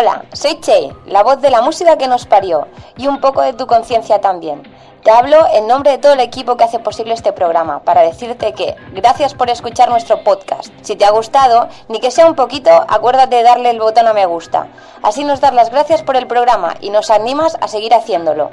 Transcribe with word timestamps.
Hola, 0.00 0.24
soy 0.32 0.58
Che, 0.60 0.94
la 1.04 1.22
voz 1.22 1.42
de 1.42 1.50
la 1.50 1.60
música 1.60 1.98
que 1.98 2.08
nos 2.08 2.24
parió 2.24 2.68
y 2.96 3.06
un 3.06 3.20
poco 3.20 3.42
de 3.42 3.52
tu 3.52 3.66
conciencia 3.66 4.18
también. 4.18 4.62
Te 5.04 5.10
hablo 5.10 5.46
en 5.52 5.66
nombre 5.66 5.90
de 5.90 5.98
todo 5.98 6.14
el 6.14 6.20
equipo 6.20 6.56
que 6.56 6.64
hace 6.64 6.78
posible 6.78 7.12
este 7.12 7.34
programa 7.34 7.80
para 7.80 8.00
decirte 8.00 8.54
que 8.54 8.76
gracias 8.92 9.34
por 9.34 9.50
escuchar 9.50 9.90
nuestro 9.90 10.24
podcast. 10.24 10.72
Si 10.80 10.96
te 10.96 11.04
ha 11.04 11.10
gustado, 11.10 11.68
ni 11.88 12.00
que 12.00 12.10
sea 12.10 12.24
un 12.24 12.34
poquito, 12.34 12.70
acuérdate 12.88 13.36
de 13.36 13.42
darle 13.42 13.68
el 13.68 13.78
botón 13.78 14.06
a 14.06 14.14
me 14.14 14.24
gusta. 14.24 14.68
Así 15.02 15.22
nos 15.22 15.42
das 15.42 15.52
las 15.52 15.68
gracias 15.68 16.02
por 16.02 16.16
el 16.16 16.26
programa 16.26 16.76
y 16.80 16.88
nos 16.88 17.10
animas 17.10 17.58
a 17.60 17.68
seguir 17.68 17.92
haciéndolo. 17.92 18.48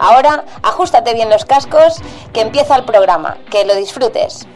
Ahora, 0.00 0.46
ajustate 0.64 1.14
bien 1.14 1.30
los 1.30 1.44
cascos, 1.44 2.02
que 2.32 2.40
empieza 2.40 2.74
el 2.74 2.84
programa. 2.84 3.36
Que 3.52 3.64
lo 3.64 3.76
disfrutes. 3.76 4.48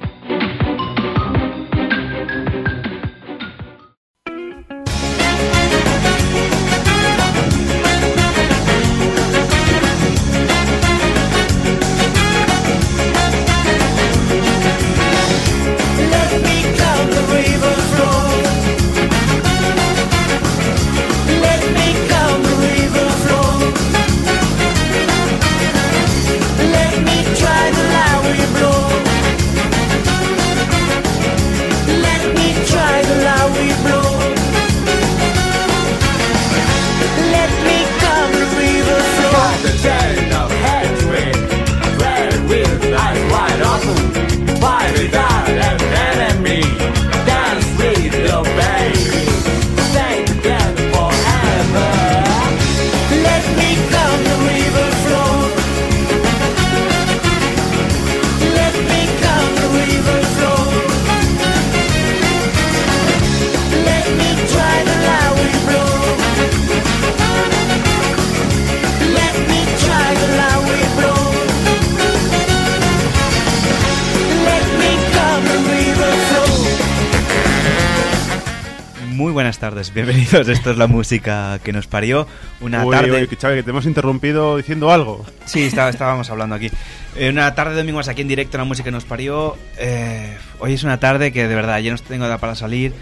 Buenas 79.37 79.59
tardes, 79.59 79.93
bienvenidos. 79.93 80.49
Esto 80.49 80.71
es 80.71 80.79
la 80.79 80.87
música 80.87 81.59
que 81.63 81.71
nos 81.71 81.87
parió. 81.87 82.27
Una 82.63 82.87
Uy, 82.87 82.97
tarde. 82.97 83.13
uy, 83.13 83.37
Xavi, 83.39 83.57
que 83.57 83.63
te 83.63 83.69
hemos 83.69 83.85
interrumpido 83.85 84.57
diciendo 84.57 84.91
algo. 84.91 85.27
Sí, 85.45 85.65
está- 85.65 85.91
estábamos 85.91 86.31
hablando 86.31 86.55
aquí. 86.55 86.71
Eh, 87.17 87.29
una 87.29 87.55
tarde 87.55 87.73
de 87.75 87.81
domingo 87.83 88.01
aquí 88.01 88.23
en 88.23 88.29
directo, 88.29 88.57
la 88.57 88.65
música 88.65 88.87
que 88.87 88.93
nos 88.93 89.05
parió. 89.05 89.55
Eh, 89.77 90.39
hoy 90.59 90.73
es 90.73 90.85
una 90.85 90.99
tarde 91.01 91.33
que 91.33 91.47
de 91.49 91.55
verdad 91.55 91.79
ya 91.81 91.93
no 91.93 91.99
tengo 91.99 92.25
edad 92.25 92.41
para 92.41 92.55
salir. 92.55 92.95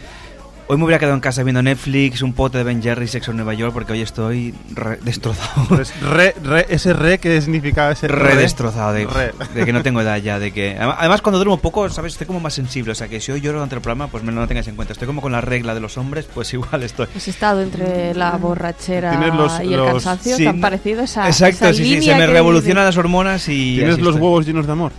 Hoy 0.66 0.78
me 0.78 0.84
hubiera 0.84 0.98
quedado 0.98 1.14
en 1.14 1.20
casa 1.20 1.42
viendo 1.42 1.60
Netflix, 1.62 2.22
un 2.22 2.32
pote 2.32 2.56
de 2.56 2.64
Ben 2.64 2.82
Jerry, 2.82 3.06
Sexo 3.06 3.32
en 3.32 3.36
Nueva 3.36 3.52
York, 3.52 3.74
porque 3.74 3.92
hoy 3.92 4.00
estoy 4.00 4.54
re- 4.74 4.96
destrozado. 5.02 5.78
Es 5.78 5.92
re, 6.00 6.34
re- 6.42 6.64
ese 6.70 6.94
re, 6.94 7.18
¿qué 7.18 7.38
significa 7.42 7.90
ese 7.90 8.08
Re 8.08 8.34
destrozado 8.34 8.94
de, 8.94 9.06
Re. 9.06 9.32
de 9.54 9.66
que 9.66 9.74
no 9.74 9.82
tengo 9.82 10.00
edad 10.00 10.16
ya, 10.16 10.38
de 10.38 10.52
que... 10.52 10.74
adem- 10.78 10.94
Además 10.96 11.20
cuando 11.20 11.38
duermo 11.38 11.58
poco, 11.58 11.90
¿sabes? 11.90 12.14
Estoy 12.14 12.26
como 12.26 12.40
más 12.40 12.54
sensible, 12.54 12.92
o 12.92 12.94
sea 12.94 13.08
que 13.08 13.20
si 13.20 13.30
hoy 13.30 13.42
lloro 13.42 13.58
durante 13.58 13.74
el 13.74 13.82
programa, 13.82 14.06
pues 14.08 14.24
me 14.24 14.32
no 14.32 14.40
lo 14.40 14.48
tengáis 14.48 14.66
en 14.68 14.74
cuenta. 14.76 14.94
Estoy 14.94 15.06
como 15.06 15.20
con 15.20 15.32
la 15.32 15.42
regla 15.42 15.74
de 15.74 15.80
los 15.80 15.98
hombres, 15.98 16.26
pues 16.32 16.50
igual 16.54 16.82
estoy. 16.82 17.08
Pues 17.08 17.28
he 17.28 17.30
estado 17.30 17.60
entre 17.60 18.14
la 18.14 18.30
borrachera 18.38 19.10
Tienes 19.10 19.34
los- 19.34 19.60
y 19.60 19.74
el 19.74 19.76
los- 19.80 19.90
cansancio 19.92 20.34
Sí, 20.36 20.44
tan 20.46 20.56
no- 20.56 20.62
parecido 20.62 21.02
a 21.02 21.04
esa 21.04 21.26
Exacto, 21.26 21.66
esa 21.66 21.74
sí, 21.74 21.84
sí, 21.84 21.90
línea 21.96 22.14
se 22.14 22.20
me 22.20 22.26
que 22.26 22.32
revolucionan 22.32 22.86
las 22.86 22.96
hormonas 22.96 23.46
y... 23.50 23.76
Tienes 23.76 23.98
los 23.98 24.08
estoy. 24.14 24.22
huevos 24.22 24.46
llenos 24.46 24.64
de 24.66 24.72
amor. 24.72 24.92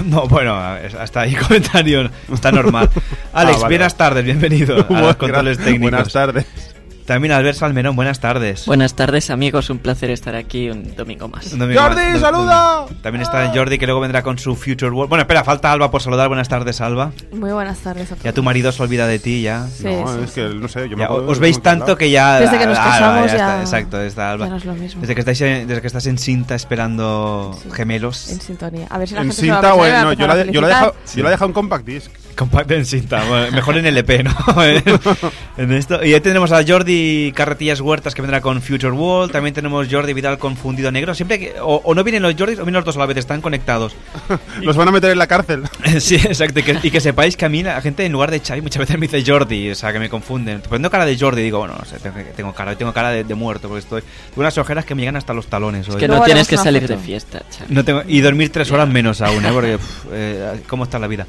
No, 0.04 0.26
bueno, 0.26 0.56
hasta 0.56 1.20
ahí 1.20 1.34
comentario, 1.48 2.10
está 2.32 2.50
normal. 2.52 2.88
Alex, 3.32 3.58
Ah, 3.58 3.62
vale, 3.62 3.76
buenas 3.76 3.96
tardes, 3.96 4.24
bienvenido 4.24 4.76
a 4.88 5.00
los 5.00 5.16
controles 5.16 5.58
técnicos. 5.58 5.90
Buenas 5.90 6.12
tardes. 6.12 6.46
También 7.10 7.32
Albert 7.32 7.58
Salmerón, 7.58 7.96
buenas 7.96 8.20
tardes. 8.20 8.66
Buenas 8.66 8.94
tardes 8.94 9.30
amigos, 9.30 9.68
un 9.68 9.78
placer 9.78 10.10
estar 10.10 10.36
aquí 10.36 10.70
un 10.70 10.94
domingo 10.94 11.26
más. 11.26 11.52
Un 11.52 11.58
domingo 11.58 11.80
¡Jordi, 11.82 11.96
más. 12.12 12.20
saluda! 12.20 12.84
También 13.02 13.22
está 13.22 13.50
Jordi 13.52 13.78
que 13.78 13.86
luego 13.86 14.00
vendrá 14.00 14.22
con 14.22 14.38
su 14.38 14.54
Future 14.54 14.92
World. 14.92 15.08
Bueno, 15.08 15.22
espera, 15.22 15.42
falta 15.42 15.72
Alba 15.72 15.90
por 15.90 16.00
saludar. 16.02 16.28
Buenas 16.28 16.48
tardes, 16.48 16.80
Alba. 16.80 17.10
Muy 17.32 17.50
buenas 17.50 17.78
tardes 17.80 18.04
a 18.12 18.14
todos. 18.14 18.22
Ya 18.22 18.32
tu 18.32 18.44
marido 18.44 18.70
se 18.70 18.80
olvida 18.80 19.08
de 19.08 19.18
ti, 19.18 19.42
ya. 19.42 19.66
Sí, 19.66 19.86
no, 19.86 20.06
sí, 20.06 20.20
es 20.24 20.30
que 20.30 20.44
no 20.54 20.68
sé, 20.68 20.88
yo 20.88 20.96
me 20.96 21.00
Ya, 21.02 21.06
acuerdo 21.06 21.26
os 21.32 21.40
veis 21.40 21.60
tanto 21.60 21.96
que 21.96 22.12
ya. 22.12 22.38
Desde 22.38 22.58
que 22.58 22.66
nos 22.66 22.78
Alba, 22.78 22.90
casamos 22.92 23.26
ya 23.26 23.26
ya- 23.26 23.34
está, 23.34 23.60
exacto, 23.62 24.00
está 24.02 24.30
Alba. 24.30 24.44
ya 24.46 24.50
no 24.52 24.56
es 24.58 24.64
lo 24.64 24.74
mismo. 24.74 25.00
Desde 25.00 25.14
que, 25.16 25.20
estáis 25.22 25.40
en, 25.40 25.66
desde 25.66 25.80
que 25.80 25.86
estás 25.88 26.06
en 26.06 26.16
cinta 26.16 26.54
esperando 26.54 27.58
Sí. 27.60 27.70
gemelos. 27.72 28.30
En 28.30 28.40
sintonía. 28.40 28.86
A 28.88 28.98
ver 28.98 29.08
si 29.08 29.14
la 29.16 29.22
En 29.22 29.26
gente 29.32 29.40
se 29.40 29.48
va 29.50 29.54
a 29.54 29.56
cinta, 29.62 29.74
va 29.74 30.00
a 30.00 30.04
no, 30.04 30.12
yo 30.12 30.28
la, 30.28 30.36
de- 30.36 30.52
yo 30.52 30.60
la 30.60 30.66
he 30.68 30.70
dejado, 30.70 30.92
felicitar. 30.92 31.16
yo 31.16 31.22
la 31.24 31.28
he 31.28 31.32
dejado 31.32 31.48
en 31.48 31.52
compact 31.54 31.84
disc. 31.86 32.10
Compact 32.36 32.70
en 32.70 32.86
cinta, 32.86 33.24
bueno, 33.28 33.50
mejor 33.50 33.76
en 33.76 33.84
LP, 33.86 34.22
¿no? 34.22 34.30
en 35.58 35.72
esto. 35.72 36.02
Y 36.04 36.14
ahí 36.14 36.20
tendremos 36.20 36.52
a 36.52 36.62
Jordi 36.66 36.99
Carretillas 37.34 37.80
Huertas 37.80 38.14
que 38.14 38.22
vendrá 38.22 38.40
con 38.40 38.62
Future 38.62 38.92
World. 38.92 39.32
También 39.32 39.54
tenemos 39.54 39.88
Jordi 39.90 40.12
Vidal 40.12 40.38
con 40.38 40.56
Fundido 40.56 40.90
Negro. 40.90 41.14
Siempre 41.14 41.38
que. 41.38 41.54
O, 41.60 41.76
o 41.84 41.94
no 41.94 42.04
vienen 42.04 42.22
los 42.22 42.34
Jordis 42.36 42.58
o 42.58 42.62
vienen 42.62 42.74
los 42.74 42.84
dos 42.84 42.96
a 42.96 43.00
la 43.00 43.06
vez, 43.06 43.16
están 43.16 43.40
conectados. 43.40 43.94
Los 44.62 44.76
van 44.76 44.88
a 44.88 44.92
meter 44.92 45.10
en 45.10 45.18
la 45.18 45.26
cárcel. 45.26 45.64
sí, 46.00 46.16
exacto. 46.16 46.60
Y 46.60 46.62
que, 46.62 46.78
y 46.82 46.90
que 46.90 47.00
sepáis 47.00 47.36
que 47.36 47.44
a 47.44 47.48
mí 47.48 47.62
la 47.62 47.80
gente 47.80 48.04
en 48.04 48.12
lugar 48.12 48.30
de 48.30 48.40
Xavi 48.40 48.60
muchas 48.60 48.80
veces 48.80 48.98
me 48.98 49.06
dice 49.06 49.24
Jordi, 49.24 49.70
o 49.70 49.74
sea, 49.74 49.92
que 49.92 49.98
me 49.98 50.08
confunden. 50.08 50.60
Poniendo 50.60 50.90
cara 50.90 51.06
de 51.06 51.18
Jordi, 51.18 51.42
digo, 51.42 51.58
bueno, 51.58 51.74
no 51.78 51.84
sé, 51.84 51.98
tengo, 51.98 52.16
tengo 52.36 52.52
cara, 52.52 52.76
tengo 52.76 52.92
cara 52.92 53.10
de, 53.10 53.24
de 53.24 53.34
muerto 53.34 53.68
porque 53.68 53.80
estoy. 53.80 54.02
Tengo 54.02 54.40
unas 54.40 54.56
ojeras 54.58 54.84
que 54.84 54.94
me 54.94 55.02
llegan 55.02 55.16
hasta 55.16 55.32
los 55.32 55.46
talones. 55.46 55.88
Es 55.88 55.94
hoy. 55.94 56.00
que 56.00 56.08
no 56.08 56.22
tienes 56.22 56.48
que 56.48 56.56
salir 56.56 56.86
de 56.86 56.96
fiesta, 56.96 57.42
chaval. 57.50 57.74
No 57.74 57.84
tengo, 57.84 58.02
y 58.06 58.20
dormir 58.20 58.50
tres 58.50 58.70
horas 58.70 58.88
menos 58.88 59.20
aún, 59.20 59.44
¿eh? 59.44 59.50
Porque, 59.52 59.78
pf, 59.78 60.08
eh, 60.12 60.60
¿cómo 60.68 60.84
está 60.84 60.98
la 60.98 61.06
vida? 61.06 61.26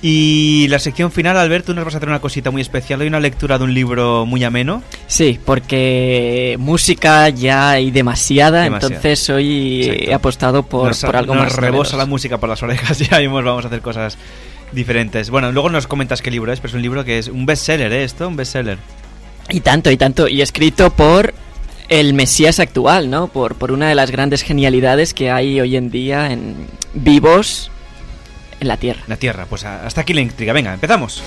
Y 0.00 0.68
la 0.68 0.78
sección 0.78 1.10
final, 1.10 1.36
Alberto, 1.36 1.74
nos 1.74 1.84
vas 1.84 1.94
a 1.94 1.96
hacer 1.96 2.08
una 2.08 2.20
cosita 2.20 2.52
muy 2.52 2.62
especial. 2.62 3.00
Hoy 3.00 3.08
una 3.08 3.18
lectura 3.18 3.58
de 3.58 3.64
un 3.64 3.74
libro 3.74 4.26
muy 4.26 4.44
ameno. 4.44 4.82
Sí, 5.08 5.40
porque 5.44 6.54
música 6.60 7.28
ya 7.30 7.70
hay 7.70 7.90
demasiada, 7.90 8.62
Demasiada. 8.62 8.94
entonces 8.94 9.28
hoy 9.30 9.82
Exacto. 9.82 10.10
he 10.10 10.14
apostado 10.14 10.62
por, 10.62 10.88
nos, 10.88 11.00
por 11.02 11.16
algo 11.16 11.34
nos 11.34 11.44
más. 11.44 11.56
rebosa 11.56 11.70
novedoso. 11.72 11.96
la 11.96 12.06
música 12.06 12.38
por 12.38 12.48
las 12.48 12.62
orejas 12.62 13.00
y 13.10 13.12
ahí 13.12 13.26
vamos 13.26 13.64
a 13.64 13.68
hacer 13.68 13.80
cosas 13.80 14.16
diferentes. 14.70 15.30
Bueno, 15.30 15.50
luego 15.50 15.68
nos 15.68 15.88
comentas 15.88 16.22
qué 16.22 16.30
libro 16.30 16.52
es, 16.52 16.60
pero 16.60 16.68
es 16.68 16.74
un 16.74 16.82
libro 16.82 17.04
que 17.04 17.18
es 17.18 17.26
un 17.26 17.44
bestseller, 17.44 17.92
¿eh? 17.92 18.04
Esto, 18.04 18.28
un 18.28 18.36
bestseller. 18.36 18.78
Y 19.50 19.60
tanto, 19.60 19.90
y 19.90 19.96
tanto, 19.96 20.28
y 20.28 20.42
escrito 20.42 20.90
por 20.90 21.34
el 21.88 22.14
Mesías 22.14 22.60
actual, 22.60 23.10
¿no? 23.10 23.26
Por, 23.28 23.56
por 23.56 23.72
una 23.72 23.88
de 23.88 23.96
las 23.96 24.12
grandes 24.12 24.42
genialidades 24.42 25.12
que 25.12 25.30
hay 25.32 25.60
hoy 25.60 25.74
en 25.74 25.90
día 25.90 26.30
en 26.30 26.54
vivos 26.94 27.72
en 28.60 28.68
la 28.68 28.76
Tierra. 28.76 29.02
La 29.06 29.16
Tierra, 29.16 29.46
pues 29.46 29.64
hasta 29.64 30.00
aquí 30.00 30.14
la 30.14 30.20
intriga. 30.20 30.52
Venga, 30.52 30.74
empezamos. 30.74 31.22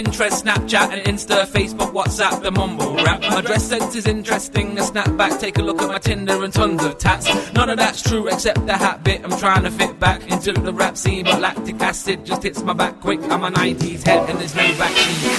Pinterest, 0.00 0.42
Snapchat, 0.42 0.92
and 0.94 1.02
Insta, 1.04 1.44
Facebook, 1.44 1.92
WhatsApp, 1.92 2.42
the 2.42 2.50
mumble 2.50 2.94
rap. 3.04 3.20
My 3.20 3.42
dress 3.42 3.64
sense 3.64 3.94
is 3.94 4.06
interesting, 4.06 4.78
a 4.78 4.80
snapback. 4.80 5.38
Take 5.38 5.58
a 5.58 5.62
look 5.62 5.82
at 5.82 5.88
my 5.88 5.98
Tinder 5.98 6.42
and 6.42 6.50
tons 6.50 6.82
of 6.82 6.96
tats. 6.96 7.26
None 7.52 7.68
of 7.68 7.76
that's 7.76 8.00
true 8.00 8.26
except 8.28 8.64
the 8.66 8.72
hat 8.72 9.04
bit. 9.04 9.20
I'm 9.22 9.38
trying 9.38 9.64
to 9.64 9.70
fit 9.70 10.00
back 10.00 10.26
into 10.32 10.52
the 10.52 10.72
rap 10.72 10.96
scene, 10.96 11.24
but 11.26 11.38
lactic 11.38 11.78
acid 11.82 12.24
just 12.24 12.42
hits 12.42 12.62
my 12.62 12.72
back 12.72 12.98
quick. 13.02 13.20
I'm 13.24 13.44
a 13.44 13.50
90s 13.50 14.06
head 14.06 14.26
and 14.30 14.38
there's 14.38 14.54
no 14.54 14.72
vaccine. 14.78 15.30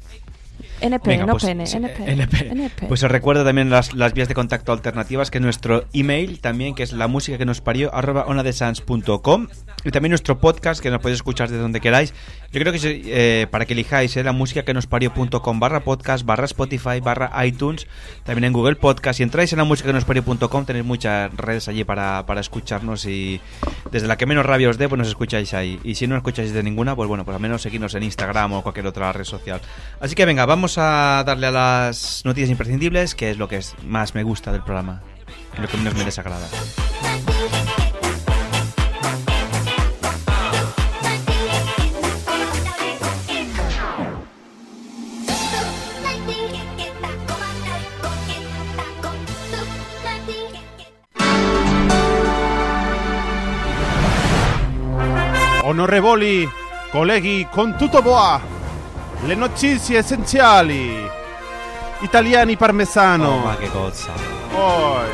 NP, 0.82 1.06
Venga, 1.06 1.26
no 1.26 1.32
pues, 1.32 1.44
pene, 1.44 1.66
sí, 1.66 1.76
NP. 1.76 2.12
NP. 2.12 2.48
NP. 2.50 2.86
Pues 2.88 3.02
os 3.02 3.10
recuerdo 3.10 3.44
también 3.44 3.70
las, 3.70 3.94
las 3.94 4.12
vías 4.12 4.28
de 4.28 4.34
contacto 4.34 4.72
alternativas, 4.72 5.30
que 5.30 5.38
es 5.38 5.42
nuestro 5.42 5.84
email 5.92 6.40
también, 6.40 6.74
que 6.74 6.82
es 6.82 6.92
la 6.92 7.08
música 7.08 7.38
que 7.38 7.44
nos 7.44 7.60
parió, 7.60 7.94
arroba 7.94 8.24
onadesans.com. 8.26 9.48
Y 9.84 9.90
también 9.90 10.10
nuestro 10.10 10.38
podcast, 10.38 10.80
que 10.80 10.90
nos 10.90 11.00
podéis 11.00 11.16
escuchar 11.16 11.50
de 11.50 11.58
donde 11.58 11.80
queráis. 11.80 12.14
Yo 12.52 12.60
creo 12.60 12.72
que 12.72 12.80
eh, 12.84 13.46
para 13.46 13.64
que 13.64 13.72
elijáis 13.72 14.14
eh, 14.16 14.22
la 14.22 14.32
música 14.32 14.62
que 14.62 14.74
nos 14.74 14.86
parió.com 14.86 15.58
barra 15.58 15.80
podcast, 15.80 16.26
barra 16.26 16.44
Spotify, 16.44 17.00
barra 17.02 17.32
iTunes, 17.46 17.86
también 18.24 18.44
en 18.44 18.52
Google 18.52 18.76
Podcast. 18.76 19.16
Si 19.16 19.22
entráis 19.22 19.52
en 19.54 19.58
la 19.58 19.64
música 19.64 19.88
que 19.88 19.94
nos 19.94 20.04
parió.com, 20.04 20.66
tenéis 20.66 20.84
muchas 20.84 21.34
redes 21.34 21.68
allí 21.68 21.82
para, 21.84 22.26
para 22.26 22.42
escucharnos 22.42 23.06
y 23.06 23.40
desde 23.90 24.06
la 24.06 24.18
que 24.18 24.26
menos 24.26 24.44
rabia 24.44 24.68
os 24.68 24.76
dé, 24.76 24.86
pues 24.86 24.98
nos 24.98 25.08
escucháis 25.08 25.54
ahí. 25.54 25.80
Y 25.82 25.94
si 25.94 26.06
no 26.06 26.14
escucháis 26.14 26.52
de 26.52 26.62
ninguna, 26.62 26.94
pues 26.94 27.08
bueno, 27.08 27.24
pues 27.24 27.34
al 27.34 27.40
menos 27.40 27.62
seguirnos 27.62 27.94
en 27.94 28.02
Instagram 28.02 28.52
o 28.52 28.62
cualquier 28.62 28.86
otra 28.86 29.10
red 29.12 29.24
social. 29.24 29.62
Así 29.98 30.14
que 30.14 30.26
venga, 30.26 30.44
vamos 30.44 30.76
a 30.76 31.24
darle 31.24 31.46
a 31.46 31.52
las 31.52 32.22
noticias 32.26 32.50
imprescindibles, 32.50 33.14
que 33.14 33.30
es 33.30 33.38
lo 33.38 33.48
que 33.48 33.60
más 33.86 34.14
me 34.14 34.24
gusta 34.24 34.52
del 34.52 34.62
programa, 34.62 35.00
lo 35.58 35.68
que 35.68 35.78
menos 35.78 35.94
me 35.94 36.04
desagrada. 36.04 36.46
Onorevoli 55.72 56.46
colleghi, 56.90 57.48
con 57.50 57.76
tutto 57.78 58.02
boa, 58.02 58.38
le 59.24 59.34
notizie 59.34 60.00
essenziali. 60.00 61.21
Italiani 62.02 62.56
parmesano. 62.56 63.36
Oh, 63.36 63.38
ma 63.46 63.56
che 63.58 63.68
cosa. 63.68 64.10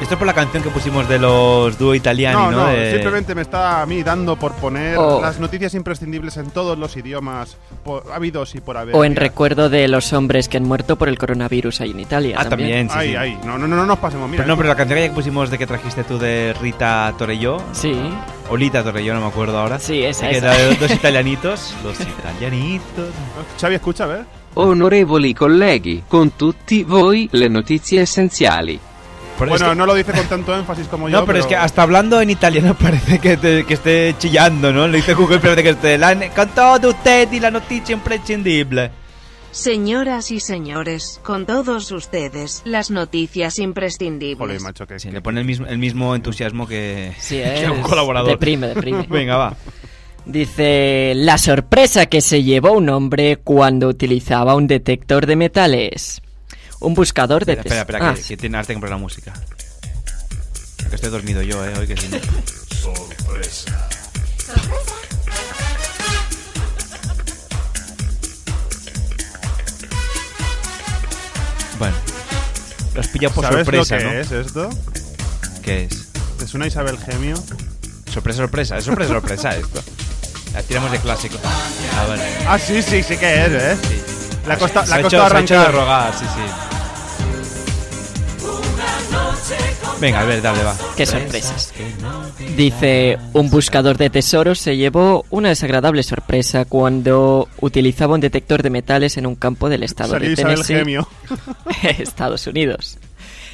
Esto 0.00 0.14
es 0.14 0.18
por 0.18 0.26
la 0.26 0.34
canción 0.34 0.62
que 0.64 0.70
pusimos 0.70 1.08
de 1.08 1.18
los 1.18 1.78
dúo 1.78 1.94
italiani, 1.94 2.36
No, 2.36 2.50
¿no? 2.50 2.56
no, 2.66 2.72
De- 2.72 2.90
simplemente 2.92 3.34
me 3.36 3.42
está 3.42 3.82
a 3.82 3.86
mí 3.86 4.02
dando 4.02 4.34
por 4.36 4.52
poner 4.54 4.96
Oh. 4.98 5.20
las 5.22 5.38
noticias 5.38 5.74
imprescindibles 5.74 6.36
en 6.38 6.50
todos 6.50 6.76
los 6.76 6.96
idiomas 6.96 7.56
por, 7.84 8.04
habidos 8.12 8.54
y 8.56 8.60
por 8.60 8.76
haber. 8.76 8.96
O 8.96 9.04
en 9.04 9.12
Mira. 9.12 9.20
recuerdo 9.22 9.68
de 9.68 9.86
los 9.86 10.12
hombres 10.12 10.48
que 10.48 10.56
han 10.56 10.64
muerto 10.64 10.96
por 10.96 11.08
el 11.08 11.18
coronavirus 11.18 11.80
ahí 11.82 11.92
en 11.92 12.00
Italia. 12.00 12.36
Ah, 12.40 12.48
también, 12.48 12.88
sí, 12.90 12.96
Ay, 12.98 13.08
sí. 13.10 13.16
ay, 13.16 13.38
no, 13.44 13.56
no, 13.58 13.68
no, 13.68 13.76
no 13.76 13.86
nos 13.86 13.98
pasemos, 13.98 14.28
mira. 14.28 14.42
Pero 14.42 14.54
no, 14.54 14.56
pero 14.56 14.68
la 14.70 14.74
canción 14.76 14.98
que 14.98 15.10
pusimos 15.10 15.50
de 15.50 15.58
que 15.58 15.66
trajiste 15.68 16.02
tú 16.04 16.18
de 16.18 16.54
Rita 16.60 17.14
Torelló, 17.16 17.58
Sí, 17.72 17.96
o 18.50 18.56
Lita 18.56 18.82
Torelló, 18.82 19.14
no 19.14 19.20
me 19.20 19.26
acuerdo 19.28 19.56
ahora. 19.58 19.78
sí, 19.78 20.02
esa, 20.02 20.28
que 20.28 20.38
esa. 20.38 20.52
era 20.52 20.56
de 20.66 20.74
dos 20.76 20.90
italianitos. 20.90 21.74
Los 21.84 22.00
italianitos. 22.00 23.06
Xavi, 23.60 23.74
escucha, 23.76 24.04
a 24.04 24.08
ver. 24.08 24.37
Onorevoli 24.60 25.34
colleghi, 25.34 26.02
con 26.08 26.32
tutti 26.36 26.82
voi 26.82 27.28
le 27.32 27.48
notizie 27.48 28.00
essenziali. 28.02 28.78
Pero 29.38 29.54
es 29.54 29.60
bueno, 29.60 29.72
que- 29.72 29.78
no 29.78 29.86
lo 29.86 29.94
dice 29.94 30.10
con 30.12 30.26
tanto 30.26 30.56
énfasis 30.56 30.88
como 30.88 31.08
yo. 31.08 31.20
No, 31.20 31.24
pero, 31.24 31.38
es 31.38 31.46
que 31.46 31.54
hasta 31.54 31.82
hablando 31.82 32.20
en 32.20 32.30
italiano 32.30 32.74
parece 32.80 33.20
que, 33.20 33.36
te- 33.36 33.64
que 33.64 33.74
esté 33.74 34.16
chillando, 34.18 34.72
¿no? 34.72 34.88
Le 34.88 34.96
dice 34.96 35.14
Google, 35.14 35.38
pero 35.38 35.54
de 35.54 35.62
que 35.62 35.70
esté 35.70 35.96
la, 35.96 36.14
con 36.34 36.48
todo 36.48 36.88
usted 36.88 37.30
y 37.32 37.38
la 37.38 37.52
noticia 37.52 37.92
imprescindible. 37.92 38.90
Señoras 39.52 40.30
y 40.30 40.40
señores, 40.40 41.20
con 41.24 41.46
todos 41.46 41.90
ustedes, 41.92 42.62
las 42.64 42.90
noticias 42.90 43.58
imprescindibles. 43.60 44.38
Joder, 44.38 44.60
macho, 44.60 44.86
que, 44.86 44.98
Sí, 44.98 45.08
que- 45.08 45.14
le 45.14 45.20
pone 45.22 45.40
el 45.40 45.46
mismo, 45.46 45.66
el 45.66 45.78
mismo 45.78 46.14
entusiasmo 46.16 46.66
que, 46.66 47.12
Sí, 47.18 47.36
que 47.42 47.62
es 47.64 47.70
un 47.70 47.80
colaborador. 47.80 48.30
Deprime, 48.30 48.66
deprime. 48.68 49.06
Venga, 49.08 49.36
va. 49.36 49.56
Dice, 50.28 51.14
la 51.16 51.38
sorpresa 51.38 52.04
que 52.04 52.20
se 52.20 52.42
llevó 52.42 52.72
un 52.72 52.90
hombre 52.90 53.38
cuando 53.38 53.88
utilizaba 53.88 54.54
un 54.56 54.66
detector 54.66 55.24
de 55.26 55.36
metales. 55.36 56.20
Un 56.80 56.92
buscador 56.92 57.46
de... 57.46 57.54
Espera, 57.54 57.80
espera, 57.80 57.98
espera, 57.98 58.10
Ah, 58.10 58.14
que, 58.14 58.22
que 58.22 58.36
tiene, 58.36 58.56
ahora 58.58 58.66
tengo 58.66 58.80
que 58.80 58.82
poner 58.82 58.96
la 58.96 59.02
música. 59.02 59.32
Que 60.90 60.94
estoy 60.94 61.10
dormido 61.10 61.40
yo, 61.40 61.64
eh, 61.64 61.72
hoy 61.78 61.86
que 61.86 61.96
sí. 61.96 62.08
Bueno, 71.78 71.96
los 72.94 73.06
pilla 73.08 73.30
por 73.30 73.44
¿Sabes 73.44 73.64
sorpresa, 73.66 73.96
lo 73.96 74.00
que 74.00 74.06
¿no? 74.06 74.20
es 74.20 74.32
esto? 74.32 74.70
¿Qué 75.62 75.84
es? 75.84 76.08
¿Te 76.38 76.46
suena 76.46 76.66
Isabel 76.66 76.98
Gemio? 76.98 77.36
Sorpresa, 78.12 78.38
sorpresa, 78.38 78.78
es 78.78 78.84
sorpresa, 78.84 79.12
sorpresa 79.14 79.56
esto. 79.56 79.80
La 80.58 80.64
tiramos 80.64 80.90
de 80.90 80.98
clásico. 80.98 81.38
Ah, 81.44 82.04
vale. 82.08 82.22
Ah, 82.48 82.58
sí, 82.58 82.82
sí, 82.82 83.00
sí 83.04 83.16
que 83.16 83.44
es, 83.44 83.52
¿eh? 83.52 83.76
Sí. 83.80 83.94
La 84.44 84.58
costa, 84.58 84.84
se 84.84 84.90
la 84.90 84.96
ha 84.96 85.02
costa 85.02 85.16
hecho- 85.18 85.28
se 85.30 85.36
ha 85.36 85.40
hecho 85.40 85.60
de 85.60 85.68
rogar, 85.68 86.12
sí, 86.18 86.24
sí. 86.34 86.40
Venga, 90.00 90.20
a 90.20 90.24
ver, 90.24 90.42
dale, 90.42 90.64
va. 90.64 90.74
Qué 90.96 91.06
sorpresas. 91.06 91.72
Dice, 92.56 93.18
un 93.34 93.50
buscador 93.50 93.96
de 93.98 94.10
tesoros 94.10 94.58
se 94.58 94.76
llevó 94.76 95.24
una 95.30 95.50
desagradable 95.50 96.02
sorpresa 96.02 96.64
cuando 96.64 97.48
utilizaba 97.60 98.14
un 98.14 98.20
detector 98.20 98.62
de 98.64 98.70
metales 98.70 99.16
en 99.16 99.26
un 99.26 99.36
campo 99.36 99.68
del 99.68 99.84
estado 99.84 100.10
Salió 100.14 100.30
de 100.30 100.36
Tennessee, 100.36 100.74
Gemio. 100.74 101.08
Estados 101.98 102.46
Unidos. 102.48 102.98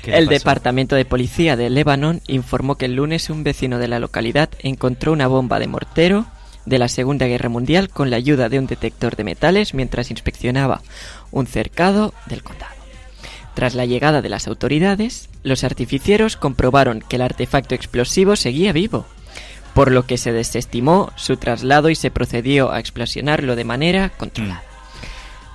¿Qué 0.03 0.11
le 0.13 0.19
El? 0.19 0.29
Departamento 0.29 0.97
de 0.97 1.05
Policía 1.05 1.55
de 1.57 1.69
Lebanon 1.69 2.23
informó 2.29 2.77
que 2.77 2.87
el 2.87 2.95
lunes 2.97 3.29
un 3.29 3.45
vecino 3.45 3.79
de 3.79 3.89
la 3.89 3.99
localidad 3.99 4.49
encontró 4.61 5.13
una 5.13 5.27
bomba 5.27 5.59
de 5.59 5.67
mortero 5.67 6.25
de 6.67 6.79
la 6.79 6.89
Segunda 6.89 7.27
Guerra 7.27 7.49
Mundial 7.49 7.89
con 7.89 8.11
la 8.11 8.17
ayuda 8.17 8.49
de 8.49 8.59
un 8.59 8.67
detector 8.67 9.17
de 9.17 9.25
metales 9.25 9.75
mientras 9.75 10.11
inspeccionaba 10.11 10.83
un 11.31 11.47
cercado 11.47 12.15
del 12.27 12.43
condado. 12.43 12.73
Tras 13.55 13.75
la 13.75 13.87
llegada 13.87 14.21
de 14.21 14.29
las 14.29 14.49
autoridades, 14.49 15.29
los 15.43 15.63
artificieros 15.63 16.37
comprobaron 16.37 17.01
que 17.01 17.17
el 17.17 17.23
artefacto 17.23 17.75
explosivo 17.75 18.35
seguía 18.35 18.73
vivo, 18.73 19.07
por 19.75 19.93
lo 19.93 20.07
que 20.07 20.19
se 20.19 20.33
desestimó 20.33 21.13
su 21.17 21.37
traslado 21.37 21.89
y 21.89 21.95
se 21.95 22.11
procedió 22.11 22.73
a 22.73 22.81
explosionarlo 22.81 23.55
de 23.55 23.65
manera 23.65 24.11
controlada. 24.11 24.63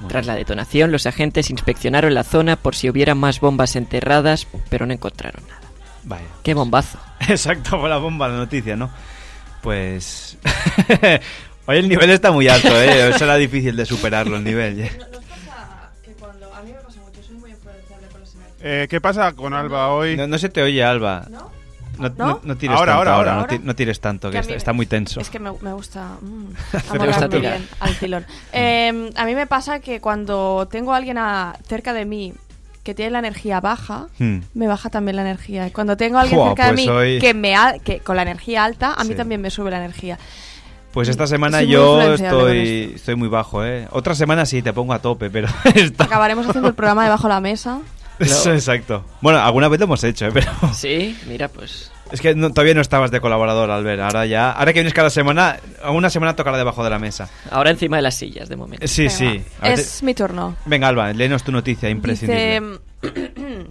Tras 0.08 0.26
la 0.26 0.36
detonación, 0.36 0.94
los 0.94 1.06
agentes 1.06 1.50
inspeccionaron 1.50 2.14
la 2.14 2.24
zona 2.24 2.56
por 2.56 2.76
si 2.76 2.90
hubiera 2.90 3.16
más 3.16 3.42
bombas 3.42 3.76
enterradas, 3.76 4.48
pero 4.70 4.86
no 4.86 4.94
encontraron 4.94 5.44
nada. 5.48 5.60
Vaya. 6.04 6.26
¡Qué 6.42 6.54
bombazo! 6.54 7.00
Exacto, 7.28 7.80
fue 7.80 7.90
la 7.90 7.98
bomba, 7.98 8.30
la 8.30 8.38
noticia, 8.38 8.78
¿no? 8.78 8.90
Pues. 9.62 10.38
Hoy 11.66 11.78
el 11.78 11.88
nivel 11.90 12.10
está 12.10 12.32
muy 12.32 12.48
alto, 12.48 12.70
¿eh? 12.82 13.14
Será 13.18 13.36
difícil 13.36 13.76
de 13.76 13.86
superarlo 13.86 14.38
el 14.38 14.44
nivel. 14.44 14.80
¿eh? 14.82 14.92
Eh, 18.62 18.88
¿Qué 18.90 19.00
pasa 19.00 19.32
con 19.34 19.54
Alba 19.54 19.88
hoy? 19.90 20.18
No, 20.18 20.28
no 20.28 20.38
se 20.38 20.50
te 20.50 20.62
oye, 20.62 20.84
Alba. 20.84 21.26
¿No? 21.30 21.50
No, 21.98 22.10
¿No? 22.18 22.40
no- 22.44 22.58
tires 22.58 22.78
Ahora, 22.78 22.94
tanto 22.94 22.98
ahora, 23.10 23.16
ahora, 23.16 23.32
ahora. 23.36 23.42
no, 23.42 23.48
ti- 23.60 23.64
no 23.66 23.76
tires 23.76 24.00
tanto, 24.00 24.30
que 24.30 24.36
Que 24.36 24.40
está, 24.40 24.54
está 24.54 24.74
muy 24.74 24.86
tenso. 24.86 25.20
Es 25.20 25.30
que 25.30 25.40
me, 25.40 25.52
me 25.62 25.74
gusta. 25.74 26.18
mm, 26.22 26.46
amorrarme 26.90 27.08
gusta 27.08 27.30
tirar. 27.30 27.58
bien 27.58 27.70
al 27.80 27.94
filón. 27.96 28.26
Eh, 28.54 29.12
a 29.16 29.26
mí 29.26 29.36
me 29.36 29.48
pasa 29.48 29.80
que 29.80 30.00
cuando 30.02 30.68
tengo 30.72 30.94
a 30.94 30.98
alguien 30.98 31.18
a- 31.18 31.56
cerca 31.68 31.94
de 31.94 32.06
mí 32.06 32.34
que 32.84 32.94
tiene 32.94 33.12
la 33.12 33.20
energía 33.20 33.60
baja, 33.62 34.08
Hmm. 34.20 34.40
me 34.54 34.68
baja 34.68 34.90
también 34.90 35.16
la 35.18 35.22
energía. 35.24 35.72
Cuando 35.74 35.98
tengo 35.98 36.18
a 36.18 36.22
alguien 36.22 36.42
cerca 36.48 36.68
de 36.68 36.74
pues 36.74 36.86
mí 36.86 36.90
hoy- 36.92 37.20
que 37.20 37.34
me 37.34 37.56
ha- 37.56 37.78
que 37.80 38.00
con 38.00 38.16
la 38.16 38.22
energía 38.24 38.64
alta, 38.64 38.94
a 38.94 39.04
mí 39.04 39.12
Sí. 39.12 39.16
también 39.16 39.42
me 39.42 39.50
sube 39.50 39.70
la 39.72 39.78
energía. 39.78 40.18
Pues 40.92 41.08
esta 41.08 41.28
semana 41.28 41.58
Soy 41.60 41.68
muy 41.68 41.74
yo 41.74 42.02
estoy, 42.14 42.92
estoy 42.96 43.16
muy 43.16 43.28
bajo, 43.28 43.64
¿eh? 43.64 43.88
Otra 43.92 44.16
semana 44.16 44.46
sí 44.48 44.62
te 44.64 44.74
pongo 44.74 44.94
a 44.94 45.00
tope, 45.00 45.30
pero 45.30 45.48
esta... 45.76 46.06
Acabaremos 46.06 46.48
haciendo 46.48 46.70
el 46.70 46.74
programa 46.76 47.04
debajo 47.04 47.28
de 47.28 47.34
la 47.36 47.40
mesa. 47.42 47.80
Eso, 48.20 48.52
exacto. 48.54 49.06
Bueno, 49.22 49.40
alguna 49.40 49.68
vez 49.70 49.80
lo 49.80 49.86
hemos 49.86 50.04
hecho, 50.04 50.26
¿eh? 50.28 50.32
pero 50.34 50.52
Sí, 50.74 51.16
mira, 51.28 51.48
pues. 51.48 51.92
Es 52.12 52.22
que 52.22 52.34
no- 52.36 52.50
todavía 52.50 52.74
no 52.74 52.82
estabas 52.82 53.12
de 53.12 53.22
colaborador, 53.22 53.70
Albert. 53.72 54.02
Ahora 54.02 54.26
ya, 54.26 54.52
ahora 54.52 54.74
que 54.74 54.80
vienes 54.80 54.94
cada 54.94 55.10
semana, 55.10 55.58
una 55.90 56.10
semana 56.10 56.36
tocará 56.36 56.58
debajo 56.58 56.84
de 56.84 56.90
la 56.90 57.00
mesa. 57.00 57.30
Ahora 57.52 57.70
encima 57.72 57.98
de 57.98 58.02
las 58.04 58.16
sillas, 58.16 58.50
de 58.50 58.56
momento. 58.56 58.88
Sí, 58.88 59.04
Venga, 59.04 59.14
sí. 59.16 59.44
A 59.62 59.70
Es 59.70 60.02
mi 60.04 60.14
turno. 60.14 60.56
Venga, 60.66 60.88
Alba, 60.88 61.12
léenos 61.14 61.44
tu 61.44 61.52
noticia 61.52 61.90
imprescindible. 61.90 62.80
Dice... 63.02 63.20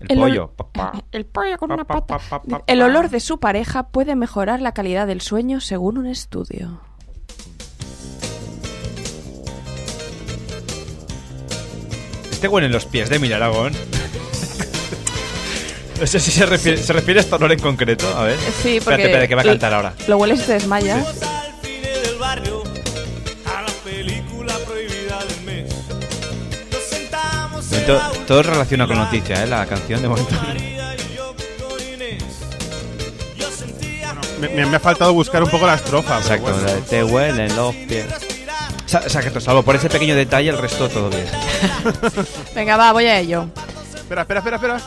el 0.00 0.06
el 0.08 0.18
pollo. 0.18 0.52
El 1.12 1.26
pollo 1.26 1.58
con 1.58 1.72
una 1.72 1.84
Pa, 1.84 2.00
pata. 2.06 2.18
pa, 2.18 2.40
pa, 2.42 2.58
pa, 2.58 2.64
El 2.66 2.80
olor 2.82 3.10
de 3.10 3.20
su 3.20 3.38
pareja 3.38 3.88
puede 3.88 4.16
mejorar 4.16 4.60
la 4.60 4.72
calidad 4.72 5.06
del 5.06 5.20
sueño 5.20 5.60
según 5.60 5.98
un 5.98 6.06
estudio. 6.06 6.80
Este 12.30 12.48
huele 12.48 12.66
en 12.66 12.72
los 12.72 12.86
pies 12.86 13.10
de 13.10 13.16
Emilio 13.16 13.36
Aragón. 13.36 13.72
No 16.00 16.06
sé 16.06 16.18
si 16.18 16.30
se 16.30 16.46
refiere, 16.46 16.82
se 16.82 16.92
refiere 16.94 17.20
a 17.20 17.22
este 17.22 17.34
olor 17.34 17.52
en 17.52 17.58
concreto. 17.60 18.08
A 18.16 18.24
ver. 18.24 18.38
Sí, 18.38 18.80
porque... 18.82 19.02
Espérate, 19.02 19.02
espérate, 19.04 19.28
que 19.28 19.34
va 19.34 19.42
a 19.42 19.44
cantar 19.44 19.74
ahora. 19.74 19.92
Lo 20.08 20.16
hueles 20.16 20.40
y 20.40 20.42
te 20.44 20.52
desmayas. 20.54 21.06
al 21.22 21.52
cine 21.62 21.88
del 21.98 22.16
barrio 22.18 22.62
a 23.44 23.62
la 23.62 23.72
película 23.84 24.54
prohibida 24.66 25.18
del 25.24 25.42
mes. 25.44 25.74
Nos 26.72 26.82
sentamos 26.88 27.72
en 27.72 27.86
To- 27.86 27.94
la 27.94 28.10
todo 28.26 28.42
relaciona 28.42 28.86
con 28.86 28.96
noticia, 28.96 29.42
¿eh? 29.42 29.46
La 29.46 29.66
canción 29.66 30.00
de 30.00 30.08
momento. 30.08 30.34
Me, 34.40 34.48
me- 34.48 34.64
me 34.66 34.76
ha 34.76 34.80
faltado 34.80 35.12
buscar 35.12 35.42
un 35.42 35.50
poco 35.50 35.66
la 35.66 35.74
estrofa. 35.74 36.16
Exacto, 36.18 36.50
bueno. 36.50 36.66
te 36.88 37.04
huelen 37.04 37.54
los 37.56 37.74
pies. 37.74 38.06
Exacto, 38.90 39.38
salvo 39.40 39.62
por 39.62 39.76
ese 39.76 39.90
pequeño 39.90 40.16
detalle, 40.16 40.48
el 40.48 40.56
resto 40.58 40.88
todo 40.88 41.10
bien. 41.10 41.26
Venga, 42.54 42.76
va, 42.78 42.92
voy 42.92 43.04
a 43.04 43.18
ello. 43.20 43.48
Espera, 43.94 44.22
espera, 44.22 44.40
espera, 44.40 44.56
espera. 44.56 44.80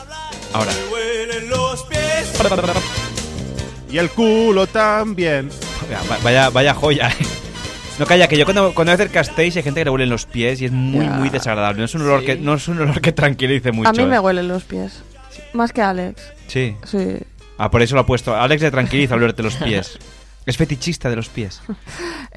Ahora. 0.52 0.72
Huelen 1.26 1.48
los 1.50 1.82
pies. 1.84 2.32
Y 3.90 3.98
el 3.98 4.10
culo 4.10 4.66
también. 4.66 5.50
Va- 6.10 6.18
Vaya, 6.22 6.50
vaya 6.50 6.74
joya, 6.74 7.08
¿eh? 7.08 7.14
No 7.98 8.06
calla, 8.06 8.26
que 8.26 8.36
yo 8.36 8.44
cuando, 8.44 8.74
cuando 8.74 8.90
voy 8.90 9.00
a 9.00 9.04
hacer 9.04 9.10
castéis 9.10 9.56
hay 9.56 9.62
gente 9.62 9.80
que 9.80 9.84
le 9.84 9.90
huelen 9.92 10.10
los 10.10 10.26
pies 10.26 10.60
y 10.60 10.64
es 10.64 10.72
muy, 10.72 11.06
muy 11.06 11.28
desagradable. 11.28 11.78
No 11.78 11.84
es 11.84 11.94
un 11.94 12.02
olor 12.02 12.20
Sí. 12.20 12.26
que, 12.26 12.36
no 12.36 12.54
es 12.54 12.66
un 12.66 12.80
olor 12.80 13.00
que 13.00 13.12
tranquilice 13.12 13.70
mucho. 13.70 13.88
a 13.88 13.92
mí 13.92 14.04
me 14.04 14.16
¿eh? 14.16 14.18
huelen 14.18 14.48
los 14.48 14.64
pies. 14.64 15.00
Más 15.52 15.72
que 15.72 15.80
a 15.80 15.90
Alex. 15.90 16.20
Sí. 16.48 16.74
Sí. 16.84 17.18
Ah, 17.56 17.70
por 17.70 17.82
eso 17.82 17.94
lo 17.94 18.00
ha 18.00 18.06
puesto. 18.06 18.34
Alex 18.34 18.62
le 18.62 18.70
tranquiliza 18.72 19.14
olerte 19.14 19.42
los 19.42 19.54
pies. 19.56 19.98
Es 20.46 20.58
fetichista 20.58 21.08
de 21.08 21.16
los 21.16 21.28
pies. 21.28 21.62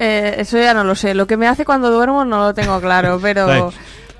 Eh, 0.00 0.36
eso 0.38 0.56
ya 0.58 0.74
no 0.74 0.84
lo 0.84 0.94
sé. 0.94 1.12
Lo 1.12 1.26
que 1.26 1.36
me 1.36 1.48
hace 1.48 1.64
cuando 1.64 1.90
duermo 1.90 2.24
no 2.24 2.38
lo 2.38 2.54
tengo 2.54 2.80
claro, 2.80 3.18
pero... 3.20 3.72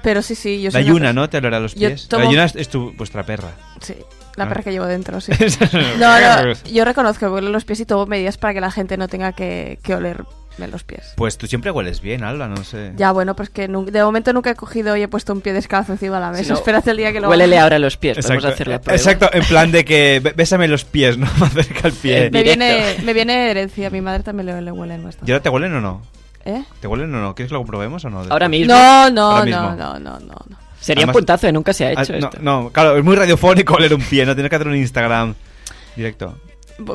Pero 0.02 0.22
sí, 0.22 0.34
sí, 0.34 0.60
yo 0.60 0.70
La 0.70 0.72
soy 0.72 0.82
una 0.82 0.92
Yuna, 0.92 1.12
¿no? 1.12 1.30
Te 1.30 1.36
olera 1.38 1.60
los 1.60 1.74
pies. 1.74 2.08
tomo- 2.08 2.24
La 2.24 2.30
Yuna 2.32 2.44
es, 2.46 2.56
es 2.56 2.68
tu, 2.68 2.92
vuestra 2.96 3.22
perra. 3.24 3.52
Sí, 3.80 3.94
la 4.38 4.44
Ah. 4.44 4.48
perra 4.48 4.62
que 4.62 4.70
llevo 4.72 4.86
dentro, 4.86 5.20
sí. 5.20 5.32
No, 5.98 6.20
no, 6.20 6.52
yo 6.70 6.84
reconozco 6.84 7.26
que 7.26 7.32
huelen 7.32 7.52
los 7.52 7.64
pies 7.64 7.80
y 7.80 7.84
tomo 7.86 8.06
medidas 8.06 8.38
para 8.38 8.54
que 8.54 8.60
la 8.60 8.70
gente 8.70 8.96
no 8.96 9.08
tenga 9.08 9.32
que, 9.32 9.78
que 9.82 9.94
olerme 9.94 10.24
los 10.72 10.82
pies. 10.82 11.12
Pues 11.16 11.38
tú 11.38 11.46
siempre 11.46 11.70
hueles 11.70 12.00
bien, 12.00 12.24
Alba, 12.24 12.48
no 12.48 12.64
sé. 12.64 12.92
Ya, 12.96 13.12
bueno, 13.12 13.36
pues 13.36 13.48
que 13.48 13.68
de 13.68 14.02
momento 14.02 14.32
nunca 14.32 14.50
he 14.50 14.54
cogido 14.56 14.96
y 14.96 15.02
he 15.02 15.08
puesto 15.08 15.32
un 15.32 15.40
pie 15.40 15.52
descalzo 15.52 15.92
encima 15.92 16.16
de 16.16 16.20
la 16.22 16.30
mesa. 16.32 16.42
Si 16.44 16.50
no, 16.50 16.56
Espérate 16.56 16.90
el 16.90 16.96
día 16.96 17.12
que 17.12 17.20
lo 17.20 17.28
Huélele 17.28 17.58
ahora 17.60 17.78
los 17.78 17.96
pies, 17.96 18.16
podemos 18.16 18.42
Exacto, 18.44 18.54
hacer 18.54 18.68
la 18.68 18.80
prueba. 18.80 18.96
exacto, 18.96 19.30
en 19.32 19.44
plan 19.44 19.70
de 19.70 19.84
que 19.84 20.18
bé- 20.20 20.32
bésame 20.36 20.66
los 20.66 20.84
pies, 20.84 21.16
¿no? 21.18 21.28
Me 21.38 21.46
acerca 21.46 21.86
el 21.88 21.94
pie. 21.94 22.30
Me 22.32 22.42
viene, 22.42 22.96
me 23.04 23.12
viene 23.12 23.36
de 23.36 23.50
herencia. 23.52 23.88
Mi 23.90 24.00
madre 24.00 24.24
también 24.24 24.46
le, 24.46 24.60
le 24.62 24.72
huelen 24.72 25.04
bastante. 25.04 25.30
¿Y 25.30 25.32
ahora 25.32 25.42
te 25.44 25.48
huelen 25.48 25.74
o 25.76 25.80
no? 25.80 26.02
¿Eh? 26.44 26.64
¿Te 26.80 26.86
huelen 26.88 27.14
o 27.14 27.20
no? 27.20 27.34
¿Quieres 27.36 27.50
que 27.50 27.54
lo 27.54 27.60
comprobemos 27.60 28.04
o 28.04 28.10
no? 28.10 28.22
Ahora 28.28 28.48
mismo. 28.48 28.74
No, 28.74 29.10
no, 29.10 29.30
Ahora 29.30 29.38
no, 29.38 29.44
mismo. 29.44 29.76
no, 29.76 29.98
no, 30.00 30.18
no, 30.18 30.34
no. 30.48 30.57
Sería 30.80 31.02
Además- 31.02 31.16
un 31.16 31.18
puntazo, 31.20 31.46
¿eh? 31.48 31.52
nunca 31.52 31.72
se 31.72 31.86
ha 31.86 31.92
hecho 31.92 32.12
no, 32.12 32.18
esto. 32.18 32.38
no, 32.40 32.70
claro, 32.70 32.96
es 32.96 33.04
muy 33.04 33.16
radiofónico 33.16 33.74
oler 33.74 33.92
un 33.94 34.00
pie, 34.02 34.24
no 34.24 34.34
tienes 34.34 34.48
que 34.50 34.56
hacer 34.56 34.68
un 34.68 34.76
Instagram 34.76 35.34
directo. 35.96 36.38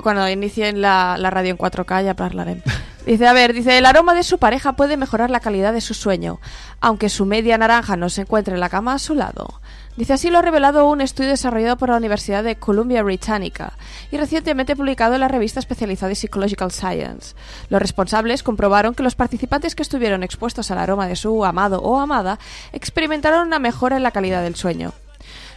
Cuando 0.01 0.27
inicien 0.29 0.81
la, 0.81 1.17
la 1.19 1.29
radio 1.29 1.51
en 1.51 1.57
4K 1.57 2.03
ya 2.05 2.15
hablaré. 2.25 2.61
Dice, 3.05 3.27
a 3.27 3.33
ver, 3.33 3.53
dice, 3.53 3.77
el 3.77 3.85
aroma 3.85 4.13
de 4.13 4.23
su 4.23 4.37
pareja 4.37 4.73
puede 4.73 4.95
mejorar 4.95 5.29
la 5.29 5.41
calidad 5.41 5.73
de 5.73 5.81
su 5.81 5.93
sueño, 5.93 6.39
aunque 6.79 7.09
su 7.09 7.25
media 7.25 7.57
naranja 7.57 7.97
no 7.97 8.09
se 8.09 8.21
encuentre 8.21 8.53
en 8.53 8.61
la 8.61 8.69
cama 8.69 8.93
a 8.93 8.99
su 8.99 9.13
lado. 9.13 9.59
Dice, 9.97 10.13
así 10.13 10.29
lo 10.29 10.39
ha 10.39 10.41
revelado 10.41 10.89
un 10.89 11.01
estudio 11.01 11.31
desarrollado 11.31 11.77
por 11.77 11.89
la 11.89 11.97
Universidad 11.97 12.45
de 12.45 12.55
Columbia 12.55 13.03
Británica 13.03 13.73
y 14.09 14.17
recientemente 14.17 14.75
publicado 14.75 15.15
en 15.15 15.19
la 15.19 15.27
revista 15.27 15.59
especializada 15.59 16.09
de 16.09 16.15
Psychological 16.15 16.71
Science. 16.71 17.35
Los 17.69 17.81
responsables 17.81 18.41
comprobaron 18.41 18.95
que 18.95 19.03
los 19.03 19.15
participantes 19.15 19.75
que 19.75 19.83
estuvieron 19.83 20.23
expuestos 20.23 20.71
al 20.71 20.79
aroma 20.79 21.07
de 21.07 21.17
su 21.17 21.43
amado 21.43 21.81
o 21.81 21.99
amada 21.99 22.39
experimentaron 22.71 23.47
una 23.47 23.59
mejora 23.59 23.97
en 23.97 24.03
la 24.03 24.11
calidad 24.11 24.43
del 24.43 24.55
sueño. 24.55 24.93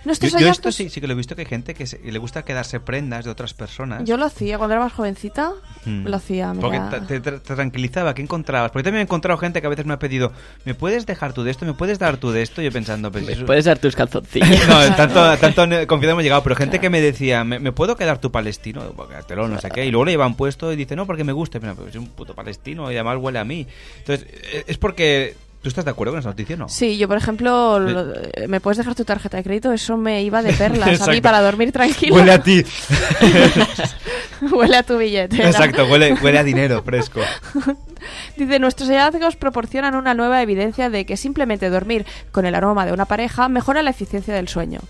Yo, 0.07 0.09
Nuestros 0.09 0.41
yo 0.41 0.49
esto 0.51 0.71
sí, 0.71 0.89
sí 0.89 1.01
que 1.01 1.07
lo 1.09 1.15
he 1.15 1.17
visto 1.17 1.35
que 1.35 1.43
hay 1.43 1.47
gente 1.49 1.75
que 1.75 1.85
se- 1.87 1.99
le 1.99 2.19
gusta 2.19 2.45
quedarse 2.45 2.79
prendas 2.79 3.25
de 3.25 3.31
otras 3.33 3.55
personas. 3.55 4.05
Yo 4.05 4.17
lo 4.17 4.25
hacía 4.27 4.57
cuando 4.57 4.75
era 4.75 4.85
más 4.85 4.93
jovencita, 4.93 5.51
Mm. 5.85 6.07
lo 6.07 6.17
hacía. 6.17 6.53
Porque 6.61 6.79
mira. 6.79 7.07
te, 7.07 7.21
te- 7.21 7.33
te 7.33 7.55
tranquilizaba, 7.55 8.15
¿qué 8.15 8.23
encontrabas? 8.23 8.71
Porque 8.71 8.85
también 8.85 9.01
he 9.01 9.03
encontrado 9.03 9.37
gente 9.39 9.61
que 9.61 9.67
a 9.67 9.71
veces 9.71 9.85
me 9.85 9.95
ha 9.95 9.99
pedido, 9.99 10.33
¿me 10.65 10.75
puedes 10.75 11.07
dejar 11.07 11.33
tú 11.33 11.43
de 11.43 11.51
esto? 11.51 11.65
¿Me 11.67 11.75
puedes 11.75 11.99
dar 11.99 12.19
tú 12.19 12.31
de 12.31 12.43
esto? 12.43 12.63
Yo 12.63 12.71
pensando, 12.71 13.11
pues 13.11 13.25
¿Me 13.27 13.33
eso- 13.33 13.47
puedes 13.47 13.65
dar 13.65 13.79
tus 13.79 13.97
calzoncillos? 13.97 14.49
no, 14.69 14.95
tanto, 14.95 15.37
tanto 15.41 15.63
confianza 15.89 16.13
hemos 16.13 16.23
llegado, 16.23 16.43
pero 16.45 16.55
gente 16.55 16.79
que 16.79 16.89
me 16.89 17.01
decía, 17.01 17.43
¿me, 17.45 17.59
me 17.59 17.73
puedo 17.73 17.97
quedar 17.97 18.19
tu 18.21 18.31
palestino? 18.31 18.83
Porque 18.97 19.17
te 19.27 19.35
lo 19.35 19.49
no 19.49 19.61
sé 19.61 19.71
qué. 19.71 19.85
Y 19.87 19.91
luego 19.91 20.05
lo 20.05 20.11
llevan 20.13 20.37
puesto 20.37 20.73
y 20.73 20.77
dice, 20.77 20.95
no, 20.95 21.05
porque 21.07 21.25
me 21.25 21.33
gusta. 21.33 21.59
Pero 21.59 21.75
pues 21.75 21.89
es 21.89 21.97
un 21.97 22.07
puto 22.09 22.35
palestino 22.35 22.91
y 22.93 22.95
además 22.95 23.19
huele 23.19 23.39
a 23.41 23.45
mí. 23.45 23.67
Entonces, 23.99 24.27
eh, 24.53 24.65
es 24.69 24.79
porque... 24.79 25.35
¿Tú 25.63 25.69
estás 25.69 25.85
de 25.85 25.91
acuerdo 25.91 26.13
con 26.13 26.21
esa 26.21 26.29
noticia 26.29 26.55
o 26.55 26.59
no? 26.61 26.69
Sí, 26.69 26.97
yo 26.97 27.09
por 27.09 27.17
ejemplo, 27.17 27.79
lo- 27.81 28.07
¿me 28.47 28.61
puedes 28.61 28.79
dejar 28.79 28.95
tu 28.95 29.05
tarjeta 29.05 29.37
de 29.39 29.43
crédito? 29.43 29.73
Eso 29.73 29.97
me 29.97 30.23
iba 30.23 30.41
de 30.43 30.53
perlas 30.53 31.01
a 31.01 31.07
mí 31.11 31.21
para 31.21 31.41
dormir 31.43 31.73
tranquilo. 31.73 32.15
Huele 32.15 32.33
a 32.33 32.43
ti. 32.43 32.63
Huele 34.53 34.77
a 34.77 34.83
tu 34.83 34.99
billete. 34.99 35.43
Exacto, 35.45 35.87
huele, 35.87 36.13
huele 36.23 36.39
a 36.39 36.45
dinero 36.45 36.83
fresco. 36.83 37.21
Dice, 38.37 38.59
nuestros 38.59 38.89
hallazgos 38.91 39.37
proporcionan 39.37 39.95
una 39.95 40.15
nueva 40.15 40.43
evidencia 40.43 40.91
de 40.91 41.07
que 41.07 41.17
simplemente 41.17 41.71
dormir 41.71 42.05
con 42.33 42.45
el 42.47 42.55
aroma 42.55 42.85
de 42.87 42.93
una 42.93 43.07
pareja 43.07 43.49
mejora 43.49 43.83
la 43.83 43.91
eficiencia 43.91 44.35
del 44.35 44.49
sueño. 44.49 44.81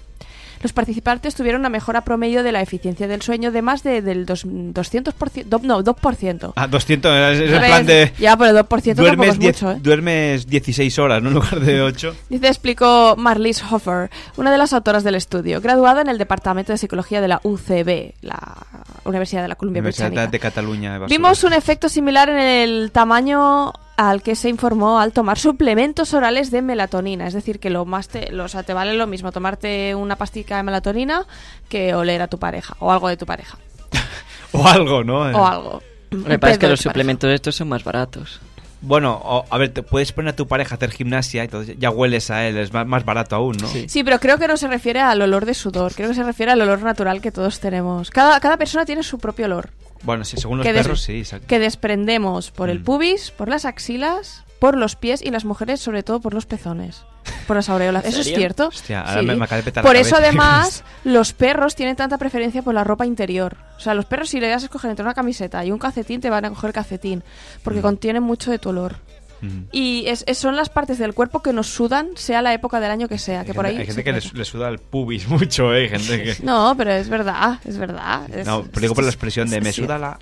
Los 0.63 0.73
participantes 0.73 1.35
tuvieron 1.35 1.61
una 1.61 1.69
mejora 1.69 2.01
promedio 2.03 2.43
de 2.43 2.53
la 2.53 2.61
eficiencia 2.63 3.07
del 3.09 3.23
sueño 3.23 3.53
de 3.53 3.63
más 3.63 3.83
de, 3.83 4.03
del 4.03 4.27
dos- 4.27 4.47
200%, 4.47 5.45
do- 5.45 5.61
no, 5.63 5.83
2%. 5.85 6.53
Ah, 6.57 6.67
200, 6.67 7.13
es 7.35 7.41
es 7.41 7.53
el 7.53 7.59
plan 7.61 7.87
de... 7.87 8.13
Ya, 8.19 8.37
pero 8.37 8.53
2% 8.53 8.61
tampoco 8.65 8.95
Duermes, 9.03 9.29
es 9.31 9.39
10 9.39 9.63
mucho, 9.63 9.73
¿eh? 9.73 9.79
duermes 9.83 10.47
16 10.47 10.99
horas, 10.99 11.23
¿no? 11.23 11.29
En 11.29 11.35
lugar 11.35 11.61
de 11.61 11.83
8. 11.83 12.15
Dice, 12.31 12.49
explicó 12.49 13.15
Marlies 13.17 13.63
Hofer, 13.71 14.11
una 14.37 14.51
de 14.51 14.59
las 14.59 14.73
autoras 14.73 15.05
del 15.05 15.15
estudio, 15.15 15.61
graduada 15.61 16.01
en 16.03 16.09
el 16.09 16.19
Departamento 16.19 16.73
de 16.73 16.79
Psicología 16.79 17.21
de 17.21 17.29
la 17.29 17.41
UCB, 17.43 18.15
la 18.23 18.57
Universidad 19.05 19.43
de 19.43 19.49
la 19.49 19.55
Columbia 19.57 19.81
Universidad 19.81 20.09
Británica. 20.09 20.31
de 20.33 20.39
Cataluña. 20.41 20.99
de. 20.99 21.07
Vimos 21.07 21.45
un 21.45 21.53
efecto 21.53 21.89
similar 21.89 22.29
en 22.29 22.39
el 22.39 22.91
tamaño 22.93 23.73
al 23.97 24.23
que 24.23 24.37
se 24.37 24.49
informó 24.49 24.99
al 25.01 25.13
tomar 25.13 25.39
suplementos 25.39 26.13
orales 26.15 26.51
de 26.51 26.61
melatonina. 26.63 27.27
Es 27.27 27.35
decir, 27.35 27.59
que 27.59 27.71
lo 27.71 27.85
más 27.85 28.09
te, 28.09 28.31
lo- 28.31 28.45
o 28.45 28.49
sea, 28.49 28.63
te 28.63 28.75
vale 28.75 28.95
lo 28.95 29.07
mismo 29.07 29.33
tomarte 29.33 29.95
una 29.95 30.17
pastica 30.17 30.57
de 30.59 30.63
melatonina 30.65 31.25
que 31.69 31.95
oler 31.95 32.21
a 32.23 32.29
tu 32.29 32.39
pareja 32.39 32.77
o 32.81 32.93
algo 32.93 33.09
de 33.09 33.17
tu 33.17 33.27
pareja. 33.27 33.59
O 34.53 34.67
algo, 34.67 35.03
¿no? 35.05 35.21
O 35.21 35.47
algo. 35.47 35.83
Me 36.11 36.39
parece 36.39 36.59
que 36.61 36.69
los 36.69 36.79
pareja. 36.81 36.91
suplementos 36.91 37.31
estos 37.31 37.57
son 37.57 37.69
más 37.69 37.83
baratos. 37.85 38.41
Bueno, 38.81 39.21
o- 39.23 39.45
a 39.51 39.59
ver, 39.59 39.71
te 39.71 39.83
puedes 39.83 40.13
poner 40.13 40.33
a 40.35 40.37
tu 40.37 40.47
pareja 40.47 40.75
a 40.75 40.77
hacer 40.77 40.91
gimnasia 40.93 41.43
y 41.43 41.47
entonces 41.47 41.77
ya 41.79 41.91
hueles 41.91 42.31
a 42.31 42.47
él, 42.47 42.57
es 42.59 42.73
más, 42.73 42.87
más 42.87 43.05
barato 43.05 43.35
aún, 43.37 43.57
¿no? 43.57 43.67
Sí. 43.67 43.87
Sí, 43.89 44.05
pero 44.05 44.19
creo 44.21 44.39
que 44.39 44.47
no 44.47 44.57
se 44.57 44.69
refiere 44.69 45.01
al 45.01 45.21
olor 45.21 45.45
de 45.47 45.55
sudor, 45.55 45.95
creo 45.95 46.09
que 46.11 46.15
se 46.15 46.23
refiere 46.23 46.53
al 46.53 46.61
olor 46.61 46.81
natural 46.83 47.21
que 47.21 47.33
todos 47.33 47.59
tenemos. 47.61 48.11
Cada, 48.11 48.39
cada 48.41 48.57
persona 48.57 48.85
tiene 48.85 49.03
su 49.03 49.19
propio 49.19 49.47
olor. 49.47 49.71
Bueno, 50.03 50.25
sí, 50.25 50.37
según 50.37 50.59
los 50.59 50.67
que, 50.67 50.73
perros, 50.73 51.03
sí, 51.03 51.19
exacto. 51.19 51.47
que 51.47 51.59
desprendemos 51.59 52.51
por 52.51 52.71
el 52.71 52.81
Mm. 52.81 52.85
pubis, 52.85 53.31
por 53.31 53.49
las 53.49 53.65
axilas, 53.65 54.45
por 54.61 54.77
los 54.77 54.97
pies 54.97 55.23
y 55.23 55.31
las 55.31 55.45
mujeres 55.45 55.81
sobre 55.81 56.03
todo 56.03 56.21
por 56.21 56.33
los 56.33 56.47
pezones, 56.47 57.05
por 57.47 57.57
las 57.57 57.69
aureolas. 57.69 58.05
¿En 58.05 58.11
¿Eso 58.11 58.21
es 58.21 58.27
cierto? 58.29 58.69
Hostia, 58.69 59.01
ahora 59.03 59.21
Sí. 59.21 59.27
me- 59.27 59.37
me 59.37 59.45
acaba 59.45 59.59
de 59.59 59.63
petar 59.65 59.85
la 59.85 59.89
Por 59.89 59.97
eso 59.97 60.13
cabeza. 60.13 60.29
además 60.29 60.85
los 61.05 61.33
perros 61.33 61.75
tienen 61.75 61.97
tanta 61.97 62.17
preferencia 62.19 62.63
por 62.63 62.73
la 62.75 62.83
ropa 62.85 63.05
interior. 63.05 63.57
O 63.77 63.81
sea, 63.81 63.93
los 63.95 64.07
perros 64.07 64.31
si 64.31 64.41
le 64.41 64.49
das 64.49 64.63
a 64.63 64.67
escoger 64.67 64.91
entre 64.91 65.05
una 65.05 65.13
camiseta 65.15 65.65
y 65.65 65.71
un 65.73 65.79
calcetín 65.79 66.21
te 66.21 66.31
van 66.31 66.45
a 66.47 66.51
coger 66.51 66.73
calcetín 66.73 67.23
porque 67.63 67.81
Mm. 67.81 67.83
contienen 67.83 68.23
mucho 68.23 68.51
de 68.51 68.59
tu 68.59 68.71
olor. 68.71 68.97
Mm. 69.41 69.63
Y 69.73 70.05
es, 70.07 70.25
es- 70.27 70.39
son 70.39 70.57
las 70.57 70.69
partes 70.71 70.99
del 70.99 71.13
cuerpo 71.15 71.43
que 71.43 71.53
nos 71.53 71.67
sudan, 71.69 72.09
sea 72.17 72.43
la 72.43 72.55
época 72.55 72.81
del 72.81 72.91
año 72.91 73.09
que 73.09 73.19
sea. 73.19 73.45
Que 73.45 73.51
Hay 73.51 73.55
por 73.55 73.67
gente, 73.67 73.77
ahí 73.77 73.81
hay 73.83 73.87
gente 73.87 74.05
que 74.05 74.13
le, 74.39 74.45
suda 74.45 74.69
el 74.69 74.79
pubis 74.79 75.29
mucho, 75.29 75.75
¿eh? 75.75 75.89
Gente 75.89 76.23
que... 76.23 76.37
No, 76.43 76.75
pero 76.77 76.93
es 76.93 77.09
verdad, 77.09 77.59
es 77.65 77.77
verdad. 77.79 78.29
es- 78.35 78.47
No, 78.47 78.63
pero 78.65 78.81
digo 78.81 78.95
por 78.95 79.05
la 79.05 79.11
expresión 79.11 79.49
de 79.51 79.61
me 79.61 79.73
suda 79.73 79.99
la... 79.99 80.19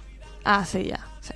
Ah, 0.47 0.65
sí, 0.67 0.85
ya. 0.85 1.01
sí. 1.23 1.33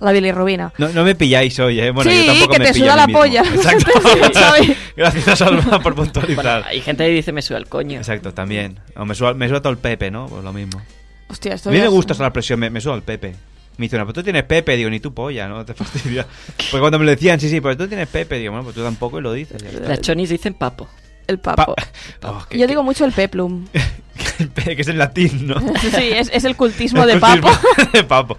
La 0.00 0.12
bilirrubina. 0.12 0.72
No, 0.76 0.88
no 0.90 1.04
me 1.04 1.14
pilláis 1.14 1.58
hoy, 1.58 1.80
¿eh? 1.80 1.90
Bueno, 1.90 2.10
Sí, 2.10 2.18
yo 2.26 2.32
tampoco 2.32 2.52
que 2.52 2.58
me 2.58 2.64
te 2.66 2.72
pillo 2.74 2.84
suda 2.84 2.96
la 2.96 3.06
mismo. 3.06 3.20
polla. 3.20 3.42
Exacto. 3.54 3.90
Gracias, 4.96 5.40
Alba, 5.42 5.80
por 5.80 5.94
puntualizar. 5.94 6.44
Bueno, 6.60 6.66
hay 6.68 6.80
gente 6.82 7.04
que 7.06 7.10
dice 7.12 7.32
me 7.32 7.40
suda 7.40 7.56
el 7.58 7.66
coño. 7.66 7.96
Exacto, 7.98 8.34
también. 8.34 8.78
O 8.96 9.04
me 9.06 9.14
suda, 9.14 9.32
me 9.32 9.48
suda 9.48 9.60
todo 9.62 9.72
el 9.72 9.78
pepe, 9.78 10.10
¿no? 10.10 10.26
Pues 10.26 10.44
lo 10.44 10.52
mismo. 10.52 10.82
Hostia, 11.28 11.54
esto 11.54 11.70
A 11.70 11.72
mí 11.72 11.78
me 11.78 11.84
es- 11.86 11.90
gusta 11.90 12.12
esa 12.12 12.24
expresión, 12.26 12.60
me, 12.60 12.68
me 12.68 12.80
suda 12.82 12.94
el 12.96 13.02
pepe. 13.02 13.34
Me 13.78 13.86
dicen, 13.86 14.00
pero 14.00 14.12
tú 14.12 14.22
tienes 14.22 14.44
pepe, 14.44 14.76
digo, 14.76 14.90
ni 14.90 15.00
tu 15.00 15.12
polla, 15.14 15.48
¿no? 15.48 15.64
Te 15.64 15.74
fastidia. 15.74 16.26
Porque 16.56 16.78
cuando 16.80 16.98
me 16.98 17.04
lo 17.04 17.10
decían, 17.12 17.40
sí, 17.40 17.48
sí, 17.48 17.60
pero 17.60 17.76
tú 17.76 17.88
tienes 17.88 18.08
pepe, 18.08 18.38
digo, 18.38 18.52
bueno, 18.52 18.64
pues 18.64 18.74
tú 18.76 18.82
tampoco 18.82 19.18
y 19.18 19.22
lo 19.22 19.32
dices. 19.32 19.62
Las 19.80 20.00
chonis 20.00 20.28
dicen 20.30 20.54
papo. 20.54 20.88
El 21.26 21.38
papo. 21.38 21.74
Oh, 22.24 22.44
Yo 22.50 22.66
digo 22.66 22.82
mucho 22.82 23.04
el 23.04 23.12
peplum. 23.12 23.66
que 24.64 24.76
es 24.82 24.88
en 24.88 24.98
latín, 24.98 25.46
¿no? 25.46 25.58
Sí, 25.80 26.08
es, 26.12 26.30
es 26.32 26.44
el 26.44 26.56
cultismo 26.56 27.06
de 27.06 27.14
El 27.14 27.20
papo. 27.20 27.48
cultismo 27.48 27.90
de 27.92 28.04
papo. 28.04 28.36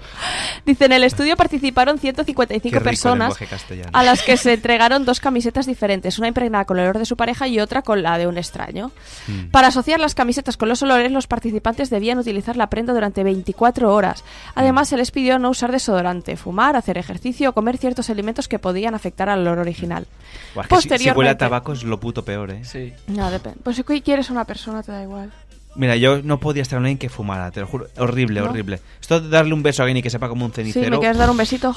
Dice, 0.65 0.85
en 0.85 0.91
el 0.93 1.03
estudio 1.03 1.35
participaron 1.35 1.99
155 1.99 2.61
Qué 2.61 2.69
rico 2.69 2.77
el 2.77 2.83
personas 2.83 3.35
a 3.91 4.03
las 4.03 4.21
que 4.21 4.37
se 4.37 4.53
entregaron 4.53 5.05
dos 5.05 5.19
camisetas 5.19 5.65
diferentes, 5.65 6.17
una 6.19 6.27
impregnada 6.27 6.65
con 6.65 6.77
el 6.77 6.83
olor 6.83 6.99
de 6.99 7.05
su 7.05 7.17
pareja 7.17 7.47
y 7.47 7.59
otra 7.59 7.81
con 7.81 8.03
la 8.03 8.17
de 8.17 8.27
un 8.27 8.37
extraño. 8.37 8.91
Mm. 9.27 9.45
Para 9.51 9.67
asociar 9.67 9.99
las 9.99 10.15
camisetas 10.15 10.57
con 10.57 10.69
los 10.69 10.81
olores, 10.83 11.11
los 11.11 11.27
participantes 11.27 11.89
debían 11.89 12.17
utilizar 12.17 12.55
la 12.55 12.67
prenda 12.67 12.93
durante 12.93 13.23
24 13.23 13.93
horas. 13.93 14.23
Además, 14.55 14.89
se 14.89 14.97
les 14.97 15.11
pidió 15.11 15.39
no 15.39 15.49
usar 15.49 15.71
desodorante, 15.71 16.37
fumar, 16.37 16.75
hacer 16.75 16.97
ejercicio 16.97 17.49
o 17.49 17.53
comer 17.53 17.77
ciertos 17.77 18.09
alimentos 18.09 18.47
que 18.47 18.59
podían 18.59 18.95
afectar 18.95 19.29
al 19.29 19.39
olor 19.41 19.59
original. 19.59 20.07
Buah, 20.55 20.65
si- 20.81 20.89
si, 20.97 21.11
huele 21.11 21.29
a 21.31 21.37
tabaco 21.37 21.73
es 21.73 21.83
lo 21.83 21.99
puto 21.99 22.23
peor, 22.25 22.51
¿eh? 22.51 22.63
Sí. 22.63 22.93
No, 23.07 23.29
depende. 23.31 23.59
Pues 23.63 23.75
si 23.75 23.83
quieres 24.01 24.29
una 24.29 24.45
persona, 24.45 24.83
te 24.83 24.91
da 24.91 25.03
igual. 25.03 25.31
Mira, 25.75 25.95
yo 25.95 26.21
no 26.21 26.39
podía 26.39 26.61
estar 26.61 26.77
con 26.77 26.85
alguien 26.85 26.97
que 26.97 27.09
fumara, 27.09 27.49
te 27.51 27.59
lo 27.61 27.67
juro. 27.67 27.87
Horrible, 27.97 28.41
¿No? 28.41 28.47
horrible. 28.49 28.79
Esto 29.01 29.19
de 29.19 29.29
darle 29.29 29.53
un 29.53 29.63
beso 29.63 29.81
a 29.81 29.85
alguien 29.85 29.97
y 29.97 30.01
que 30.03 30.09
sepa 30.09 30.29
como 30.29 30.45
un 30.45 30.51
cenicero. 30.51 30.89
me 30.91 30.99
quieres 30.99 31.17
dar 31.17 31.29
un 31.29 31.37
besito, 31.37 31.75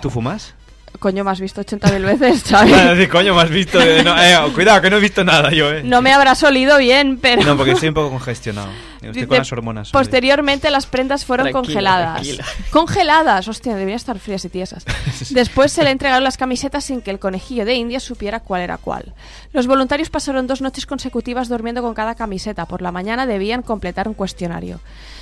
¿Tú 0.00 0.10
fumas? 0.10 0.54
Coño, 0.98 1.24
me 1.24 1.30
has 1.30 1.40
visto 1.40 1.60
80.000 1.62 2.02
veces, 2.04 2.40
¿sabes? 2.44 3.08
coño, 3.08 3.34
me 3.34 3.42
has 3.42 3.50
visto. 3.50 3.80
eh, 3.80 4.02
no, 4.02 4.20
eh, 4.20 4.36
cuidado, 4.54 4.80
que 4.82 4.90
no 4.90 4.96
he 4.96 5.00
visto 5.00 5.24
nada 5.24 5.50
yo, 5.52 5.70
eh. 5.72 5.82
No 5.84 6.02
me 6.02 6.12
habrás 6.12 6.42
olido 6.42 6.78
bien, 6.78 7.18
pero... 7.20 7.42
No, 7.44 7.56
porque 7.56 7.72
estoy 7.72 7.88
un 7.88 7.94
poco 7.94 8.10
congestionado. 8.10 8.68
Estoy 9.00 9.26
con 9.26 9.38
las 9.38 9.52
hormonas. 9.52 9.88
hoy. 9.88 9.92
Posteriormente 9.92 10.70
las 10.70 10.86
prendas 10.86 11.24
fueron 11.24 11.44
Tranquila, 11.50 11.62
congeladas. 11.62 12.22
tranquila. 12.22 12.44
Congeladas, 12.70 13.46
hostia, 13.48 13.72
deberían 13.74 13.96
estar 13.96 14.18
frías 14.18 14.44
y 14.44 14.48
tiesas. 14.48 14.84
Después 15.30 15.70
se 15.72 15.84
le 15.84 15.90
entregaron 15.90 16.24
las 16.24 16.36
camisetas 16.36 16.84
sin 16.84 17.00
que 17.00 17.10
el 17.12 17.20
conejillo 17.20 17.64
de 17.64 17.74
India 17.74 18.00
supiera 18.00 18.40
cuál 18.40 18.62
era 18.62 18.76
cuál. 18.76 19.14
Los 19.52 19.66
voluntarios 19.68 20.10
pasaron 20.10 20.48
dos 20.48 20.60
noches 20.60 20.84
consecutivas 20.84 21.48
durmiendo 21.48 21.80
con 21.80 21.94
cada 21.94 22.16
camiseta. 22.16 22.66
Por 22.66 22.82
la 22.82 22.90
mañana 22.90 23.24
debían 23.26 23.62
completar 23.62 24.08
un 24.08 24.14
cuestionario. 24.14 24.80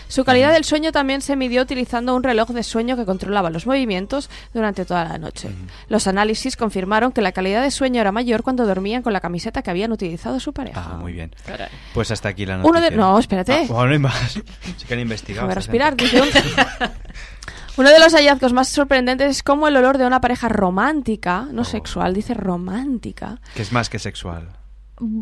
Su 0.09 0.25
calidad 0.25 0.53
del 0.53 0.65
sueño 0.65 0.93
también 0.93 1.21
se 1.21 1.37
midió 1.37 1.63
utilizando 1.63 2.15
un 2.15 2.23
reloj 2.23 2.51
de 2.51 2.63
sueño 2.63 2.97
que 2.97 3.05
controlaba 3.05 3.51
los 3.51 3.67
movimientos 3.67 4.31
durante 4.55 4.85
toda 4.85 5.05
la 5.05 5.19
noche. 5.19 5.51
Los 5.89 6.07
análisis 6.07 6.57
confirmaron 6.57 7.13
que 7.13 7.23
la 7.23 7.33
calidad 7.33 7.63
de 7.63 7.71
sueño 7.71 8.01
era 8.01 8.13
mayor 8.13 8.43
cuando 8.43 8.67
dormían 8.67 9.03
con 9.03 9.13
la 9.13 9.21
camiseta 9.21 9.63
que 9.63 9.71
habían 9.71 9.93
utilizado 9.93 10.39
su 10.41 10.53
pareja. 10.53 10.91
Ah, 10.93 10.97
muy 10.97 11.13
bien. 11.13 11.35
Caray. 11.45 11.69
Pues 11.93 12.11
hasta 12.11 12.29
aquí 12.29 12.47
la 12.47 12.57
noticia. 12.59 12.71
Uno 12.71 12.81
de... 12.91 12.97
No, 12.97 13.19
espérate. 13.19 13.53
Ah, 13.53 13.67
bueno, 13.69 13.87
no 13.87 13.93
hay 13.93 13.99
más. 13.99 14.33
Se 14.77 14.87
que 14.87 14.95
han 14.95 15.01
investigado. 15.01 15.49
Respirar. 15.53 15.97
gente. 15.99 16.05
dice 16.05 16.23
un- 16.23 16.91
Uno 17.79 17.91
de 17.91 17.99
los 17.99 18.15
hallazgos 18.15 18.53
más 18.53 18.69
sorprendentes 18.69 19.29
es 19.31 19.43
cómo 19.43 19.69
el 19.69 19.77
olor 19.77 19.99
de 19.99 20.07
una 20.07 20.21
pareja 20.21 20.49
romántica, 20.49 21.47
Oh. 21.49 21.53
no 21.53 21.65
sexual, 21.65 22.15
dice 22.15 22.33
romántica, 22.33 23.39
Que 23.55 23.63
es 23.63 23.73
más 23.73 23.89
que 23.91 23.99
sexual. 23.99 24.49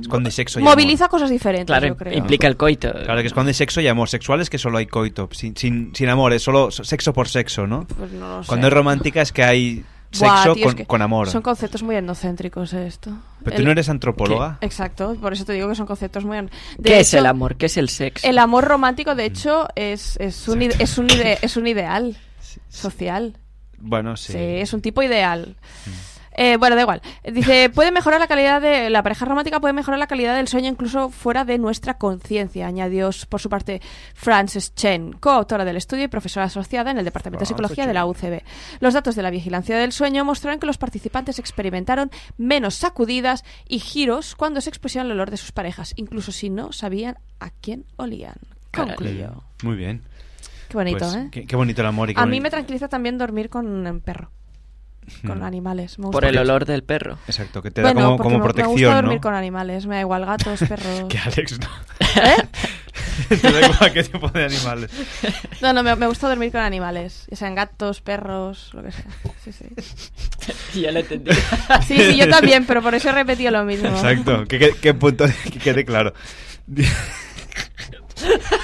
Es 0.00 0.06
cuando 0.08 0.28
hay 0.28 0.32
sexo 0.32 0.60
y 0.60 0.62
amor. 0.62 0.74
moviliza 0.76 1.08
cosas 1.08 1.30
diferentes, 1.30 1.66
Claro, 1.66 1.88
yo 1.88 1.96
creo. 1.96 2.16
implica 2.16 2.46
el 2.46 2.56
coito. 2.56 2.92
Claro, 2.92 3.20
que 3.20 3.26
es 3.26 3.32
cuando 3.34 3.48
hay 3.48 3.54
sexo 3.54 3.80
y 3.80 3.88
amor. 3.88 4.08
Sexual 4.08 4.40
es 4.40 4.48
que 4.50 4.58
solo 4.58 4.78
hay 4.78 4.86
coito. 4.86 5.28
Sin, 5.32 5.56
sin, 5.56 5.94
sin 5.94 6.08
amor, 6.08 6.32
es 6.32 6.42
solo 6.42 6.70
sexo 6.70 7.12
por 7.12 7.28
sexo, 7.28 7.66
¿no? 7.66 7.86
Pues 7.86 8.12
no 8.12 8.36
lo 8.36 8.42
sé. 8.44 8.48
Cuando 8.48 8.68
es 8.68 8.72
romántica 8.72 9.20
es 9.22 9.32
que 9.32 9.42
hay 9.42 9.84
Buah, 10.18 10.44
sexo 10.44 10.52
es 10.60 10.64
con, 10.66 10.74
que 10.76 10.86
con 10.86 11.02
amor. 11.02 11.28
Son 11.28 11.42
conceptos 11.42 11.82
muy 11.82 11.96
etnocéntricos 11.96 12.72
esto. 12.72 13.16
Pero 13.42 13.56
El- 13.56 13.62
tú 13.62 13.66
no 13.66 13.72
eres 13.72 13.88
antropóloga. 13.88 14.58
Exacto, 14.60 15.16
por 15.20 15.32
eso 15.32 15.44
te 15.44 15.54
digo 15.54 15.68
que 15.68 15.74
son 15.74 15.86
conceptos 15.86 16.24
muy... 16.24 16.36
de 16.36 16.48
¿Qué 16.84 17.00
es 17.00 17.12
el 17.14 17.26
amor? 17.26 17.56
¿Qué 17.56 17.66
es 17.66 17.76
el 17.76 17.88
sexo? 17.88 18.28
El 18.28 18.38
amor 18.38 18.62
romántico, 18.64 19.16
de 19.16 19.24
hecho, 19.24 19.66
es, 19.74 20.16
es, 20.20 20.46
un, 20.46 20.62
ide- 20.62 20.76
es, 20.78 20.98
un, 20.98 21.08
ide- 21.10 21.38
es 21.42 21.56
un 21.56 21.66
ideal 21.66 22.16
social. 22.68 23.36
Bueno, 23.78 24.16
sí. 24.16 24.32
Sí, 24.34 24.38
es 24.38 24.72
un 24.72 24.80
tipo 24.82 25.02
ideal. 25.02 25.56
Eh, 26.34 26.56
bueno, 26.56 26.76
da 26.76 26.82
igual. 26.82 27.00
Dice, 27.24 27.70
puede 27.70 27.92
mejorar 27.92 28.20
la 28.20 28.26
calidad 28.26 28.60
de... 28.60 28.90
La 28.90 29.02
pareja 29.02 29.24
romántica 29.24 29.60
puede 29.60 29.72
mejorar 29.72 29.98
la 29.98 30.06
calidad 30.06 30.36
del 30.36 30.48
sueño 30.48 30.68
incluso 30.68 31.10
fuera 31.10 31.44
de 31.44 31.58
nuestra 31.58 31.96
conciencia, 31.98 32.66
añadió 32.66 33.10
por 33.28 33.40
su 33.40 33.48
parte 33.48 33.80
Frances 34.14 34.74
Chen, 34.74 35.12
coautora 35.12 35.64
del 35.64 35.76
estudio 35.76 36.04
y 36.04 36.08
profesora 36.08 36.46
asociada 36.46 36.90
en 36.90 36.98
el 36.98 37.04
Departamento 37.04 37.42
de 37.42 37.46
Psicología 37.46 37.86
de 37.86 37.94
la 37.94 38.06
UCB. 38.06 38.42
Los 38.80 38.94
datos 38.94 39.14
de 39.14 39.22
la 39.22 39.30
vigilancia 39.30 39.76
del 39.76 39.92
sueño 39.92 40.24
mostraron 40.24 40.58
que 40.58 40.66
los 40.66 40.78
participantes 40.78 41.38
experimentaron 41.38 42.10
menos 42.36 42.74
sacudidas 42.74 43.44
y 43.68 43.78
giros 43.78 44.34
cuando 44.34 44.60
se 44.60 44.70
expusieron 44.70 45.10
al 45.10 45.12
olor 45.12 45.30
de 45.30 45.36
sus 45.36 45.52
parejas, 45.52 45.92
incluso 45.96 46.32
si 46.32 46.50
no 46.50 46.72
sabían 46.72 47.16
a 47.40 47.50
quién 47.50 47.84
olían. 47.96 48.34
Concluyó. 48.72 49.44
Muy 49.62 49.76
bien. 49.76 50.02
Qué 50.68 50.76
bonito, 50.76 50.98
Pues, 50.98 51.14
¿eh? 51.14 51.28
Qué, 51.30 51.46
qué 51.46 51.56
bonito 51.56 51.80
el 51.82 51.86
amor. 51.86 52.10
Y 52.10 52.14
qué 52.14 52.20
A 52.20 52.26
mí 52.26 52.40
me 52.40 52.50
tranquiliza 52.50 52.88
también 52.88 53.18
dormir 53.18 53.48
con 53.48 53.66
un 53.66 54.00
perro, 54.00 54.30
con 55.26 55.38
Mm. 55.40 55.42
animales. 55.44 55.98
Me 55.98 56.04
Por 56.04 56.12
gusta 56.14 56.28
el 56.28 56.34
mucho. 56.34 56.42
olor 56.42 56.64
del 56.66 56.82
perro. 56.84 57.18
Exacto, 57.26 57.62
que 57.62 57.70
te 57.70 57.82
da 57.82 57.92
Bueno, 57.92 58.16
como, 58.16 58.16
porque 58.16 58.22
como 58.22 58.30
me- 58.30 58.38
Me 58.38 58.44
gusta 58.46 58.62
protección, 58.64 58.94
dormir 58.94 59.14
¿no? 59.16 59.20
con 59.20 59.34
animales, 59.34 59.86
me 59.86 59.94
da 59.96 60.00
igual 60.02 60.26
gatos, 60.26 60.60
perros. 60.68 61.04
Que 61.08 61.18
Alex 61.18 61.58
no. 61.60 61.68
¿Eh? 62.22 62.48
te 63.40 63.52
da 63.52 63.60
igual 63.66 63.92
qué 63.92 64.04
tipo 64.04 64.28
de 64.28 64.44
animales. 64.44 64.90
No, 65.60 65.72
no, 65.72 65.82
me, 65.82 65.94
me 65.96 66.06
gusta 66.06 66.28
dormir 66.28 66.52
con 66.52 66.60
animales, 66.60 67.26
ya 67.30 67.36
sean 67.36 67.54
gatos, 67.54 68.00
perros, 68.00 68.70
lo 68.74 68.82
que 68.82 68.92
sea. 68.92 69.04
Sí, 69.44 69.52
sí. 69.52 70.80
ya 70.80 70.92
lo 70.92 71.00
entendí. 71.00 71.30
Sí, 71.86 71.96
sí, 71.98 72.16
yo 72.16 72.28
también, 72.28 72.64
pero 72.66 72.82
por 72.82 72.94
eso 72.94 73.08
he 73.08 73.12
repetido 73.12 73.50
lo 73.50 73.64
mismo. 73.64 73.88
Exacto, 73.88 74.44
que, 74.46 74.58
que, 74.58 74.70
que 74.72 74.94
punto 74.94 75.24
que 75.44 75.58
quede 75.58 75.84
claro. 75.84 76.12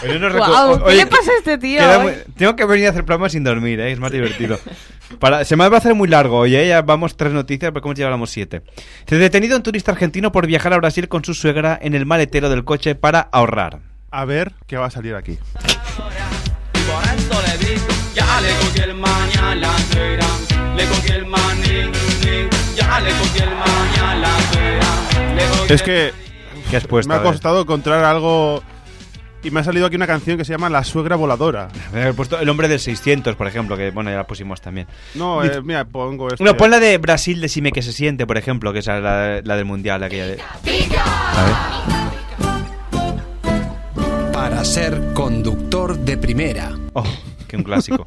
Oye, 0.03 0.19
no 0.19 0.29
recu- 0.31 0.37
Guau, 0.47 0.73
o- 0.73 0.79
¿qué 0.79 0.85
oye, 0.85 0.97
le 0.97 1.07
pasa 1.07 1.31
a 1.33 1.39
este 1.39 1.59
tío 1.59 1.81
hoy? 2.01 2.13
tengo 2.37 2.57
que 2.57 2.65
venir 2.65 2.87
a 2.87 2.91
hacer 2.91 3.05
programas 3.05 3.33
sin 3.33 3.45
dormir, 3.45 3.81
¿eh? 3.81 3.93
es 3.93 3.99
más 3.99 4.11
divertido. 4.13 4.59
Para, 5.19 5.45
se 5.45 5.57
me 5.57 5.69
va 5.69 5.77
a 5.77 5.79
hacer 5.79 5.95
muy 5.95 6.09
largo 6.09 6.39
hoy, 6.39 6.55
¿eh? 6.57 6.69
ya 6.69 6.83
vamos 6.83 7.17
tres 7.17 7.33
noticias, 7.33 7.71
pero 7.73 7.83
como 7.83 7.95
ya 7.95 8.05
hablamos 8.07 8.31
siete. 8.31 8.63
Se 9.07 9.17
detenido 9.17 9.57
un 9.57 9.63
turista 9.63 9.93
argentino 9.93 10.31
por 10.33 10.47
viajar 10.47 10.73
a 10.73 10.77
Brasil 10.79 11.09
con 11.09 11.25
su 11.25 11.35
suegra 11.35 11.79
en 11.83 11.95
el 11.95 12.07
maletero 12.07 12.49
del 12.49 12.65
coche 12.65 12.95
para 12.95 13.21
ahorrar. 13.33 13.81
A 14.13 14.25
ver 14.25 14.53
qué 14.67 14.77
va 14.77 14.87
a 14.87 14.91
salir 14.91 15.15
aquí. 15.15 15.39
Por 15.55 17.03
esto 17.19 17.41
le 17.47 17.67
digo, 17.69 17.87
ya 18.15 18.41
le 18.41 18.49
cogí 18.61 18.81
el 18.81 18.95
mañana 18.95 19.55
la 19.57 19.79
suegra, 19.79 20.27
le 20.77 20.85
cogí 20.87 21.13
el 21.13 21.27
maní, 21.27 21.91
ya 22.77 23.01
le 23.01 23.11
cogí 23.11 23.39
el 23.43 23.51
mañana 23.51 24.15
la 24.17 24.41
suegra, 24.53 25.35
le 25.37 25.45
cogí 25.59 25.73
Es 25.75 25.83
que 25.83 26.13
¿Qué 26.71 26.77
has 26.77 26.87
puesto? 26.87 27.09
me 27.13 27.17
ha 27.19 27.23
costado 27.23 27.63
encontrar 27.63 28.05
algo 28.05 28.63
y 29.43 29.51
me 29.51 29.61
ha 29.61 29.65
salido 29.65 29.87
aquí 29.87 29.97
una 29.97 30.07
canción 30.07 30.37
que 30.37 30.45
se 30.45 30.53
llama 30.53 30.69
La 30.69 30.85
suegra 30.85 31.17
voladora. 31.17 31.69
Me 31.93 32.09
he 32.09 32.13
puesto 32.13 32.39
el 32.39 32.49
hombre 32.49 32.69
del 32.69 32.79
600, 32.79 33.37
por 33.37 33.47
ejemplo, 33.47 33.77
que 33.77 33.91
bueno, 33.91 34.11
ya 34.11 34.17
la 34.17 34.27
pusimos 34.27 34.61
también. 34.61 34.87
No, 35.15 35.43
eh, 35.43 35.63
mira, 35.63 35.85
pongo 35.85 36.29
esto. 36.29 36.45
No, 36.45 36.57
pon 36.57 36.71
la 36.71 36.79
de 36.81 36.99
Brasil, 36.99 37.41
decime 37.41 37.73
que 37.73 37.83
se 37.83 37.93
siente, 37.93 38.27
por 38.27 38.37
ejemplo, 38.37 38.73
que 38.73 38.81
es 38.81 38.87
la, 38.87 39.41
la 39.43 39.57
del 39.57 39.65
mundial, 39.65 40.03
aquella 40.03 40.27
de. 40.27 40.39
A 40.41 40.61
Para 44.33 44.65
ser 44.65 45.13
conductor 45.15 45.97
de 45.99 46.17
primera. 46.19 46.71
ver. 46.71 46.91
Oh, 46.93 47.05
que 47.49 47.57
un 47.57 47.63
clásico. 47.63 48.05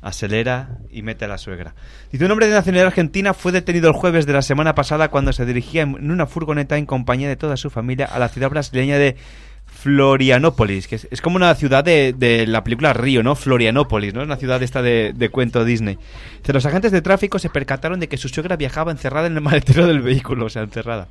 Acelera 0.00 0.78
y 0.92 1.02
mete 1.02 1.24
a 1.24 1.28
la 1.28 1.38
suegra. 1.38 1.74
Dice 2.12 2.24
un 2.24 2.30
hombre 2.30 2.46
de 2.46 2.54
nacionalidad 2.54 2.86
argentina 2.86 3.34
fue 3.34 3.50
detenido 3.50 3.88
el 3.88 3.94
jueves 3.94 4.26
de 4.26 4.32
la 4.32 4.42
semana 4.42 4.74
pasada 4.74 5.08
cuando 5.08 5.32
se 5.32 5.44
dirigía 5.44 5.82
en 5.82 6.10
una 6.10 6.26
furgoneta 6.26 6.78
en 6.78 6.86
compañía 6.86 7.28
de 7.28 7.36
toda 7.36 7.56
su 7.56 7.68
familia 7.68 8.06
a 8.06 8.18
la 8.20 8.28
ciudad 8.28 8.48
brasileña 8.48 8.96
de 8.96 9.16
Florianópolis, 9.68 10.88
que 10.88 10.96
es, 10.96 11.08
es 11.10 11.20
como 11.20 11.36
una 11.36 11.54
ciudad 11.54 11.84
de, 11.84 12.44
la 12.48 12.64
película 12.64 12.92
Río, 12.92 13.22
¿no? 13.22 13.36
Florianópolis, 13.36 14.12
¿no? 14.12 14.20
Es 14.20 14.26
una 14.26 14.36
ciudad 14.36 14.62
esta 14.62 14.82
de, 14.82 15.12
de 15.14 15.28
cuento 15.28 15.64
Disney. 15.64 15.98
Dice, 16.40 16.52
los 16.52 16.66
agentes 16.66 16.90
de 16.92 17.02
tráfico 17.02 17.38
se 17.38 17.48
percataron 17.48 18.00
de 18.00 18.08
que 18.08 18.16
su 18.16 18.28
suegra 18.28 18.56
viajaba 18.56 18.90
encerrada 18.90 19.28
en 19.28 19.36
el 19.36 19.40
maletero 19.40 19.86
del 19.86 20.00
vehículo, 20.00 20.46
o 20.46 20.50
sea, 20.50 20.62
encerrada. 20.62 21.08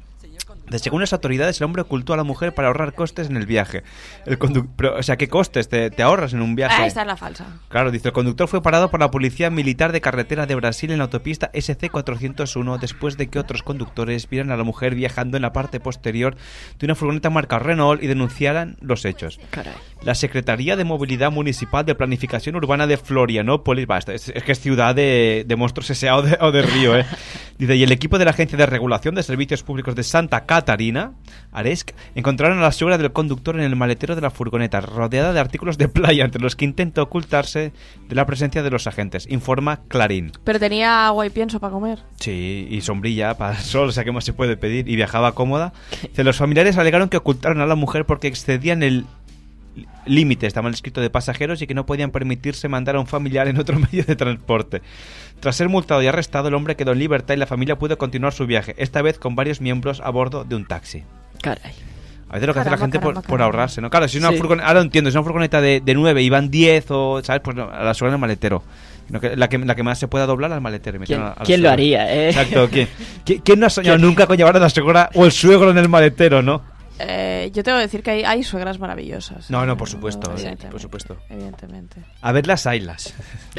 De 0.69 0.79
según 0.79 1.01
las 1.01 1.13
autoridades, 1.13 1.59
el 1.59 1.65
hombre 1.65 1.81
ocultó 1.81 2.13
a 2.13 2.17
la 2.17 2.23
mujer 2.23 2.53
para 2.53 2.67
ahorrar 2.67 2.93
costes 2.93 3.29
en 3.29 3.37
el 3.37 3.45
viaje. 3.45 3.83
El 4.25 4.37
pero, 4.75 4.97
o 4.97 5.03
sea, 5.03 5.15
¿qué 5.17 5.27
costes 5.27 5.69
te, 5.69 5.89
te 5.89 6.03
ahorras 6.03 6.33
en 6.33 6.41
un 6.41 6.55
viaje? 6.55 6.81
Ah, 6.83 6.87
esta 6.87 7.01
es 7.01 7.07
la 7.07 7.15
falsa. 7.15 7.45
Claro, 7.69 7.91
dice, 7.91 8.09
el 8.09 8.13
conductor 8.13 8.47
fue 8.47 8.61
parado 8.61 8.89
por 8.89 8.99
la 8.99 9.11
Policía 9.11 9.49
Militar 9.49 9.91
de 9.91 10.01
Carretera 10.01 10.45
de 10.45 10.55
Brasil 10.55 10.91
en 10.91 10.97
la 10.97 11.05
autopista 11.05 11.51
SC401 11.53 12.79
después 12.79 13.17
de 13.17 13.27
que 13.27 13.39
otros 13.39 13.63
conductores 13.63 14.29
vieran 14.29 14.51
a 14.51 14.57
la 14.57 14.63
mujer 14.63 14.95
viajando 14.95 15.37
en 15.37 15.43
la 15.43 15.53
parte 15.53 15.79
posterior 15.79 16.35
de 16.79 16.85
una 16.85 16.95
furgoneta 16.95 17.29
marca 17.29 17.59
Renault 17.59 18.03
y 18.03 18.07
denunciaran 18.07 18.77
los 18.81 19.05
hechos. 19.05 19.39
Caray. 19.51 19.73
La 20.03 20.15
Secretaría 20.15 20.75
de 20.75 20.83
Movilidad 20.83 21.31
Municipal 21.31 21.85
de 21.85 21.95
Planificación 21.95 22.55
Urbana 22.55 22.87
de 22.87 22.97
Florianópolis, 22.97 23.87
va, 23.89 23.97
esto 23.97 24.11
es, 24.11 24.29
es 24.29 24.43
que 24.43 24.51
es 24.51 24.59
ciudad 24.59 24.93
de, 24.93 25.43
de 25.47 25.55
monstruos 25.55 25.89
S.A. 25.89 26.15
o 26.17 26.21
de, 26.21 26.37
o 26.39 26.51
de 26.51 26.61
Río, 26.61 26.97
¿eh? 26.97 27.05
Dice, 27.57 27.75
y 27.75 27.81
el 27.81 27.91
equipo 27.91 28.19
de 28.19 28.25
la 28.25 28.31
Agencia 28.31 28.57
de 28.57 28.67
Regulación 28.67 29.15
de 29.15 29.23
Servicios 29.23 29.63
Públicos 29.63 29.95
de 29.95 30.03
Santa 30.03 30.45
Catarina, 30.45 31.13
Aresc, 31.51 31.91
encontraron 32.13 32.59
a 32.59 32.61
la 32.61 32.71
suegra 32.71 32.99
del 32.99 33.11
conductor 33.11 33.55
en 33.55 33.63
el 33.63 33.75
maletero 33.75 34.15
de 34.15 34.21
la 34.21 34.29
furgoneta, 34.29 34.79
rodeada 34.79 35.33
de 35.33 35.39
artículos 35.39 35.79
de 35.79 35.87
playa, 35.87 36.23
entre 36.23 36.41
los 36.41 36.55
que 36.55 36.65
intenta 36.65 37.01
ocultarse 37.01 37.73
de 38.07 38.15
la 38.15 38.27
presencia 38.27 38.61
de 38.61 38.69
los 38.69 38.85
agentes, 38.85 39.27
informa 39.29 39.79
Clarín. 39.87 40.33
Pero 40.43 40.59
tenía 40.59 41.07
agua 41.07 41.25
y 41.25 41.31
pienso 41.31 41.59
para 41.59 41.73
comer. 41.73 41.99
Sí, 42.19 42.67
y 42.69 42.81
sombrilla 42.81 43.35
para 43.35 43.57
el 43.57 43.63
sol, 43.63 43.89
o 43.89 43.91
sea, 43.91 44.03
¿qué 44.03 44.11
más 44.11 44.23
se 44.23 44.33
puede 44.33 44.55
pedir? 44.55 44.87
Y 44.87 44.95
viajaba 44.95 45.33
cómoda. 45.33 45.73
Dice, 46.03 46.23
los 46.23 46.37
familiares 46.37 46.77
alegaron 46.77 47.09
que 47.09 47.17
ocultaron 47.17 47.59
a 47.61 47.65
la 47.65 47.75
mujer 47.75 48.05
porque 48.05 48.27
excedían 48.27 48.83
el 48.83 49.05
límite, 50.05 50.47
estaba 50.47 50.69
escrito 50.69 51.01
de 51.01 51.09
pasajeros 51.09 51.61
y 51.61 51.67
que 51.67 51.73
no 51.73 51.85
podían 51.85 52.11
permitirse 52.11 52.67
mandar 52.67 52.95
a 52.95 52.99
un 52.99 53.07
familiar 53.07 53.47
en 53.47 53.59
otro 53.59 53.79
medio 53.91 54.03
de 54.03 54.15
transporte. 54.15 54.81
Tras 55.39 55.55
ser 55.55 55.69
multado 55.69 56.01
y 56.01 56.07
arrestado, 56.07 56.47
el 56.47 56.53
hombre 56.55 56.75
quedó 56.75 56.91
en 56.93 56.99
libertad 56.99 57.33
y 57.35 57.37
la 57.37 57.45
familia 57.45 57.77
pudo 57.77 57.97
continuar 57.97 58.33
su 58.33 58.45
viaje, 58.47 58.73
esta 58.77 59.01
vez 59.01 59.19
con 59.19 59.35
varios 59.35 59.61
miembros 59.61 60.01
a 60.03 60.09
bordo 60.09 60.43
de 60.43 60.55
un 60.55 60.65
taxi. 60.65 61.03
Caray. 61.41 61.73
A 62.29 62.33
veces 62.33 62.47
lo 62.47 62.53
que 62.53 62.59
hace 62.59 62.69
la 62.69 62.75
Caramba, 62.75 62.85
gente 62.85 62.99
por, 62.99 63.13
caramba, 63.13 63.21
por 63.21 63.37
caramba. 63.37 63.45
ahorrarse, 63.45 63.81
¿no? 63.81 63.89
Claro, 63.89 64.07
si 64.07 64.17
es 64.17 64.23
una 64.23 64.31
Sí. 64.33 64.37
furgoneta, 64.37 64.67
ahora 64.67 64.79
lo 64.79 64.83
entiendo, 64.85 65.09
si 65.09 65.11
es 65.13 65.15
una 65.15 65.23
furgoneta 65.23 65.61
de, 65.61 65.79
de 65.79 65.93
9 65.93 66.21
y 66.23 66.29
van 66.29 66.49
10 66.49 66.85
o, 66.89 67.21
¿sabes? 67.23 67.41
Pues 67.41 67.55
no, 67.55 67.69
a 67.71 67.83
la 67.83 67.93
suegra 67.93 68.09
en 68.11 68.15
el 68.15 68.21
maletero. 68.21 68.63
Que 69.21 69.37
la, 69.37 69.47
que, 69.47 69.57
la 69.59 69.73
que 69.75 69.83
más 69.83 69.97
se 69.97 70.09
pueda 70.09 70.25
doblar 70.25 70.51
al 70.51 70.59
maletero. 70.59 70.99
¿Quién, 71.05 71.21
a- 71.21 71.27
a 71.27 71.35
la 71.39 71.45
quién 71.45 71.61
lo 71.63 71.69
haría, 71.69 72.13
eh? 72.13 72.27
Exacto, 72.29 72.67
¿quién, 72.69 72.89
quién, 73.23 73.39
quién 73.45 73.59
no 73.61 73.67
ha 73.67 73.69
soñado 73.69 73.97
nunca 73.97 74.27
con 74.27 74.35
llevar 74.35 74.57
a 74.57 74.59
la 74.59 74.69
suegra 74.69 75.09
o 75.13 75.23
el 75.25 75.31
suegro 75.31 75.69
en 75.71 75.77
el 75.77 75.87
maletero, 75.87 76.41
no? 76.41 76.61
Eh, 76.99 77.51
yo 77.53 77.63
tengo 77.63 77.77
que 77.77 77.83
decir 77.83 78.01
que 78.03 78.11
hay, 78.11 78.23
hay 78.23 78.43
suegras 78.43 78.79
maravillosas. 78.79 79.49
No, 79.49 79.65
no, 79.65 79.73
Eh, 79.73 79.75
por 79.75 79.89
supuesto, 79.89 80.25
sí, 80.27 80.41
evidentemente, 80.43 80.67
por 80.71 80.81
supuesto. 80.81 81.17
Evidentemente. 81.29 82.01
A 82.21 82.31
ver 82.31 82.47
las 82.47 82.65
ailas. 82.67 83.13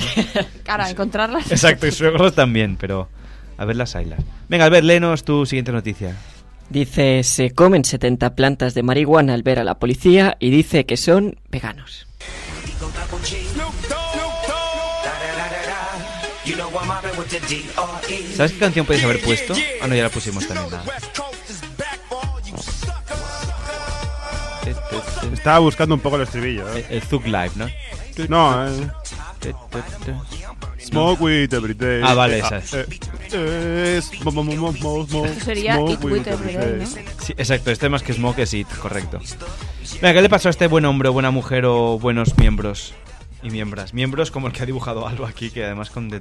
Cara, 0.65 0.91
encontrarlas. 0.91 1.51
Exacto, 1.51 1.87
y 1.87 1.93
suegros 1.93 2.35
también, 2.35 2.77
pero 2.77 3.09
a 3.57 3.65
ver 3.65 3.77
las 3.77 3.95
ailas. 3.97 4.21
Venga, 4.49 4.65
Albert, 4.65 4.85
léenos 4.85 5.25
tu 5.25 5.47
siguiente 5.47 5.73
noticia. 5.73 6.17
Dice, 6.71 7.23
se 7.23 7.53
comen 7.53 7.85
70 7.85 8.35
plantas 8.35 8.75
de 8.75 8.83
marihuana 8.83 9.35
al 9.35 9.43
ver 9.43 9.59
a 9.59 9.65
la 9.65 9.79
policía 9.79 10.37
y 10.39 10.51
dice 10.51 10.85
que 10.85 10.97
son 10.97 11.37
veganos. 11.51 12.07
¿Sabes 18.37 18.53
qué 18.53 18.59
canción 18.59 18.87
podéis 18.87 19.05
haber 19.05 19.21
puesto? 19.21 19.55
Ah, 19.83 19.87
no, 19.87 19.95
ya 19.95 20.05
la 20.05 20.09
pusimos 20.11 20.47
también. 20.47 20.71
nada. 20.71 20.85
Estaba 25.33 25.59
buscando 25.61 25.95
un 25.95 26.01
poco 26.01 26.17
el 26.17 26.23
estribillo. 26.23 26.69
¿eh? 26.75 26.85
El, 26.89 26.97
el 26.97 27.03
Zug 27.03 27.25
Live, 27.27 27.53
¿no? 27.57 27.67
No, 28.29 28.69
eh. 28.69 28.91
Smoke 30.81 31.21
weed 31.21 31.53
every 31.55 31.75
day. 31.75 32.01
Ah, 32.05 32.15
vale, 32.15 32.39
esa 32.39 32.59
es. 32.59 32.75
Esto 32.75 32.97
sería 35.45 35.75
smoke 35.77 35.91
Eat 35.91 36.05
With 36.05 36.27
Every 36.27 36.55
Day, 36.55 36.77
¿no? 36.81 36.87
Sí, 36.87 37.35
exacto, 37.37 37.71
este 37.71 37.89
más 37.89 38.03
que 38.03 38.13
Smoke 38.15 38.39
es 38.41 38.55
It, 38.55 38.69
correcto. 38.81 39.21
Venga, 40.01 40.15
¿qué 40.15 40.23
le 40.23 40.29
pasó 40.29 40.49
a 40.49 40.51
este 40.51 40.67
buen 40.67 40.85
hombre 40.87 41.09
buena 41.09 41.31
mujer 41.31 41.65
o 41.67 41.99
buenos 41.99 42.37
miembros 42.39 42.95
y 43.43 43.51
miembras? 43.51 43.93
Miembros 43.95 44.31
como 44.31 44.47
el 44.47 44.53
que 44.53 44.63
ha 44.63 44.67
dibujado 44.67 45.07
Alba 45.07 45.29
aquí, 45.29 45.51
que 45.51 45.65
además 45.65 45.91
con 45.91 46.09
de- 46.09 46.21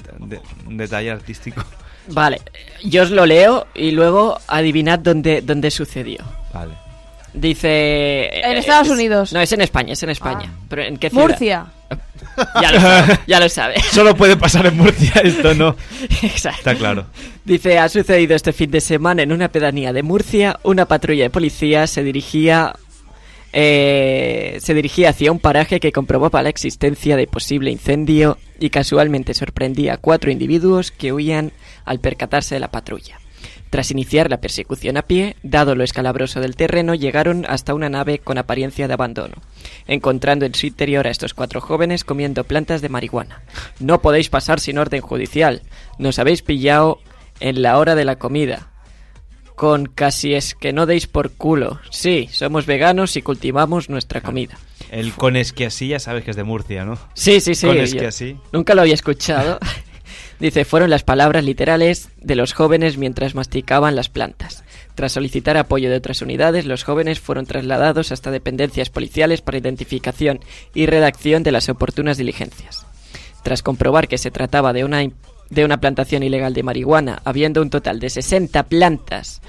un 0.67 0.78
detalle 0.78 1.12
artístico. 1.12 1.63
Vale, 2.10 2.41
yo 2.84 3.04
os 3.04 3.12
lo 3.12 3.26
leo 3.26 3.67
y 3.73 3.91
luego 3.91 4.39
adivinad 4.47 5.00
dónde, 5.00 5.41
dónde 5.41 5.71
sucedió. 5.71 6.19
Vale. 6.54 6.73
Dice... 7.33 8.29
En 8.33 8.55
eh, 8.55 8.59
Estados 8.59 8.87
es- 8.87 8.93
Unidos. 8.93 9.33
No, 9.33 9.41
es 9.41 9.51
en 9.51 9.61
España, 9.61 9.93
es 9.93 10.03
en 10.03 10.09
España. 10.09 10.51
Ah. 10.53 10.65
¿Pero 10.69 10.83
en 10.83 10.97
qué 10.97 11.09
ciudad? 11.09 11.27
Murcia. 11.27 11.65
Ya 12.61 12.71
lo 12.71 12.79
sabe, 12.79 13.19
ya 13.25 13.39
lo 13.39 13.49
sabe. 13.49 13.75
Solo 13.91 14.15
puede 14.15 14.37
pasar 14.37 14.67
en 14.67 14.77
Murcia 14.77 15.21
esto, 15.23 15.55
¿no? 15.55 15.75
Exacto. 16.21 16.59
Está 16.59 16.75
claro. 16.75 17.05
Dice, 17.45 17.79
ha 17.79 17.89
sucedido 17.89 18.35
este 18.35 18.53
fin 18.53 18.69
de 18.69 18.79
semana 18.79 19.23
en 19.23 19.31
una 19.31 19.49
pedanía 19.49 19.91
de 19.91 20.03
Murcia, 20.03 20.59
una 20.61 20.85
patrulla 20.85 21.23
de 21.23 21.29
policía 21.31 21.87
se 21.87 22.03
dirigía 22.03 22.75
eh, 23.53 24.57
se 24.61 24.73
dirigía 24.73 25.09
hacia 25.09 25.31
un 25.31 25.39
paraje 25.39 25.79
que 25.79 25.91
comprobaba 25.91 26.43
la 26.43 26.49
existencia 26.49 27.15
de 27.15 27.25
posible 27.25 27.71
incendio 27.71 28.37
y 28.59 28.69
casualmente 28.69 29.33
sorprendía 29.33 29.93
a 29.93 29.97
cuatro 29.97 30.29
individuos 30.29 30.91
que 30.91 31.13
huían 31.13 31.51
al 31.85 31.99
percatarse 31.99 32.55
de 32.55 32.59
la 32.59 32.69
patrulla. 32.69 33.19
Tras 33.69 33.91
iniciar 33.91 34.29
la 34.29 34.39
persecución 34.39 34.97
a 34.97 35.01
pie, 35.01 35.36
dado 35.43 35.75
lo 35.75 35.83
escalabroso 35.83 36.39
del 36.39 36.55
terreno, 36.55 36.95
llegaron 36.95 37.45
hasta 37.47 37.73
una 37.73 37.89
nave 37.89 38.19
con 38.19 38.38
apariencia 38.38 38.88
de 38.88 38.93
abandono, 38.93 39.36
encontrando 39.88 40.45
en 40.45 40.55
su 40.55 40.67
interior 40.67 41.07
a 41.07 41.12
estos 41.12 41.33
cuatro 41.33 41.62
jóvenes 41.62 42.03
comiendo 42.03 42.43
plantas 42.43 42.81
de 42.81 42.89
marihuana. 42.89 43.41
No 43.79 44.01
podéis 44.01 44.29
pasar 44.29 44.60
sin 44.60 44.77
orden 44.77 45.01
judicial. 45.01 45.62
Nos 45.97 46.19
habéis 46.19 46.41
pillado 46.41 46.99
en 47.39 47.62
la 47.62 47.77
hora 47.77 47.95
de 47.95 48.05
la 48.05 48.17
comida. 48.17 48.69
Con 49.55 49.88
casi 49.88 50.36
es 50.36 50.53
que 50.53 50.71
no 50.71 50.86
deis 50.86 51.07
por 51.07 51.31
culo. 51.31 51.79
Sí, 51.89 52.29
somos 52.31 52.67
veganos 52.67 53.15
y 53.17 53.23
cultivamos 53.23 53.89
nuestra 53.89 54.21
comida. 54.21 54.57
El 54.91 55.13
con 55.13 55.36
es 55.36 55.51
que 55.51 55.65
así 55.65 55.88
ya 55.88 55.99
sabes 55.99 56.23
que 56.23 56.31
es 56.31 56.38
de 56.38 56.43
Murcia, 56.43 56.86
¿no? 56.86 56.97
Sí, 57.15 57.39
sí, 57.41 57.55
sí. 57.55 57.67
Con 57.67 57.77
es 57.77 57.93
que 57.93 58.05
así. 58.05 58.38
Nunca 58.53 58.75
lo 58.75 58.81
había 58.81 58.93
escuchado. 58.93 59.60
Dice, 60.39 60.65
fueron 60.65 60.91
las 60.91 61.04
palabras 61.04 61.43
literales 61.43 62.10
de 62.21 62.36
los 62.36 62.54
jóvenes 62.54 62.97
mientras 62.97 63.34
masticaban 63.34 63.95
las 63.95 64.10
plantas. 64.10 64.63
Tras 64.93 65.12
solicitar 65.12 65.58
apoyo 65.58 65.89
de 65.89 65.95
otras 65.95 66.21
unidades, 66.21 66.65
los 66.65 66.84
jóvenes 66.84 67.19
fueron 67.19 67.47
trasladados 67.47 68.12
hasta 68.12 68.30
dependencias 68.30 68.89
policiales 68.89 69.41
para 69.41 69.58
identificación 69.58 70.39
y 70.76 70.86
redacción 70.86 71.41
de 71.41 71.52
las 71.52 71.69
oportunas 71.69 72.17
diligencias. 72.17 72.86
Tras 73.41 73.63
comprobar 73.63 74.08
que 74.08 74.19
se 74.19 74.30
trataba 74.30 74.73
de 74.73 74.86
una, 74.86 75.08
de 75.50 75.65
una 75.65 75.80
plantación 75.80 76.21
ilegal 76.21 76.54
de 76.54 76.63
marihuana, 76.63 77.21
habiendo 77.26 77.62
un 77.62 77.71
total 77.71 78.00
de 78.00 78.12
60 78.12 78.62
plantas, 78.63 79.41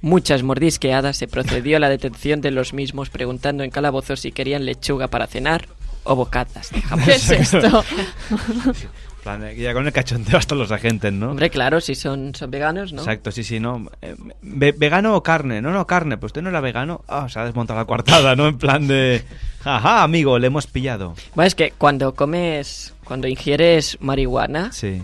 muchas 0.00 0.44
mordisqueadas, 0.44 1.16
se 1.16 1.26
procedió 1.26 1.76
a 1.76 1.80
la 1.80 1.88
detención 1.88 2.40
de 2.40 2.52
los 2.52 2.72
mismos 2.72 3.10
preguntando 3.10 3.64
en 3.64 3.70
calabozos 3.70 4.20
si 4.20 4.30
querían 4.30 4.64
lechuga 4.64 5.08
para 5.08 5.26
cenar 5.26 5.66
o 6.04 6.14
bocatas 6.14 6.70
de 6.70 6.82
jamón. 6.82 7.04
¿Qué 7.04 7.14
es 7.14 7.30
esto? 7.30 7.84
plan 9.26 9.40
de- 9.40 9.56
Ya 9.56 9.74
con 9.74 9.86
el 9.86 9.92
cachondeo 9.92 10.38
hasta 10.38 10.54
los 10.54 10.70
agentes, 10.70 11.12
¿no? 11.12 11.30
Hombre, 11.30 11.50
claro, 11.50 11.80
si 11.80 11.94
son, 11.94 12.34
son 12.34 12.50
veganos, 12.50 12.92
¿no? 12.92 13.00
Exacto, 13.02 13.30
sí, 13.32 13.42
sí, 13.42 13.58
no. 13.60 13.90
Eh, 14.00 14.14
ve- 14.42 14.72
¿Vegano 14.76 15.14
o 15.16 15.22
carne? 15.22 15.60
No, 15.60 15.70
no, 15.72 15.86
carne. 15.86 16.16
Pues 16.16 16.30
usted 16.30 16.42
no 16.42 16.48
era 16.50 16.60
vegano. 16.60 17.02
Ah, 17.08 17.28
se 17.28 17.38
ha 17.40 17.44
desmontado 17.44 17.78
la 17.80 17.84
coartada, 17.86 18.36
¿no? 18.36 18.46
En 18.46 18.56
plan 18.58 18.86
de. 18.86 19.24
Ajá, 19.64 20.02
amigo, 20.04 20.38
le 20.38 20.46
hemos 20.46 20.66
pillado. 20.68 21.14
Bueno, 21.34 21.46
es 21.48 21.54
que 21.54 21.72
cuando 21.76 22.14
comes, 22.14 22.94
cuando 23.04 23.26
ingieres 23.26 23.98
marihuana, 24.00 24.70
Sí. 24.72 25.02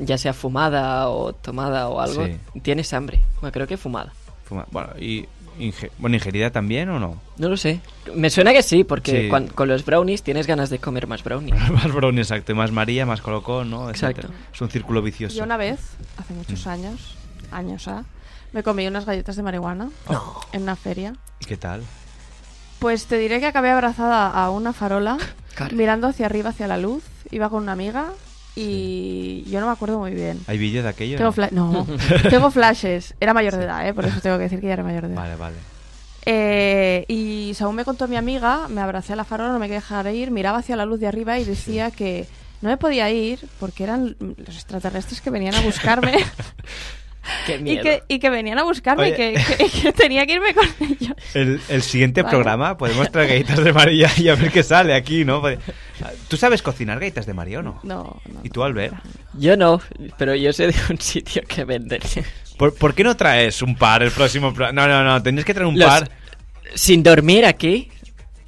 ya 0.00 0.18
sea 0.18 0.32
fumada 0.32 1.08
o 1.08 1.32
tomada 1.32 1.88
o 1.88 2.00
algo, 2.00 2.26
Sí. 2.26 2.36
tienes 2.62 2.92
hambre. 2.92 3.20
Bueno, 3.40 3.52
creo 3.52 3.66
que 3.66 3.76
fumada. 3.76 4.12
Fuma- 4.48 4.66
Bueno, 4.70 4.88
y. 4.98 5.26
inge- 5.58 5.90
Bueno, 5.98 6.16
ingerida 6.16 6.50
también 6.50 6.88
o 6.90 6.98
no? 6.98 7.20
No 7.38 7.48
lo 7.48 7.56
sé. 7.56 7.80
Me 8.14 8.30
suena 8.30 8.52
que 8.52 8.62
sí, 8.62 8.84
porque 8.84 9.30
Sí. 9.30 9.48
con 9.54 9.68
los 9.68 9.84
brownies 9.84 10.22
tienes 10.22 10.46
ganas 10.46 10.70
de 10.70 10.78
comer 10.78 11.06
más 11.06 11.22
brownies. 11.24 11.56
más 11.70 11.92
brownie, 11.92 12.20
exacto. 12.22 12.54
Más 12.54 12.70
María, 12.72 13.06
más 13.06 13.20
colocón, 13.20 13.70
¿no? 13.70 13.90
Exacto. 13.90 14.22
Etcétera. 14.22 14.40
Es 14.52 14.60
un 14.60 14.70
círculo 14.70 15.02
vicioso. 15.02 15.36
Yo 15.36 15.44
una 15.44 15.56
vez, 15.56 15.80
hace 16.16 16.34
muchos 16.34 16.66
años, 16.66 17.16
años 17.50 17.88
¿ah? 17.88 18.04
me 18.52 18.62
comí 18.62 18.86
unas 18.86 19.04
galletas 19.06 19.36
de 19.36 19.42
marihuana 19.42 19.90
en 20.52 20.62
una 20.62 20.76
feria. 20.76 21.14
¿Y 21.40 21.44
qué 21.46 21.56
tal? 21.56 21.82
Pues 22.78 23.06
te 23.06 23.18
diré 23.18 23.40
que 23.40 23.46
acabé 23.46 23.70
abrazada 23.70 24.28
a 24.30 24.50
una 24.50 24.72
farola, 24.72 25.16
mirando 25.72 26.06
hacia 26.08 26.26
arriba, 26.26 26.50
hacia 26.50 26.66
la 26.66 26.76
luz. 26.78 27.02
Iba 27.30 27.48
con 27.48 27.62
una 27.62 27.72
amiga 27.72 28.12
y 28.56 29.44
yo 29.50 29.60
no 29.60 29.66
me 29.66 29.72
acuerdo 29.72 29.98
muy 29.98 30.12
bien. 30.12 30.40
¿Hay 30.46 30.58
vídeo 30.58 30.82
de 30.82 30.88
aquello? 30.88 31.16
Tengo, 31.16 31.32
no, 31.50 31.86
tengo 32.30 32.50
flashes. 32.50 33.14
Era 33.20 33.34
mayor 33.34 33.56
de 33.56 33.64
edad, 33.64 33.86
¿eh? 33.86 33.94
por 33.94 34.04
eso 34.04 34.20
tengo 34.20 34.36
que 34.36 34.44
decir 34.44 34.60
que 34.60 34.68
ya 34.68 34.74
era 34.74 34.82
mayor 34.82 35.08
de 35.08 35.14
edad. 35.14 35.22
Vale, 35.22 35.36
vale. 35.36 35.56
Eh, 36.26 37.04
y 37.08 37.52
según 37.54 37.76
me 37.76 37.84
contó 37.84 38.08
mi 38.08 38.16
amiga, 38.16 38.68
me 38.68 38.80
abracé 38.80 39.12
a 39.12 39.16
la 39.16 39.24
farola, 39.24 39.52
no 39.52 39.58
me 39.58 39.66
quería 39.66 39.80
dejar 39.80 40.06
ir, 40.06 40.30
miraba 40.30 40.58
hacia 40.58 40.76
la 40.76 40.86
luz 40.86 41.00
de 41.00 41.06
arriba 41.06 41.38
y 41.38 41.44
decía 41.44 41.90
que 41.90 42.26
no 42.62 42.70
me 42.70 42.76
podía 42.76 43.10
ir 43.10 43.40
porque 43.60 43.84
eran 43.84 44.16
los 44.20 44.54
extraterrestres 44.54 45.20
que 45.20 45.30
venían 45.30 45.54
a 45.54 45.60
buscarme 45.60 46.14
Qué 47.46 47.56
y, 47.56 47.62
miedo. 47.62 47.82
que, 47.82 48.02
y 48.08 48.18
que 48.18 48.30
venían 48.30 48.58
a 48.58 48.62
buscarme 48.64 49.10
y 49.10 49.14
que, 49.14 49.34
que- 49.58 49.68
que 49.70 49.92
tenía 49.96 50.26
que 50.26 50.34
irme 50.34 50.54
con 50.54 50.66
ellos. 50.80 51.12
El, 51.34 51.60
el 51.68 51.82
siguiente 51.82 52.22
Vale. 52.22 52.34
programa 52.34 52.76
podemos 52.76 53.10
traer 53.10 53.28
galletas 53.30 53.64
de 53.64 53.72
María 53.72 54.10
y 54.16 54.28
a 54.28 54.34
ver 54.34 54.50
qué 54.50 54.62
sale 54.62 54.94
aquí, 54.94 55.24
¿no? 55.24 55.40
Pues, 55.40 55.58
¿Tú 56.28 56.36
sabes 56.36 56.60
cocinar 56.62 56.98
galletas 57.00 57.26
de 57.26 57.34
María 57.34 57.60
o 57.60 57.62
no? 57.62 57.80
No, 57.82 58.20
no. 58.32 58.40
¿Y 58.42 58.50
tú, 58.50 58.62
Albert? 58.62 58.94
Yo 59.34 59.56
no, 59.56 59.80
pero 60.18 60.34
yo 60.34 60.52
sé 60.52 60.66
de 60.68 60.74
un 60.90 60.98
sitio 61.00 61.42
que 61.48 61.64
venden. 61.64 62.00
¿Por, 62.56 62.74
por 62.74 62.94
qué 62.94 63.02
no 63.04 63.16
traes 63.16 63.62
un 63.62 63.74
par 63.76 64.02
el 64.02 64.10
próximo 64.10 64.52
programa? 64.54 64.86
No, 64.86 64.92
no, 64.92 65.04
no, 65.04 65.22
tenéis 65.22 65.44
que 65.44 65.54
traer 65.54 65.66
un 65.68 65.78
Los- 65.78 65.88
par. 65.88 66.10
Sin 66.74 67.02
dormir 67.02 67.44
aquí. 67.46 67.88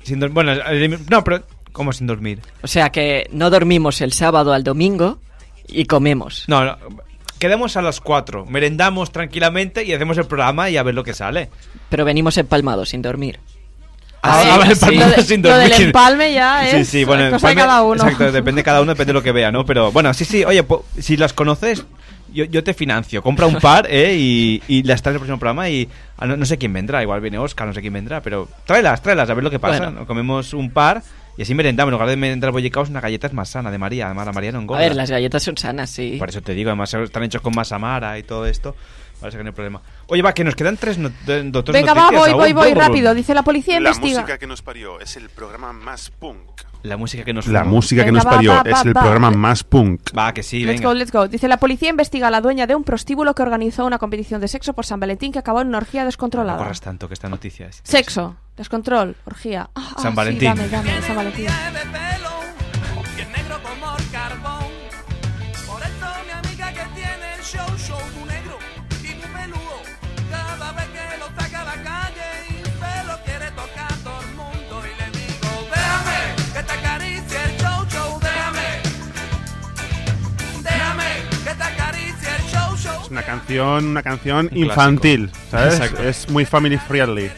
Sin 0.02 0.20
dor- 0.20 0.30
bueno, 0.30 0.52
no, 1.10 1.24
pero 1.24 1.44
¿cómo 1.72 1.92
sin 1.92 2.06
dormir? 2.06 2.40
O 2.62 2.66
sea 2.66 2.90
que 2.90 3.28
no 3.32 3.50
dormimos 3.50 4.00
el 4.00 4.12
sábado 4.12 4.52
al 4.52 4.62
domingo 4.64 5.18
y 5.68 5.84
comemos. 5.86 6.44
No, 6.46 6.64
no, 6.64 6.76
quedemos 7.38 7.76
a 7.76 7.82
las 7.82 8.00
4, 8.00 8.46
merendamos 8.46 9.12
tranquilamente 9.12 9.84
y 9.84 9.92
hacemos 9.92 10.16
el 10.18 10.26
programa 10.26 10.70
y 10.70 10.76
a 10.76 10.82
ver 10.82 10.94
lo 10.94 11.04
que 11.04 11.14
sale. 11.14 11.50
Pero 11.88 12.04
venimos 12.04 12.36
empalmados 12.38 12.88
sin 12.90 13.02
dormir. 13.02 13.38
Ah, 14.22 14.42
sí, 14.42 14.48
ah, 14.50 14.64
sí. 14.66 14.72
empalmado 14.72 15.10
Lo, 15.10 15.16
de- 15.16 15.22
sin 15.22 15.42
lo 15.42 15.56
del 15.56 15.68
dormir. 15.70 15.86
empalme 15.86 16.32
ya 16.32 16.66
es 16.68 16.88
Sí, 16.88 16.98
sí, 16.98 17.04
bueno, 17.04 17.30
cosa 17.30 17.46
de 17.48 17.54
empalme- 17.54 17.56
cada 17.60 17.82
uno. 17.82 18.02
Exacto, 18.02 18.32
depende 18.32 18.60
de 18.60 18.64
cada 18.64 18.80
uno, 18.80 18.92
depende 18.92 19.10
de 19.12 19.14
lo 19.14 19.22
que 19.22 19.32
vea, 19.32 19.52
¿no? 19.52 19.64
Pero 19.64 19.92
bueno, 19.92 20.12
sí, 20.14 20.24
sí, 20.24 20.44
oye, 20.44 20.62
po- 20.64 20.84
si 20.98 21.16
las 21.16 21.32
conoces, 21.32 21.84
yo, 22.32 22.44
yo 22.44 22.64
te 22.64 22.74
financio. 22.74 23.22
Compra 23.22 23.46
un 23.46 23.56
par, 23.60 23.86
¿eh? 23.88 24.16
Y, 24.18 24.62
y 24.66 24.82
las 24.82 25.00
traes 25.02 25.12
en 25.12 25.16
el 25.16 25.20
próximo 25.20 25.38
programa 25.38 25.68
y 25.68 25.88
ah, 26.18 26.26
no, 26.26 26.36
no 26.36 26.44
sé 26.44 26.58
quién 26.58 26.72
vendrá, 26.72 27.02
igual 27.02 27.20
viene 27.20 27.38
Oscar, 27.38 27.68
no 27.68 27.72
sé 27.72 27.80
quién 27.80 27.92
vendrá, 27.92 28.20
pero 28.20 28.48
tráelas, 28.64 29.00
tráelas, 29.00 29.30
a 29.30 29.34
ver 29.34 29.44
lo 29.44 29.50
que 29.50 29.60
pasa. 29.60 29.84
Bueno. 29.84 30.00
¿no? 30.00 30.06
Comemos 30.06 30.54
un 30.54 30.70
par 30.70 31.02
y 31.36 31.42
así 31.42 31.54
merendamos. 31.54 31.90
En 31.90 31.92
lugar 31.92 32.08
de 32.08 32.16
merendar 32.16 32.50
bollicaos, 32.52 32.88
una 32.88 33.00
galleta 33.00 33.26
es 33.26 33.32
más 33.32 33.48
sana 33.50 33.70
de 33.70 33.78
María. 33.78 34.06
Además, 34.06 34.26
la 34.26 34.32
María 34.32 34.52
no 34.52 34.58
A 34.58 34.62
engorda. 34.62 34.82
ver, 34.82 34.96
las 34.96 35.10
galletas 35.10 35.42
son 35.42 35.56
sanas, 35.56 35.90
sí. 35.90 36.16
Por 36.18 36.28
eso 36.28 36.40
te 36.42 36.54
digo, 36.54 36.70
además 36.70 36.92
están 36.94 37.22
hechos 37.24 37.42
con 37.42 37.54
masa 37.54 37.78
mara 37.78 38.18
y 38.18 38.22
todo 38.22 38.46
esto. 38.46 38.74
Parece 39.20 39.38
que 39.38 39.44
no 39.44 39.48
hay 39.50 39.54
problema. 39.54 39.80
Oye, 40.08 40.20
va, 40.22 40.34
que 40.34 40.44
nos 40.44 40.54
quedan 40.54 40.76
tres, 40.76 40.98
no- 40.98 41.08
dos 41.08 41.64
Venga, 41.72 41.94
va, 41.94 42.10
voy, 42.10 42.32
voy, 42.32 42.52
voy, 42.52 42.74
rápido. 42.74 43.14
Dice 43.14 43.32
la 43.34 43.42
policía 43.42 43.80
La 43.80 43.88
investiga. 43.90 44.20
música 44.20 44.38
que 44.38 44.46
nos 44.46 44.60
parió 44.62 45.00
es 45.00 45.16
el 45.16 45.30
programa 45.30 45.72
más 45.72 46.10
punk. 46.10 46.60
La 46.86 46.96
música 46.96 47.24
que 47.24 47.32
nos 47.32 47.46
La 47.48 47.60
formó. 47.60 47.76
música 47.76 48.04
que 48.04 48.10
Venga, 48.10 48.24
nos 48.24 48.26
va, 48.26 48.36
parió 48.36 48.50
va, 48.52 48.62
es 48.64 48.74
va, 48.74 48.80
el 48.82 48.96
va. 48.96 49.00
programa 49.02 49.30
más 49.30 49.64
punk. 49.64 50.00
Va, 50.16 50.32
que 50.32 50.42
sí, 50.42 50.60
Let's 50.64 50.80
venga. 50.80 50.88
go, 50.88 50.94
let's 50.94 51.12
go. 51.12 51.28
Dice, 51.28 51.48
la 51.48 51.56
policía 51.58 51.88
investiga 51.90 52.28
a 52.28 52.30
la 52.30 52.40
dueña 52.40 52.66
de 52.66 52.74
un 52.74 52.84
prostíbulo 52.84 53.34
que 53.34 53.42
organizó 53.42 53.84
una 53.86 53.98
competición 53.98 54.40
de 54.40 54.48
sexo 54.48 54.72
por 54.72 54.86
San 54.86 55.00
Valentín 55.00 55.32
que 55.32 55.38
acabó 55.38 55.60
en 55.60 55.68
una 55.68 55.78
orgía 55.78 56.02
No 56.02 56.06
descontrolada. 56.06 56.58
corras 56.58 56.80
tanto 56.80 57.08
que 57.08 57.14
esta 57.14 57.28
noticia 57.28 57.66
es. 57.68 57.80
Sexo, 57.84 58.36
descontrol, 58.56 59.16
orgía. 59.24 59.68
Ah, 59.74 59.92
ah, 59.96 60.00
San 60.02 60.12
sí, 60.12 60.16
Valentín. 60.16 60.48
dame, 60.54 60.68
dame, 60.68 61.02
San 61.02 61.16
Valentín. 61.16 61.46
Es 83.06 83.10
una 83.12 83.22
canción, 83.22 83.86
una 83.86 84.02
canción 84.02 84.48
Un 84.50 84.58
infantil, 84.58 85.30
¿sabes? 85.50 85.74
Exacto. 85.74 86.02
Es 86.02 86.28
muy 86.28 86.44
family 86.44 86.76
friendly. 86.76 87.30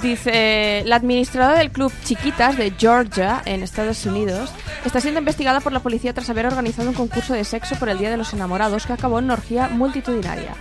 Dice, 0.00 0.82
la 0.86 0.96
administradora 0.96 1.58
del 1.58 1.70
club 1.70 1.92
Chiquitas 2.04 2.56
de 2.56 2.72
Georgia, 2.78 3.42
en 3.44 3.62
Estados 3.62 4.04
Unidos, 4.06 4.52
está 4.84 5.00
siendo 5.00 5.20
investigada 5.20 5.60
por 5.60 5.72
la 5.72 5.80
policía 5.80 6.12
tras 6.12 6.28
haber 6.30 6.46
organizado 6.46 6.88
un 6.88 6.94
concurso 6.94 7.34
de 7.34 7.44
sexo 7.44 7.76
por 7.76 7.88
el 7.88 7.98
Día 7.98 8.10
de 8.10 8.16
los 8.16 8.32
Enamorados 8.32 8.86
que 8.86 8.92
acabó 8.92 9.18
en 9.18 9.26
una 9.26 9.34
orgía 9.34 9.68
multitudinaria. 9.68 10.54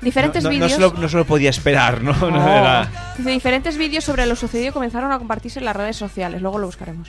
Diferentes 0.00 0.44
no, 0.44 0.50
no, 0.50 0.54
no 0.58 0.64
vídeos... 0.66 0.72
se 0.72 0.80
lo, 0.80 0.92
no 0.92 1.08
se 1.08 1.16
lo 1.16 1.24
podía 1.26 1.50
esperar, 1.50 2.02
¿no? 2.02 2.12
No 2.30 2.44
Oh. 2.44 2.48
era- 2.48 2.88
Dice, 3.18 3.30
diferentes 3.30 3.76
vídeos 3.76 4.04
sobre 4.04 4.26
lo 4.26 4.36
sucedido 4.36 4.72
comenzaron 4.72 5.10
a 5.10 5.18
compartirse 5.18 5.58
en 5.58 5.64
las 5.64 5.74
redes 5.74 5.96
sociales, 5.96 6.40
luego 6.40 6.58
lo 6.58 6.66
buscaremos. 6.66 7.08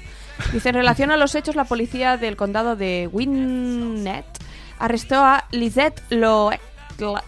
Dice, 0.52 0.70
en 0.70 0.76
relación 0.76 1.12
a 1.12 1.18
los 1.18 1.36
hechos, 1.36 1.56
la 1.56 1.66
policía 1.66 2.18
del 2.18 2.36
condado 2.36 2.76
de 2.76 3.08
Winnet 3.12 4.26
arrestó 4.80 5.24
a 5.24 5.46
Lisette 5.52 6.02
Lo... 6.10 6.52
la- 6.98 7.24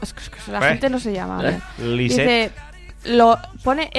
La 0.47 0.59
¿Eh? 0.67 0.69
gente 0.71 0.89
no 0.89 0.99
se 0.99 1.13
llama. 1.13 1.41
¿Eh? 1.49 1.59
Lisette. 1.79 2.51
Dice, 3.03 3.15
lo, 3.15 3.37
pone 3.63 3.89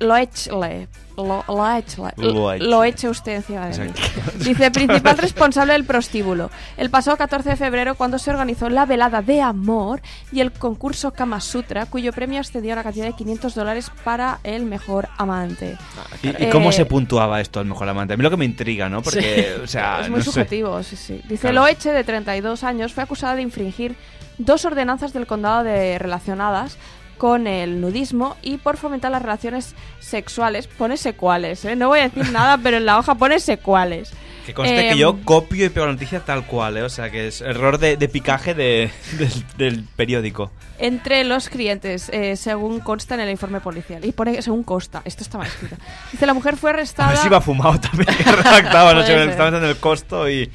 Loechle. 0.00 0.88
Lo, 1.16 1.44
Loechle. 1.46 2.12
Loechle. 2.16 2.68
Lo 2.68 2.82
eche 2.82 3.08
usted 3.08 3.36
encima 3.36 3.68
de 3.68 3.84
mí. 3.86 3.92
Dice, 4.40 4.72
principal 4.72 5.16
responsable 5.16 5.72
del 5.74 5.84
prostíbulo. 5.84 6.50
El 6.76 6.90
pasado 6.90 7.16
14 7.16 7.50
de 7.50 7.56
febrero, 7.56 7.94
cuando 7.94 8.18
se 8.18 8.30
organizó 8.30 8.68
la 8.68 8.84
velada 8.84 9.22
de 9.22 9.40
amor 9.40 10.02
y 10.32 10.40
el 10.40 10.50
concurso 10.50 11.12
Kama 11.12 11.40
Sutra, 11.40 11.86
cuyo 11.86 12.12
premio 12.12 12.40
ascendió 12.40 12.72
a 12.72 12.76
la 12.76 12.82
cantidad 12.82 13.06
de 13.06 13.12
500 13.12 13.54
dólares 13.54 13.92
para 14.02 14.40
el 14.42 14.64
mejor 14.64 15.08
amante. 15.16 15.78
¿Y, 16.20 16.46
y 16.46 16.50
cómo 16.50 16.70
Eh, 16.70 16.72
se 16.72 16.84
puntuaba 16.84 17.40
esto 17.40 17.60
al 17.60 17.66
mejor 17.66 17.88
amante? 17.88 18.14
A 18.14 18.16
mí 18.16 18.22
lo 18.24 18.30
que 18.30 18.36
me 18.36 18.44
intriga, 18.44 18.88
¿no? 18.88 19.00
Porque, 19.00 19.54
o 19.62 19.68
sea, 19.68 20.00
es 20.00 20.10
muy 20.10 20.18
no 20.18 20.24
sé. 20.24 20.32
subjetivo, 20.32 20.82
sí, 20.82 20.96
sí. 20.96 21.20
Dice, 21.28 21.42
Claro. 21.42 21.60
Loeche, 21.60 21.92
de 21.92 22.02
32 22.02 22.64
años, 22.64 22.92
fue 22.92 23.04
acusada 23.04 23.36
de 23.36 23.42
infringir 23.42 23.94
dos 24.38 24.64
ordenanzas 24.64 25.12
del 25.12 25.28
condado 25.28 25.62
de 25.62 25.96
relacionadas 26.00 26.76
con 27.16 27.46
el 27.46 27.80
nudismo 27.80 28.36
y 28.42 28.58
por 28.58 28.76
fomentar 28.76 29.10
las 29.10 29.22
relaciones 29.22 29.74
sexuales. 30.00 30.66
Pone 30.66 30.96
secuales, 30.96 31.64
¿eh? 31.64 31.76
No 31.76 31.88
voy 31.88 32.00
a 32.00 32.08
decir 32.08 32.30
nada, 32.32 32.58
pero 32.58 32.76
en 32.76 32.86
la 32.86 32.98
hoja 32.98 33.14
pone 33.14 33.40
secuales. 33.40 34.12
Que 34.46 34.52
conste 34.52 34.88
Em, 34.88 34.92
que 34.92 34.98
yo 34.98 35.20
copio 35.24 35.64
y 35.64 35.68
pego 35.70 35.86
la 35.86 35.92
noticia 35.92 36.20
tal 36.20 36.44
cual, 36.46 36.76
¿eh? 36.76 36.82
O 36.82 36.90
sea, 36.90 37.10
que 37.10 37.28
es 37.28 37.40
error 37.40 37.78
de, 37.78 37.96
de 37.96 38.08
picaje 38.08 38.54
de, 38.54 38.90
del, 39.18 39.30
del 39.56 39.84
periódico. 39.96 40.50
Entre 40.78 41.24
los 41.24 41.48
clientes, 41.48 42.08
eh, 42.10 42.36
según 42.36 42.80
consta 42.80 43.14
en 43.14 43.20
el 43.20 43.30
informe 43.30 43.60
policial. 43.60 44.04
Y 44.04 44.12
pone 44.12 44.40
según 44.42 44.62
consta. 44.64 45.02
Esto 45.04 45.22
está 45.22 45.38
mal 45.38 45.46
escrito. 45.46 45.76
Dice, 46.12 46.26
la 46.26 46.34
mujer 46.34 46.56
fue 46.56 46.70
A 46.70 46.74
arrestada... 46.74 47.10
ver 47.10 47.18
si 47.18 47.26
iba 47.26 47.40
fumado 47.40 47.78
también. 47.80 48.08
redactaba, 48.24 48.94
no 48.94 49.02
sé, 49.04 49.24
estaba 49.24 49.50
dando 49.50 49.68
el 49.68 49.76
costo 49.76 50.28
y... 50.28 50.50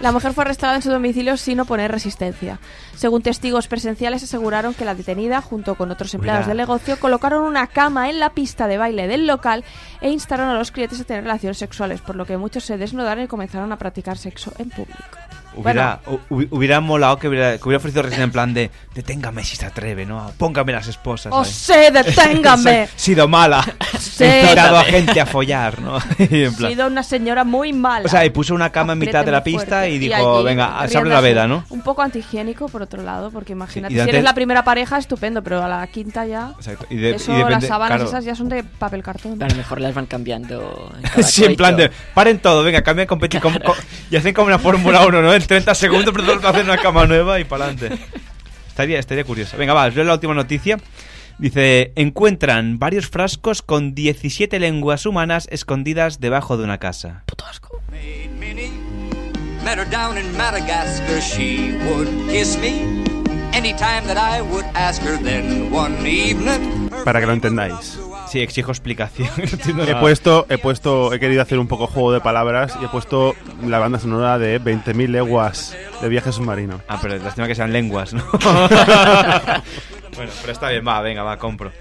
La 0.00 0.12
mujer 0.12 0.32
fue 0.32 0.44
arrestada 0.44 0.76
en 0.76 0.82
su 0.82 0.90
domicilio 0.90 1.36
sin 1.36 1.60
oponer 1.60 1.90
resistencia. 1.90 2.58
Según 2.94 3.22
testigos 3.22 3.68
presenciales, 3.68 4.22
aseguraron 4.22 4.74
que 4.74 4.84
la 4.84 4.94
detenida, 4.94 5.40
junto 5.40 5.74
con 5.74 5.90
otros 5.90 6.12
empleados 6.14 6.46
Mira. 6.46 6.48
del 6.48 6.58
negocio, 6.58 6.98
colocaron 7.00 7.44
una 7.44 7.66
cama 7.66 8.10
en 8.10 8.20
la 8.20 8.30
pista 8.30 8.68
de 8.68 8.78
baile 8.78 9.06
del 9.06 9.26
local 9.26 9.64
e 10.00 10.10
instaron 10.10 10.48
a 10.48 10.54
los 10.54 10.70
clientes 10.70 11.00
a 11.00 11.04
tener 11.04 11.24
relaciones 11.24 11.58
sexuales, 11.58 12.00
por 12.00 12.16
lo 12.16 12.26
que 12.26 12.36
muchos 12.36 12.64
se 12.64 12.78
desnudaron 12.78 13.24
y 13.24 13.28
comenzaron 13.28 13.72
a 13.72 13.78
practicar 13.78 14.18
sexo 14.18 14.52
en 14.58 14.70
público. 14.70 15.18
Hubiera, 15.54 16.00
hu- 16.06 16.48
hubiera 16.50 16.80
molado 16.80 17.18
que 17.18 17.28
hubiera, 17.28 17.58
que 17.58 17.62
hubiera 17.64 17.78
ofrecido 17.78 18.02
recién 18.02 18.22
en 18.22 18.32
plan 18.32 18.54
de 18.54 18.70
deténgame 18.94 19.44
si 19.44 19.56
se 19.56 19.66
atreve, 19.66 20.06
¿no? 20.06 20.30
Póngame 20.38 20.72
las 20.72 20.86
esposas. 20.88 21.32
¡Oh, 21.34 21.44
¿sabes? 21.44 21.86
sí, 21.88 21.92
deténgame! 21.92 22.88
Sido 22.96 23.28
mala. 23.28 23.62
Sí. 23.98 24.24
He 24.24 24.42
invitado 24.42 24.76
a 24.78 24.84
gente 24.84 25.20
a 25.20 25.26
follar, 25.26 25.80
¿no? 25.80 25.98
Y 26.18 26.44
en 26.44 26.54
Ha 26.54 26.56
plan- 26.56 26.70
sido 26.72 26.86
una 26.86 27.02
señora 27.02 27.44
muy 27.44 27.72
mala. 27.72 28.06
O 28.06 28.08
sea, 28.08 28.24
y 28.24 28.30
puso 28.30 28.54
una 28.54 28.70
cama 28.70 28.92
en 28.94 28.98
mitad 29.00 29.24
de 29.24 29.30
la 29.32 29.42
pista 29.44 29.66
fuerte. 29.80 29.90
y 29.90 29.98
dijo, 29.98 30.36
allí, 30.36 30.44
venga, 30.44 30.88
se 30.88 30.98
abre 30.98 31.10
la 31.10 31.20
veda, 31.20 31.46
¿no? 31.46 31.64
Un 31.70 31.82
poco 31.82 32.02
antihigiénico, 32.02 32.68
por 32.68 32.82
otro 32.82 33.02
lado, 33.02 33.30
porque 33.30 33.52
imagínate, 33.52 33.94
si 33.94 34.00
eres 34.00 34.24
la 34.24 34.34
primera 34.34 34.64
pareja, 34.64 34.98
estupendo, 34.98 35.42
pero 35.42 35.62
a 35.62 35.68
la 35.68 35.86
quinta 35.86 36.26
ya... 36.26 36.52
Exacto. 36.56 36.86
Y, 36.90 36.96
de- 36.96 37.10
y 37.10 37.14
Eso, 37.14 37.32
depende- 37.32 37.50
las 37.50 37.66
sábanas 37.66 37.96
claro. 37.98 38.08
esas 38.10 38.24
ya 38.24 38.34
son 38.34 38.48
de 38.48 38.64
papel 38.64 39.02
cartón. 39.02 39.42
A 39.42 39.48
lo 39.48 39.54
mejor 39.56 39.80
las 39.80 39.94
van 39.94 40.06
cambiando. 40.06 40.92
en 41.14 41.22
Sí, 41.24 41.44
en 41.44 41.56
plan 41.56 41.76
de, 41.76 41.90
paren 42.14 42.38
todo, 42.38 42.62
venga, 42.62 42.82
cambia 42.82 43.06
competir 43.06 43.40
com- 43.40 43.58
co- 43.64 43.74
y 44.10 44.16
hacen 44.16 44.34
como 44.34 44.46
una 44.48 44.58
Fórmula 44.58 45.06
1, 45.06 45.22
¿no? 45.22 45.32
En 45.42 45.48
30 45.48 45.74
segundos, 45.74 46.14
pero 46.14 46.48
hacen 46.48 46.64
una 46.64 46.78
cama 46.78 47.06
nueva 47.06 47.40
y 47.40 47.44
para 47.44 47.66
adelante. 47.66 47.98
Estaría, 48.68 48.98
estaría 48.98 49.24
curioso. 49.24 49.56
Venga, 49.56 49.74
va, 49.74 49.86
os 49.86 49.94
leo 49.94 50.04
la 50.04 50.14
última 50.14 50.34
noticia. 50.34 50.78
Dice, 51.38 51.92
encuentran 51.96 52.78
varios 52.78 53.08
frascos 53.08 53.60
con 53.60 53.94
17 53.94 54.60
lenguas 54.60 55.04
humanas 55.04 55.48
escondidas 55.50 56.20
debajo 56.20 56.56
de 56.56 56.64
una 56.64 56.78
casa. 56.78 57.24
Met 59.64 59.78
her 59.78 59.88
down 59.88 60.18
in 60.18 60.36
Madagascar, 60.36 61.20
she 61.20 61.78
would 61.86 62.08
kiss 62.28 62.58
me 62.58 63.04
anytime 63.52 64.04
that 64.08 64.16
I 64.16 64.42
would 64.42 64.64
ask 64.74 65.00
her. 65.02 65.16
Then 65.22 65.70
one 65.70 66.04
evening, 66.04 66.90
Para 67.04 67.20
que 67.20 67.26
lo 67.26 67.32
entendáis. 67.32 67.96
Sí, 68.32 68.40
exijo 68.40 68.72
explicación. 68.72 69.28
No 69.76 69.84
He 69.84 69.94
puesto, 69.96 70.46
he 70.48 70.56
puesto, 70.56 71.12
he 71.12 71.20
querido 71.20 71.42
hacer 71.42 71.58
un 71.58 71.68
poco 71.68 71.86
juego 71.86 72.14
de 72.14 72.22
palabras 72.22 72.78
y 72.80 72.84
he 72.86 72.88
puesto 72.88 73.34
la 73.62 73.78
banda 73.78 73.98
sonora 73.98 74.38
de 74.38 74.58
20.000 74.58 75.08
leguas 75.08 75.76
de 76.00 76.08
viaje 76.08 76.32
submarino. 76.32 76.80
Ah, 76.88 76.98
pero 77.02 77.18
lástima 77.18 77.46
que 77.46 77.54
sean 77.54 77.74
lenguas, 77.74 78.14
¿no? 78.14 78.24
bueno, 78.32 80.32
pero 80.40 80.50
está 80.50 80.70
bien, 80.70 80.88
va, 80.88 81.02
venga, 81.02 81.22
va, 81.22 81.38
compro. 81.38 81.72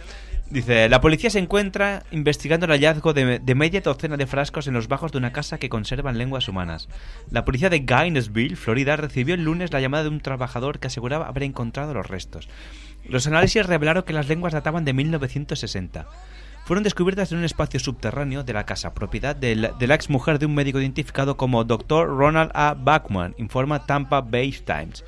Dice, 0.50 0.90
la 0.90 1.00
policía 1.00 1.30
se 1.30 1.40
encuentra 1.40 2.04
investigando 2.12 2.66
el 2.66 2.74
hallazgo 2.74 3.14
de, 3.14 3.40
de 3.40 3.56
media 3.56 3.80
docena 3.80 4.18
de 4.18 4.28
frascos 4.28 4.68
en 4.68 4.74
los 4.74 4.90
bajos 4.90 5.14
de 5.14 5.20
una 5.20 5.32
casa 5.32 5.58
que 5.58 5.70
conservan 5.70 6.18
lenguas 6.18 6.50
humanas. 6.50 6.90
La 7.32 7.46
policía 7.46 7.70
de 7.70 7.80
Gainesville, 7.80 8.58
Florida, 8.58 8.98
recibió 8.98 9.36
el 9.36 9.46
lunes 9.46 9.72
la 9.72 9.80
llamada 9.80 10.04
de 10.04 10.10
un 10.10 10.20
trabajador 10.20 10.80
que 10.80 10.88
aseguraba 10.88 11.28
haber 11.28 11.44
encontrado 11.44 11.94
los 11.94 12.10
restos. 12.10 12.50
Los 13.08 13.26
análisis 13.26 13.66
revelaron 13.66 14.04
que 14.04 14.12
las 14.12 14.28
lenguas 14.28 14.52
databan 14.52 14.84
de 14.84 14.92
1960. 14.92 16.08
Fueron 16.72 16.86
descubiertas 16.86 17.30
en 17.34 17.40
un 17.40 17.44
espacio 17.44 17.82
subterráneo 17.82 18.46
de 18.46 18.54
la 18.54 18.66
casa, 18.66 18.94
propiedad 18.94 19.36
de 19.36 19.58
la, 19.58 19.72
de 19.74 19.94
ex 19.94 20.10
mujer 20.10 20.40
de 20.40 20.46
un 20.46 20.56
médico 20.56 20.80
identificado 20.80 21.36
como 21.36 21.66
Dr. 21.66 22.08
Ronald 22.08 22.50
A. 22.54 22.76
Bachman, 22.76 23.36
informa 23.38 23.86
Tampa 23.86 24.22
Bay 24.22 24.54
Times. 24.54 25.04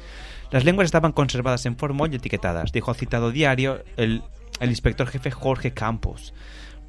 Las 0.52 0.66
lenguas 0.66 0.84
estaban 0.84 1.14
conservadas 1.14 1.66
en 1.66 1.78
formol 1.78 2.12
y 2.12 2.18
etiquetadas, 2.18 2.74
dijo 2.74 2.94
citado 2.94 3.32
diario 3.32 3.82
el, 3.96 4.24
el 4.60 4.70
inspector 4.72 5.08
jefe 5.08 5.32
Jorge 5.32 5.72
Campos. 5.72 6.34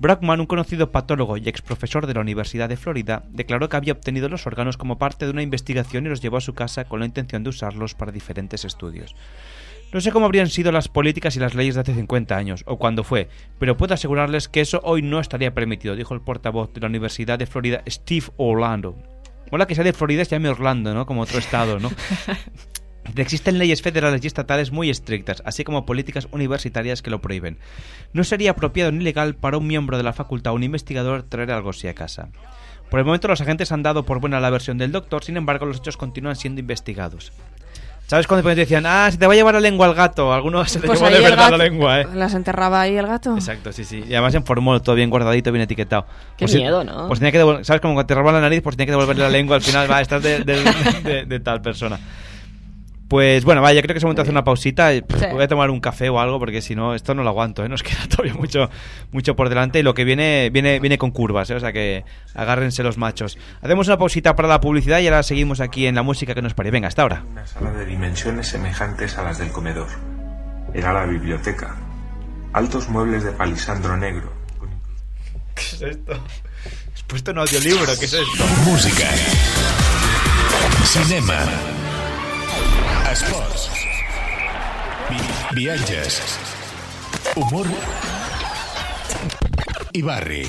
Brockman, 0.01 0.41
un 0.41 0.47
conocido 0.47 0.91
patólogo 0.91 1.37
y 1.37 1.49
ex 1.49 1.63
profesor 1.63 2.09
de 2.09 2.15
la 2.15 2.23
Universidad 2.23 2.69
de 2.69 2.77
Florida, 2.77 3.23
declaró 3.29 3.69
que 3.69 3.77
había 3.77 3.93
obtenido 3.93 4.29
los 4.29 4.45
órganos 4.45 4.77
como 4.77 4.99
parte 4.99 5.25
de 5.25 5.31
una 5.31 5.43
investigación 5.43 6.05
y 6.05 6.09
los 6.09 6.21
llevó 6.21 6.39
a 6.39 6.41
su 6.41 6.55
casa 6.55 6.85
con 6.87 6.99
la 6.99 7.07
intención 7.07 7.45
de 7.45 7.51
usarlos 7.51 7.95
para 7.95 8.11
diferentes 8.11 8.65
estudios. 8.65 9.15
No 9.95 10.01
sé 10.01 10.11
cómo 10.11 10.27
habrían 10.27 10.49
sido 10.49 10.73
las 10.73 10.89
políticas 10.89 11.37
y 11.37 11.39
las 11.39 11.55
leyes 11.55 11.77
de 11.77 11.83
hace 11.83 11.95
50 11.95 12.37
años, 12.37 12.65
o 12.67 12.79
cuándo 12.79 13.05
fue, 13.05 13.29
pero 13.61 13.77
puedo 13.77 13.95
asegurarles 13.95 14.49
que 14.49 14.61
eso 14.61 14.81
hoy 14.83 15.03
no 15.03 15.21
estaría 15.21 15.55
permitido, 15.55 15.95
dijo 15.95 16.15
el 16.15 16.21
portavoz 16.21 16.73
de 16.75 16.81
la 16.81 16.89
Universidad 16.89 17.39
de 17.39 17.47
Florida, 17.47 17.81
Steve 17.87 18.27
Orlando. 18.37 18.99
Mola 19.53 19.69
que 19.69 19.77
sea 19.77 19.85
de 19.85 19.93
Florida 19.93 20.25
se 20.25 20.33
llame 20.33 20.49
Orlando, 20.49 20.95
¿no? 20.95 21.07
Como 21.07 21.21
otro 21.21 21.39
estado, 21.39 21.79
¿no? 21.79 21.93
Existen 23.15 23.57
leyes 23.57 23.83
federales 23.83 24.25
y 24.25 24.27
estatales 24.27 24.73
muy 24.73 24.91
estrictas, 24.91 25.45
así 25.47 25.63
como 25.63 25.87
políticas 25.87 26.27
universitarias 26.33 27.01
que 27.01 27.11
lo 27.11 27.21
prohíben. 27.21 27.59
No 28.13 28.25
sería 28.25 28.51
apropiado 28.51 28.91
ni 28.91 29.05
legal 29.05 29.37
para 29.37 29.59
un 29.59 29.69
miembro 29.69 29.97
de 29.97 30.03
la 30.03 30.13
facultad 30.13 30.55
o 30.55 30.57
un 30.57 30.65
investigador 30.65 31.23
traer 31.23 31.53
algo 31.53 31.71
así 31.71 31.87
a 31.87 31.95
casa. 31.95 32.31
Por 32.91 32.99
el 32.99 33.07
momento 33.07 33.29
los 33.29 33.41
agentes 33.41 33.71
han 33.71 33.85
dado 33.85 34.05
por 34.05 34.19
buena 34.19 34.41
la 34.41 34.51
versión 34.51 34.77
del 34.77 34.91
doctor, 34.91 35.23
sin 35.23 35.37
embargo 35.37 35.67
los 35.67 35.77
hechos 35.77 35.97
continúan 35.97 36.35
siendo 36.35 36.59
investigados. 36.59 37.31
¿Sabes 38.07 38.27
cuando 38.27 38.47
te 38.49 38.55
decían, 38.55 38.85
ah, 38.87 39.09
se 39.11 39.17
te 39.17 39.27
va 39.27 39.33
a 39.33 39.37
llevar 39.37 39.55
la 39.55 39.61
lengua 39.61 39.87
al 39.87 39.95
gato? 39.95 40.33
Algunos 40.33 40.71
se 40.71 40.79
le 40.79 40.87
Pues 40.87 40.99
llevó 41.01 41.09
ahí 41.09 41.15
de 41.15 41.21
verdad 41.23 41.45
gato- 41.45 41.57
la 41.57 41.65
lengua, 41.65 42.01
¿eh? 42.03 42.07
Las 42.15 42.35
enterraba 42.35 42.83
ahí 42.83 42.97
el 42.97 43.07
gato. 43.07 43.35
Exacto, 43.35 43.73
sí, 43.73 43.85
sí. 43.85 44.05
Y 44.07 44.13
además 44.13 44.35
en 44.35 44.45
formol, 44.45 44.83
todo 44.83 44.95
bien 44.95 45.09
guardadito, 45.09 45.51
bien 45.51 45.63
etiquetado. 45.63 46.07
Qué 46.37 46.47
si- 46.47 46.59
miedo, 46.59 46.85
¿no? 46.85 47.09
Pues 47.09 47.19
tenía 47.21 47.33
que 47.33 47.65
¿sabes? 47.65 47.81
Como 47.81 47.95
cuando 47.95 48.07
te 48.07 48.15
roban 48.15 48.35
la 48.35 48.41
nariz, 48.43 48.61
pues 48.63 48.77
tenía 48.77 48.87
que 48.87 48.93
devolverle 48.93 49.23
la 49.23 49.31
lengua 49.31 49.57
al 49.57 49.63
final, 49.63 49.91
va, 49.91 50.03
estás 50.03 50.23
de, 50.23 50.41
de- 50.45 50.63
de- 51.03 51.25
de 51.25 51.41
tal 51.41 51.63
persona. 51.63 51.99
Pues 53.09 53.45
bueno, 53.45 53.61
vaya, 53.61 53.83
creo 53.83 53.93
que 53.93 53.99
es 53.99 54.05
momento 54.05 54.21
de 54.21 54.25
hacer 54.25 54.35
una 54.35 54.45
pausita. 54.45 54.95
y, 54.95 55.03
pues, 55.03 55.21
Sí. 55.21 55.27
Voy 55.33 55.43
a 55.45 55.49
tomar 55.49 55.71
un 55.71 55.81
café 55.81 56.09
o 56.09 56.19
algo 56.19 56.39
porque 56.39 56.63
si 56.63 56.75
no, 56.75 56.95
esto 56.95 57.15
no 57.15 57.23
lo 57.23 57.29
aguanto, 57.29 57.65
¿eh? 57.65 57.69
Nos 57.75 57.83
queda 57.83 58.07
todavía 58.09 58.35
mucho, 58.35 58.71
mucho 59.13 59.37
por 59.37 59.49
delante 59.49 59.79
y 59.79 59.83
lo 59.83 59.95
que 59.95 60.05
viene, 60.05 60.51
viene, 60.51 60.81
viene 60.81 60.99
con 60.99 61.11
curvas, 61.11 61.51
¿eh? 61.51 61.55
O 61.55 61.61
sea 61.61 61.73
que 61.73 62.05
agárrense 62.35 62.83
los 62.83 62.97
machos. 62.99 63.39
Hacemos 63.63 63.87
una 63.89 63.99
pausita 63.99 64.35
para 64.35 64.49
la 64.49 64.61
publicidad 64.61 65.01
y 65.01 65.07
ahora 65.07 65.23
seguimos 65.23 65.61
aquí 65.61 65.87
en 65.87 65.95
la 65.95 66.03
música 66.03 66.35
que 66.35 66.43
nos 66.43 66.55
pare. 66.55 66.71
Venga, 66.71 66.89
hasta 66.89 67.03
ahora. 67.03 67.23
Una 67.31 67.47
sala 67.47 67.71
de 67.73 67.85
dimensiones 67.87 68.49
semejantes 68.49 69.19
a 69.19 69.23
las 69.23 69.39
del 69.39 69.51
comedor. 69.51 69.89
Era 70.73 70.93
la 70.93 71.05
biblioteca. 71.05 71.77
Altos 72.53 72.89
muebles 72.89 73.23
de 73.25 73.33
palisandro 73.33 73.97
negro. 73.97 74.33
¿Qué 75.55 75.63
es 75.63 75.83
esto? 75.83 76.13
Has 76.95 77.03
puesto 77.05 77.33
un 77.33 77.39
audiolibro, 77.39 77.87
¿qué 77.99 78.07
es 78.07 78.15
esto? 78.15 78.45
Música. 78.65 79.09
Cinema. 80.85 81.39
Esports. 83.15 83.69
Vi 85.09 85.19
viatges. 85.55 86.17
Humor. 87.37 87.69
I 89.93 90.03
barri. 90.03 90.41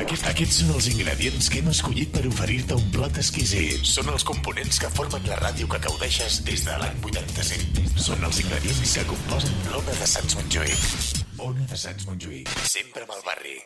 Aquest, 0.00 0.24
aquests 0.30 0.62
són 0.62 0.72
els 0.78 0.88
ingredients 0.94 1.50
que 1.52 1.60
hem 1.60 1.68
escollit 1.74 2.16
per 2.16 2.24
oferir-te 2.30 2.80
un 2.80 2.88
plat 2.96 3.20
exquisit. 3.20 3.84
Són 3.84 4.08
els 4.14 4.24
components 4.24 4.80
que 4.80 4.88
formen 4.96 5.28
la 5.28 5.36
ràdio 5.44 5.68
que 5.68 5.84
gaudeixes 5.90 6.40
des 6.48 6.64
de 6.64 6.80
l'any 6.80 6.96
85. 7.04 8.00
Són 8.00 8.24
els 8.24 8.40
ingredients 8.46 8.96
que 8.96 9.08
composen 9.12 9.64
l'Ona 9.74 10.00
de 10.00 10.12
Sants 10.16 10.40
Montjuïc. 10.40 11.24
Ona 11.52 11.68
de 11.68 11.84
Sants 11.84 12.08
Montjuïc. 12.08 12.48
Sempre 12.64 13.04
amb 13.04 13.18
el 13.20 13.26
barri. 13.28 13.58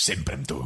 Sempre 0.00 0.40
amb 0.40 0.48
tu. 0.48 0.62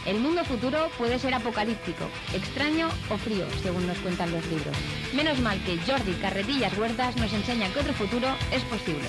El 0.05 0.19
mundo 0.19 0.43
futuro 0.43 0.89
puede 0.97 1.17
ser 1.17 1.33
apocalíptico, 1.33 2.05
extraño 2.33 2.89
o 3.09 3.17
frío, 3.17 3.45
según 3.61 3.87
nos 3.87 3.97
cuentan 3.99 4.31
los 4.31 4.45
libros. 4.47 4.75
Menos 5.13 5.39
mal 5.39 5.63
que 5.63 5.77
Jordi 5.77 6.13
Carretillas 6.21 6.77
Huertas 6.77 7.15
nos 7.15 7.31
enseña 7.31 7.71
que 7.71 7.79
otro 7.79 7.93
futuro 7.93 8.27
es 8.51 8.63
posible. 8.63 9.07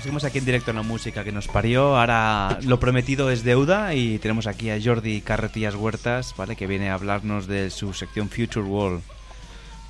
Pues 0.00 0.04
seguimos 0.04 0.24
aquí 0.24 0.38
en 0.38 0.46
directo 0.46 0.70
en 0.70 0.78
la 0.78 0.82
música 0.82 1.24
que 1.24 1.30
nos 1.30 1.46
parió. 1.46 1.98
Ahora 1.98 2.58
lo 2.62 2.80
prometido 2.80 3.30
es 3.30 3.44
deuda 3.44 3.94
y 3.94 4.18
tenemos 4.18 4.46
aquí 4.46 4.70
a 4.70 4.78
Jordi 4.82 5.20
Carretillas 5.20 5.74
Huertas, 5.74 6.34
¿vale? 6.38 6.56
Que 6.56 6.66
viene 6.66 6.88
a 6.88 6.94
hablarnos 6.94 7.46
de 7.46 7.68
su 7.68 7.92
sección 7.92 8.30
Future 8.30 8.66
World. 8.66 9.02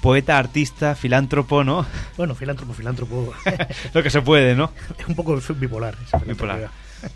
Poeta, 0.01 0.37
artista, 0.37 0.97
filántropo, 0.97 1.63
¿no? 1.63 1.87
Bueno, 2.17 2.35
filántropo, 2.35 2.75
filántropo. 2.75 3.33
lo 3.95 4.03
que 4.03 4.11
se 4.11 4.21
puede, 4.21 4.57
¿no? 4.57 4.73
un 5.07 5.15
poco 5.15 5.41
bipolar. 5.55 5.97
esa 6.05 6.19
Bipolar. 6.19 6.71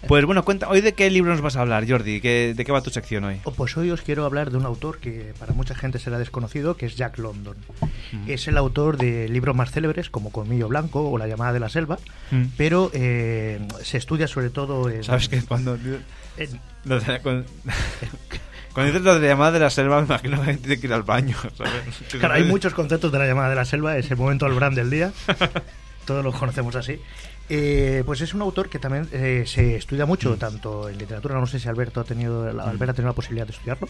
Pues 0.08 0.24
bueno, 0.24 0.44
cuenta, 0.44 0.68
hoy 0.68 0.80
de 0.80 0.92
qué 0.94 1.10
libro 1.10 1.30
nos 1.32 1.40
vas 1.40 1.56
a 1.56 1.60
hablar, 1.60 1.88
Jordi, 1.88 2.20
¿Qué- 2.20 2.54
¿de 2.56 2.64
qué 2.64 2.72
va 2.72 2.80
tu 2.82 2.90
sección 2.90 3.24
hoy? 3.24 3.40
Oh, 3.44 3.52
Pues 3.52 3.76
hoy 3.76 3.90
os 3.90 4.00
quiero 4.02 4.24
hablar 4.24 4.50
de 4.50 4.56
un 4.56 4.64
autor 4.66 4.98
que 4.98 5.32
para 5.38 5.52
mucha 5.52 5.74
gente 5.74 5.98
será 5.98 6.18
desconocido, 6.18 6.76
que 6.76 6.86
es 6.86 6.96
Jack 6.96 7.18
London. 7.18 7.56
Es 8.26 8.46
el 8.48 8.56
autor 8.56 8.96
de 8.96 9.28
libros 9.28 9.54
más 9.56 9.70
célebres 9.70 10.10
como 10.10 10.30
Colmillo 10.30 10.68
Blanco 10.68 11.10
o 11.10 11.18
La 11.18 11.26
llamada 11.26 11.52
de 11.52 11.60
la 11.60 11.68
selva, 11.68 11.98
Mm. 12.30 12.44
pero 12.56 12.90
eh, 12.94 13.60
se 13.82 13.98
estudia 13.98 14.26
sobre 14.28 14.50
todo 14.50 14.88
en... 14.90 15.04
¿Sabes 15.04 15.28
que 15.28 15.42
cuando... 15.42 15.74
en- 16.36 16.50
de- 16.84 17.20
cuando, 17.22 17.44
dices 18.92 19.02
lo 19.02 19.20
de 19.20 19.28
llamada 19.28 19.52
de 19.52 19.60
la 19.60 19.70
selva, 19.70 20.00
me 20.00 20.06
imagino 20.06 20.40
que 20.42 20.46
la 20.52 20.56
tiene 20.58 20.80
que 20.80 20.86
ir 20.88 20.92
al 20.92 21.02
baño, 21.04 21.36
¿sabes? 21.56 21.72
Claro, 22.18 22.34
hay 22.34 22.42
muchos 22.44 22.74
conceptos 22.74 23.12
de 23.12 23.18
la 23.18 23.26
llamada 23.26 23.50
de 23.50 23.54
la 23.56 23.64
selva, 23.64 23.96
ese 23.96 24.16
momento 24.16 24.46
al 24.46 24.52
brand 24.54 24.74
del 24.76 24.90
día. 24.90 25.12
Todos 26.04 26.24
los 26.24 26.34
conocemos 26.36 26.74
así. 26.76 27.00
Eh, 27.48 28.02
pues 28.06 28.20
es 28.22 28.32
un 28.34 28.40
autor 28.42 28.68
que 28.70 28.78
también 28.78 29.08
eh, 29.12 29.44
se 29.46 29.76
estudia 29.76 30.06
mucho, 30.06 30.36
tanto 30.36 30.88
en 30.88 30.96
literatura, 30.98 31.34
no 31.38 31.46
sé 31.46 31.58
si 31.60 31.68
Alberto 31.68 32.00
ha 32.00 32.04
tenido, 32.04 32.50
la- 32.52 32.64
Alberto 32.64 32.92
ha 32.92 32.94
tenido 32.94 33.10
la 33.10 33.14
posibilidad 33.14 33.46
de 33.46 33.52
estudiarlo. 33.52 33.86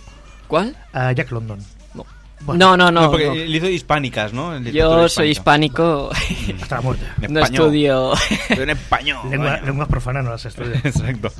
¿Cuál? 0.48 0.76
Jack 0.92 1.30
London. 1.30 1.60
No. 1.94 2.04
Bueno. 2.40 2.76
no, 2.76 2.90
no, 2.90 3.00
no. 3.02 3.10
porque 3.10 3.26
no. 3.26 3.32
él 3.32 3.54
hizo 3.54 3.68
hispánicas, 3.68 4.32
¿no? 4.32 4.58
Yo 4.60 5.08
soy 5.08 5.30
hispánico. 5.30 6.10
Hasta 6.60 6.76
la 6.76 6.82
muerte. 6.82 7.06
No 7.28 7.40
estudio. 7.40 8.12
En 8.50 8.70
español. 8.70 9.18
Lengua- 9.30 9.60
lenguas 9.60 9.88
profanas 9.88 10.24
no 10.24 10.30
las 10.30 10.44
estudia. 10.44 10.80
Exacto. 10.84 11.30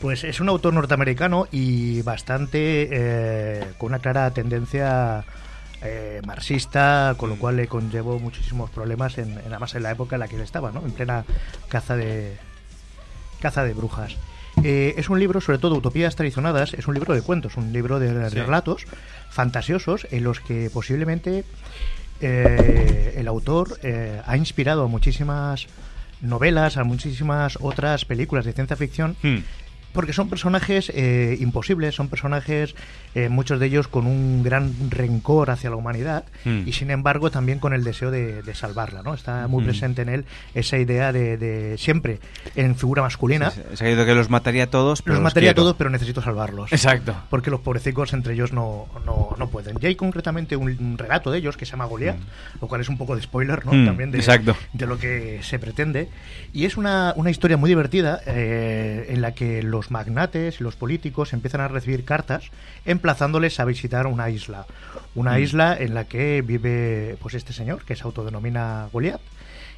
Pues 0.00 0.24
es 0.24 0.40
un 0.40 0.48
autor 0.48 0.74
norteamericano 0.74 1.46
y 1.52 2.02
bastante 2.02 2.88
eh, 2.90 3.64
con 3.78 3.90
una 3.92 4.00
clara 4.00 4.30
tendencia 4.32 5.24
eh, 5.82 6.20
marxista, 6.26 7.14
con 7.18 7.28
lo 7.30 7.36
cual 7.36 7.56
le 7.56 7.66
conllevó 7.68 8.18
muchísimos 8.18 8.70
problemas 8.70 9.18
en, 9.18 9.32
en 9.32 9.46
además 9.48 9.74
en 9.74 9.82
la 9.82 9.90
época 9.90 10.16
en 10.16 10.20
la 10.20 10.28
que 10.28 10.36
él 10.36 10.42
estaba, 10.42 10.72
¿no? 10.72 10.80
En 10.84 10.92
plena 10.92 11.24
caza 11.68 11.96
de 11.96 12.36
caza 13.40 13.64
de 13.64 13.74
brujas. 13.74 14.16
Eh, 14.64 14.94
es 14.96 15.10
un 15.10 15.20
libro, 15.20 15.40
sobre 15.42 15.58
todo 15.58 15.74
Utopías 15.74 16.16
Traicionadas, 16.16 16.72
es 16.72 16.88
un 16.88 16.94
libro 16.94 17.14
de 17.14 17.20
cuentos, 17.20 17.56
un 17.58 17.72
libro 17.74 17.98
de, 17.98 18.12
de 18.14 18.30
Sí. 18.30 18.36
relatos 18.38 18.84
fantasiosos 19.28 20.06
en 20.10 20.24
los 20.24 20.40
que 20.40 20.70
posiblemente 20.70 21.44
eh, 22.20 23.14
el 23.18 23.28
autor 23.28 23.78
eh, 23.82 24.22
ha 24.26 24.36
inspirado 24.36 24.84
a 24.84 24.88
muchísimas 24.88 25.66
novelas, 26.22 26.78
a 26.78 26.84
muchísimas 26.84 27.58
otras 27.60 28.04
películas 28.06 28.44
de 28.46 28.52
ciencia 28.54 28.76
ficción 28.76 29.16
Hmm. 29.22 29.38
Porque 29.96 30.12
son 30.12 30.28
personajes 30.28 30.92
eh, 30.94 31.36
imposibles, 31.40 31.96
son 31.96 32.06
personajes, 32.08 32.76
eh, 33.16 33.28
muchos 33.28 33.58
de 33.58 33.66
ellos 33.66 33.88
con 33.88 34.06
un 34.06 34.44
gran 34.44 34.72
rencor 34.90 35.50
hacia 35.50 35.70
la 35.70 35.76
humanidad 35.76 36.24
Hmm. 36.44 36.62
y 36.66 36.72
sin 36.72 36.90
embargo 36.92 37.30
también 37.32 37.58
con 37.58 37.72
el 37.72 37.82
deseo 37.82 38.12
de, 38.12 38.42
de 38.42 38.54
salvarla, 38.54 39.02
¿no? 39.02 39.14
Está 39.14 39.48
muy 39.48 39.62
Hmm. 39.62 39.66
presente 39.66 40.02
en 40.02 40.08
él 40.10 40.24
esa 40.54 40.78
idea 40.78 41.12
de, 41.12 41.36
de 41.38 41.76
siempre 41.78 42.20
en 42.54 42.76
figura 42.76 43.02
masculina. 43.02 43.50
Sí. 43.50 43.60
Se 43.74 43.86
ha 43.86 43.90
ido 43.90 44.04
que 44.06 44.14
los 44.14 44.30
mataría 44.30 44.64
a 44.64 44.66
todos, 44.68 45.02
pero 45.02 45.14
Los 45.14 45.22
los 45.22 45.30
mataría 45.32 45.50
a 45.50 45.54
todos, 45.54 45.74
pero 45.76 45.90
necesito 45.90 46.22
salvarlos. 46.22 46.72
Exacto. 46.72 47.14
Porque 47.30 47.50
los 47.50 47.60
pobrecicos 47.60 48.12
entre 48.12 48.34
ellos 48.34 48.52
no, 48.52 48.86
no, 49.04 49.34
no 49.38 49.48
pueden. 49.48 49.78
Y 49.80 49.86
hay 49.86 49.96
concretamente 49.96 50.54
un, 50.56 50.68
un 50.78 50.98
relato 50.98 51.30
de 51.30 51.38
ellos 51.38 51.56
que 51.56 51.64
se 51.64 51.72
llama 51.72 51.86
Goliath, 51.86 52.18
lo 52.60 52.68
cual 52.68 52.82
es 52.82 52.88
un 52.88 52.98
poco 52.98 53.16
de 53.16 53.22
spoiler, 53.22 53.64
¿no? 53.64 53.72
Mm, 53.72 53.86
También 53.86 54.10
de, 54.10 54.18
exacto. 54.18 54.54
de 54.74 54.86
lo 54.86 54.98
que 54.98 55.40
se 55.42 55.58
pretende. 55.58 56.08
Y 56.52 56.66
es 56.66 56.76
una, 56.76 57.14
una 57.16 57.30
historia 57.30 57.56
muy 57.56 57.68
divertida 57.70 58.20
eh, 58.26 59.06
en 59.08 59.22
la 59.22 59.32
que 59.32 59.62
los 59.62 59.85
magnates 59.90 60.60
y 60.60 60.64
los 60.64 60.76
políticos 60.76 61.32
empiezan 61.32 61.60
a 61.60 61.68
recibir 61.68 62.04
cartas 62.04 62.44
emplazándoles 62.84 63.58
a 63.60 63.64
visitar 63.64 64.06
una 64.06 64.30
isla. 64.30 64.66
Una 65.14 65.32
Mm. 65.38 65.42
isla 65.42 65.76
en 65.78 65.94
la 65.94 66.04
que 66.04 66.42
vive 66.42 67.16
pues 67.20 67.34
este 67.34 67.52
señor, 67.52 67.84
que 67.84 67.96
se 67.96 68.04
autodenomina 68.04 68.88
Goliath, 68.92 69.20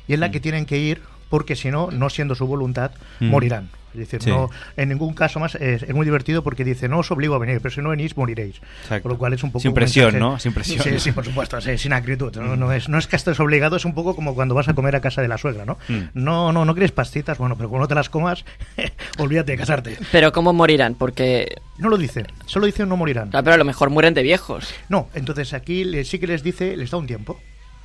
y 0.06 0.14
en 0.14 0.20
la 0.20 0.30
que 0.30 0.40
tienen 0.40 0.64
que 0.66 0.78
ir 0.78 1.02
porque 1.28 1.56
si 1.56 1.70
no, 1.70 1.90
no 1.90 2.10
siendo 2.10 2.34
su 2.34 2.46
voluntad, 2.46 2.92
Mm. 3.20 3.26
morirán. 3.26 3.70
Es 3.94 4.00
decir, 4.00 4.22
Sí. 4.22 4.28
no, 4.28 4.50
en 4.76 4.90
ningún 4.90 5.14
caso 5.14 5.40
más 5.40 5.54
es, 5.54 5.82
es 5.82 5.94
muy 5.94 6.04
divertido 6.04 6.42
porque 6.42 6.62
dice, 6.62 6.88
no 6.90 6.98
os 6.98 7.10
obligo 7.10 7.34
a 7.34 7.38
venir, 7.38 7.58
pero 7.62 7.74
si 7.74 7.80
no 7.80 7.88
venís, 7.88 8.16
moriréis. 8.18 8.56
Exacto. 8.82 9.02
Por 9.04 9.12
lo 9.12 9.18
cual 9.18 9.32
es 9.32 9.42
un 9.42 9.50
poco... 9.50 9.62
Sin 9.62 9.72
presión, 9.72 10.12
mensaje- 10.12 10.20
¿no? 10.20 10.38
Sin 10.38 10.52
presión. 10.52 10.82
Sí, 10.84 11.00
sí, 11.00 11.12
por 11.12 11.24
supuesto, 11.24 11.58
sí, 11.62 11.78
sin 11.78 11.94
acritud. 11.94 12.36
No, 12.36 12.54
no 12.54 12.70
es, 12.72 12.88
no 12.90 12.98
es 12.98 13.06
que 13.06 13.16
estés 13.16 13.40
obligado, 13.40 13.76
es 13.76 13.86
un 13.86 13.94
poco 13.94 14.14
como 14.14 14.34
cuando 14.34 14.54
vas 14.54 14.68
a 14.68 14.74
comer 14.74 14.94
a 14.94 15.00
casa 15.00 15.22
de 15.22 15.28
la 15.28 15.38
suegra, 15.38 15.64
¿no? 15.64 15.78
Mm. 15.88 16.00
No, 16.12 16.52
no, 16.52 16.66
no 16.66 16.74
quieres 16.74 16.92
pastitas, 16.92 17.38
bueno, 17.38 17.56
pero 17.56 17.70
cuando 17.70 17.84
no 17.84 17.88
te 17.88 17.94
las 17.94 18.10
comas, 18.10 18.44
olvídate 19.18 19.52
de 19.52 19.58
casarte. 19.58 19.96
Pero 20.12 20.32
¿cómo 20.32 20.52
morirán? 20.52 20.94
Porque... 20.94 21.56
No 21.78 21.88
lo 21.88 21.96
dice, 21.96 22.26
solo 22.44 22.66
dice 22.66 22.84
no 22.84 22.96
morirán. 22.96 23.30
Ah, 23.32 23.42
pero 23.42 23.54
a 23.54 23.58
lo 23.58 23.64
mejor 23.64 23.88
mueren 23.90 24.12
de 24.14 24.22
viejos. 24.22 24.72
No, 24.90 25.08
entonces 25.14 25.54
aquí 25.54 25.84
le- 25.84 26.04
sí 26.04 26.18
que 26.18 26.26
les 26.26 26.42
dice, 26.42 26.76
les 26.76 26.90
da 26.90 26.98
un 26.98 27.06
tiempo. 27.06 27.40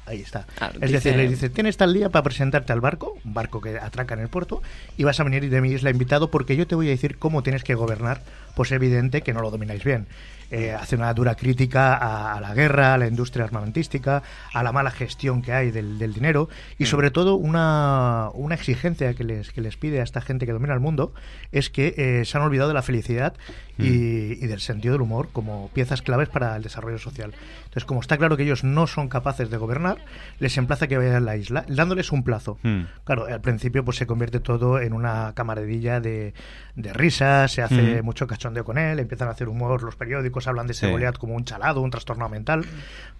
Ahí 0.05 0.21
está. 0.21 0.45
Ah, 0.59 0.69
es 0.73 0.81
dice- 0.81 0.93
decir, 0.93 1.15
les 1.15 1.29
dice, 1.29 1.49
tienes 1.49 1.77
tal 1.77 1.93
día 1.93 2.09
para 2.09 2.23
presentarte 2.23 2.73
al 2.73 2.81
barco, 2.81 3.17
un 3.23 3.33
barco 3.33 3.61
que 3.61 3.77
atraca 3.79 4.13
en 4.15 4.19
el 4.19 4.27
puerto, 4.27 4.61
y 4.97 5.03
vas 5.05 5.19
a 5.19 5.23
venir 5.23 5.49
de 5.49 5.61
mi 5.61 5.71
isla 5.71 5.89
invitado 5.91 6.29
porque 6.29 6.55
yo 6.57 6.67
te 6.67 6.75
voy 6.75 6.87
a 6.87 6.91
decir 6.91 7.17
cómo 7.17 7.41
tienes 7.43 7.63
que 7.63 7.75
gobernar. 7.75 8.21
Pues 8.55 8.71
evidente 8.71 9.21
que 9.21 9.33
no 9.33 9.41
lo 9.41 9.49
domináis 9.49 9.83
bien. 9.83 10.05
Eh, 10.51 10.71
hace 10.73 10.95
una 10.95 11.11
dura 11.15 11.33
crítica 11.33 11.95
a, 11.95 12.35
a 12.35 12.41
la 12.41 12.53
guerra, 12.53 12.93
a 12.93 12.97
la 12.99 13.07
industria 13.07 13.45
armamentística, 13.45 14.21
a 14.53 14.61
la 14.61 14.71
mala 14.71 14.91
gestión 14.91 15.41
que 15.41 15.51
hay 15.53 15.71
del, 15.71 15.97
del 15.97 16.13
dinero 16.13 16.47
y 16.77 16.85
sobre 16.85 17.09
todo 17.09 17.33
una, 17.33 18.29
una 18.35 18.53
exigencia 18.53 19.15
que 19.15 19.23
les, 19.23 19.49
que 19.51 19.61
les 19.61 19.75
pide 19.77 20.01
a 20.01 20.03
esta 20.03 20.21
gente 20.21 20.45
que 20.45 20.51
domina 20.51 20.75
el 20.75 20.79
mundo 20.79 21.11
es 21.51 21.71
que 21.71 21.95
eh, 21.97 22.25
se 22.25 22.37
han 22.37 22.43
olvidado 22.43 22.67
de 22.67 22.75
la 22.75 22.83
felicidad 22.83 23.33
y, 23.77 24.33
y 24.43 24.47
del 24.47 24.59
sentido 24.59 24.93
del 24.93 25.01
humor 25.01 25.29
como 25.33 25.69
piezas 25.73 26.01
claves 26.01 26.29
para 26.29 26.55
el 26.55 26.63
desarrollo 26.63 26.99
social. 26.99 27.33
Entonces, 27.63 27.85
como 27.85 28.01
está 28.01 28.17
claro 28.17 28.37
que 28.37 28.43
ellos 28.43 28.63
no 28.63 28.85
son 28.87 29.09
capaces 29.09 29.49
de 29.49 29.57
gobernar, 29.57 29.97
les 30.39 30.55
emplaza 30.57 30.87
que 30.87 30.97
vayan 30.97 31.15
a 31.15 31.19
la 31.19 31.37
isla, 31.37 31.65
dándoles 31.67 32.11
un 32.11 32.23
plazo. 32.23 32.59
Mm. 32.63 32.81
Claro, 33.03 33.25
al 33.25 33.41
principio 33.41 33.83
pues 33.83 33.97
se 33.97 34.05
convierte 34.05 34.39
todo 34.39 34.79
en 34.79 34.93
una 34.93 35.33
camaradilla 35.35 35.99
de, 35.99 36.33
de 36.75 36.93
risas, 36.93 37.51
se 37.51 37.61
hace 37.63 38.01
Mm. 38.01 38.05
mucho 38.05 38.27
cachondeo 38.27 38.63
con 38.63 38.77
él, 38.77 38.99
empiezan 38.99 39.27
a 39.27 39.31
hacer 39.31 39.49
humor 39.49 39.81
los 39.83 39.95
periódicos, 39.95 40.47
hablan 40.47 40.67
de 40.67 40.73
ese 40.73 40.85
Sí. 40.85 40.91
Goliat 40.91 41.17
como 41.17 41.33
un 41.35 41.45
chalado, 41.45 41.81
un 41.81 41.89
trastorno 41.89 42.27
mental, 42.29 42.65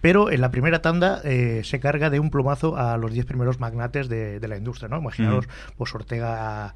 pero 0.00 0.30
en 0.30 0.40
la 0.40 0.50
primera 0.50 0.82
tanda 0.82 1.20
eh, 1.24 1.62
se 1.64 1.80
carga 1.80 2.10
de 2.10 2.20
un 2.20 2.30
plumazo 2.30 2.76
a 2.76 2.96
los 2.96 3.12
10 3.12 3.26
primeros 3.26 3.58
magnates 3.60 4.08
de, 4.08 4.38
de 4.38 4.48
la 4.48 4.56
industria, 4.56 4.88
¿no? 4.88 4.98
Imaginaros, 4.98 5.46
pues 5.76 5.94
Ortega, 5.94 6.74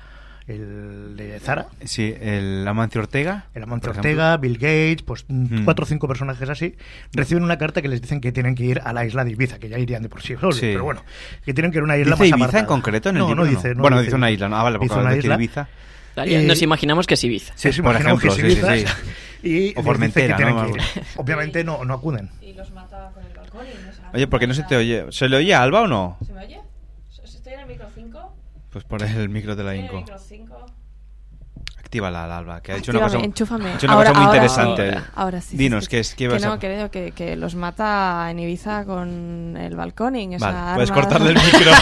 el 0.48 1.14
de 1.16 1.38
Zara, 1.40 1.66
Sí, 1.84 2.14
el 2.20 2.66
Amancio 2.66 3.00
Ortega. 3.00 3.46
el 3.54 3.62
Amancio 3.62 3.90
por 3.90 3.96
Ortega, 3.98 4.36
Bill 4.38 4.54
Gates, 4.54 5.02
pues 5.02 5.24
Mm. 5.28 5.64
cuatro 5.64 5.84
o 5.84 5.86
cinco 5.86 6.08
personajes 6.08 6.48
así, 6.48 6.74
reciben 7.12 7.44
una 7.44 7.58
carta 7.58 7.82
que 7.82 7.88
les 7.88 8.00
dicen 8.00 8.20
que 8.20 8.32
tienen 8.32 8.54
que 8.54 8.64
ir 8.64 8.80
a 8.84 8.92
la 8.92 9.04
isla 9.04 9.24
de 9.24 9.32
Ibiza, 9.32 9.58
que 9.58 9.68
ya 9.68 9.78
irían 9.78 10.02
de 10.02 10.08
por 10.08 10.22
sí 10.22 10.34
solos, 10.36 10.56
Sí. 10.56 10.62
pero 10.72 10.84
bueno, 10.84 11.04
que 11.44 11.52
tienen 11.54 11.70
que 11.70 11.78
ir 11.78 11.82
a 11.82 11.84
una 11.84 11.96
isla 11.98 12.16
¿Dice 12.16 12.30
más 12.36 12.40
Ibiza 12.48 12.58
en 12.60 12.66
concreto 12.66 13.10
en 13.10 13.16
el 13.16 13.20
no, 13.22 13.28
libro? 13.28 13.44
no 13.44 13.50
dice. 13.50 13.74
no 13.74 13.82
bueno, 13.82 14.00
dice 14.00 14.14
una 14.14 14.30
isla, 14.30 14.48
¿no? 14.48 14.56
Ah, 14.56 14.62
vale, 14.62 14.78
porque 14.78 14.94
Dice 14.94 15.00
una 15.06 15.16
isla. 15.16 15.34
Ibiza. 15.34 15.68
Vale, 16.16 16.42
Nos 16.44 16.62
imaginamos 16.62 17.06
que 17.06 17.14
es 17.14 17.22
Ibiza. 17.24 17.52
Sí, 17.56 17.72
sí, 17.72 17.80
Por 17.82 17.96
que 17.96 18.02
ejemplo, 18.02 18.32
es 18.32 18.36
sí, 18.36 18.50
sí. 18.50 18.84
Y 19.40 19.70
O 19.78 19.84
que 19.84 20.10
que 20.12 20.24
ir. 20.24 20.34
Obviamente 21.16 21.62
no, 21.62 21.84
no 21.84 21.94
acuden. 21.94 22.28
Y 22.42 22.54
los 22.54 22.70
mata 22.72 23.10
con 23.14 23.24
el 23.24 23.32
balcón 23.36 23.66
y 23.66 23.86
no 23.86 23.92
se 23.92 24.00
Oye, 24.14 24.26
¿por 24.26 24.40
qué 24.40 24.46
no 24.48 24.54
se 24.54 24.64
te 24.64 24.76
oye? 24.76 25.04
¿Se 25.10 25.28
le 25.28 25.36
oye 25.36 25.54
a 25.54 25.62
Alba 25.62 25.82
o 25.82 25.86
no? 25.86 26.16
¿Se 26.26 26.32
me 26.32 26.44
oye? 26.44 26.58
¿Estoy 27.22 27.52
en 27.52 27.60
el 27.60 27.66
micro 27.66 27.86
5? 27.94 28.34
Pues 28.70 28.84
por 28.84 29.02
el 29.02 29.28
micro 29.28 29.56
de 29.56 29.64
la 29.64 29.74
¿Estoy 29.74 29.86
en 29.88 29.90
el 29.94 30.00
Inco. 30.00 30.12
micro 30.12 30.18
5? 30.18 30.66
Actívala, 31.78 32.26
la 32.26 32.36
Alba, 32.38 32.60
que 32.60 32.72
ha 32.72 32.76
dicho 32.76 32.90
una 32.90 33.00
cosa, 33.00 33.18
enchúfame. 33.18 33.70
ha 33.70 33.72
dicho 33.72 33.86
una 33.86 33.94
Ahora- 33.94 34.10
cosa 34.10 34.20
muy 34.20 34.26
ahora- 34.26 34.36
interesante. 34.36 34.82
ahora- 34.88 35.10
ahora 35.14 35.40
sí, 35.40 35.56
Dinos, 35.56 35.84
sí. 35.84 35.90
¿qué 35.90 36.00
es? 36.00 36.10
¿Qué 36.14 36.16
que 36.26 36.28
vas 36.28 36.42
no, 36.42 36.52
a...? 36.52 36.58
que 36.58 36.68
digo 36.76 36.90
que, 36.90 37.12
que 37.12 37.34
los 37.34 37.54
mata 37.54 38.30
en 38.30 38.38
Ibiza 38.40 38.84
con 38.84 39.56
el 39.56 39.74
balconing. 39.74 40.34
esa 40.34 40.50
Vale, 40.52 40.74
puedes 40.74 40.90
cortarle 40.92 41.30
el 41.30 41.36
micro. 41.42 41.72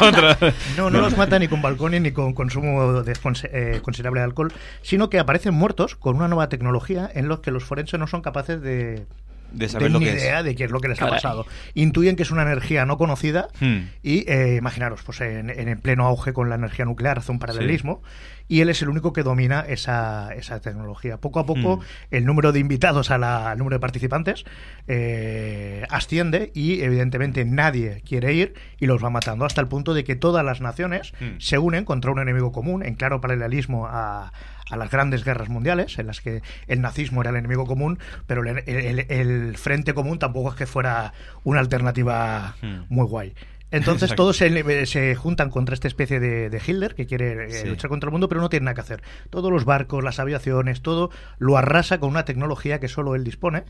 Otra 0.08 0.34
vez. 0.34 0.54
No, 0.76 0.90
no 0.90 1.00
los 1.00 1.16
mata 1.16 1.38
ni 1.38 1.46
con 1.46 1.62
balcones 1.62 2.02
ni 2.02 2.10
con 2.10 2.34
consumo 2.34 3.04
de 3.04 3.12
eh, 3.52 3.80
considerable 3.82 4.20
de 4.20 4.24
alcohol, 4.24 4.52
sino 4.82 5.08
que 5.08 5.20
aparecen 5.20 5.54
muertos 5.54 5.94
con 5.94 6.16
una 6.16 6.26
nueva 6.26 6.48
tecnología 6.48 7.08
en 7.14 7.28
los 7.28 7.38
que 7.38 7.52
los 7.52 7.62
forenses 7.62 8.00
no 8.00 8.08
son 8.08 8.20
capaces 8.20 8.60
de, 8.60 9.06
De 9.52 9.68
saber 9.68 9.90
lo 9.90 9.98
ni 9.98 10.06
que 10.06 10.12
es. 10.16 10.22
idea 10.22 10.42
de 10.42 10.54
qué 10.54 10.64
es 10.64 10.70
lo 10.70 10.80
que 10.80 10.88
les 10.88 10.98
Caray. 10.98 11.12
ha 11.12 11.16
pasado. 11.16 11.46
Intuyen 11.74 12.16
que 12.16 12.22
es 12.22 12.30
una 12.30 12.42
energía 12.42 12.84
no 12.86 12.98
conocida 12.98 13.48
Hmm. 13.60 13.88
y 14.02 14.28
eh, 14.30 14.56
imaginaros, 14.58 15.02
pues 15.02 15.20
en, 15.20 15.50
en 15.50 15.68
el 15.68 15.78
pleno 15.78 16.06
auge 16.06 16.32
con 16.32 16.48
la 16.48 16.54
energía 16.56 16.84
nuclear 16.84 17.18
hace 17.18 17.30
un 17.32 17.38
paralelismo 17.38 18.02
y 18.48 18.60
él 18.60 18.68
es 18.68 18.82
el 18.82 18.88
único 18.88 19.12
que 19.12 19.22
domina 19.22 19.60
esa, 19.66 20.34
esa 20.34 20.60
tecnología. 20.60 21.16
Poco 21.18 21.38
a 21.40 21.46
poco 21.46 21.76
Hmm. 21.78 21.82
el 22.10 22.24
número 22.24 22.52
de 22.52 22.58
invitados 22.60 23.10
a 23.10 23.18
la- 23.18 23.50
al 23.52 23.58
número 23.58 23.76
de 23.76 23.80
participantes 23.80 24.44
eh, 24.88 25.84
asciende 25.90 26.50
y 26.54 26.82
evidentemente 26.82 27.44
nadie 27.44 28.02
quiere 28.06 28.34
ir 28.34 28.54
y 28.78 28.86
los 28.86 29.02
va 29.02 29.10
matando 29.10 29.44
hasta 29.44 29.60
el 29.60 29.68
punto 29.68 29.94
de 29.94 30.04
que 30.04 30.16
todas 30.16 30.44
las 30.44 30.60
naciones 30.60 31.12
Hmm. 31.20 31.38
se 31.38 31.58
unen 31.58 31.84
contra 31.84 32.10
un 32.10 32.18
enemigo 32.20 32.52
común 32.52 32.84
en 32.84 32.94
claro 32.94 33.20
paralelismo 33.20 33.86
a, 33.86 34.32
a 34.72 34.76
las 34.76 34.90
grandes 34.90 35.24
guerras 35.24 35.48
mundiales 35.48 35.98
en 35.98 36.06
las 36.08 36.20
que 36.20 36.42
el 36.66 36.80
nazismo 36.80 37.20
era 37.20 37.30
el 37.30 37.36
enemigo 37.36 37.66
común 37.66 37.98
pero 38.26 38.42
el, 38.42 38.62
el- 38.66 39.06
el 39.08 39.56
frente 39.56 39.94
común 39.94 40.18
tampoco 40.18 40.50
es 40.50 40.54
que 40.56 40.66
fuera 40.66 41.12
una 41.44 41.60
alternativa 41.60 42.56
Hmm. 42.62 42.82
muy 42.88 43.06
guay. 43.06 43.34
Entonces 43.70 44.10
Exacto. 44.10 44.24
todos 44.24 44.36
se, 44.36 44.84
se 44.86 45.14
juntan 45.14 45.48
contra 45.48 45.72
esta 45.74 45.88
especie 45.88 46.20
de, 46.20 46.50
de 46.50 46.58
Hitler 46.66 46.94
que 46.94 47.06
quiere 47.06 47.46
eh, 47.46 47.50
Sí. 47.50 47.66
luchar 47.68 47.88
contra 47.88 48.08
el 48.08 48.12
mundo, 48.12 48.28
pero 48.28 48.42
no 48.42 48.50
tiene 48.50 48.64
nada 48.64 48.74
que 48.74 48.82
hacer. 48.82 49.02
Todos 49.30 49.50
los 49.50 49.64
barcos, 49.64 50.04
las 50.04 50.18
aviaciones, 50.18 50.82
todo 50.82 51.10
lo 51.38 51.56
arrasa 51.56 51.98
con 51.98 52.10
una 52.10 52.26
tecnología 52.26 52.80
que 52.80 52.88
solo 52.88 53.14
él 53.14 53.24
dispone 53.24 53.64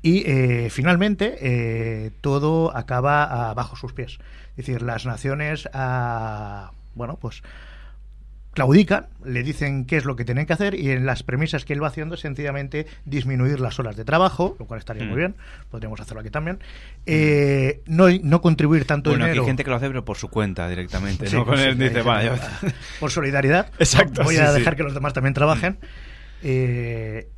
y 0.00 0.22
eh, 0.26 0.68
finalmente 0.70 1.36
eh, 1.42 2.10
todo 2.22 2.74
acaba 2.74 3.50
ah, 3.50 3.54
bajo 3.54 3.76
sus 3.76 3.92
pies. 3.92 4.18
Es 4.56 4.66
decir, 4.66 4.80
las 4.80 5.04
naciones, 5.04 5.68
ah, 5.74 6.72
bueno, 6.94 7.18
pues 7.20 7.42
claudican, 8.54 9.06
le 9.24 9.42
dicen 9.42 9.84
qué 9.84 9.96
es 9.96 10.04
lo 10.04 10.16
que 10.16 10.24
tienen 10.24 10.46
que 10.46 10.52
hacer 10.52 10.74
y 10.74 10.90
en 10.90 11.04
las 11.06 11.22
premisas 11.22 11.64
que 11.64 11.72
él 11.74 11.82
va 11.82 11.88
haciendo 11.88 12.14
es 12.14 12.20
sencillamente 12.22 12.86
disminuir 13.04 13.60
las 13.60 13.78
horas 13.78 13.96
de 13.96 14.04
trabajo, 14.04 14.56
lo 14.58 14.64
cual 14.66 14.78
estaría 14.80 15.04
Mm. 15.04 15.08
muy 15.08 15.16
bien, 15.18 15.34
podríamos 15.70 16.00
hacerlo 16.00 16.20
aquí 16.20 16.30
también, 16.30 16.58
eh, 17.06 17.82
no, 17.86 18.06
no 18.22 18.40
contribuir 18.40 18.86
tanto 18.86 19.10
Bueno, 19.10 19.24
dinero. 19.26 19.42
hay 19.42 19.46
gente 19.48 19.64
que 19.64 19.70
lo 19.70 19.76
hace, 19.76 19.88
pero 19.88 20.04
por 20.04 20.16
su 20.16 20.28
cuenta 20.28 20.68
directamente. 20.68 21.26
Sí, 21.26 21.36
¿no? 21.36 21.44
Con 21.44 21.58
sí, 21.58 21.64
él 21.64 21.78
dice, 21.78 22.00
vale, 22.02 22.30
por 23.00 23.10
solidaridad. 23.10 23.70
Exacto, 23.78 24.22
Voy 24.24 24.36
sí, 24.36 24.40
a 24.40 24.52
dejar 24.52 24.76
que 24.76 24.82
los 24.84 24.94
demás 24.94 25.12
también 25.12 25.34
trabajen. 25.34 25.78
Eh, 26.42 27.28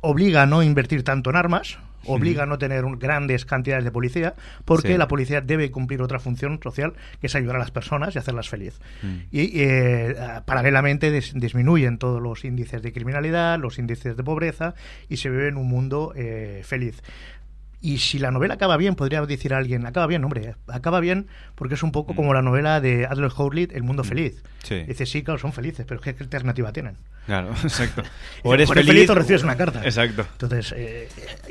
obliga 0.00 0.42
a 0.42 0.46
no 0.46 0.62
invertir 0.62 1.04
tanto 1.04 1.30
en 1.30 1.36
armas, 1.36 1.78
obliga 2.06 2.44
a 2.44 2.46
no 2.46 2.58
tener 2.58 2.84
un- 2.84 2.98
grandes 2.98 3.44
cantidades 3.44 3.84
de 3.84 3.90
policía, 3.90 4.34
porque 4.64 4.88
Sí. 4.92 4.98
la 4.98 5.08
policía 5.08 5.40
debe 5.40 5.70
cumplir 5.70 6.02
otra 6.02 6.18
función 6.18 6.60
social, 6.62 6.94
que 7.20 7.26
es 7.26 7.34
ayudar 7.34 7.56
a 7.56 7.58
las 7.58 7.70
personas 7.70 8.14
y 8.14 8.18
hacerlas 8.18 8.48
feliz. 8.48 8.80
Mm. 9.02 9.16
Y 9.30 9.60
eh, 9.60 10.16
ah, 10.20 10.42
paralelamente 10.46 11.12
dis- 11.12 11.32
disminuyen 11.34 11.98
todos 11.98 12.20
los 12.22 12.44
índices 12.44 12.82
de 12.82 12.92
criminalidad, 12.92 13.58
los 13.58 13.78
índices 13.78 14.16
de 14.16 14.22
pobreza, 14.24 14.74
y 15.08 15.16
se 15.18 15.30
vive 15.30 15.48
en 15.48 15.56
un 15.56 15.68
mundo 15.68 16.12
eh, 16.16 16.62
feliz. 16.64 17.02
Y 17.82 17.96
si 17.98 18.18
la 18.18 18.30
novela 18.30 18.54
acaba 18.54 18.76
bien, 18.76 18.94
podría 18.94 19.22
decir 19.22 19.54
alguien, 19.54 19.86
acaba 19.86 20.06
bien, 20.06 20.22
hombre, 20.22 20.54
acaba 20.68 21.00
bien 21.00 21.28
porque 21.54 21.74
es 21.74 21.82
un 21.82 21.92
poco 21.92 22.14
como 22.14 22.34
la 22.34 22.42
novela 22.42 22.78
de 22.80 23.06
Adler 23.06 23.30
Howlett, 23.34 23.72
El 23.72 23.82
Mundo 23.84 24.04
Feliz. 24.04 24.34
Mm. 24.42 24.66
Sí. 24.66 24.82
Dice, 24.82 25.06
sí, 25.06 25.22
claro, 25.22 25.38
son 25.40 25.54
felices, 25.54 25.86
pero 25.88 25.98
¿qué, 26.00 26.14
qué 26.14 26.22
alternativa 26.24 26.72
tienen? 26.72 26.96
Claro, 27.24 27.50
exacto. 27.62 28.02
O 28.42 28.52
eres 28.52 28.70
feliz, 28.70 29.08
o 29.08 29.14
recibes 29.14 29.42
una 29.44 29.56
carta. 29.56 29.80
Exacto. 29.82 30.26
Entonces, 30.32 30.74
eh, 30.76 31.08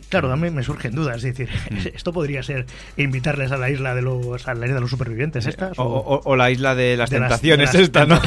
claro, 0.10 0.32
a 0.32 0.36
mí 0.36 0.52
me 0.52 0.62
surgen 0.62 0.94
dudas. 0.94 1.18
Es 1.24 1.36
decir, 1.36 1.50
Mm. 1.72 1.88
esto 1.96 2.14
podría 2.14 2.44
ser 2.44 2.68
invitarles 2.98 3.52
a 3.52 3.58
la 3.58 3.72
isla 3.72 3.96
de 3.96 4.04
los, 4.04 4.48
a 4.48 4.54
la 4.54 4.66
isla 4.66 4.76
de 4.76 4.82
los 4.82 4.90
supervivientes 4.92 5.48
estas. 5.48 5.80
O, 5.80 5.84
o- 5.84 6.22
o 6.24 6.36
la 6.36 6.52
isla 6.52 6.76
de 6.76 6.96
las 6.96 7.10
de 7.10 7.20
las- 7.22 7.30
tentaciones 7.30 7.72
de 7.72 7.78
las 7.80 7.88
esta, 7.88 8.06
¿no? 8.06 8.22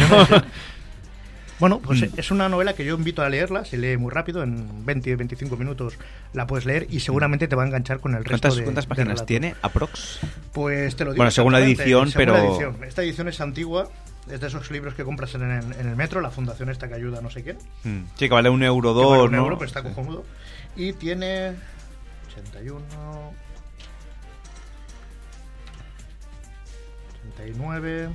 Bueno, 1.62 1.78
pues 1.78 2.00
Mm. 2.00 2.18
es 2.18 2.32
una 2.32 2.48
novela 2.48 2.72
que 2.72 2.84
yo 2.84 2.96
invito 2.96 3.22
a 3.22 3.28
leerla, 3.28 3.64
se 3.64 3.76
lee 3.78 3.96
muy 3.96 4.10
rápido, 4.10 4.42
en 4.42 4.84
20 4.84 5.14
25 5.14 5.56
minutos 5.56 5.94
la 6.32 6.44
puedes 6.44 6.66
leer 6.66 6.88
y 6.90 6.98
seguramente 6.98 7.46
te 7.46 7.54
va 7.54 7.62
a 7.62 7.66
enganchar 7.66 8.00
con 8.00 8.16
el 8.16 8.24
resto 8.24 8.30
¿Cuántas, 8.48 8.56
de 8.56 8.64
cuántas 8.64 8.84
de 8.86 8.88
páginas 8.88 9.06
relatos. 9.10 9.26
tiene? 9.26 9.54
¿Aprox? 9.62 10.18
Pues 10.52 10.96
te 10.96 11.04
lo 11.04 11.12
digo. 11.12 11.18
Bueno, 11.20 11.30
según 11.30 11.52
la 11.52 11.60
edición, 11.60 12.10
según 12.10 12.26
la 12.26 12.32
pero- 12.34 12.50
edición. 12.50 12.76
Esta 12.82 13.02
edición 13.04 13.28
es 13.28 13.40
antigua, 13.40 13.88
es 14.28 14.40
de 14.40 14.46
esos 14.48 14.72
libros 14.72 14.94
que 14.94 15.04
compras 15.04 15.36
en 15.36 15.42
el, 15.48 15.72
en 15.78 15.88
el 15.88 15.94
metro, 15.94 16.20
la 16.20 16.32
fundación 16.32 16.68
esta 16.68 16.88
que 16.88 16.94
ayuda 16.94 17.20
a 17.20 17.22
no 17.22 17.30
sé 17.30 17.44
quién. 17.44 17.58
Mm. 17.84 18.06
Sí, 18.18 18.26
que 18.28 18.34
vale 18.34 18.50
un 18.50 18.64
euro 18.64 18.92
que 18.92 18.98
vale 19.00 19.18
dos, 19.18 19.26
un 19.28 19.30
¿no? 19.36 19.38
euro, 19.44 19.56
pero 19.56 19.68
está 19.68 19.84
cojonudo. 19.84 20.24
Y 20.74 20.94
tiene 20.94 21.52
81, 22.32 22.82
89, 27.36 28.08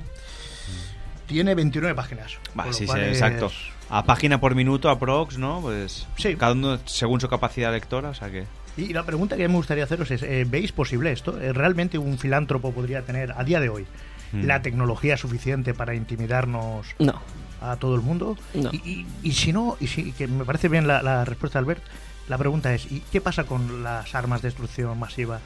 tiene 1.28 1.54
29 1.54 1.94
páginas. 1.94 2.32
Sí, 2.72 2.86
sí, 2.86 2.92
es- 2.98 3.08
exacto. 3.08 3.52
A 3.90 4.02
página 4.04 4.40
por 4.40 4.54
minuto, 4.56 4.90
aprox, 4.90 5.38
¿no? 5.38 5.60
Pues 5.60 6.06
Sí. 6.16 6.34
cada 6.36 6.52
uno 6.52 6.78
según 6.86 7.20
su 7.20 7.28
capacidad 7.28 7.70
lectora, 7.72 8.08
o 8.10 8.14
sea 8.14 8.28
que... 8.30 8.44
Y 8.76 8.92
la 8.92 9.04
pregunta 9.04 9.36
que 9.36 9.46
me 9.48 9.54
gustaría 9.54 9.84
haceros 9.84 10.10
es, 10.10 10.22
eh, 10.22 10.44
¿veis 10.48 10.72
posible 10.72 11.10
esto? 11.12 11.40
Eh, 11.40 11.52
¿Realmente 11.52 11.98
un 11.98 12.18
filántropo 12.18 12.72
podría 12.72 13.02
tener 13.02 13.32
a 13.36 13.44
día 13.44 13.60
de 13.60 13.68
hoy 13.68 13.86
Mm. 14.32 14.44
la 14.44 14.60
tecnología 14.62 15.16
suficiente 15.16 15.72
para 15.74 15.94
intimidarnos 15.94 16.86
No. 16.98 17.20
a 17.62 17.76
todo 17.76 17.94
el 17.94 18.02
mundo? 18.02 18.36
No. 18.54 18.70
Y, 18.72 18.76
y- 18.84 19.06
y 19.22 19.32
si 19.32 19.52
no, 19.52 19.76
y 19.80 19.86
si, 19.86 20.12
que 20.12 20.26
me 20.28 20.44
parece 20.44 20.68
bien 20.68 20.86
la, 20.86 21.02
la 21.02 21.24
respuesta 21.24 21.58
de 21.58 21.62
Albert, 21.64 21.82
la 22.28 22.36
pregunta 22.36 22.74
es, 22.74 22.90
¿y 22.92 23.00
qué 23.10 23.20
pasa 23.22 23.44
con 23.44 23.82
las 23.82 24.14
armas 24.14 24.42
de 24.42 24.48
destrucción 24.48 24.98
masiva? 24.98 25.40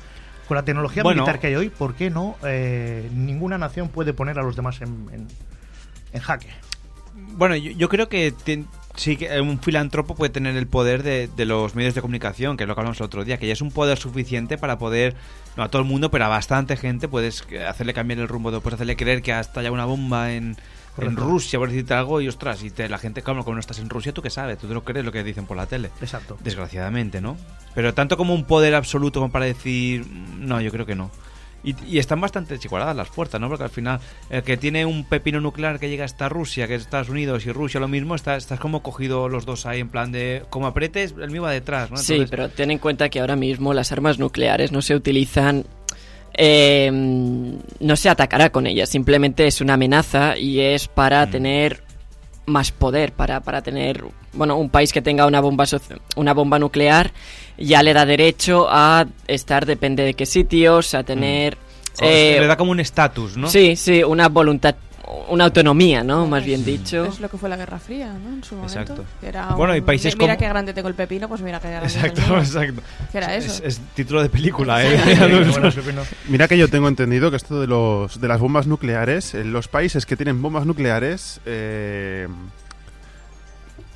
Con 0.48 0.56
la 0.56 0.64
tecnología 0.64 1.04
Bueno. 1.04 1.22
militar 1.22 1.40
que 1.40 1.46
hay 1.46 1.54
hoy, 1.54 1.68
¿por 1.70 1.94
qué 1.94 2.10
no? 2.10 2.36
eh, 2.44 3.08
ninguna 3.14 3.56
nación 3.56 3.88
puede 3.88 4.12
poner 4.12 4.38
a 4.40 4.42
los 4.42 4.56
demás 4.56 4.80
en, 4.82 5.08
en- 5.12 5.28
en 6.12 6.20
jaque. 6.20 6.48
Bueno, 7.14 7.56
yo, 7.56 7.72
yo 7.72 7.88
creo 7.88 8.08
que 8.08 8.32
ten- 8.32 8.66
sí 8.96 9.16
que 9.16 9.40
un 9.40 9.58
filántropo 9.60 10.14
puede 10.14 10.30
tener 10.30 10.56
el 10.56 10.66
poder 10.66 11.02
de, 11.02 11.28
de 11.34 11.44
los 11.46 11.74
medios 11.74 11.94
de 11.94 12.00
comunicación, 12.00 12.56
que 12.56 12.64
es 12.64 12.68
lo 12.68 12.74
que 12.74 12.80
hablamos 12.80 13.00
el 13.00 13.06
otro 13.06 13.24
día, 13.24 13.38
que 13.38 13.46
ya 13.46 13.52
es 13.52 13.60
un 13.60 13.70
poder 13.70 13.98
suficiente 13.98 14.58
para 14.58 14.78
poder, 14.78 15.14
no 15.56 15.62
a 15.62 15.68
todo 15.70 15.80
el 15.82 15.88
mundo, 15.88 16.10
pero 16.10 16.24
a 16.24 16.28
bastante 16.28 16.76
gente, 16.76 17.08
puedes 17.08 17.46
hacerle 17.68 17.94
cambiar 17.94 18.18
el 18.20 18.28
rumbo, 18.28 18.50
puedes 18.60 18.74
hacerle 18.74 18.96
creer 18.96 19.22
que 19.22 19.32
ha 19.32 19.40
estallado 19.40 19.74
una 19.74 19.84
bomba 19.86 20.32
en. 20.32 20.56
Rusia, 20.94 21.58
por 21.58 21.70
decirte 21.70 21.94
algo, 21.94 22.20
y 22.20 22.28
ostras, 22.28 22.62
y 22.62 22.70
te- 22.70 22.86
la 22.86 22.98
gente, 22.98 23.22
claro, 23.22 23.44
como 23.44 23.54
no 23.54 23.60
estás 23.60 23.78
en 23.78 23.88
Rusia, 23.88 24.12
¿tú 24.12 24.20
qué 24.20 24.28
sabes? 24.28 24.58
Tú 24.58 24.68
te 24.68 24.74
lo 24.74 24.84
crees 24.84 25.06
lo 25.06 25.10
que 25.10 25.24
dicen 25.24 25.46
por 25.46 25.56
la 25.56 25.64
tele. 25.64 25.88
Exacto. 26.02 26.36
Desgraciadamente, 26.44 27.22
¿no? 27.22 27.38
Pero 27.74 27.94
tanto 27.94 28.18
como 28.18 28.34
un 28.34 28.44
poder 28.44 28.74
absoluto 28.74 29.18
como 29.20 29.32
para 29.32 29.46
decir, 29.46 30.04
mm, 30.04 30.46
no, 30.46 30.60
yo 30.60 30.70
creo 30.70 30.84
que 30.84 30.94
no. 30.94 31.10
Y, 31.64 31.76
y 31.86 31.98
están 31.98 32.20
bastante 32.20 32.54
desigualadas 32.54 32.96
las 32.96 33.08
fuerzas, 33.08 33.40
¿no? 33.40 33.48
Porque 33.48 33.64
al 33.64 33.70
final, 33.70 34.00
el 34.30 34.42
que 34.42 34.56
tiene 34.56 34.84
un 34.84 35.04
pepino 35.04 35.40
nuclear 35.40 35.78
que 35.78 35.88
llega 35.88 36.04
hasta 36.04 36.28
Rusia, 36.28 36.66
que 36.66 36.74
es 36.74 36.82
Estados 36.82 37.08
Unidos 37.08 37.46
y 37.46 37.52
Rusia 37.52 37.78
lo 37.78 37.88
mismo, 37.88 38.14
está, 38.14 38.36
estás 38.36 38.58
como 38.58 38.82
cogido 38.82 39.28
los 39.28 39.46
dos 39.46 39.64
ahí 39.66 39.80
en 39.80 39.88
plan 39.88 40.10
de, 40.10 40.42
como 40.50 40.66
apretes, 40.66 41.14
el 41.20 41.30
mío 41.30 41.42
va 41.42 41.52
detrás, 41.52 41.90
¿no? 41.90 41.96
Sí, 41.98 42.24
pero 42.28 42.48
ten 42.48 42.70
en 42.70 42.78
cuenta 42.78 43.08
que 43.08 43.20
ahora 43.20 43.36
mismo 43.36 43.74
las 43.74 43.92
armas 43.92 44.18
nucleares 44.18 44.72
no 44.72 44.82
se 44.82 44.94
utilizan. 44.96 45.64
eh, 46.34 46.90
no 46.90 47.96
se 47.96 48.08
atacará 48.08 48.50
con 48.50 48.66
ellas, 48.66 48.88
simplemente 48.88 49.46
es 49.46 49.60
una 49.60 49.74
amenaza 49.74 50.36
y 50.38 50.60
es 50.60 50.88
para 50.88 51.28
tener 51.28 51.82
más 52.46 52.72
poder, 52.72 53.12
para, 53.12 53.40
para 53.40 53.62
tener. 53.62 54.04
Bueno, 54.32 54.56
un 54.56 54.70
país 54.70 54.92
que 54.92 55.02
tenga 55.02 55.26
una 55.26 55.40
bomba, 55.40 55.64
una 56.16 56.34
bomba 56.34 56.58
nuclear 56.58 57.12
ya 57.58 57.82
le 57.82 57.92
da 57.92 58.04
derecho 58.06 58.66
a 58.68 59.06
estar, 59.26 59.66
depende 59.66 60.04
de 60.04 60.14
qué 60.14 60.26
sitios, 60.26 60.94
a 60.94 61.02
tener. 61.02 61.56
eh, 62.00 62.38
le 62.40 62.46
da 62.46 62.56
como 62.56 62.70
un 62.70 62.80
estatus, 62.80 63.36
¿no? 63.36 63.48
Sí, 63.48 63.76
sí, 63.76 64.02
una 64.02 64.28
voluntad, 64.28 64.74
una 65.28 65.44
autonomía, 65.44 66.02
¿no? 66.04 66.26
Más 66.26 66.44
bien 66.44 66.64
dicho. 66.64 67.04
Es 67.04 67.20
lo 67.20 67.28
que 67.30 67.36
fue 67.38 67.48
la 67.48 67.56
Guerra 67.56 67.78
Fría, 67.78 68.12
¿no? 68.12 68.34
En 68.34 68.44
su 68.44 68.54
momento. 68.56 68.80
Exacto. 68.80 69.04
Que 69.20 69.28
era 69.28 69.46
Bueno, 69.54 69.74
y 69.76 69.80
un- 69.80 69.84
países 69.86 70.16
Mira 70.16 70.34
como- 70.34 70.38
qué 70.38 70.48
grande 70.48 70.72
tengo 70.74 70.88
el 70.88 70.94
pepino, 70.94 71.28
pues 71.28 71.40
mira 71.42 71.60
qué 71.60 71.68
grande 71.68 71.86
es 71.88 71.96
el 71.96 72.04
Exacto, 72.06 72.30
mío. 72.32 72.38
exacto. 72.40 72.82
Que 73.10 73.18
era 73.18 73.34
Es- 73.36 73.44
eso. 73.46 73.64
Es, 73.64 73.80
título 73.94 74.22
de 74.22 74.28
película, 74.28 74.84
¿eh? 74.84 74.96
Mira 76.28 76.48
que 76.48 76.56
yo 76.58 76.68
tengo 76.68 76.88
entendido 76.88 77.30
que 77.30 77.36
esto 77.36 77.60
de 77.60 77.66
los 77.66 78.20
de 78.20 78.28
las 78.28 78.40
bombas 78.40 78.66
nucleares, 78.66 79.34
en 79.34 79.52
los 79.52 79.68
países 79.68 80.06
que 80.06 80.16
tienen 80.16 80.40
bombas 80.42 80.66
nucleares 80.66 81.40
eh, 81.46 82.28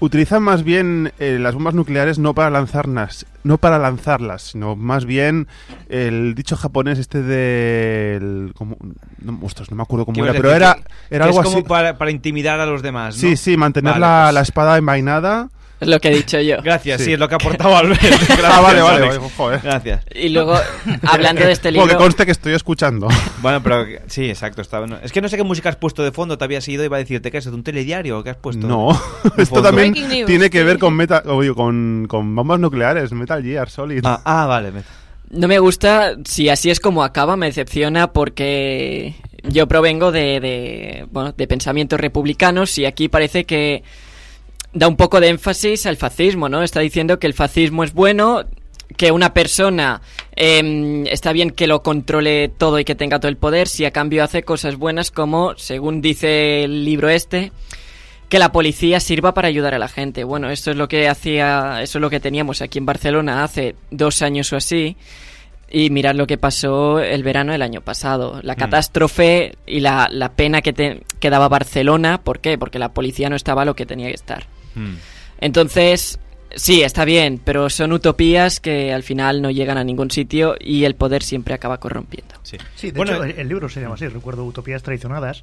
utilizan 0.00 0.42
más 0.42 0.62
bien 0.62 1.12
eh, 1.18 1.38
las 1.40 1.54
bombas 1.54 1.74
nucleares 1.74 2.18
no 2.18 2.34
para 2.34 2.50
lanzarlas, 2.50 3.26
no 3.44 3.58
para 3.58 3.78
lanzarlas, 3.78 4.42
sino 4.42 4.76
más 4.76 5.04
bien 5.06 5.48
el 5.88 6.34
dicho 6.34 6.56
japonés 6.56 6.98
este 6.98 7.22
del 7.22 8.52
como, 8.56 8.76
no, 9.22 9.38
ostras, 9.42 9.70
no 9.70 9.76
me 9.76 9.82
acuerdo 9.82 10.04
¿Qué 10.06 10.12
cómo 10.12 10.24
era, 10.24 10.34
pero 10.34 10.52
era 10.52 10.76
era 11.10 11.24
algo 11.26 11.40
es 11.40 11.44
como 11.46 11.58
así. 11.58 11.66
para, 11.68 11.96
para 11.98 12.10
intimidar 12.10 12.60
a 12.60 12.66
los 12.66 12.82
demás, 12.82 13.16
¿no? 13.16 13.20
Sí, 13.20 13.36
sí, 13.36 13.56
mantener 13.56 13.92
Vale, 13.94 14.00
la, 14.00 14.22
pues- 14.26 14.34
la 14.34 14.40
espada 14.42 14.76
envainada. 14.78 15.48
Es 15.78 15.88
lo 15.88 16.00
que 16.00 16.08
he 16.08 16.14
dicho 16.14 16.40
yo. 16.40 16.56
Gracias, 16.62 17.00
sí, 17.00 17.04
Sí. 17.06 17.12
es 17.12 17.18
lo 17.18 17.28
que 17.28 17.34
ha 17.34 17.36
aportado 17.36 17.76
Albert. 17.76 18.00
Gracias, 18.02 18.40
Ah, 18.44 18.60
vale, 18.62 18.80
vale, 18.80 19.04
Alex. 19.06 19.18
vale, 19.18 19.30
joder. 19.36 19.60
Gracias. 19.62 20.04
Y 20.14 20.30
luego, 20.30 20.56
hablando 21.06 21.44
de 21.44 21.52
este 21.52 21.70
libro. 21.70 21.86
que 21.86 21.96
conste 21.96 22.24
que 22.24 22.32
estoy 22.32 22.54
escuchando. 22.54 23.08
Bueno, 23.42 23.62
pero 23.62 23.84
sí, 24.06 24.28
exacto. 24.28 24.62
Está, 24.62 24.78
bueno. 24.80 24.98
Es 25.02 25.12
que 25.12 25.20
no 25.20 25.28
sé 25.28 25.36
qué 25.36 25.44
música 25.44 25.68
has 25.68 25.76
puesto 25.76 26.02
de 26.02 26.10
fondo, 26.12 26.36
te 26.38 26.44
habías 26.44 26.66
ido 26.68 26.82
y 26.82 26.86
iba 26.86 26.96
a 26.96 27.00
decirte 27.00 27.30
que 27.30 27.38
es 27.38 27.46
un 27.46 27.62
telediario 27.62 28.18
o 28.18 28.24
qué 28.24 28.30
has 28.30 28.36
puesto. 28.36 28.66
No, 28.66 28.88
esto 29.36 29.62
también 29.62 29.92
tiene 29.92 30.48
que 30.50 30.58
sí. 30.60 30.64
ver 30.64 30.78
con, 30.78 30.94
meta, 30.94 31.22
oye, 31.26 31.52
con, 31.54 32.06
con 32.08 32.34
bombas 32.34 32.58
nucleares, 32.58 33.12
Metal 33.12 33.42
Gear 33.42 33.68
Solid. 33.70 34.00
Ah, 34.04 34.20
ah, 34.24 34.46
vale. 34.46 34.72
No 35.30 35.46
me 35.48 35.58
gusta, 35.58 36.14
si 36.24 36.48
así 36.48 36.70
es 36.70 36.80
como 36.80 37.04
acaba, 37.04 37.36
me 37.36 37.46
decepciona 37.46 38.12
porque 38.12 39.14
yo 39.42 39.66
provengo 39.68 40.10
de, 40.12 40.40
de, 40.40 41.06
bueno, 41.10 41.32
de 41.36 41.46
pensamientos 41.46 42.00
republicanos 42.00 42.78
y 42.78 42.86
aquí 42.86 43.08
parece 43.08 43.44
que 43.44 43.82
da 44.76 44.88
un 44.88 44.96
poco 44.96 45.20
de 45.20 45.28
énfasis 45.28 45.86
al 45.86 45.96
fascismo, 45.96 46.48
¿no? 46.48 46.62
Está 46.62 46.80
diciendo 46.80 47.18
que 47.18 47.26
el 47.26 47.34
fascismo 47.34 47.82
es 47.82 47.94
bueno, 47.94 48.44
que 48.96 49.10
una 49.10 49.32
persona 49.32 50.02
em, 50.36 51.06
está 51.06 51.32
bien 51.32 51.50
que 51.50 51.66
lo 51.66 51.82
controle 51.82 52.48
todo 52.48 52.78
y 52.78 52.84
que 52.84 52.94
tenga 52.94 53.18
todo 53.18 53.28
el 53.28 53.36
poder 53.36 53.68
si 53.68 53.84
a 53.84 53.90
cambio 53.90 54.22
hace 54.22 54.42
cosas 54.42 54.76
buenas 54.76 55.10
como, 55.10 55.56
según 55.56 56.00
dice 56.02 56.62
el 56.64 56.84
libro 56.84 57.08
este, 57.08 57.52
que 58.28 58.38
la 58.38 58.52
policía 58.52 59.00
sirva 59.00 59.32
para 59.34 59.48
ayudar 59.48 59.74
a 59.74 59.78
la 59.78 59.88
gente. 59.88 60.24
Bueno, 60.24 60.50
esto 60.50 60.70
es 60.70 60.76
lo 60.76 60.88
que 60.88 61.08
hacía, 61.08 61.80
eso 61.82 61.98
es 61.98 62.02
lo 62.02 62.10
que 62.10 62.20
teníamos 62.20 62.60
aquí 62.60 62.78
en 62.78 62.86
Barcelona 62.86 63.44
hace 63.44 63.74
dos 63.90 64.20
años 64.22 64.52
o 64.52 64.56
así. 64.56 64.96
Y 65.68 65.90
mirad 65.90 66.14
lo 66.14 66.28
que 66.28 66.38
pasó 66.38 67.00
el 67.00 67.24
verano 67.24 67.50
del 67.52 67.62
año 67.62 67.80
pasado. 67.80 68.40
La 68.42 68.54
Mm. 68.54 68.58
catástrofe 68.58 69.56
y 69.66 69.80
la, 69.80 70.08
la 70.12 70.32
pena 70.32 70.62
que, 70.62 70.72
te, 70.72 71.02
que 71.18 71.28
daba 71.30 71.48
Barcelona. 71.48 72.20
¿Por 72.22 72.38
qué? 72.38 72.56
Porque 72.56 72.78
la 72.78 72.90
policía 72.92 73.28
no 73.30 73.36
estaba 73.36 73.64
lo 73.64 73.74
que 73.74 73.84
tenía 73.84 74.06
que 74.08 74.14
estar. 74.14 74.44
Mm. 74.76 74.94
Entonces, 75.40 76.18
sí, 76.54 76.82
está 76.82 77.04
bien, 77.04 77.40
pero 77.44 77.68
son 77.68 77.92
utopías 77.92 78.60
que 78.60 78.92
al 78.92 79.02
final 79.02 79.42
no 79.42 79.50
llegan 79.50 79.78
a 79.78 79.84
ningún 79.84 80.10
sitio 80.10 80.54
y 80.60 80.84
el 80.84 80.94
poder 80.94 81.22
siempre 81.22 81.54
acaba 81.54 81.78
corrompiendo. 81.78 82.34
Sí. 82.42 82.56
Sí, 82.74 82.90
de 82.90 82.96
Bueno, 82.96 83.12
hecho, 83.14 83.24
el, 83.24 83.38
el 83.38 83.48
libro 83.48 83.68
se 83.68 83.80
llama 83.80 83.94
así, 83.96 84.06
recuerdo 84.08 84.44
Utopías 84.44 84.82
Traicionadas. 84.82 85.42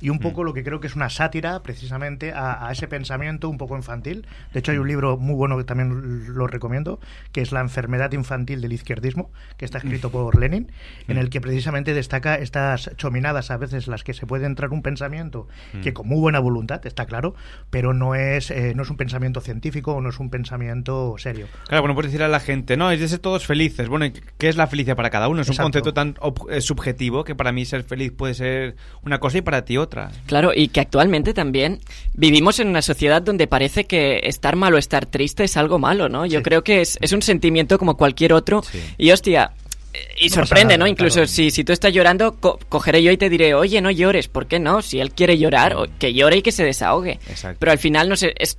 Y 0.00 0.08
un 0.10 0.18
poco 0.18 0.44
lo 0.44 0.54
que 0.54 0.64
creo 0.64 0.80
que 0.80 0.86
es 0.86 0.96
una 0.96 1.10
sátira 1.10 1.62
precisamente 1.62 2.32
a, 2.32 2.66
a 2.66 2.72
ese 2.72 2.88
pensamiento 2.88 3.48
un 3.48 3.58
poco 3.58 3.76
infantil. 3.76 4.26
De 4.52 4.60
hecho, 4.60 4.72
hay 4.72 4.78
un 4.78 4.88
libro 4.88 5.16
muy 5.16 5.34
bueno 5.34 5.58
que 5.58 5.64
también 5.64 6.34
lo 6.34 6.46
recomiendo, 6.46 7.00
que 7.32 7.42
es 7.42 7.52
La 7.52 7.60
enfermedad 7.60 8.12
infantil 8.12 8.60
del 8.60 8.72
izquierdismo, 8.72 9.30
que 9.56 9.64
está 9.64 9.78
escrito 9.78 10.10
por 10.10 10.38
Lenin, 10.38 10.72
en 11.08 11.18
el 11.18 11.28
que 11.30 11.40
precisamente 11.40 11.92
destaca 11.94 12.36
estas 12.36 12.90
chominadas 12.96 13.50
a 13.50 13.56
veces 13.56 13.88
las 13.88 14.02
que 14.04 14.14
se 14.14 14.26
puede 14.26 14.46
entrar 14.46 14.70
un 14.70 14.82
pensamiento 14.82 15.48
que 15.82 15.92
con 15.92 16.08
muy 16.08 16.18
buena 16.20 16.38
voluntad, 16.38 16.84
está 16.86 17.04
claro, 17.06 17.34
pero 17.70 17.92
no 17.92 18.14
es, 18.14 18.50
eh, 18.50 18.72
no 18.74 18.82
es 18.84 18.90
un 18.90 18.96
pensamiento 18.96 19.40
científico 19.40 19.92
o 19.94 20.00
no 20.00 20.08
es 20.08 20.18
un 20.18 20.30
pensamiento 20.30 21.16
serio. 21.18 21.46
Claro, 21.66 21.82
bueno, 21.82 21.94
puedes 21.94 22.10
decir 22.10 22.22
a 22.22 22.28
la 22.28 22.40
gente, 22.40 22.76
no, 22.76 22.90
es 22.90 23.00
de 23.00 23.08
ser 23.08 23.18
todos 23.18 23.46
felices. 23.46 23.88
Bueno, 23.88 24.06
¿y 24.06 24.12
¿qué 24.38 24.48
es 24.48 24.56
la 24.56 24.66
felicidad 24.66 24.96
para 24.96 25.10
cada 25.10 25.28
uno? 25.28 25.42
Es 25.42 25.48
Exacto. 25.48 25.66
un 25.66 25.72
concepto 25.72 25.94
tan 25.94 26.14
ob- 26.14 26.50
eh, 26.50 26.60
subjetivo 26.60 27.24
que 27.24 27.34
para 27.34 27.52
mí 27.52 27.64
ser 27.64 27.82
feliz 27.82 28.12
puede 28.12 28.34
ser 28.34 28.76
una 29.02 29.18
cosa 29.18 29.38
y 29.38 29.42
para 29.42 29.64
ti 29.64 29.76
otra. 29.76 29.89
Claro, 30.26 30.52
y 30.54 30.68
que 30.68 30.80
actualmente 30.80 31.34
también 31.34 31.80
vivimos 32.14 32.58
en 32.60 32.68
una 32.68 32.82
sociedad 32.82 33.20
donde 33.22 33.46
parece 33.46 33.84
que 33.84 34.20
estar 34.24 34.56
mal 34.56 34.74
o 34.74 34.78
estar 34.78 35.06
triste 35.06 35.44
es 35.44 35.56
algo 35.56 35.78
malo, 35.78 36.08
¿no? 36.08 36.26
Yo 36.26 36.38
Sí. 36.38 36.42
creo 36.44 36.62
que 36.64 36.80
es, 36.80 36.98
es 37.00 37.12
un 37.12 37.22
sentimiento 37.22 37.78
como 37.78 37.96
cualquier 37.96 38.32
otro. 38.32 38.62
Sí. 38.62 38.78
Y 38.98 39.10
hostia, 39.10 39.52
eh, 39.92 39.98
y 40.20 40.28
No 40.28 40.34
sorprende, 40.36 40.74
nada, 40.74 40.78
¿no? 40.78 40.86
Incluso 40.86 41.14
claro. 41.16 41.28
si, 41.28 41.50
si 41.50 41.64
tú 41.64 41.72
estás 41.72 41.92
llorando, 41.92 42.36
co- 42.36 42.58
cogeré 42.68 43.02
yo 43.02 43.10
y 43.10 43.16
te 43.16 43.28
diré, 43.28 43.54
oye, 43.54 43.80
no 43.80 43.90
llores, 43.90 44.28
¿por 44.28 44.46
qué 44.46 44.58
no? 44.60 44.82
Si 44.82 45.00
él 45.00 45.10
quiere 45.12 45.36
llorar, 45.38 45.74
o- 45.74 45.86
que 45.98 46.14
llore 46.14 46.36
y 46.38 46.42
que 46.42 46.52
se 46.52 46.64
desahogue. 46.64 47.18
Exacto. 47.28 47.56
Pero 47.58 47.72
al 47.72 47.78
final, 47.78 48.08
no 48.08 48.16
sé, 48.16 48.32
es 48.38 48.56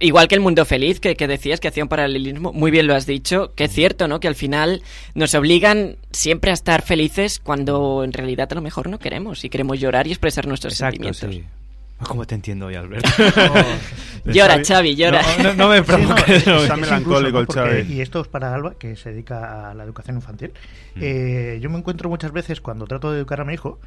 igual 0.00 0.28
que 0.28 0.34
el 0.34 0.40
mundo 0.40 0.64
feliz 0.64 1.00
que, 1.00 1.16
que 1.16 1.26
decías 1.26 1.60
que 1.60 1.68
hacía 1.68 1.82
un 1.82 1.88
paralelismo, 1.88 2.52
muy 2.52 2.70
bien 2.70 2.86
lo 2.86 2.94
has 2.94 3.06
dicho, 3.06 3.52
que 3.54 3.64
es 3.64 3.72
cierto, 3.72 4.08
¿no? 4.08 4.20
Que 4.20 4.28
al 4.28 4.34
final 4.34 4.82
nos 5.14 5.34
obligan 5.34 5.96
siempre 6.10 6.50
a 6.50 6.54
estar 6.54 6.82
felices 6.82 7.40
cuando 7.42 8.04
en 8.04 8.12
realidad 8.12 8.48
a 8.50 8.54
lo 8.54 8.62
mejor 8.62 8.88
no 8.88 8.98
queremos 8.98 9.44
y 9.44 9.50
queremos 9.50 9.80
llorar 9.80 10.06
y 10.06 10.10
expresar 10.10 10.46
nuestros 10.46 10.74
Exacto, 10.74 11.12
sentimientos. 11.12 11.48
sí. 11.48 11.64
¿Cómo 12.02 12.26
te 12.26 12.34
entiendo 12.34 12.66
hoy, 12.66 12.74
Albert? 12.74 13.06
Llora, 14.24 14.62
Xavi, 14.64 14.96
llora. 14.96 15.22
No, 15.38 15.44
no, 15.44 15.54
no 15.54 15.68
me 15.68 15.82
provoques. 15.82 16.46
Está 16.46 16.76
melancólico 16.76 17.40
el 17.40 17.46
Xavi. 17.46 17.92
Y 17.92 18.00
esto 18.00 18.20
es 18.20 18.28
para 18.28 18.54
Alba, 18.54 18.74
que 18.78 18.96
se 18.96 19.10
dedica 19.10 19.70
a 19.70 19.74
la 19.74 19.84
educación 19.84 20.16
infantil. 20.16 20.52
Eh, 20.96 21.58
yo 21.62 21.70
me 21.70 21.78
encuentro 21.78 22.08
muchas 22.08 22.32
veces 22.32 22.60
cuando 22.60 22.86
trato 22.86 23.12
de 23.12 23.18
educar 23.18 23.40
a 23.40 23.44
mi 23.44 23.54
hijo 23.54 23.78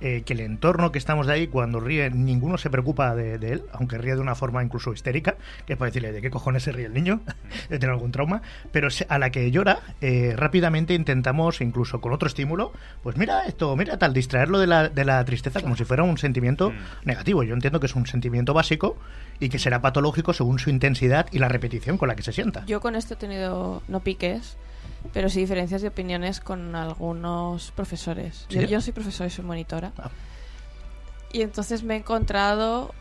eh, 0.00 0.22
que 0.24 0.32
el 0.32 0.40
entorno 0.40 0.90
que 0.90 0.98
estamos 0.98 1.26
de 1.26 1.34
ahí, 1.34 1.46
cuando 1.46 1.78
ríe, 1.78 2.10
ninguno 2.10 2.58
se 2.58 2.70
preocupa 2.70 3.14
de, 3.14 3.38
de 3.38 3.52
él, 3.52 3.62
aunque 3.72 3.98
ríe 3.98 4.14
de 4.14 4.20
una 4.20 4.34
forma 4.34 4.62
incluso 4.62 4.92
histérica, 4.92 5.36
que 5.66 5.74
es 5.74 5.78
para 5.78 5.90
decirle 5.90 6.12
de 6.12 6.20
qué 6.20 6.30
cojones 6.30 6.64
se 6.64 6.72
ríe 6.72 6.86
el 6.86 6.94
niño, 6.94 7.20
de 7.68 7.78
tener 7.78 7.90
algún 7.90 8.10
trauma, 8.10 8.42
pero 8.72 8.88
a 9.08 9.18
la 9.18 9.30
que 9.30 9.50
llora, 9.50 9.80
eh, 10.00 10.34
rápidamente 10.36 10.94
intentamos, 10.94 11.60
incluso 11.60 12.00
con 12.00 12.12
otro 12.12 12.26
estímulo, 12.26 12.72
pues 13.02 13.16
mira 13.16 13.46
esto, 13.46 13.76
mira 13.76 13.98
tal, 13.98 14.12
distraerlo 14.12 14.58
de 14.58 14.66
la, 14.66 14.88
de 14.88 15.04
la 15.04 15.24
tristeza 15.24 15.60
como 15.60 15.76
si 15.76 15.84
fuera 15.84 16.02
un 16.02 16.18
sentimiento 16.18 16.72
negativo. 17.04 17.42
Yo 17.42 17.54
entiendo 17.54 17.80
que 17.80 17.86
es 17.86 17.94
un 17.94 18.06
sentimiento 18.06 18.54
básico 18.54 18.96
y 19.38 19.48
que 19.48 19.58
será 19.58 19.80
patológico 19.80 20.32
según 20.32 20.58
su 20.58 20.70
intensidad 20.70 21.26
y 21.32 21.38
la 21.38 21.48
repetición 21.48 21.98
con 21.98 22.08
la 22.08 22.16
que 22.16 22.22
se 22.22 22.32
sienta. 22.32 22.64
Yo 22.66 22.80
con 22.80 22.96
esto 22.96 23.14
he 23.14 23.16
tenido, 23.16 23.82
no 23.88 24.00
piques, 24.00 24.56
pero 25.12 25.28
sí 25.28 25.40
diferencias 25.40 25.82
de 25.82 25.88
opiniones 25.88 26.40
con 26.40 26.74
algunos 26.74 27.70
profesores. 27.72 28.46
Yo, 28.48 28.80
soy 28.80 28.92
profesora 28.92 29.28
y 29.28 29.30
soy 29.30 29.44
monitora. 29.44 29.92
Ah. 29.98 30.10
Y 31.32 31.42
entonces 31.42 31.82
me 31.82 31.94
he 31.94 31.98
encontrado 31.98 32.94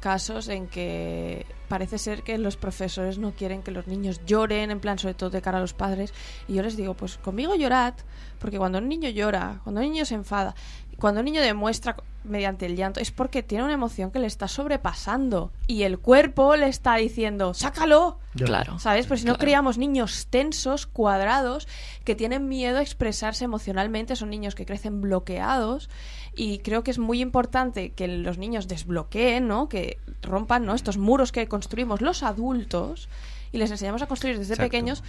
casos 0.00 0.48
en 0.48 0.66
que 0.66 1.46
parece 1.68 1.96
ser 1.96 2.22
que 2.22 2.36
los 2.36 2.56
profesores 2.56 3.18
no 3.18 3.32
quieren 3.32 3.62
que 3.62 3.70
los 3.70 3.86
niños 3.86 4.20
lloren, 4.26 4.70
en 4.70 4.80
plan, 4.80 4.98
sobre 4.98 5.14
todo 5.14 5.30
de 5.30 5.40
cara 5.40 5.58
a 5.58 5.60
los 5.60 5.72
padres. 5.72 6.12
Y 6.48 6.54
yo 6.54 6.62
les 6.62 6.76
digo, 6.76 6.94
pues 6.94 7.16
conmigo 7.16 7.54
llorad, 7.54 7.94
porque 8.38 8.58
cuando 8.58 8.78
un 8.78 8.88
niño 8.88 9.08
llora, 9.08 9.60
cuando 9.62 9.80
un 9.80 9.86
niño 9.86 10.04
se 10.04 10.16
enfada, 10.16 10.54
cuando 11.02 11.18
un 11.18 11.24
niño 11.24 11.42
demuestra 11.42 11.96
mediante 12.22 12.64
el 12.64 12.76
llanto, 12.76 13.00
es 13.00 13.10
porque 13.10 13.42
tiene 13.42 13.64
una 13.64 13.72
emoción 13.72 14.12
que 14.12 14.20
le 14.20 14.28
está 14.28 14.46
sobrepasando 14.46 15.50
y 15.66 15.82
el 15.82 15.98
cuerpo 15.98 16.54
le 16.54 16.68
está 16.68 16.94
diciendo, 16.94 17.54
sácalo. 17.54 18.20
Claro. 18.36 18.78
¿Sabes? 18.78 19.08
Pues 19.08 19.18
si 19.18 19.26
no 19.26 19.32
Claro. 19.32 19.40
criamos 19.40 19.78
niños 19.78 20.28
tensos, 20.30 20.86
cuadrados, 20.86 21.66
que 22.04 22.14
tienen 22.14 22.48
miedo 22.48 22.78
a 22.78 22.82
expresarse 22.82 23.44
emocionalmente, 23.44 24.14
son 24.14 24.30
niños 24.30 24.54
que 24.54 24.64
crecen 24.64 25.00
bloqueados 25.00 25.90
y 26.36 26.58
creo 26.60 26.84
que 26.84 26.92
es 26.92 27.00
muy 27.00 27.20
importante 27.20 27.90
que 27.90 28.06
los 28.06 28.38
niños 28.38 28.68
desbloqueen, 28.68 29.48
¿no? 29.48 29.68
Que 29.68 29.98
rompan, 30.22 30.64
¿no? 30.64 30.74
Estos 30.76 30.98
muros 30.98 31.32
que 31.32 31.48
construimos 31.48 32.00
los 32.00 32.22
adultos 32.22 33.08
y 33.52 33.58
les 33.58 33.70
enseñamos 33.70 34.02
a 34.02 34.06
construir 34.06 34.38
desde 34.38 34.54
Exacto. 34.54 34.68
pequeños 34.70 35.02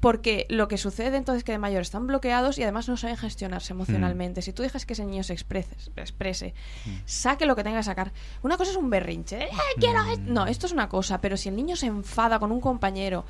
porque 0.00 0.46
lo 0.48 0.66
que 0.68 0.78
sucede 0.78 1.18
entonces 1.18 1.40
es 1.40 1.44
que 1.44 1.52
de 1.52 1.58
mayor 1.58 1.82
están 1.82 2.06
bloqueados 2.06 2.56
y 2.58 2.62
además 2.62 2.88
no 2.88 2.96
saben 2.96 3.16
gestionarse 3.18 3.74
emocionalmente. 3.74 4.40
Si 4.40 4.52
tú 4.54 4.62
dejas 4.62 4.86
que 4.86 4.94
ese 4.94 5.04
niño 5.04 5.22
se 5.22 5.34
exprese, 5.34 5.76
exprese 5.96 6.54
saque 7.04 7.44
lo 7.44 7.54
que 7.54 7.62
tenga 7.64 7.76
que 7.78 7.84
sacar. 7.84 8.12
Una 8.42 8.56
cosa 8.56 8.70
es 8.70 8.76
un 8.78 8.88
berrinche. 8.88 9.44
"Eh, 9.44 9.48
quiero 9.78 10.02
esto". 10.10 10.24
No, 10.26 10.46
esto 10.46 10.66
es 10.66 10.72
una 10.72 10.88
cosa, 10.88 11.20
pero 11.20 11.36
si 11.36 11.50
el 11.50 11.56
niño 11.56 11.76
se 11.76 11.86
enfada 11.86 12.38
con 12.38 12.50
un 12.52 12.60
compañero 12.60 13.24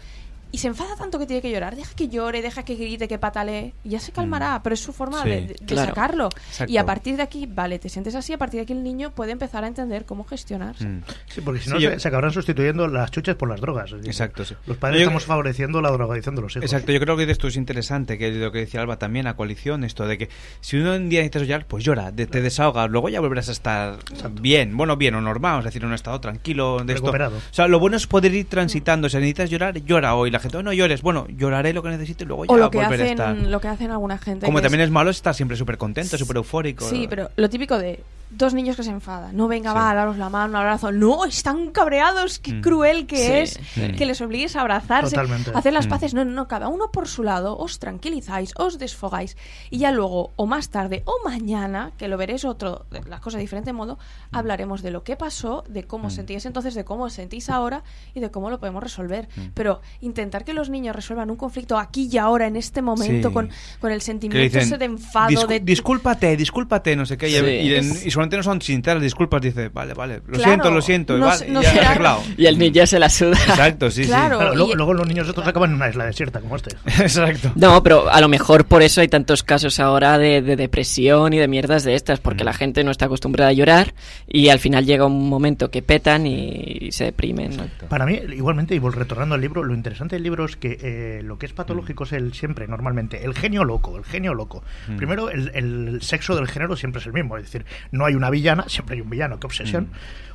y 0.52 0.58
se 0.58 0.68
enfada 0.68 0.96
tanto 0.96 1.18
que 1.18 1.26
tiene 1.26 1.40
que 1.42 1.50
llorar, 1.50 1.76
deja 1.76 1.94
que 1.94 2.08
llore, 2.08 2.42
deja 2.42 2.64
que 2.64 2.74
grite, 2.74 3.08
que 3.08 3.18
patalee, 3.18 3.74
y 3.84 3.90
ya 3.90 4.00
se 4.00 4.12
calmará, 4.12 4.60
pero 4.62 4.74
es 4.74 4.80
su 4.80 4.92
forma 4.92 5.22
Sí, 5.22 5.28
de, 5.28 5.40
de 5.46 5.54
claro. 5.66 5.88
sacarlo. 5.90 6.28
Exacto. 6.48 6.72
Y 6.72 6.76
a 6.76 6.86
partir 6.86 7.16
de 7.16 7.22
aquí, 7.22 7.46
vale, 7.46 7.78
te 7.78 7.88
sientes 7.88 8.14
así, 8.14 8.32
a 8.32 8.38
partir 8.38 8.58
de 8.58 8.62
aquí 8.64 8.72
el 8.72 8.82
niño 8.82 9.10
puede 9.12 9.32
empezar 9.32 9.64
a 9.64 9.66
entender 9.68 10.04
cómo 10.06 10.24
gestionarse. 10.24 10.84
Mm. 10.86 11.02
Sí, 11.26 11.40
porque 11.40 11.60
si 11.60 11.66
Sí, 11.66 11.70
no 11.74 11.78
yo- 11.80 11.98
se, 11.98 12.08
acabarán 12.08 12.32
sustituyendo 12.32 12.86
las 12.88 13.10
chuches 13.10 13.34
por 13.36 13.48
las 13.48 13.60
drogas. 13.60 13.90
Decir, 13.90 14.06
Exacto, 14.06 14.44
sí. 14.44 14.54
Los 14.66 14.76
padres 14.76 14.98
Yo- 15.00 15.02
estamos 15.04 15.24
favoreciendo 15.24 15.80
la 15.80 15.90
drogadicción 15.90 16.34
de 16.34 16.42
los 16.42 16.52
hijos. 16.56 16.64
Exacto, 16.64 16.92
yo 16.92 17.00
creo 17.00 17.16
que 17.16 17.30
esto 17.30 17.46
es 17.48 17.56
interesante, 17.56 18.18
que 18.18 18.30
lo 18.32 18.50
que 18.52 18.58
decía 18.60 18.80
Alba 18.80 18.98
también, 18.98 19.26
a 19.26 19.36
coalición, 19.36 19.84
esto 19.84 20.06
de 20.06 20.18
que 20.18 20.28
si 20.60 20.76
uno 20.78 20.94
un 20.94 21.08
día 21.08 21.20
necesitas 21.20 21.46
llorar, 21.48 21.66
pues 21.66 21.84
llora, 21.84 22.10
de- 22.12 22.26
te 22.26 22.40
desahogas, 22.42 22.90
luego 22.90 23.08
ya 23.08 23.20
volverás 23.20 23.48
a 23.48 23.52
estar 23.52 23.98
bien, 24.40 24.76
bueno, 24.76 24.96
bien 24.96 25.14
o 25.14 25.20
normal, 25.20 25.60
es 25.60 25.64
decir, 25.66 25.82
en 25.82 25.88
un 25.88 25.94
estado 25.94 26.20
tranquilo 26.20 26.78
de 26.84 26.92
esto. 26.94 27.06
Recuperado. 27.06 27.36
O 27.36 27.54
sea, 27.54 27.68
lo 27.68 27.78
bueno 27.78 27.96
es 27.96 28.06
poder 28.06 28.34
ir 28.34 28.48
transitando, 28.48 29.08
si 29.08 29.16
necesitas 29.16 29.50
llorar, 29.50 29.78
llora 29.84 30.14
hoy, 30.14 30.30
la 30.30 30.39
gente, 30.40 30.56
"Oh, 30.56 30.62
no 30.62 30.72
llores, 30.72 31.02
bueno, 31.02 31.26
lloraré 31.28 31.72
lo 31.72 31.82
que 31.82 31.90
necesite 31.90 32.24
y 32.24 32.26
luego 32.26 32.44
ya 32.46 32.52
O 32.52 32.56
lo 32.56 32.70
que, 32.70 32.78
volveré 32.78 33.02
a 33.02 33.06
estar. 33.06 33.28
hacen, 33.36 33.50
lo 33.50 33.60
que 33.60 33.68
hacen 33.68 33.90
alguna 33.90 34.18
gente. 34.18 34.46
Como 34.46 34.60
también 34.60 34.80
es- 34.80 34.86
es 34.86 34.90
malo 34.92 35.10
estar 35.10 35.34
siempre 35.34 35.56
súper 35.56 35.78
contento, 35.78 36.16
súper 36.18 36.36
eufórico. 36.36 36.88
Sí, 36.88 37.06
pero 37.08 37.30
lo 37.36 37.48
típico 37.48 37.78
de 37.78 38.02
dos 38.30 38.54
niños 38.54 38.76
que 38.76 38.82
se 38.84 38.90
enfadan. 38.90 39.36
No, 39.36 39.48
venga, 39.48 39.72
va, 39.72 39.92
daros 39.92 40.16
la 40.16 40.28
mano, 40.30 40.50
un 40.50 40.56
abrazo. 40.56 40.92
No, 40.92 41.24
están 41.24 41.70
cabreados, 41.72 42.38
qué 42.38 42.54
Mm. 42.54 42.60
cruel 42.62 43.06
que 43.06 43.16
Sí, 43.16 43.32
es 43.32 43.60
sí. 43.74 43.92
que 43.92 44.06
les 44.06 44.20
obligues 44.20 44.54
a 44.56 44.60
abrazarse, 44.60 45.10
Totalmente. 45.16 45.50
a 45.54 45.58
hacer 45.58 45.72
las 45.72 45.86
Mm. 45.86 45.90
paces. 45.90 46.14
No, 46.14 46.24
no, 46.24 46.30
no, 46.30 46.48
cada 46.48 46.68
uno 46.68 46.90
por 46.92 47.08
su 47.08 47.22
lado, 47.22 47.58
os 47.58 47.78
tranquilizáis, 47.80 48.52
os 48.56 48.78
desfogáis. 48.78 49.36
Y 49.68 49.78
ya 49.78 49.90
luego, 49.90 50.32
o 50.36 50.46
más 50.46 50.70
tarde, 50.70 51.02
o 51.06 51.16
mañana, 51.24 51.92
que 51.98 52.08
lo 52.08 52.16
veréis 52.16 52.44
otro, 52.44 52.86
las 53.08 53.20
cosas 53.20 53.38
de 53.38 53.42
diferente 53.42 53.72
modo, 53.72 53.98
hablaremos 54.32 54.82
de 54.82 54.90
lo 54.90 55.02
que 55.02 55.16
pasó, 55.16 55.64
de 55.68 55.84
cómo 55.84 56.06
os 56.08 56.14
sentíais 56.14 56.46
entonces, 56.46 56.74
de 56.74 56.84
cómo 56.84 57.04
os 57.04 57.12
sentís 57.12 57.50
ahora 57.50 57.82
y 58.14 58.20
de 58.20 58.30
cómo 58.30 58.48
lo 58.50 58.58
podemos 58.60 58.82
resolver. 58.82 59.28
Pero 59.54 59.80
intentar 60.00 60.44
que 60.44 60.54
los 60.54 60.70
niños 60.70 60.94
resuelvan 60.94 61.30
un 61.30 61.36
conflicto 61.36 61.78
aquí 61.78 62.08
y 62.10 62.16
ahora, 62.18 62.46
en 62.46 62.56
este 62.56 62.80
momento, 62.82 63.28
Sí. 63.28 63.34
con, 63.34 63.50
con 63.80 63.90
el 63.92 64.00
sentimiento 64.02 64.42
dicen, 64.42 64.62
ese 64.62 64.78
de 64.78 64.84
enfado, 64.84 65.28
"Discu- 65.30 65.46
de... 65.48 65.60
discúlpate, 65.60 66.36
discúlpate, 66.36 66.94
no 66.96 67.06
sé 67.06 67.16
qué. 67.16 67.28
y- 67.28 67.32
Sí. 67.32 67.46
Y, 67.46 67.74
en- 67.74 67.90
Es- 67.90 68.06
y 68.06 68.10
solamente 68.20 68.36
no 68.36 68.42
son 68.42 68.60
sinceras 68.62 69.02
disculpas, 69.02 69.40
dice, 69.40 69.68
vale, 69.68 69.94
vale, 69.94 70.16
lo 70.26 70.34
Claro, 70.38 70.44
siento, 70.44 70.70
lo 70.70 70.82
siento, 70.82 71.12
no 71.14 71.18
igual, 71.24 71.38
se- 71.38 71.48
no 71.48 71.62
ya 71.62 71.72
será- 71.72 71.90
arreglado. 71.90 72.22
Y 72.36 72.46
el 72.46 72.58
niño 72.58 72.86
se 72.86 72.98
la 72.98 73.08
suda. 73.08 73.32
Exacto, 73.48 73.90
sí, 73.90 74.04
Claro. 74.04 74.38
Claro, 74.38 74.54
luego, 74.54 74.72
y- 74.72 74.76
luego 74.76 74.94
los 74.94 75.06
niños 75.08 75.28
estos 75.28 75.46
acaban 75.46 75.70
en 75.70 75.76
una 75.76 75.88
isla 75.88 76.04
desierta 76.06 76.40
como 76.40 76.56
este. 76.56 76.70
sí. 76.70 76.76
Exacto. 77.02 77.52
No, 77.56 77.82
pero 77.82 78.10
a 78.10 78.20
lo 78.20 78.28
mejor 78.28 78.64
por 78.66 78.82
eso 78.82 79.00
hay 79.00 79.08
tantos 79.08 79.42
casos 79.42 79.80
ahora 79.80 80.18
de, 80.18 80.42
de 80.42 80.56
depresión 80.56 81.32
y 81.32 81.38
de 81.38 81.48
mierdas 81.48 81.84
de 81.84 81.94
estas, 81.94 82.20
porque 82.20 82.44
Mm. 82.44 82.46
la 82.46 82.52
gente 82.52 82.84
no 82.84 82.90
está 82.90 83.06
acostumbrada 83.06 83.50
a 83.50 83.52
llorar 83.52 83.94
y 84.28 84.48
al 84.48 84.58
final 84.58 84.84
llega 84.86 85.06
un 85.06 85.28
momento 85.28 85.70
que 85.70 85.82
petan 85.82 86.26
y 86.26 86.90
se 86.92 87.04
deprimen. 87.04 87.56
¿no? 87.56 87.64
Para 87.88 88.06
mí, 88.06 88.20
igualmente, 88.34 88.74
y 88.74 88.78
vol- 88.78 88.92
retornando 88.92 89.34
al 89.34 89.40
libro, 89.40 89.64
lo 89.64 89.74
interesante 89.74 90.16
del 90.16 90.22
libro 90.22 90.44
es 90.44 90.56
que 90.56 90.78
eh, 90.82 91.22
lo 91.22 91.38
que 91.38 91.46
es 91.46 91.52
patológico 91.52 92.04
es 92.04 92.12
el 92.12 92.32
siempre, 92.34 92.66
normalmente, 92.68 93.24
el 93.24 93.34
genio 93.34 93.64
loco, 93.64 93.96
el 93.96 94.04
genio 94.04 94.34
loco. 94.34 94.62
Mm. 94.88 94.96
Primero, 94.96 95.30
el, 95.30 95.50
el 95.54 96.02
sexo 96.02 96.34
del 96.36 96.48
género 96.48 96.76
siempre 96.76 97.00
es 97.00 97.06
el 97.06 97.12
mismo, 97.12 97.36
es 97.36 97.44
decir, 97.44 97.64
no 97.90 98.04
hay 98.04 98.09
una 98.14 98.30
villana, 98.30 98.64
siempre 98.68 98.94
hay 98.96 99.00
un 99.02 99.10
villano, 99.10 99.38
qué 99.40 99.46
obsesión. 99.46 99.88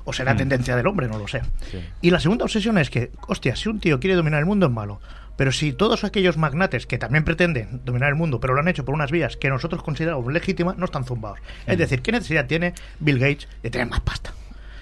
O 0.07 0.13
será 0.13 0.33
Mm. 0.35 0.37
tendencia 0.37 0.75
del 0.75 0.85
hombre, 0.87 1.07
no 1.07 1.17
lo 1.17 1.27
sé. 1.27 1.41
Sí. 1.71 1.79
Y 2.01 2.11
la 2.11 2.19
segunda 2.19 2.45
obsesión 2.45 2.77
es 2.77 2.89
que, 2.91 3.11
hostia, 3.27 3.55
si 3.55 3.69
un 3.69 3.79
tío 3.79 3.99
quiere 3.99 4.15
dominar 4.15 4.39
el 4.39 4.45
mundo 4.45 4.67
es 4.67 4.71
malo. 4.71 4.99
Pero 5.35 5.51
si 5.51 5.73
todos 5.73 6.03
aquellos 6.05 6.37
magnates 6.37 6.85
que 6.85 6.97
también 6.97 7.25
pretenden 7.25 7.81
dominar 7.83 8.09
el 8.09 8.15
mundo, 8.15 8.39
pero 8.39 8.53
lo 8.53 8.61
han 8.61 8.67
hecho 8.69 8.85
por 8.85 8.93
unas 8.95 9.11
vías 9.11 9.35
que 9.35 9.49
nosotros 9.49 9.83
consideramos 9.83 10.31
legítimas, 10.31 10.77
no 10.77 10.85
están 10.85 11.03
zumbados. 11.05 11.39
Mm. 11.67 11.71
Es 11.71 11.77
decir, 11.79 12.01
¿qué 12.01 12.11
necesidad 12.11 12.45
tiene 12.45 12.73
Bill 12.99 13.19
Gates 13.19 13.47
de 13.63 13.69
tener 13.71 13.87
más 13.87 13.99
pasta? 14.01 14.31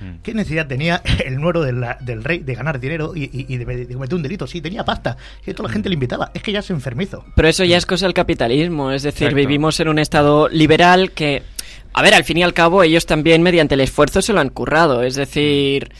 Mm. 0.01 0.17
¿Qué 0.21 0.33
necesidad 0.33 0.67
tenía 0.67 1.01
el 1.25 1.37
nuero 1.39 1.61
del, 1.61 1.83
del 2.01 2.23
rey 2.23 2.39
de 2.39 2.53
ganar 2.55 2.79
dinero 2.79 3.13
y, 3.15 3.23
y- 3.23 3.45
y 3.47 3.57
de, 3.57 3.65
de 3.85 3.93
cometer 3.93 4.15
un 4.15 4.21
delito? 4.23 4.45
Sí, 4.45 4.59
tenía 4.61 4.83
pasta. 4.83 5.15
Y 5.45 5.53
toda 5.53 5.69
la 5.69 5.73
gente 5.73 5.87
le 5.89 5.93
invitaba. 5.93 6.29
Es 6.33 6.43
que 6.43 6.51
ya 6.51 6.59
es 6.59 6.69
enfermizo. 6.69 7.23
Pero 7.35 7.47
eso 7.47 7.63
ya 7.63 7.77
es 7.77 7.85
cosa 7.87 8.05
del 8.05 8.13
capitalismo, 8.13 8.91
es 8.91 9.03
decir, 9.03 9.27
Exacto. 9.29 9.37
vivimos 9.37 9.79
en 9.79 9.87
un 9.87 9.97
estado 9.99 10.49
liberal 10.49 11.11
que, 11.11 11.41
a 11.93 12.01
ver, 12.01 12.13
al 12.13 12.23
fin 12.23 12.37
y 12.37 12.43
al 12.43 12.53
cabo 12.53 12.83
ellos 12.83 13.05
también 13.05 13.41
mediante 13.41 13.75
el 13.75 13.81
esfuerzo 13.81 14.21
se 14.21 14.33
lo 14.33 14.39
han 14.39 14.49
currado, 14.49 15.03
es 15.03 15.15
decir, 15.15 15.91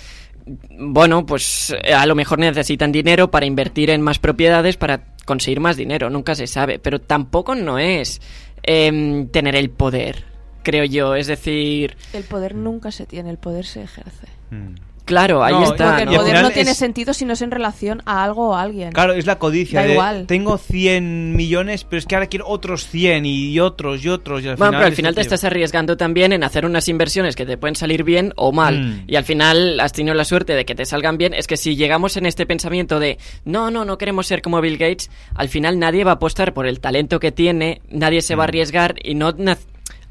bueno, 0.77 1.25
pues 1.25 1.75
eh, 1.83 1.93
a 1.93 2.05
lo 2.05 2.15
mejor 2.15 2.39
necesitan 2.39 2.91
dinero 2.91 3.31
para 3.31 3.45
invertir 3.45 3.89
en 3.89 4.01
más 4.01 4.19
propiedades 4.19 4.77
para 4.77 5.13
conseguir 5.25 5.59
más 5.59 5.77
dinero, 5.77 6.09
nunca 6.09 6.35
se 6.35 6.47
sabe, 6.47 6.79
pero 6.79 6.99
tampoco 6.99 7.55
no 7.55 7.79
es 7.79 8.21
em, 8.63 9.27
tener 9.27 9.55
el 9.55 9.69
poder, 9.69 10.25
creo 10.63 10.85
yo, 10.85 11.15
es 11.15 11.27
decir, 11.27 11.95
El 12.13 12.23
poder 12.23 12.55
nunca 12.55 12.91
se 12.91 13.05
tiene, 13.05 13.29
el 13.29 13.37
poder 13.37 13.65
se 13.65 13.83
ejerce. 13.83 14.27
Mm. 14.51 14.75
Claro, 15.06 15.43
ahí 15.43 15.54
No, 15.54 15.64
está. 15.72 15.97
Porque 15.97 16.04
el 16.14 16.20
poder 16.20 16.41
no 16.41 16.49
tiene 16.51 16.72
es- 16.72 16.78
sentido 16.78 17.14
si 17.14 17.26
no 17.26 17.34
es 17.34 17.41
en 17.41 17.51
relación 17.51 18.01
a 18.06 18.24
algo 18.24 18.49
o 18.49 18.56
a 18.56 18.62
alguien. 18.62 18.91
Claro, 18.91 19.14
es 19.14 19.26
la 19.26 19.38
codicia. 19.39 19.82
Da 19.82 19.86
de, 19.88 19.93
igual. 19.93 20.26
Tengo 20.28 20.58
100 20.58 21.36
millones, 21.36 21.84
pero 21.84 21.99
es 21.99 22.06
que 22.06 22.16
ahora 22.16 22.28
quiero 22.28 22.47
otros 22.47 22.88
100 22.88 23.26
y 23.26 23.60
otros 23.60 24.04
y 24.04 24.10
otros. 24.10 24.43
Y 24.43 24.49
al 24.49 24.56
Bueno, 24.56 24.72
final 24.72 24.80
pero 24.82 24.88
al 24.88 24.95
final 24.95 25.16
te 25.16 25.22
estás 25.22 25.43
arriesgando 25.43 25.97
también 25.97 26.34
en 26.34 26.43
hacer 26.43 26.66
unas 26.66 26.88
inversiones 26.88 27.36
que 27.36 27.45
te 27.45 27.58
pueden 27.58 27.76
salir 27.76 28.04
bien 28.04 28.34
o 28.36 28.51
mal. 28.51 28.80
Mm. 28.80 29.04
Y 29.08 29.16
al 29.16 29.24
final 29.24 29.80
has 29.80 29.93
tenido 29.93 30.14
la 30.16 30.26
suerte 30.26 30.54
de 30.56 30.66
que 30.66 30.76
te 30.76 30.86
salgan 30.86 31.18
bien. 31.18 31.34
Es 31.34 31.47
que 31.47 31.58
si 31.58 31.76
llegamos 31.76 32.18
en 32.18 32.26
este 32.26 32.45
pensamiento 32.45 32.99
de 32.99 33.18
no, 33.45 33.72
no, 33.72 33.86
no 33.86 33.97
queremos 33.97 34.28
ser 34.28 34.41
como 34.41 34.62
Bill 34.62 34.78
Gates, 34.78 35.10
al 35.36 35.49
final 35.49 35.80
nadie 35.80 36.04
va 36.04 36.12
a 36.12 36.16
apostar 36.16 36.54
por 36.54 36.66
el 36.68 36.80
talento 36.80 37.20
que 37.20 37.32
tiene, 37.32 37.82
nadie 37.89 38.22
se 38.22 38.36
va 38.36 38.43
a 38.43 38.47
Mm. 38.47 38.49
arriesgar 38.49 38.95
y 39.04 39.16
no. 39.16 39.34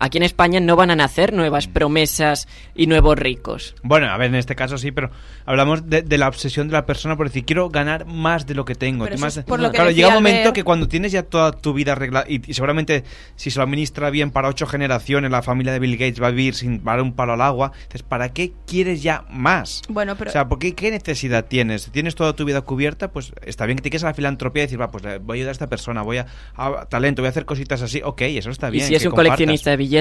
Aquí 0.05 0.19
en 0.19 0.25
España 0.25 0.59
no 0.59 0.75
van 0.75 0.91
a 0.91 0.97
nacer 0.97 1.33
nuevas 1.33 1.69
promesas 1.69 2.49
y 2.75 2.89
nuevos 2.89 3.17
ricos. 3.17 3.75
Bueno, 3.85 4.09
a 4.09 4.17
ver, 4.17 4.29
en 4.31 4.35
este 4.35 4.57
caso 4.57 4.77
sí, 4.77 4.91
pero 4.91 5.11
hablamos 5.47 5.89
de, 5.89 6.03
de 6.03 6.19
la 6.19 6.27
obsesión 6.27 6.67
de 6.67 6.73
la 6.73 6.87
persona 6.87 7.17
por 7.17 7.29
decir, 7.29 7.45
quiero 7.45 7.69
ganar 7.71 8.05
más 8.07 8.47
de 8.47 8.55
lo 8.57 8.65
que 8.65 8.75
tengo. 8.75 9.05
Pero 9.05 9.19
más- 9.19 9.39
por 9.47 9.61
lo 9.61 9.71
que 9.71 9.77
claro, 9.77 9.91
llega 9.93 10.09
un 10.09 10.15
momento 10.15 10.53
que 10.53 10.65
cuando 10.65 10.89
tienes 10.89 11.13
ya 11.13 11.23
toda 11.23 11.53
tu 11.53 11.73
vida 11.73 11.93
arreglada 11.93 12.27
y, 12.29 12.43
y 12.51 12.55
seguramente 12.55 13.05
si 13.37 13.51
se 13.53 13.59
lo 13.59 13.63
administra 13.65 14.11
bien 14.11 14.33
para 14.33 14.49
ocho 14.49 14.67
generaciones, 14.67 15.31
la 15.31 15.41
familia 15.43 15.73
de 15.73 15.79
Bill 15.79 15.97
Gates 15.97 16.21
va 16.21 16.27
a 16.27 16.31
vivir 16.31 16.55
sin 16.55 16.83
dar 16.83 17.01
un 17.01 17.13
palo 17.13 17.35
al 17.35 17.41
agua. 17.41 17.71
Entonces, 17.75 18.03
¿para 18.03 18.33
qué 18.33 18.53
quieres 18.67 19.05
ya 19.05 19.25
más? 19.31 19.83
Bueno, 19.89 20.17
pero 20.17 20.31
O 20.31 20.33
sea, 20.33 20.49
¿por 20.49 20.59
qué, 20.59 20.75
¿qué 20.75 20.91
necesidad 20.91 21.45
tienes? 21.45 21.91
¿Tienes 21.93 22.17
toda 22.17 22.35
tu 22.35 22.45
vida 22.45 22.63
cubierta? 22.63 23.13
Pues 23.13 23.33
está 23.47 23.67
bien 23.67 23.77
que 23.77 23.83
te 23.83 23.91
quedes 23.91 24.03
a 24.03 24.09
la 24.09 24.15
filantropía 24.15 24.65
y 24.65 24.67
decir, 24.67 24.81
va, 24.81 24.91
pues 24.91 25.05
voy 25.23 25.37
a 25.37 25.39
ayudar 25.39 25.51
a 25.51 25.53
esta 25.53 25.69
persona, 25.69 26.03
voy 26.03 26.19
a, 26.19 26.27
a- 26.57 26.87
talento, 26.87 27.23
voy 27.23 27.29
a 27.29 27.31
hacer 27.31 27.45
cositas 27.45 27.83
así. 27.83 28.01
Ok, 28.05 28.23
eso 28.23 28.51
está 28.51 28.69
bien. 28.69 28.85
y 28.85 28.89
si 28.89 28.95
es 28.97 29.03
que 29.03 29.09
un 29.09 29.13
compartas. 29.13 29.37
coleccionista 29.37 29.71
de 29.71 29.77
billetes. 29.77 29.92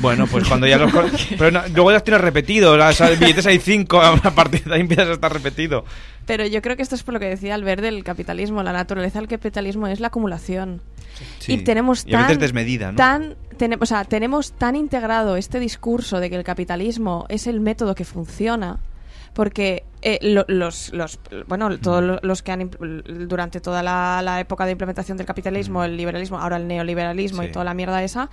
Bueno, 0.00 0.26
pues 0.26 0.46
cuando 0.48 0.66
ya 0.66 0.76
los... 0.78 0.92
Pero 1.38 1.50
no, 1.52 1.62
luego 1.68 1.92
ya 1.92 2.00
tienes 2.00 2.20
repetido, 2.20 2.72
o 2.72 2.92
sea, 2.92 3.10
billetes 3.10 3.46
hay 3.46 3.58
cinco, 3.58 4.00
a 4.02 4.16
partir 4.32 4.64
de 4.64 4.74
ahí 4.74 4.80
empiezas 4.80 5.08
a 5.08 5.12
estar 5.12 5.32
repetido. 5.32 5.84
Pero 6.26 6.44
yo 6.46 6.60
creo 6.62 6.76
que 6.76 6.82
esto 6.82 6.94
es 6.94 7.02
por 7.04 7.14
lo 7.14 7.20
que 7.20 7.26
decía 7.26 7.54
Albert 7.54 7.80
del 7.80 8.02
capitalismo. 8.04 8.62
La 8.62 8.72
naturaleza 8.72 9.18
del 9.20 9.28
capitalismo 9.28 9.86
es 9.86 10.00
la 10.00 10.08
acumulación. 10.08 10.82
Sí. 11.38 11.54
Y 11.54 11.58
tenemos 11.58 12.04
Y 12.06 12.14
a 12.14 12.18
veces 12.18 12.32
tan, 12.34 12.40
desmedida, 12.40 12.90
¿no? 12.92 12.96
tan 12.96 13.36
o 13.80 13.86
sea, 13.86 14.04
tenemos 14.04 14.52
tan 14.52 14.76
integrado 14.76 15.36
este 15.36 15.58
discurso 15.58 16.20
de 16.20 16.30
que 16.30 16.36
el 16.36 16.44
capitalismo 16.44 17.26
es 17.28 17.46
el 17.48 17.58
método 17.60 17.94
que 17.96 18.04
funciona 18.04 18.78
porque 19.34 19.82
eh, 20.00 20.18
lo- 20.22 20.44
los, 20.46 20.92
los 20.92 21.18
bueno 21.48 21.76
todos 21.78 22.02
lo- 22.04 22.20
los 22.22 22.42
que 22.42 22.52
han 22.52 22.70
durante 23.26 23.60
toda 23.60 23.82
la, 23.82 24.20
la 24.22 24.38
época 24.38 24.64
de 24.64 24.72
implementación 24.72 25.16
del 25.18 25.26
capitalismo 25.26 25.82
el 25.82 25.96
liberalismo 25.96 26.38
ahora 26.38 26.56
el 26.56 26.68
neoliberalismo 26.68 27.42
y 27.42 27.50
toda 27.50 27.64
la 27.64 27.74
mierda 27.74 28.02
esa 28.04 28.30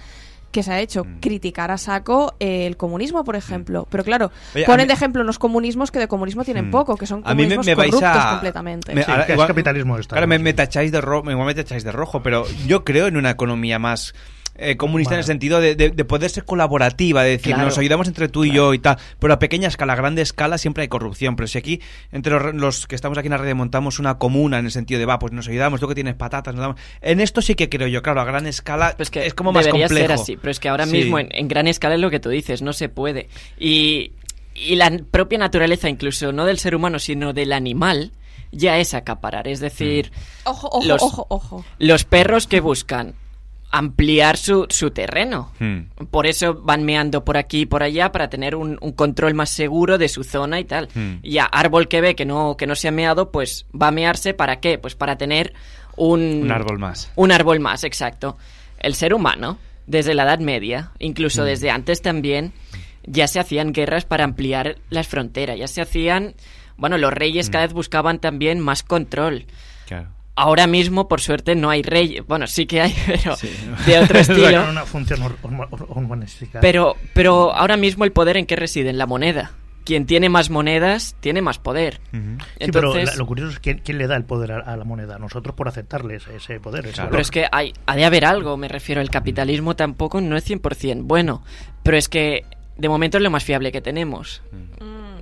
que 0.56 0.64
se 0.64 0.72
ha 0.72 0.80
hecho 0.80 1.04
Mm. 1.04 1.20
criticar 1.20 1.70
a 1.70 1.78
saco 1.78 2.34
eh, 2.40 2.66
el 2.66 2.78
comunismo 2.78 3.26
por 3.26 3.36
ejemplo 3.36 3.86
pero 3.92 4.06
claro 4.06 4.32
Oye, 4.56 4.66
ponen 4.66 4.86
mí- 4.86 4.88
de 4.88 4.94
ejemplo 4.94 5.22
unos 5.22 5.38
comunismos 5.38 5.92
que 5.92 6.00
de 6.00 6.08
comunismo 6.08 6.46
tienen 6.46 6.70
Mm. 6.70 6.72
poco 6.72 6.96
que 6.96 7.06
son 7.06 7.22
A 7.26 7.36
mí 7.36 7.44
me, 7.44 7.56
comunismos 7.56 7.66
me 7.66 7.76
vais 7.76 7.92
corruptos 7.92 8.24
a... 8.26 8.30
completamente 8.32 8.96
me- 8.96 9.04
Sí, 9.04 9.12
ahora 9.12 9.26
que 9.26 9.34
es 9.34 9.40
capitalismo 9.48 9.98
esta, 9.98 10.16
Claro, 10.16 10.28
me 10.40 10.54
tacháis 10.54 10.92
de 10.94 11.02
rojo, 11.02 11.30
igual 11.30 11.46
me 11.48 11.56
tacháis 11.56 11.84
de 11.84 11.92
rojo, 11.92 12.24
pero 12.24 12.46
yo 12.66 12.86
creo 12.86 13.08
en 13.08 13.18
una 13.18 13.32
economía 13.32 13.80
más 13.80 14.14
eh, 14.58 14.78
comunista 14.78 15.14
en 15.16 15.20
el 15.20 15.24
sentido 15.26 15.60
de, 15.60 15.76
de- 15.76 15.90
de 15.90 16.06
poder 16.06 16.30
ser 16.30 16.46
colaborativa, 16.46 17.24
de 17.24 17.32
decir, 17.32 17.54
Claro. 17.54 17.66
nos 17.70 17.78
ayudamos 17.78 18.08
entre 18.08 18.28
tú 18.30 18.46
y 18.46 18.52
yo 18.52 18.74
y 18.74 18.80
tal, 18.80 18.98
pero 19.20 19.34
a 19.34 19.40
pequeña 19.40 19.68
escala, 19.68 19.94
a 19.94 19.96
grande 19.98 20.22
escala 20.22 20.58
siempre 20.58 20.84
hay 20.84 20.88
corrupción, 20.88 21.36
pero 21.36 21.48
si 21.48 21.58
aquí, 21.58 21.82
entre 22.12 22.32
los, 22.34 22.56
los 22.56 22.88
que 22.88 22.96
estamos 22.96 23.18
aquí 23.18 23.28
en 23.28 23.32
la 23.32 23.38
red, 23.38 23.54
montamos 23.56 24.00
una 24.00 24.18
comuna 24.18 24.60
en 24.60 24.66
el 24.66 24.72
sentido 24.72 25.00
de, 25.00 25.06
va, 25.06 25.20
pues 25.20 25.34
nos 25.34 25.48
ayudamos, 25.48 25.80
tú 25.80 25.88
que 25.88 25.96
tienes 25.96 26.16
patatas, 26.16 26.56
nos 26.56 26.62
damos... 26.62 26.80
En 27.02 27.20
esto 27.20 27.42
sí 27.42 27.56
que 27.56 27.70
creo 27.70 27.88
yo, 27.88 28.02
claro, 28.02 28.22
a 28.22 28.24
gran 28.26 28.48
escala 28.48 28.96
es 28.98 29.34
como 29.34 29.52
más 29.52 29.66
Debería 29.66 29.88
complejo. 29.88 30.08
ser 30.08 30.12
así, 30.22 30.38
pero 30.38 30.52
es 30.52 30.60
que 30.60 30.70
ahora 30.70 30.86
Sí. 30.86 30.92
mismo 30.94 31.20
en, 31.20 31.28
en 31.32 31.48
gran 31.48 31.68
escala 31.68 31.96
es 31.96 32.02
lo 32.02 32.10
que 32.10 32.20
tú 32.20 32.30
dices, 32.30 32.62
no 32.62 32.72
se 32.74 32.88
puede. 32.90 33.28
Y, 33.60 34.12
y 34.54 34.76
la 34.76 34.90
propia 35.12 35.38
naturaleza, 35.38 35.90
incluso 35.90 36.32
no 36.32 36.46
del 36.46 36.60
ser 36.60 36.76
humano, 36.76 36.98
sino 37.00 37.34
del 37.34 37.52
animal, 37.52 38.12
ya 38.54 38.78
es 38.78 38.94
acaparar. 38.94 39.50
Es 39.50 39.60
decir, 39.60 40.14
Ojo, 40.46 40.70
ojo, 40.72 40.88
Los- 40.88 41.02
ojo, 41.04 41.26
ojo. 41.30 41.66
los 41.78 42.06
perros 42.06 42.48
que 42.48 42.62
buscan 42.62 43.16
ampliar 43.78 44.38
su, 44.38 44.66
su 44.70 44.92
terreno. 44.92 45.52
Hmm. 45.60 45.82
Por 46.10 46.28
eso 46.28 46.56
van 46.56 46.84
meando 46.84 47.26
por 47.26 47.38
aquí 47.38 47.62
y 47.62 47.66
por 47.66 47.84
allá 47.84 48.12
para 48.12 48.30
tener 48.30 48.56
un, 48.56 48.78
un 48.82 48.92
control 48.94 49.34
más 49.34 49.50
seguro 49.50 49.98
de 49.98 50.08
su 50.08 50.24
zona 50.24 50.60
y 50.60 50.64
tal. 50.64 50.88
Hmm. 50.94 51.16
Y 51.24 51.38
a 51.40 51.46
árbol 51.46 51.88
que 51.88 52.02
ve 52.02 52.16
que 52.16 52.26
no, 52.26 52.56
que 52.58 52.68
no 52.68 52.76
se 52.76 52.88
ha 52.88 52.92
meado, 52.92 53.32
pues 53.32 53.66
va 53.80 53.90
a 53.90 53.92
mearse 53.92 54.34
para 54.34 54.60
qué? 54.62 54.78
Pues 54.78 54.96
para 54.96 55.18
tener 55.18 55.54
un, 55.98 56.44
Un 56.44 56.52
árbol 56.52 56.80
más. 56.80 57.12
Un 57.16 57.32
árbol 57.32 57.60
más, 57.60 57.84
exacto. 57.84 58.38
El 58.80 58.96
ser 58.96 59.14
humano, 59.14 59.58
desde 59.88 60.14
la 60.14 60.24
Edad 60.24 60.40
Media, 60.40 60.92
incluso 61.00 61.42
Mm. 61.44 61.46
desde 61.46 61.70
antes 61.70 62.02
también, 62.02 62.54
ya 63.06 63.28
se 63.28 63.40
hacían 63.40 63.74
guerras 63.74 64.06
para 64.06 64.24
ampliar 64.24 64.78
las 64.90 65.08
fronteras, 65.08 65.58
ya 65.58 65.68
se 65.68 65.82
hacían... 65.82 66.36
Bueno, 66.78 66.98
los 66.98 67.14
reyes 67.14 67.50
cada 67.50 67.66
vez 67.66 67.74
buscaban 67.74 68.20
también 68.20 68.60
más 68.60 68.84
control. 68.84 69.46
Claro. 69.88 70.10
Ahora 70.38 70.68
mismo, 70.68 71.08
por 71.08 71.22
suerte, 71.22 71.56
no 71.56 71.70
hay 71.70 71.82
reyes. 71.82 72.26
Bueno, 72.28 72.46
sí 72.48 72.66
que 72.66 72.82
hay, 72.82 72.94
pero 73.08 73.36
de 73.86 74.00
otro 74.00 74.20
estilo. 74.20 74.70
Una 74.70 74.86
función. 74.86 75.20
Pero, 76.62 76.96
pero 77.14 77.54
ahora 77.54 77.78
mismo 77.78 78.04
el 78.06 78.12
poder 78.12 78.38
en 78.38 78.46
qué 78.46 78.56
reside? 78.56 78.90
En 78.90 78.98
la 78.98 79.06
moneda. 79.06 79.52
Quien 79.86 80.08
tiene 80.08 80.30
más 80.30 80.50
monedas 80.50 81.16
tiene 81.20 81.44
más 81.44 81.60
poder. 81.60 82.02
Pero 82.12 82.38
Entonces, 82.58 83.06
la- 83.06 83.16
lo 83.16 83.28
curioso 83.28 83.52
es 83.52 83.60
quién, 83.60 83.80
quién 83.86 84.00
le 84.00 84.08
da 84.08 84.16
el 84.16 84.24
poder 84.26 84.52
a, 84.54 84.60
a 84.62 84.76
la 84.78 84.84
moneda. 84.84 85.20
Nosotros 85.20 85.54
por 85.56 85.68
aceptarles 85.68 86.26
ese 86.28 86.60
poder. 86.60 86.88
ese 86.88 87.04
pero 87.04 87.22
es 87.22 87.30
que 87.30 87.46
hay, 87.52 87.72
ha 87.86 87.96
de 87.96 88.04
haber 88.04 88.26
algo, 88.26 88.58
me 88.58 88.68
refiero. 88.68 89.00
El 89.00 89.12
capitalismo 89.12 89.76
tampoco 89.76 90.22
no 90.22 90.36
es 90.38 90.50
100% 90.50 91.02
bueno. 91.04 91.44
Pero 91.84 91.98
es 91.98 92.10
que 92.10 92.46
de 92.78 92.90
momento 92.90 93.18
es 93.18 93.24
lo 93.24 93.30
más 93.30 93.44
fiable 93.44 93.72
que 93.72 93.80
tenemos. 93.82 94.42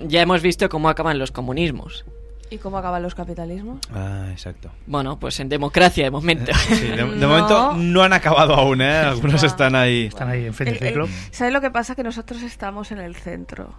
Ya 0.08 0.22
hemos 0.22 0.42
visto 0.42 0.70
cómo 0.70 0.88
acaban 0.90 1.20
los 1.20 1.32
comunismos. 1.32 2.06
¿Y 2.54 2.58
cómo 2.60 2.78
acaban 2.78 3.02
los 3.02 3.16
capitalismos? 3.16 3.80
Ah, 3.94 4.28
exacto. 4.32 4.70
Bueno, 4.86 5.18
pues 5.20 5.40
en 5.40 5.50
democracia 5.50 6.04
de 6.04 6.12
momento. 6.12 6.52
Sí, 6.70 6.86
de, 6.88 6.98
de 6.98 7.04
No. 7.16 7.28
momento 7.28 7.74
no 7.78 8.04
han 8.04 8.14
acabado 8.14 8.54
aún, 8.54 8.82
¿eh? 8.82 8.98
Algunos 9.00 9.42
están 9.44 9.76
ahí. 9.76 10.06
Están 10.06 10.30
ahí 10.30 10.46
en 10.46 10.54
El- 10.68 10.84
el- 10.84 11.08
¿Sabes 11.32 11.52
lo 11.54 11.62
que 11.62 11.72
pasa? 11.72 11.96
Que 11.96 12.04
nosotros 12.04 12.44
estamos 12.44 12.92
en 12.92 13.00
el 13.00 13.16
centro. 13.16 13.74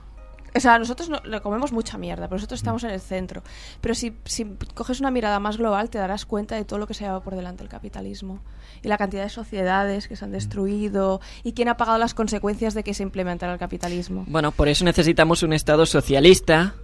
O 0.57 0.61
sea, 0.61 0.79
nosotros 0.79 1.09
no, 1.09 1.20
le 1.25 1.41
comemos 1.41 1.72
mucha 1.72 1.99
mierda, 1.99 2.29
pero 2.29 2.37
nosotros 2.37 2.61
estamos 2.61 2.85
en 2.85 2.91
el 2.91 3.01
centro. 3.01 3.43
Pero 3.81 3.93
si, 3.97 4.16
si 4.25 4.45
coges 4.75 5.01
una 5.01 5.11
mirada 5.11 5.41
más 5.41 5.57
global, 5.57 5.91
te 5.91 5.99
darás 5.99 6.27
cuenta 6.27 6.55
de 6.55 6.64
todo 6.64 6.79
lo 6.79 6.87
que 6.87 6.95
se 6.95 7.03
ha 7.05 7.09
llevado 7.09 7.22
por 7.25 7.35
delante 7.35 7.64
el 7.64 7.68
capitalismo. 7.68 8.41
Y 8.83 8.87
la 8.87 8.97
cantidad 8.97 9.25
de 9.25 9.31
sociedades 9.31 10.07
que 10.07 10.14
se 10.14 10.25
han 10.25 10.31
destruido. 10.31 11.20
Y 11.43 11.55
quién 11.55 11.68
ha 11.68 11.77
pagado 11.77 11.99
las 11.99 12.14
consecuencias 12.14 12.75
de 12.75 12.85
que 12.85 12.95
se 12.95 13.03
implementara 13.03 13.53
el 13.53 13.59
capitalismo. 13.59 14.25
Bueno, 14.29 14.53
por 14.53 14.68
eso 14.68 14.85
necesitamos 14.85 15.43
un 15.43 15.53
Estado 15.55 15.87
socialista. 15.87 16.75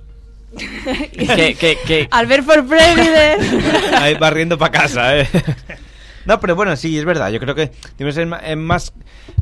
Que, 0.57 1.55
que, 1.59 1.79
que- 1.87 2.09
Albert 2.11 2.45
for 2.45 2.67
President. 2.67 3.65
Ahí 3.99 4.15
barriendo 4.15 4.59
para 4.59 4.73
casa, 4.73 5.19
¿eh? 5.19 5.29
No, 6.27 6.39
pero 6.39 6.55
bueno, 6.55 6.77
sí, 6.77 6.99
es 6.99 7.05
verdad. 7.05 7.31
Yo 7.31 7.41
creo 7.41 7.55
que 7.55 7.71
debe 7.97 8.13
ser 8.13 8.29
eh, 8.43 8.57
más... 8.57 8.93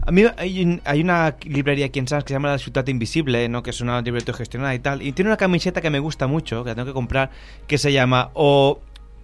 A 0.07 0.13
mí 0.13 0.23
hay 0.37 1.01
una 1.01 1.37
librería 1.43 1.87
aquí 1.87 1.99
en 1.99 2.07
Sans 2.09 2.25
que 2.25 2.29
se 2.29 2.35
llama 2.35 2.51
La 2.51 2.59
Ciudad 2.59 2.87
Invisible, 2.87 3.49
¿no? 3.49 3.63
Que 3.63 3.71
es 3.71 3.81
una 3.81 4.01
librería 4.01 4.33
gestionada 4.33 4.75
y 4.75 4.79
tal. 4.79 5.03
Y 5.03 5.13
tiene 5.13 5.29
una 5.31 5.37
camiseta 5.37 5.81
que 5.81 5.91
me 5.91 5.99
gusta 5.99 6.27
mucho, 6.27 6.63
que 6.63 6.71
la 6.71 6.75
tengo 6.77 6.87
que 6.87 6.93
comprar, 6.95 7.31
que 7.67 7.79
se 7.79 7.93
llama 7.93 8.31
o 8.35 8.81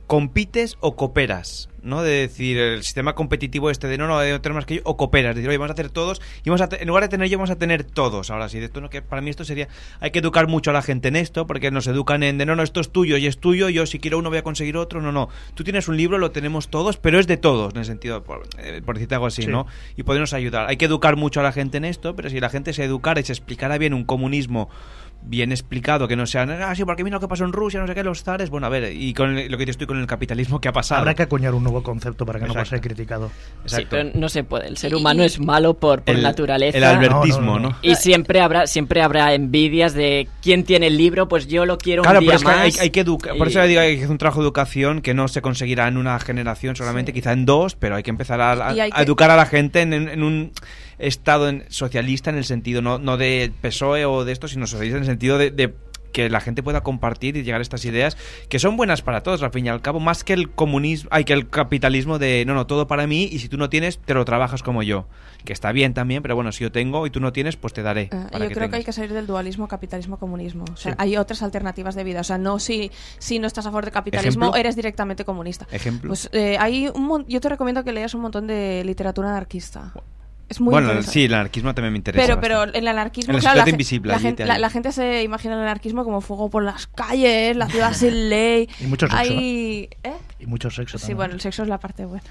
compites 0.07 0.76
o 0.80 0.97
cooperas, 0.97 1.70
¿no? 1.85 2.03
De 2.03 2.12
decir, 2.12 2.59
el 2.59 2.82
sistema 2.82 3.14
competitivo 3.14 3.70
este 3.70 3.87
de 3.87 3.99
no, 3.99 4.09
no, 4.09 4.18
de 4.18 4.39
tener 4.41 4.55
más 4.55 4.66
que 4.66 4.76
yo, 4.76 4.80
o 4.85 4.97
cooperas. 4.97 5.35
De 5.35 5.43
decir, 5.43 5.49
oye, 5.51 5.59
vamos 5.59 5.70
a 5.70 5.74
hacer 5.74 5.91
todos, 5.91 6.20
y 6.43 6.51
vamos 6.51 6.61
a 6.61 6.68
en 6.76 6.89
lugar 6.89 7.05
de 7.05 7.09
tener 7.09 7.28
yo, 7.28 7.39
vamos 7.39 7.51
a 7.51 7.57
tener 7.57 7.85
todos. 7.85 8.30
Ahora 8.30 8.49
sí, 8.49 8.59
de 8.59 8.66
esto, 8.66 8.80
¿no? 8.80 8.91
Que 8.91 9.03
para 9.03 9.22
mí 9.22 9.30
esto 9.30 9.45
sería, 9.45 9.68
hay 10.01 10.11
que 10.11 10.18
educar 10.18 10.49
mucho 10.49 10.70
a 10.70 10.72
la 10.72 10.82
gente 10.82 11.09
en 11.09 11.16
esto, 11.16 11.47
porque 11.47 11.70
nos 11.70 11.87
educan 11.87 12.22
en 12.22 12.39
de 12.39 12.47
no, 12.47 12.57
no, 12.57 12.62
esto 12.62 12.80
es 12.80 12.91
tuyo 12.91 13.16
y 13.16 13.26
es 13.26 13.39
tuyo, 13.39 13.68
yo 13.68 13.87
si 13.87 13.99
quiero 13.99 14.18
uno 14.18 14.30
voy 14.30 14.39
a 14.39 14.43
conseguir 14.43 14.76
otro, 14.76 15.01
no, 15.01 15.12
no. 15.12 15.28
Tú 15.55 15.64
tienes 15.64 15.89
un 15.89 15.97
libro, 15.97 16.18
lo 16.18 16.30
tenemos 16.30 16.68
todos, 16.68 16.97
pero 16.97 17.18
es 17.18 17.26
de 17.26 17.37
todos, 17.37 17.74
en 17.74 17.80
el 17.80 17.85
sentido, 17.85 18.22
por, 18.24 18.43
eh, 18.59 18.80
por 18.85 18.97
decirte 18.97 19.14
algo 19.14 19.26
así, 19.26 19.43
Sí. 19.43 19.49
¿no? 19.49 19.66
Y 19.97 20.05
podernos 20.05 20.32
ayudar. 20.32 20.68
Hay 20.68 20.76
que 20.76 20.87
educar 20.87 21.16
mucho 21.16 21.41
a 21.41 21.43
la 21.43 21.53
gente 21.53 21.76
en 21.76 21.85
esto, 21.85 22.16
pero 22.16 22.30
si 22.30 22.41
la 22.41 22.49
gente 22.49 22.72
se 22.72 22.85
educara 22.85 23.20
y 23.20 23.24
se 23.24 23.32
explicara 23.32 23.78
bien 23.78 23.95
un 23.95 24.05
comunismo 24.05 24.70
bien 25.27 25.53
explicado, 25.53 26.07
que 26.07 26.16
no 26.16 26.27
sean, 26.27 26.51
ah, 26.51 26.75
sí, 26.75 26.85
porque 26.85 27.03
mira 27.03 27.16
lo 27.16 27.20
que 27.20 27.29
pasó 27.29 27.45
en 27.45 27.53
Rusia, 27.53 27.81
no 27.81 27.87
sé 27.87 27.95
qué, 27.95 28.05
los 28.05 28.22
zares, 28.22 28.51
bueno, 28.51 28.66
a 28.66 28.70
ver, 28.70 28.93
y 28.93 29.14
con 29.14 29.39
el- 29.39 29.51
lo 29.51 29.57
que 29.59 29.64
estoy 29.64 29.87
con 29.87 29.99
el 29.99 30.07
capitalismo 30.07 30.61
que 30.61 30.68
ha 30.68 30.72
pasado. 30.72 31.01
Habrá 31.01 31.14
que 31.14 31.22
acuñar 31.22 31.55
un 31.55 31.62
nuevo 31.62 31.83
concepto 31.83 32.27
para 32.27 32.39
que 32.39 32.45
no 32.47 32.53
Exacto. 32.53 32.70
pueda 32.70 32.83
ser 32.83 32.87
criticado. 32.89 33.31
Sí, 33.64 33.87
pero 33.89 34.11
no 34.14 34.29
se 34.29 34.45
puede. 34.45 34.68
El 34.68 34.77
ser 34.77 34.95
humano 34.95 35.22
es 35.22 35.41
malo 35.41 35.75
por, 35.75 36.03
por 36.03 36.14
El- 36.14 36.22
naturaleza. 36.22 36.77
el 36.77 36.85
albertismo, 36.85 37.59
¿no? 37.59 37.77
Y 37.83 37.95
siempre 37.95 38.41
habrá, 38.41 38.66
siempre 38.66 39.01
habrá 39.03 39.33
envidias 39.35 39.95
de 39.95 40.29
quién 40.43 40.64
tiene 40.64 40.89
el 40.89 40.97
libro, 40.99 41.27
pues 41.27 41.47
yo 41.47 41.64
lo 41.64 41.79
quiero 41.79 42.03
Claro, 42.03 42.18
un 42.20 42.27
pero 42.27 42.39
día 42.39 42.64
es 42.66 42.75
que 42.77 42.81
hay, 42.83 42.91
que 42.91 43.01
educar. 43.01 43.37
Por 43.37 43.49
eso 43.49 43.61
le 43.61 43.68
digo 43.68 43.81
que 43.81 43.87
hay 43.87 43.93
que 43.95 44.01
hacer 44.03 44.11
un 44.11 44.18
trabajo 44.18 44.41
de 44.41 44.45
educación 44.45 45.01
que 45.01 45.14
no 45.14 45.27
se 45.29 45.41
conseguirá 45.41 45.89
en 45.89 45.97
una 45.97 46.18
generación 46.20 46.77
solamente, 46.77 47.12
quizá 47.14 47.33
en 47.33 47.47
dos, 47.47 47.75
pero 47.77 47.97
hay 47.97 48.03
que 48.03 48.11
empezar 48.11 48.41
a, 48.41 48.68
a- 48.68 48.75
Y 48.75 48.81
hay 48.81 48.91
a 48.93 48.97
que- 48.97 49.03
educar 49.03 49.31
a 49.31 49.37
la 49.37 49.47
gente 49.47 49.81
en, 49.81 49.93
en- 49.95 50.09
en 50.09 50.22
un 50.22 50.53
estado 50.99 51.49
en- 51.49 51.65
socialista 51.69 52.31
en 52.31 52.37
el 52.37 52.45
sentido 52.45 52.83
no, 52.83 52.99
no 52.99 53.17
de 53.17 53.53
PSOE 53.61 54.05
o 54.05 54.25
de 54.25 54.33
esto, 54.33 54.49
sino 54.49 54.67
socialista 54.67 54.97
en 54.99 55.03
el 55.05 55.09
sentido 55.09 55.39
de, 55.39 55.51
de 55.51 55.75
que 56.13 56.31
la 56.31 56.41
gente 56.41 56.63
pueda 56.63 56.83
compartir 56.85 57.37
y 57.37 57.43
llegar 57.43 57.61
a 57.61 57.63
estas 57.63 57.85
ideas 57.85 58.17
que 58.49 58.61
son 58.61 58.77
buenas 58.77 59.03
para 59.03 59.25
todos, 59.25 59.43
al 59.43 59.51
fin 59.51 59.67
y 59.67 59.69
al 59.69 59.81
cabo, 59.83 59.99
más 59.99 60.23
que 60.23 60.33
el 60.33 60.49
comunismo, 60.49 61.09
hay 61.13 61.25
que 61.25 61.33
el 61.33 61.49
capitalismo 61.51 62.21
de 62.21 62.45
no, 62.47 62.55
no, 62.55 62.69
todo 62.69 62.87
para 62.87 63.09
mí 63.09 63.25
y 63.25 63.41
si 63.41 63.49
tú 63.49 63.57
no 63.57 63.69
tienes, 63.69 63.99
te 63.99 64.15
lo 64.15 64.25
trabajas 64.25 64.63
como 64.63 64.85
yo. 64.85 65.09
Que 65.45 65.53
está 65.53 65.73
bien 65.73 65.93
también, 65.93 66.23
pero 66.23 66.37
bueno, 66.37 66.53
si 66.53 66.63
yo 66.63 66.71
tengo 66.71 67.05
y 67.07 67.11
tú 67.11 67.19
no 67.19 67.33
tienes, 67.33 67.57
pues 67.57 67.73
te 67.75 67.83
daré. 67.83 68.11
Ah, 68.13 68.29
yo 68.39 68.49
creo 68.51 68.71
que 68.71 68.77
hay 68.77 68.85
que 68.85 68.93
salir 68.93 69.13
del 69.13 69.27
dualismo 69.27 69.67
capitalismo-comunismo. 69.67 70.65
O 70.73 70.77
sea, 70.77 70.93
Sí. 70.93 70.97
hay 71.01 71.17
otras 71.17 71.43
alternativas 71.43 71.97
de 71.97 72.05
vida. 72.05 72.21
O 72.21 72.25
sea, 72.25 72.39
no 72.39 72.61
si, 72.61 72.93
si 73.19 73.41
no 73.41 73.49
estás 73.49 73.67
a 73.67 73.71
favor 73.71 73.85
del 73.85 73.93
capitalismo, 73.93 74.45
¿Ejemplo? 74.45 74.61
eres 74.61 74.77
directamente 74.77 75.25
comunista. 75.25 75.67
¿Ejemplo? 75.73 76.09
Pues 76.11 76.31
eh, 76.33 76.57
hay 76.61 76.89
un 76.95 77.27
yo 77.27 77.41
te 77.41 77.49
recomiendo 77.49 77.83
que 77.83 77.93
leas 77.93 78.15
un 78.15 78.21
montón 78.21 78.47
de 78.47 78.85
literatura 78.85 79.31
anarquista. 79.31 79.93
Es 80.55 80.61
muy 80.61 80.71
bueno, 80.71 81.03
sí, 81.03 81.25
el 81.25 81.35
anarquismo 81.35 81.75
también 81.75 81.93
me 81.93 81.99
interesa. 81.99 82.23
Pero, 82.25 82.37
bastante. 82.37 82.71
pero 82.73 82.79
el 82.79 82.87
anarquismo, 82.89 83.31
En 83.33 83.37
la 83.37 83.41
claro, 83.41 83.63
la, 83.65 83.71
invisible, 83.71 84.19
gente, 84.21 84.45
te 84.45 84.47
la, 84.47 84.55
hay. 84.55 84.61
la 84.61 84.71
gente 84.71 84.93
se 84.93 85.23
imagina 85.25 85.55
el 85.55 85.61
anarquismo 85.63 86.05
como 86.05 86.21
fuego 86.21 86.49
por 86.49 86.63
las 86.63 86.87
calles, 86.87 87.57
la 87.57 87.67
ciudad 87.69 87.93
sin 87.93 88.29
ley. 88.31 88.69
Y 88.81 88.85
mucho 88.87 89.09
sexo. 89.09 89.19
Hay... 89.21 89.89
¿eh? 90.05 90.13
Y 90.39 90.47
mucho 90.47 90.71
sexo 90.71 90.97
Sí, 90.99 91.03
también. 91.03 91.17
bueno, 91.17 91.35
el 91.35 91.41
sexo 91.41 91.63
es 91.65 91.69
la 91.69 91.79
parte 91.79 92.05
buena. 92.05 92.23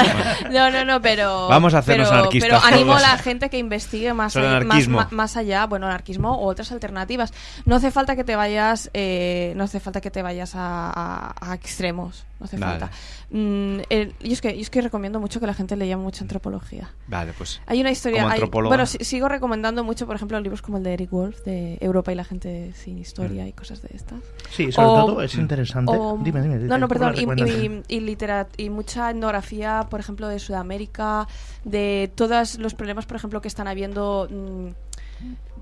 no, 0.50 0.70
no, 0.70 0.84
no, 0.84 1.00
pero. 1.00 1.48
Vamos 1.48 1.72
a 1.72 1.78
hacernos 1.78 2.08
pero, 2.08 2.20
anarquistas 2.20 2.62
Pero 2.62 2.74
animo 2.74 2.94
a 2.96 3.00
la 3.00 3.16
gente 3.16 3.48
que 3.48 3.56
investigue 3.58 4.12
más, 4.12 4.36
allá- 4.36 4.60
más, 4.64 5.10
más 5.12 5.36
allá, 5.38 5.66
bueno, 5.66 5.86
anarquismo 5.86 6.32
o 6.36 6.46
otras 6.48 6.70
alternativas. 6.72 7.32
No 7.64 7.76
hace 7.76 7.90
falta 7.90 8.14
que 8.14 8.24
te 8.24 8.36
vayas, 8.36 8.90
eh, 8.92 9.54
no 9.56 9.64
hace 9.64 9.80
falta 9.80 10.00
que 10.02 10.10
te 10.10 10.20
vayas 10.22 10.54
a, 10.54 10.90
a- 10.90 11.50
a 11.52 11.54
extremos. 11.54 12.24
No 12.40 12.46
hace 12.46 12.56
Vale. 12.56 12.80
falta. 12.80 12.96
Mm, 13.30 13.80
el- 13.90 14.14
yo, 14.18 14.32
es 14.32 14.40
que, 14.40 14.54
yo 14.54 14.60
es 14.62 14.70
que 14.70 14.80
recomiendo 14.80 15.20
mucho 15.20 15.38
que 15.40 15.46
la 15.46 15.52
gente 15.54 15.76
lea 15.76 15.96
mucha 15.98 16.24
antropología. 16.24 16.90
Vale, 17.06 17.32
pues. 17.36 17.60
Hay 17.66 17.80
una 17.80 17.90
historia. 17.90 18.22
Como 18.22 18.32
hay- 18.34 18.68
bueno, 18.68 18.86
si- 18.86 19.04
sigo 19.04 19.28
recomendando 19.28 19.84
mucho, 19.84 20.06
por 20.06 20.16
ejemplo, 20.16 20.40
libros 20.40 20.62
como 20.62 20.78
el 20.78 20.82
de 20.84 20.94
Eric 20.94 21.10
Wolf, 21.10 21.44
de 21.44 21.76
Europa 21.82 22.10
y 22.12 22.14
la 22.14 22.24
gente 22.24 22.72
sin 22.74 22.98
historia 22.98 23.46
y 23.46 23.52
cosas 23.52 23.82
de 23.82 23.90
estas. 23.94 24.18
Sí, 24.50 24.72
sobre 24.72 24.88
O- 24.88 25.06
todo 25.06 25.22
es 25.22 25.34
interesante. 25.34 25.92
o- 25.94 26.18
Dime, 26.22 26.40
dime, 26.42 26.56
No, 26.60 26.78
no, 26.78 26.88
¿cuál 26.88 26.98
perdón. 27.14 27.14
Y, 27.88 27.94
y, 27.94 28.16
y 28.56 28.70
mucha 28.70 29.10
etnografía, 29.10 29.86
por 29.90 30.00
ejemplo, 30.00 30.26
de 30.28 30.38
Sudamérica, 30.38 31.28
de 31.64 32.10
todos 32.14 32.58
los 32.58 32.74
problemas, 32.74 33.04
por 33.06 33.16
ejemplo, 33.16 33.40
que 33.42 33.48
están 33.48 33.68
habiendo. 33.68 34.26
mm, 34.30 34.68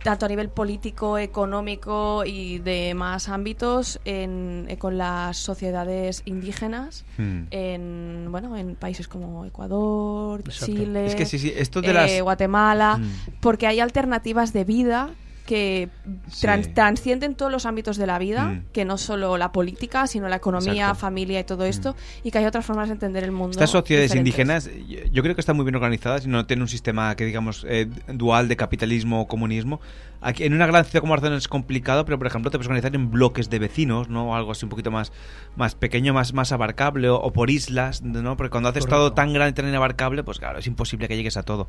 tanto 0.02 0.26
a 0.26 0.28
nivel 0.28 0.48
político, 0.48 1.18
económico 1.18 2.22
y 2.24 2.58
de 2.60 2.94
más 2.94 3.28
ámbitos 3.28 3.98
en, 4.04 4.66
eh, 4.68 4.78
con 4.78 4.96
las 4.96 5.36
sociedades 5.38 6.22
indígenas 6.24 7.04
Hmm. 7.16 7.42
en 7.50 8.28
bueno 8.30 8.56
en 8.56 8.76
países 8.76 9.08
como 9.08 9.44
Ecuador, 9.44 10.40
Exacto. 10.46 10.66
Chile, 10.66 11.06
Es 11.06 11.14
que 11.16 11.26
sí, 11.26 11.38
sí, 11.40 11.52
esto 11.56 11.82
de 11.82 11.90
eh, 11.90 11.94
las- 11.94 12.22
Guatemala, 12.22 13.00
porque 13.40 13.66
hay 13.66 13.80
alternativas 13.80 14.52
de 14.52 14.64
vida 14.64 15.10
que 15.48 15.88
Sí. 16.30 16.46
transcienden 16.74 17.34
todos 17.34 17.50
los 17.50 17.64
ámbitos 17.64 17.96
de 17.96 18.06
la 18.06 18.18
vida, 18.18 18.44
Mm. 18.50 18.64
que 18.70 18.84
no 18.84 18.98
solo 18.98 19.38
la 19.38 19.50
política, 19.50 20.06
sino 20.06 20.28
la 20.28 20.36
economía, 20.36 20.72
Exacto. 20.84 21.00
familia 21.00 21.40
y 21.40 21.44
todo 21.44 21.64
esto, 21.64 21.96
y 22.22 22.30
que 22.30 22.36
hay 22.36 22.44
otras 22.44 22.66
formas 22.66 22.88
de 22.88 22.92
entender 22.92 23.24
el 23.24 23.32
mundo. 23.32 23.52
Estas 23.52 23.70
sociedades 23.70 24.12
diferentes. 24.12 24.66
indígenas, 24.66 25.10
yo- 25.10 25.22
creo 25.22 25.34
que 25.34 25.40
están 25.40 25.56
muy 25.56 25.64
bien 25.64 25.74
organizadas 25.74 26.26
y 26.26 26.28
no 26.28 26.44
tienen 26.44 26.62
un 26.62 26.68
sistema 26.68 27.16
que 27.16 27.24
digamos 27.24 27.64
eh, 27.66 27.88
dual 28.12 28.46
de 28.48 28.56
capitalismo 28.56 29.22
o 29.22 29.26
comunismo. 29.26 29.80
Aquí, 30.20 30.44
en 30.44 30.52
una 30.52 30.66
gran 30.66 30.84
ciudad 30.84 31.00
como 31.00 31.12
Barcelona 31.12 31.38
es 31.38 31.46
complicado, 31.48 32.04
pero 32.04 32.18
por 32.18 32.26
ejemplo 32.26 32.50
te 32.50 32.58
puedes 32.58 32.66
organizar 32.68 32.94
en 32.94 33.10
bloques 33.10 33.48
de 33.48 33.58
vecinos, 33.60 34.08
¿no? 34.10 34.30
O 34.30 34.34
algo 34.34 34.50
así 34.52 34.66
un 34.66 34.68
poquito 34.68 34.90
más, 34.90 35.12
más 35.56 35.74
pequeño, 35.76 36.12
más, 36.12 36.34
más 36.34 36.50
abarcable, 36.52 37.08
o, 37.08 37.16
o 37.16 37.32
por 37.32 37.48
islas, 37.50 38.02
¿no? 38.02 38.36
Porque 38.36 38.50
cuando 38.50 38.68
haces 38.68 38.84
todo 38.86 39.12
tan 39.12 39.32
grande 39.32 39.50
y 39.50 39.54
tan 39.54 39.68
inabarcable, 39.68 40.24
pues 40.24 40.38
claro, 40.40 40.58
es 40.58 40.66
imposible 40.66 41.06
que 41.08 41.16
llegues 41.16 41.36
a 41.36 41.44
todo. 41.44 41.68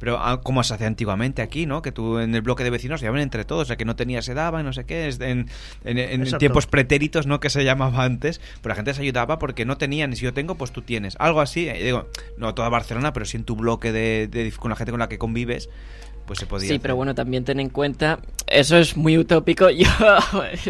Pero 0.00 0.18
ah, 0.18 0.40
como 0.42 0.64
se 0.64 0.74
hacía 0.74 0.88
antiguamente 0.88 1.42
aquí, 1.42 1.66
¿no? 1.66 1.82
Que 1.82 1.92
tú 1.92 2.18
en 2.18 2.34
el 2.34 2.40
bloque 2.42 2.64
de 2.64 2.70
vecinos 2.70 2.98
se 3.00 3.06
llaman 3.06 3.20
entre 3.20 3.44
todos, 3.44 3.62
o 3.62 3.64
sea 3.66 3.76
que 3.76 3.84
no 3.84 3.94
tenía 3.94 4.22
se 4.22 4.34
daba, 4.34 4.62
no 4.64 4.72
sé 4.72 4.84
qué, 4.84 5.06
es 5.06 5.20
en, 5.20 5.48
en- 5.84 6.38
tiempos 6.38 6.66
pretéritos, 6.66 7.26
¿no? 7.26 7.38
Que 7.38 7.50
se 7.50 7.62
llamaba 7.64 8.02
antes, 8.02 8.40
pero 8.62 8.70
la 8.70 8.76
gente 8.76 8.94
se 8.94 9.02
ayudaba 9.02 9.38
porque 9.38 9.64
no 9.64 9.76
tenían, 9.76 10.12
y 10.12 10.16
si 10.16 10.24
yo 10.24 10.32
tengo, 10.32 10.56
pues 10.56 10.72
tú 10.72 10.82
tienes. 10.82 11.14
Algo 11.20 11.40
así, 11.40 11.68
eh, 11.68 11.82
digo, 11.84 12.06
no 12.38 12.54
toda 12.54 12.68
Barcelona, 12.70 13.12
pero 13.12 13.26
sí 13.26 13.36
en 13.36 13.44
tu 13.44 13.54
bloque 13.56 13.92
de, 13.92 14.26
de- 14.26 14.50
con 14.52 14.70
la 14.70 14.76
gente 14.76 14.90
con 14.90 15.00
la 15.00 15.08
que 15.08 15.18
convives, 15.18 15.68
pues 16.26 16.38
se 16.38 16.46
podía. 16.46 16.66
Sí, 16.68 16.72
hacer. 16.74 16.80
pero 16.80 16.96
bueno, 16.96 17.14
también 17.14 17.44
ten 17.44 17.60
en 17.60 17.68
cuenta, 17.68 18.20
eso 18.46 18.78
es 18.78 18.96
muy 18.96 19.18
utópico, 19.18 19.68
yo 19.70 19.86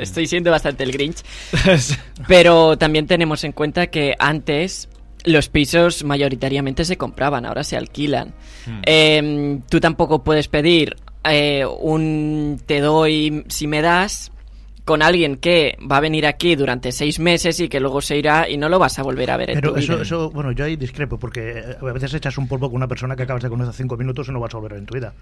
estoy 0.03 0.27
siendo 0.27 0.51
bastante 0.51 0.83
el 0.83 0.91
Grinch, 0.91 1.23
pero 2.29 2.77
también 2.79 3.07
tenemos 3.07 3.45
en 3.45 3.53
cuenta 3.53 3.87
que 3.89 4.15
antes 4.19 4.89
los 5.25 5.49
pisos 5.49 6.05
mayoritariamente 6.05 6.85
se 6.85 6.97
compraban, 6.97 7.45
ahora 7.47 7.65
se 7.65 7.77
alquilan. 7.77 8.35
Hmm. 8.67 8.81
Eh, 8.85 9.59
tú 9.69 9.81
tampoco 9.81 10.23
puedes 10.25 10.49
pedir 10.49 10.97
eh, 11.25 11.65
un 11.67 12.61
te 12.67 12.81
doy 12.81 13.45
si 13.49 13.67
me 13.67 13.83
das 13.83 14.33
con 14.85 15.03
alguien 15.03 15.37
que 15.37 15.79
va 15.91 15.99
a 15.99 16.01
venir 16.01 16.27
aquí 16.27 16.57
durante 16.57 16.91
seis 16.91 17.21
meses 17.21 17.61
y 17.61 17.69
que 17.69 17.79
luego 17.79 18.01
se 18.01 18.17
irá 18.17 18.49
y 18.49 18.57
no 18.57 18.69
lo 18.69 18.79
vas 18.79 18.99
a 18.99 19.03
volver 19.03 19.31
a 19.31 19.37
ver 19.37 19.51
en 19.51 19.61
Pero 19.61 19.73
tu 19.73 19.79
eso, 19.79 19.93
vida. 19.93 20.03
eso, 20.03 20.31
bueno, 20.31 20.51
yo 20.53 20.65
ahí 20.65 20.75
discrepo, 20.77 21.17
porque 21.19 21.59
eh, 21.59 21.77
a 21.81 21.93
veces 21.93 22.13
echas 22.15 22.37
un 22.39 22.49
polvo 22.49 22.69
con 22.69 22.77
una 22.77 22.89
persona 22.89 23.15
que 23.15 23.23
acabas 23.23 23.43
de 23.43 23.51
conocer 23.51 23.75
cinco 23.75 23.97
minutos 23.97 24.29
y 24.29 24.33
no 24.33 24.41
vas 24.41 24.53
a 24.55 24.59
volver 24.59 24.79
en 24.79 24.87
tu 24.87 24.95
vida. 24.95 25.13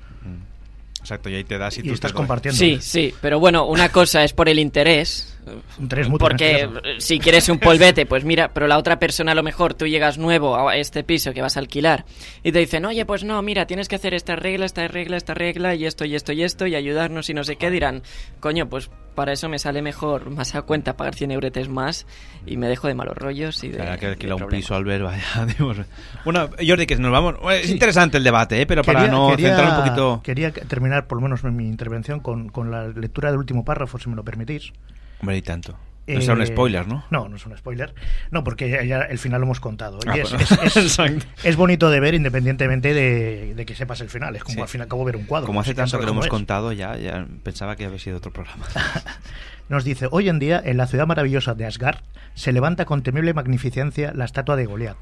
Exacto, 1.00 1.30
y 1.30 1.36
ahí 1.36 1.44
te 1.44 1.58
das 1.58 1.78
y, 1.78 1.80
Y 1.80 1.84
tú 1.84 1.94
estás 1.94 2.12
compartiendo. 2.12 2.58
Sí, 2.58 2.78
sí, 2.80 3.14
pero 3.20 3.38
bueno, 3.38 3.66
una 3.66 3.90
cosa 3.90 4.24
es 4.24 4.32
por 4.32 4.48
el 4.48 4.58
interés. 4.58 5.36
Interés 5.78 6.08
mutuo, 6.08 6.28
Porque 6.28 6.68
si 6.98 7.18
quieres 7.18 7.48
un 7.48 7.58
polvete, 7.58 8.04
pues 8.04 8.24
mira, 8.24 8.52
pero 8.52 8.66
la 8.66 8.76
otra 8.76 8.98
persona 8.98 9.32
a 9.32 9.34
lo 9.34 9.42
mejor 9.42 9.74
tú 9.74 9.86
llegas 9.86 10.18
nuevo 10.18 10.68
a 10.68 10.76
este 10.76 11.04
piso 11.04 11.32
que 11.32 11.40
vas 11.40 11.56
a 11.56 11.60
alquilar 11.60 12.04
y 12.42 12.52
te 12.52 12.58
dicen, 12.58 12.84
oye, 12.84 13.06
pues 13.06 13.24
no, 13.24 13.40
mira, 13.40 13.66
tienes 13.66 13.88
que 13.88 13.96
hacer 13.96 14.12
esta 14.12 14.36
regla, 14.36 14.66
esta 14.66 14.86
regla, 14.88 15.16
esta 15.16 15.34
regla 15.34 15.74
y 15.74 15.86
esto 15.86 16.04
y 16.04 16.14
esto 16.14 16.32
y 16.32 16.42
esto 16.42 16.66
y 16.66 16.74
ayudarnos 16.74 17.30
y 17.30 17.34
no 17.34 17.44
sé 17.44 17.56
qué. 17.56 17.70
Dirán, 17.70 18.02
coño, 18.40 18.68
pues 18.68 18.90
para 19.18 19.32
eso 19.32 19.48
me 19.48 19.58
sale 19.58 19.82
mejor 19.82 20.30
más 20.30 20.54
a 20.54 20.62
cuenta 20.62 20.96
pagar 20.96 21.12
100 21.16 21.32
euretes 21.32 21.68
más 21.68 22.06
y 22.46 22.56
me 22.56 22.68
dejo 22.68 22.86
de 22.86 22.94
malos 22.94 23.16
rollos 23.16 23.64
y 23.64 23.68
de. 23.70 23.78
Claro, 23.78 23.98
que 23.98 24.06
alquila 24.06 24.36
un 24.36 24.46
piso 24.46 24.76
al 24.76 24.84
ver, 24.84 25.02
vaya. 25.02 25.24
Bueno, 26.24 26.48
Jordi, 26.64 26.86
que 26.86 26.94
nos 26.94 27.10
vamos. 27.10 27.34
Es 27.52 27.68
interesante 27.68 28.16
el 28.18 28.22
debate, 28.22 28.60
¿eh? 28.62 28.66
pero 28.66 28.84
para 28.84 29.08
no 29.08 29.30
quería- 29.30 29.56
centrar 29.56 29.70
un 29.76 29.84
poquito. 29.84 30.20
Quería 30.22 30.52
que- 30.52 30.60
terminar, 30.60 31.08
por 31.08 31.18
lo 31.18 31.22
menos 31.22 31.42
en 31.42 31.56
mi 31.56 31.66
intervención, 31.66 32.20
con, 32.20 32.48
con 32.48 32.70
la 32.70 32.86
lectura 32.86 33.30
del 33.32 33.40
último 33.40 33.64
párrafo, 33.64 33.98
si 33.98 34.08
me 34.08 34.14
lo 34.14 34.22
permitís. 34.22 34.72
Hombre, 35.20 35.36
y 35.36 35.42
tanto. 35.42 35.76
No 36.14 36.20
será 36.20 36.34
un 36.34 36.42
Eh, 36.42 36.46
spoiler, 36.46 36.86
¿no? 36.88 37.04
No, 37.10 37.28
no 37.28 37.36
es 37.36 37.44
un 37.46 37.56
spoiler. 37.56 37.94
No, 38.30 38.44
porque 38.44 38.86
ya, 38.86 39.02
el 39.02 39.18
final 39.18 39.40
lo 39.40 39.46
hemos 39.46 39.60
contado. 39.60 39.98
Y 40.04 40.08
Ah, 40.08 40.14
es, 40.16 40.30
bueno. 40.30 40.44
es- 40.44 40.52
es- 40.52 40.76
Exacto. 40.98 41.26
es 41.44 41.56
bonito 41.56 41.90
de 41.90 42.00
ver 42.00 42.14
independientemente 42.14 42.94
de, 42.94 43.54
de 43.54 43.66
que 43.66 43.74
sepas 43.74 44.00
el 44.00 44.08
final. 44.10 44.34
Es 44.36 44.42
como 44.44 44.54
Sí. 44.56 44.60
al 44.62 44.68
fin 44.68 44.80
y 44.80 44.82
al 44.82 44.88
cabo 44.88 45.04
ver 45.04 45.16
un 45.16 45.24
cuadro. 45.24 45.46
Como 45.46 45.60
hace 45.60 45.74
tanto 45.74 45.98
que 45.98 46.06
lo 46.06 46.12
hemos 46.12 46.28
contado, 46.28 46.72
ya, 46.72 46.96
ya 46.96 47.26
pensaba 47.42 47.76
que 47.76 47.84
había 47.84 47.98
sido 47.98 48.16
otro 48.18 48.32
programa. 48.32 48.64
Nos 49.68 49.84
dice, 49.84 50.08
hoy 50.10 50.28
en 50.28 50.38
día, 50.38 50.62
en 50.64 50.76
la 50.78 50.86
ciudad 50.86 51.06
maravillosa 51.06 51.54
de 51.54 51.66
Asgard, 51.66 51.98
se 52.34 52.52
levanta 52.52 52.86
con 52.86 53.02
temible 53.02 53.34
magnificencia 53.34 54.12
la 54.14 54.24
estatua 54.24 54.56
de 54.56 54.64
Goliat. 54.66 54.96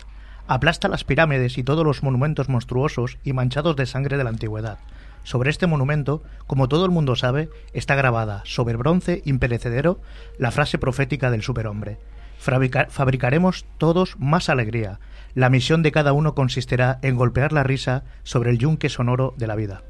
Aplasta 0.49 0.89
las 0.89 1.05
pirámides 1.05 1.59
y 1.59 1.63
todos 1.65 1.85
los 1.85 2.03
monumentos 2.03 2.49
monstruosos 2.49 3.19
y 3.25 3.33
manchados 3.33 3.77
de 3.77 3.87
sangre 3.87 4.17
de 4.17 4.25
la 4.25 4.31
antigüedad. 4.31 4.79
Sobre 5.27 5.51
este 5.51 5.67
monumento, 5.67 6.23
como 6.47 6.69
todo 6.69 6.85
el 6.85 6.93
mundo 6.93 7.17
sabe, 7.17 7.49
está 7.73 7.97
grabada, 7.97 8.43
sobre 8.45 8.77
bronce 8.77 9.23
imperecedero, 9.25 10.01
la 10.39 10.53
frase 10.53 10.79
profética 10.79 11.33
del 11.33 11.43
superhombre. 11.43 11.99
Fabrica- 12.39 12.87
fabricaremos 12.91 13.65
todos 13.77 14.15
más 14.21 14.49
alegría. 14.49 15.01
La 15.35 15.51
misión 15.51 15.83
de 15.83 15.91
cada 15.91 16.13
uno 16.13 16.37
consistirá 16.37 17.01
en 17.03 17.17
golpear 17.17 17.53
la 17.53 17.65
risa 17.65 18.05
sobre 18.23 18.51
el 18.51 18.59
yunque 18.59 18.89
sonoro 18.89 19.35
de 19.37 19.47
la 19.49 19.57
vida. 19.57 19.83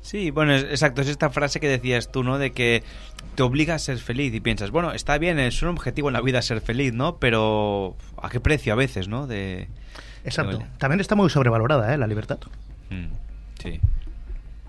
Sí, 0.00 0.32
bueno, 0.32 0.52
es- 0.52 0.64
exacto, 0.64 1.00
es 1.02 1.08
esta 1.08 1.30
frase 1.30 1.60
que 1.60 1.68
decías 1.68 2.10
tú, 2.10 2.24
¿no? 2.24 2.38
De 2.38 2.50
que 2.50 2.82
te 3.36 3.44
obliga 3.44 3.76
a 3.76 3.78
ser 3.78 3.98
feliz 3.98 4.34
y 4.34 4.40
piensas, 4.40 4.72
bueno, 4.72 4.90
está 4.92 5.16
bien, 5.16 5.38
es 5.38 5.62
un 5.62 5.68
objetivo 5.68 6.08
en 6.08 6.14
la 6.14 6.20
vida 6.20 6.42
ser 6.42 6.60
feliz, 6.60 6.92
¿no? 6.92 7.18
Pero 7.18 7.94
¿a 8.20 8.28
qué 8.30 8.40
precio 8.40 8.72
a 8.72 8.76
veces, 8.76 9.06
¿no? 9.06 9.28
De... 9.28 9.68
Exacto. 10.24 10.58
de- 10.58 10.66
También 10.78 10.98
está 11.00 11.14
muy 11.14 11.30
sobrevalorada, 11.30 11.94
¿eh? 11.94 11.98
La 11.98 12.08
libertad. 12.08 12.38
Mm, 12.90 13.06
sí. 13.60 13.80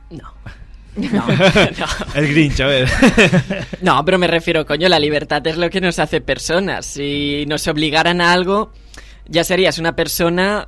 No. 0.09 0.33
No, 0.95 1.25
no. 1.25 1.25
El 2.13 2.27
Grinch, 2.27 2.59
a 2.61 2.67
ver. 2.67 2.87
No, 3.81 4.05
pero 4.05 4.19
me 4.19 4.27
refiero, 4.27 4.63
coño, 4.63 4.87
la 4.87 4.99
libertad 4.99 5.45
es 5.47 5.57
lo 5.57 5.67
que 5.71 5.81
nos 5.81 5.97
hace 5.97 6.21
personas. 6.21 6.85
Si 6.85 7.45
nos 7.47 7.67
obligaran 7.67 8.21
a 8.21 8.31
algo, 8.31 8.71
ya 9.27 9.43
serías 9.43 9.79
una 9.79 9.95
persona 9.95 10.67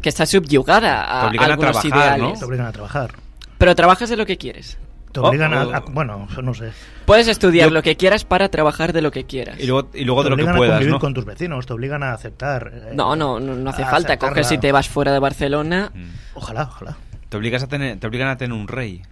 que 0.00 0.08
está 0.08 0.24
subyugada 0.24 1.04
Te 1.04 1.10
a 1.12 1.26
obligan 1.28 1.50
a 1.50 1.52
algunos 1.52 1.78
trabajar, 1.82 2.18
ideales. 2.18 2.38
Te 2.38 2.44
obligan 2.46 2.66
a 2.66 2.72
trabajar. 2.72 3.10
Pero 3.58 3.74
trabajas 3.76 4.08
de 4.08 4.16
lo 4.16 4.24
que 4.24 4.38
quieres. 4.38 4.78
Te 5.12 5.20
obligan 5.20 5.52
Oh, 5.52 5.58
a, 5.58 5.66
oh. 5.66 5.74
a- 5.74 5.80
Bueno, 5.80 6.28
no 6.42 6.54
sé. 6.54 6.70
Puedes 7.04 7.28
estudiar 7.28 7.68
Yo- 7.68 7.74
lo 7.74 7.82
que 7.82 7.94
quieras 7.96 8.24
para 8.24 8.48
trabajar 8.48 8.94
de 8.94 9.02
lo 9.02 9.10
que 9.10 9.24
quieras. 9.24 9.60
Y 9.60 9.66
luego, 9.66 9.90
y 9.92 10.04
luego 10.04 10.22
te 10.22 10.26
de 10.26 10.30
lo 10.30 10.36
que 10.36 10.42
obligan 10.44 10.54
a 10.54 10.58
puedas, 10.58 10.72
convivir 10.76 10.92
¿no? 10.94 10.98
con 10.98 11.12
tus 11.12 11.26
vecinos, 11.26 11.66
te 11.66 11.74
obligan 11.74 12.02
a 12.02 12.12
aceptar. 12.14 12.70
eh, 12.72 12.90
No, 12.94 13.14
no, 13.16 13.38
no, 13.38 13.54
no 13.54 13.68
hace 13.68 13.82
a 13.82 13.90
falta. 13.90 14.16
Coges 14.16 14.50
y 14.52 14.56
te 14.56 14.72
vas 14.72 14.88
fuera 14.88 15.12
de 15.12 15.18
Barcelona. 15.18 15.92
Ojalá, 16.32 16.62
ojalá. 16.62 16.96
Te 17.28 17.36
obligas 17.36 17.62
a 17.62 17.66
tener, 17.68 17.98
te 17.98 18.06
obligan 18.06 18.28
a 18.28 18.36
tener 18.36 18.56
un 18.56 18.68
rey. 18.68 19.02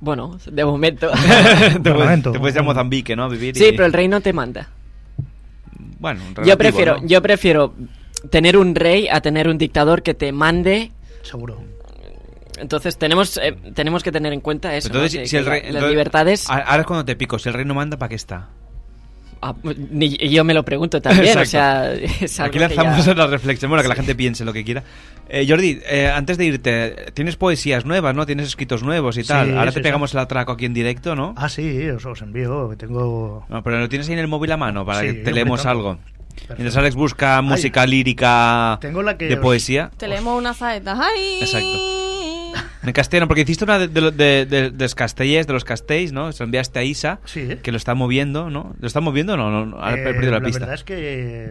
Bueno, 0.00 0.38
de 0.50 0.64
momento. 0.64 1.10
te, 1.72 1.80
puedes, 1.80 1.94
momento. 1.98 2.32
te 2.32 2.38
puedes 2.40 2.54
ir 2.56 2.60
a 2.60 2.64
Mozambique, 2.64 3.14
¿no? 3.16 3.24
A 3.24 3.28
vivir 3.28 3.56
Sí, 3.56 3.66
y- 3.66 3.72
pero 3.72 3.84
el 3.86 3.92
rey 3.92 4.08
no 4.08 4.20
te 4.20 4.32
manda. 4.32 4.68
Bueno, 5.98 6.20
Yo 6.20 6.34
relativo, 6.34 6.56
prefiero, 6.58 6.98
¿no? 7.00 7.06
yo 7.06 7.20
prefiero 7.22 7.74
tener 8.30 8.56
un 8.56 8.74
rey 8.74 9.08
a 9.08 9.20
tener 9.20 9.48
un 9.48 9.58
dictador 9.58 10.02
que 10.02 10.14
te 10.14 10.32
mande. 10.32 10.92
Seguro. 11.22 11.62
Entonces 12.58 12.96
tenemos 12.98 13.36
eh, 13.38 13.52
tenemos 13.74 14.02
que 14.02 14.10
tener 14.12 14.32
en 14.32 14.40
cuenta 14.40 14.74
eso. 14.74 14.88
Entonces, 14.88 15.14
¿no? 15.14 15.20
Que- 15.22 15.26
si 15.28 15.36
el 15.36 15.44
rey, 15.46 15.58
entonces- 15.60 15.82
las 15.82 15.90
libertades. 15.90 16.48
Ahora 16.50 16.80
es 16.80 16.86
cuando 16.86 17.04
te 17.04 17.16
pico. 17.16 17.38
Si 17.38 17.48
el 17.50 17.54
rey 17.54 17.66
no 17.66 17.74
manda, 17.74 17.98
¿para 17.98 18.08
qué 18.08 18.14
está? 18.14 18.48
Ah, 19.42 19.54
ni- 19.90 20.16
yo 20.16 20.44
me 20.44 20.52
lo 20.52 20.64
pregunto 20.64 21.00
también. 21.00 21.36
o 21.38 21.40
Exacto. 21.40 21.50
sea, 21.50 21.92
es 22.20 22.38
algo 22.40 22.50
Aquí 22.50 22.58
lanzamos 22.58 23.04
ya- 23.06 23.14
la 23.14 23.26
reflexión. 23.26 23.70
Bueno, 23.70 23.82
que 23.82 23.88
la 23.88 23.94
gente 23.94 24.14
piense 24.14 24.44
lo 24.44 24.52
que 24.52 24.64
quiera. 24.64 24.82
Eh, 25.28 25.46
Jordi, 25.48 25.80
eh, 25.88 26.10
antes 26.14 26.36
de 26.38 26.44
irte, 26.46 26.96
tienes 27.14 27.36
poesías 27.36 27.84
nuevas, 27.84 28.14
¿no? 28.14 28.26
Tienes 28.26 28.46
escritos 28.48 28.82
nuevos 28.82 29.16
y 29.16 29.22
Sí, 29.22 29.28
tal. 29.28 29.56
Ahora 29.56 29.70
sí, 29.70 29.76
te 29.76 29.80
sí. 29.80 29.84
pegamos 29.84 30.12
el 30.12 30.18
atraco 30.20 30.52
aquí 30.52 30.64
en 30.66 30.74
directo, 30.74 31.14
¿no? 31.16 31.34
Ah, 31.36 31.48
sí, 31.48 31.88
os, 31.88 32.04
os 32.04 32.20
envío. 32.22 32.68
que 32.70 32.76
Tengo. 32.76 33.46
No, 33.48 33.62
pero 33.62 33.78
lo 33.78 33.88
tienes 33.88 34.08
ahí 34.08 34.14
en 34.14 34.18
el 34.20 34.28
móvil 34.28 34.52
a 34.52 34.56
mano 34.56 34.84
para 34.84 35.00
Sí, 35.00 35.06
que 35.06 35.12
te 35.14 35.32
leemos 35.32 35.64
algo. 35.66 35.98
Mientras 36.48 36.76
Alex 36.76 36.94
busca 36.96 37.40
música 37.42 37.86
lírica 37.86 38.78
Tengo 38.80 39.02
la 39.02 39.16
que 39.16 39.26
de 39.26 39.34
os- 39.34 39.40
poesía. 39.40 39.90
Te 39.96 40.08
leemos 40.08 40.36
una 40.38 40.52
saeta. 40.54 40.98
¡Ay! 41.00 41.38
Exacto. 41.42 42.09
En 42.82 42.92
castellano, 42.92 43.28
porque 43.28 43.42
hiciste 43.42 43.64
una 43.64 43.78
de, 43.78 43.88
de, 43.88 44.10
de, 44.10 44.46
de- 44.46 44.72
los 44.78 44.94
castellers, 44.94 45.46
de 45.46 45.52
los 45.52 45.64
castells, 45.64 46.12
¿no? 46.12 46.32
Se 46.32 46.42
lo 46.42 46.46
enviaste 46.46 46.78
a 46.78 46.82
Isa, 46.82 47.20
Sí. 47.26 47.56
que 47.62 47.70
lo 47.72 47.76
está 47.76 47.94
moviendo, 47.94 48.48
¿no? 48.50 48.74
¿Lo 48.80 48.86
está 48.86 49.00
moviendo 49.00 49.34
o 49.34 49.36
no? 49.36 49.50
no, 49.50 49.66
no, 49.66 49.88
he 49.90 49.94
Eh, 50.00 50.02
perdido 50.02 50.32
la, 50.32 50.38
la 50.38 50.44
pista. 50.44 50.60
verdad 50.60 50.74
es 50.76 50.84
que. 50.84 51.50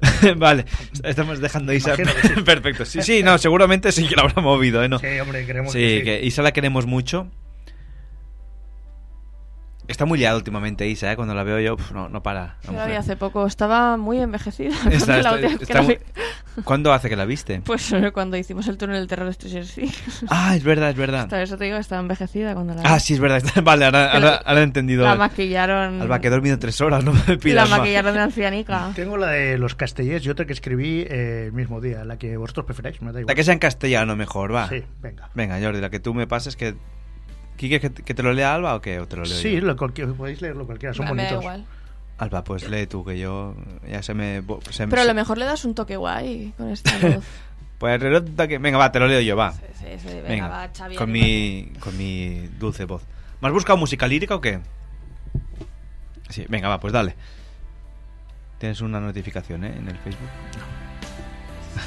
vale, 0.36 0.64
estamos 1.04 1.40
dejando 1.40 1.72
a 1.72 1.74
Isa. 1.74 1.96
Sí. 1.96 2.02
Perfecto. 2.44 2.84
Sí, 2.84 3.02
sí, 3.02 3.22
no, 3.22 3.38
seguramente 3.38 3.92
sí 3.92 4.06
que 4.06 4.14
lo 4.16 4.22
habrá 4.22 4.42
movido, 4.42 4.82
¿eh? 4.84 4.88
No. 4.88 4.98
Sí, 4.98 5.06
hombre, 5.20 5.46
queremos 5.46 5.72
Sí, 5.72 5.78
que 5.78 5.98
sí. 5.98 6.04
que 6.04 6.26
Isa 6.26 6.42
la 6.42 6.52
queremos 6.52 6.86
mucho. 6.86 7.28
Está 9.90 10.04
muy 10.06 10.18
liada 10.18 10.36
últimamente 10.36 10.86
Isa, 10.86 11.10
¿eh? 11.12 11.16
Cuando 11.16 11.34
la 11.34 11.42
veo 11.42 11.58
yo, 11.58 11.76
pf, 11.76 11.92
no, 11.92 12.08
no 12.08 12.22
para. 12.22 12.56
la 12.64 12.72
la 12.72 12.82
mujer. 12.84 12.96
hace 12.96 13.16
poco. 13.16 13.44
Estaba 13.46 13.96
muy 13.96 14.20
envejecida. 14.20 14.70
Está- 14.90 15.18
la 15.20 15.34
está- 15.40 15.62
está 15.62 15.74
la 15.74 15.82
muy-. 15.82 15.98
¿Cuándo 16.64 16.92
hace 16.92 17.08
que 17.08 17.16
la 17.16 17.24
viste? 17.24 17.60
Pues 17.62 17.92
eh, 17.92 18.10
cuando 18.12 18.36
hicimos 18.36 18.68
el 18.68 18.76
túnel 18.76 18.96
del 18.96 19.06
terror 19.08 19.26
de 19.26 19.32
Stranger 19.32 19.66
Things. 19.66 20.24
Ah, 20.30 20.54
es 20.54 20.62
verdad, 20.62 20.90
es 20.90 20.96
verdad. 20.96 21.22
Hasta 21.22 21.42
eso 21.42 21.56
te 21.56 21.64
digo, 21.64 21.76
estaba 21.76 22.00
envejecida 22.00 22.54
cuando 22.54 22.74
la 22.74 22.82
vi. 22.82 22.88
Ah, 22.88 23.00
sí, 23.00 23.14
es 23.14 23.20
verdad. 23.20 23.42
Vale, 23.62 23.84
ahora, 23.86 24.12
ahora, 24.12 24.34
ahora 24.44 24.60
he 24.60 24.64
entendido. 24.64 25.04
La 25.04 25.14
maquillaron. 25.16 26.00
Alba, 26.02 26.20
que 26.20 26.28
he 26.28 26.30
dormido 26.30 26.58
tres 26.58 26.80
horas, 26.80 27.02
no 27.04 27.12
me 27.12 27.20
La 27.26 27.36
pidas 27.38 27.68
más. 27.70 27.78
maquillaron 27.80 28.14
de 28.14 28.20
ancianica. 28.20 28.92
Tengo 28.94 29.16
la 29.16 29.28
de 29.28 29.58
los 29.58 29.74
castellers 29.74 30.24
y 30.24 30.30
otra 30.30 30.44
que 30.46 30.52
escribí 30.52 31.00
eh, 31.08 31.44
el 31.46 31.52
mismo 31.52 31.80
día, 31.80 32.04
la 32.04 32.16
que 32.18 32.36
vosotros 32.36 32.66
preferáis, 32.66 33.00
me 33.02 33.12
da 33.12 33.20
igual. 33.20 33.32
La 33.32 33.34
que 33.34 33.42
sea 33.44 33.54
en 33.54 33.58
castellano 33.60 34.14
mejor, 34.16 34.54
va. 34.54 34.68
Sí, 34.68 34.84
venga. 35.00 35.30
Venga, 35.34 35.58
Jordi, 35.60 35.80
la 35.80 35.90
que 35.90 35.98
tú 36.00 36.14
me 36.14 36.26
pases 36.26 36.54
que... 36.56 36.74
¿Quieres 37.68 37.90
que, 37.92 38.02
que 38.02 38.14
te 38.14 38.22
lo 38.22 38.32
lea 38.32 38.54
Alba 38.54 38.74
o 38.74 38.80
qué? 38.80 38.98
¿O 39.00 39.06
te 39.06 39.16
lo 39.16 39.22
leo 39.24 39.36
Sí, 39.36 39.52
yo? 39.56 39.60
lo, 39.60 39.76
cualquier- 39.76 40.12
podéis 40.14 40.40
leerlo 40.40 40.66
cualquiera, 40.66 40.94
son 40.94 41.04
Me 41.04 41.10
da 41.10 41.14
bonitos. 41.16 41.42
igual. 41.42 41.64
Alba, 42.18 42.44
pues 42.44 42.68
lee 42.68 42.86
tú, 42.86 43.04
que 43.04 43.18
yo 43.18 43.54
ya 43.88 44.02
se 44.02 44.12
me... 44.14 44.42
se 44.70 44.86
me- 44.86 44.90
Pero 44.90 45.02
a 45.02 45.04
lo 45.06 45.14
mejor 45.14 45.38
le 45.38 45.44
das 45.46 45.64
un 45.64 45.74
toque 45.74 45.96
guay 45.96 46.52
con 46.56 46.68
esta 46.70 46.96
voz. 47.02 47.24
Pues 47.78 48.00
resulta 48.00 48.46
que... 48.46 48.58
Venga, 48.58 48.76
va, 48.78 48.92
te 48.92 48.98
lo 49.00 49.06
leo 49.08 49.20
yo, 49.20 49.36
va. 49.36 49.52
Sí, 49.52 49.60
sí, 49.98 50.20
venga, 50.28 50.48
va, 50.48 50.68
Xavi, 50.76 50.96
con 50.96 51.10
mi, 51.10 51.72
con 51.80 51.96
mi 51.96 52.46
dulce 52.58 52.84
voz. 52.84 53.02
¿Me 53.40 53.48
has 53.48 53.54
buscado 53.54 53.78
música 53.78 54.06
lírica 54.06 54.34
o 54.34 54.40
qué? 54.40 54.60
Sí, 56.28 56.44
venga, 56.48 56.68
va, 56.68 56.78
pues 56.78 56.92
dale. 56.92 57.14
Tienes 58.58 58.82
una 58.82 59.00
notificación, 59.00 59.64
¿eh? 59.64 59.74
En 59.78 59.88
el 59.88 59.96
Facebook. 59.96 60.28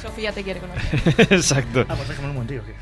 Sofía 0.02 0.32
te 0.32 0.42
quiere 0.42 0.58
conocer. 0.60 1.14
Exacto. 1.32 1.86
Ah, 1.88 1.94
pues 1.94 2.08
déjame 2.08 2.28
un 2.28 2.34
momentillo. 2.34 2.62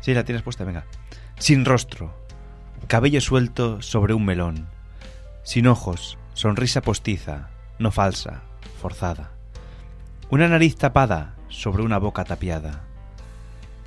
Sí, 0.00 0.14
la 0.14 0.24
tienes 0.24 0.42
puesta, 0.42 0.64
venga. 0.64 0.84
Sin 1.38 1.64
rostro, 1.64 2.14
cabello 2.86 3.20
suelto 3.20 3.82
sobre 3.82 4.14
un 4.14 4.24
melón. 4.24 4.68
Sin 5.42 5.66
ojos, 5.66 6.18
sonrisa 6.34 6.80
postiza, 6.82 7.50
no 7.78 7.90
falsa, 7.90 8.42
forzada. 8.80 9.30
Una 10.30 10.48
nariz 10.48 10.76
tapada 10.76 11.34
sobre 11.48 11.82
una 11.82 11.98
boca 11.98 12.24
tapiada. 12.24 12.84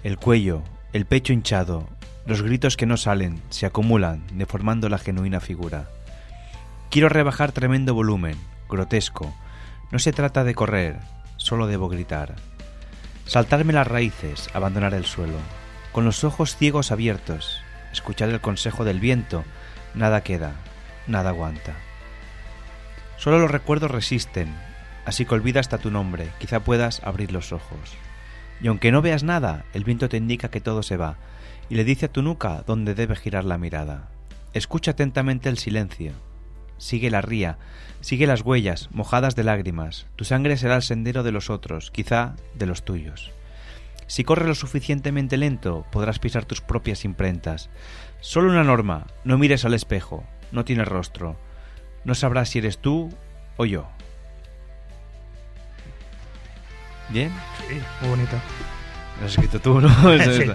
El 0.03 0.17
cuello, 0.17 0.63
el 0.93 1.05
pecho 1.05 1.33
hinchado, 1.33 1.87
los 2.25 2.41
gritos 2.41 2.77
que 2.77 2.85
no 2.85 2.97
salen 2.97 3.41
se 3.49 3.65
acumulan, 3.65 4.23
deformando 4.33 4.89
la 4.89 4.97
genuina 4.97 5.39
figura. 5.39 5.89
Quiero 6.89 7.09
rebajar 7.09 7.51
tremendo 7.51 7.93
volumen, 7.93 8.37
grotesco. 8.69 9.33
No 9.91 9.99
se 9.99 10.13
trata 10.13 10.43
de 10.43 10.55
correr, 10.55 10.99
solo 11.37 11.67
debo 11.67 11.89
gritar. 11.89 12.35
Saltarme 13.25 13.73
las 13.73 13.87
raíces, 13.87 14.49
abandonar 14.53 14.93
el 14.93 15.05
suelo. 15.05 15.37
Con 15.91 16.05
los 16.05 16.23
ojos 16.23 16.55
ciegos 16.55 16.91
abiertos, 16.93 17.61
escuchar 17.91 18.29
el 18.29 18.39
consejo 18.39 18.85
del 18.85 19.01
viento, 19.01 19.43
nada 19.93 20.21
queda, 20.21 20.53
nada 21.05 21.31
aguanta. 21.31 21.73
Solo 23.17 23.39
los 23.39 23.51
recuerdos 23.51 23.91
resisten, 23.91 24.55
así 25.05 25.25
que 25.25 25.35
olvida 25.35 25.59
hasta 25.59 25.79
tu 25.79 25.91
nombre, 25.91 26.29
quizá 26.39 26.61
puedas 26.61 27.03
abrir 27.03 27.33
los 27.33 27.51
ojos. 27.51 27.97
Y 28.61 28.67
aunque 28.67 28.93
no 28.93 29.01
veas 29.01 29.23
nada, 29.23 29.65
el 29.73 29.83
viento 29.83 30.07
te 30.07 30.15
indica 30.15 30.49
que 30.49 30.61
todo 30.61 30.81
se 30.81 30.95
va, 30.95 31.17
y 31.69 31.75
le 31.75 31.83
dice 31.83 32.05
a 32.05 32.11
tu 32.11 32.21
nuca 32.21 32.63
dónde 32.65 32.95
debe 32.95 33.17
girar 33.17 33.43
la 33.43 33.57
mirada. 33.57 34.07
Escucha 34.53 34.91
atentamente 34.91 35.49
el 35.49 35.57
silencio. 35.57 36.13
Sigue 36.77 37.11
la 37.11 37.21
ría, 37.21 37.57
sigue 37.99 38.27
las 38.27 38.41
huellas, 38.41 38.89
mojadas 38.91 39.35
de 39.35 39.43
lágrimas. 39.43 40.07
Tu 40.15 40.23
sangre 40.23 40.55
será 40.55 40.77
el 40.77 40.83
sendero 40.83 41.21
de 41.23 41.33
los 41.33 41.49
otros, 41.49 41.91
quizá 41.91 42.35
de 42.55 42.65
los 42.65 42.85
tuyos. 42.85 43.31
Si 44.11 44.25
corres 44.25 44.45
lo 44.45 44.55
suficientemente 44.55 45.37
lento, 45.37 45.85
podrás 45.89 46.19
pisar 46.19 46.43
tus 46.43 46.59
propias 46.59 47.05
imprentas. 47.05 47.69
Solo 48.19 48.49
una 48.51 48.61
norma, 48.65 49.07
no 49.23 49.37
mires 49.37 49.63
al 49.63 49.73
espejo, 49.73 50.25
no 50.51 50.65
tienes 50.65 50.85
rostro. 50.89 51.39
No 52.03 52.13
sabrás 52.13 52.49
si 52.49 52.59
eres 52.59 52.77
tú 52.79 53.09
o 53.55 53.63
yo. 53.63 53.87
¿Bien? 57.07 57.31
Sí, 57.69 57.75
muy 58.01 58.09
bonito. 58.09 58.35
Lo 59.21 59.27
has 59.27 59.31
escrito 59.31 59.61
tú, 59.61 59.79
¿no? 59.79 59.87
Eso 60.13 60.33
Sí. 60.33 60.51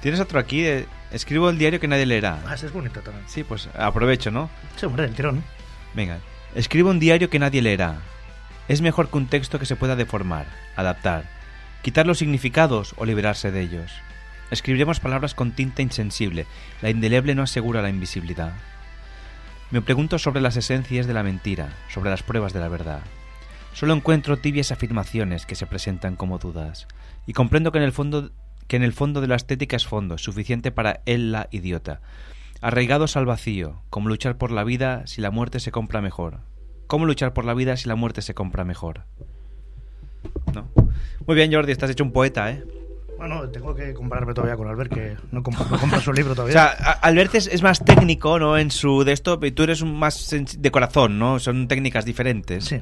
Tienes 0.00 0.20
otro 0.20 0.38
aquí, 0.38 0.62
de- 0.62 0.86
escribo 1.10 1.50
el 1.50 1.58
diario 1.58 1.80
que 1.80 1.88
nadie 1.88 2.06
leerá. 2.06 2.38
Ah, 2.46 2.54
ese 2.54 2.66
es 2.66 2.72
bonito 2.72 3.00
también. 3.00 3.24
Sí, 3.28 3.42
pues 3.42 3.68
aprovecho, 3.76 4.30
¿no? 4.30 4.48
Sí, 4.76 4.86
hombre, 4.86 5.06
el 5.06 5.14
tirón. 5.16 5.42
Venga, 5.94 6.18
escribo 6.54 6.90
un 6.90 7.00
diario 7.00 7.30
que 7.30 7.40
nadie 7.40 7.62
leerá. 7.62 7.96
Es 8.68 8.80
mejor 8.80 9.08
que 9.10 9.16
un 9.16 9.26
texto 9.26 9.58
que 9.58 9.66
se 9.66 9.74
pueda 9.74 9.96
deformar, 9.96 10.46
adaptar, 10.76 11.24
quitar 11.82 12.06
los 12.06 12.18
significados 12.18 12.94
o 12.96 13.04
liberarse 13.04 13.50
de 13.50 13.60
ellos. 13.60 13.92
Escribiremos 14.50 15.00
palabras 15.00 15.34
con 15.34 15.52
tinta 15.52 15.82
insensible. 15.82 16.46
La 16.82 16.90
indeleble 16.90 17.34
no 17.34 17.42
asegura 17.42 17.82
la 17.82 17.88
invisibilidad. 17.88 18.52
Me 19.70 19.80
pregunto 19.80 20.18
sobre 20.18 20.40
las 20.40 20.56
esencias 20.56 21.06
de 21.06 21.14
la 21.14 21.22
mentira, 21.22 21.76
sobre 21.88 22.10
las 22.10 22.24
pruebas 22.24 22.52
de 22.52 22.60
la 22.60 22.68
verdad. 22.68 23.02
Solo 23.72 23.94
encuentro 23.94 24.36
tibias 24.36 24.72
afirmaciones 24.72 25.46
que 25.46 25.54
se 25.54 25.66
presentan 25.66 26.16
como 26.16 26.38
dudas, 26.38 26.88
y 27.26 27.32
comprendo 27.32 27.70
que 27.70 27.78
en 27.78 27.84
el 27.84 27.92
fondo 27.92 28.32
que 28.66 28.76
en 28.76 28.82
el 28.84 28.92
fondo 28.92 29.20
de 29.20 29.26
la 29.26 29.34
estética 29.34 29.74
es 29.74 29.86
fondo, 29.86 30.16
suficiente 30.16 30.70
para 30.70 31.02
él 31.04 31.32
la 31.32 31.48
idiota. 31.50 32.00
Arraigados 32.60 33.16
al 33.16 33.26
vacío, 33.26 33.82
como 33.90 34.08
luchar 34.08 34.38
por 34.38 34.52
la 34.52 34.62
vida 34.62 35.08
si 35.08 35.20
la 35.20 35.32
muerte 35.32 35.58
se 35.58 35.72
compra 35.72 36.00
mejor. 36.00 36.38
¿Cómo 36.86 37.04
luchar 37.04 37.32
por 37.32 37.44
la 37.44 37.54
vida 37.54 37.76
si 37.76 37.88
la 37.88 37.96
muerte 37.96 38.22
se 38.22 38.34
compra 38.34 38.64
mejor? 38.64 39.06
No. 40.54 40.68
Muy 41.26 41.36
bien, 41.36 41.52
Jordi, 41.52 41.72
estás 41.72 41.90
hecho 41.90 42.04
un 42.04 42.12
poeta, 42.12 42.50
¿eh? 42.50 42.62
Bueno, 43.18 43.46
tengo 43.50 43.74
que 43.74 43.92
compararme 43.92 44.32
todavía 44.32 44.56
con 44.56 44.66
Albert, 44.68 44.92
que 44.94 45.16
no 45.30 45.42
compra, 45.42 45.66
no 45.70 45.78
compra 45.78 46.00
su 46.00 46.10
libro 46.12 46.32
O 46.32 46.34
todavía. 46.34 46.54
sea, 46.54 46.66
a- 46.78 46.92
Albert 46.92 47.34
es, 47.34 47.46
es 47.48 47.62
más 47.62 47.84
técnico, 47.84 48.38
¿no? 48.38 48.56
En 48.56 48.70
su 48.70 49.04
de 49.04 49.12
esto, 49.12 49.38
y 49.42 49.50
tú 49.52 49.62
eres 49.64 49.84
más 49.84 50.34
de 50.58 50.70
corazón, 50.70 51.18
¿no? 51.18 51.38
Son 51.38 51.68
técnicas 51.68 52.04
diferentes. 52.06 52.64
Sí. 52.64 52.80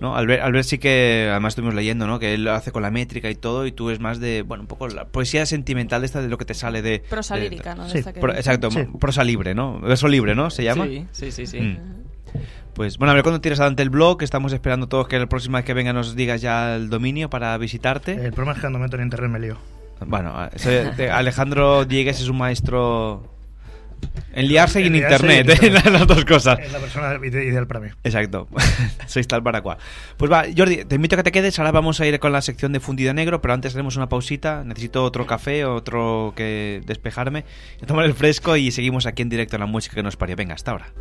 ¿No? 0.00 0.14
Albert, 0.14 0.42
Albert 0.42 0.66
sí 0.66 0.78
que, 0.78 1.28
además 1.30 1.52
estuvimos 1.52 1.74
leyendo, 1.74 2.06
¿no? 2.06 2.18
Que 2.18 2.34
él 2.34 2.44
lo 2.44 2.52
hace 2.52 2.70
con 2.72 2.82
la 2.82 2.90
métrica 2.90 3.30
y 3.30 3.34
todo, 3.36 3.64
y 3.64 3.72
tú 3.72 3.88
es 3.90 3.98
más 4.00 4.18
de, 4.20 4.42
bueno, 4.42 4.62
un 4.62 4.66
poco 4.66 4.88
la 4.88 5.06
poesía 5.06 5.46
sentimental 5.46 6.02
de 6.02 6.06
esta 6.06 6.20
de 6.20 6.28
lo 6.28 6.36
que 6.36 6.44
te 6.44 6.52
sale 6.52 6.82
de... 6.82 6.98
Prosa 7.08 7.36
de- 7.36 7.42
lírica, 7.42 7.74
¿no? 7.76 7.84
De 7.84 7.90
Sí, 7.92 7.98
esta 7.98 8.12
que 8.12 8.20
Pro- 8.20 8.34
exacto, 8.34 8.70
Sí. 8.72 8.80
prosa 9.00 9.24
libre, 9.24 9.54
¿no? 9.54 9.80
Verso 9.80 10.06
libre, 10.08 10.34
¿no? 10.34 10.50
¿Se 10.50 10.64
llama? 10.64 10.84
Sí, 10.86 11.06
sí, 11.12 11.30
sí, 11.32 11.46
sí. 11.46 11.60
Mm. 11.60 11.78
Pues 12.76 12.98
bueno, 12.98 13.12
a 13.12 13.14
ver 13.14 13.22
cuándo 13.22 13.40
tienes 13.40 13.58
adelante 13.58 13.82
el 13.82 13.88
blog. 13.90 14.22
Estamos 14.22 14.52
esperando 14.52 14.86
todos 14.86 15.08
que 15.08 15.18
la 15.18 15.26
próxima 15.26 15.58
vez 15.58 15.64
que 15.64 15.72
venga 15.72 15.94
nos 15.94 16.14
digas 16.14 16.42
ya 16.42 16.76
el 16.76 16.90
dominio 16.90 17.30
para 17.30 17.56
visitarte. 17.56 18.12
El 18.12 18.32
problema 18.34 18.52
es 18.52 18.56
que 18.56 18.60
cuando 18.60 18.78
meto 18.78 18.96
en 18.96 19.02
internet 19.04 19.30
me 19.30 19.40
lío. 19.40 19.56
Bueno, 20.06 20.34
Alejandro 21.10 21.86
Diegues 21.86 22.20
es 22.20 22.28
un 22.28 22.36
maestro 22.36 23.32
en 24.34 24.46
liarse 24.46 24.82
y 24.82 24.88
en 24.88 24.96
internet, 24.96 25.48
¿eh? 25.48 25.70
las 25.90 26.06
dos 26.06 26.22
cosas. 26.26 26.58
Es 26.58 26.70
la 26.70 26.78
persona 26.78 27.14
ide- 27.24 27.46
ideal 27.46 27.66
para 27.66 27.80
mí. 27.80 27.88
Exacto, 28.04 28.46
sois 29.06 29.26
tal 29.26 29.42
para 29.42 29.62
cual. 29.62 29.78
Pues 30.18 30.30
va, 30.30 30.44
Jordi, 30.54 30.84
te 30.84 30.96
invito 30.96 31.14
a 31.14 31.16
que 31.16 31.22
te 31.22 31.32
quedes. 31.32 31.58
Ahora 31.58 31.72
vamos 31.72 31.98
a 32.02 32.06
ir 32.06 32.20
con 32.20 32.30
la 32.30 32.42
sección 32.42 32.72
de 32.72 32.80
fundido 32.80 33.14
negro, 33.14 33.40
pero 33.40 33.54
antes 33.54 33.72
haremos 33.74 33.96
una 33.96 34.10
pausita. 34.10 34.64
Necesito 34.64 35.02
otro 35.02 35.26
café, 35.26 35.64
otro 35.64 36.34
que 36.36 36.82
despejarme, 36.84 37.46
tomar 37.86 38.04
el 38.04 38.12
fresco 38.12 38.54
y 38.58 38.70
seguimos 38.70 39.06
aquí 39.06 39.22
en 39.22 39.30
directo 39.30 39.56
en 39.56 39.60
la 39.60 39.66
música 39.66 39.94
que 39.94 40.02
nos 40.02 40.16
parió. 40.16 40.36
Venga, 40.36 40.52
hasta 40.54 40.72
ahora. 40.72 40.92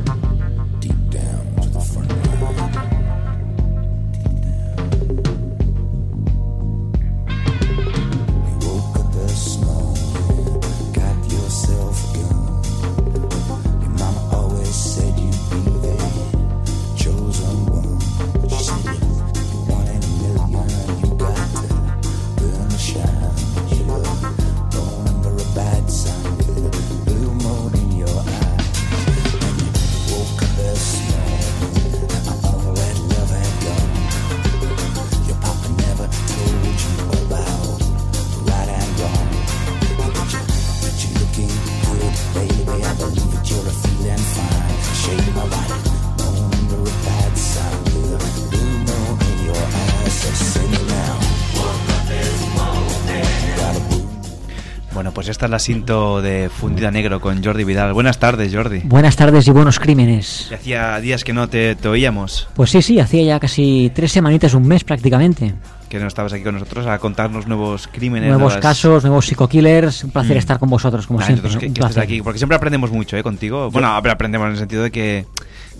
Bueno, 55.11 55.15
pues 55.15 55.27
esta 55.27 55.45
es 55.47 55.51
la 55.51 55.59
cinto 55.59 56.21
de 56.21 56.47
Fundida 56.49 56.89
Negro 56.89 57.19
con 57.19 57.43
Jordi 57.43 57.65
Vidal. 57.65 57.91
Buenas 57.91 58.17
tardes, 58.17 58.55
Jordi. 58.55 58.79
Buenas 58.85 59.17
tardes 59.17 59.45
y 59.45 59.51
buenos 59.51 59.77
crímenes. 59.77 60.45
Que 60.47 60.55
hacía 60.55 60.97
días 61.01 61.25
que 61.25 61.33
no 61.33 61.49
te, 61.49 61.75
te 61.75 61.89
oíamos, 61.89 62.47
Pues 62.55 62.69
sí, 62.69 62.81
sí, 62.81 62.97
hacía 62.97 63.21
ya 63.23 63.37
casi 63.41 63.91
tres 63.93 64.13
semanitas, 64.13 64.53
un 64.53 64.65
mes 64.65 64.85
prácticamente. 64.85 65.53
que 65.89 65.99
no 65.99 66.07
estabas 66.07 66.31
aquí 66.31 66.43
con 66.43 66.53
nosotros 66.53 66.87
a 66.87 66.97
contarnos 66.99 67.45
nuevos 67.45 67.89
crímenes. 67.89 68.29
Nuevos 68.29 68.53
nuevas- 68.53 68.61
casos, 68.61 69.03
nuevos 69.03 69.25
psicokillers. 69.25 70.05
Un 70.05 70.11
placer 70.11 70.37
Mm. 70.37 70.39
estar 70.39 70.57
con 70.59 70.69
vosotros, 70.69 71.05
como 71.05 71.19
Nah, 71.19 71.25
siempre. 71.25 71.43
nosotros 71.49 71.59
que, 71.59 71.67
un 71.67 71.73
que 71.73 71.81
estés 71.81 71.97
aquí, 71.97 72.21
porque 72.21 72.37
siempre 72.39 72.55
aprendemos 72.55 72.89
mucho, 72.91 73.17
¿eh? 73.17 73.23
Contigo. 73.23 73.69
Bueno, 73.69 73.89
aprendemos 73.93 74.45
en 74.45 74.51
el 74.53 74.57
sentido 74.59 74.83
de 74.83 74.91
que... 74.91 75.25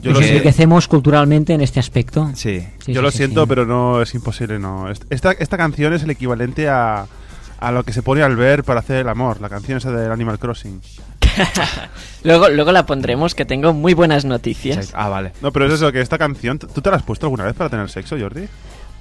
Yo 0.02 0.12
Nos 0.12 0.24
enriquecemos 0.24 0.90
culturalmente 0.90 1.54
en 1.54 1.62
este 1.62 1.80
aspecto. 1.80 2.30
Sí. 2.36 2.60
Sí, 2.84 2.92
Yo 2.92 3.00
sí, 3.00 3.04
lo 3.06 3.12
sí, 3.12 3.18
siento, 3.20 3.44
sí. 3.44 3.48
pero 3.48 3.66
no 3.66 4.02
es 4.02 4.14
imposible, 4.14 4.60
no. 4.60 4.90
Est- 4.92 5.06
Esta, 5.10 5.32
esta 5.32 5.56
canción 5.56 5.94
es 5.94 6.04
el 6.04 6.10
equivalente 6.10 6.68
a, 6.68 7.06
a 7.62 7.72
lo 7.72 7.84
que 7.84 7.94
se 7.94 8.02
pone 8.02 8.24
al 8.24 8.36
ver 8.36 8.64
para 8.64 8.80
hacer 8.82 8.98
el 8.98 9.08
amor, 9.08 9.40
la 9.40 9.48
canción 9.48 9.78
esa 9.78 9.92
del 9.92 10.12
Animal 10.12 10.40
Crossing. 10.40 10.82
Luego, 12.24 12.50
luego 12.50 12.72
la 12.72 12.86
pondremos, 12.86 13.34
que 13.34 13.46
tengo 13.46 13.74
muy 13.74 13.94
buenas 13.94 14.26
noticias. 14.26 14.92
Ah, 14.94 15.08
vale. 15.08 15.32
No, 15.42 15.52
pero 15.52 15.66
es 15.66 15.74
eso, 15.74 15.92
que 15.92 16.02
esta 16.02 16.18
canción, 16.18 16.60
¿tú 16.60 16.82
te 16.82 16.90
la 16.90 16.98
has 16.98 17.04
puesto 17.04 17.26
alguna 17.26 17.46
vez 17.46 17.54
para 17.54 17.70
tener 17.70 17.90
sexo, 17.90 18.18
Jordi? 18.20 18.48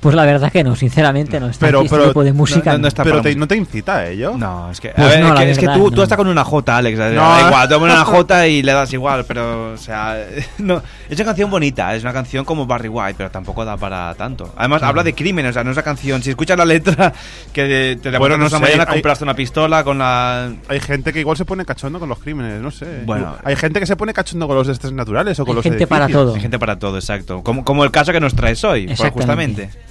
Pues 0.01 0.15
la 0.15 0.25
verdad 0.25 0.51
que 0.51 0.65
no, 0.65 0.75
sinceramente 0.77 1.39
no. 1.39 1.49
Está 1.51 1.67
Pero, 1.67 1.81
aquí 1.81 1.87
este 1.87 1.97
pero, 1.99 2.09
tipo 2.09 2.25
de 2.25 2.33
música. 2.33 2.79
no 2.79 2.89
está 2.89 3.05
pero 3.05 3.21
te-. 3.21 3.37
¿no 3.37 3.47
te 3.47 3.55
incita 3.57 3.97
a 3.97 4.09
ello? 4.09 4.33
No, 4.35 4.71
es 4.71 4.81
que, 4.81 4.89
a 4.97 5.05
ver, 5.05 5.21
no, 5.21 5.35
es 5.35 5.41
que, 5.45 5.51
es 5.51 5.59
que 5.59 5.67
tú, 5.67 5.79
no. 5.79 5.91
tú 5.91 6.03
estás 6.03 6.17
con 6.17 6.27
una 6.27 6.43
J, 6.43 6.75
Alex. 6.79 6.97
da 6.99 7.11
No. 7.11 7.47
igual, 7.49 7.69
toma 7.69 7.85
una 7.85 8.05
J 8.07 8.47
y 8.49 8.63
le 8.63 8.73
das 8.73 8.91
igual, 8.95 9.27
pero, 9.29 9.73
o 9.75 9.77
sea, 9.77 10.17
no, 10.59 10.83
es 11.09 11.19
una 11.19 11.27
canción 11.27 11.51
bonita, 11.51 11.95
es 11.95 12.03
una 12.03 12.15
canción 12.15 12.47
como 12.47 12.65
Barry 12.65 12.89
White, 12.89 13.15
pero 13.19 13.31
tampoco 13.31 13.63
da 13.67 13.77
para 13.77 14.15
tanto. 14.15 14.55
Además, 14.57 14.83
habla 14.83 15.03
de 15.03 15.13
crímenes, 15.15 15.51
o 15.51 15.53
sea, 15.53 15.65
no 15.65 15.71
es 15.71 15.77
una 15.77 15.83
canción. 15.85 16.23
Si 16.23 16.31
escuchas 16.31 16.57
la 16.57 16.65
letra, 16.65 17.13
que 17.53 17.99
te 18.03 18.17
Bueno, 18.17 18.39
no 18.39 18.47
esta 18.47 18.57
sé, 18.57 18.63
mañana, 18.65 18.85
hay- 18.89 18.95
compraste 18.95 19.25
una 19.25 19.35
pistola 19.35 19.85
con 19.85 19.99
la. 19.99 20.51
Hay 20.69 20.81
gente 20.81 21.13
que 21.13 21.21
igual 21.21 21.37
se 21.37 21.45
pone 21.45 21.67
cachondo 21.67 21.99
con 22.01 22.09
los 22.09 22.19
crímenes, 22.21 22.63
no 22.63 22.71
sé. 22.71 23.03
Bueno. 23.05 23.37
hay 23.45 23.55
gente 23.55 23.79
que 23.81 23.85
se 23.87 23.97
pone 23.97 24.15
cachondo 24.15 24.47
con 24.47 24.57
los 24.57 24.67
desastres 24.67 24.95
naturales 24.95 25.39
o 25.41 25.45
con 25.45 25.53
Hay 25.53 25.57
los 25.57 25.63
gente 25.65 25.87
para 25.87 26.09
todo. 26.09 26.35
Hay 26.37 26.41
gente 26.41 26.59
para 26.59 26.79
todo, 26.79 26.97
exacto. 26.97 27.43
Como, 27.43 27.65
como 27.67 27.85
el 27.85 27.91
caso 27.91 28.13
que 28.13 28.21
nos 28.21 28.35
traes 28.35 28.65
hoy, 28.65 28.87
pues, 28.87 28.99
Exactamente. 28.99 29.65
justamente. 29.67 29.90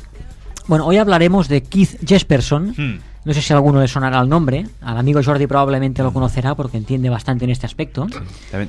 Bueno, 0.70 0.86
hoy 0.86 0.97
hablaremos 0.97 1.47
de 1.49 1.61
Keith 1.63 1.97
Jesperson. 2.07 2.74
Hmm. 2.78 2.99
No 3.26 3.34
sé 3.34 3.41
si 3.41 3.51
a 3.51 3.57
alguno 3.57 3.82
le 3.82 3.88
sonará 3.88 4.22
el 4.22 4.30
nombre. 4.30 4.65
Al 4.82 4.97
amigo 4.97 5.20
Jordi 5.24 5.45
probablemente 5.45 6.01
lo 6.03 6.13
conocerá 6.13 6.55
porque 6.55 6.78
entiende 6.78 7.09
bastante 7.09 7.43
en 7.43 7.51
este 7.51 7.65
aspecto. 7.65 8.07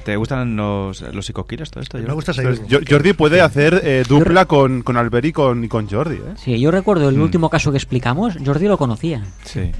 ¿Te, 0.04 0.16
gustan 0.16 0.56
los, 0.56 1.02
los 1.02 1.26
todo 1.70 1.80
esto? 1.82 1.98
Me 1.98 2.12
gusta 2.12 2.32
Entonces. 2.32 2.66
Jo- 2.68 2.78
Jordi 2.88 3.12
puede 3.12 3.40
hacer 3.42 3.80
eh, 3.84 4.02
dupla 4.08 4.46
con, 4.46 4.82
con 4.82 4.96
Albert 4.96 5.26
y 5.26 5.32
con, 5.32 5.62
y 5.64 5.68
con 5.68 5.88
Jordi, 5.88 6.16
¿eh? 6.16 6.34
Sí, 6.36 6.58
yo 6.58 6.70
recuerdo 6.72 7.08
el 7.08 7.16
Mm. 7.16 7.22
último 7.22 7.48
caso 7.48 7.70
que 7.70 7.76
explicamos, 7.76 8.36
Jordi 8.44 8.66
lo 8.66 8.76
conocía. 8.76 9.22
Sí. 9.44 9.70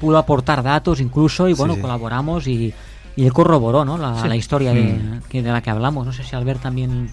Pudo 0.00 0.18
aportar 0.18 0.62
datos 0.62 1.00
incluso 1.00 1.48
y 1.48 1.54
bueno, 1.54 1.76
sí. 1.76 1.80
colaboramos 1.80 2.46
y, 2.48 2.74
y 3.16 3.24
él 3.24 3.32
corroboró 3.32 3.84
¿no? 3.86 3.96
la, 3.96 4.20
Sí. 4.20 4.28
la 4.28 4.36
historia 4.36 4.74
de, 4.74 4.82
Mm. 4.82 5.20
que, 5.28 5.42
de 5.42 5.50
la 5.52 5.62
que 5.62 5.70
hablamos. 5.70 6.04
No 6.04 6.12
sé 6.12 6.22
si 6.22 6.36
Albert 6.36 6.60
también 6.60 7.08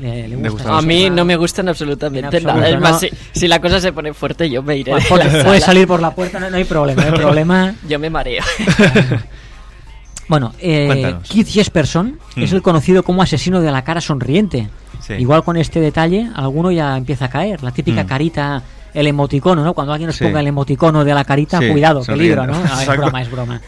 le, 0.00 0.22
le 0.22 0.28
Le 0.28 0.36
gusta. 0.36 0.50
gustaba. 0.50 0.78
A 0.78 0.82
mí 0.82 1.10
no 1.10 1.24
me 1.24 1.36
gustan 1.36 1.68
absolutamente 1.68 2.36
En 2.38 2.44
nada. 2.44 2.68
Es 2.68 2.80
más, 2.80 2.92
¿no? 2.92 2.98
si, 2.98 3.08
si 3.32 3.48
la 3.48 3.60
cosa 3.60 3.80
se 3.80 3.92
pone 3.92 4.12
fuerte, 4.14 4.48
yo 4.50 4.62
me 4.62 4.76
iré. 4.76 4.92
Bueno, 4.92 5.04
de 5.04 5.08
puede- 5.08 5.24
la 5.24 5.30
puede 5.44 5.60
sala. 5.60 5.66
salir 5.66 5.86
por 5.86 6.00
la 6.00 6.14
puerta, 6.14 6.40
no, 6.40 6.50
no 6.50 6.56
hay 6.56 6.64
problema, 6.64 7.04
no 7.04 7.12
hay 7.12 7.18
problema. 7.20 7.74
Yo 7.88 7.98
me 7.98 8.10
mareo. 8.10 8.42
Bueno, 10.28 10.52
eh, 10.60 10.86
Cuéntanos. 10.86 11.28
Keith 11.28 11.48
Jesperson 11.48 12.18
Hmm. 12.36 12.42
es 12.42 12.52
el 12.52 12.62
conocido 12.62 13.02
como 13.02 13.22
asesino 13.22 13.60
de 13.60 13.70
la 13.70 13.82
cara 13.84 14.00
sonriente. 14.00 14.68
Sí. 15.00 15.14
Igual 15.14 15.42
con 15.44 15.56
este 15.56 15.80
detalle, 15.80 16.30
alguno 16.34 16.70
ya 16.70 16.96
empieza 16.96 17.26
a 17.26 17.28
caer. 17.28 17.62
La 17.62 17.70
típica 17.72 18.04
Hmm. 18.04 18.06
carita, 18.06 18.62
el 18.94 19.06
emoticono, 19.08 19.62
¿no? 19.64 19.74
Cuando 19.74 19.92
alguien 19.92 20.06
nos 20.06 20.16
Sí. 20.16 20.24
ponga 20.24 20.40
el 20.40 20.46
emoticono 20.46 21.04
de 21.04 21.12
la 21.12 21.24
carita, 21.24 21.58
Sí, 21.58 21.68
cuidado, 21.68 22.02
peligro. 22.04 22.46
¿no? 22.46 22.52
No, 22.54 22.64
es 22.64 22.70
Exacto. 22.80 23.02
broma, 23.02 23.20
es 23.22 23.30
broma. 23.30 23.60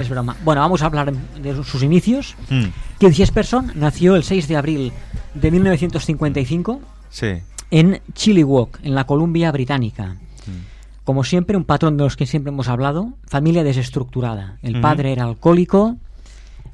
Es 0.00 0.08
broma. 0.08 0.36
Bueno, 0.42 0.60
vamos 0.62 0.80
a 0.82 0.86
hablar 0.86 1.12
de 1.12 1.64
sus 1.64 1.82
inicios. 1.82 2.34
Mm. 2.48 2.64
Keith 2.98 3.14
Jesperson 3.14 3.72
nació 3.74 4.16
el 4.16 4.22
6 4.22 4.48
de 4.48 4.56
abril 4.56 4.92
de 5.40 5.50
1955 5.50 6.80
Sí. 7.10 7.26
en 7.70 8.00
Chilliwack, 8.14 8.80
en 8.82 8.94
la 8.94 9.04
Columbia 9.04 9.50
Británica. 9.52 10.16
Mm. 10.46 11.04
Como 11.04 11.22
siempre, 11.24 11.56
un 11.56 11.64
patrón 11.64 11.96
de 11.96 12.04
los 12.04 12.16
que 12.16 12.26
siempre 12.26 12.50
hemos 12.52 12.68
hablado, 12.68 13.12
familia 13.28 13.62
desestructurada. 13.64 14.58
El 14.62 14.74
Ujú. 14.74 14.82
padre 14.82 15.12
era 15.12 15.24
alcohólico, 15.24 15.96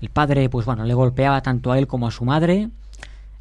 el 0.01 0.09
padre, 0.09 0.49
pues 0.49 0.65
bueno, 0.67 0.85
le 0.85 0.95
golpeaba 0.95 1.43
tanto 1.43 1.71
a 1.71 1.79
él 1.79 1.87
como 1.87 2.07
a 2.07 2.11
su 2.11 2.25
madre. 2.25 2.71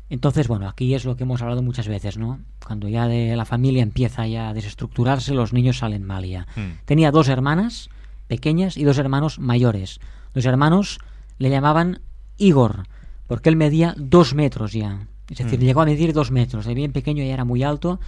Entonces, 0.10 0.48
bueno, 0.50 0.68
aquí 0.68 0.94
es 0.94 1.06
lo 1.06 1.16
que 1.16 1.24
hemos 1.24 1.42
hablado 1.42 1.62
muchas 1.64 1.88
veces, 1.88 2.18
¿no? 2.18 2.40
Cuando 2.66 2.90
ya 2.90 3.08
de 3.08 3.36
la 3.38 3.46
familia 3.46 3.82
empieza 3.84 4.28
ya 4.28 4.50
a 4.50 4.54
desestructurarse, 4.54 5.34
los 5.34 5.54
niños 5.54 5.78
salen 5.78 6.04
mal 6.04 6.26
ya. 6.26 6.46
Mm. 6.58 6.84
Tenía 6.86 7.12
dos 7.12 7.30
hermanas 7.30 7.90
pequeñas 8.28 8.76
y 8.78 8.84
dos 8.84 8.98
hermanos 8.98 9.40
mayores. 9.40 10.00
Los 10.34 10.46
hermanos 10.46 11.00
le 11.38 11.50
llamaban 11.50 12.02
Igor, 12.38 12.84
porque 13.32 13.48
él 13.48 13.56
medía 13.56 13.96
dos 13.98 14.34
metros 14.36 14.74
ya. 14.74 15.08
Es 15.30 15.38
decir, 15.38 15.58
Mm. 15.58 15.64
llegó 15.64 15.82
a 15.82 15.86
medir 15.86 16.12
dos 16.12 16.32
metros. 16.32 16.66
De 16.66 16.74
bien 16.74 16.92
pequeño 16.92 17.24
ya 17.24 17.34
era 17.34 17.46
muy 17.46 17.64
alto 17.64 18.02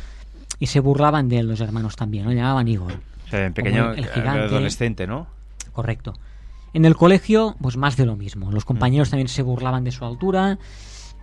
y 0.60 0.66
se 0.68 0.82
burlaban 0.82 1.30
de 1.30 1.40
él 1.40 1.48
los 1.48 1.62
hermanos 1.62 1.96
también. 1.96 2.28
Le 2.28 2.36
llamaban 2.36 2.68
Igor. 2.68 2.92
O 3.26 3.30
sea, 3.30 3.46
en 3.46 3.54
pequeño, 3.54 3.94
el 3.94 4.06
gigante. 4.08 4.42
adolescente, 4.42 5.08
¿no? 5.08 5.28
Correcto. 5.72 6.14
En 6.74 6.84
el 6.84 6.98
colegio, 6.98 7.56
pues 7.62 7.78
más 7.78 7.96
de 7.96 8.06
lo 8.06 8.18
mismo. 8.18 8.52
Los 8.52 8.66
compañeros 8.66 9.10
también 9.12 9.30
se 9.30 9.44
burlaban 9.44 9.86
de 9.86 9.92
su 9.92 10.04
altura. 10.04 10.60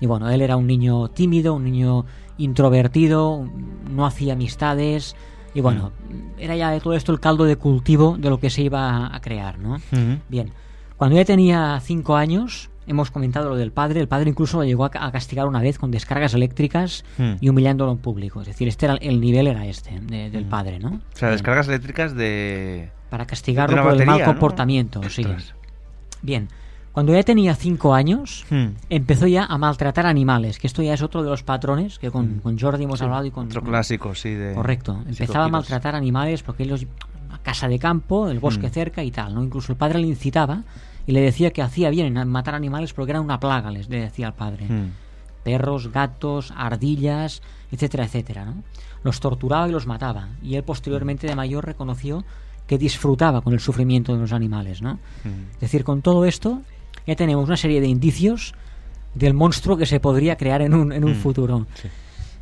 Y 0.01 0.07
bueno, 0.07 0.31
él 0.31 0.41
era 0.41 0.57
un 0.57 0.67
niño 0.67 1.09
tímido, 1.09 1.53
un 1.53 1.65
niño 1.65 2.07
introvertido, 2.39 3.47
no 3.91 4.07
hacía 4.07 4.33
amistades. 4.33 5.15
Y 5.55 5.61
bueno, 5.61 5.93
era 6.39 6.57
ya 6.57 6.71
de 6.71 6.81
todo 6.81 6.95
esto 6.95 7.13
el 7.13 7.21
caldo 7.21 7.45
de 7.45 7.57
cultivo 7.57 8.17
de 8.19 8.31
lo 8.31 8.39
que 8.41 8.49
se 8.51 8.63
iba 8.63 9.15
a 9.15 9.21
crear, 9.21 9.59
¿no? 9.59 9.75
Ujú. 9.75 10.19
Bien, 10.29 10.51
cuando 10.97 11.17
ya 11.17 11.25
tenía 11.25 11.79
cinco 11.83 12.17
años, 12.17 12.71
hemos 12.91 13.11
comentado 13.11 13.49
lo 13.49 13.57
del 13.57 13.73
padre. 13.73 14.01
El 14.01 14.09
padre 14.09 14.29
incluso 14.31 14.59
lo 14.59 14.65
llegó 14.65 14.85
a, 14.85 14.91
a 14.93 15.11
castigar 15.13 15.47
una 15.47 15.61
vez 15.61 15.79
con 15.79 15.91
descargas 15.91 16.35
eléctricas 16.35 17.05
Hmm. 17.17 17.35
y 17.41 17.49
humillándolo 17.49 17.93
en 17.93 17.99
público. 17.99 18.41
Es 18.43 18.47
decir, 18.49 18.69
este 18.69 18.87
era 18.87 18.97
el 18.97 19.21
nivel 19.21 19.47
era 19.47 19.65
este 19.67 19.99
de- 20.01 20.31
del 20.31 20.45
padre, 20.45 20.79
¿no? 20.79 20.89
O 21.15 21.17
sea, 21.17 21.31
descargas 21.31 21.69
eléctricas 21.69 22.15
de... 22.15 22.91
para 23.09 23.25
de 23.25 23.29
castigarlo 23.31 23.75
una 23.75 23.83
por 23.83 23.93
el 23.93 23.99
mal 23.99 24.07
batería, 24.07 24.27
¿no? 24.27 24.33
comportamiento. 24.33 25.01
Sí. 25.09 25.25
Bien, 26.23 26.49
cuando 26.93 27.13
ya 27.15 27.23
tenía 27.23 27.55
cinco 27.55 27.95
años, 27.95 28.45
Hmm. 28.51 28.71
empezó 28.91 29.27
ya 29.27 29.45
a 29.45 29.57
maltratar 29.59 30.07
animales, 30.07 30.59
que 30.59 30.67
esto 30.67 30.83
ya 30.83 30.95
es 30.95 31.03
otro 31.03 31.23
de 31.23 31.31
los 31.31 31.43
patrones 31.43 31.99
que 31.99 32.11
con, 32.11 32.41
con 32.41 32.59
Jordi 32.59 32.85
hemos 32.85 32.99
Sí, 32.99 33.05
hablado 33.05 33.25
y 33.27 33.31
con... 33.31 33.47
Otro 33.47 33.63
clásico, 33.63 34.15
sí, 34.15 34.31
de... 34.35 34.55
Correcto, 34.55 35.03
empezaba 35.07 35.45
a 35.45 35.49
maltratar 35.49 35.95
animales 35.95 36.43
porque 36.43 36.65
ellos 36.65 36.85
a 37.31 37.39
casa 37.39 37.69
de 37.69 37.79
campo, 37.79 38.29
el 38.29 38.41
bosque 38.41 38.69
cerca 38.71 39.05
y 39.05 39.13
tal, 39.13 39.35
¿no? 39.37 39.45
Incluso 39.45 39.71
el 39.73 39.79
padre 39.79 40.01
le 40.01 40.09
incitaba 40.09 40.65
y 41.11 41.13
le 41.13 41.23
decía 41.23 41.51
que 41.51 41.61
hacía 41.61 41.91
bien 41.91 42.17
en 42.17 42.29
matar 42.29 42.55
animales 42.55 42.93
porque 42.93 43.11
era 43.11 43.21
una 43.21 43.41
plaga, 43.41 43.73
les 43.73 43.89
le 43.89 43.99
decía 44.01 44.29
al 44.29 44.35
padre. 44.35 44.67
Hmm. 44.69 44.93
Perros, 45.43 45.91
gatos, 45.91 46.53
ardillas, 46.57 47.43
etcétera, 47.73 48.05
etcétera, 48.05 48.45
¿no? 48.45 48.63
Los 49.03 49.19
torturaba 49.19 49.69
y 49.69 49.73
los 49.73 49.89
mataba. 49.89 50.29
Y 50.41 50.55
él 50.55 50.63
posteriormente 50.63 51.27
de 51.27 51.35
mayor 51.35 51.67
reconoció 51.67 52.25
que 52.69 52.79
disfrutaba 52.79 53.41
con 53.41 53.55
el 53.55 53.59
sufrimiento 53.59 54.15
de 54.15 54.21
los 54.21 54.33
animales, 54.33 54.83
¿no? 54.83 55.01
Hmm. 55.25 55.51
Es 55.55 55.61
decir, 55.63 55.83
con 55.83 56.01
todo 56.01 56.25
esto 56.27 56.63
ya 57.09 57.17
tenemos 57.17 57.45
una 57.45 57.57
serie 57.57 57.81
de 57.81 57.89
indicios 57.89 58.55
del 59.17 59.35
monstruo 59.35 59.77
que 59.77 59.87
se 59.87 59.99
podría 59.99 60.37
crear 60.37 60.63
en 60.63 60.75
un, 60.75 60.93
en 60.93 61.03
un 61.03 61.15
Mm, 61.15 61.23
futuro. 61.23 61.67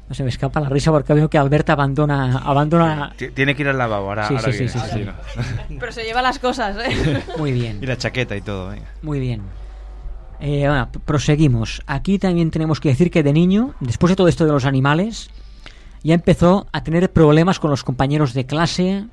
No 0.08 0.14
se 0.14 0.22
me 0.22 0.30
escapa 0.30 0.58
la 0.60 0.68
risa 0.70 0.90
porque 0.90 1.12
veo 1.12 1.28
que 1.28 1.36
Alberta 1.36 1.74
abandona... 1.74 2.38
abandona... 2.38 3.12
Ti- 3.16 3.28
Tiene 3.30 3.54
que 3.54 3.62
ir 3.62 3.68
al 3.68 3.76
lavabo 3.76 4.08
ahora. 4.08 4.26
Sí, 4.28 4.34
ahora 4.36 4.52
sí, 4.52 4.68
sí, 4.68 4.78
sí, 4.78 4.86
sí. 4.92 5.04
¿no? 5.04 5.12
Pero 5.78 5.92
se 5.92 6.02
lleva 6.04 6.22
las 6.22 6.38
cosas, 6.38 6.76
¿eh? 6.78 7.22
Muy 7.36 7.52
bien. 7.52 7.78
Y 7.82 7.86
la 7.86 7.96
chaqueta 7.98 8.34
y 8.34 8.40
todo, 8.40 8.68
venga. 8.70 8.86
Muy 9.02 9.20
bien. 9.20 9.42
Eh, 10.40 10.64
bueno, 10.66 10.88
proseguimos. 11.04 11.82
Aquí 11.86 12.18
también 12.18 12.50
tenemos 12.50 12.80
que 12.80 12.88
decir 12.88 13.10
que 13.10 13.22
de 13.22 13.32
niño, 13.34 13.74
después 13.80 14.10
de 14.10 14.16
todo 14.16 14.28
esto 14.28 14.46
de 14.46 14.52
los 14.52 14.64
animales, 14.64 15.30
ya 16.02 16.14
empezó 16.14 16.66
a 16.72 16.82
tener 16.82 17.12
problemas 17.12 17.58
con 17.58 17.70
los 17.70 17.84
compañeros 17.84 18.32
de 18.32 18.46
clase, 18.46 19.04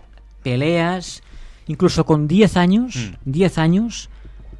peleas, 0.43 1.23
incluso 1.67 2.05
con 2.05 2.27
10 2.27 2.55
años, 2.57 3.11
Mm. 3.25 3.31
10 3.31 3.57
años, 3.57 4.09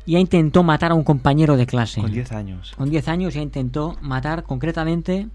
ya 0.08 0.20
intentó 0.20 0.64
matar 0.64 0.92
a 0.92 0.96
un 0.96 1.04
compañero 1.04 1.56
de 1.56 1.66
clase. 1.66 2.02
Con 2.02 2.12
10 2.12 2.32
años. 2.32 2.74
Con 2.76 2.90
10 2.90 3.08
años 3.08 3.34
ya 3.36 3.42
intentó 3.42 3.96
matar 4.02 4.44
concretamente, 4.44 5.28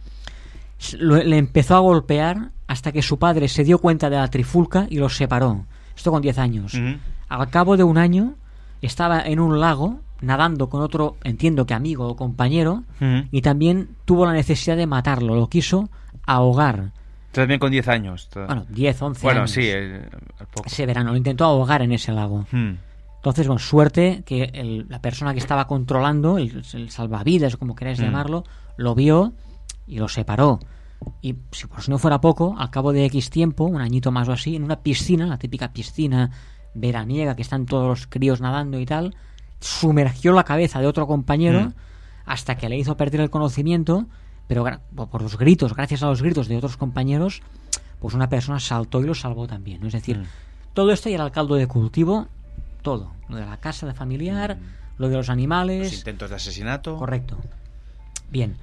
lo- 0.99 1.16
le 1.22 1.39
empezó 1.39 1.76
a 1.76 1.81
golpear 1.81 2.51
hasta 2.66 2.93
que 2.93 3.03
su 3.03 3.18
padre 3.18 3.49
se 3.49 3.64
dio 3.64 3.78
cuenta 3.78 4.09
de 4.11 4.16
la 4.16 4.28
trifulca 4.28 4.87
y 4.89 4.97
los 4.99 5.16
separó. 5.16 5.64
Esto 5.97 6.11
con 6.11 6.22
10 6.22 6.39
años. 6.39 6.74
Ujú. 6.74 6.97
Al 7.28 7.51
cabo 7.51 7.76
de 7.76 7.85
un 7.85 7.99
año 7.99 8.35
estaba 8.83 9.20
en 9.22 9.41
un 9.41 9.61
lago 9.61 10.01
nadando 10.22 10.68
con 10.68 10.83
otro, 10.83 11.16
entiendo 11.24 11.64
que 11.66 11.72
amigo 11.74 12.07
o 12.09 12.16
compañero, 12.16 12.85
y 13.31 13.41
también 13.43 13.89
tuvo 14.05 14.26
la 14.26 14.33
necesidad 14.33 14.76
de 14.76 14.87
matarlo, 14.87 15.35
lo 15.35 15.49
quiso 15.49 15.89
ahogar. 16.26 16.93
También 17.32 17.59
con 17.61 17.70
10 17.70 17.89
años. 17.89 18.28
Bueno, 18.35 18.66
10, 18.69 19.01
11 19.02 19.23
Bueno, 19.23 19.40
años. 19.40 19.51
sí, 19.52 19.66
el- 19.69 19.93
el 20.40 20.47
poco. 20.52 20.66
Ese 20.66 20.85
verano 20.85 21.11
lo 21.12 21.16
intentó 21.16 21.44
ahogar 21.44 21.81
en 21.82 21.93
ese 21.93 22.12
lago. 22.12 22.44
Entonces, 22.52 23.47
bueno, 23.47 23.59
suerte 23.59 24.23
que 24.27 24.51
el- 24.55 24.86
la 24.89 25.01
persona 25.01 25.32
que 25.32 25.39
estaba 25.39 25.66
controlando, 25.66 26.39
el, 26.39 26.65
salvavidas 26.90 27.57
como 27.57 27.74
queráis 27.74 27.98
llamarlo, 27.98 28.44
lo 28.77 28.94
vio 28.94 29.32
y 29.91 29.99
lo 29.99 30.09
separó. 30.09 30.61
Y 31.23 31.35
si 31.53 31.67
por 31.67 31.83
si 31.83 31.91
no 31.91 31.99
fuera 31.99 32.21
poco, 32.21 32.55
al 32.59 32.71
cabo 32.71 32.93
de 32.93 33.05
X 33.07 33.31
tiempo, 33.31 33.65
un 33.65 33.81
añito 33.81 34.11
más 34.12 34.29
o 34.29 34.33
así, 34.33 34.57
en 34.57 34.65
una 34.65 34.81
piscina, 34.81 35.27
la 35.27 35.39
típica 35.39 35.73
piscina 35.73 36.31
veraniega, 36.75 37.35
que 37.35 37.43
están 37.43 37.67
todos 37.67 37.89
los 37.89 38.07
críos 38.07 38.41
nadando 38.41 38.79
y 38.79 38.87
tal, 38.87 39.15
sumergió 39.61 40.33
la 40.33 40.45
cabeza 40.45 40.81
de 40.81 40.87
otro 40.87 41.07
compañero 41.07 41.61
Mm. 41.67 41.75
hasta 42.27 42.57
que 42.57 42.69
le 42.69 42.79
hizo 42.79 42.97
perder 42.97 43.21
el 43.23 43.31
conocimiento, 43.31 44.07
pero 44.47 44.65
por 44.95 45.23
los 45.23 45.37
gritos, 45.39 45.75
gracias 45.75 46.03
a 46.03 46.07
los 46.07 46.23
gritos 46.23 46.49
de 46.49 46.57
otros 46.57 46.77
compañeros, 46.77 47.43
pues 47.99 48.15
una 48.15 48.29
persona 48.29 48.61
saltó 48.61 49.01
y 49.01 49.05
lo 49.05 49.15
salvó 49.15 49.47
también. 49.47 49.81
¿no? 49.81 49.87
Es 49.89 49.93
decir, 49.95 50.19
Mm. 50.19 50.25
todo 50.75 50.93
esto 50.93 51.09
y 51.09 51.15
era 51.15 51.25
el 51.25 51.31
caldo 51.33 51.55
de 51.57 51.67
cultivo, 51.67 52.29
todo. 52.83 53.12
Lo 53.29 53.37
de 53.37 53.47
la 53.47 53.57
casa 53.59 53.87
de 53.87 53.95
familiar, 53.95 54.59
lo 54.99 55.09
de 55.09 55.17
los 55.17 55.29
animales. 55.31 55.81
Mm. 55.81 55.85
Los 55.85 55.95
intentos 55.99 56.31
de 56.31 56.37
asesinato. 56.37 56.97
Correcto. 56.97 57.37
Bien. 58.31 58.57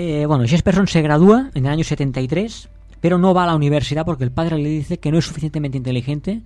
Eh, 0.00 0.26
bueno, 0.26 0.44
Jesperson 0.46 0.86
se 0.86 1.02
gradúa 1.02 1.50
en 1.54 1.66
el 1.66 1.72
año 1.72 1.82
73, 1.82 2.68
pero 3.00 3.18
no 3.18 3.34
va 3.34 3.42
a 3.42 3.46
la 3.48 3.56
universidad 3.56 4.04
porque 4.06 4.22
el 4.22 4.30
padre 4.30 4.56
le 4.56 4.68
dice 4.68 4.98
que 4.98 5.10
no 5.10 5.18
es 5.18 5.24
suficientemente 5.24 5.76
inteligente, 5.76 6.40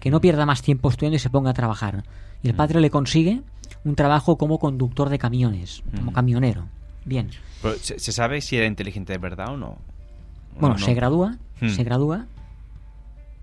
que 0.00 0.10
no 0.10 0.20
pierda 0.20 0.44
más 0.44 0.60
tiempo 0.60 0.88
estudiando 0.90 1.14
y 1.14 1.20
se 1.20 1.30
ponga 1.30 1.50
a 1.50 1.54
trabajar. 1.54 2.02
Y 2.42 2.48
el 2.48 2.54
Mm. 2.54 2.56
padre 2.56 2.80
le 2.80 2.90
consigue 2.90 3.42
un 3.84 3.94
trabajo 3.94 4.36
como 4.36 4.58
conductor 4.58 5.08
de 5.08 5.20
camiones, 5.20 5.84
como 5.94 6.10
Mm. 6.10 6.14
camionero. 6.14 6.66
Bien. 7.04 7.30
Pero, 7.62 7.76
¿se, 7.78 8.00
se 8.00 8.10
sabe 8.10 8.40
si 8.40 8.56
era 8.56 8.66
inteligente 8.66 9.12
de 9.12 9.18
verdad 9.20 9.50
o 9.54 9.56
no? 9.56 9.66
¿O 9.68 9.78
Bueno, 10.60 10.76
no? 10.76 10.84
se 10.84 10.92
gradúa, 10.92 11.36
Hmm. 11.60 11.68
se 11.68 11.84
gradúa, 11.84 12.26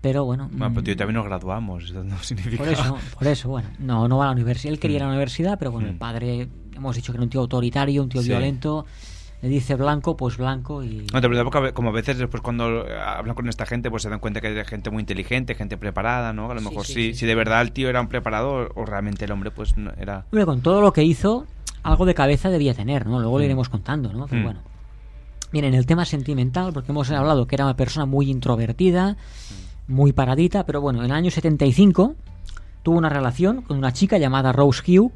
pero 0.02 0.26
bueno. 0.26 0.50
Bueno, 0.52 0.74
pero 0.74 0.82
mm, 0.82 0.88
yo 0.88 0.96
también 0.98 1.14
nos 1.16 1.24
graduamos. 1.24 1.84
Eso 1.84 2.04
no 2.04 2.18
significa... 2.22 2.62
Por 2.62 2.70
eso, 2.70 2.98
por 3.18 3.26
eso, 3.26 3.48
bueno, 3.48 3.70
no, 3.78 4.08
no 4.08 4.18
va 4.18 4.24
a 4.24 4.26
la 4.26 4.32
universidad. 4.32 4.74
Él 4.74 4.78
quería 4.78 4.96
ir 4.98 5.02
a 5.04 5.06
la 5.06 5.12
Mm. 5.12 5.14
universidad, 5.14 5.58
pero 5.58 5.72
bueno, 5.72 5.88
el 5.88 5.94
Mm. 5.94 5.98
padre, 5.98 6.48
hemos 6.76 6.94
dicho 6.96 7.12
que 7.12 7.16
era 7.16 7.24
un 7.24 7.30
tío 7.30 7.40
autoritario, 7.40 8.02
un 8.02 8.10
tío 8.10 8.20
Sí. 8.20 8.28
violento. 8.28 8.84
Le 9.44 9.50
dice 9.50 9.74
blanco, 9.74 10.16
pues 10.16 10.38
blanco 10.38 10.82
y... 10.82 11.06
No, 11.12 11.20
te 11.20 11.28
pregunto 11.28 11.74
como 11.74 11.90
a 11.90 11.92
veces 11.92 12.16
después 12.16 12.42
cuando 12.42 12.88
eh, 12.88 12.98
hablan 12.98 13.34
con 13.34 13.46
esta 13.50 13.66
gente 13.66 13.90
pues 13.90 14.02
se 14.02 14.08
dan 14.08 14.18
cuenta 14.18 14.40
que 14.40 14.46
hay 14.46 14.64
gente 14.64 14.88
muy 14.88 15.00
inteligente, 15.00 15.54
gente 15.54 15.76
preparada, 15.76 16.32
¿no? 16.32 16.50
A 16.50 16.54
lo 16.54 16.60
Sí, 16.60 16.66
mejor 16.66 16.86
sí, 16.86 16.92
sí, 16.94 17.12
sí. 17.12 17.14
si 17.18 17.26
de 17.26 17.34
verdad 17.34 17.60
el 17.60 17.70
tío 17.72 17.90
era 17.90 18.00
un 18.00 18.08
preparado 18.08 18.70
o 18.74 18.86
realmente 18.86 19.26
el 19.26 19.32
hombre 19.32 19.50
pues 19.50 19.76
no 19.76 19.92
era... 19.98 20.24
Hombre, 20.32 20.46
con 20.46 20.62
todo 20.62 20.80
lo 20.80 20.94
que 20.94 21.02
hizo, 21.04 21.46
algo 21.82 22.06
de 22.06 22.14
cabeza 22.14 22.48
debía 22.48 22.72
tener, 22.72 23.06
¿no? 23.06 23.20
Luego 23.20 23.38
le 23.38 23.44
Mm. 23.44 23.48
iremos 23.48 23.68
contando, 23.68 24.14
¿no? 24.14 24.26
Pero 24.28 24.40
Mm. 24.40 24.44
bueno. 24.44 24.60
Bien, 25.52 25.66
en 25.66 25.74
el 25.74 25.84
tema 25.84 26.06
sentimental, 26.06 26.72
porque 26.72 26.90
hemos 26.92 27.10
hablado 27.10 27.46
que 27.46 27.56
era 27.56 27.64
una 27.66 27.76
persona 27.76 28.06
muy 28.06 28.30
introvertida, 28.30 29.18
muy 29.88 30.14
paradita, 30.14 30.64
pero 30.64 30.80
bueno, 30.80 31.00
en 31.00 31.04
el 31.04 31.12
año 31.12 31.30
75 31.30 32.14
tuvo 32.82 32.96
una 32.96 33.10
relación 33.10 33.60
con 33.60 33.76
una 33.76 33.92
chica 33.92 34.16
llamada 34.16 34.52
Rose 34.52 34.82
Hugh. 34.98 35.12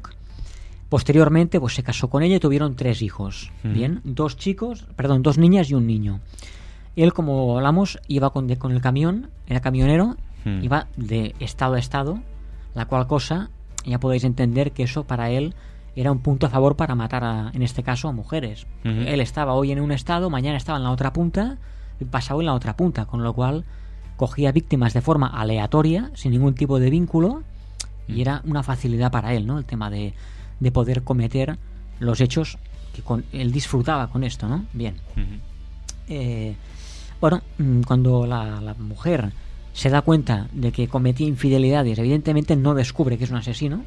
Posteriormente, 0.89 1.59
pues 1.59 1.75
se 1.75 1.83
casó 1.83 2.09
con 2.09 2.23
ella 2.23 2.37
y 2.37 2.39
tuvieron 2.39 2.75
tres 2.75 3.01
hijos. 3.01 3.51
Bien, 3.73 4.01
dos 4.03 4.37
chicos, 4.37 4.87
perdón, 4.95 5.21
dos 5.21 5.37
niñas 5.37 5.69
y 5.69 5.75
un 5.75 5.85
niño. 5.85 6.19
Él, 6.95 7.13
como 7.13 7.55
hablamos, 7.57 7.99
iba 8.07 8.31
con, 8.31 8.47
de- 8.47 8.57
con 8.57 8.71
el 8.71 8.81
camión, 8.81 9.29
era 9.47 9.59
camionero, 9.61 10.17
iba 10.63 10.87
de 10.97 11.35
estado 11.39 11.75
a 11.75 11.79
estado, 11.79 12.19
la 12.73 12.85
cual 12.85 13.05
cosa, 13.07 13.49
ya 13.85 13.99
podéis 13.99 14.23
entender 14.23 14.71
que 14.71 14.83
eso 14.83 15.03
para 15.03 15.29
él 15.29 15.53
era 15.95 16.11
un 16.11 16.19
punto 16.19 16.47
a 16.47 16.49
favor 16.49 16.75
para 16.75 16.95
matar, 16.95 17.23
a, 17.23 17.51
en 17.53 17.61
este 17.61 17.83
caso, 17.83 18.07
a 18.07 18.11
mujeres. 18.11 18.65
Él 19.07 19.21
estaba 19.21 19.53
hoy 19.53 19.71
en 19.71 19.79
un 19.81 19.91
estado, 19.91 20.29
mañana 20.29 20.57
estaba 20.57 20.77
en 20.77 20.83
la 20.85 20.91
otra 20.91 21.13
punta, 21.13 21.57
y 21.99 22.05
pasado 22.05 22.39
en 22.39 22.47
la 22.47 22.53
otra 22.53 22.75
punta, 22.75 23.05
con 23.05 23.21
lo 23.23 23.33
cual 23.33 23.63
cogía 24.17 24.51
víctimas 24.51 24.93
de 24.93 25.01
forma 25.01 25.27
aleatoria, 25.27 26.09
sin 26.15 26.31
ningún 26.31 26.55
tipo 26.55 26.79
de 26.79 26.89
vínculo, 26.89 27.43
y 28.07 28.21
era 28.21 28.41
una 28.45 28.63
facilidad 28.63 29.11
para 29.11 29.33
él, 29.33 29.45
¿no? 29.45 29.57
El 29.59 29.65
tema 29.65 29.89
de, 29.89 30.13
de 30.59 30.71
poder 30.71 31.03
cometer 31.03 31.57
los 31.99 32.21
hechos 32.21 32.57
que 32.93 33.01
con, 33.01 33.25
él 33.31 33.51
disfrutaba 33.51 34.09
con 34.09 34.23
esto, 34.23 34.47
¿no? 34.47 34.65
Bien. 34.73 34.95
Eh, 36.07 36.55
bueno, 37.21 37.41
mm, 37.57 37.81
cuando 37.81 38.25
la, 38.25 38.61
la 38.61 38.73
mujer 38.73 39.31
se 39.73 39.89
da 39.89 40.01
cuenta 40.01 40.47
de 40.53 40.71
que 40.71 40.87
cometía 40.87 41.27
infidelidades, 41.27 41.97
evidentemente 41.99 42.55
no 42.55 42.73
descubre 42.73 43.17
que 43.17 43.25
es 43.25 43.29
un 43.31 43.37
asesino, 43.37 43.83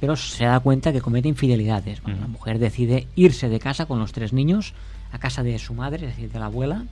pero 0.00 0.16
se 0.16 0.44
da 0.44 0.60
cuenta 0.60 0.92
que 0.92 1.00
comete 1.00 1.28
infidelidades. 1.28 2.02
Bueno, 2.02 2.20
La 2.20 2.26
mujer 2.26 2.58
decide 2.58 3.06
irse 3.16 3.48
de 3.48 3.58
casa 3.58 3.86
con 3.86 3.98
los 3.98 4.12
tres 4.12 4.32
niños 4.32 4.74
a 5.12 5.18
casa 5.18 5.42
de 5.42 5.58
su 5.58 5.74
madre, 5.74 6.06
es 6.06 6.16
decir, 6.16 6.30
de 6.30 6.38
la 6.38 6.46
abuela, 6.46 6.84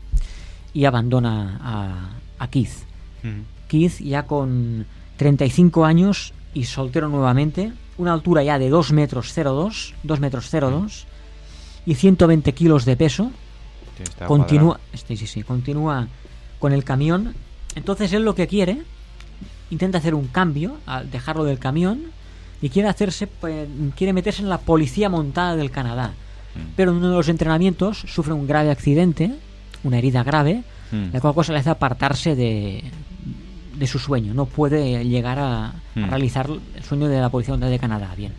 y 0.72 0.84
abandona 0.84 1.58
a, 1.62 2.10
a 2.38 2.48
Keith. 2.48 2.86
Keith 3.68 4.00
ya 4.00 4.24
con 4.24 4.86
35 5.16 5.84
años 5.84 6.32
y 6.54 6.64
soltero 6.64 7.08
nuevamente, 7.08 7.72
una 7.98 8.12
altura 8.12 8.42
ya 8.42 8.58
de 8.58 8.68
2 8.68 8.92
metros 8.92 9.32
02, 9.34 9.94
2 10.02 10.20
metros 10.20 10.50
02 10.50 11.06
y 11.86 11.94
120 11.94 12.52
kilos 12.54 12.84
de 12.84 12.96
peso. 12.96 13.30
Sí, 13.98 14.04
Continúa, 14.26 14.80
este, 14.92 15.16
sí, 15.16 15.26
sí, 15.26 15.42
continúa 15.42 16.08
con 16.58 16.72
el 16.72 16.84
camión. 16.84 17.34
Entonces 17.74 18.12
él 18.12 18.24
lo 18.24 18.34
que 18.34 18.46
quiere, 18.46 18.82
intenta 19.70 19.98
hacer 19.98 20.14
un 20.14 20.28
cambio 20.28 20.76
al 20.86 21.10
dejarlo 21.10 21.44
del 21.44 21.58
camión 21.58 22.04
y 22.60 22.68
quiere 22.70 22.88
hacerse, 22.88 23.26
pues, 23.26 23.68
quiere 23.96 24.12
meterse 24.12 24.42
en 24.42 24.48
la 24.48 24.58
policía 24.58 25.08
montada 25.08 25.56
del 25.56 25.70
Canadá. 25.70 26.12
Pero 26.76 26.90
en 26.90 26.98
uno 26.98 27.10
de 27.10 27.16
los 27.16 27.28
entrenamientos 27.28 28.04
sufre 28.06 28.34
un 28.34 28.46
grave 28.46 28.70
accidente, 28.70 29.34
una 29.84 29.98
herida 29.98 30.22
grave, 30.22 30.62
Mm. 30.92 31.06
la 31.12 31.20
cual 31.20 31.34
cosa 31.34 31.52
le 31.52 31.58
hace 31.58 31.70
apartarse 31.70 32.36
de, 32.36 32.84
de 33.74 33.86
su 33.86 33.98
sueño. 33.98 34.34
No 34.34 34.46
puede 34.46 35.04
llegar 35.04 35.38
a, 35.38 35.66
a 35.66 35.72
Mm. 35.94 36.08
realizar 36.08 36.48
el 36.48 36.82
sueño 36.84 37.08
de 37.08 37.20
la 37.20 37.28
policía 37.28 37.56
de 37.56 37.78
Canadá. 37.78 38.12
Bien. 38.16 38.32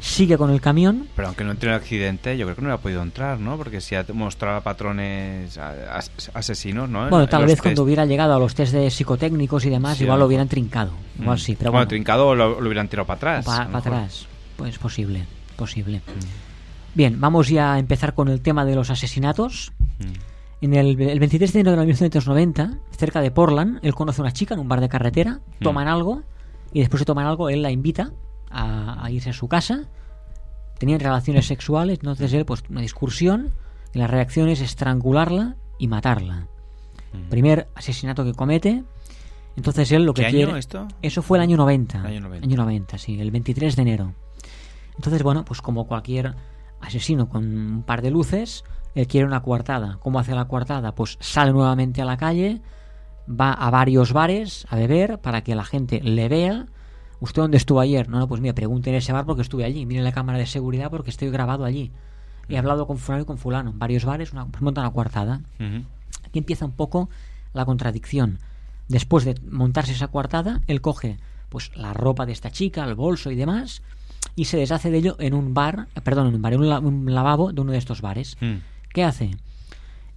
Sigue 0.00 0.38
con 0.38 0.50
el 0.50 0.62
camión, 0.62 1.08
Pero 1.14 1.28
aunque 1.28 1.44
no 1.44 1.50
entre 1.50 1.68
en 1.68 1.74
el 1.74 1.80
accidente, 1.80 2.38
yo 2.38 2.46
creo 2.46 2.56
que 2.56 2.62
no 2.62 2.68
hubiera 2.68 2.80
podido 2.82 3.02
entrar, 3.02 3.38
¿no? 3.38 3.58
Porque 3.58 3.82
si 3.82 3.94
ha 3.96 4.06
mostrado 4.14 4.62
patrones 4.62 5.58
as- 5.58 6.10
asesinos, 6.32 6.88
¿no? 6.88 7.04
En- 7.04 7.10
Bueno, 7.10 7.24
en 7.24 7.30
tal 7.30 7.42
vez 7.42 7.50
test. 7.56 7.62
cuando 7.64 7.82
hubiera 7.82 8.06
llegado 8.06 8.34
a 8.34 8.38
los 8.38 8.54
test 8.54 8.72
de 8.72 8.90
psicotécnicos 8.90 9.66
y 9.66 9.70
demás, 9.70 9.98
Sí, 9.98 10.04
igual 10.04 10.18
lo 10.20 10.26
hubieran 10.26 10.48
trincado. 10.48 10.92
Igual 11.20 11.36
Mm. 11.36 11.40
sí, 11.40 11.54
pero 11.58 11.70
bueno, 11.70 11.80
bueno. 11.80 11.88
trincado 11.88 12.28
o 12.28 12.34
lo, 12.34 12.60
lo 12.60 12.66
hubieran 12.66 12.88
tirado 12.88 13.06
para 13.06 13.16
atrás. 13.16 13.44
Para 13.44 13.78
atrás. 13.78 14.26
Pues 14.56 14.78
posible, 14.78 15.24
posible. 15.56 16.00
Bien, 16.94 17.20
vamos 17.20 17.48
ya 17.48 17.74
a 17.74 17.78
empezar 17.78 18.14
con 18.14 18.28
el 18.28 18.40
tema 18.40 18.64
de 18.64 18.76
los 18.76 18.88
asesinatos. 18.90 19.70
En 20.60 20.74
el, 20.74 21.00
el 21.00 21.18
23 21.18 21.52
de 21.52 21.60
enero 21.60 21.76
de 21.80 21.86
1990, 21.86 22.78
cerca 22.90 23.20
de 23.20 23.30
Portland, 23.30 23.78
él 23.82 23.94
conoce 23.94 24.20
a 24.20 24.24
una 24.24 24.32
chica 24.32 24.54
en 24.54 24.60
un 24.60 24.68
bar 24.68 24.80
de 24.80 24.88
carretera, 24.88 25.40
toman 25.60 25.88
algo 25.88 26.22
y 26.72 26.80
después 26.80 27.00
de 27.00 27.06
tomar 27.06 27.26
algo 27.26 27.48
él 27.48 27.62
la 27.62 27.70
invita 27.70 28.12
a, 28.50 29.04
a 29.04 29.10
irse 29.10 29.30
a 29.30 29.32
su 29.32 29.48
casa. 29.48 29.88
Tenían 30.78 31.00
relaciones 31.00 31.46
sexuales, 31.46 31.98
entonces 32.00 32.32
él, 32.32 32.44
pues 32.44 32.62
una 32.68 32.80
discusión 32.80 33.52
y 33.94 33.98
la 33.98 34.06
reacción 34.06 34.48
es 34.48 34.60
estrangularla 34.60 35.56
y 35.78 35.88
matarla. 35.88 36.46
Primer 37.28 37.68
asesinato 37.74 38.24
que 38.24 38.34
comete. 38.34 38.84
Entonces 39.56 39.90
él 39.92 40.04
lo 40.04 40.14
que 40.14 40.22
¿Qué 40.22 40.28
año 40.28 40.36
quiere. 40.36 40.58
esto? 40.58 40.86
Eso 41.02 41.22
fue 41.22 41.38
el 41.38 41.42
año 41.42 41.56
90. 41.56 42.02
Año 42.02 42.20
90. 42.20 42.46
Año 42.46 42.56
90, 42.56 42.98
sí, 42.98 43.20
el 43.20 43.30
23 43.30 43.76
de 43.76 43.82
enero. 43.82 44.14
Entonces, 44.94 45.22
bueno, 45.22 45.44
pues 45.44 45.60
como 45.60 45.86
cualquier 45.86 46.34
asesino 46.80 47.28
con 47.28 47.44
un 47.44 47.82
par 47.82 48.00
de 48.00 48.10
luces, 48.10 48.64
él 48.94 49.06
quiere 49.06 49.26
una 49.26 49.42
coartada. 49.42 49.98
¿Cómo 50.00 50.18
hace 50.18 50.34
la 50.34 50.46
coartada? 50.46 50.94
Pues 50.94 51.16
sale 51.20 51.52
nuevamente 51.52 52.02
a 52.02 52.04
la 52.04 52.16
calle, 52.16 52.60
va 53.28 53.52
a 53.52 53.70
varios 53.70 54.12
bares 54.12 54.66
a 54.70 54.76
beber 54.76 55.18
para 55.20 55.42
que 55.42 55.54
la 55.54 55.64
gente 55.64 56.00
le 56.02 56.28
vea. 56.28 56.66
¿Usted 57.20 57.42
dónde 57.42 57.56
estuvo 57.58 57.80
ayer? 57.80 58.08
No, 58.08 58.18
no, 58.18 58.26
pues 58.28 58.40
mire, 58.40 58.54
pregunte 58.54 58.90
en 58.90 58.96
ese 58.96 59.12
bar 59.12 59.26
porque 59.26 59.42
estuve 59.42 59.64
allí. 59.64 59.84
Mire 59.86 60.02
la 60.02 60.12
cámara 60.12 60.38
de 60.38 60.46
seguridad 60.46 60.90
porque 60.90 61.10
estoy 61.10 61.30
grabado 61.30 61.64
allí. 61.64 61.92
He 62.48 62.58
hablado 62.58 62.86
con 62.86 62.98
fulano 62.98 63.22
y 63.22 63.26
con 63.26 63.38
fulano. 63.38 63.72
Varios 63.76 64.04
bares, 64.04 64.32
una, 64.32 64.46
pues 64.46 64.62
monta 64.62 64.80
una 64.80 64.90
coartada. 64.90 65.40
Aquí 66.26 66.38
empieza 66.38 66.64
un 66.64 66.72
poco 66.72 67.08
la 67.52 67.64
contradicción. 67.64 68.38
Después 68.88 69.24
de 69.24 69.34
montarse 69.48 69.92
esa 69.92 70.08
coartada, 70.08 70.60
él 70.66 70.80
coge 70.80 71.18
pues 71.48 71.70
la 71.76 71.92
ropa 71.92 72.26
de 72.26 72.32
esta 72.32 72.50
chica, 72.50 72.84
el 72.84 72.94
bolso 72.94 73.30
y 73.30 73.36
demás, 73.36 73.82
y 74.36 74.46
se 74.46 74.56
deshace 74.56 74.90
de 74.90 74.98
ello 74.98 75.16
en 75.18 75.34
un 75.34 75.52
bar, 75.54 75.88
perdón, 76.04 76.28
en 76.28 76.34
un 76.36 76.42
bar, 76.42 76.52
en 76.54 76.60
un, 76.60 76.68
la- 76.68 76.78
un 76.80 77.12
lavabo 77.14 77.52
de 77.52 77.60
uno 77.60 77.72
de 77.72 77.78
estos 77.78 78.00
bares. 78.02 78.36
Mm. 78.40 78.54
¿Qué 78.92 79.04
hace? 79.04 79.30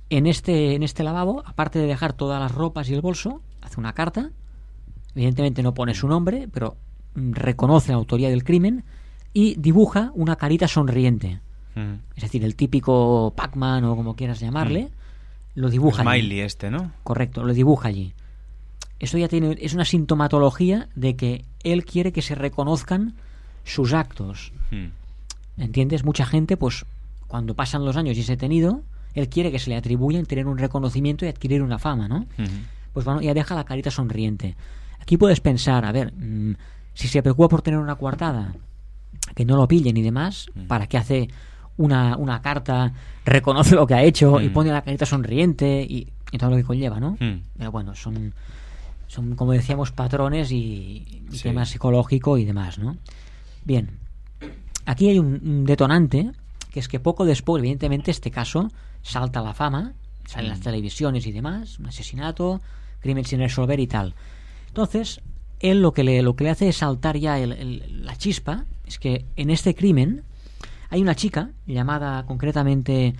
En 0.09 0.27
este, 0.27 0.75
en 0.75 0.83
este 0.83 1.03
lavabo, 1.03 1.43
aparte 1.45 1.79
de 1.79 1.87
dejar 1.87 2.13
todas 2.13 2.39
las 2.39 2.51
ropas 2.51 2.89
y 2.89 2.93
el 2.93 3.01
bolso, 3.01 3.41
hace 3.61 3.79
una 3.79 3.93
carta. 3.93 4.31
Evidentemente 5.15 5.63
no 5.63 5.73
pone 5.73 5.93
su 5.93 6.07
nombre, 6.07 6.47
pero 6.51 6.77
mm, 7.15 7.33
reconoce 7.33 7.91
la 7.91 7.97
autoría 7.97 8.29
del 8.29 8.43
crimen 8.43 8.83
y 9.33 9.55
dibuja 9.55 10.11
una 10.13 10.35
carita 10.35 10.67
sonriente. 10.67 11.39
Mm. 11.75 11.93
Es 12.15 12.23
decir, 12.23 12.43
el 12.43 12.55
típico 12.55 13.33
Pac-Man 13.35 13.85
o 13.85 13.95
como 13.95 14.15
quieras 14.15 14.39
llamarle, 14.39 14.89
lo 15.55 15.69
dibuja. 15.69 16.01
allí. 16.01 16.21
Smiley 16.21 16.39
este, 16.41 16.69
¿no? 16.69 16.91
Correcto, 17.03 17.43
lo 17.43 17.53
dibuja 17.53 17.89
allí. 17.89 18.13
Eso 18.99 19.17
ya 19.17 19.27
tiene, 19.27 19.57
es 19.59 19.73
una 19.73 19.85
sintomatología 19.85 20.89
de 20.95 21.15
que 21.15 21.45
él 21.63 21.85
quiere 21.85 22.11
que 22.11 22.21
se 22.21 22.35
reconozcan 22.35 23.15
sus 23.63 23.93
actos. 23.93 24.53
Mm. 24.71 25.61
¿Entiendes? 25.61 26.03
Mucha 26.03 26.25
gente, 26.25 26.57
pues, 26.57 26.85
cuando 27.33 27.55
pasan 27.55 27.83
los 27.83 27.97
años 27.97 28.15
y 28.15 28.19
es 28.19 28.27
detenido, 28.27 28.83
él 29.15 29.27
quiere 29.27 29.51
que 29.51 29.57
se 29.57 29.71
le 29.71 29.75
atribuyan 29.75 30.23
tener 30.27 30.45
un 30.45 30.55
reconocimiento 30.55 31.25
y 31.25 31.29
adquirir 31.29 31.63
una 31.63 31.79
fama, 31.79 32.07
¿no? 32.07 32.27
Pues 32.93 33.03
bueno, 33.07 33.21
ya 33.21 33.33
deja 33.33 33.55
la 33.55 33.63
carita 33.63 33.89
sonriente. 33.89 34.55
Aquí 35.01 35.17
puedes 35.17 35.39
pensar, 35.39 35.83
a 35.83 35.91
ver, 35.91 36.13
mm, 36.13 36.53
si 36.93 37.07
se 37.07 37.23
preocupa 37.23 37.47
por 37.49 37.63
tener 37.63 37.79
una 37.79 37.95
coartada, 37.95 38.53
que 39.33 39.45
no 39.45 39.55
lo 39.57 39.67
pillen 39.67 39.97
y 39.97 40.03
demás, 40.03 40.45
¿para 40.67 40.85
qué 40.85 40.97
hace 40.99 41.27
una, 41.77 42.17
una 42.17 42.39
carta, 42.39 42.93
reconoce 43.25 43.73
lo 43.73 43.87
que 43.87 43.95
ha 43.95 44.03
hecho 44.03 44.39
y 44.39 44.49
pone 44.49 44.69
la 44.71 44.83
carita 44.83 45.07
sonriente 45.07 45.81
y, 45.81 46.07
y 46.31 46.37
todo 46.37 46.51
lo 46.51 46.57
que 46.57 46.63
conlleva, 46.63 46.99
¿no? 46.99 47.17
Pero 47.57 47.71
bueno, 47.71 47.95
son, 47.95 48.31
Son, 49.07 49.35
como 49.35 49.53
decíamos, 49.53 49.91
patrones 49.91 50.51
y, 50.51 50.55
y 51.31 51.35
Sí. 51.37 51.41
tema 51.43 51.65
psicológico 51.65 52.37
y 52.37 52.45
demás, 52.45 52.77
¿no? 52.77 52.95
Bien, 53.65 53.89
aquí 54.85 55.09
hay 55.09 55.17
un, 55.17 55.41
un 55.43 55.65
detonante, 55.65 56.31
que 56.73 56.79
es 56.81 56.87
que 56.89 56.99
poco 56.99 57.23
después, 57.23 57.59
evidentemente, 57.61 58.09
este 58.11 58.31
caso 58.31 58.69
salta 59.03 59.39
a 59.39 59.43
la 59.43 59.53
fama, 59.53 59.93
sale 60.25 60.45
en 60.47 60.49
las 60.49 60.59
televisiones 60.59 61.25
y 61.27 61.31
demás, 61.31 61.77
un 61.79 61.85
asesinato, 61.85 62.61
crimen 62.99 63.23
sin 63.25 63.39
resolver 63.39 63.79
y 63.79 63.85
tal. 63.87 64.15
Entonces, 64.69 65.21
él 65.59 65.81
lo 65.81 65.93
que 65.93 66.03
le, 66.03 66.21
lo 66.23 66.35
que 66.35 66.45
le 66.45 66.49
hace 66.49 66.67
es 66.69 66.77
saltar 66.77 67.15
ya 67.17 67.37
el- 67.39 67.51
el- 67.53 68.05
la 68.05 68.15
chispa, 68.17 68.65
es 68.87 68.97
que 68.97 69.25
en 69.35 69.51
este 69.51 69.75
crimen 69.75 70.23
hay 70.89 71.01
una 71.01 71.15
chica 71.15 71.51
llamada 71.67 72.25
concretamente 72.25 73.13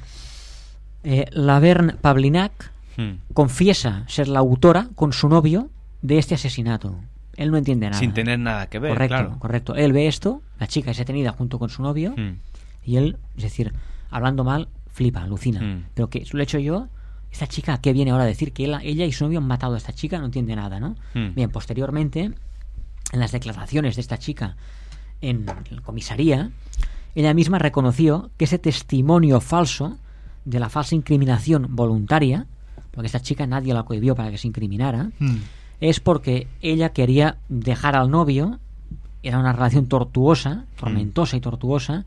eh, 1.04 1.26
Laverne 1.32 1.94
Pavlinac, 1.94 2.72
Hmm. 2.96 3.18
confiesa 3.34 4.04
ser 4.08 4.28
la 4.28 4.40
autora 4.40 4.88
con 4.96 5.14
su 5.14 5.28
novio 5.28 5.70
de 6.02 6.18
este 6.20 6.36
asesinato. 6.36 6.96
Él 7.36 7.50
no 7.52 7.58
entiende 7.58 7.88
nada. 7.88 8.00
Sin 8.00 8.14
tener 8.14 8.38
nada 8.40 8.68
que 8.68 8.78
ver, 8.80 8.92
correcto, 8.94 9.16
claro. 9.16 9.40
correcto. 9.40 9.76
Él 9.76 9.92
ve 9.94 10.08
esto, 10.08 10.42
la 10.60 10.68
chica 10.68 10.92
es 10.92 10.98
detenida 10.98 11.32
junto 11.32 11.58
con 11.60 11.70
su 11.70 11.82
novio, 11.82 12.14
Hmm. 12.16 12.38
Y 12.85 12.97
él, 12.97 13.18
es 13.38 13.43
decir, 13.43 13.73
hablando 14.10 14.43
mal, 14.43 14.68
flipa, 14.91 15.22
alucina. 15.23 15.61
Mm. 15.61 15.85
Pero 15.93 16.10
que 16.10 16.26
lo 16.31 16.39
he 16.39 16.43
hecho 16.43 16.60
yo, 16.60 16.88
esta 17.31 17.47
chica, 17.47 17.80
¿qué 17.80 17.93
viene 17.93 18.11
ahora 18.11 18.23
a 18.26 18.27
decir? 18.27 18.53
Que 18.53 18.65
él- 18.65 18.77
ella 18.84 19.05
y 19.05 19.11
su 19.11 19.23
novio 19.26 19.39
han 19.39 19.47
matado 19.47 19.73
a 19.76 19.77
esta 19.77 19.93
chica, 19.93 20.19
no 20.19 20.26
entiende 20.26 20.55
nada, 20.55 20.80
¿no? 20.80 20.95
Mm. 21.14 21.34
Bien, 21.35 21.49
posteriormente, 21.49 22.22
en 23.11 23.19
las 23.19 23.31
declaraciones 23.31 23.95
de 23.95 24.01
esta 24.01 24.18
chica 24.18 24.55
en 25.22 25.45
la 25.45 25.81
comisaría, 25.84 26.51
ella 27.15 27.34
misma 27.34 27.60
reconoció 27.60 28.30
que 28.38 28.45
ese 28.45 28.60
testimonio 28.60 29.39
falso 29.39 29.97
de 30.45 30.60
la 30.60 30.69
falsa 30.69 30.95
incriminación 30.95 31.68
voluntaria, 31.76 32.45
porque 32.91 33.05
esta 33.07 33.22
chica 33.22 33.47
nadie 33.47 33.73
la 33.73 33.84
cohibió 33.84 34.15
para 34.15 34.30
que 34.30 34.38
se 34.38 34.47
incriminara, 34.47 35.11
es 35.80 35.99
porque 35.99 36.47
ella 36.61 36.89
quería 36.89 37.38
dejar 37.49 37.95
al 37.95 38.10
novio, 38.11 38.60
era 39.23 39.39
una 39.39 39.53
relación 39.53 39.88
tortuosa, 39.88 40.65
tormentosa 40.77 41.38
y 41.38 41.41
tortuosa, 41.41 42.05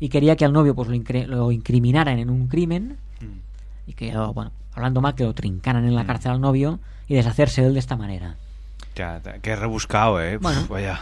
y 0.00 0.08
quería 0.08 0.36
que 0.36 0.44
al 0.44 0.52
novio 0.52 0.74
pues 0.74 0.88
lo, 0.88 0.94
incre- 0.94 1.26
lo 1.26 1.50
incriminaran 1.52 2.18
en 2.18 2.30
un 2.30 2.46
crimen 2.48 2.96
y 3.86 3.92
que, 3.94 4.12
lo- 4.12 4.32
bueno, 4.32 4.52
hablando 4.74 5.00
mal, 5.00 5.14
que 5.14 5.24
lo 5.24 5.32
trincaran 5.34 5.84
en 5.86 5.94
la 5.94 6.04
cárcel 6.06 6.32
al 6.32 6.40
novio 6.40 6.78
y 7.08 7.14
deshacerse 7.14 7.62
de 7.62 7.68
él 7.68 7.72
de 7.74 7.80
esta 7.80 7.96
manera. 7.96 8.36
Ya, 8.94 9.20
que 9.42 9.56
rebuscado, 9.56 10.20
¿eh? 10.22 10.36
Bueno. 10.38 10.60
Uf, 10.62 10.68
vaya. 10.68 11.00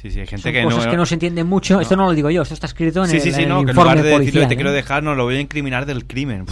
Sí, 0.00 0.10
sí, 0.10 0.20
hay 0.20 0.26
gente 0.26 0.42
Son 0.42 0.52
que 0.52 0.62
cosas 0.64 0.84
no... 0.86 0.90
que 0.90 0.96
no 0.96 1.06
se 1.06 1.14
entienden 1.14 1.46
mucho. 1.46 1.80
Esto 1.80 1.96
no 1.96 2.06
lo 2.06 2.12
digo 2.12 2.28
yo, 2.30 2.42
esto 2.42 2.54
está 2.54 2.66
escrito 2.66 3.02
en 3.04 3.10
Sí, 3.10 3.16
el, 3.16 3.22
sí, 3.22 3.32
sí, 3.32 3.42
en 3.42 3.48
no, 3.48 3.56
que 3.58 3.62
en 3.62 3.68
informe 3.70 3.90
lugar 3.90 3.96
de 3.96 4.02
decirlo 4.02 4.18
policial. 4.18 4.48
te 4.48 4.54
quiero 4.56 4.70
¿eh? 4.70 4.74
dejar, 4.74 5.02
no, 5.02 5.14
lo 5.14 5.24
voy 5.24 5.36
a 5.36 5.40
incriminar 5.40 5.86
del 5.86 6.04
crimen. 6.06 6.44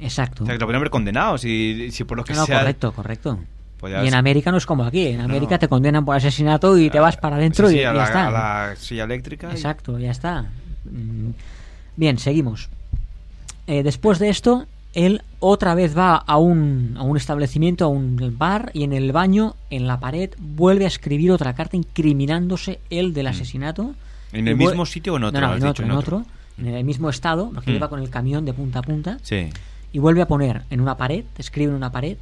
Exacto. 0.00 0.42
O 0.42 0.46
sea, 0.46 0.54
que 0.54 0.58
lo 0.60 0.66
podrían 0.66 0.80
haber 0.80 0.90
condenado, 0.90 1.38
si, 1.38 1.90
si 1.90 2.04
por 2.04 2.18
lo 2.18 2.24
que 2.24 2.34
no, 2.34 2.44
sea... 2.44 2.58
correcto, 2.60 2.92
correcto. 2.92 3.38
Podía 3.78 4.02
Y 4.04 4.08
en 4.08 4.14
América 4.14 4.50
no 4.50 4.56
es 4.56 4.66
como 4.66 4.84
aquí. 4.84 5.06
En 5.08 5.20
América 5.20 5.58
te 5.58 5.68
condenan 5.68 6.04
por 6.04 6.16
asesinato 6.16 6.78
y 6.78 6.88
te 6.90 6.98
vas 6.98 7.16
para 7.16 7.36
adentro 7.36 7.68
Sí, 7.68 7.76
y 7.76 7.78
a 7.80 7.82
ya 7.82 7.92
la, 7.92 8.04
está. 8.04 8.26
a 8.28 8.30
la 8.70 8.76
silla 8.76 9.04
eléctrica. 9.04 9.48
y- 9.48 9.52
Exacto, 9.52 9.98
ya 9.98 10.10
está. 10.10 10.46
Mm, 10.84 11.30
Bien, 11.96 12.18
seguimos. 12.18 12.68
Eh, 13.66 13.82
después 13.82 14.18
de 14.18 14.28
esto, 14.28 14.66
él 14.94 15.22
otra 15.40 15.74
vez 15.74 15.96
va 15.96 16.16
a 16.16 16.36
un, 16.38 16.94
a 16.98 17.02
un 17.02 17.16
establecimiento, 17.16 17.84
a 17.84 17.88
un 17.88 18.16
bar, 18.38 18.70
y 18.74 18.84
en 18.84 18.92
el 18.92 19.12
baño, 19.12 19.56
en 19.70 19.86
la 19.86 19.98
pared, 20.00 20.30
vuelve 20.38 20.84
a 20.84 20.88
escribir 20.88 21.30
otra 21.32 21.54
carta 21.54 21.76
incriminándose 21.76 22.80
él 22.90 23.12
del 23.14 23.26
asesinato. 23.28 23.84
Mm. 24.32 24.36
¿En 24.36 24.46
Y 24.46 24.50
el 24.50 24.56
mismo 24.56 24.84
sitio 24.86 25.14
o 25.14 25.16
en 25.16 25.24
otro? 25.24 25.40
No, 25.40 25.48
en 25.54 25.60
dicho, 25.60 25.68
otro, 25.70 25.84
en 25.84 25.90
otro. 25.92 26.22
En 26.58 26.66
el 26.68 26.84
mismo 26.84 27.10
estado, 27.10 27.50
lo 27.52 27.60
que 27.60 27.70
Mm. 27.70 27.74
lleva 27.74 27.88
con 27.88 28.00
el 28.00 28.08
camión 28.10 28.44
de 28.44 28.52
punta 28.54 28.78
a 28.78 28.82
punta. 28.82 29.18
Sí. 29.22 29.48
Y 29.92 29.98
vuelve 29.98 30.22
a 30.22 30.26
poner 30.26 30.62
en 30.70 30.80
una 30.80 30.96
pared, 30.96 31.24
escribe 31.38 31.70
en 31.70 31.76
una 31.76 31.92
pared, 31.92 32.16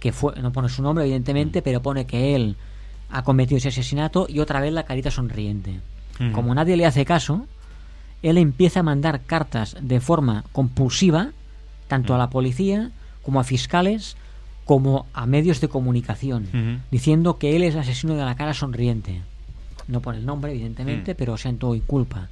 que 0.00 0.12
fue, 0.12 0.34
no 0.40 0.52
pone 0.52 0.68
su 0.68 0.82
nombre, 0.82 1.04
evidentemente, 1.04 1.62
pero 1.62 1.82
pone 1.82 2.06
que 2.06 2.34
él 2.34 2.56
ha 3.10 3.22
cometido 3.22 3.58
ese 3.58 3.68
asesinato 3.68 4.26
y 4.28 4.40
otra 4.40 4.60
vez 4.60 4.72
la 4.72 4.84
carita 4.84 5.10
sonriente. 5.10 5.80
Como 6.32 6.52
nadie 6.54 6.76
le 6.76 6.84
hace 6.84 7.04
caso, 7.04 7.46
él 8.22 8.38
empieza 8.38 8.80
a 8.80 8.82
mandar 8.82 9.22
cartas 9.22 9.76
de 9.80 10.00
forma 10.00 10.44
compulsiva, 10.52 11.30
tanto 11.86 12.14
a 12.14 12.18
la 12.18 12.28
policía 12.28 12.90
como 13.22 13.38
a 13.38 13.44
fiscales, 13.44 14.16
como 14.64 15.06
a 15.14 15.26
medios 15.26 15.60
de 15.60 15.68
comunicación, 15.68 16.82
diciendo 16.90 17.38
que 17.38 17.56
él 17.56 17.62
es 17.62 17.74
el 17.74 17.80
asesino 17.80 18.14
de 18.14 18.24
la 18.24 18.34
cara 18.34 18.52
sonriente. 18.52 19.22
No 19.86 20.00
pone 20.00 20.18
el 20.18 20.26
nombre, 20.26 20.52
evidentemente, 20.52 21.14
pero 21.14 21.36
siento 21.36 21.74
y 21.74 21.80
culpa. 21.80 22.28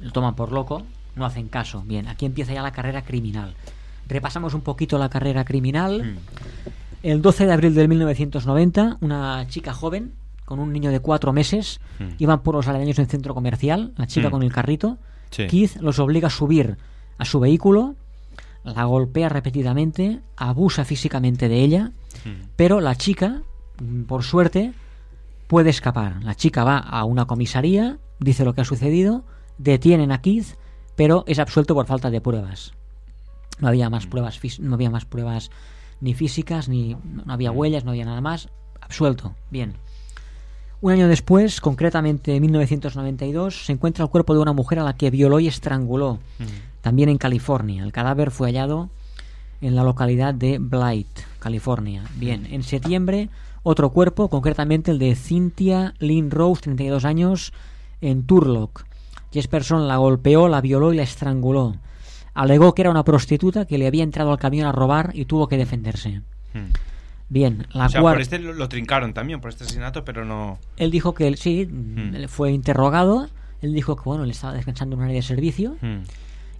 Lo 0.00 0.10
toman 0.12 0.34
por 0.34 0.52
loco, 0.52 0.82
no 1.14 1.24
hacen 1.24 1.48
caso. 1.48 1.82
Bien, 1.86 2.08
aquí 2.08 2.26
empieza 2.26 2.52
ya 2.52 2.62
la 2.62 2.72
carrera 2.72 3.02
criminal. 3.02 3.54
Repasamos 4.08 4.54
un 4.54 4.60
poquito 4.60 4.98
la 4.98 5.08
carrera 5.08 5.44
criminal. 5.44 6.02
Mm. 6.04 6.16
El 7.02 7.22
12 7.22 7.46
de 7.46 7.52
abril 7.52 7.74
de 7.74 7.86
1990, 7.88 8.98
una 9.00 9.46
chica 9.48 9.72
joven 9.72 10.14
con 10.44 10.58
un 10.60 10.72
niño 10.72 10.90
de 10.90 11.00
cuatro 11.00 11.32
meses 11.32 11.80
Mm. 11.98 12.04
iban 12.18 12.42
por 12.42 12.54
los 12.54 12.68
aledaños 12.68 12.96
de 12.96 13.02
un 13.02 13.08
centro 13.08 13.34
comercial, 13.34 13.92
la 13.96 14.06
chica 14.06 14.28
Mm. 14.28 14.30
con 14.30 14.42
el 14.42 14.52
carrito. 14.52 14.98
Sí. 15.30 15.46
Keith 15.48 15.76
los 15.80 15.98
obliga 15.98 16.28
a 16.28 16.30
subir 16.30 16.76
a 17.18 17.24
su 17.24 17.40
vehículo, 17.40 17.96
la 18.64 18.84
golpea 18.84 19.28
repetidamente, 19.28 20.20
abusa 20.36 20.84
físicamente 20.84 21.48
de 21.48 21.62
ella, 21.62 21.92
pero 22.56 22.80
la 22.80 22.94
chica, 22.96 23.42
por 24.08 24.22
suerte, 24.24 24.72
puede 25.46 25.70
escapar. 25.70 26.22
La 26.24 26.34
chica 26.34 26.64
va 26.64 26.78
a 26.78 27.04
una 27.04 27.26
comisaría, 27.26 27.98
dice 28.18 28.44
lo 28.44 28.54
que 28.54 28.60
ha 28.62 28.64
sucedido, 28.64 29.24
detienen 29.58 30.10
a 30.12 30.20
Keith, 30.20 30.56
pero 30.96 31.24
es 31.26 31.38
absuelto 31.38 31.74
por 31.74 31.86
falta 31.86 32.10
de 32.10 32.20
pruebas. 32.20 32.72
No 33.58 33.68
había 33.68 33.88
más 33.90 34.06
pruebas, 34.06 34.40
fís- 34.40 34.58
no 34.60 34.74
había 34.74 34.90
más 34.90 35.04
pruebas 35.04 35.50
ni 36.00 36.14
físicas, 36.14 36.68
ni 36.68 36.94
no 36.94 37.32
había 37.32 37.50
huellas, 37.50 37.84
no 37.84 37.90
había 37.92 38.04
nada 38.04 38.20
más. 38.20 38.48
Absuelto. 38.80 39.34
Bien. 39.50 39.74
Un 40.82 40.92
año 40.92 41.08
después, 41.08 41.60
concretamente 41.60 42.36
en 42.36 42.42
1992, 42.42 43.64
se 43.64 43.72
encuentra 43.72 44.04
el 44.04 44.10
cuerpo 44.10 44.34
de 44.34 44.40
una 44.40 44.52
mujer 44.52 44.78
a 44.78 44.84
la 44.84 44.94
que 44.96 45.10
violó 45.10 45.40
y 45.40 45.48
estranguló, 45.48 46.18
también 46.82 47.08
en 47.08 47.16
California. 47.18 47.82
El 47.82 47.92
cadáver 47.92 48.30
fue 48.30 48.48
hallado 48.48 48.90
en 49.62 49.74
la 49.74 49.82
localidad 49.82 50.34
de 50.34 50.58
Blight, 50.58 51.08
California. 51.38 52.04
Bien, 52.16 52.46
en 52.50 52.62
septiembre, 52.62 53.30
otro 53.62 53.88
cuerpo, 53.90 54.28
concretamente 54.28 54.90
el 54.90 54.98
de 54.98 55.16
Cynthia 55.16 55.94
Lynn 55.98 56.30
Rose, 56.30 56.60
32 56.62 57.04
años, 57.06 57.52
en 58.02 58.24
Turlock. 58.26 58.84
Jesperson 59.32 59.88
la 59.88 59.96
golpeó, 59.96 60.46
la 60.48 60.60
violó 60.60 60.92
y 60.92 60.96
la 60.98 61.02
estranguló. 61.02 61.76
Alegó 62.36 62.74
que 62.74 62.82
era 62.82 62.90
una 62.90 63.02
prostituta 63.04 63.64
que 63.66 63.78
le 63.78 63.86
había 63.86 64.02
entrado 64.04 64.30
al 64.30 64.38
camión 64.38 64.66
a 64.66 64.72
robar 64.72 65.10
y 65.14 65.24
tuvo 65.24 65.48
que 65.48 65.56
defenderse. 65.56 66.20
Mm. 66.54 66.58
Bien, 67.28 67.66
la 67.72 67.86
o 67.86 67.88
sea, 67.88 68.00
por 68.02 68.20
este 68.20 68.38
lo, 68.38 68.52
lo 68.52 68.68
trincaron 68.68 69.12
también, 69.12 69.40
por 69.40 69.50
este 69.50 69.64
asesinato, 69.64 70.04
pero 70.04 70.24
no... 70.24 70.58
Él 70.76 70.90
dijo 70.92 71.12
que 71.14 71.26
él 71.26 71.36
sí, 71.36 71.66
Hmm. 71.66 72.26
fue 72.28 72.52
interrogado. 72.52 73.28
Él 73.62 73.74
dijo 73.74 73.96
que 73.96 74.02
bueno, 74.04 74.22
él 74.24 74.30
estaba 74.30 74.52
descansando 74.52 74.94
en 74.94 75.00
un 75.00 75.04
área 75.06 75.16
de 75.16 75.22
servicio 75.22 75.76
Mm. 75.80 75.96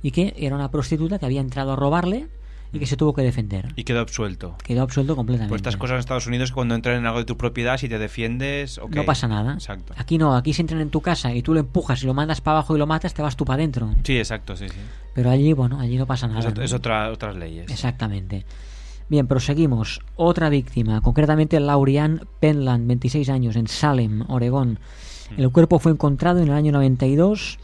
y 0.03 0.11
que 0.11 0.35
era 0.37 0.57
una 0.57 0.71
prostituta 0.71 1.19
que 1.21 1.27
había 1.27 1.41
entrado 1.41 1.73
a 1.73 1.77
robarle 1.77 2.27
y 2.73 2.79
que 2.79 2.87
se 2.87 2.97
tuvo 2.97 3.15
que 3.15 3.23
defender. 3.23 3.73
Y 3.77 3.85
quedó 3.85 4.01
absuelto. 4.01 4.57
Quedó 4.65 4.83
absuelto 4.83 5.17
completamente. 5.17 5.51
Por 5.51 5.57
estas 5.57 5.77
cosas 5.77 5.95
en 5.95 6.01
Estados 6.01 6.27
Unidos, 6.27 6.53
cuando 6.53 6.75
entran 6.75 6.97
en 6.97 7.07
algo 7.07 7.19
de 7.19 7.25
tu 7.25 7.37
propiedad, 7.37 7.79
si 7.79 7.89
te 7.89 7.99
defiendes... 7.99 8.79
ok. 8.79 8.95
No 8.95 9.05
pasa 9.05 9.29
nada. 9.29 9.55
Exacto. 9.55 9.95
Aquí 9.97 10.19
no, 10.19 10.37
aquí 10.37 10.53
si 10.53 10.63
entran 10.63 10.81
en 10.81 10.91
tu 10.91 11.01
casa 11.01 11.33
y 11.33 11.43
tú 11.43 11.55
lo 11.55 11.61
empujas 11.61 12.03
y 12.03 12.07
lo 12.07 12.15
mandas 12.15 12.41
para 12.41 12.59
abajo 12.59 12.77
y 12.77 12.79
lo 12.79 12.87
matas, 12.87 13.15
te 13.15 13.23
vas 13.23 13.37
tú 13.37 13.45
para 13.45 13.57
adentro. 13.57 13.91
Sí, 14.03 14.19
exacto, 14.19 14.57
sí, 14.57 14.69
sí. 14.69 14.79
Pero 15.15 15.31
allí, 15.31 15.53
bueno, 15.53 15.81
allí 15.81 15.97
no 15.97 16.07
pasa 16.07 16.27
nada. 16.27 16.49
Es, 16.49 16.55
¿no? 16.55 16.63
es 16.63 16.73
otra, 16.73 17.11
otras 17.11 17.37
leyes. 17.37 17.71
Exactamente. 17.71 18.45
Bien, 19.09 19.27
proseguimos. 19.27 20.01
Otra 20.17 20.49
víctima, 20.49 21.01
concretamente 21.01 21.61
Laurian 21.61 22.27
Penland, 22.41 22.89
26 22.89 23.29
años, 23.29 23.57
en 23.57 23.69
Salem, 23.69 24.25
Oregón. 24.29 24.81
Hmm. 25.31 25.41
El 25.41 25.51
cuerpo 25.51 25.79
fue 25.79 25.93
encontrado 25.93 26.41
en 26.41 26.49
el 26.49 26.55
año 26.55 26.73
92 26.73 27.59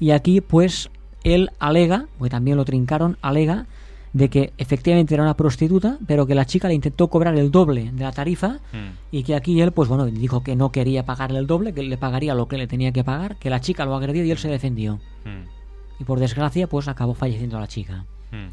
y 0.00 0.10
aquí, 0.10 0.40
pues, 0.40 0.90
él 1.22 1.50
alega, 1.58 2.06
porque 2.18 2.30
también 2.30 2.56
lo 2.56 2.64
trincaron, 2.64 3.18
alega 3.22 3.66
de 4.12 4.28
que 4.28 4.52
efectivamente 4.58 5.14
era 5.14 5.22
una 5.22 5.36
prostituta, 5.36 5.98
pero 6.06 6.26
que 6.26 6.34
la 6.34 6.44
chica 6.44 6.66
le 6.68 6.74
intentó 6.74 7.08
cobrar 7.08 7.36
el 7.38 7.50
doble 7.50 7.90
de 7.92 8.02
la 8.02 8.10
tarifa 8.12 8.58
Mm. 8.72 8.88
y 9.12 9.22
que 9.22 9.34
aquí 9.36 9.60
él, 9.60 9.70
pues 9.72 9.88
bueno, 9.88 10.06
dijo 10.06 10.42
que 10.42 10.56
no 10.56 10.72
quería 10.72 11.04
pagarle 11.04 11.38
el 11.38 11.46
doble, 11.46 11.72
que 11.72 11.82
le 11.82 11.96
pagaría 11.96 12.34
lo 12.34 12.48
que 12.48 12.58
le 12.58 12.66
tenía 12.66 12.90
que 12.92 13.04
pagar, 13.04 13.36
que 13.36 13.50
la 13.50 13.60
chica 13.60 13.84
lo 13.84 13.94
agredió 13.94 14.24
y 14.24 14.30
él 14.32 14.38
se 14.38 14.48
defendió. 14.48 14.96
Mm. 15.24 16.00
Y 16.00 16.04
por 16.04 16.18
desgracia, 16.18 16.66
pues 16.66 16.88
acabó 16.88 17.14
falleciendo 17.14 17.60
la 17.60 17.68
chica. 17.68 18.04
Mm. 18.32 18.48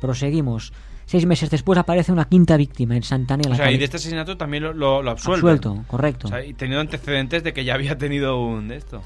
Proseguimos. 0.00 0.72
Seis 1.06 1.26
meses 1.26 1.50
después 1.50 1.78
aparece 1.78 2.12
una 2.12 2.24
quinta 2.24 2.56
víctima 2.56 2.96
en 2.96 3.02
Santanera. 3.02 3.50
O 3.52 3.56
sea, 3.56 3.70
y 3.70 3.76
de 3.76 3.84
este 3.84 3.98
asesinato 3.98 4.38
también 4.38 4.62
lo, 4.62 4.72
lo, 4.72 5.02
lo. 5.02 5.10
Absuelto, 5.10 5.84
correcto. 5.86 6.28
O 6.28 6.30
sea, 6.30 6.42
y 6.44 6.54
teniendo 6.54 6.80
antecedentes 6.80 7.44
de 7.44 7.52
que 7.52 7.64
ya 7.64 7.74
había 7.74 7.98
tenido 7.98 8.40
un 8.40 8.68
de 8.68 8.76
esto. 8.76 9.02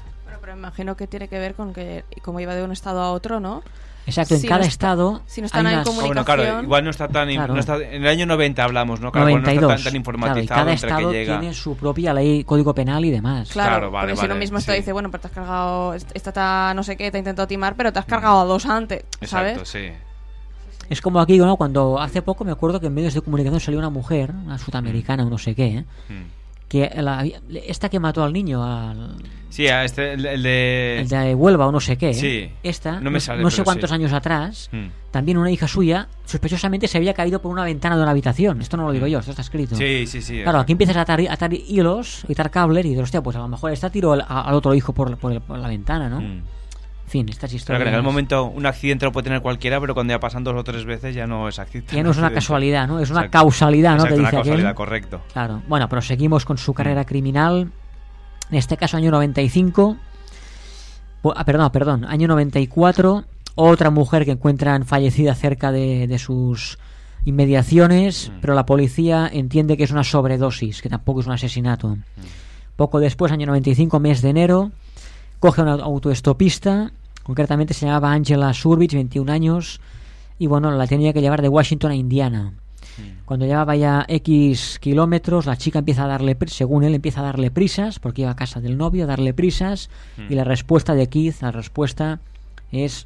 Pero 0.49 0.57
imagino 0.57 0.97
que 0.97 1.05
tiene 1.05 1.27
que 1.27 1.37
ver 1.37 1.53
con 1.53 1.73
que 1.75 2.03
como 2.23 2.39
iba 2.39 2.55
de 2.55 2.63
un 2.63 2.71
estado 2.71 3.01
a 3.03 3.11
otro, 3.11 3.39
¿no? 3.39 3.61
Exacto, 4.07 4.33
en 4.33 4.39
Si 4.41 4.47
cada 4.47 4.61
no 4.61 4.65
está- 4.65 4.73
estado 4.73 5.21
si 5.27 5.41
no 5.41 5.45
están 5.45 5.67
hay 5.67 5.73
en 5.75 5.79
unas- 5.81 5.87
Ah, 5.87 5.91
bueno, 5.91 6.07
comunicación... 6.07 6.45
claro, 6.47 6.63
igual 6.63 6.83
no 6.85 6.89
está 6.89 7.07
tan... 7.07 7.29
Claro. 7.29 7.53
no 7.53 7.59
está- 7.59 7.75
en 7.77 8.01
el 8.01 8.07
año 8.07 8.25
90 8.25 8.63
hablamos, 8.63 8.99
¿no? 8.99 9.11
Claro, 9.11 9.29
igual 9.29 9.43
no 9.43 9.47
92. 9.47 9.61
está 9.61 9.67
tan, 9.67 9.75
tan 9.75 9.81
claro, 9.83 9.93
y 9.93 9.97
informatizado 9.99 10.59
cada 10.59 10.71
entre 10.71 10.87
estado 10.89 11.11
que 11.11 11.17
llega... 11.19 11.39
tiene 11.39 11.53
su 11.53 11.77
propia 11.77 12.13
ley, 12.15 12.43
código 12.45 12.73
penal 12.73 13.05
y 13.05 13.11
demás. 13.11 13.49
Claro, 13.51 13.69
Claro, 13.69 13.91
vale, 13.91 14.07
porque 14.07 14.15
si 14.15 14.21
vale, 14.27 14.33
lo 14.33 14.39
mismo 14.39 14.57
está 14.57 14.71
sí. 14.71 14.79
dice, 14.79 14.91
bueno, 14.91 15.11
pero 15.11 15.21
te 15.21 15.27
has 15.27 15.33
cargado, 15.33 15.93
est- 15.93 16.11
esta 16.15 16.31
ta- 16.31 16.73
no 16.73 16.81
sé 16.81 16.97
qué, 16.97 17.11
te 17.11 17.17
ha 17.17 17.19
intentado 17.19 17.47
timar, 17.47 17.75
pero 17.75 17.93
te 17.93 17.99
has 17.99 18.05
cargado 18.05 18.39
a 18.41 18.45
dos 18.45 18.65
antes, 18.65 19.03
¿sabes? 19.21 19.51
Exacto, 19.59 19.65
sí. 19.65 19.91
Es 20.89 20.99
como 21.01 21.19
aquí, 21.19 21.37
¿no? 21.37 21.55
Cuando 21.57 21.99
hace 22.01 22.23
poco 22.23 22.43
me 22.43 22.51
acuerdo 22.51 22.79
que 22.79 22.87
en 22.87 22.95
medios 22.95 23.13
de 23.13 23.21
comunicación 23.21 23.59
salió 23.59 23.77
una 23.77 23.91
mujer, 23.91 24.31
una 24.31 24.57
sudamericana 24.57 25.23
o 25.23 25.29
no 25.29 25.37
sé 25.37 25.53
qué, 25.53 25.67
¿eh? 25.67 25.85
Mm. 26.09 26.38
Que 26.69 26.89
la- 26.95 27.25
esta 27.67 27.89
que 27.89 27.99
mató 27.99 28.23
al 28.23 28.31
niño, 28.31 28.63
al, 28.63 29.15
Sí, 29.49 29.67
a 29.67 29.83
este, 29.83 30.13
el, 30.13 30.23
el 30.27 30.43
de... 30.43 30.99
el 31.01 31.09
de 31.09 31.33
Huelva 31.35 31.65
o 31.67 31.71
no 31.71 31.79
sé 31.79 31.97
qué. 31.97 32.13
Sí. 32.13 32.51
esta, 32.61 32.99
No 33.01 33.09
me 33.09 33.19
sale, 33.19 33.41
no 33.41 33.49
sé 33.49 33.63
cuántos 33.63 33.89
sí. 33.89 33.95
años 33.95 34.13
atrás, 34.13 34.69
Mm. 34.71 34.89
también 35.09 35.39
una 35.39 35.49
hija 35.49 35.67
suya, 35.67 36.07
sospechosamente 36.25 36.87
se 36.87 36.99
había 36.99 37.15
caído 37.15 37.41
por 37.41 37.51
una 37.51 37.63
ventana 37.63 37.95
de 37.97 38.03
una 38.03 38.11
habitación. 38.11 38.61
Esto 38.61 38.77
no 38.77 38.83
lo 38.85 38.91
digo 38.91 39.07
yo, 39.07 39.17
esto 39.19 39.31
está 39.31 39.41
escrito. 39.41 39.75
Sí, 39.75 40.05
sí, 40.05 40.21
sí. 40.21 40.43
Claro, 40.43 40.59
aquí 40.59 40.73
empiezas 40.73 40.95
a 40.97 41.01
atar, 41.01 41.19
a 41.19 41.33
atar 41.33 41.51
hilos, 41.51 42.23
a 42.29 42.31
atar 42.31 42.51
cables 42.51 42.85
y 42.85 42.89
dices, 42.89 43.03
hostia, 43.05 43.21
pues 43.23 43.35
a 43.35 43.39
lo 43.39 43.47
mejor 43.47 43.71
esta 43.71 43.89
tiró 43.89 44.13
al, 44.13 44.23
al 44.27 44.53
otro 44.53 44.75
hijo 44.75 44.93
por, 44.93 45.17
por 45.17 45.31
el- 45.31 45.41
por 45.41 45.57
la 45.57 45.67
ventana, 45.67 46.07
¿no? 46.07 46.21
Mm. 46.21 46.43
En 47.09 47.11
fin, 47.11 47.29
estas 47.29 47.49
Claro 47.49 47.57
historias. 47.57 47.83
que 47.85 47.89
en 47.89 47.95
aquel 47.95 48.03
momento 48.03 48.43
un 48.45 48.67
accidente 48.67 49.03
lo 49.05 49.11
puede 49.11 49.23
tener 49.23 49.41
cualquiera, 49.41 49.81
pero 49.81 49.95
cuando 49.95 50.13
ya 50.13 50.19
pasan 50.19 50.43
dos 50.43 50.55
o 50.55 50.63
tres 50.63 50.85
veces 50.85 51.15
ya 51.15 51.25
no 51.25 51.47
es 51.47 51.57
accidente. 51.57 51.95
Ya 51.95 52.03
no 52.03 52.11
es 52.11 52.17
una 52.19 52.31
casualidad, 52.31 52.87
¿no? 52.87 52.99
Es 52.99 53.09
una 53.09 53.21
Exacto. 53.21 53.39
causalidad, 53.39 53.91
¿no? 53.91 54.03
Exacto, 54.03 54.13
que 54.15 54.19
una 54.19 54.29
dice 54.29 54.37
aquel. 54.37 54.49
causalidad, 54.51 54.75
correcto. 54.75 55.21
Claro. 55.33 55.63
Bueno, 55.67 55.89
proseguimos 55.89 56.45
con 56.45 56.59
su 56.59 56.75
carrera 56.75 57.05
criminal. 57.05 57.71
En 58.51 58.57
este 58.59 58.77
caso, 58.77 58.95
año 58.97 59.09
95. 59.09 59.97
Bu- 61.23 61.33
Ah, 61.35 61.43
perdón, 61.45 61.71
perdón. 61.71 62.05
Año 62.05 62.27
94. 62.27 63.23
Otra 63.55 63.89
mujer 63.89 64.23
que 64.23 64.31
encuentran 64.31 64.85
fallecida 64.85 65.33
cerca 65.33 65.71
de, 65.71 66.05
de 66.05 66.19
sus 66.19 66.77
inmediaciones, 67.25 68.31
pero 68.39 68.53
la 68.53 68.65
policía 68.67 69.27
entiende 69.33 69.77
que 69.77 69.83
es 69.83 69.91
una 69.91 70.03
sobredosis, 70.03 70.81
que 70.83 70.89
tampoco 70.89 71.21
es 71.21 71.25
un 71.25 71.33
asesinato. 71.33 71.97
Poco 72.75 72.99
después, 72.99 73.31
año 73.31 73.47
95, 73.47 73.99
mes 73.99 74.21
de 74.21 74.29
enero, 74.29 74.71
coge 75.39 75.61
a 75.61 75.63
una 75.63 75.73
autoestopista, 75.83 76.91
concretamente 77.29 77.75
se 77.75 77.85
llamaba 77.85 78.11
Angela 78.11 78.51
Surbich, 78.55 78.95
21 78.95 79.31
años, 79.31 79.79
y 80.39 80.47
bueno, 80.47 80.71
la 80.71 80.87
tenía 80.87 81.13
que 81.13 81.21
llevar 81.21 81.43
de 81.43 81.47
Washington 81.47 81.91
a 81.91 81.95
Indiana. 81.95 82.53
Cuando 83.25 83.45
llevaba 83.45 83.75
ya 83.75 84.03
X 84.07 84.79
kilómetros, 84.81 85.45
la 85.45 85.55
chica 85.55 85.77
empieza 85.77 86.05
a 86.05 86.07
darle, 86.07 86.35
según 86.47 86.83
él, 86.83 86.95
empieza 86.95 87.19
a 87.19 87.25
darle 87.25 87.51
prisas, 87.51 87.99
porque 87.99 88.23
iba 88.23 88.31
a 88.31 88.35
casa 88.35 88.61
del 88.61 88.79
novio, 88.79 89.03
a 89.03 89.07
darle 89.07 89.35
prisas, 89.35 89.91
Mm. 90.17 90.31
y 90.31 90.35
la 90.35 90.43
respuesta 90.43 90.95
de 90.95 91.07
Keith, 91.07 91.39
la 91.41 91.51
respuesta 91.51 92.19
es 92.71 93.05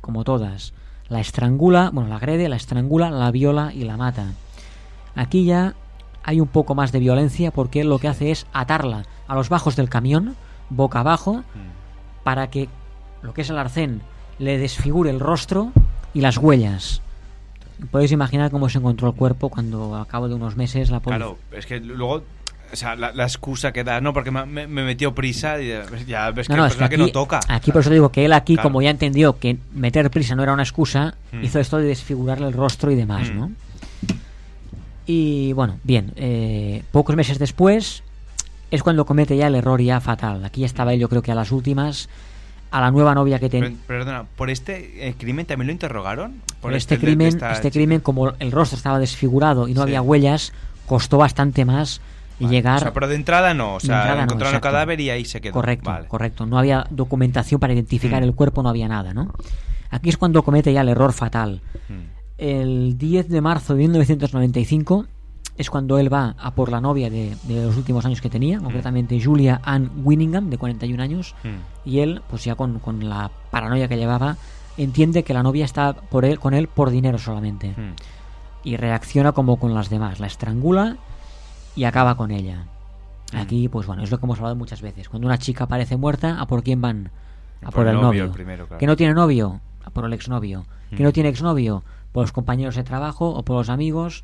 como 0.00 0.22
todas. 0.22 0.72
La 1.08 1.18
estrangula, 1.18 1.90
bueno, 1.92 2.08
la 2.08 2.16
agrede, 2.16 2.48
la 2.48 2.54
estrangula, 2.54 3.10
la 3.10 3.32
viola 3.32 3.72
y 3.74 3.82
la 3.82 3.96
mata. 3.96 4.26
Aquí 5.16 5.44
ya 5.44 5.74
hay 6.22 6.40
un 6.40 6.48
poco 6.48 6.76
más 6.76 6.92
de 6.92 7.00
violencia 7.00 7.50
porque 7.50 7.80
él 7.80 7.88
lo 7.88 7.98
que 7.98 8.06
hace 8.06 8.30
es 8.30 8.46
atarla 8.52 9.06
a 9.26 9.34
los 9.34 9.48
bajos 9.48 9.74
del 9.74 9.88
camión, 9.88 10.36
boca 10.70 11.00
abajo, 11.00 11.42
para 12.22 12.48
que 12.48 12.68
lo 13.26 13.34
que 13.34 13.42
es 13.42 13.50
el 13.50 13.58
arcén 13.58 14.00
le 14.38 14.56
desfigure 14.58 15.10
el 15.10 15.20
rostro 15.20 15.72
y 16.14 16.20
las 16.20 16.38
huellas. 16.38 17.02
Podéis 17.90 18.12
imaginar 18.12 18.50
cómo 18.50 18.68
se 18.68 18.78
encontró 18.78 19.08
el 19.08 19.14
cuerpo 19.14 19.48
cuando 19.50 19.96
a 19.96 20.06
cabo 20.06 20.28
de 20.28 20.34
unos 20.34 20.56
meses 20.56 20.90
la 20.90 21.00
policía... 21.00 21.18
Claro, 21.26 21.38
es 21.52 21.66
que 21.66 21.80
luego... 21.80 22.22
O 22.72 22.74
sea, 22.74 22.96
la, 22.96 23.12
la 23.12 23.22
excusa 23.24 23.70
que 23.70 23.84
da, 23.84 24.00
no, 24.00 24.12
porque 24.12 24.32
me, 24.32 24.44
me- 24.44 24.66
me 24.66 24.82
metió 24.84 25.14
prisa 25.14 25.60
y 25.62 25.68
ya 26.06 26.30
ves 26.32 26.48
que, 26.48 26.52
No, 26.54 26.62
no, 26.62 26.66
es 26.66 26.74
que 26.74 26.88
que 26.88 26.96
no 26.98 27.04
aquí- 27.04 27.12
toca. 27.12 27.38
Aquí 27.48 27.70
por 27.70 27.82
eso 27.82 27.90
digo 27.90 28.10
que 28.10 28.24
él 28.24 28.32
aquí, 28.32 28.54
Claro. 28.54 28.68
como 28.70 28.82
ya 28.82 28.90
entendió 28.90 29.38
que 29.38 29.56
meter 29.72 30.10
prisa 30.10 30.34
no 30.34 30.42
era 30.42 30.52
una 30.52 30.64
excusa, 30.64 31.14
Mm. 31.32 31.44
hizo 31.44 31.60
esto 31.60 31.76
de 31.78 31.84
desfigurarle 31.84 32.48
el 32.48 32.52
rostro 32.54 32.90
y 32.90 32.96
demás, 32.96 33.30
Mm. 33.30 33.38
¿no? 33.38 33.52
Y 35.06 35.52
bueno, 35.52 35.78
bien, 35.84 36.12
eh, 36.16 36.82
pocos 36.90 37.14
meses 37.14 37.38
después 37.38 38.02
es 38.72 38.82
cuando 38.82 39.06
comete 39.06 39.36
ya 39.36 39.46
el 39.46 39.54
error 39.54 39.80
ya 39.80 40.00
fatal. 40.00 40.44
Aquí 40.44 40.62
ya 40.62 40.66
estaba 40.66 40.92
él, 40.92 40.98
yo 41.00 41.08
creo 41.08 41.22
que 41.22 41.30
a 41.30 41.36
las 41.36 41.52
últimas, 41.52 42.08
a 42.76 42.80
la 42.80 42.90
nueva 42.90 43.14
novia 43.14 43.38
que 43.38 43.48
tenía. 43.48 43.68
Per- 43.70 43.78
Perdona, 43.98 44.24
¿por 44.36 44.50
este 44.50 45.08
eh, 45.08 45.14
crimen 45.18 45.46
también 45.46 45.66
lo 45.68 45.72
interrogaron? 45.72 46.42
Por 46.60 46.74
este 46.74 46.96
de 46.96 47.00
crimen, 47.06 47.28
este 47.28 47.54
chica? 47.54 47.70
crimen, 47.70 48.00
como 48.00 48.30
el 48.38 48.52
rostro 48.52 48.76
estaba 48.76 48.98
desfigurado 48.98 49.68
y 49.68 49.72
no 49.74 49.80
Sí. 49.80 49.82
había 49.84 50.02
huellas, 50.02 50.52
costó 50.86 51.18
bastante 51.18 51.64
más 51.64 52.00
llegar. 52.38 52.76
O 52.76 52.80
sea, 52.80 52.92
pero 52.92 53.08
de 53.08 53.14
entrada 53.14 53.54
no, 53.54 53.76
o 53.76 53.80
sea, 53.80 53.96
entrada 53.96 54.16
no, 54.18 54.22
encontraron 54.24 54.54
el 54.56 54.60
cadáver 54.60 55.00
y 55.00 55.08
ahí 55.10 55.24
se 55.24 55.40
quedó. 55.40 55.52
Correcto, 55.54 55.88
Vale. 55.90 56.06
correcto. 56.06 56.44
No 56.46 56.58
había 56.58 56.86
documentación 56.90 57.58
para 57.60 57.72
identificar 57.72 58.20
Mm. 58.20 58.24
el 58.24 58.34
cuerpo, 58.34 58.62
no 58.62 58.68
había 58.68 58.88
nada, 58.88 59.14
¿no? 59.14 59.32
Aquí 59.90 60.08
es 60.10 60.16
cuando 60.18 60.42
comete 60.42 60.72
ya 60.72 60.82
el 60.82 60.88
error 60.90 61.12
fatal. 61.12 61.62
Mm. 61.88 62.16
El 62.38 62.98
10 62.98 63.28
de 63.30 63.40
marzo 63.40 63.72
de 63.74 63.78
1995 63.80 65.06
es 65.58 65.70
cuando 65.70 65.98
él 65.98 66.12
va 66.12 66.34
a 66.38 66.50
por 66.54 66.70
la 66.70 66.80
novia 66.80 67.08
de, 67.10 67.36
de 67.44 67.64
los 67.66 67.76
últimos 67.76 68.04
años 68.04 68.20
que 68.20 68.28
tenía, 68.30 68.58
concretamente 68.60 69.18
Julia 69.22 69.60
Ann 69.64 69.90
Winningham, 70.04 70.50
de 70.50 70.58
41 70.58 71.02
años, 71.02 71.34
Mm. 71.44 71.88
y 71.88 72.00
él, 72.00 72.22
pues 72.28 72.44
ya 72.44 72.54
con, 72.54 72.78
con 72.78 73.08
la 73.08 73.30
paranoia 73.50 73.88
que 73.88 73.96
llevaba, 73.96 74.36
entiende 74.76 75.22
que 75.24 75.32
la 75.34 75.42
novia 75.42 75.64
está 75.64 75.94
por 75.94 76.24
él, 76.24 76.38
con 76.38 76.52
él 76.54 76.68
por 76.68 76.90
dinero 76.90 77.18
solamente. 77.18 77.70
Mm. 77.70 77.94
Y 78.64 78.76
reacciona 78.76 79.32
como 79.32 79.58
con 79.58 79.72
las 79.74 79.88
demás, 79.88 80.20
la 80.20 80.26
estrangula 80.26 80.96
y 81.74 81.84
acaba 81.84 82.16
con 82.16 82.30
ella. 82.30 82.64
Mm. 83.32 83.36
Aquí, 83.38 83.68
pues 83.68 83.86
bueno, 83.86 84.02
es 84.02 84.10
lo 84.10 84.18
que 84.18 84.26
hemos 84.26 84.38
hablado 84.38 84.56
muchas 84.56 84.82
veces. 84.82 85.08
Cuando 85.08 85.26
una 85.26 85.38
chica 85.38 85.64
aparece 85.64 85.96
muerta, 85.96 86.40
¿a 86.40 86.46
por 86.46 86.62
quién 86.62 86.80
van? 86.80 87.10
A 87.64 87.70
por, 87.70 87.86
el 87.88 87.94
novio. 88.00 88.24
el 88.24 88.30
primero, 88.30 88.66
claro. 88.66 88.78
Que 88.78 88.86
no 88.86 88.96
tiene 88.96 89.14
novio, 89.14 89.60
a 89.84 89.90
por 89.90 90.04
el 90.04 90.12
exnovio. 90.12 90.66
Que 90.90 90.96
Mm. 91.02 91.06
no 91.06 91.12
tiene 91.12 91.28
exnovio, 91.30 91.82
por 92.12 92.24
los 92.24 92.32
compañeros 92.32 92.74
de 92.76 92.84
trabajo 92.84 93.30
o 93.30 93.42
por 93.44 93.56
los 93.56 93.68
amigos. 93.70 94.22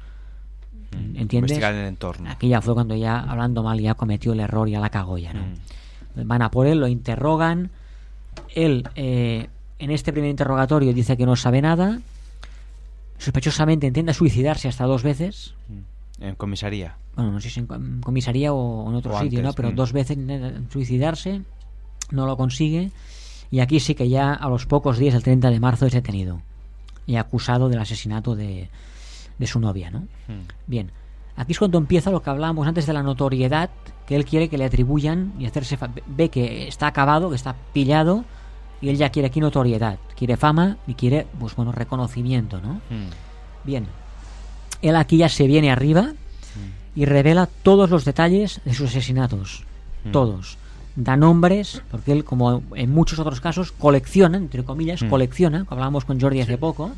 ¿Entiendes? 0.92 1.32
Mm. 1.32 1.36
Investigar 1.36 1.74
el 1.74 1.86
entorno. 1.86 2.30
Aquí 2.30 2.48
ya 2.48 2.60
fue 2.60 2.74
cuando 2.74 2.94
ya, 2.94 3.18
hablando 3.20 3.62
mal, 3.62 3.80
ya 3.80 3.94
cometió 3.94 4.32
el 4.32 4.40
error, 4.40 4.68
ya 4.68 4.80
la 4.80 4.90
cagó 4.90 5.18
ya, 5.18 5.32
¿no? 5.32 5.42
Mm. 5.42 6.26
Van 6.28 6.42
a 6.42 6.50
por 6.50 6.66
él, 6.66 6.78
lo 6.80 6.88
interrogan. 6.88 7.70
Él, 8.54 8.88
eh, 8.94 9.48
en 9.78 9.90
este 9.90 10.12
primer 10.12 10.30
interrogatorio, 10.30 10.92
dice 10.92 11.16
que 11.16 11.26
no 11.26 11.36
sabe 11.36 11.62
nada. 11.62 12.00
Sospechosamente 13.18 13.86
intenta 13.86 14.12
suicidarse 14.12 14.68
hasta 14.68 14.84
dos 14.84 15.02
veces. 15.02 15.54
En 16.20 16.34
comisaría. 16.34 16.96
Bueno, 17.16 17.32
no 17.32 17.40
sé 17.40 17.50
si 17.50 17.60
en 17.60 17.66
co- 17.66 17.74
en 17.76 18.00
comisaría 18.00 18.52
o 18.52 18.88
en 18.88 18.94
otro 18.96 19.14
O 19.14 19.20
sitio, 19.20 19.38
antes, 19.40 19.50
¿no? 19.50 19.52
Pero 19.54 19.70
mm. 19.70 19.74
dos 19.74 19.92
veces 19.92 20.16
intenta 20.16 20.60
suicidarse, 20.72 21.42
no 22.10 22.26
lo 22.26 22.36
consigue. 22.36 22.90
Y 23.50 23.60
aquí 23.60 23.80
sí 23.80 23.94
que 23.94 24.08
ya 24.08 24.32
a 24.32 24.48
los 24.48 24.66
pocos 24.66 24.98
días, 24.98 25.14
el 25.14 25.22
30 25.22 25.50
de 25.50 25.60
marzo, 25.60 25.86
es 25.86 25.92
detenido. 25.92 26.40
Y 27.06 27.16
acusado 27.16 27.68
del 27.68 27.80
asesinato 27.80 28.34
de, 28.34 28.70
de 29.42 29.46
su 29.48 29.58
novia, 29.58 29.90
¿no? 29.90 30.00
Mm. 30.28 30.46
Bien, 30.68 30.90
aquí 31.36 31.50
es 31.52 31.58
cuando 31.58 31.78
empieza 31.78 32.10
lo 32.12 32.22
que 32.22 32.30
hablábamos 32.30 32.64
antes 32.66 32.86
de 32.86 32.92
la 32.92 33.02
notoriedad 33.02 33.70
que 34.06 34.14
él 34.14 34.24
quiere 34.24 34.48
que 34.48 34.56
le 34.56 34.64
atribuyan 34.64 35.32
y 35.38 35.46
hacerse 35.46 35.76
fa- 35.76 35.90
ve 36.06 36.28
que 36.28 36.68
está 36.68 36.86
acabado, 36.86 37.28
que 37.30 37.36
está 37.36 37.56
pillado 37.72 38.24
y 38.80 38.88
él 38.88 38.96
ya 38.96 39.10
quiere 39.10 39.26
aquí 39.28 39.40
notoriedad, 39.40 39.98
quiere 40.16 40.36
fama 40.36 40.76
y 40.86 40.94
quiere 40.94 41.26
pues 41.40 41.56
bueno, 41.56 41.72
reconocimiento, 41.72 42.60
¿no? 42.60 42.74
Mm. 42.74 43.10
Bien. 43.64 43.86
Él 44.80 44.94
aquí 44.96 45.16
ya 45.16 45.28
se 45.28 45.46
viene 45.46 45.70
arriba 45.72 46.12
y 46.94 47.04
revela 47.06 47.48
todos 47.62 47.90
los 47.90 48.04
detalles 48.04 48.60
de 48.64 48.74
sus 48.74 48.90
asesinatos, 48.90 49.64
Mm. 50.04 50.10
todos. 50.12 50.58
Da 50.94 51.16
nombres, 51.16 51.80
porque 51.90 52.12
él, 52.12 52.22
como 52.22 52.62
en 52.74 52.90
muchos 52.92 53.18
otros 53.18 53.40
casos, 53.40 53.72
colecciona, 53.72 54.36
entre 54.36 54.62
comillas, 54.62 55.02
Mm. 55.02 55.08
colecciona, 55.08 55.58
que 55.64 55.68
hablábamos 55.74 56.04
con 56.04 56.20
Jordi 56.20 56.40
hace 56.42 56.58
poco, 56.58 56.90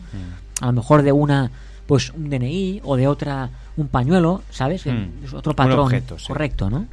a 0.61 0.67
lo 0.67 0.73
mejor 0.73 1.03
de 1.03 1.13
una, 1.13 1.51
pues 1.87 2.11
un 2.11 2.31
DNI 2.31 2.81
o 2.85 2.97
de 2.97 3.07
otra, 3.09 3.51
un 3.77 3.89
pañuelo, 3.89 4.43
¿sabes? 4.51 4.87
Mm. 4.87 5.25
Es 5.25 5.33
otro 5.35 5.55
patrón, 5.55 5.81
objeto, 5.81 6.19
sí. 6.19 6.27
correcto, 6.29 6.71
¿no? 6.71 6.87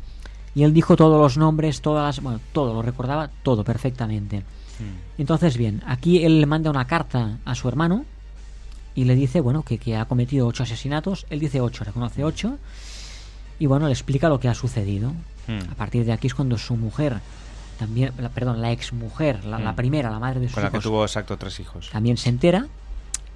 Y 0.54 0.64
él 0.64 0.74
dijo 0.74 0.96
todos 0.98 1.20
los 1.20 1.38
nombres, 1.38 1.82
todas 1.82 2.04
las, 2.18 2.24
bueno, 2.24 2.40
todo, 2.52 2.74
lo 2.74 2.82
recordaba 2.82 3.30
todo 3.44 3.64
perfectamente. 3.64 4.40
Mm. 4.40 5.22
Entonces, 5.22 5.56
bien, 5.58 5.82
aquí 5.88 6.26
él 6.26 6.40
le 6.42 6.46
manda 6.46 6.70
una 6.70 6.86
carta 6.88 7.38
a 7.46 7.56
su 7.56 7.68
hermano 7.70 8.06
y 8.94 9.06
le 9.06 9.16
dice, 9.16 9.40
bueno, 9.40 9.64
que, 9.64 9.78
que 9.78 9.96
ha 9.96 10.04
cometido 10.06 10.48
ocho 10.48 10.64
asesinatos. 10.64 11.26
Él 11.30 11.40
dice 11.40 11.62
ocho, 11.62 11.86
reconoce 11.86 12.26
ocho. 12.26 12.58
Y 13.60 13.68
bueno, 13.68 13.86
le 13.86 13.94
explica 13.94 14.28
lo 14.28 14.40
que 14.42 14.50
ha 14.50 14.54
sucedido. 14.54 15.12
Mm. 15.48 15.72
A 15.72 15.76
partir 15.76 16.04
de 16.04 16.12
aquí 16.12 16.28
es 16.28 16.34
cuando 16.36 16.58
su 16.58 16.76
mujer, 16.76 17.20
también, 17.80 18.12
la- 18.18 18.28
perdón, 18.30 18.62
la 18.62 18.72
ex 18.74 18.92
mujer, 18.92 19.46
la, 19.46 19.58
la 19.60 19.76
primera, 19.76 20.10
la 20.10 20.20
madre 20.20 20.42
de 20.42 20.48
sus 20.48 20.56
Con 20.56 20.64
la 20.64 20.72
que 20.72 20.80
tuvo 20.80 21.04
exacto 21.04 21.38
tres 21.38 21.60
hijos. 21.62 21.90
también 21.92 22.18
se 22.18 22.28
entera. 22.28 22.68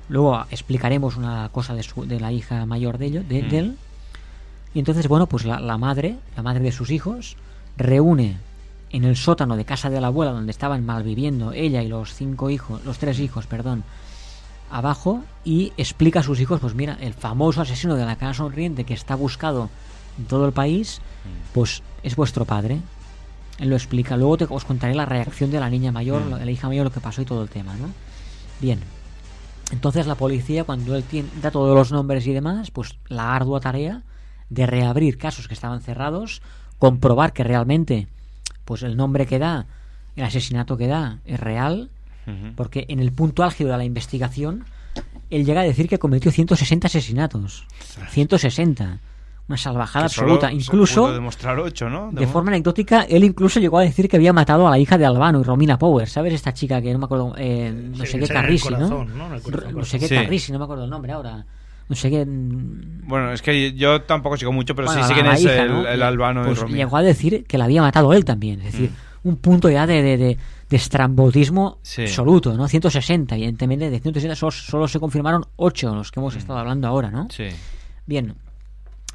Luego 0.09 0.45
explicaremos 0.51 1.15
una 1.17 1.49
cosa 1.49 1.73
de, 1.73 1.83
su- 1.83 2.05
de 2.05 2.19
la 2.19 2.31
hija 2.31 2.65
mayor 2.65 2.97
de, 2.97 3.05
ello, 3.07 3.23
de, 3.23 3.43
Mm. 3.43 3.49
de 3.49 3.57
él. 3.59 3.77
Y 4.73 4.79
entonces, 4.79 5.07
bueno, 5.07 5.25
pues 5.27 5.45
la, 5.45 5.59
la 5.59 5.77
madre, 5.77 6.17
la 6.35 6.43
madre 6.43 6.59
de 6.63 6.71
sus 6.71 6.91
hijos, 6.91 7.37
reúne 7.77 8.37
en 8.91 9.03
el 9.03 9.15
sótano 9.15 9.55
de 9.57 9.65
casa 9.65 9.89
de 9.89 9.99
la 10.01 10.07
abuela 10.07 10.31
donde 10.31 10.51
estaban 10.51 10.85
malviviendo 10.85 11.51
ella 11.53 11.81
y 11.81 11.87
los 11.87 12.13
cinco 12.13 12.49
hijos, 12.49 12.83
los 12.85 12.97
tres 12.97 13.19
hijos, 13.19 13.47
perdón, 13.47 13.83
abajo 14.71 15.23
y 15.43 15.71
explica 15.77 16.19
a 16.19 16.23
sus 16.23 16.39
hijos, 16.39 16.59
pues 16.59 16.75
mira, 16.75 16.97
el 17.01 17.13
famoso 17.13 17.61
asesino 17.61 17.95
de 17.95 18.05
la 18.05 18.15
cara 18.15 18.33
sonriente 18.33 18.83
que 18.83 18.93
está 18.93 19.15
buscado 19.15 19.69
en 20.17 20.25
todo 20.25 20.45
el 20.45 20.53
país, 20.53 21.01
pues 21.53 21.81
es 22.03 22.15
vuestro 22.15 22.45
padre. 22.45 22.79
Él 23.59 23.69
lo 23.69 23.75
explica. 23.75 24.17
Luego 24.17 24.37
te, 24.37 24.45
os 24.49 24.65
contaré 24.65 24.95
la 24.95 25.05
reacción 25.05 25.49
de 25.51 25.59
la 25.59 25.69
niña 25.69 25.91
mayor, 25.91 26.25
Mm. 26.25 26.29
la- 26.31 26.45
la 26.45 26.51
hija 26.51 26.67
mayor, 26.67 26.85
lo 26.85 26.91
que 26.91 26.99
pasó 26.99 27.21
y 27.21 27.25
todo 27.25 27.43
el 27.43 27.49
tema, 27.49 27.75
¿no? 27.75 27.89
Bien. 28.59 28.79
Entonces 29.71 30.07
la 30.07 30.15
policía, 30.15 30.63
cuando 30.63 30.95
él 30.95 31.03
tiene, 31.03 31.29
da 31.41 31.51
todos 31.51 31.75
los 31.75 31.91
nombres 31.91 32.25
y 32.27 32.33
demás, 32.33 32.71
pues 32.71 32.97
la 33.07 33.35
ardua 33.35 33.59
tarea 33.59 34.03
de 34.49 34.65
reabrir 34.65 35.17
casos 35.17 35.47
que 35.47 35.53
estaban 35.53 35.81
cerrados, 35.81 36.41
comprobar 36.77 37.33
que 37.33 37.43
realmente, 37.43 38.07
pues 38.63 38.83
el 38.83 38.95
nombre 38.95 39.25
que 39.25 39.39
da, 39.39 39.65
el 40.15 40.23
asesinato 40.23 40.77
que 40.77 40.87
da, 40.87 41.19
es 41.25 41.39
real, 41.39 41.89
porque 42.55 42.85
en 42.89 42.99
el 42.99 43.11
punto 43.11 43.43
álgido 43.43 43.69
de 43.71 43.77
la 43.77 43.85
investigación 43.85 44.65
él 45.29 45.45
llega 45.45 45.61
a 45.61 45.63
decir 45.63 45.87
que 45.87 45.99
cometió 45.99 46.31
160 46.31 46.87
asesinatos. 46.87 47.65
160. 48.09 48.99
Una 49.47 49.57
salvajada 49.57 50.07
Que 50.07 50.13
solo 50.13 50.33
absoluta. 50.33 50.47
se 50.49 50.55
Incluso, 50.55 51.01
pudo 51.03 51.13
demostrar 51.13 51.59
ocho, 51.59 51.87
¿no? 51.87 52.09
de 52.11 52.25
forma 52.25 52.49
anecdótica, 52.49 53.03
él 53.03 53.23
incluso 53.23 53.59
llegó 53.59 53.77
a 53.77 53.83
decir 53.83 54.09
que 54.09 54.15
había 54.15 54.33
matado 54.33 54.67
a 54.67 54.71
la 54.71 54.79
hija 54.79 54.97
de 54.97 55.05
Albano 55.05 55.39
y 55.39 55.43
Romina 55.43 55.77
Power. 55.77 56.09
¿Sabes 56.09 56.33
esta 56.33 56.51
chica 56.53 56.81
que 56.81 56.91
no 56.93 56.97
me 56.99 57.05
acuerdo? 57.05 57.35
eh, 57.37 57.71
no 57.71 58.03
Sí, 58.05 58.11
sé 58.13 58.19
qué 58.19 58.27
Carrisi, 58.27 58.69
¿no? 58.69 58.75
corazón, 58.77 59.17
¿no? 59.17 59.41
Corazón, 59.41 59.75
No 59.75 59.85
sé 59.85 59.99
qué 59.99 60.07
Sí. 60.07 60.15
Carrisi, 60.15 60.51
no 60.51 60.57
me 60.57 60.63
acuerdo 60.65 60.85
el 60.85 60.89
nombre 60.89 61.11
ahora. 61.11 61.45
No 61.87 61.95
sé 61.95 62.09
qué. 62.09 62.25
mm, 62.25 63.07
Bueno, 63.07 63.31
es 63.33 63.43
que 63.43 63.73
yo 63.73 64.01
tampoco 64.01 64.35
sigo 64.37 64.51
mucho, 64.51 64.73
pero 64.73 64.87
bueno, 64.87 65.03
sí, 65.03 65.07
sí 65.07 65.09
la- 65.09 65.15
quién 65.15 65.27
la 65.27 65.33
es 65.35 65.41
hija, 65.43 65.61
el, 65.63 65.71
¿no? 65.71 65.87
el 65.87 66.01
albano 66.01 66.41
Pues 66.43 66.55
de 66.55 66.61
Romina. 66.63 66.77
llegó 66.79 66.97
a 66.97 67.01
decir 67.03 67.45
que 67.45 67.57
la 67.59 67.65
había 67.65 67.83
matado 67.83 68.13
él 68.13 68.25
también. 68.25 68.61
Es 68.61 68.71
decir, 68.73 68.89
un 69.23 69.35
punto 69.37 69.69
ya 69.69 69.85
de, 69.85 70.01
de, 70.01 70.17
de, 70.17 70.37
de 70.69 70.75
estrambotismo 70.75 71.77
Sí. 71.83 72.01
absoluto, 72.01 72.55
¿no? 72.57 72.67
160, 72.67 73.35
evidentemente, 73.35 73.91
de 73.91 73.99
160 73.99 74.35
solo, 74.35 74.51
solo 74.51 74.87
se 74.87 74.99
confirmaron 74.99 75.45
8 75.57 75.93
los 75.93 76.11
que 76.11 76.19
hemos 76.19 76.35
estado 76.35 76.57
hablando 76.57 76.87
ahora, 76.87 77.11
¿no? 77.11 77.27
Sí. 77.29 77.45
Bien, 78.07 78.33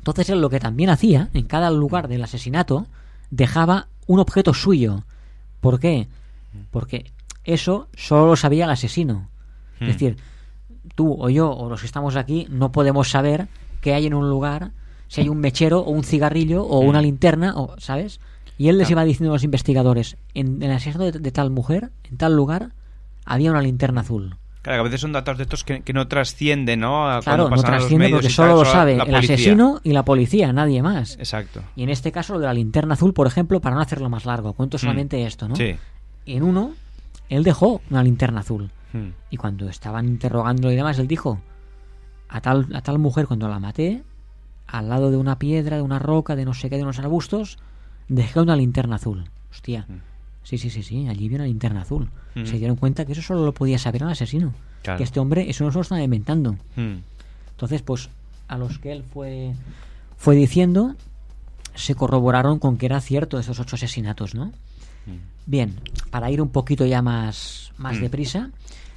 entonces 0.01 0.31
él 0.31 0.41
lo 0.41 0.49
que 0.51 0.59
también 0.61 0.89
hacía, 0.91 1.29
en 1.35 1.45
cada 1.47 1.71
lugar 1.71 2.09
del 2.09 2.25
asesinato, 2.25 2.87
dejaba 3.31 3.87
un 4.07 4.19
objeto 4.19 4.55
suyo. 4.55 5.05
¿Por 5.61 5.79
qué? 5.79 6.09
Porque 6.71 7.13
eso 7.45 7.87
solo 7.95 8.27
lo 8.29 8.37
sabía 8.37 8.65
el 8.65 8.71
asesino. 8.71 9.29
Hmm. 9.79 9.85
Es 9.85 9.93
decir, 9.93 10.17
tú 10.95 11.15
o 11.19 11.29
yo 11.29 11.51
o 11.51 11.69
los 11.69 11.81
que 11.81 11.87
estamos 11.87 12.17
aquí 12.17 12.47
no 12.51 12.73
podemos 12.73 13.11
saber 13.11 13.49
qué 13.81 13.95
hay 13.95 14.07
en 14.07 14.15
un 14.15 14.29
lugar, 14.29 14.73
si 15.09 15.21
hay 15.21 15.29
un 15.29 15.39
mechero 15.39 15.81
o 15.81 15.91
un 15.91 16.03
cigarrillo 16.03 16.65
o 16.65 16.81
una 16.81 17.03
linterna, 17.03 17.55
o 17.57 17.75
¿sabes? 17.79 18.21
Y 18.59 18.69
él 18.69 18.79
les 18.79 18.89
Claro. 18.89 19.03
iba 19.03 19.05
diciendo 19.07 19.33
a 19.33 19.37
los 19.37 19.45
investigadores, 19.45 20.17
en, 20.35 20.57
en 20.63 20.71
el 20.71 20.77
asesinato 20.77 21.11
de, 21.13 21.19
de 21.19 21.31
tal 21.33 21.51
mujer, 21.51 21.91
en 22.11 22.17
tal 22.17 22.35
lugar, 22.35 22.73
había 23.25 23.51
una 23.51 23.63
linterna 23.63 24.01
azul. 24.01 24.37
Claro, 24.62 24.77
que 24.77 24.81
a 24.81 24.85
veces 24.85 25.01
son 25.01 25.12
datos 25.12 25.39
de 25.39 25.45
estos 25.45 25.65
que, 25.65 25.81
que 25.81 25.93
no 25.93 26.07
trascienden, 26.07 26.81
¿no? 26.81 27.11
A 27.11 27.20
Claro, 27.20 27.45
no 27.45 27.51
pasan 27.51 27.66
a 27.66 27.77
los 27.77 27.81
trasciende 27.81 28.05
medios 28.05 28.20
porque 28.20 28.35
solo 28.35 28.57
lo 28.57 28.65
sabe 28.66 28.97
la 28.97 29.05
el 29.05 29.15
asesino 29.15 29.81
y 29.82 29.93
la 29.93 30.05
policía, 30.05 30.53
nadie 30.53 30.82
más. 30.82 31.16
Exacto. 31.19 31.62
Y 31.77 31.82
en 31.82 31.89
este 31.89 32.12
caso 32.12 32.35
lo 32.35 32.41
de 32.41 32.47
la 32.47 32.55
linterna 32.55 32.95
azul, 32.95 33.15
por 33.15 33.27
ejemplo, 33.27 33.61
para 33.61 33.77
no 33.77 33.81
hacerlo 33.81 34.11
más 34.11 34.27
largo, 34.27 34.53
cuento 34.53 34.77
solamente 34.77 35.24
esto, 35.24 35.49
¿no? 35.49 35.55
Mm. 35.55 35.59
Sí. 35.59 35.77
En 36.27 36.43
uno, 36.43 36.74
él 37.31 37.43
dejó 37.43 37.81
una 37.89 38.03
linterna 38.03 38.41
azul. 38.41 38.70
Hmm. 38.93 39.11
Y 39.31 39.37
cuando 39.37 39.69
estaban 39.69 40.07
interrogándolo 40.07 40.73
y 40.73 40.77
demás, 40.77 40.99
él 40.99 41.07
dijo, 41.07 41.41
a 42.28 42.41
tal, 42.41 42.66
a 42.74 42.82
tal 42.82 42.99
mujer 42.99 43.27
cuando 43.27 43.49
la 43.49 43.61
maté, 43.61 44.03
al 44.66 44.89
lado 44.89 45.11
de 45.11 45.16
una 45.16 45.39
piedra, 45.39 45.77
de 45.77 45.82
una 45.82 45.99
roca, 45.99 46.37
de 46.37 46.45
no 46.45 46.55
sé 46.55 46.69
qué, 46.69 46.77
de 46.77 46.82
unos 46.82 46.99
arbustos, 46.99 47.59
dejé 48.09 48.41
una 48.41 48.57
linterna 48.57 48.97
azul. 48.97 49.31
Hostia. 49.51 49.87
Sí, 50.43 50.59
sí, 50.59 50.71
sí, 50.71 50.83
sí, 50.83 51.07
allí 51.09 51.27
había 51.27 51.37
una 51.39 51.47
linterna 51.47 51.83
azul. 51.83 52.09
Mm. 52.35 52.45
Se 52.47 52.59
dieron 52.59 52.77
cuenta 52.77 53.05
que 53.05 53.12
eso 53.12 53.23
solo 53.23 53.45
lo 53.45 53.53
podía 53.55 53.79
saber 53.79 54.03
el 54.03 54.09
asesino. 54.09 54.53
Claro. 54.83 54.99
Que 54.99 55.05
este 55.05 55.21
hombre, 55.21 55.49
eso 55.51 55.65
no 55.65 55.71
se 55.71 55.79
lo 55.79 55.83
estaba 55.83 56.03
inventando. 56.03 56.53
Hmm. 56.77 56.97
Entonces, 57.51 57.83
pues, 57.83 58.09
a 58.49 58.57
los 58.57 58.79
que 58.79 58.93
él 58.93 59.05
fue, 59.05 59.53
fue 60.17 60.35
diciendo, 60.35 60.95
se 61.75 61.95
corroboraron 61.95 62.59
con 62.59 62.79
que 62.79 62.87
era 62.87 63.01
cierto 63.03 63.39
esos 63.39 63.61
ocho 63.61 63.77
asesinatos, 63.77 64.35
¿no? 64.35 64.53
Bien, 65.47 65.75
para 66.11 66.31
ir 66.31 66.41
un 66.41 66.49
poquito 66.51 66.87
ya 66.87 67.03
más, 67.03 67.73
más 67.77 67.99
Mm. 67.99 68.01
deprisa, 68.01 68.51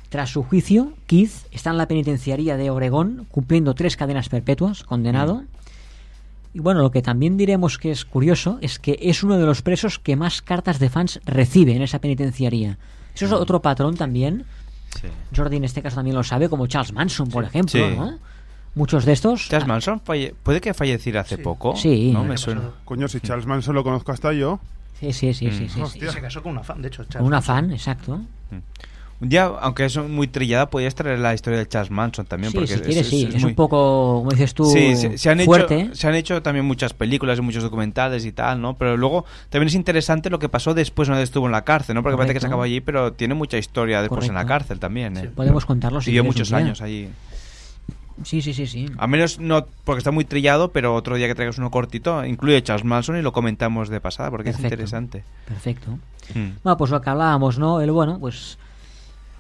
tras 0.10 0.30
su 0.30 0.44
juicio, 0.44 0.94
Keith 1.08 1.32
está 1.52 1.72
en 1.72 1.78
la 1.78 1.88
penitenciaría 1.88 2.56
de 2.58 2.70
Oregón 2.70 3.26
cumpliendo 3.32 3.74
tres 3.74 3.98
cadenas 3.98 4.30
perpetuas, 4.30 4.84
condenado. 4.84 5.44
Y 6.54 6.60
bueno, 6.60 6.82
lo 6.82 6.92
que 6.92 7.02
también 7.02 7.36
diremos 7.38 7.78
que 7.78 7.92
es 7.92 8.06
curioso 8.06 8.60
es 8.62 8.78
que 8.80 8.98
es 9.02 9.24
uno 9.24 9.38
de 9.38 9.46
los 9.46 9.62
presos 9.64 9.98
que 10.00 10.16
más 10.16 10.42
cartas 10.42 10.78
de 10.80 10.90
fans 10.90 11.20
recibe 11.26 11.76
en 11.76 11.82
esa 11.82 12.00
penitenciaría. 12.00 12.78
Eso 13.16 13.26
es 13.26 13.32
otro 13.32 13.62
patrón 13.62 13.96
también. 13.98 14.46
Sí. 15.02 15.08
Jordi 15.36 15.58
en 15.58 15.64
este 15.64 15.82
caso 15.82 15.96
también 15.96 16.16
lo 16.16 16.24
sabe, 16.24 16.50
como 16.50 16.68
Charles 16.68 16.94
Manson, 16.94 17.28
por 17.30 17.44
ejemplo, 17.44 17.72
Sí. 17.90 17.96
¿no? 17.98 18.20
Muchos 18.76 19.06
de 19.06 19.14
estos... 19.14 19.50
Charles 19.50 19.68
Manson 19.68 20.02
falle- 20.04 20.34
puede 20.44 20.60
que 20.62 20.74
falleciera 20.74 21.22
hace 21.22 21.38
poco. 21.40 21.76
Sí. 21.76 22.12
No 22.12 22.24
me 22.24 22.38
suena. 22.38 22.72
Coño, 22.86 23.08
si 23.08 23.20
Charles 23.20 23.46
Manson 23.48 23.74
lo 23.76 23.84
conozco 23.84 24.12
hasta 24.12 24.34
yo. 24.34 24.60
Sí, 25.00 25.12
sí, 25.14 25.34
sí, 25.34 25.52
sí, 25.52 25.70
sí, 25.70 25.82
Hostia. 25.82 26.10
sí. 26.10 26.16
Se 26.16 26.22
casó 26.22 26.42
con 26.44 26.54
una 26.54 26.64
fan, 26.64 26.82
de 26.82 26.88
hecho. 26.88 27.04
Con 27.04 27.10
Charles 27.10 27.28
una 27.28 27.42
fan, 27.42 27.72
exacto. 27.72 28.22
Un 29.24 29.30
día, 29.30 29.46
aunque 29.46 29.86
es 29.86 29.98
muy 29.98 30.28
trillada, 30.28 30.70
podías 30.70 30.94
traer 30.96 31.18
la 31.18 31.34
historia 31.34 31.58
de 31.58 31.66
Charles 31.66 31.90
Manson 31.92 32.26
también. 32.26 32.52
Sí, 32.52 32.58
porque 32.58 32.68
si 32.68 32.74
es- 32.74 32.82
quieres, 32.82 32.98
es- 33.06 33.08
sí. 33.10 33.24
es 33.30 33.36
Es, 33.36 33.42
muy- 33.42 33.52
un 33.52 33.56
poco, 33.56 34.18
como 34.20 34.32
dices 34.32 34.54
tú, 34.54 34.66
Sí, 34.66 34.96
se, 34.98 35.18
se 35.18 35.30
han 35.30 35.40
fuerte. 35.40 35.80
Hecho, 35.80 35.96
se 35.96 36.08
han 36.10 36.16
hecho 36.16 36.42
también 36.44 36.66
muchas 36.66 36.94
películas 36.94 37.40
y 37.40 37.42
muchos 37.42 37.64
documentales 37.64 38.26
y 38.26 38.34
tal, 38.34 38.62
¿no? 38.62 38.76
Pero 38.76 38.98
luego 38.98 39.24
también 39.50 39.70
es 39.70 39.76
interesante 39.76 40.30
lo 40.30 40.40
que 40.40 40.50
pasó 40.50 40.74
después 40.74 41.08
una 41.08 41.18
vez 41.20 41.30
estuvo 41.30 41.46
en 41.46 41.54
la 41.54 41.64
cárcel, 41.64 41.96
¿no? 41.96 42.04
Porque 42.04 42.18
parece 42.18 42.34
que 42.34 42.42
se 42.42 42.48
acabó 42.48 42.64
allí, 42.64 42.82
pero 42.82 43.14
tiene 43.14 43.34
mucha 43.34 43.58
historia 43.58 44.02
después 44.02 44.28
en 44.28 44.36
la 44.36 44.46
cárcel 44.46 44.80
también. 44.80 45.16
¿eh? 45.16 45.32
Podemos 45.34 45.66
contarlo 45.66 46.02
si 46.02 46.12
Vivió 46.12 46.26
muchos 46.26 46.52
años 46.52 46.82
allí. 46.82 47.08
Sí, 48.24 48.42
sí, 48.44 48.54
sí, 48.54 48.68
sí. 48.68 48.86
A 48.98 49.08
menos 49.08 49.40
no, 49.40 49.66
porque 49.86 50.00
está 50.00 50.12
muy 50.12 50.24
trillado, 50.24 50.72
pero 50.72 50.94
otro 50.94 51.16
día 51.16 51.28
que 51.28 51.34
traigas 51.34 51.58
uno 51.58 51.72
cortito, 51.72 52.24
incluye 52.26 52.62
Charles 52.62 52.84
Manson 52.86 53.18
y 53.18 53.22
lo 53.24 53.32
comentamos 53.34 53.90
de 53.90 54.00
pasada, 54.02 54.30
porque 54.30 54.52
Perfecto. 54.52 54.68
es 54.68 54.72
interesante. 54.74 55.24
Perfecto. 55.48 55.92
Mm. 56.36 56.50
Bueno, 56.62 56.78
pues 56.78 56.92
lo 56.92 57.02
que 57.02 57.10
hablábamos, 57.10 57.58
¿no? 57.58 57.82
Él, 57.82 57.90
bueno, 57.92 58.20
pues 58.20 58.58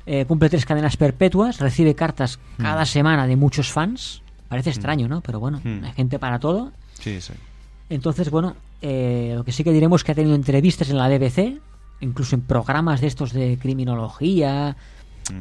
eh, 0.06 0.26
cumple 0.26 0.50
tres 0.50 0.66
cadenas 0.66 0.98
perpetuas, 0.98 1.60
recibe 1.60 1.96
cartas 1.96 2.40
cada 2.58 2.86
semana 2.86 3.28
de 3.28 3.36
muchos 3.36 3.72
fans. 3.72 4.22
Parece 4.50 4.70
extraño, 4.70 5.08
¿no? 5.08 5.22
Pero 5.22 5.40
bueno, 5.40 5.62
Mm. 5.64 5.84
hay 5.86 5.92
gente 5.94 6.20
para 6.20 6.40
todo. 6.40 6.72
Sí, 7.00 7.20
sí. 7.22 7.34
Entonces, 7.90 8.30
bueno, 8.30 8.56
eh, 8.82 9.34
lo 9.36 9.44
que 9.44 9.52
sí 9.52 9.64
que 9.64 9.72
diremos 9.72 10.02
es 10.02 10.06
que 10.06 10.12
ha 10.12 10.16
tenido 10.16 10.36
entrevistas 10.36 10.90
en 10.90 10.98
la 10.98 11.08
BBC, 11.08 11.60
incluso 12.02 12.36
en 12.36 12.42
programas 12.42 13.02
de 13.02 13.08
estos 13.08 13.34
de 13.34 13.58
criminología 13.60 14.76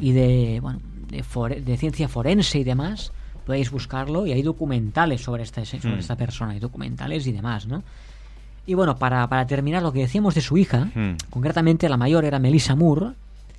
y 0.01 0.13
de, 0.13 0.61
bueno, 0.61 0.81
de, 1.09 1.25
fore- 1.25 1.63
de 1.63 1.77
ciencia 1.77 2.09
forense 2.09 2.59
y 2.59 2.65
demás. 2.65 3.13
Podéis 3.47 3.71
buscarlo 3.73 4.25
y 4.27 4.33
hay 4.33 4.43
documentales 4.43 5.21
sobre 5.23 5.43
esta, 5.43 5.65
sobre 5.65 5.99
esta 5.99 6.15
persona, 6.17 6.53
hay 6.53 6.61
documentales 6.61 7.27
y 7.27 7.33
demás, 7.33 7.67
¿no? 7.67 7.83
Y 8.67 8.75
bueno, 8.75 8.97
para, 8.97 9.27
para 9.27 9.45
terminar, 9.49 9.83
lo 9.83 9.93
que 9.93 9.99
decíamos 9.99 10.37
de 10.37 10.41
su 10.41 10.57
hija, 10.57 10.89
concretamente 11.31 11.89
la 11.89 11.97
mayor 11.97 12.25
era 12.25 12.39
Melissa 12.39 12.77
Moore. 12.77 13.11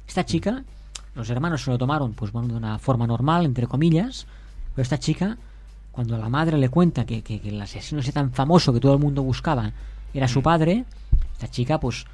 Esta 0.08 0.26
chica, 0.26 0.64
los 1.16 1.30
hermanos 1.30 1.64
se 1.64 1.72
lo 1.72 1.78
tomaron, 1.78 2.14
pues 2.14 2.32
bueno, 2.32 2.48
de 2.50 2.56
una 2.56 2.80
forma 2.80 3.06
normal, 3.08 3.46
entre 3.46 3.68
comillas, 3.68 4.26
pero 4.76 4.84
esta 4.84 4.98
chica, 5.00 5.38
cuando 5.92 6.18
la 6.18 6.30
madre 6.30 6.58
le 6.58 6.70
cuenta 6.70 7.06
que, 7.06 7.22
que- 7.22 7.40
que 7.40 7.50
el 7.50 7.62
asesino 7.62 8.02
ese 8.02 8.12
tan 8.12 8.32
famoso 8.32 8.74
que 8.74 8.80
todo 8.80 8.94
el 8.94 9.00
mundo 9.00 9.22
buscaba 9.24 9.72
era 10.14 10.28
su 10.28 10.42
padre, 10.42 10.86
esta 11.34 11.48
chica, 11.50 11.80
pues, 11.80 12.06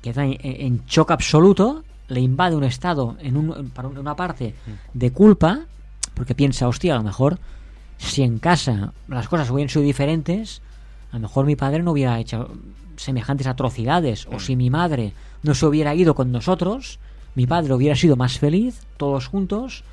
queda 0.00 0.24
en, 0.24 0.38
en 0.42 0.84
shock 0.86 1.10
absoluto, 1.10 1.84
le 2.08 2.20
invade 2.20 2.56
un 2.56 2.64
estado, 2.64 3.16
en, 3.20 3.36
un, 3.36 3.72
en- 3.76 3.98
una 3.98 4.16
parte, 4.16 4.54
de 4.94 5.10
culpa, 5.12 5.60
porque 6.14 6.34
piensa, 6.34 6.68
hostia, 6.68 6.94
a 6.94 6.98
lo 6.98 7.04
mejor, 7.04 7.38
si 7.98 8.22
en 8.22 8.38
casa 8.38 8.92
las 9.08 9.28
cosas 9.28 9.50
hubieran 9.50 9.68
sido 9.68 9.82
diferentes, 9.84 10.62
a 11.12 11.16
lo 11.16 11.20
mejor 11.20 11.44
mi 11.46 11.56
padre 11.56 11.82
no 11.82 11.92
hubiera 11.92 12.18
hecho 12.18 12.50
semejantes 12.96 13.46
atrocidades, 13.46 14.26
o 14.26 14.38
si 14.40 14.56
mi 14.56 14.70
madre 14.70 15.12
no 15.42 15.54
se 15.54 15.66
hubiera 15.66 15.94
ido 15.94 16.14
con 16.14 16.30
nosotros, 16.32 16.98
mi 17.34 17.46
padre 17.46 17.72
hubiera 17.74 17.96
sido 17.96 18.16
más 18.16 18.38
feliz, 18.38 18.80
todos 18.96 19.26
juntos, 19.26 19.84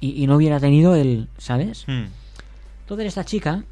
y, 0.00 0.22
y 0.22 0.26
no 0.26 0.36
hubiera 0.36 0.58
tenido 0.60 0.94
el, 0.94 1.28
¿sabes? 1.38 1.84
Mm. 1.86 2.04
Entonces 2.80 3.06
esta 3.06 3.24
chica 3.24 3.64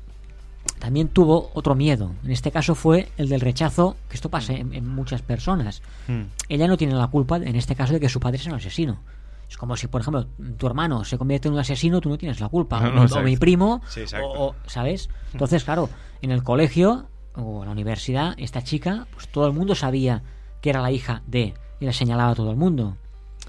también 0.78 1.08
tuvo 1.08 1.50
otro 1.54 1.74
miedo. 1.74 2.12
En 2.24 2.30
este 2.30 2.50
caso 2.50 2.74
fue 2.74 3.08
el 3.16 3.28
del 3.28 3.40
rechazo, 3.40 3.96
que 4.08 4.14
esto 4.16 4.28
pasa 4.30 4.52
en, 4.54 4.72
en 4.74 4.86
muchas 4.88 5.22
personas. 5.22 5.82
Mm. 6.08 6.22
Ella 6.48 6.66
no 6.68 6.76
tiene 6.76 6.94
la 6.94 7.06
culpa, 7.08 7.36
en 7.36 7.56
este 7.56 7.74
caso, 7.74 7.92
de 7.92 8.00
que 8.00 8.08
su 8.08 8.20
padre 8.20 8.38
sea 8.38 8.52
un 8.52 8.58
asesino. 8.58 9.00
Es 9.48 9.56
como 9.56 9.76
si, 9.76 9.88
por 9.88 10.00
ejemplo, 10.00 10.26
tu 10.56 10.66
hermano 10.68 11.04
se 11.04 11.18
convierte 11.18 11.48
en 11.48 11.54
un 11.54 11.60
asesino, 11.60 12.00
tú 12.00 12.08
no 12.08 12.16
tienes 12.18 12.40
la 12.40 12.48
culpa. 12.48 12.78
No, 12.80 12.86
o, 12.88 12.90
no, 12.92 13.00
mi- 13.00 13.02
exacto. 13.04 13.20
o 13.20 13.22
mi 13.24 13.36
primo, 13.36 13.82
Sí, 13.88 14.02
o, 14.22 14.46
o- 14.48 14.54
¿sabes? 14.66 15.08
Entonces, 15.32 15.64
claro, 15.64 15.88
en 16.22 16.30
el 16.30 16.42
colegio 16.44 17.06
o 17.34 17.60
en 17.62 17.66
la 17.66 17.72
universidad, 17.72 18.34
esta 18.38 18.62
chica, 18.62 19.06
pues 19.12 19.28
todo 19.28 19.46
el 19.46 19.52
mundo 19.52 19.74
sabía 19.74 20.22
que 20.60 20.70
era 20.70 20.80
la 20.82 20.92
hija 20.92 21.22
de, 21.26 21.54
y 21.80 21.84
la 21.86 21.92
señalaba 21.92 22.30
a 22.30 22.34
todo 22.34 22.50
el 22.50 22.56
mundo. 22.56 22.96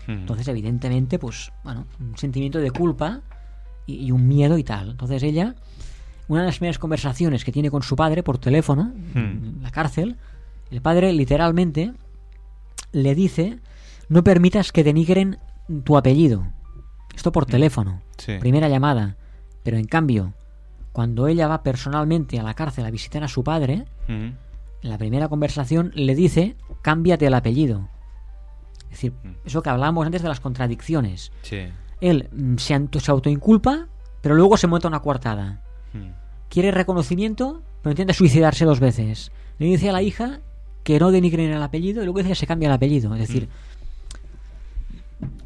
Mm. 0.07 0.11
Entonces, 0.11 0.47
evidentemente, 0.47 1.19
pues, 1.19 1.51
bueno, 1.63 1.85
un 1.99 2.17
sentimiento 2.17 2.59
de 2.59 2.71
culpa 2.71 3.21
y, 3.85 3.95
y 4.05 4.11
un 4.11 4.27
miedo 4.27 4.57
y 4.57 4.63
tal. 4.63 4.91
Entonces 4.91 5.21
ella, 5.23 5.55
una 6.27 6.41
de 6.41 6.47
las 6.47 6.57
primeras 6.57 6.79
conversaciones 6.79 7.43
que 7.45 7.51
tiene 7.51 7.69
con 7.71 7.83
su 7.83 7.95
padre 7.95 8.23
por 8.23 8.37
teléfono, 8.37 8.91
en 9.15 9.59
la 9.61 9.71
cárcel, 9.71 10.17
el 10.71 10.81
padre 10.81 11.11
literalmente 11.13 11.93
le 12.91 13.15
dice, 13.15 13.59
no 14.09 14.23
permitas 14.23 14.71
que 14.71 14.83
denigren 14.83 15.37
tu 15.83 15.97
apellido. 15.97 16.47
Esto 17.15 17.31
por 17.31 17.45
teléfono, 17.45 18.01
Sí. 18.17 18.37
primera 18.39 18.69
llamada. 18.69 19.17
Pero 19.63 19.77
en 19.77 19.85
cambio, 19.85 20.33
cuando 20.91 21.27
ella 21.27 21.47
va 21.47 21.63
personalmente 21.63 22.39
a 22.39 22.43
la 22.43 22.53
cárcel 22.53 22.85
a 22.85 22.91
visitar 22.91 23.23
a 23.23 23.27
su 23.27 23.43
padre, 23.43 23.85
Mm. 24.07 24.11
en 24.83 24.89
la 24.89 24.97
primera 24.97 25.27
conversación 25.29 25.91
le 25.93 26.15
dice, 26.15 26.55
cámbiate 26.81 27.27
el 27.27 27.33
apellido. 27.33 27.87
Es 28.91 28.97
decir, 28.97 29.13
eso 29.45 29.63
que 29.63 29.69
hablábamos 29.69 30.05
antes 30.05 30.21
de 30.21 30.27
las 30.27 30.39
contradicciones. 30.41 31.31
Sí. 31.43 31.59
Él 32.01 32.29
mm, 32.31 32.57
se, 32.57 32.75
auto- 32.75 32.99
se 32.99 33.09
autoinculpa, 33.11 33.87
pero 34.21 34.35
luego 34.35 34.57
se 34.57 34.67
monta 34.67 34.87
una 34.87 34.99
coartada. 34.99 35.61
Mm. 35.93 36.09
Quiere 36.49 36.71
reconocimiento, 36.71 37.61
pero 37.81 37.91
intenta 37.91 38.13
suicidarse 38.13 38.65
dos 38.65 38.79
veces. 38.79 39.31
Le 39.59 39.67
dice 39.67 39.89
a 39.89 39.93
la 39.93 40.01
hija 40.01 40.41
que 40.83 40.99
no 40.99 41.11
denigren 41.11 41.51
el 41.51 41.61
apellido 41.63 42.01
y 42.01 42.05
luego 42.05 42.19
dice 42.19 42.29
que 42.29 42.35
se 42.35 42.47
cambia 42.47 42.67
el 42.67 42.73
apellido. 42.73 43.13
Es 43.15 43.21
decir, 43.21 43.47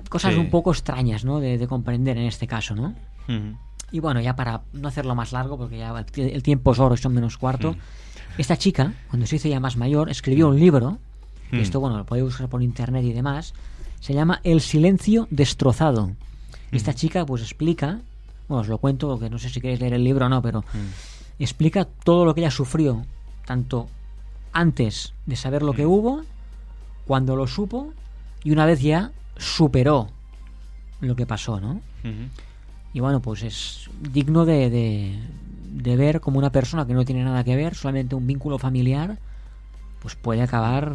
cosas 0.09 0.33
Sí. 0.33 0.39
un 0.39 0.49
poco 0.49 0.71
extrañas, 0.71 1.25
¿no? 1.25 1.39
De, 1.39 1.57
de 1.57 1.67
comprender 1.67 2.17
en 2.17 2.25
este 2.25 2.47
caso, 2.47 2.75
¿no? 2.75 2.95
Y 3.91 3.99
bueno, 3.99 4.19
ya 4.21 4.35
para 4.35 4.61
no 4.73 4.87
hacerlo 4.87 5.15
más 5.15 5.31
largo, 5.33 5.57
porque 5.57 5.77
ya 5.77 5.93
el, 6.15 6.29
el 6.29 6.43
tiempo 6.43 6.71
es 6.71 6.79
oro 6.79 6.95
y 6.95 6.97
son 6.97 7.13
menos 7.13 7.37
cuarto, 7.37 7.73
Mm. 7.73 7.77
esta 8.41 8.57
chica, 8.57 8.93
cuando 9.09 9.25
se 9.27 9.35
hizo 9.37 9.47
ya 9.47 9.59
más 9.59 9.77
mayor, 9.77 10.09
escribió 10.09 10.47
un 10.49 10.59
libro, 10.59 10.99
Mm. 11.51 11.59
esto, 11.59 11.79
bueno, 11.79 11.97
lo 11.97 12.05
podéis 12.05 12.25
buscar 12.25 12.47
por 12.49 12.61
internet 12.63 13.03
y 13.03 13.13
demás, 13.13 13.53
se 13.99 14.13
llama 14.13 14.39
El 14.43 14.61
silencio 14.61 15.27
destrozado. 15.31 16.11
Y 16.71 16.77
esta 16.77 16.93
chica, 16.93 17.25
pues 17.25 17.41
explica, 17.41 17.99
bueno, 18.47 18.61
os 18.61 18.67
lo 18.67 18.77
cuento, 18.77 19.07
porque 19.07 19.29
no 19.29 19.39
sé 19.39 19.49
si 19.49 19.61
queréis 19.61 19.79
leer 19.79 19.93
el 19.93 20.03
libro 20.03 20.25
o 20.25 20.29
no, 20.29 20.41
pero 20.41 20.63
explica 21.39 21.85
todo 21.85 22.25
lo 22.25 22.33
que 22.33 22.41
ella 22.41 22.51
sufrió, 22.51 23.05
tanto 23.45 23.87
antes 24.51 25.13
de 25.25 25.35
saber 25.35 25.63
lo 25.63 25.73
que 25.73 25.85
hubo, 25.85 26.23
cuando 27.05 27.35
lo 27.35 27.47
supo, 27.47 27.93
y 28.43 28.51
una 28.51 28.65
vez 28.65 28.81
ya 28.81 29.11
superó 29.37 30.09
lo 31.01 31.15
que 31.15 31.25
pasó, 31.25 31.59
¿no? 31.59 31.81
Y 32.93 32.99
bueno, 32.99 33.21
pues 33.21 33.43
es 33.43 33.89
digno 34.01 34.45
de, 34.45 34.69
de, 34.69 35.19
de 35.71 35.95
ver 35.97 36.21
como 36.21 36.39
una 36.39 36.51
persona 36.51 36.87
que 36.87 36.93
no 36.93 37.03
tiene 37.05 37.23
nada 37.23 37.43
que 37.43 37.55
ver, 37.55 37.75
solamente 37.75 38.15
un 38.15 38.25
vínculo 38.25 38.57
familiar, 38.57 39.17
pues 40.05 40.15
puede 40.15 40.43
acabar 40.43 40.91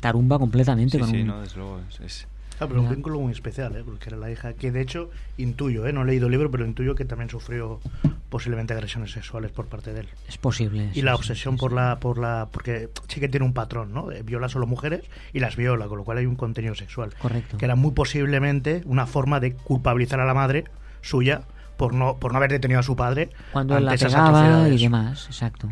tarumba 0.00 0.38
completamente 0.38 0.98
Sí, 0.98 1.00
con 1.00 1.08
sí, 1.08 1.20
un- 1.22 1.28
no, 1.28 1.40
desde 1.40 1.56
luego. 1.56 1.80
es- 1.88 2.00
es- 2.00 2.28
Ah, 2.60 2.66
pero 2.68 2.82
un 2.82 2.90
vínculo 2.90 3.18
muy 3.18 3.32
especial, 3.32 3.74
¿eh? 3.74 3.82
porque 3.82 4.10
era 4.10 4.18
la 4.18 4.30
hija 4.30 4.52
que 4.52 4.70
de 4.70 4.82
hecho 4.82 5.08
intuyo, 5.38 5.86
¿eh? 5.86 5.94
no 5.94 6.02
he 6.02 6.04
leído 6.04 6.26
el 6.26 6.32
libro, 6.32 6.50
pero 6.50 6.66
intuyo 6.66 6.94
que 6.94 7.06
también 7.06 7.30
sufrió 7.30 7.80
posiblemente 8.28 8.74
agresiones 8.74 9.12
sexuales 9.12 9.50
por 9.50 9.66
parte 9.66 9.94
de 9.94 10.00
él. 10.00 10.08
Es 10.28 10.36
posible. 10.36 10.90
Y 10.92 10.96
sí, 10.96 11.02
la 11.02 11.12
sí, 11.12 11.16
obsesión 11.16 11.56
por 11.56 11.72
la 11.72 11.98
por 12.00 12.18
la 12.18 12.48
porque 12.52 12.90
sí 13.08 13.18
que 13.18 13.28
tiene 13.30 13.46
un 13.46 13.54
patrón, 13.54 13.94
¿no? 13.94 14.12
Eh, 14.12 14.22
Viola 14.22 14.50
solo 14.50 14.66
mujeres 14.66 15.04
y 15.32 15.40
las 15.40 15.56
viola, 15.56 15.86
con 15.88 15.96
lo 15.96 16.04
cual 16.04 16.18
hay 16.18 16.26
un 16.26 16.36
contenido 16.36 16.74
sexual. 16.74 17.14
Correcto. 17.18 17.56
Que 17.56 17.64
era 17.64 17.74
muy 17.74 17.92
posiblemente 17.92 18.82
una 18.84 19.06
forma 19.06 19.40
de 19.40 19.54
culpabilizar 19.54 20.20
a 20.20 20.26
la 20.26 20.34
madre 20.34 20.64
suya 21.00 21.42
por 21.78 21.94
no 21.94 22.18
por 22.18 22.32
no 22.32 22.36
haber 22.38 22.50
detenido 22.52 22.80
a 22.80 22.82
su 22.84 22.94
padre 22.96 23.30
Cuando 23.52 23.80
la 23.80 23.96
pegaba 23.96 24.68
y 24.68 24.78
demás, 24.82 25.24
exacto. 25.26 25.68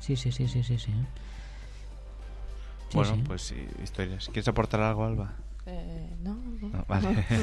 Sí, 0.00 0.16
sí, 0.16 0.32
sí, 0.32 0.48
sí, 0.48 0.64
sí, 0.64 0.78
sí. 0.78 0.92
Bueno, 2.94 3.14
sí. 3.14 3.22
pues 3.26 3.42
sí, 3.42 3.66
historias. 3.82 4.26
¿Quieres 4.26 4.48
aportar 4.48 4.80
algo, 4.80 5.04
Alba? 5.04 5.34
Eh, 5.66 6.16
no, 6.22 6.34
no. 6.60 6.68
No, 6.68 6.84
vale. 6.88 7.24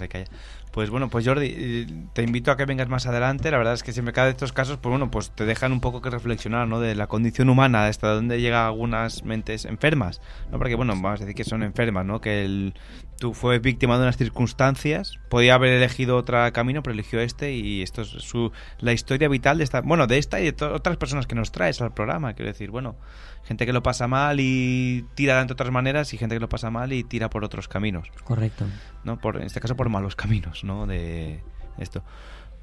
Ahí 0.00 0.08
calla. 0.08 0.26
Pues 0.70 0.90
bueno, 0.90 1.08
pues 1.08 1.26
Jordi, 1.26 1.54
eh, 1.56 1.86
te 2.12 2.22
invito 2.22 2.50
a 2.50 2.56
que 2.56 2.66
vengas 2.66 2.88
más 2.88 3.06
adelante. 3.06 3.50
La 3.50 3.58
verdad 3.58 3.74
es 3.74 3.82
que 3.82 3.92
siempre 3.92 4.12
cada 4.12 4.26
de 4.26 4.32
estos 4.32 4.52
casos, 4.52 4.76
pues 4.76 4.90
bueno, 4.90 5.10
pues 5.10 5.30
te 5.30 5.46
dejan 5.46 5.72
un 5.72 5.80
poco 5.80 6.02
que 6.02 6.10
reflexionar, 6.10 6.68
¿no? 6.68 6.78
De 6.80 6.94
la 6.94 7.06
condición 7.06 7.48
humana, 7.48 7.86
hasta 7.86 8.12
dónde 8.12 8.40
llega 8.40 8.66
algunas 8.66 9.24
mentes 9.24 9.64
enfermas, 9.64 10.20
¿no? 10.52 10.58
Porque 10.58 10.74
bueno, 10.74 10.92
vamos 10.94 11.20
a 11.20 11.24
decir 11.24 11.34
que 11.34 11.44
son 11.44 11.62
enfermas, 11.62 12.04
¿no? 12.04 12.20
Que 12.20 12.44
el, 12.44 12.74
tú 13.18 13.34
fue 13.34 13.58
víctima 13.58 13.96
de 13.96 14.02
unas 14.02 14.16
circunstancias, 14.16 15.18
podía 15.28 15.54
haber 15.54 15.72
elegido 15.72 16.16
otro 16.16 16.38
camino, 16.52 16.82
pero 16.82 16.94
eligió 16.94 17.20
este 17.20 17.52
y 17.52 17.82
esto 17.82 18.02
es 18.02 18.08
su, 18.08 18.52
la 18.78 18.92
historia 18.92 19.28
vital 19.28 19.58
de 19.58 19.64
esta, 19.64 19.80
bueno, 19.80 20.06
de 20.06 20.18
esta 20.18 20.40
y 20.40 20.50
de 20.50 20.64
otras 20.64 20.96
personas 20.96 21.26
que 21.26 21.34
nos 21.34 21.52
traes 21.52 21.80
al 21.80 21.92
programa. 21.92 22.34
Quiero 22.34 22.50
decir, 22.50 22.70
bueno, 22.70 22.96
gente 23.44 23.66
que 23.66 23.72
lo 23.72 23.82
pasa 23.82 24.08
mal 24.08 24.38
y 24.40 25.04
tira 25.14 25.44
de 25.44 25.52
otras 25.52 25.70
maneras 25.70 26.12
y 26.14 26.18
gente 26.18 26.36
que 26.36 26.40
lo 26.40 26.48
pasa 26.48 26.70
mal 26.70 26.92
y 26.92 27.04
tira 27.04 27.28
por 27.28 27.44
otros 27.44 27.68
caminos. 27.68 28.08
Correcto. 28.24 28.64
¿no? 29.04 29.18
Por, 29.18 29.36
en 29.36 29.44
este 29.44 29.60
caso 29.60 29.76
por 29.76 29.88
malos 29.88 30.16
caminos, 30.16 30.64
¿no? 30.64 30.86
De 30.86 31.42
esto. 31.78 32.02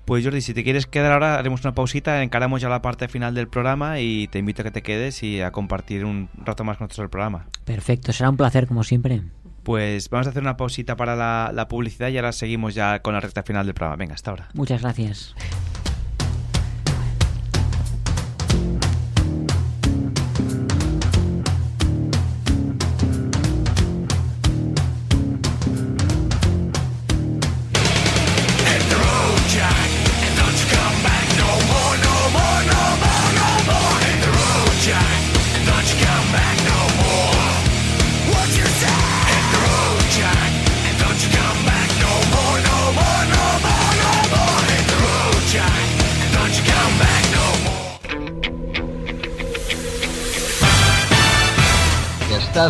Pues 0.06 0.24
Jordi, 0.24 0.42
si 0.42 0.54
te 0.54 0.64
quieres 0.64 0.86
quedar 0.86 1.12
ahora, 1.12 1.40
haremos 1.40 1.62
una 1.62 1.74
pausita, 1.74 2.22
encaramos 2.22 2.62
ya 2.62 2.70
la 2.70 2.84
parte 2.84 3.08
final 3.08 3.34
del 3.34 3.48
programa 3.48 4.00
y 4.00 4.28
te 4.28 4.38
invito 4.38 4.62
a 4.62 4.66
que 4.66 4.72
te 4.72 4.84
quedes 4.84 5.24
y 5.24 5.42
a 5.42 5.52
compartir 5.52 6.06
un 6.06 6.30
rato 6.38 6.64
más 6.64 6.78
con 6.78 6.86
nosotros 6.86 7.06
el 7.06 7.10
programa. 7.10 7.48
Perfecto, 7.66 8.14
será 8.14 8.30
un 8.30 8.38
placer 8.38 8.68
como 8.68 8.84
siempre. 8.84 9.24
Pues 9.66 10.12
vamos 10.12 10.28
a 10.28 10.30
hacer 10.30 10.44
una 10.44 10.58
pausita 10.58 10.96
para 10.96 11.16
la, 11.16 11.50
la 11.52 11.68
publicidad 11.68 12.10
y 12.10 12.18
ahora 12.18 12.32
seguimos 12.32 12.76
ya 12.76 13.02
con 13.02 13.16
la 13.16 13.20
recta 13.20 13.42
final 13.42 13.66
del 13.66 13.74
programa. 13.74 13.98
Venga, 13.98 14.14
hasta 14.14 14.30
ahora. 14.30 14.48
Muchas 14.54 14.84
gracias. 14.84 15.34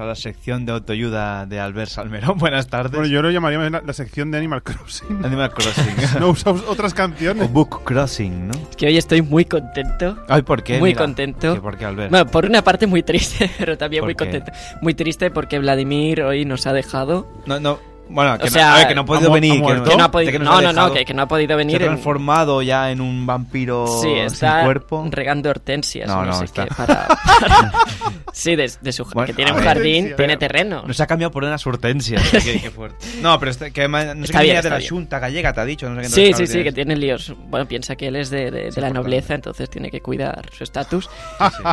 A 0.00 0.06
la 0.06 0.14
sección 0.14 0.66
de 0.66 0.72
autoayuda 0.72 1.46
de 1.46 1.60
Albert 1.60 1.90
Salmerón. 1.90 2.38
Buenas 2.38 2.68
tardes. 2.68 2.92
Bueno, 2.92 3.06
yo 3.06 3.22
lo 3.22 3.30
llamaría 3.30 3.58
la, 3.70 3.82
la 3.84 3.92
sección 3.92 4.30
de 4.30 4.38
Animal 4.38 4.62
Crossing. 4.62 5.24
Animal 5.24 5.52
Crossing. 5.52 5.94
no 6.20 6.30
usamos 6.30 6.64
otras 6.66 6.94
canciones. 6.94 7.44
O 7.44 7.48
Book 7.48 7.84
Crossing, 7.84 8.48
¿no? 8.48 8.54
Es 8.70 8.76
que 8.76 8.86
hoy 8.86 8.96
estoy 8.96 9.22
muy 9.22 9.44
contento. 9.44 10.16
Ay, 10.28 10.42
¿por 10.42 10.62
qué? 10.62 10.78
Muy 10.78 10.90
Mira, 10.90 11.02
contento. 11.02 11.54
¿qué 11.54 11.60
por 11.60 11.76
qué, 11.76 11.84
Albert? 11.84 12.10
Bueno, 12.10 12.26
por 12.26 12.46
una 12.46 12.62
parte 12.62 12.86
muy 12.86 13.02
triste, 13.02 13.50
pero 13.58 13.76
también 13.76 14.00
¿Por 14.00 14.08
muy 14.08 14.14
qué? 14.14 14.24
contento. 14.24 14.52
Muy 14.80 14.94
triste 14.94 15.30
porque 15.30 15.58
Vladimir 15.58 16.22
hoy 16.22 16.44
nos 16.44 16.66
ha 16.66 16.72
dejado. 16.72 17.28
No, 17.46 17.60
no. 17.60 17.89
Bueno, 18.12 18.36
que, 18.38 18.42
O 18.44 18.46
no, 18.46 18.50
sea, 18.52 18.74
a 18.74 18.78
ver, 18.78 18.88
que 18.88 18.94
no 18.94 19.00
ha 19.02 19.04
podido 19.04 19.26
¿ha 19.26 19.28
mu- 19.28 19.34
venir. 19.34 19.52
ha 19.52 19.54
que 19.56 19.60
muerto? 19.62 19.90
Que 19.90 19.96
no 19.96 20.04
ha 20.04 20.10
podido- 20.10 20.32
que 20.32 20.38
no, 20.38 20.52
ha 20.56 20.72
no, 20.72 20.92
que- 20.92 21.04
que 21.04 21.14
no 21.14 21.22
ha 21.22 21.28
podido 21.28 21.56
venir 21.56 21.76
Se 21.78 21.82
ha 21.82 21.86
en- 21.86 21.92
transformado 21.92 22.62
ya 22.62 22.90
en 22.90 23.00
un 23.00 23.24
vampiro 23.26 23.86
Sí, 23.86 24.08
sin 24.08 24.16
está 24.18 24.64
cuerpo. 24.64 25.06
regando 25.10 25.50
hortensias. 25.50 26.08
No, 26.08 26.16
No, 26.24 26.26
no, 26.26 26.32
sé 26.38 26.44
está- 26.46 26.64
qué, 26.66 26.74
para, 26.76 27.06
para- 27.06 27.72
Sí, 28.32 28.56
de, 28.56 28.70
de 28.80 28.92
su, 28.92 29.04
Bueno, 29.04 29.26
que 29.26 29.34
tiene 29.34 29.50
un 29.50 29.58
ver. 29.58 29.66
jardín, 29.66 30.14
tiene 30.16 30.36
terreno. 30.36 30.84
Nos 30.86 31.00
ha 31.00 31.06
cambiado 31.06 31.30
por 31.32 31.44
unas 31.44 31.66
hortensias. 31.66 32.22
qué, 32.44 32.60
qué 32.60 32.70
fuerte. 32.70 33.04
No, 33.20 33.38
pero 33.38 33.50
este, 33.50 33.72
que 33.72 33.86
no 33.88 33.98
sé 33.98 34.08
Está 34.10 34.38
qué 34.38 34.44
bien, 34.44 34.56
venía 34.56 34.62
de 34.62 34.70
la 34.70 34.78
bien. 34.78 34.90
Junta 34.90 35.18
gallega, 35.18 35.52
te 35.52 35.60
ha 35.60 35.64
dicho. 35.64 35.88
No 35.90 35.96
sé 35.96 36.02
qué, 36.02 36.08
Sí, 36.08 36.32
sí, 36.34 36.46
sí, 36.46 36.62
que 36.64 36.72
tiene 36.72 36.96
líos. 36.96 37.34
Bueno, 37.48 37.66
piensa 37.66 37.96
que 37.96 38.08
él 38.08 38.16
es 38.16 38.30
de, 38.30 38.50
de- 38.50 38.70
de 38.70 38.80
la 38.80 38.90
nobleza, 38.90 39.34
entonces 39.34 39.68
tiene 39.68 39.90
que 39.90 40.00
cuidar 40.00 40.48
su 40.56 40.64
estatus. 40.64 41.08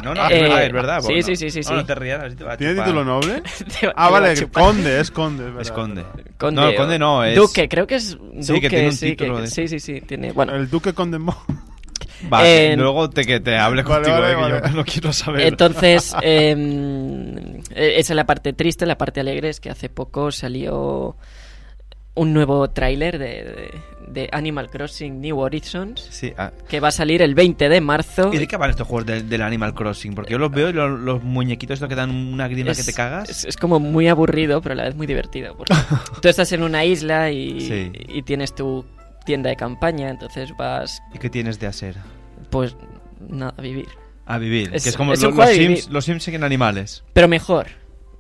No, 0.04 0.14
no, 0.14 0.26
es 0.28 0.32
Eh, 0.32 0.42
verdad, 0.42 0.64
es 0.66 0.72
verdad. 0.74 1.02
Sí, 1.02 1.22
sí, 1.24 1.36
sí, 1.50 1.62
¿Tiene 2.58 2.76
título 2.76 3.04
noble? 3.04 3.42
Ah, 3.96 4.10
vale, 4.10 4.36
conde, 4.48 5.00
es 5.00 5.12
conde. 5.12 5.62
es 5.62 5.72
conde. 5.72 6.04
Conde, 6.38 6.62
no, 6.62 6.76
conde 6.76 7.00
no, 7.00 7.24
es... 7.24 7.36
Duque, 7.36 7.68
creo 7.70 7.86
que 7.88 7.96
es 7.96 8.18
Duque, 8.18 8.44
Sí, 8.44 8.60
que 8.62 8.70
tiene 8.70 8.86
un 8.88 8.94
sí, 8.94 9.06
título 9.12 9.36
que- 9.38 9.42
de- 9.44 9.48
sí, 9.48 9.68
sí, 9.68 9.80
sí, 9.80 10.02
tiene, 10.02 10.32
bueno. 10.32 10.56
El 10.56 10.70
duque 10.70 10.94
conde 10.94 11.20
Mo. 11.20 11.36
Va, 12.34 12.42
que 12.42 12.72
En- 12.74 12.80
luego 12.82 13.10
te, 13.12 13.26
que 13.26 13.40
te 13.40 13.58
hable 13.58 13.84
Vale, 13.84 13.96
contigo, 14.06 14.16
vale, 14.20 14.32
eh, 14.32 14.36
que 14.36 14.42
vale. 14.60 14.70
yo 14.72 14.76
no 14.78 14.84
quiero 14.86 15.14
saber. 15.14 15.42
Entonces, 15.42 16.16
em, 16.24 17.58
eh, 17.76 17.94
esa 17.98 18.14
es 18.14 18.16
la 18.16 18.26
parte 18.26 18.54
triste, 18.54 18.86
la 18.88 18.98
parte 18.98 19.20
alegre 19.20 19.50
es 19.50 19.60
que 19.60 19.70
hace 19.70 19.90
poco 19.90 20.32
salió 20.32 21.16
un 22.18 22.34
nuevo 22.34 22.70
tráiler 22.70 23.18
de, 23.20 23.26
de- 23.28 23.72
de 24.08 24.30
Animal 24.32 24.70
Crossing 24.70 25.20
New 25.20 25.38
Horizons 25.40 26.08
Sí, 26.12 26.32
ah. 26.38 26.52
que 26.70 26.80
va 26.80 26.88
a 26.88 26.92
salir 26.92 27.22
el 27.22 27.36
20 27.36 27.68
de 27.68 27.82
marzo. 27.82 28.32
¿Y 28.34 28.38
de 28.38 28.48
qué 28.48 28.56
van 28.56 28.70
estos 28.70 28.88
juegos 28.88 29.06
del, 29.06 29.28
del 29.28 29.42
Animal 29.42 29.74
Crossing? 29.74 30.16
Porque 30.16 30.32
yo 30.32 30.38
los 30.38 30.50
veo 30.50 30.70
y 30.70 30.74
los, 30.74 30.98
los 31.00 31.22
muñequitos 31.24 31.74
estos 31.76 31.90
que 31.90 31.96
dan 31.96 32.10
una 32.12 32.48
grima 32.48 32.74
que 32.74 32.84
te 32.84 32.94
cagas. 32.94 33.30
Es, 33.30 33.44
es 33.46 33.58
como 33.58 33.80
muy 33.82 34.08
aburrido, 34.08 34.62
pero 34.62 34.74
a 34.74 34.76
la 34.78 34.84
vez 34.84 34.96
muy 34.96 35.08
divertido. 35.08 35.58
Porque 35.58 35.74
tú 36.22 36.30
estás 36.30 36.50
en 36.54 36.64
una 36.64 36.86
isla 36.86 37.32
y, 37.32 37.60
Sí. 37.60 37.92
y 38.08 38.22
tienes 38.24 38.56
tu 38.56 38.86
tienda 39.26 39.50
de 39.50 39.58
campaña, 39.58 40.10
entonces 40.10 40.52
vas, 40.58 41.02
¿Y 41.14 41.18
qué 41.20 41.30
tienes 41.30 41.60
de 41.60 41.68
hacer? 41.68 41.96
pues, 42.50 42.78
nada, 43.28 43.54
a 43.58 43.62
vivir. 43.62 43.90
A 44.26 44.38
vivir. 44.38 44.70
Es- 44.74 44.84
que 44.84 44.90
es 44.92 44.96
como 44.98 45.14
Sims, 45.18 45.90
los 45.90 46.06
Sims 46.06 46.24
siguen 46.24 46.46
animales. 46.46 47.04
Pero 47.12 47.28
mejor. 47.28 47.68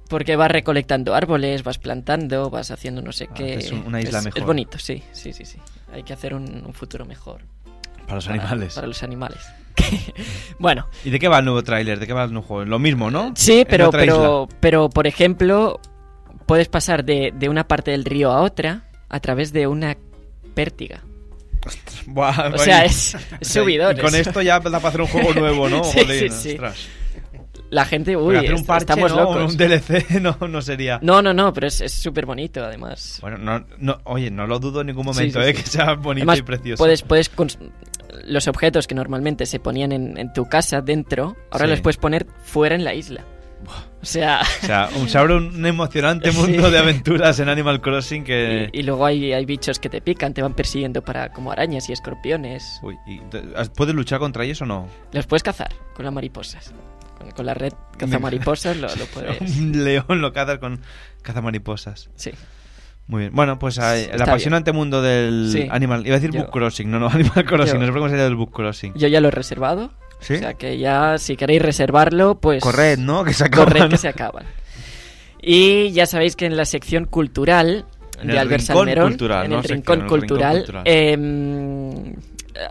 Porque 0.09 0.35
vas 0.35 0.49
recolectando 0.51 1.13
árboles, 1.15 1.63
vas 1.63 1.77
plantando, 1.79 2.49
vas 2.49 2.71
haciendo 2.71 3.01
no 3.01 3.11
sé 3.11 3.27
Ah, 3.29 3.33
qué. 3.35 3.55
es 3.55 3.71
un- 3.71 3.85
una 3.87 4.01
isla 4.01 4.19
es, 4.19 4.25
mejor. 4.25 4.39
Es 4.41 4.45
bonito, 4.45 4.79
sí, 4.79 5.03
sí, 5.11 5.33
sí, 5.33 5.45
sí. 5.45 5.57
Hay 5.93 6.03
que 6.03 6.13
hacer 6.13 6.33
un, 6.33 6.63
un 6.65 6.73
futuro 6.73 7.05
mejor. 7.05 7.41
Para 8.03 8.15
los 8.15 8.27
animales. 8.29 8.73
Para 8.75 8.87
los 8.87 9.03
animales. 9.03 9.39
bueno. 10.59 10.87
¿Y 11.03 11.09
de 11.09 11.19
qué 11.19 11.27
va 11.27 11.39
el 11.39 11.45
nuevo 11.45 11.61
tráiler? 11.63 11.99
¿De 11.99 12.07
qué 12.07 12.13
va 12.13 12.23
el 12.23 12.31
nuevo 12.31 12.47
juego? 12.47 12.65
Lo 12.65 12.79
mismo, 12.79 13.11
¿no? 13.11 13.33
Sí, 13.35 13.65
pero, 13.69 13.91
pero, 13.91 14.47
pero 14.59 14.89
por 14.89 15.07
ejemplo, 15.07 15.79
puedes 16.45 16.67
pasar 16.69 17.03
de, 17.03 17.33
de 17.35 17.49
una 17.49 17.67
parte 17.67 17.91
del 17.91 18.05
río 18.05 18.31
a 18.31 18.41
otra 18.41 18.83
a 19.09 19.19
través 19.19 19.51
de 19.53 19.67
una 19.67 19.97
pértiga. 20.53 21.01
Buah, 22.05 22.53
O 22.53 22.57
sea, 22.57 22.85
es. 22.85 23.15
Y 23.41 23.77
con 23.99 24.15
es- 24.15 24.27
esto 24.27 24.41
ya 24.41 24.59
da 24.59 24.79
para 24.79 24.87
hacer 24.89 25.01
un 25.01 25.07
juego 25.07 25.33
nuevo, 25.33 25.67
¿no? 25.69 25.83
sí, 25.91 25.99
Jolín, 25.99 26.31
sí, 26.31 26.51
sí. 26.51 26.57
La 27.69 27.83
gente, 27.83 28.15
uy, 28.15 28.27
Pero 28.29 28.39
hacer 28.39 28.53
un 28.55 28.65
parche, 28.65 28.83
estamos 28.93 29.11
¿no? 29.11 29.17
locos. 29.23 29.51
Un 29.51 29.57
DLC 29.57 30.09
no, 30.21 30.37
no 30.47 30.61
sería... 30.61 30.99
No, 31.01 31.21
no, 31.21 31.33
no, 31.33 31.51
pero 31.53 31.67
es 31.67 31.83
súper 31.91 32.25
bonito 32.25 32.63
además. 32.63 33.17
Bueno, 33.21 33.37
no, 33.37 33.65
no, 33.79 33.99
oye, 34.05 34.31
no 34.31 34.47
lo 34.47 34.59
dudo 34.59 34.81
en 34.81 34.87
ningún 34.87 35.03
Sí, 35.03 35.07
momento, 35.09 35.41
sí, 35.43 35.49
¿eh? 35.49 35.53
sí. 35.55 35.63
Que 35.63 35.69
sea 35.69 35.93
bonito 35.95 36.23
Además, 36.23 36.39
y 36.39 36.43
precioso. 36.43 36.81
Puedes, 36.81 37.01
puedes 37.01 37.29
los 38.25 38.47
objetos 38.47 38.87
que 38.87 38.95
normalmente 38.95 39.45
se 39.45 39.59
ponían 39.59 39.91
en, 39.91 40.17
en 40.17 40.31
tu 40.33 40.45
casa 40.47 40.79
dentro, 40.81 41.35
ahora 41.51 41.65
Sí. 41.65 41.71
los 41.71 41.81
puedes 41.81 41.97
poner 41.97 42.25
fuera 42.43 42.73
en 42.75 42.83
la 42.85 42.93
isla. 42.93 43.25
O 44.01 44.05
sea, 44.05 44.41
O 44.63 44.65
sea, 44.65 44.87
un- 44.97 45.09
se 45.09 45.17
abre 45.17 45.35
un 45.35 45.65
emocionante 45.65 46.31
Sí. 46.31 46.37
mundo 46.37 46.71
de 46.71 46.77
aventuras 46.77 47.37
en 47.39 47.49
Animal 47.49 47.81
Crossing 47.81 48.23
que... 48.23 48.69
y, 48.71 48.79
y 48.79 48.83
luego 48.83 49.05
hay, 49.05 49.33
hay 49.33 49.45
bichos 49.45 49.77
que 49.79 49.89
te 49.89 49.99
pican, 49.99 50.33
te 50.33 50.41
van 50.41 50.53
persiguiendo 50.53 51.01
para 51.03 51.33
como 51.33 51.51
arañas 51.51 51.89
y 51.89 51.93
escorpiones. 51.93 52.79
Uy, 52.81 52.95
y 53.07 53.19
¿Puedes 53.75 53.93
luchar 53.95 54.19
contra 54.19 54.45
ellos 54.45 54.61
o 54.61 54.65
no? 54.65 54.87
Los 55.11 55.25
puedes 55.27 55.43
cazar 55.43 55.69
con 55.95 56.05
las 56.05 56.13
mariposas. 56.13 56.71
Con, 57.35 57.45
la 57.45 57.53
red 57.53 57.73
cazamariposas 57.97 58.77
lo, 58.77 58.87
lo 58.95 59.05
puedes. 59.07 59.39
Un 59.57 59.83
león 59.83 60.21
lo 60.21 60.33
cazas 60.33 60.59
con 60.59 60.79
cazamariposas. 61.21 62.09
Sí. 62.15 62.31
Muy 63.07 63.21
bien. 63.21 63.33
Bueno, 63.33 63.57
pues 63.57 63.79
hay- 63.79 64.09
el 64.11 64.21
apasionante 64.21 64.71
mundo 64.73 65.01
del 65.01 65.49
Sí. 65.51 65.67
Animal... 65.71 66.05
Iba 66.05 66.15
a 66.17 66.19
decir 66.19 66.33
Yo- 66.35 66.41
Book 66.43 66.51
Crossing, 66.51 66.91
no, 66.91 66.99
no, 66.99 67.07
Animal 67.11 67.45
Crossing. 67.45 67.75
Yo- 67.75 67.79
No 67.79 67.85
sé 67.85 67.91
cómo 67.93 68.09
sería 68.09 68.23
del 68.25 68.35
Book 68.35 68.51
Crossing. 68.51 68.93
Yo 68.95 69.07
ya 69.07 69.21
lo 69.21 69.29
he 69.29 69.31
reservado. 69.31 69.91
¿Sí? 70.19 70.33
O 70.33 70.39
sea 70.39 70.55
que 70.55 70.77
ya, 70.79 71.17
si 71.19 71.37
queréis 71.37 71.61
reservarlo, 71.61 72.39
pues. 72.39 72.61
Corred, 72.63 72.97
¿no? 72.97 73.23
Que 73.23 73.33
se 73.33 73.45
acaban. 73.45 73.67
Corred, 73.71 73.89
que 73.89 73.97
se 73.97 74.07
acaban. 74.07 74.45
Y 75.41 75.91
ya 75.91 76.05
sabéis 76.07 76.35
que 76.35 76.47
en 76.47 76.57
la 76.57 76.65
sección 76.65 77.05
cultural 77.05 77.85
En 78.19 78.27
de 78.29 78.39
Albert 78.39 78.63
Salmerón, 78.63 79.09
cultural, 79.09 79.45
en 79.45 79.51
no 79.51 79.57
el 79.57 79.61
sección, 79.61 79.77
rincón 79.77 79.93
en 79.93 80.01
el 80.03 80.09
rincón 80.09 80.19
cultural, 80.19 80.65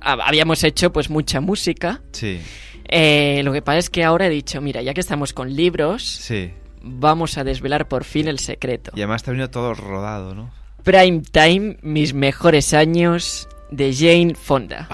hab- 0.02 0.22
habíamos 0.24 0.62
hecho 0.64 0.92
pues 0.92 1.08
mucha 1.10 1.40
música. 1.40 2.02
Sí, 2.12 2.40
Eh, 2.88 3.40
lo 3.44 3.52
que 3.52 3.62
pasa 3.62 3.78
es 3.78 3.90
que 3.90 4.04
ahora 4.04 4.26
he 4.26 4.30
dicho, 4.30 4.60
mira, 4.60 4.82
ya 4.82 4.94
que 4.94 5.00
estamos 5.00 5.32
con 5.32 5.54
libros, 5.54 6.02
sí. 6.04 6.52
vamos 6.82 7.38
a 7.38 7.44
desvelar 7.44 7.88
por 7.88 8.04
fin 8.04 8.28
el 8.28 8.38
secreto. 8.38 8.92
Y 8.94 9.00
además 9.00 9.22
te 9.22 9.30
ha 9.30 9.32
venido 9.32 9.50
todo 9.50 9.74
rodado, 9.74 10.34
¿no? 10.34 10.50
Prime 10.82 11.22
Time, 11.32 11.78
mis 11.82 12.14
mejores 12.14 12.72
años 12.72 13.48
de 13.70 13.92
Jane 13.94 14.34
Fonda. 14.34 14.88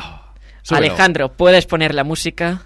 súbelo. 0.62 0.86
Alejandro, 0.86 1.32
¿puedes 1.32 1.66
poner 1.66 1.94
la 1.94 2.04
música? 2.04 2.62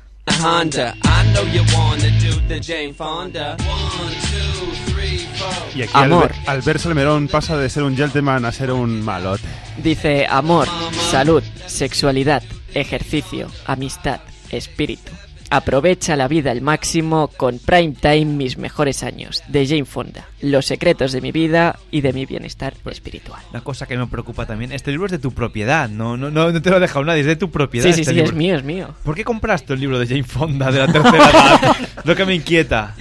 Y 5.74 5.82
aquí 5.82 5.90
Amor. 5.92 6.22
Albert, 6.22 6.48
Albert 6.48 6.80
Salmerón 6.80 7.28
pasa 7.28 7.56
de 7.56 7.68
ser 7.68 7.82
un 7.82 7.96
gentleman 7.96 8.44
a 8.44 8.52
ser 8.52 8.72
un 8.72 9.02
malote. 9.02 9.44
Dice 9.78 10.26
amor, 10.28 10.68
salud, 11.10 11.42
sexualidad, 11.66 12.42
ejercicio, 12.74 13.48
amistad, 13.66 14.20
espíritu. 14.50 15.12
Aprovecha 15.48 16.16
la 16.16 16.26
vida 16.26 16.50
al 16.50 16.60
máximo 16.60 17.28
con 17.36 17.60
Prime 17.60 17.94
Time 18.00 18.24
Mis 18.24 18.58
mejores 18.58 19.04
años 19.04 19.44
de 19.46 19.64
Jane 19.64 19.84
Fonda. 19.84 20.26
Los 20.40 20.66
secretos 20.66 21.12
de 21.12 21.20
mi 21.20 21.30
vida 21.30 21.78
y 21.92 22.00
de 22.00 22.12
mi 22.12 22.26
bienestar 22.26 22.74
espiritual. 22.90 23.40
Una 23.52 23.60
cosa 23.60 23.86
que 23.86 23.96
me 23.96 24.08
preocupa 24.08 24.44
también. 24.44 24.72
Este 24.72 24.90
libro 24.90 25.06
es 25.06 25.12
de 25.12 25.20
tu 25.20 25.30
propiedad, 25.32 25.88
no, 25.88 26.16
no, 26.16 26.32
no, 26.32 26.50
no 26.50 26.60
te 26.62 26.68
lo 26.68 26.76
ha 26.76 26.80
dejado 26.80 27.04
nadie, 27.04 27.20
es 27.20 27.26
de 27.26 27.36
tu 27.36 27.48
propiedad. 27.52 27.86
Sí, 27.86 27.92
sí, 27.92 28.00
este 28.00 28.10
sí, 28.10 28.16
libro. 28.16 28.30
es 28.32 28.36
mío, 28.36 28.56
es 28.56 28.64
mío. 28.64 28.88
¿Por 29.04 29.14
qué 29.14 29.22
compraste 29.22 29.72
el 29.74 29.78
libro 29.80 30.00
de 30.00 30.08
Jane 30.08 30.24
Fonda 30.24 30.72
de 30.72 30.80
la 30.80 30.88
tercera 30.92 31.30
edad? 31.30 31.76
lo 32.04 32.16
que 32.16 32.26
me 32.26 32.34
inquieta. 32.34 32.96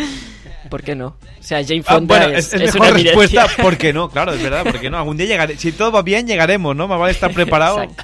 ¿Por 0.70 0.84
qué 0.84 0.94
no? 0.94 1.08
O 1.40 1.44
sea, 1.44 1.64
Jane 1.64 1.84
Ah, 1.88 1.96
Fonda 1.96 2.18
bueno, 2.28 2.38
es, 2.38 2.54
es, 2.54 2.62
es 2.62 2.74
mejor 2.76 2.82
una 2.82 2.98
respuesta. 2.98 3.42
eminencia. 3.42 3.64
¿Por 3.64 3.78
qué 3.78 3.92
no? 3.92 4.10
Claro, 4.12 4.34
es 4.34 4.44
verdad, 4.44 4.64
¿por 4.64 4.80
qué 4.80 4.92
no? 4.92 4.98
Algún 5.00 5.18
día 5.18 5.26
llegaré. 5.26 5.58
Si 5.58 5.72
todo 5.72 5.92
va 5.92 6.04
bien, 6.04 6.28
llegaremos, 6.28 6.76
¿no? 6.76 6.88
Más 6.88 7.00
vale 7.00 7.12
estar 7.12 7.32
preparado. 7.34 7.82
Exacto. 7.82 8.04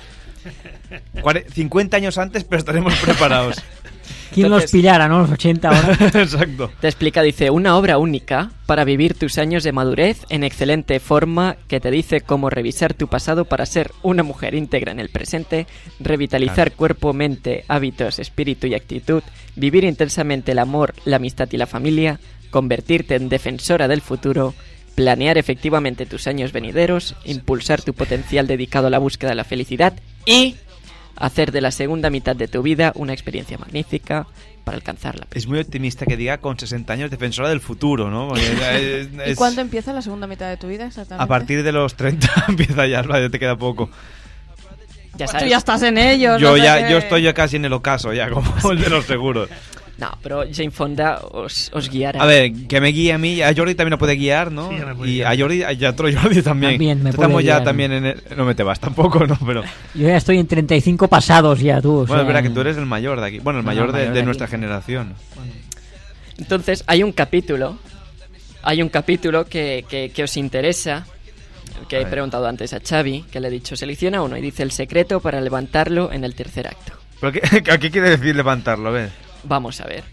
Cuare- 1.22 1.45
50 1.51 1.97
años 1.97 2.18
antes, 2.18 2.43
pero 2.43 2.59
estaremos 2.59 2.93
preparados. 2.95 3.57
¿Quién 4.34 4.49
los 4.49 4.59
Entonces- 4.63 4.72
pillara, 4.72 5.07
no? 5.09 5.19
Los 5.22 5.31
80 5.31 5.68
ahora. 5.69 5.97
Exacto. 6.22 6.72
Te 6.80 6.88
explica, 6.88 7.22
dice, 7.22 7.49
una 7.49 7.76
obra 7.76 7.97
única 7.97 8.51
para 8.65 8.85
vivir 8.85 9.13
tus 9.13 9.38
años 9.38 9.63
de 9.65 9.73
madurez 9.73 10.19
en 10.30 10.45
excelente 10.45 10.99
forma 11.01 11.57
que 11.68 11.81
te 11.81 11.91
dice 11.91 12.22
cómo 12.22 12.49
revisar 12.49 12.93
tu 12.93 13.07
pasado 13.09 13.43
para 13.43 13.65
ser 13.65 13.91
una 14.03 14.23
mujer 14.23 14.53
íntegra 14.55 14.93
en 14.93 15.01
el 15.01 15.09
presente, 15.09 15.68
revitalizar 15.99 16.68
Claro. 16.69 16.77
cuerpo, 16.77 17.13
mente, 17.13 17.65
hábitos, 17.68 18.19
espíritu 18.19 18.68
y 18.68 18.73
actitud, 18.73 19.22
vivir 19.57 19.84
intensamente 19.84 20.53
el 20.53 20.59
amor, 20.59 20.93
la 21.03 21.18
amistad 21.18 21.49
y 21.51 21.57
la 21.57 21.68
familia, 21.68 22.19
convertirte 22.51 23.15
en 23.15 23.27
defensora 23.27 23.89
del 23.89 23.99
futuro, 24.01 24.53
planear 24.95 25.38
efectivamente 25.38 26.05
tus 26.05 26.27
años 26.27 26.53
venideros, 26.53 27.15
impulsar 27.26 27.81
tu 27.81 27.93
potencial 27.93 28.47
dedicado 28.47 28.88
a 28.88 28.89
la 28.89 28.99
búsqueda 28.99 29.31
de 29.31 29.35
la 29.35 29.43
felicidad 29.43 29.93
y 30.26 30.55
hacer 31.16 31.52
de 31.52 31.62
la 31.62 31.72
segunda 31.72 32.10
mitad 32.10 32.36
de 32.36 32.48
tu 32.48 32.62
vida 32.62 32.92
una 32.96 33.14
experiencia 33.14 33.58
magnífica 33.58 34.28
para 34.64 34.78
alcanzarla. 34.78 35.26
Es 35.34 35.48
muy 35.48 35.60
optimista 35.60 36.06
que 36.06 36.16
diga 36.18 36.38
con 36.38 36.58
60 36.60 36.94
años 36.94 37.10
defensora 37.12 37.50
del 37.50 37.62
futuro, 37.62 38.10
¿no? 38.10 38.28
Porque 38.30 38.46
es- 39.02 39.08
¿Y 39.28 39.32
es- 39.32 39.38
cuándo 39.38 39.62
empieza 39.62 39.92
la 39.94 40.02
segunda 40.02 40.28
mitad 40.28 40.50
de 40.50 40.58
tu 40.58 40.68
vida 40.68 40.86
exactamente? 40.88 41.24
A 41.24 41.28
partir 41.28 41.64
de 41.64 41.72
los 41.72 41.96
30 41.96 42.28
empieza 42.48 42.86
ya, 42.88 43.02
vale, 43.02 43.30
te 43.30 43.40
queda 43.40 43.56
poco. 43.56 43.90
Ya 45.18 45.26
Pues 45.26 45.44
tú 45.44 45.50
ya 45.50 45.58
estás 45.58 45.82
en 45.84 45.98
ellos. 45.98 46.40
Yo 46.40 46.52
no 46.52 46.58
ya, 46.58 46.90
yo 46.90 46.98
estoy 46.98 47.24
ya 47.24 47.34
casi 47.34 47.58
en 47.58 47.66
el 47.66 47.74
ocaso, 47.74 48.14
ya, 48.14 48.30
como 48.30 48.72
el 48.72 48.80
de 48.82 48.90
los 48.90 49.06
seguros. 49.06 49.50
No, 50.02 50.10
pero 50.23 50.44
Jane 50.52 50.72
Fonda 50.72 51.19
os, 51.32 51.69
os 51.73 51.88
guiará. 51.90 52.23
A 52.23 52.26
ver, 52.26 52.52
que 52.68 52.82
me 52.82 52.88
guíe 52.88 53.14
a 53.14 53.19
mí, 53.19 53.40
a 53.44 53.53
Jordi 53.56 53.76
también 53.76 53.91
lo 53.91 53.98
puede 53.99 54.15
guiar, 54.15 54.52
¿no? 54.52 54.68
Sí, 54.69 54.78
ya 54.80 54.86
me 54.88 54.95
puede 54.95 55.11
y 55.11 55.14
guiar. 55.18 55.32
a 55.32 55.38
Jordi, 55.38 55.64
y 55.80 55.86
a 55.86 55.90
otro 55.91 56.07
Jordi 56.11 56.41
también. 56.41 56.72
También 56.73 57.03
me 57.03 57.11
Estamos 57.11 57.32
puede 57.34 57.45
ya 57.45 57.53
guiar. 57.57 57.64
también 57.65 57.91
en 57.91 58.06
el... 58.07 58.23
No 58.36 58.45
me 58.45 58.56
te 58.56 58.64
vas 58.64 58.80
tampoco, 58.80 59.28
¿no? 59.28 59.38
Pero... 59.45 59.61
Yo 59.94 60.07
ya 60.07 60.18
estoy 60.18 60.40
en 60.40 60.48
35 60.48 61.07
pasados 61.07 61.60
ya, 61.60 61.80
tú. 61.80 61.91
Bueno, 61.91 62.07
sea, 62.14 62.22
es 62.22 62.28
verdad 62.28 62.41
que 62.41 62.49
tú 62.49 62.61
eres 62.61 62.78
el 62.78 62.88
mayor 62.88 63.22
de 63.22 63.28
aquí. 63.28 63.38
Bueno, 63.40 63.60
el 63.60 63.65
No, 63.65 63.69
mayor, 63.72 63.86
el 63.90 63.91
de, 63.94 63.99
mayor 63.99 64.14
de 64.14 64.19
de 64.22 64.26
nuestra 64.26 64.48
generación. 64.48 65.14
Entonces, 66.38 66.84
hay 66.88 67.03
un 67.03 67.11
capítulo. 67.11 67.78
Hay 68.64 68.82
un 68.82 68.90
capítulo 68.90 69.45
que, 69.45 69.86
que- 69.88 70.10
que 70.11 70.23
os 70.23 70.36
interesa. 70.38 71.06
Que 71.88 72.02
he 72.02 72.06
preguntado 72.06 72.48
antes 72.48 72.73
a 72.73 72.80
Xavi, 72.80 73.23
que 73.32 73.40
le 73.40 73.48
he 73.48 73.52
dicho, 73.52 73.76
selecciona 73.76 74.22
uno 74.22 74.38
y 74.38 74.41
dice 74.41 74.61
el 74.64 74.72
secreto 74.72 75.19
para 75.19 75.41
levantarlo 75.41 76.11
en 76.11 76.23
el 76.23 76.36
tercer 76.36 76.68
acto. 76.68 76.94
¿Pero 77.19 77.34
qué, 77.34 77.41
¿A 77.72 77.78
qué 77.78 77.90
quiere 77.91 78.10
decir 78.11 78.36
levantarlo? 78.36 78.90
A 78.90 78.91
ver. 78.91 79.10
Vamos 79.43 79.81
a 79.81 79.85
ver. 79.85 80.03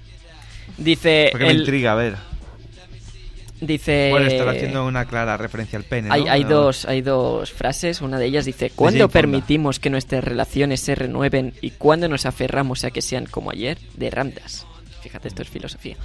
Dice 0.76 1.28
Porque 1.32 1.46
me 1.46 1.52
el, 1.52 1.58
intriga, 1.60 1.92
a 1.92 1.96
ver. 1.96 2.16
Dice... 3.60 4.10
Bueno, 4.10 4.26
estaba 4.26 4.52
haciendo 4.52 4.86
una 4.86 5.06
clara 5.06 5.36
referencia 5.36 5.78
al 5.78 5.84
pene, 5.84 6.08
¿no? 6.08 6.14
Hay, 6.14 6.28
hay 6.28 6.44
dos, 6.44 6.84
hay 6.84 7.00
dos 7.00 7.52
frases. 7.52 8.00
Una 8.00 8.18
de 8.18 8.26
ellas 8.26 8.44
dice: 8.44 8.70
¿Cuándo 8.70 9.08
permitimos 9.08 9.80
que 9.80 9.90
nuestras 9.90 10.22
relaciones 10.22 10.80
se 10.80 10.94
renueven 10.94 11.54
y 11.60 11.70
cuándo 11.70 12.08
nos 12.08 12.26
aferramos 12.26 12.84
a 12.84 12.90
que 12.90 13.02
sean 13.02 13.26
como 13.26 13.50
ayer? 13.50 13.78
De 13.96 14.10
Ramdas. 14.10 14.66
Fíjate, 15.02 15.28
esto 15.28 15.42
es 15.42 15.48
filosofía. 15.48 15.96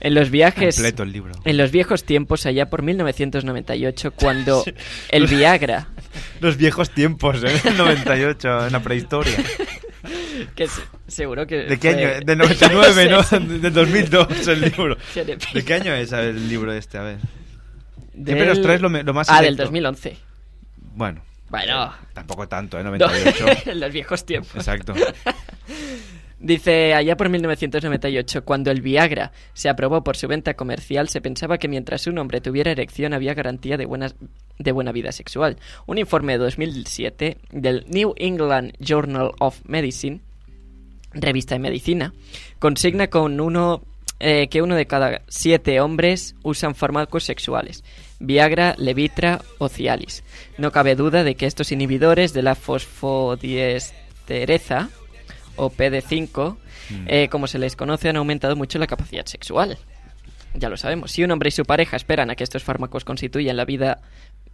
En 0.00 0.14
los 0.14 0.30
viajes. 0.30 0.76
Completo 0.76 1.02
el 1.02 1.12
libro. 1.12 1.32
En 1.44 1.56
los 1.56 1.70
viejos 1.70 2.04
tiempos, 2.04 2.46
allá 2.46 2.66
por 2.70 2.82
1998, 2.82 4.12
cuando 4.12 4.64
el 5.10 5.26
Viagra. 5.26 5.88
Los 6.40 6.56
viejos 6.56 6.90
tiempos, 6.90 7.42
¿eh? 7.44 7.60
El 7.64 7.76
98, 7.76 8.66
en 8.66 8.72
la 8.72 8.80
prehistoria. 8.80 9.34
que 10.54 10.68
se- 10.68 10.82
seguro 11.06 11.46
que. 11.46 11.56
¿De 11.64 11.78
qué 11.78 11.92
fue- 11.94 12.04
año? 12.16 12.24
De 12.24 12.36
99, 12.36 13.08
¿no? 13.10 13.22
sé, 13.22 13.38
sí. 13.40 13.46
De 13.58 13.70
2002 13.70 14.48
el 14.48 14.60
libro. 14.60 14.96
¿De 15.54 15.64
qué 15.64 15.74
año 15.74 15.94
es 15.94 16.12
el 16.12 16.48
libro 16.48 16.72
este? 16.72 16.98
A 16.98 17.02
ver. 17.02 17.18
Del- 18.12 18.26
Siempre 18.26 18.46
nos 18.46 18.62
traes 18.62 18.80
lo, 18.80 18.88
lo 18.88 19.14
más 19.14 19.28
Ah, 19.30 19.36
del 19.36 19.54
selecto. 19.56 19.64
2011. 19.64 20.16
Bueno. 20.94 21.22
Bueno. 21.50 21.94
Tampoco 22.12 22.46
tanto, 22.48 22.78
¿eh? 22.78 22.82
No, 22.84 22.90
98. 22.90 23.46
en 23.70 23.80
los 23.80 23.92
viejos 23.92 24.26
tiempos. 24.26 24.54
Exacto. 24.56 24.94
Dice, 26.40 26.94
allá 26.94 27.16
por 27.16 27.28
1998, 27.30 28.44
cuando 28.44 28.70
el 28.70 28.80
Viagra 28.80 29.32
se 29.54 29.68
aprobó 29.68 30.04
por 30.04 30.16
su 30.16 30.28
venta 30.28 30.54
comercial, 30.54 31.08
se 31.08 31.20
pensaba 31.20 31.58
que 31.58 31.66
mientras 31.66 32.06
un 32.06 32.16
hombre 32.18 32.40
tuviera 32.40 32.70
erección 32.70 33.12
había 33.12 33.34
garantía 33.34 33.76
de, 33.76 33.86
buenas, 33.86 34.14
de 34.56 34.70
buena 34.70 34.92
vida 34.92 35.10
sexual. 35.10 35.56
Un 35.86 35.98
informe 35.98 36.34
de 36.34 36.38
2007 36.38 37.38
del 37.50 37.86
New 37.88 38.14
England 38.16 38.74
Journal 38.78 39.32
of 39.40 39.58
Medicine, 39.64 40.20
revista 41.12 41.56
de 41.56 41.60
medicina, 41.60 42.14
consigna 42.60 43.08
con 43.08 43.40
uno, 43.40 43.82
eh, 44.20 44.46
que 44.48 44.62
uno 44.62 44.76
de 44.76 44.86
cada 44.86 45.22
siete 45.26 45.80
hombres 45.80 46.36
usan 46.44 46.76
fármacos 46.76 47.24
sexuales. 47.24 47.82
Viagra, 48.20 48.76
Levitra 48.78 49.40
o 49.58 49.68
Cialis. 49.68 50.22
No 50.56 50.70
cabe 50.70 50.94
duda 50.94 51.24
de 51.24 51.34
que 51.34 51.46
estos 51.46 51.72
inhibidores 51.72 52.32
de 52.32 52.42
la 52.42 52.54
fosfodiesterasa 52.54 54.90
o 55.58 55.70
PD5, 55.70 56.56
eh, 57.06 57.28
como 57.28 57.46
se 57.46 57.58
les 57.58 57.76
conoce, 57.76 58.08
han 58.08 58.16
aumentado 58.16 58.56
mucho 58.56 58.78
la 58.78 58.86
capacidad 58.86 59.26
sexual. 59.26 59.78
Ya 60.54 60.68
lo 60.68 60.76
sabemos. 60.76 61.12
Si 61.12 61.22
un 61.22 61.30
hombre 61.30 61.48
y 61.48 61.52
su 61.52 61.64
pareja 61.64 61.96
esperan 61.96 62.30
a 62.30 62.34
que 62.34 62.44
estos 62.44 62.64
fármacos 62.64 63.04
constituyan 63.04 63.56
la 63.56 63.64
vida, 63.64 64.00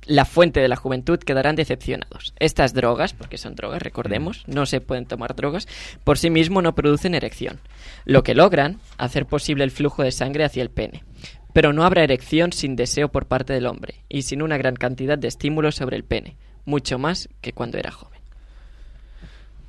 la 0.07 0.25
fuente 0.25 0.61
de 0.61 0.69
la 0.69 0.77
juventud, 0.77 1.19
quedarán 1.19 1.57
decepcionados. 1.57 2.35
Estas 2.39 2.75
drogas, 2.75 3.13
porque 3.13 3.39
son 3.39 3.55
drogas, 3.55 3.83
recordemos, 3.83 4.45
no 4.47 4.67
se 4.67 4.81
pueden 4.81 5.07
tomar 5.07 5.37
drogas, 5.37 5.69
por 6.03 6.19
sí 6.19 6.31
mismo 6.31 6.63
no 6.63 6.75
producen 6.75 7.15
erección. 7.15 7.61
Lo 8.05 8.23
que 8.23 8.35
logran, 8.35 8.81
hacer 8.99 9.27
posible 9.27 9.65
el 9.65 9.71
flujo 9.71 10.03
de 10.03 10.13
sangre 10.13 10.45
hacia 10.45 10.63
el 10.63 10.71
pene. 10.71 11.05
Pero 11.53 11.73
no 11.73 11.85
habrá 11.85 12.03
erección 12.03 12.53
sin 12.53 12.75
deseo 12.75 13.11
por 13.11 13.27
parte 13.27 13.53
del 13.53 13.67
hombre 13.67 14.05
y 14.09 14.23
sin 14.23 14.43
una 14.43 14.59
gran 14.59 14.75
cantidad 14.75 15.17
de 15.17 15.29
estímulos 15.29 15.77
sobre 15.77 15.97
el 15.97 16.05
pene, 16.05 16.37
mucho 16.65 16.99
más 16.99 17.29
que 17.41 17.53
cuando 17.53 17.79
era 17.79 17.93
joven. 17.93 18.14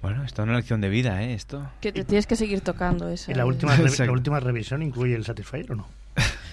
Bueno, 0.02 0.24
esto 0.24 0.42
es 0.44 0.48
una 0.48 0.58
lección 0.58 0.82
de 0.82 0.90
vida, 0.90 1.24
¿eh? 1.24 1.34
Esto. 1.34 1.68
Que 1.82 1.92
te 1.92 2.04
tienes 2.04 2.28
que 2.28 2.36
seguir 2.36 2.62
tocando 2.62 3.10
eso. 3.10 3.32
¿Y 3.32 3.34
la 3.34 3.46
última, 3.46 3.76
revi- 3.76 3.84
Exacto. 3.88 4.06
la 4.06 4.12
última 4.12 4.40
revisión 4.40 4.84
incluye 4.84 5.16
el 5.16 5.26
Satisfyer 5.26 5.72
o 5.72 5.76
no? 5.76 5.88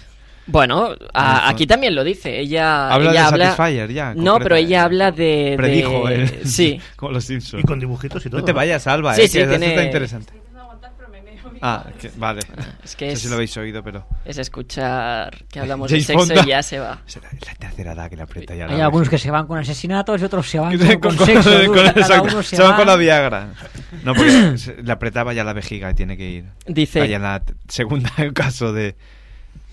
Bueno, 0.44 0.88
a- 1.14 1.36
Eso. 1.44 1.46
aquí 1.54 1.66
también 1.68 1.94
lo 1.94 2.02
dice. 2.02 2.40
Ella 2.40 2.88
Habla 2.90 3.12
ella 3.12 3.20
de 3.20 3.26
habla... 3.28 3.44
Satisfyer 3.56 3.92
ya, 3.92 4.12
No, 4.14 4.40
pero 4.40 4.56
ella 4.56 4.82
habla 4.82 5.12
de. 5.12 5.54
Predijo, 5.56 6.08
de- 6.08 6.24
¿eh? 6.24 6.40
Sí. 6.44 6.80
Como 6.96 7.12
los 7.12 7.24
Simpsons. 7.24 7.62
Y 7.62 7.66
con 7.66 7.78
dibujitos 7.78 8.26
y 8.26 8.28
todo. 8.28 8.40
No 8.40 8.44
te 8.44 8.52
vayas, 8.52 8.84
Alba, 8.88 9.14
Sí, 9.14 9.22
¿eh? 9.22 9.28
sí, 9.28 9.38
que 9.38 9.46
tiene- 9.46 9.68
está 9.68 9.84
interesante. 9.84 10.32
Ah, 11.64 11.86
que- 11.98 12.10
vale. 12.16 12.40
Es 12.82 12.96
que 12.96 13.04
no 13.06 13.10
sé 13.10 13.14
es- 13.14 13.20
si 13.22 13.28
lo 13.28 13.36
habéis 13.36 13.56
oído, 13.56 13.82
pero... 13.84 14.04
Es 14.24 14.36
escuchar 14.38 15.44
que 15.46 15.60
hablamos 15.60 15.90
de 15.90 16.00
sexo 16.00 16.26
Fonda. 16.26 16.42
y 16.42 16.48
ya 16.48 16.62
se 16.62 16.78
va. 16.80 17.00
Será 17.06 17.28
la 17.32 17.54
tercera 17.54 17.92
edad 17.92 18.10
que 18.10 18.16
le 18.16 18.22
aprieta 18.22 18.54
ya 18.54 18.66
Hay 18.66 18.76
la 18.78 18.84
algunos 18.86 19.08
que 19.08 19.18
se 19.18 19.30
van 19.30 19.46
con 19.46 19.58
asesinatos 19.58 20.20
y 20.20 20.24
otros 20.24 20.48
se 20.50 20.58
van 20.58 20.76
con, 20.78 20.98
con, 20.98 21.16
con 21.16 21.26
sexo. 21.26 21.50
con- 21.66 21.74
cada 21.74 21.90
exacto, 21.92 22.28
uno 22.32 22.42
se, 22.42 22.56
se 22.56 22.62
van 22.62 22.72
va. 22.72 22.76
con 22.76 22.86
la 22.86 22.96
Viagra. 22.96 23.48
No, 24.04 24.14
porque 24.14 24.52
se- 24.58 24.82
le 24.82 24.92
apretaba 24.92 25.32
ya 25.32 25.44
la 25.44 25.52
vejiga 25.52 25.90
y 25.90 25.94
tiene 25.94 26.16
que 26.16 26.28
ir. 26.28 26.44
Dice- 26.66 26.98
Vaya 27.00 27.16
en 27.16 27.22
la 27.22 27.42
segunda 27.68 28.10
caso 28.34 28.72
de... 28.72 28.96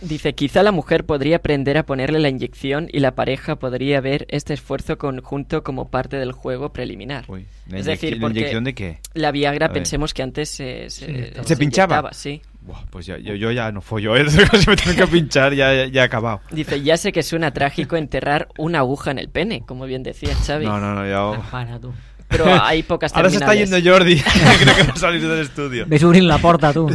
Dice, 0.01 0.33
quizá 0.33 0.63
la 0.63 0.71
mujer 0.71 1.05
podría 1.05 1.37
aprender 1.37 1.77
a 1.77 1.85
ponerle 1.85 2.19
la 2.19 2.29
inyección 2.29 2.87
y 2.91 2.99
la 2.99 3.15
pareja 3.15 3.57
podría 3.57 3.99
ver 3.99 4.25
este 4.29 4.53
esfuerzo 4.53 4.97
conjunto 4.97 5.61
como 5.63 5.89
parte 5.89 6.17
del 6.17 6.31
juego 6.31 6.71
preliminar. 6.71 7.25
¿la 7.67 7.77
es 7.79 7.85
decir, 7.85 8.15
la 8.15 8.21
porque 8.21 8.39
inyección 8.39 8.63
de 8.63 8.73
qué? 8.75 8.99
La 9.13 9.31
Viagra, 9.31 9.65
A 9.65 9.69
ver. 9.69 9.73
pensemos 9.73 10.13
que 10.13 10.23
antes 10.23 10.49
se, 10.49 10.89
se, 10.89 11.33
¿Se 11.43 11.57
pinchaba? 11.57 11.95
inyectaba, 11.95 12.13
sí. 12.13 12.41
Buah, 12.61 12.85
pues 12.89 13.05
ya, 13.05 13.17
yo, 13.17 13.35
yo 13.35 13.51
ya 13.51 13.71
no 13.71 13.81
follo, 13.81 14.15
¿eh? 14.15 14.25
Si 14.29 14.69
me 14.69 14.75
tengo 14.75 14.95
que 14.95 15.07
pinchar, 15.07 15.53
ya, 15.53 15.73
ya, 15.73 15.85
ya 15.87 16.01
he 16.01 16.05
acabado. 16.05 16.41
Dice, 16.51 16.81
ya 16.81 16.95
sé 16.97 17.11
que 17.11 17.23
suena 17.23 17.51
trágico 17.51 17.97
enterrar 17.97 18.47
una 18.57 18.79
aguja 18.79 19.11
en 19.11 19.19
el 19.19 19.29
pene, 19.29 19.63
como 19.65 19.85
bien 19.85 20.03
decía 20.03 20.33
Xavi. 20.33 20.65
No, 20.65 20.79
no, 20.79 20.93
no, 20.95 21.05
ya... 21.07 21.41
Para 21.51 21.79
tú. 21.79 21.93
Pero 22.29 22.45
hay 22.63 22.83
pocas 22.83 23.13
Ahora 23.13 23.29
se 23.29 23.35
está 23.35 23.47
terminales. 23.47 23.81
yendo 23.81 23.91
Jordi. 23.91 24.21
Creo 24.59 24.75
que 24.75 24.83
va 24.83 24.93
a 24.93 24.95
salir 24.95 25.27
del 25.27 25.39
estudio. 25.41 25.85
Ves 25.87 26.03
abrir 26.03 26.23
la 26.23 26.37
puerta 26.37 26.71
tú. 26.71 26.87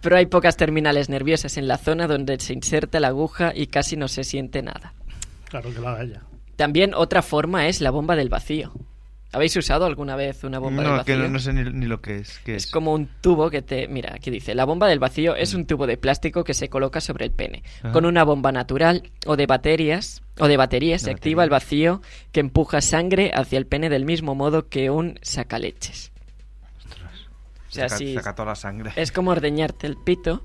Pero 0.00 0.16
hay 0.16 0.26
pocas 0.26 0.56
terminales 0.56 1.08
nerviosas 1.08 1.56
en 1.56 1.66
la 1.66 1.78
zona 1.78 2.06
donde 2.06 2.38
se 2.38 2.52
inserta 2.52 3.00
la 3.00 3.08
aguja 3.08 3.52
y 3.54 3.66
casi 3.66 3.96
no 3.96 4.08
se 4.08 4.22
siente 4.24 4.62
nada. 4.62 4.94
Claro 5.48 5.72
que 5.72 5.78
haga 5.78 6.02
ella. 6.02 6.22
También 6.56 6.94
otra 6.94 7.22
forma 7.22 7.66
es 7.66 7.80
la 7.80 7.90
bomba 7.90 8.14
del 8.14 8.28
vacío. 8.28 8.72
¿Habéis 9.32 9.56
usado 9.56 9.86
alguna 9.86 10.14
vez 10.14 10.44
una 10.44 10.58
bomba 10.58 10.82
del 10.82 10.90
No, 10.92 11.04
que 11.04 11.12
vacío? 11.12 11.24
no, 11.26 11.28
no 11.30 11.38
sé 11.38 11.52
ni, 11.54 11.64
ni 11.64 11.86
lo 11.86 12.00
que 12.02 12.16
es. 12.16 12.38
¿Qué 12.44 12.54
Es 12.54 12.66
es? 12.66 12.70
como 12.70 12.92
un 12.92 13.08
tubo 13.20 13.48
que 13.50 13.62
te... 13.62 13.88
Mira, 13.88 14.12
aquí 14.14 14.30
dice, 14.30 14.54
la 14.54 14.64
bomba 14.66 14.86
del 14.88 14.98
vacío 14.98 15.34
es 15.36 15.54
un 15.54 15.64
tubo 15.66 15.86
de 15.86 15.96
plástico 15.96 16.44
que 16.44 16.52
se 16.54 16.68
coloca 16.68 17.00
sobre 17.00 17.24
el 17.24 17.30
pene. 17.30 17.62
Ajá. 17.80 17.92
Con 17.92 18.04
una 18.04 18.24
bomba 18.24 18.52
natural 18.52 19.10
o 19.26 19.36
de 19.36 19.46
baterías 19.46 20.22
o 20.38 20.48
de 20.48 20.56
baterías 20.58 21.02
se 21.02 21.10
activa 21.10 21.44
el 21.44 21.50
vacío 21.50 22.02
que 22.30 22.40
empuja 22.40 22.80
sangre 22.82 23.30
hacia 23.34 23.58
el 23.58 23.66
pene 23.66 23.88
del 23.88 24.04
mismo 24.04 24.34
modo 24.34 24.68
que 24.68 24.90
un 24.90 25.18
sacaleches. 25.22 26.12
O 27.68 27.74
sea, 27.74 27.88
saca, 27.88 28.04
saca 28.14 28.34
toda 28.34 28.48
la 28.48 28.54
sangre. 28.54 28.92
es 28.96 29.12
como 29.12 29.30
ordeñarte 29.30 29.86
el 29.86 29.96
pito. 29.96 30.44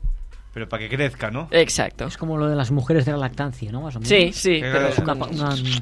Pero 0.53 0.69
para 0.69 0.87
que 0.87 0.95
crezca, 0.95 1.29
¿no? 1.29 1.49
Exacto. 1.51 2.07
Es 2.07 2.17
como 2.17 2.37
lo 2.37 2.47
de 2.49 2.55
las 2.55 2.71
mujeres 2.71 3.05
de 3.05 3.11
la 3.11 3.17
lactancia, 3.17 3.71
¿no? 3.71 3.81
Más 3.81 3.95
o 3.95 3.99
menos. 3.99 4.07
Sí, 4.09 4.31
sí, 4.33 4.61
Que 4.61 4.71
pero 4.71 4.87
Es 4.87 4.97
una, 4.97 5.13
una- 5.13 5.25
un 5.49 5.57
Sí, 5.57 5.81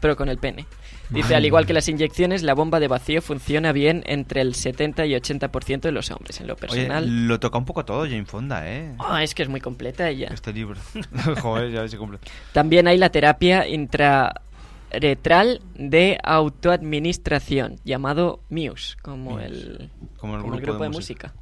pero 0.00 0.16
con 0.16 0.28
el 0.28 0.38
pene. 0.38 0.66
Dice, 1.10 1.34
al 1.34 1.44
igual 1.46 1.64
que 1.64 1.72
las 1.72 1.88
inyecciones, 1.88 2.42
la 2.42 2.54
bomba 2.54 2.80
de 2.80 2.88
vacío 2.88 3.22
funciona 3.22 3.72
bien 3.72 4.02
entre 4.06 4.42
el 4.42 4.54
70 4.54 5.06
y 5.06 5.12
80% 5.12 5.80
de 5.80 5.92
los 5.92 6.10
hombres. 6.10 6.40
En 6.40 6.46
lo 6.46 6.54
Oye, 6.54 6.60
personal... 6.60 7.26
lo 7.26 7.40
toca 7.40 7.58
un 7.58 7.64
poco 7.64 7.84
todo 7.84 8.02
Jane 8.02 8.26
Fonda, 8.26 8.68
¿eh? 8.70 8.94
Ah, 8.98 9.22
es 9.22 9.34
que 9.34 9.42
es 9.42 9.48
muy 9.48 9.60
completa 9.60 10.08
ella. 10.08 10.28
Este 10.32 10.52
libro. 10.52 10.78
Joder, 11.40 11.70
ya 11.70 11.88
se 11.88 11.96
cumple. 11.96 12.18
También 12.52 12.88
hay 12.88 12.98
la 12.98 13.08
terapia 13.08 13.66
intraretral 13.66 15.62
de 15.74 16.18
autoadministración, 16.22 17.76
llamado 17.84 18.40
Muse, 18.50 18.96
como 19.00 19.32
Muse, 19.32 19.46
el, 19.46 19.90
como 20.18 20.36
el 20.36 20.42
como 20.42 20.54
el 20.54 20.60
grupo 20.60 20.72
grupo 20.72 20.84
de 20.84 20.90
de 20.90 20.96
música. 20.96 21.34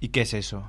¿Y 0.00 0.08
qué 0.08 0.22
es 0.22 0.34
eso? 0.34 0.64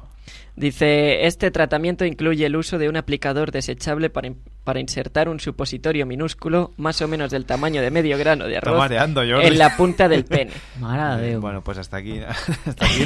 Dice, 0.55 1.25
este 1.25 1.51
tratamiento 1.51 2.05
incluye 2.05 2.45
el 2.45 2.55
uso 2.55 2.77
de 2.77 2.87
un 2.89 2.95
aplicador 2.95 3.51
desechable 3.51 4.09
para, 4.09 4.27
in- 4.27 4.39
para 4.63 4.79
insertar 4.79 5.27
un 5.29 5.39
supositorio 5.39 6.05
minúsculo, 6.05 6.71
más 6.77 7.01
o 7.01 7.07
menos 7.07 7.31
del 7.31 7.45
tamaño 7.45 7.81
de 7.81 7.91
medio 7.91 8.17
grano 8.17 8.45
de 8.45 8.57
arroz, 8.57 8.77
mareando, 8.77 9.21
en 9.23 9.57
la 9.57 9.75
punta 9.75 10.07
del 10.07 10.23
pene. 10.25 10.51
Déu. 11.21 11.41
Bueno, 11.41 11.61
pues 11.61 11.77
hasta 11.77 11.97
aquí. 11.97 12.19
hasta 12.65 12.85
aquí. 12.85 13.05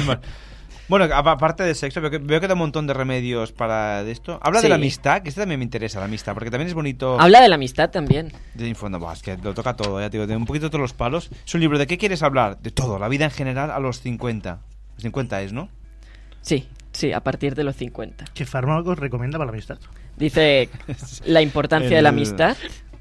Bueno, 0.88 1.04
apa- 1.14 1.32
aparte 1.32 1.62
de 1.62 1.74
sexo, 1.76 2.00
veo 2.00 2.10
que, 2.10 2.18
veo 2.18 2.40
que 2.40 2.48
da 2.48 2.54
un 2.54 2.58
montón 2.60 2.86
de 2.88 2.94
remedios 2.94 3.52
para 3.52 4.02
de 4.02 4.10
esto. 4.10 4.40
Habla 4.42 4.58
Sí. 4.60 4.64
de 4.64 4.68
la 4.70 4.74
amistad, 4.74 5.22
que 5.22 5.28
este 5.28 5.40
también 5.40 5.60
me 5.60 5.64
interesa, 5.64 6.00
la 6.00 6.06
amistad, 6.06 6.34
porque 6.34 6.50
también 6.50 6.66
es 6.66 6.74
bonito. 6.74 7.20
Habla 7.20 7.40
de 7.40 7.48
la 7.48 7.54
amistad 7.54 7.90
también. 7.90 8.32
De 8.54 8.70
es 8.70 9.22
que 9.22 9.36
lo 9.36 9.54
toca 9.54 9.76
todo, 9.76 10.00
ya 10.00 10.10
te 10.10 10.16
digo, 10.18 10.26
de 10.26 10.34
un 10.36 10.46
poquito 10.46 10.68
todos 10.68 10.80
los 10.82 10.92
palos. 10.92 11.30
Es 11.46 11.54
un 11.54 11.60
libro 11.60 11.78
de 11.78 11.86
qué 11.86 11.96
quieres 11.96 12.22
hablar, 12.24 12.58
de 12.60 12.70
todo, 12.72 12.98
la 12.98 13.08
vida 13.08 13.24
en 13.26 13.30
general 13.30 13.70
a 13.70 13.78
los 13.78 14.00
50. 14.00 14.60
Los 14.94 15.02
50 15.02 15.42
es, 15.42 15.52
¿no? 15.52 15.68
Sí, 16.42 16.66
sí, 17.00 17.12
a 17.12 17.20
partir 17.20 17.54
de 17.54 17.64
los 17.64 17.76
50. 17.76 18.26
¿Qué 18.34 18.44
fármacos 18.46 18.98
recomienda 18.98 19.38
para 19.38 19.50
la 19.50 19.54
amistad? 19.56 19.78
Dice 20.16 20.68
la 21.24 21.42
importancia 21.42 21.96
de 21.96 22.02
la 22.02 22.10
amistad. 22.10 22.56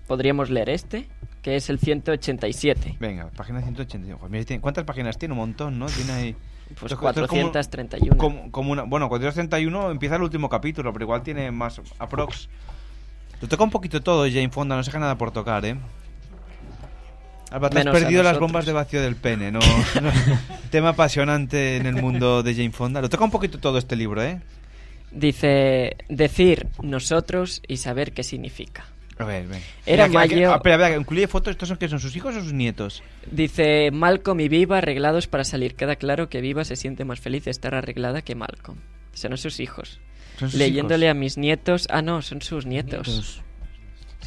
Podríamos 0.07 0.49
leer 0.49 0.69
este, 0.69 1.07
que 1.43 1.55
es 1.55 1.69
el 1.69 1.77
187. 1.79 2.97
Venga, 2.99 3.27
página 3.35 3.61
185. 3.61 4.17
Joder, 4.17 4.31
mira, 4.31 4.45
tiene- 4.45 4.61
¿Cuántas 4.61 4.83
páginas 4.85 5.17
tiene? 5.17 5.33
Un 5.33 5.39
montón, 5.39 5.77
¿no? 5.77 5.85
Tiene 5.87 6.11
ahí. 6.13 6.35
Pues 6.79 6.91
Esto- 6.91 7.07
esto 7.09 7.21
es 7.23 7.27
como- 7.27 7.41
431. 7.51 8.17
Como, 8.17 8.51
como 8.51 8.71
una, 8.71 8.83
bueno, 8.83 9.09
431 9.09 9.91
empieza 9.91 10.15
el 10.15 10.21
último 10.23 10.49
capítulo, 10.49 10.91
pero 10.93 11.05
igual 11.05 11.21
tiene 11.23 11.51
más 11.51 11.81
aprox. 11.99 12.47
Lo 13.41 13.47
toca 13.47 13.63
un 13.63 13.69
poquito 13.71 14.01
todo, 14.01 14.25
Jane 14.25 14.49
Fonda, 14.49 14.75
no 14.75 14.83
se 14.83 14.89
deja 14.89 14.99
nada 14.99 15.17
por 15.17 15.31
tocar, 15.31 15.65
¿eh? 15.65 15.75
Alba, 17.51 17.69
te 17.69 17.79
has 17.79 17.85
perdido 17.85 18.21
las 18.23 18.37
bombas 18.39 18.65
de 18.65 18.73
vacío 18.73 19.01
del 19.01 19.15
pene, 19.15 19.51
¿no? 19.53 19.59
Tema 20.69 20.89
apasionante 20.89 21.77
en 21.77 21.85
el 21.87 21.95
mundo 21.95 22.43
de 22.43 22.53
Jane 22.53 22.71
Fonda. 22.71 23.01
Lo 23.01 23.09
toca 23.09 23.23
un 23.23 23.31
poquito 23.31 23.57
todo 23.59 23.77
este 23.77 23.95
libro, 23.95 24.21
¿eh? 24.23 24.39
Dice 25.11 25.97
decir 26.07 26.67
nosotros 26.83 27.61
y 27.67 27.77
saber 27.77 28.11
qué 28.11 28.23
significa. 28.23 28.85
A 29.17 29.25
ver, 29.25 29.47
ven. 29.47 29.59
Era 29.85 30.07
Mira, 30.07 30.23
que- 30.23 30.29
que- 30.29 30.35
mayo- 30.35 30.51
ah, 30.53 30.55
espera, 30.57 30.75
espera, 30.75 30.95
incluye 30.97 31.27
fotos. 31.27 31.51
¿Estos 31.51 31.67
son 31.67 31.77
qué? 31.77 31.89
¿Son 31.89 31.99
sus 31.99 32.15
hijos 32.15 32.35
o 32.35 32.41
sus 32.41 32.53
nietos? 32.53 33.03
Dice 33.29 33.89
Malcolm 33.91 34.39
y 34.39 34.47
Viva 34.47 34.77
arreglados 34.77 35.27
para 35.27 35.43
salir. 35.43 35.75
Queda 35.75 35.95
claro 35.97 36.29
que 36.29 36.39
Viva 36.41 36.63
se 36.63 36.75
siente 36.75 37.03
más 37.03 37.19
feliz 37.19 37.43
de 37.45 37.51
estar 37.51 37.73
arreglada 37.75 38.21
que 38.21 38.35
Malcolm. 38.35 38.77
Son 39.13 39.35
sus 39.37 39.59
hijos. 39.59 39.99
Son 40.37 40.49
sus 40.51 40.57
leyéndole 40.59 41.07
hijos. 41.07 41.17
a 41.17 41.19
mis 41.19 41.37
nietos. 41.37 41.87
Ah, 41.89 42.01
no, 42.01 42.21
son 42.21 42.41
sus 42.41 42.65
nietos. 42.65 43.07
Es 43.09 43.41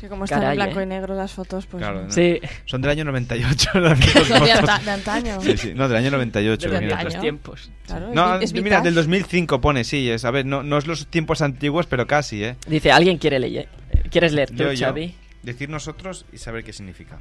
que 0.03 0.09
como 0.09 0.25
están 0.25 0.43
en 0.43 0.55
blanco 0.57 0.81
¿eh? 0.81 0.83
y 0.83 0.87
negro 0.87 1.15
las 1.15 1.33
fotos, 1.33 1.65
pues... 1.67 1.81
Claro, 1.81 2.03
no. 2.03 2.11
Sí. 2.11 2.41
Son 2.67 2.83
del 2.83 2.91
año 2.91 3.05
98. 3.05 3.71
las 3.81 3.99
De 4.01 4.07
fotos. 4.07 4.41
anta- 4.41 4.79
de 4.81 4.91
antaño. 4.91 5.41
Sí, 5.41 5.57
sí. 5.57 5.73
No, 5.75 5.89
del 5.89 5.97
año 5.99 6.11
98. 6.11 6.69
De 6.71 6.77
antaño. 6.77 7.21
tiempos. 7.21 7.71
Claro, 7.87 8.11
No, 8.13 8.41
es 8.41 8.53
mira, 8.53 8.65
vintage. 8.65 8.85
del 8.85 8.95
2005 8.97 9.61
pone, 9.61 9.85
sí, 9.85 10.11
es, 10.11 10.25
a 10.25 10.31
ver, 10.33 10.45
no, 10.45 10.63
no 10.65 10.77
es 10.77 10.87
los 10.87 11.07
tiempos 11.07 11.41
antiguos, 11.41 11.87
pero 11.87 12.07
casi, 12.07 12.43
¿eh? 12.45 12.57
Dice, 12.67 12.91
¿alguien 12.93 13.19
quiere 13.19 13.39
leer? 13.39 13.69
¿Quieres 14.11 14.33
leer 14.33 14.51
tú, 14.51 14.57
Yo, 14.65 14.73
yo. 14.73 14.87
Xavi? 14.89 15.15
Decir 15.43 15.69
nosotros 15.71 16.27
y 16.33 16.39
saber 16.39 16.65
qué 16.65 16.73
significa. 16.73 17.19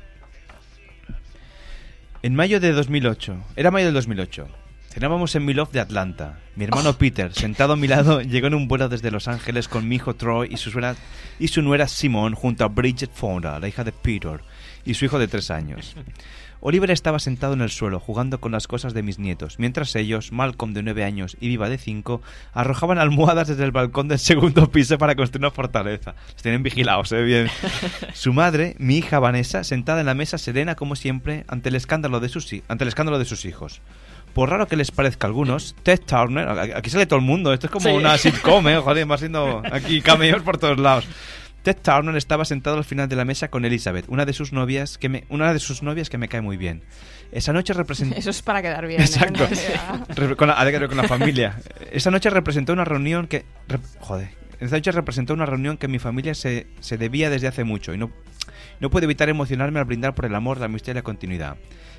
En 2.24 2.36
mayo 2.36 2.60
de 2.60 2.72
2008, 2.72 3.36
era 3.56 3.72
mayo 3.72 3.86
del 3.86 3.94
2008, 3.96 4.48
cenábamos 4.92 5.36
en 5.36 5.46
Milov 5.46 5.72
de 5.72 5.80
Atlanta. 5.80 6.40
Mi 6.56 6.66
hermano 6.66 6.94
Peter, 6.98 7.34
sentado 7.34 7.74
a 7.74 7.76
mi 7.78 7.88
lado, 7.88 8.22
llegó 8.22 8.48
en 8.48 8.56
un 8.56 8.68
vuelo 8.68 8.90
desde 8.90 9.12
Los 9.12 9.28
Ángeles 9.28 9.68
con 9.68 9.88
mi 9.88 9.96
hijo 9.96 10.16
Troy 10.16 10.50
y 10.52 10.58
su, 10.58 10.70
suena- 10.72 10.96
y 11.40 11.48
su 11.48 11.62
nuera 11.62 11.88
Simone 11.88 12.36
junto 12.36 12.64
a 12.66 12.68
Bridget 12.68 13.12
Fonda, 13.14 13.60
la 13.60 13.68
hija 13.68 13.84
de 13.84 13.92
Peter, 13.92 14.42
y 14.86 14.94
su 14.94 15.06
hijo 15.06 15.20
de 15.20 15.28
tres 15.28 15.50
años. 15.52 15.96
Oliver 16.64 16.92
estaba 16.92 17.18
sentado 17.18 17.54
en 17.54 17.62
el 17.62 17.72
suelo 17.72 18.00
jugando 18.00 18.40
con 18.40 18.52
las 18.52 18.68
cosas 18.68 18.94
de 18.94 19.02
mis 19.02 19.18
nietos, 19.18 19.58
mientras 19.58 19.96
ellos, 19.96 20.32
Malcolm 20.32 20.74
de 20.76 20.84
nueve 20.84 21.04
años 21.04 21.36
y 21.40 21.48
Viva 21.48 21.70
de 21.70 21.80
cinco, 21.80 22.22
arrojaban 22.54 23.00
almohadas 23.00 23.48
desde 23.48 23.64
el 23.64 23.72
balcón 23.72 24.08
del 24.08 24.20
segundo 24.20 24.70
piso 24.70 25.00
para 25.00 25.16
construir 25.16 25.42
una 25.42 25.50
fortaleza. 25.52 26.14
Los 26.34 26.44
tienen 26.44 26.62
vigilados, 26.62 27.12
¿eh? 27.14 27.24
Bien. 27.24 27.48
Su 28.14 28.32
madre, 28.34 28.76
mi 28.78 28.98
hija 28.98 29.18
Vanessa, 29.18 29.64
sentada 29.64 30.02
en 30.02 30.06
la 30.06 30.14
mesa 30.14 30.38
serena 30.38 30.76
como 30.76 30.96
siempre 30.96 31.46
ante 31.48 31.70
el 31.70 31.76
escándalo 31.76 32.20
de 32.20 32.30
sus, 32.30 32.54
ante 32.68 32.84
el 32.84 32.90
escándalo 32.90 33.18
de 33.18 33.26
sus 33.26 33.46
hijos. 33.46 33.82
Por 34.34 34.50
raro 34.50 34.68
que 34.68 34.76
les 34.78 34.92
parezca 34.92 35.28
a 35.28 35.30
algunos, 35.30 35.76
Ted 35.84 36.00
Turner, 36.06 36.48
aquí 36.76 36.90
sale 36.90 37.06
todo 37.06 37.20
el 37.20 37.26
mundo, 37.26 37.52
esto 37.54 37.68
es 37.68 37.72
como 37.72 37.90
Sí. 37.90 37.96
una 37.96 38.18
sitcom, 38.18 38.68
¿eh? 38.70 38.78
Joder, 38.84 39.10
va 39.10 39.18
siendo 39.18 39.62
aquí 39.72 40.02
cameos 40.02 40.42
por 40.42 40.58
todos 40.58 40.80
lados. 40.80 41.06
Ted 41.64 41.78
Turner 41.82 42.16
estaba 42.16 42.44
sentado 42.46 42.78
al 42.78 42.84
final 42.84 43.08
de 43.08 43.16
la 43.16 43.24
mesa 43.26 43.50
con 43.50 43.66
Elizabeth, 43.66 44.06
una 44.08 44.26
de 44.26 44.34
sus 44.34 44.52
novias 44.54 44.98
que 44.98 45.10
me, 45.10 45.26
una 45.30 45.54
de 45.54 45.60
sus 45.60 45.84
novias 45.84 46.10
que 46.10 46.18
me 46.18 46.28
cae 46.28 46.42
muy 46.42 46.58
bien. 46.58 46.82
Esa 47.32 47.54
noche 47.54 47.74
representó 47.74 48.16
Eso 48.18 48.30
es 48.32 48.42
para 48.42 48.62
quedar 48.62 48.88
bien. 48.88 49.00
¿eh? 49.00 49.04
Exacto. 49.04 49.48
Re- 50.16 50.36
con 50.36 50.48
la, 50.48 50.88
con 50.88 50.98
la 50.98 51.04
familia. 51.08 51.60
Esa 51.92 52.10
noche 52.10 52.30
representó 52.30 52.74
una 52.74 52.84
reunión 52.84 53.28
que... 53.28 53.46
re- 53.68 53.80
joder. 54.00 54.30
Esa 54.60 54.76
noche 54.76 54.92
representó 54.92 55.34
una 55.34 55.46
reunión 55.46 55.78
que 55.78 55.88
mi 55.88 56.00
familia 56.00 56.34
se, 56.36 56.68
se 56.80 56.98
debía 56.98 57.30
desde 57.30 57.48
hace 57.48 57.64
mucho 57.64 57.94
y 57.94 57.98
no, 57.98 58.12
no 58.80 58.90
puedo 58.90 59.06
evitar 59.06 59.30
emocionarme 59.30 59.80
al 59.80 59.86
brindar 59.86 60.14
por 60.16 60.26
el 60.26 60.36
amor, 60.36 60.60
la 60.60 60.66
amistad 60.66 60.92
y 60.92 60.96
la 60.96 61.02
continuidad. 61.04 61.58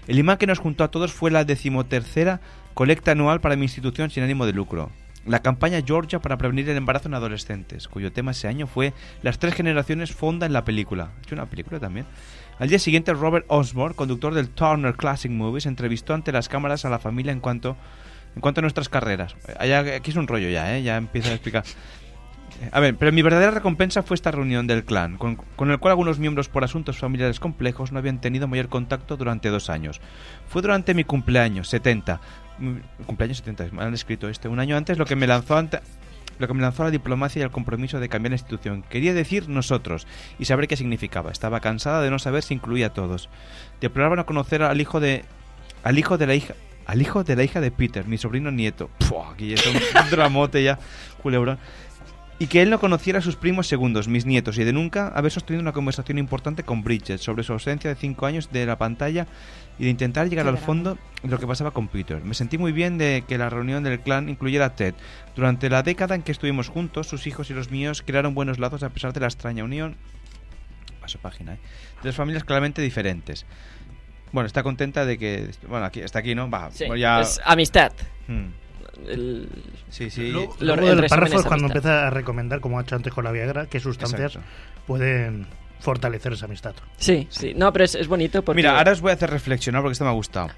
El 0.08 0.18
imán 0.18 0.36
que 0.36 0.46
nos 0.48 0.58
juntó 0.58 0.82
a 0.82 0.90
todos 0.90 1.12
fue 1.12 1.30
la 1.30 1.44
decimotercera 1.44 2.40
colecta 2.74 3.12
anual 3.12 3.40
para 3.40 3.56
mi 3.56 3.64
institución 3.64 4.10
sin 4.10 4.24
ánimo 4.24 4.46
de 4.46 4.52
lucro. 4.52 4.90
La 5.26 5.42
campaña 5.42 5.80
Georgia 5.86 6.18
para 6.18 6.36
prevenir 6.36 6.68
el 6.68 6.76
embarazo 6.76 7.06
en 7.06 7.14
adolescentes, 7.14 7.86
cuyo 7.86 8.12
tema 8.12 8.32
ese 8.32 8.48
año 8.48 8.66
fue 8.66 8.92
Las 9.22 9.38
tres 9.38 9.54
generaciones 9.54 10.12
fonda 10.12 10.46
en 10.46 10.52
la 10.52 10.64
película. 10.64 11.12
¿Ha 11.16 11.22
hecho 11.22 11.36
una 11.36 11.46
película 11.46 11.78
también? 11.78 12.06
Al 12.58 12.68
día 12.68 12.80
siguiente, 12.80 13.12
Robert 13.14 13.46
Osborne, 13.48 13.94
conductor 13.94 14.34
del 14.34 14.48
Turner 14.48 14.94
Classic 14.94 15.30
Movies, 15.30 15.66
entrevistó 15.66 16.14
ante 16.14 16.32
las 16.32 16.48
cámaras 16.48 16.84
a 16.84 16.90
la 16.90 16.98
familia 16.98 17.30
en 17.30 17.38
cuanto, 17.38 17.76
en 18.34 18.40
cuanto 18.40 18.60
a 18.60 18.62
nuestras 18.62 18.88
carreras. 18.88 19.36
Aquí 19.58 20.10
es 20.10 20.16
un 20.16 20.26
rollo 20.26 20.48
ya, 20.48 20.76
¿eh? 20.76 20.82
Ya 20.82 20.96
empieza 20.96 21.30
a 21.30 21.34
explicar. 21.34 21.62
A 22.70 22.80
ver, 22.80 22.96
pero 22.96 23.12
mi 23.12 23.22
verdadera 23.22 23.50
recompensa 23.50 24.02
fue 24.02 24.14
esta 24.14 24.30
reunión 24.30 24.66
del 24.66 24.84
clan, 24.84 25.16
con, 25.16 25.36
con 25.36 25.70
el 25.70 25.78
cual 25.78 25.92
algunos 25.92 26.18
miembros 26.18 26.48
por 26.48 26.64
asuntos 26.64 26.98
familiares 26.98 27.40
complejos 27.40 27.92
no 27.92 27.98
habían 27.98 28.20
tenido 28.20 28.46
mayor 28.46 28.68
contacto 28.68 29.16
durante 29.16 29.48
dos 29.48 29.68
años. 29.70 30.00
Fue 30.48 30.62
durante 30.62 30.94
mi 30.94 31.04
cumpleaños, 31.04 31.68
70. 31.68 32.20
Mi 32.58 32.80
cumpleaños 33.06 33.38
70, 33.38 33.68
me 33.72 33.82
han 33.82 33.94
escrito 33.94 34.28
este. 34.28 34.48
Un 34.48 34.60
año 34.60 34.76
antes 34.76 34.98
lo 34.98 35.06
que 35.06 35.16
me 35.16 35.26
lanzó 35.26 35.56
ante, 35.56 35.80
lo 36.38 36.46
que 36.46 36.54
me 36.54 36.62
lanzó 36.62 36.82
a 36.82 36.86
la 36.86 36.90
diplomacia 36.90 37.40
y 37.40 37.42
al 37.42 37.50
compromiso 37.50 38.00
de 38.00 38.08
cambiar 38.08 38.30
la 38.30 38.36
institución. 38.36 38.84
Quería 38.88 39.14
decir 39.14 39.48
nosotros 39.48 40.06
y 40.38 40.44
saber 40.44 40.68
qué 40.68 40.76
significaba. 40.76 41.32
Estaba 41.32 41.60
cansada 41.60 42.02
de 42.02 42.10
no 42.10 42.18
saber 42.18 42.42
si 42.42 42.54
incluía 42.54 42.88
a 42.88 42.92
todos. 42.92 43.28
Deploraba 43.80 44.16
no 44.16 44.26
conocer 44.26 44.62
al 44.62 44.80
hijo 44.80 45.00
de 45.00 45.24
al 45.82 45.98
hijo 45.98 46.16
de 46.18 46.26
la 46.26 46.34
hija 46.34 46.54
al 46.86 47.00
hijo 47.00 47.24
de 47.24 47.36
la 47.36 47.44
hija 47.44 47.60
de 47.60 47.70
Peter, 47.70 48.06
mi 48.06 48.18
sobrino 48.18 48.50
nieto. 48.50 48.90
Puah, 49.08 49.32
aquí 49.32 49.52
está 49.52 49.70
un 49.70 50.10
dramote 50.10 50.62
ya, 50.62 50.78
culebrón. 51.22 51.58
Y 52.38 52.48
que 52.48 52.60
él 52.60 52.70
no 52.70 52.80
conociera 52.80 53.20
a 53.20 53.22
sus 53.22 53.36
primos 53.36 53.68
segundos, 53.68 54.08
mis 54.08 54.26
nietos, 54.26 54.58
y 54.58 54.64
de 54.64 54.72
nunca 54.72 55.08
haber 55.08 55.30
sostenido 55.30 55.60
una 55.62 55.72
conversación 55.72 56.18
importante 56.18 56.64
con 56.64 56.82
Bridget 56.82 57.18
sobre 57.20 57.44
su 57.44 57.52
ausencia 57.52 57.88
de 57.90 57.94
cinco 57.96 58.26
años 58.26 58.50
de 58.50 58.66
la 58.66 58.76
pantalla 58.78 59.28
y 59.78 59.84
de 59.84 59.90
intentar 59.90 60.28
llegar 60.28 60.48
al 60.48 60.58
fondo 60.58 60.98
de 61.22 61.28
lo 61.30 61.38
que 61.38 61.46
pasaba 61.46 61.70
con 61.70 61.86
Peter. 61.86 62.20
Me 62.24 62.34
sentí 62.34 62.58
muy 62.58 62.72
bien 62.72 62.98
de 62.98 63.22
que 63.28 63.38
la 63.38 63.48
reunión 63.48 63.84
del 63.84 64.00
clan 64.00 64.28
incluyera 64.28 64.66
a 64.66 64.74
Ted. 64.74 64.94
Durante 65.36 65.70
la 65.70 65.84
década 65.84 66.16
en 66.16 66.22
que 66.22 66.32
estuvimos 66.32 66.68
juntos, 66.68 67.06
sus 67.06 67.26
hijos 67.28 67.48
y 67.50 67.54
los 67.54 67.70
míos 67.70 68.02
crearon 68.04 68.34
buenos 68.34 68.58
lazos 68.58 68.82
a 68.82 68.88
pesar 68.88 69.12
de 69.12 69.20
la 69.20 69.26
extraña 69.26 69.62
unión. 69.62 69.96
Paso 71.00 71.18
página, 71.20 71.54
¿eh? 71.54 71.58
De 72.02 72.08
las 72.08 72.16
familias 72.16 72.42
claramente 72.44 72.82
diferentes. 72.82 73.46
Bueno, 74.32 74.46
está 74.48 74.62
contenta 74.62 75.04
de 75.04 75.16
que. 75.18 75.50
Bueno, 75.68 75.84
aquí, 75.86 76.00
está 76.00 76.20
aquí, 76.20 76.34
¿no? 76.34 76.50
Va, 76.50 76.70
Sí, 76.72 76.84
pues 76.86 77.00
ya- 77.00 77.20
es 77.20 77.40
amistad. 77.44 77.92
Hmm. 78.26 78.46
El- 79.06 79.48
Sí, 79.90 80.10
sí. 80.10 80.30
Lo- 80.30 80.54
luego 80.60 80.90
el 80.92 81.06
párrafo 81.06 81.36
es 81.40 81.42
cuando 81.46 81.66
amistad. 81.66 81.76
empieza 81.76 82.06
a 82.06 82.10
recomendar, 82.10 82.60
como 82.60 82.78
ha 82.78 82.82
hecho 82.82 82.96
antes 82.96 83.12
con 83.12 83.24
la 83.24 83.32
Viagra, 83.32 83.66
qué 83.66 83.80
sustancias 83.80 84.36
Exacto. 84.36 84.48
pueden 84.86 85.46
fortalecer 85.80 86.34
esa 86.34 86.46
amistad. 86.46 86.74
Sí, 86.96 87.26
sí. 87.30 87.52
No, 87.56 87.72
pero 87.72 87.84
es, 87.84 87.94
es 87.94 88.06
bonito 88.08 88.42
porque... 88.42 88.56
Mira, 88.56 88.78
ahora 88.78 88.92
os 88.92 89.00
voy 89.00 89.10
a 89.10 89.14
hacer 89.14 89.30
reflexionar 89.30 89.82
porque 89.82 89.92
esto 89.92 90.04
me 90.04 90.10
ha 90.10 90.14
gustado. 90.14 90.48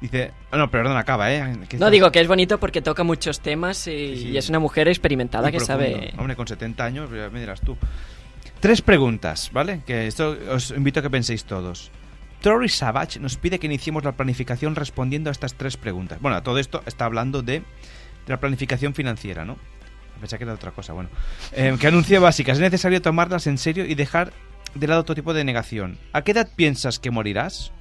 Dice. 0.00 0.32
ah, 0.50 0.56
no, 0.56 0.68
perdón, 0.70 0.96
acaba, 0.96 1.32
¿eh? 1.32 1.42
No, 1.44 1.62
estás- 1.62 1.90
digo 1.92 2.10
que 2.10 2.20
es 2.20 2.26
bonito 2.26 2.58
porque 2.58 2.82
toca 2.82 3.04
muchos 3.04 3.38
temas 3.40 3.86
y, 3.86 4.16
Sí. 4.16 4.28
y 4.30 4.36
es 4.36 4.48
una 4.48 4.58
mujer 4.58 4.88
experimentada 4.88 5.44
Muy 5.44 5.52
que 5.52 5.58
profundo. 5.58 5.84
sabe... 5.84 6.12
Hombre, 6.18 6.34
con 6.36 6.46
70 6.48 6.84
años, 6.84 7.08
me 7.10 7.38
dirás 7.40 7.60
tú. 7.60 7.76
Tres 8.60 8.82
preguntas, 8.82 9.50
¿vale? 9.52 9.82
Que 9.86 10.06
esto 10.08 10.36
os 10.50 10.70
invito 10.72 11.00
a 11.00 11.02
que 11.04 11.10
penséis 11.10 11.44
todos. 11.44 11.90
Tori 12.42 12.68
Savage 12.68 13.20
nos 13.20 13.36
pide 13.36 13.58
que 13.58 13.66
iniciemos 13.66 14.04
la 14.04 14.12
planificación 14.12 14.74
respondiendo 14.74 15.30
a 15.30 15.32
estas 15.32 15.54
tres 15.54 15.76
preguntas. 15.76 16.20
Bueno, 16.20 16.36
a 16.36 16.42
todo 16.42 16.58
esto 16.58 16.82
está 16.86 17.04
hablando 17.04 17.42
de, 17.42 17.60
de 17.60 17.64
la 18.26 18.40
planificación 18.40 18.94
financiera, 18.94 19.44
¿no? 19.44 19.56
Pensé 20.20 20.38
que 20.38 20.44
era 20.44 20.54
otra 20.54 20.72
cosa, 20.72 20.92
bueno. 20.92 21.08
Eh, 21.52 21.76
que 21.80 21.86
anuncia 21.86 22.20
básicas. 22.20 22.58
Es 22.58 22.60
necesario 22.60 23.00
tomarlas 23.00 23.46
en 23.46 23.58
serio 23.58 23.86
y 23.86 23.94
dejar 23.94 24.32
de 24.74 24.86
lado 24.86 25.04
todo 25.04 25.14
tipo 25.14 25.34
de 25.34 25.44
negación. 25.44 25.98
¿A 26.12 26.22
qué 26.22 26.32
edad 26.32 26.48
piensas 26.54 26.98
que 26.98 27.10
morirás? 27.10 27.72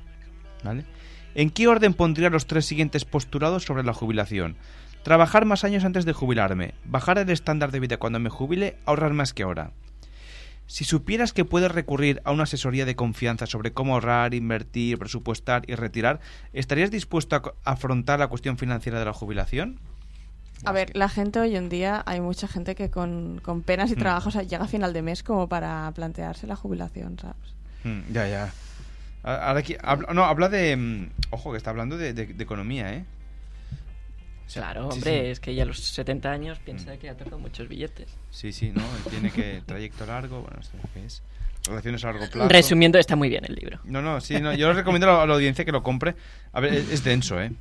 ¿Vale? 0.64 0.86
¿En 1.34 1.50
qué 1.50 1.68
orden 1.68 1.94
pondría 1.94 2.30
los 2.30 2.46
tres 2.46 2.66
siguientes 2.66 3.06
postulados 3.06 3.64
sobre 3.64 3.84
la 3.84 3.94
jubilación? 3.94 4.58
Trabajar 5.04 5.46
más 5.46 5.64
años 5.64 5.86
antes 5.86 6.06
de 6.06 6.14
jubilarme, 6.14 6.76
bajar 6.86 7.18
el 7.18 7.30
estándar 7.30 7.72
de 7.72 7.80
vida 7.80 7.98
cuando 7.98 8.20
me 8.20 8.30
jubile, 8.30 8.78
ahorrar 8.86 9.14
más 9.14 9.34
que 9.34 9.44
ahora. 9.44 9.72
Si 10.72 10.86
supieras 10.86 11.34
que 11.34 11.44
puedes 11.44 11.70
recurrir 11.70 12.22
a 12.24 12.32
una 12.32 12.44
asesoría 12.44 12.86
de 12.86 12.96
confianza 12.96 13.46
sobre 13.46 13.74
cómo 13.74 13.96
ahorrar, 13.96 14.34
invertir, 14.34 14.98
presupuestar 14.98 15.64
y 15.68 15.76
retirar, 15.76 16.22
¿estarías 16.54 16.90
dispuesto 16.90 17.36
a 17.36 17.44
afrontar 17.70 18.20
la 18.20 18.30
cuestión 18.30 18.58
financiera 18.58 18.98
de 18.98 19.04
la 19.04 19.12
jubilación? 19.12 19.80
A 20.64 20.72
ver, 20.72 20.96
la 20.96 21.10
gente 21.10 21.40
hoy 21.42 21.58
en 21.58 21.68
día, 21.68 22.02
hay 22.06 22.22
mucha 22.22 22.48
gente 22.48 22.74
que 22.76 22.90
con, 22.90 23.42
con 23.44 23.64
penas 23.64 23.92
y 23.92 23.96
Mm. 23.96 24.00
trabajos 24.00 24.34
llega 24.48 24.64
a 24.64 24.68
final 24.70 24.94
de 24.94 25.02
mes 25.02 25.24
como 25.24 25.50
para 25.50 25.92
plantearse 25.94 26.48
la 26.48 26.56
jubilación, 26.56 27.20
¿sabes? 27.20 27.36
Mm, 27.84 28.14
ya, 28.14 28.28
ya. 28.30 28.54
Ahora 29.24 29.60
aquí, 29.60 29.76
habla- 29.84 30.14
no, 30.14 30.24
habla 30.24 30.48
de... 30.48 30.78
mm, 30.78 31.10
Ojo, 31.32 31.52
que 31.52 31.58
está 31.58 31.72
hablando 31.72 31.98
de, 31.98 32.14
de- 32.14 32.28
de 32.28 32.44
economía, 32.46 32.94
¿eh? 32.94 33.04
sea, 34.52 34.64
claro, 34.64 34.90
hombre, 34.90 35.12
sí, 35.12 35.26
sí. 35.26 35.32
es 35.32 35.40
que 35.40 35.56
ya 35.56 35.64
a 35.64 35.66
los 35.66 35.80
70 35.80 36.30
años 36.30 36.60
piensa 36.60 36.94
mm. 36.94 36.98
que 36.98 37.10
ha 37.10 37.16
tardado 37.16 37.40
muchos 37.40 37.68
billetes. 37.68 38.10
Sí, 38.32 38.52
sí, 38.52 38.72
¿no? 38.74 38.84
Tiene 39.10 39.32
que 39.32 39.62
trayecto 39.66 40.06
largo, 40.06 40.42
bueno, 40.42 40.58
esto 40.60 40.78
qué 40.94 41.06
es. 41.06 41.22
Relaciones 41.68 42.04
a 42.04 42.08
largo 42.08 42.30
plazo. 42.30 42.50
Resumiendo, 42.50 42.98
está 42.98 43.16
muy 43.16 43.30
bien 43.30 43.46
el 43.46 43.56
libro. 43.56 43.80
No, 43.84 44.02
no, 44.02 44.20
sí, 44.20 44.40
no, 44.40 44.54
yo 44.54 44.68
les 44.68 44.78
recomiendo 44.78 45.20
a 45.20 45.26
la 45.26 45.34
audiencia 45.34 45.64
que 45.64 45.72
lo 45.72 45.84
compre. 45.84 46.16
A 46.54 46.60
ver, 46.60 46.74
es, 46.74 46.90
es 46.90 47.04
denso, 47.04 47.40
¿eh? 47.40 47.52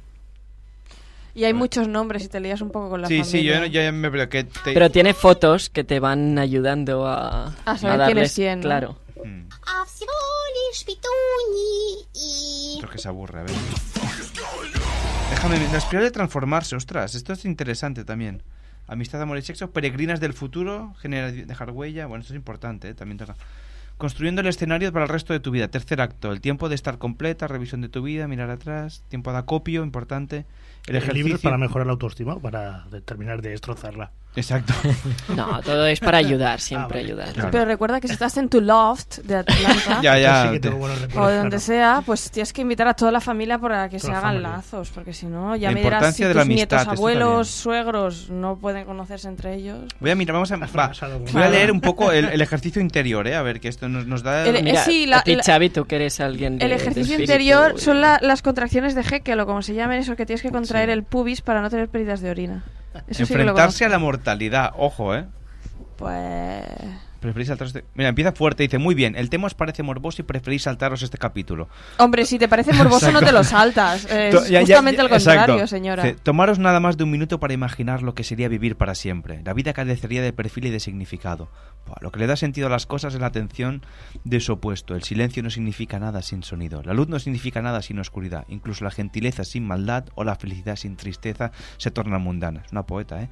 Y 1.35 1.45
hay 1.45 1.55
muchos 1.55 1.87
nombres 1.87 2.25
y 2.25 2.29
te 2.29 2.41
lías 2.41 2.61
un 2.61 2.71
poco 2.71 2.91
con 2.91 3.03
la 3.03 3.09
sí, 3.09 3.21
familia. 3.23 3.61
Sí, 3.61 3.67
sí, 3.67 3.71
yo, 3.71 3.83
yo, 3.83 3.93
me... 3.93 4.29
Que 4.29 4.45
te... 4.45 4.73
Pero 4.75 4.91
tiene 4.91 5.15
fotos 5.15 5.71
que 5.71 5.85
te 5.85 6.01
van 6.01 6.39
ayudando 6.39 7.07
a... 7.07 7.55
A 7.65 7.79
saber 7.79 8.01
a 8.01 8.05
darles, 8.05 8.35
quién 8.35 8.49
es 8.49 8.61
quién. 8.61 8.63
Claro. 8.63 8.99
Mm. 9.25 9.49
Pero 12.81 12.93
que 12.93 12.99
se 12.99 13.09
aburre, 13.09 13.41
a 13.41 13.43
ver. 13.43 14.80
Déjame, 15.31 15.59
la 15.71 15.79
espiral 15.79 16.05
de 16.05 16.11
transformarse, 16.11 16.77
ostras, 16.77 17.15
esto 17.15 17.33
es 17.33 17.45
interesante 17.45 18.05
también. 18.05 18.43
Amistad, 18.87 19.23
amor 19.23 19.39
y 19.39 19.43
sexo, 19.43 19.71
peregrinas 19.71 20.21
del 20.21 20.33
futuro, 20.33 20.95
genera 20.99 21.31
dejar 21.31 21.71
huella, 21.71 22.07
bueno, 22.07 22.23
esto 22.23 22.35
es 22.35 22.37
importante, 22.37 22.89
¿eh? 22.89 22.95
también 22.95 23.19
toca. 23.19 23.37
Construyendo 23.97 24.41
el 24.41 24.49
escenario 24.49 24.93
para 24.93 25.05
el 25.05 25.09
resto 25.11 25.33
de 25.33 25.41
tu 25.41 25.51
vida. 25.51 25.69
Tercer 25.69 26.01
acto, 26.01 26.33
el 26.33 26.41
tiempo 26.41 26.69
de 26.69 26.75
estar 26.75 26.99
completa, 26.99 27.47
revisión 27.47 27.83
de 27.83 27.89
tu 27.89 28.03
vida, 28.03 28.27
mirar 28.27 28.51
atrás, 28.51 29.05
tiempo 29.09 29.31
de 29.31 29.39
acopio, 29.39 29.83
importante. 29.85 30.47
El 30.87 30.97
ejercicio- 30.97 31.39
para 31.43 31.59
mejorar 31.59 31.87
la 31.87 31.93
autoestima 31.93 32.35
o 32.35 32.41
para 32.41 32.87
terminar 33.05 33.43
de 33.43 33.51
destrozarla. 33.51 34.11
Exacto. 34.37 34.73
No, 35.35 35.61
todo 35.63 35.87
es 35.87 35.99
para 36.01 36.19
ayudar, 36.19 36.61
siempre 36.61 37.01
ayudar. 37.01 37.29
Pero 37.51 37.65
recuerda 37.65 38.01
que 38.01 38.07
si 38.09 38.15
estás 38.15 38.37
en 38.37 38.49
tu 38.49 38.61
loft 38.61 39.19
de 39.19 39.37
Atlanta 39.37 40.01
Ya, 40.03 40.19
ya, 40.19 40.45
Sí 40.45 40.49
que 40.53 40.61
te- 40.61 40.69
tengo 40.69 40.79
buenos 40.79 40.99
o 41.17 41.27
de 41.27 41.37
donde 41.37 41.57
claro. 41.57 41.61
sea, 41.61 42.03
pues 42.05 42.31
tienes 42.31 42.53
que 42.53 42.63
invitar 42.63 42.87
a 42.89 42.95
toda 42.95 43.11
la 43.13 43.21
familia 43.21 43.59
para 43.59 43.89
que 43.89 43.99
se 43.99 44.07
Toda 44.07 44.19
hagan 44.19 44.31
familia. 44.35 44.49
lazos, 44.51 44.91
porque 44.91 45.13
si 45.13 45.27
no, 45.27 45.57
ya 45.57 45.69
La 45.71 45.75
me 45.75 45.83
dirás 45.83 46.15
si 46.17 46.25
tus 46.25 46.35
la 46.35 46.45
nietos, 46.45 46.77
amistad, 46.79 46.81
esto 46.81 46.91
abuelos, 46.93 47.49
suegros 47.49 48.31
no 48.31 48.57
pueden 48.57 48.85
conocerse 48.85 49.29
entre 49.29 49.55
ellos. 49.55 49.85
Voy 50.01 50.11
a 50.11 50.15
mirar, 50.15 50.35
vamos 50.35 50.51
a, 50.53 50.57
va, 50.57 50.67
fracasado 50.69 51.23
con- 51.23 51.33
voy 51.33 51.43
a 51.43 51.49
leer 51.49 51.73
un 51.73 51.81
poco 51.81 52.13
el, 52.13 52.27
el 52.27 52.41
ejercicio 52.41 52.81
interior, 52.81 53.27
¿eh? 53.27 53.35
A 53.37 53.43
ver, 53.43 53.61
que 53.61 53.69
esto 53.69 53.89
nos, 53.89 54.07
nos 54.07 54.23
da... 54.23 54.47
El- 54.47 54.63
Mira, 54.63 54.85
sí, 54.85 55.07
la- 55.07 55.19
a 55.19 55.23
ti, 55.23 55.35
la- 55.37 55.43
Xavi, 55.43 55.71
tú 55.71 55.85
que 55.87 55.97
eres 55.97 56.21
alguien 56.21 56.59
de 56.59 56.67
El 56.67 56.73
ejercicio 56.73 57.19
interior 57.19 57.75
y- 57.77 57.81
son 57.81 58.01
la- 58.01 58.19
las 58.23 58.43
contracciones 58.43 58.95
de 58.95 59.03
Heckel 59.03 59.41
o 59.41 59.47
como 59.47 59.63
se 59.63 59.75
llamen, 59.75 59.99
eso 60.01 60.15
que 60.17 60.25
tienes 60.27 60.43
que 60.43 60.51
contraer 60.51 60.89
Sí. 60.89 60.93
el 60.93 61.03
pubis 61.05 61.41
para 61.41 61.61
no 61.63 61.71
tener 61.71 61.89
pérdidas 61.89 62.21
de 62.21 62.31
orina. 62.31 62.65
Eso 63.07 63.23
Enfrentarse 63.23 63.85
a 63.85 63.89
la 63.89 63.99
mortalidad, 63.99 64.73
ojo, 64.77 65.15
¿eh? 65.15 65.27
Pues... 65.97 66.65
Preferís 67.21 67.49
saltaros 67.49 67.75
este... 67.75 67.87
Mira, 67.95 68.09
empieza 68.09 68.33
fuerte, 68.33 68.63
dice, 68.63 68.79
muy 68.79 68.95
bien, 68.95 69.15
el 69.15 69.29
tema 69.31 69.47
os 69.47 69.55
parece 69.55 69.83
morboso 69.83 70.23
y 70.23 70.25
preferís 70.25 70.63
saltaros 70.63 71.03
este 71.03 71.19
capítulo. 71.19 71.69
Hombre, 71.99 72.25
si 72.25 72.39
te 72.39 72.49
parece 72.49 72.73
morboso 72.73 73.13
no 73.13 73.21
te 73.21 73.31
lo 73.33 73.45
saltas. 73.45 74.07
Es 74.07 74.35
To- 74.35 74.43
ya- 74.45 74.61
ya- 74.63 74.77
justamente 74.77 75.01
al 75.03 75.07
exacto. 75.09 75.39
contrario, 75.41 75.67
señora. 75.67 76.03
Dice, 76.03 76.17
tomaros 76.23 76.59
nada 76.59 76.81
más 76.81 76.97
de 76.97 77.05
un 77.05 77.11
minuto 77.11 77.39
para 77.39 77.53
imaginar 77.53 78.03
lo 78.03 78.15
que 78.15 78.25
sería 78.25 78.49
vivir 78.49 78.77
para 78.77 78.95
siempre. 78.95 79.43
La 79.45 79.53
vida 79.53 79.73
carecería 79.73 80.23
de 80.23 80.33
perfil 80.33 80.67
y 80.67 80.71
de 80.71 80.81
significado. 80.81 81.49
Buah, 81.87 81.97
lo 82.01 82.11
que 82.11 82.19
le 82.21 82.27
da 82.27 82.37
sentido 82.37 82.67
a 82.67 82.71
las 82.71 82.87
cosas 82.87 83.15
es 83.15 83.21
la 83.21 83.27
atención 83.27 83.83
de 84.25 84.41
su 84.41 84.53
opuesto. 84.53 84.95
El 84.95 85.03
silencio 85.03 85.43
no 85.43 85.51
significa 85.51 85.99
nada 85.99 86.23
sin 86.23 86.43
sonido. 86.43 86.83
La 86.83 86.95
luz 86.95 87.09
no 87.09 87.19
significa 87.19 87.61
nada 87.63 87.83
sin 87.83 87.99
oscuridad. 87.99 88.45
Incluso 88.49 88.85
la 88.85 88.91
gentileza 88.91 89.45
sin 89.45 89.67
maldad 89.67 90.05
o 90.15 90.25
la 90.25 90.37
felicidad 90.37 90.77
sin 90.77 90.97
tristeza 90.97 91.53
se 91.77 91.91
tornan 91.91 92.23
mundanas. 92.23 92.67
Una 92.73 92.85
poeta, 92.85 93.23
¿eh? 93.23 93.29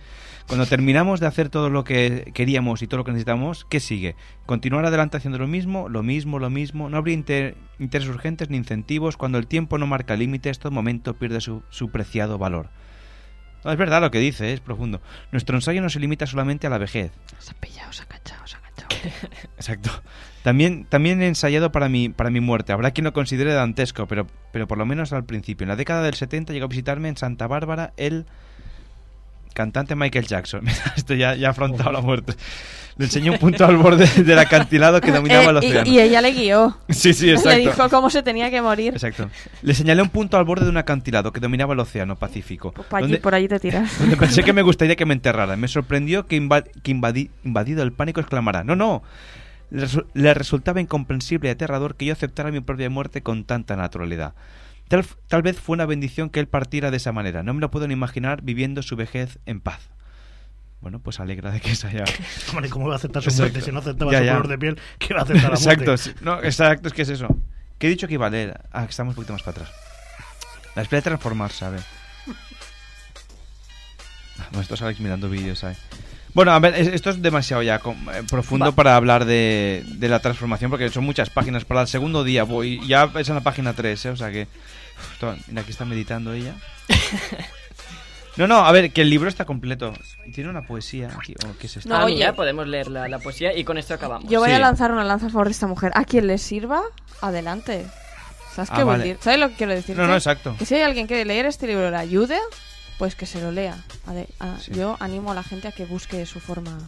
Cuando 0.47 0.67
terminamos 0.67 1.21
de 1.21 1.27
hacer 1.27 1.49
todo 1.49 1.71
lo 1.71 1.85
que 1.85 2.31
queríamos 2.35 2.83
y 2.83 2.87
todo 2.87 2.99
lo 2.99 3.05
que 3.05 3.13
necesitamos, 3.13 3.67
¿qué 3.69 3.78
sigue? 3.81 4.17
Continuar 4.47 4.85
adelante 4.85 5.17
haciendo 5.17 5.39
lo 5.39 5.47
mismo, 5.47 5.89
lo 5.89 6.03
mismo, 6.03 6.39
lo 6.39 6.51
mismo. 6.51 6.89
No 6.89 6.97
habría 6.97 7.15
inter- 7.15 7.57
intereses 7.79 8.15
urgentes 8.15 8.51
ni 8.51 8.57
incentivos. 8.57 9.17
Cuando 9.17 9.39
el 9.39 9.47
tiempo 9.47 9.79
no 9.79 9.87
marca 9.87 10.17
límites, 10.17 10.59
todo 10.59 10.73
momento 10.73 11.15
pierde 11.15 11.41
su, 11.41 11.63
su 11.71 11.91
preciado 11.91 12.39
valor. 12.39 12.69
No, 13.65 13.73
es 13.73 13.79
verdad 13.79 14.01
lo 14.01 14.11
que 14.11 14.21
dice, 14.21 14.53
es 14.53 14.61
profundo. 14.61 15.01
Nuestro 15.33 15.57
ensayo 15.57 15.83
no 15.83 15.91
se 15.91 15.99
limita 16.01 16.27
solamente 16.27 16.67
a 16.67 16.71
la 16.71 16.79
vejez. 16.79 17.11
Se 17.39 17.51
ha 17.51 17.55
pillado, 17.55 17.93
se 17.93 18.03
ha 18.05 18.07
cachado, 18.07 18.47
se 18.47 18.57
ha 18.57 18.61
cachado. 18.61 18.89
Exacto. 19.57 19.91
También, 20.45 20.85
también 20.85 21.21
he 21.21 21.27
ensayado 21.27 21.73
para 21.73 21.89
mi, 21.89 22.09
para 22.09 22.31
mi 22.31 22.41
muerte. 22.41 22.73
Habrá 22.73 22.93
quien 22.93 23.05
lo 23.05 23.13
considere 23.13 23.53
dantesco, 23.53 24.07
pero, 24.07 24.27
pero 24.53 24.69
por 24.69 24.79
lo 24.79 24.87
menos 24.87 25.13
al 25.13 25.25
principio. 25.25 25.65
En 25.65 25.69
la 25.71 25.77
década 25.77 26.03
del 26.03 26.15
70 26.15 26.53
llegó 26.53 26.67
a 26.67 26.69
visitarme 26.69 27.09
en 27.09 27.17
Santa 27.17 27.47
Bárbara 27.49 27.93
el 27.97 28.27
cantante 29.59 29.95
Michael 29.97 30.27
Jackson. 30.27 30.63
Esto 30.97 31.15
ya, 31.15 31.35
ya 31.35 31.49
ha 31.49 31.51
afrontado 31.51 31.91
la 31.93 32.01
muerte. 32.01 32.35
Le 32.97 33.05
enseñó 33.05 33.33
un 33.33 33.39
punto 33.39 33.65
al 33.65 33.77
borde 33.77 34.07
del 34.25 34.39
acantilado 34.39 35.01
que 35.01 35.13
dominaba 35.13 35.51
el 35.51 35.57
Eh, 35.59 35.61
y- 35.63 35.69
océano. 35.69 35.91
y, 35.91 36.01
ella 36.01 36.21
le 36.21 36.33
guió. 36.33 36.77
Sí, 36.89 37.13
sí, 37.15 37.27
Le 37.27 37.33
exacto. 37.35 37.59
dijo 37.59 37.89
cómo 37.91 38.11
se 38.11 38.23
tenía 38.23 38.51
que 38.51 38.61
morir. 38.63 38.93
Exacto. 38.95 39.29
Le 39.63 39.75
señalé 39.75 40.03
un 40.03 40.09
punto 40.09 40.37
al 40.37 40.45
borde 40.45 40.65
de 40.65 40.71
un 40.71 40.77
acantilado 40.79 41.33
que 41.33 41.39
dominaba 41.41 41.75
el 41.75 41.81
océano 41.81 42.17
Pacífico. 42.17 42.73
Por 42.73 42.87
allí, 42.99 43.03
donde- 43.03 43.19
por 43.19 43.35
allí 43.35 43.47
te 43.49 43.61
tiras. 43.61 43.99
donde 44.01 44.17
pensé 44.25 44.43
que 44.43 44.53
me 44.53 44.63
gustaría 44.63 44.97
que 44.97 45.07
me 45.07 45.15
enterraran. 45.15 45.61
Me 45.61 45.69
sorprendió 45.69 46.27
que, 46.27 46.41
inva- 46.41 46.65
que 46.83 46.93
invadi- 46.93 47.31
invadido 47.45 47.83
el 47.83 47.93
pánico 47.93 48.21
exclamara, 48.21 48.65
no, 48.65 48.75
no. 48.75 49.03
Le, 49.71 49.87
le 50.15 50.33
resultaba 50.35 50.81
incomprensible 50.81 51.49
y 51.51 51.53
aterrador 51.53 51.95
que 51.95 52.07
yo 52.07 52.15
aceptara 52.15 52.51
mi 52.51 52.61
propia 52.61 52.89
muerte 52.91 53.23
con 53.23 53.45
tanta 53.45 53.77
naturalidad. 53.77 54.33
Tal, 54.89 55.05
tal 55.29 55.43
vez 55.43 55.59
fue 55.59 55.75
una 55.75 55.87
bendición 55.87 56.31
que 56.31 56.41
él 56.41 56.49
partiera 56.49 56.91
de 56.91 56.97
esa 56.97 57.13
manera. 57.13 57.43
No 57.43 57.53
me 57.55 57.61
lo 57.61 57.71
puedo 57.71 57.87
ni 57.87 57.93
imaginar 57.95 58.43
viviendo 58.43 58.83
su 58.83 58.97
vejez 58.97 59.39
en 59.47 59.61
paz. 59.61 59.81
Bueno, 60.81 61.01
pues 61.01 61.19
alegra 61.21 61.51
de 61.51 61.61
que 61.61 61.75
se 61.75 61.89
haya... 61.89 62.05
Hombre, 62.51 62.69
¿cómo 62.71 62.87
va 62.89 62.95
a 62.95 62.97
aceptar 62.97 63.23
su 63.23 63.33
muerte? 63.37 63.61
Si 63.61 63.73
no 63.73 63.81
aceptaba 63.81 64.13
Ya, 64.13 64.19
su 64.21 64.25
ya. 64.25 64.33
color 64.33 64.49
de 64.49 64.59
piel, 64.59 64.79
¿qué 64.99 65.13
va 65.15 65.21
a 65.21 65.23
aceptar 65.25 65.53
la 65.53 65.59
muerte? 65.59 65.85
Exacto, 65.91 66.25
no, 66.25 66.43
exacto, 66.43 66.89
es 66.89 66.95
que 66.95 67.03
es 67.03 67.09
eso. 67.11 67.29
¿Qué 67.79 67.87
he 67.89 67.91
dicho 67.91 68.07
que 68.09 68.15
iba 68.15 68.27
a 68.27 68.31
leer? 68.31 68.61
Ah, 68.73 68.85
que 68.85 68.91
estamos 68.91 69.13
un 69.13 69.17
poquito 69.17 69.33
más 69.33 69.43
para 69.43 69.63
atrás. 69.63 69.73
La 70.77 70.83
espera 70.83 71.03
de 71.03 71.11
ver. 71.71 71.81
Ah, 74.39 74.47
Bueno, 74.53 74.61
esto 74.63 74.85
Alex 74.85 75.01
mirando 75.01 75.29
vídeos, 75.29 75.59
¿sabes? 75.59 75.79
Bueno, 76.35 76.53
a 76.53 76.59
ver, 76.61 76.75
es- 76.77 76.89
esto 76.89 77.11
es 77.11 77.21
demasiado 77.23 77.63
ya 77.63 77.77
eh, 77.77 78.23
profundo 78.31 78.67
Va. 78.67 78.73
para 78.73 78.95
hablar 78.97 79.25
de, 79.25 79.85
de 79.87 80.09
la 80.09 80.21
transformación, 80.21 80.71
porque 80.71 80.89
son 80.91 81.05
muchas 81.05 81.31
páginas. 81.31 81.65
Para 81.65 81.81
el 81.83 81.89
segundo 81.89 82.23
día 82.23 82.45
voy, 82.45 82.81
ya 82.87 83.11
es 83.19 83.29
en 83.29 83.35
la 83.35 83.41
página 83.41 83.73
3, 83.73 84.07
¿eh? 84.07 84.11
O 84.11 84.17
sea 84.17 84.31
que... 84.31 84.47
Mira, 85.49 85.61
aquí 85.63 85.71
está 85.71 85.85
meditando 85.85 86.33
ella. 86.33 86.55
No, 88.37 88.47
no, 88.47 88.59
a 88.65 88.71
ver, 88.71 88.93
que 88.93 89.03
el 89.03 89.11
libro 89.11 89.29
está 89.29 89.45
completo. 89.45 89.93
Tiene 90.33 90.49
una 90.49 90.63
poesía 90.63 91.11
aquí, 91.19 91.35
¿o 91.45 91.59
qué 91.59 91.67
es 91.67 91.77
esto? 91.79 91.89
No, 91.89 91.97
ah, 91.97 92.07
mira, 92.07 92.35
podemos 92.35 92.69
leer 92.69 92.87
la, 92.89 93.09
la 93.09 93.19
poesía 93.19 93.57
y 93.57 93.65
con 93.65 93.79
esto 93.79 93.95
acabamos. 93.95 94.31
Yo 94.31 94.39
voy 94.39 94.51
Sí. 94.51 94.55
a 94.55 94.59
lanzar 94.61 94.93
una 94.93 95.03
lanza 95.03 95.27
a 95.27 95.31
favor 95.31 95.47
de 95.49 95.53
esta 95.53 95.67
mujer. 95.67 95.91
A 95.97 96.05
quien 96.05 96.29
le 96.29 96.39
sirva, 96.39 96.83
adelante. 97.21 97.85
¿Sabes 98.55 98.71
Ah, 98.71 98.77
qué 98.77 98.85
voy 98.85 98.95
a 98.95 98.97
vale. 98.99 99.05
decir? 99.09 99.19
¿Sabes 99.25 99.41
lo 99.41 99.49
que 99.49 99.55
quiero 99.57 99.73
decir? 99.75 99.97
No, 99.97 100.07
no, 100.07 100.15
exacto. 100.15 100.55
Que 100.57 100.67
si 100.67 100.77
hay 100.77 100.83
alguien 100.83 101.09
que 101.09 101.25
leer 101.25 101.47
este 101.47 101.67
libro 101.67 101.91
le 101.91 101.97
ayude, 101.97 102.39
pues 102.99 103.17
que 103.17 103.27
se 103.27 103.41
lo 103.41 103.51
lea. 103.51 103.77
Ade- 104.07 104.29
a- 104.39 104.59
Sí. 104.61 104.71
Yo 104.73 104.97
animo 105.01 105.33
a 105.33 105.35
la 105.35 105.43
gente 105.43 105.67
a 105.67 105.73
que 105.73 105.85
busque 105.85 106.25
su 106.25 106.39
forma. 106.39 106.79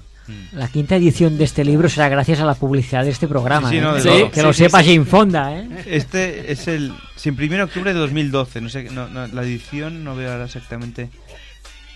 Mm. 0.52 0.56
La 0.56 0.68
quinta 0.68 0.96
edición 0.96 1.36
de 1.38 1.44
este 1.44 1.64
libro 1.64 1.88
será 1.88 2.08
gracias 2.08 2.40
a 2.40 2.44
la 2.44 2.54
publicidad 2.54 3.04
de 3.04 3.10
este 3.10 3.26
programa. 3.28 3.68
Sí, 3.68 3.74
sí, 3.74 3.78
¿eh? 3.78 3.82
no, 3.82 3.94
de 3.94 4.30
Que- 4.30 4.42
lo 4.42 4.52
sepa 4.52 4.82
sí. 4.82 4.90
Jane 4.94 5.04
Fonda, 5.04 5.58
¿eh? 5.58 5.68
Este 5.86 6.52
es 6.52 6.68
el. 6.68 6.92
Se 7.16 7.28
imprimió 7.28 7.56
en 7.56 7.62
octubre 7.62 7.92
de 7.92 7.98
2012. 7.98 8.60
No 8.60 8.68
sé, 8.68 8.84
no, 8.90 9.08
no, 9.08 9.26
la 9.26 9.42
edición 9.42 10.04
no 10.04 10.14
veo 10.16 10.30
ahora 10.32 10.44
exactamente. 10.44 11.10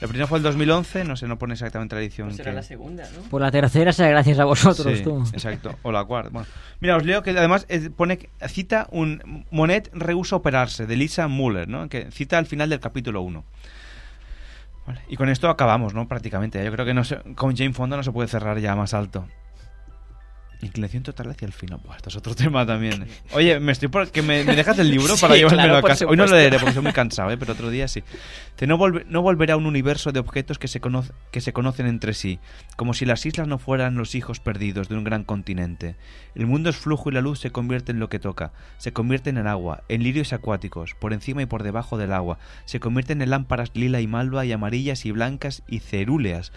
La 0.00 0.08
primera 0.08 0.26
fue 0.26 0.36
el 0.38 0.42
2011, 0.44 1.04
no 1.04 1.16
sé, 1.16 1.26
no 1.26 1.38
pone 1.38 1.54
exactamente 1.54 1.94
la 1.94 2.02
edición. 2.02 2.26
Pues 2.28 2.36
será 2.36 2.50
que- 2.50 2.56
la 2.56 2.62
segunda, 2.62 3.04
¿no? 3.16 3.22
Por 3.30 3.40
la 3.40 3.50
tercera 3.50 3.90
será 3.92 4.08
gracias 4.10 4.38
a 4.38 4.44
vosotros, 4.44 4.98
Sí, 4.98 5.02
tú. 5.04 5.24
exacto. 5.32 5.76
O 5.82 5.92
la 5.92 6.04
cuarta. 6.04 6.28
Bueno, 6.30 6.46
mira, 6.80 6.96
os 6.96 7.04
leo 7.06 7.22
que 7.22 7.30
además 7.30 7.66
pone 7.96 8.18
que- 8.18 8.28
cita 8.48 8.86
un 8.90 9.44
Monet 9.50 9.88
rehúsa 9.94 10.36
operarse 10.36 10.84
de 10.86 10.96
Lisa 10.96 11.26
Muller, 11.28 11.68
¿no? 11.68 11.88
Que 11.88 12.10
cita 12.10 12.36
al 12.36 12.44
final 12.46 12.68
del 12.68 12.80
capítulo 12.80 13.22
1. 13.22 13.44
Vale, 14.86 15.00
Y 15.08 15.16
con 15.16 15.28
esto 15.28 15.48
acabamos, 15.48 15.94
¿no? 15.94 16.06
Prácticamente. 16.08 16.62
Yo 16.64 16.70
creo 16.72 16.84
que 16.84 16.94
no 16.94 17.04
se- 17.04 17.20
con 17.34 17.56
Jane 17.56 17.72
Fonda 17.72 17.96
no 17.96 18.02
se 18.02 18.12
puede 18.12 18.28
cerrar 18.28 18.58
ya 18.58 18.74
más 18.76 18.92
alto. 18.94 19.26
Inclinación 20.64 21.02
total 21.02 21.30
hacia 21.30 21.46
el 21.46 21.52
final. 21.52 21.78
Buah, 21.84 21.96
esto 21.96 22.08
es 22.08 22.16
otro 22.16 22.34
tema 22.36 22.64
también. 22.64 23.06
Oye, 23.32 23.60
me 23.60 23.72
estoy 23.72 23.88
por... 23.88 24.10
que 24.10 24.22
me, 24.22 24.44
me 24.44 24.56
dejas 24.56 24.78
el 24.78 24.90
libro 24.90 25.14
para 25.20 25.34
Sí, 25.34 25.40
llevármelo 25.40 25.68
claro, 25.74 25.86
a 25.86 25.88
casa. 25.88 26.06
Hoy 26.06 26.16
no 26.16 26.26
lo 26.26 26.34
leeré 26.34 26.56
porque 26.58 26.70
estoy 26.70 26.82
muy 26.82 26.92
cansado, 26.92 27.30
¿eh? 27.30 27.36
pero 27.36 27.52
otro 27.52 27.70
día 27.70 27.86
sí. 27.86 28.02
Que 28.56 28.66
no, 28.66 28.78
volve- 28.78 29.04
no 29.08 29.20
volverá 29.22 29.56
un 29.56 29.66
universo 29.66 30.10
de 30.12 30.20
objetos 30.20 30.58
que 30.58 30.68
se, 30.68 30.80
cono- 30.80 31.04
que 31.30 31.40
se 31.40 31.52
conocen 31.52 31.86
entre 31.86 32.14
sí, 32.14 32.38
como 32.76 32.94
si 32.94 33.04
las 33.04 33.26
islas 33.26 33.46
no 33.46 33.58
fueran 33.58 33.96
los 33.96 34.14
hijos 34.14 34.40
perdidos 34.40 34.88
de 34.88 34.96
un 34.96 35.04
gran 35.04 35.24
continente. 35.24 35.96
El 36.34 36.46
mundo 36.46 36.70
es 36.70 36.76
flujo 36.76 37.10
y 37.10 37.12
la 37.14 37.20
luz 37.20 37.38
se 37.40 37.50
convierte 37.50 37.92
en 37.92 37.98
lo 38.00 38.08
que 38.08 38.18
toca, 38.18 38.52
se 38.78 38.92
convierten 38.92 39.36
en 39.38 39.46
agua, 39.46 39.82
en 39.88 40.02
lirios 40.02 40.32
acuáticos, 40.32 40.94
por 40.94 41.12
encima 41.12 41.42
y 41.42 41.46
por 41.46 41.62
debajo 41.62 41.98
del 41.98 42.12
agua, 42.12 42.38
se 42.64 42.80
convierten 42.80 43.20
en 43.22 43.30
lámparas 43.30 43.70
lila 43.74 44.00
y 44.00 44.06
malva 44.06 44.44
y 44.46 44.52
amarillas 44.52 45.04
y 45.04 45.10
blancas 45.12 45.62
y 45.68 45.80
cerúleas, 45.80 46.52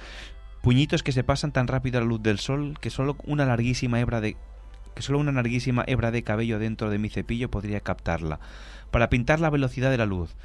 puñitos 0.67 1.01
que 1.01 1.13
se 1.13 1.23
pasan 1.23 1.53
tan 1.53 1.69
rápido 1.69 1.97
a 1.97 2.01
la 2.01 2.07
luz 2.07 2.21
del 2.21 2.39
sol 2.39 2.77
que 2.81 2.89
solo 2.89 3.15
una 3.23 3.45
larguísima 3.45 4.01
hebra 4.01 4.19
de 4.19 4.35
que 4.95 5.01
solo 5.01 5.17
una 5.17 5.31
larguísima 5.31 5.85
hebra 5.87 6.11
de 6.11 6.23
cabello 6.23 6.59
dentro 6.59 6.89
de 6.89 6.97
mi 6.97 7.07
cepillo 7.07 7.49
podría 7.49 7.79
captarla, 7.79 8.41
para 8.91 9.09
pintar 9.09 9.39
la 9.39 9.49
velocidad 9.49 9.91
de 9.91 9.97
la 9.97 10.05
luz. 10.05 10.35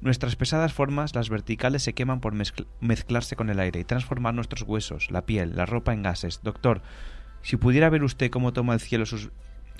Nuestras 0.00 0.34
pesadas 0.34 0.72
formas, 0.72 1.14
las 1.14 1.28
verticales, 1.28 1.84
se 1.84 1.92
queman 1.92 2.18
por 2.18 2.34
mezcl- 2.34 2.66
mezclarse 2.80 3.36
con 3.36 3.48
el 3.48 3.60
aire 3.60 3.78
y 3.78 3.84
transformar 3.84 4.34
nuestros 4.34 4.62
huesos, 4.62 5.12
la 5.12 5.22
piel, 5.22 5.54
la 5.54 5.64
ropa 5.64 5.92
en 5.92 6.02
gases. 6.02 6.40
Doctor, 6.42 6.82
si 7.42 7.56
pudiera 7.56 7.88
ver 7.88 8.02
usted 8.02 8.32
cómo 8.32 8.52
toma 8.52 8.74
el 8.74 8.80
cielo 8.80 9.06
sus 9.06 9.30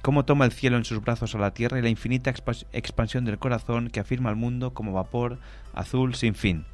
cómo 0.00 0.24
toma 0.24 0.44
el 0.44 0.52
cielo 0.52 0.76
en 0.76 0.84
sus 0.84 1.02
brazos 1.02 1.34
a 1.34 1.38
la 1.38 1.54
tierra 1.54 1.80
y 1.80 1.82
la 1.82 1.88
infinita 1.88 2.30
expansión 2.30 3.24
del 3.24 3.40
corazón 3.40 3.90
que 3.90 3.98
afirma 3.98 4.30
al 4.30 4.36
mundo 4.36 4.74
como 4.74 4.92
vapor 4.92 5.40
azul 5.74 6.14
sin 6.14 6.36
fin. 6.36 6.66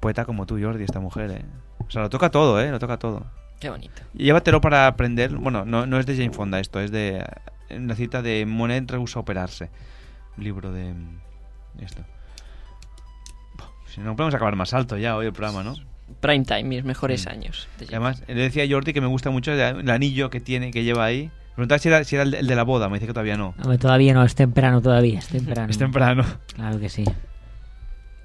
Poeta 0.00 0.24
como 0.24 0.46
tú, 0.46 0.58
Jordi, 0.60 0.82
esta 0.82 0.98
mujer, 0.98 1.30
¿eh? 1.30 1.44
O 1.86 1.90
sea, 1.90 2.02
lo 2.02 2.10
toca 2.10 2.30
todo, 2.30 2.60
¿eh? 2.60 2.70
Lo 2.70 2.78
toca 2.78 2.98
todo. 2.98 3.26
Qué 3.60 3.70
bonito. 3.70 4.02
Y 4.14 4.24
Llévatelo 4.24 4.60
para 4.60 4.86
aprender. 4.86 5.30
Bueno, 5.36 5.64
no, 5.64 5.86
no 5.86 5.98
es 5.98 6.06
de 6.06 6.16
Jane 6.16 6.32
Fonda 6.32 6.58
esto, 6.58 6.80
es 6.80 6.90
de 6.90 7.24
una 7.70 7.94
cita 7.94 8.22
de 8.22 8.44
Monet 8.46 8.90
rehúsa 8.90 9.20
operarse. 9.20 9.70
Un 10.36 10.44
libro 10.44 10.72
de 10.72 10.92
mm, 10.92 11.20
esto. 11.80 12.02
Si 13.86 14.00
no 14.00 14.16
podemos 14.16 14.34
acabar 14.34 14.56
más 14.56 14.72
alto 14.72 14.96
ya 14.96 15.16
hoy 15.16 15.26
el 15.26 15.32
programa, 15.32 15.62
¿no? 15.62 15.74
Prime 16.20 16.44
time, 16.44 16.64
mis 16.64 16.84
mejores 16.84 17.26
Mm. 17.26 17.30
años. 17.30 17.68
de 17.78 17.86
Además, 17.86 18.22
le 18.26 18.34
decía 18.34 18.64
a 18.64 18.66
Jordi 18.68 18.92
que 18.92 19.00
me 19.00 19.06
gusta 19.06 19.30
mucho 19.30 19.52
el, 19.52 19.90
anillo 19.90 20.30
que 20.30 20.40
tiene, 20.40 20.70
que 20.70 20.82
lleva 20.82 21.04
ahí. 21.04 21.30
Me 21.50 21.54
preguntaba 21.56 21.78
si 21.78 21.88
era, 21.88 22.04
si 22.04 22.16
era 22.16 22.22
el, 22.24 22.46
de, 22.46 22.56
la 22.56 22.62
boda, 22.62 22.88
me 22.88 22.94
dice 22.96 23.06
que 23.06 23.12
todavía 23.12 23.36
no. 23.36 23.54
Hombre, 23.62 23.78
todavía 23.78 24.14
no, 24.14 24.24
es 24.24 24.34
temprano 24.34 24.80
todavía, 24.80 25.18
es 25.18 25.28
temprano. 25.28 25.70
Es 25.70 25.78
temprano. 25.78 26.24
Claro 26.54 26.80
que 26.80 26.88
sí. 26.88 27.04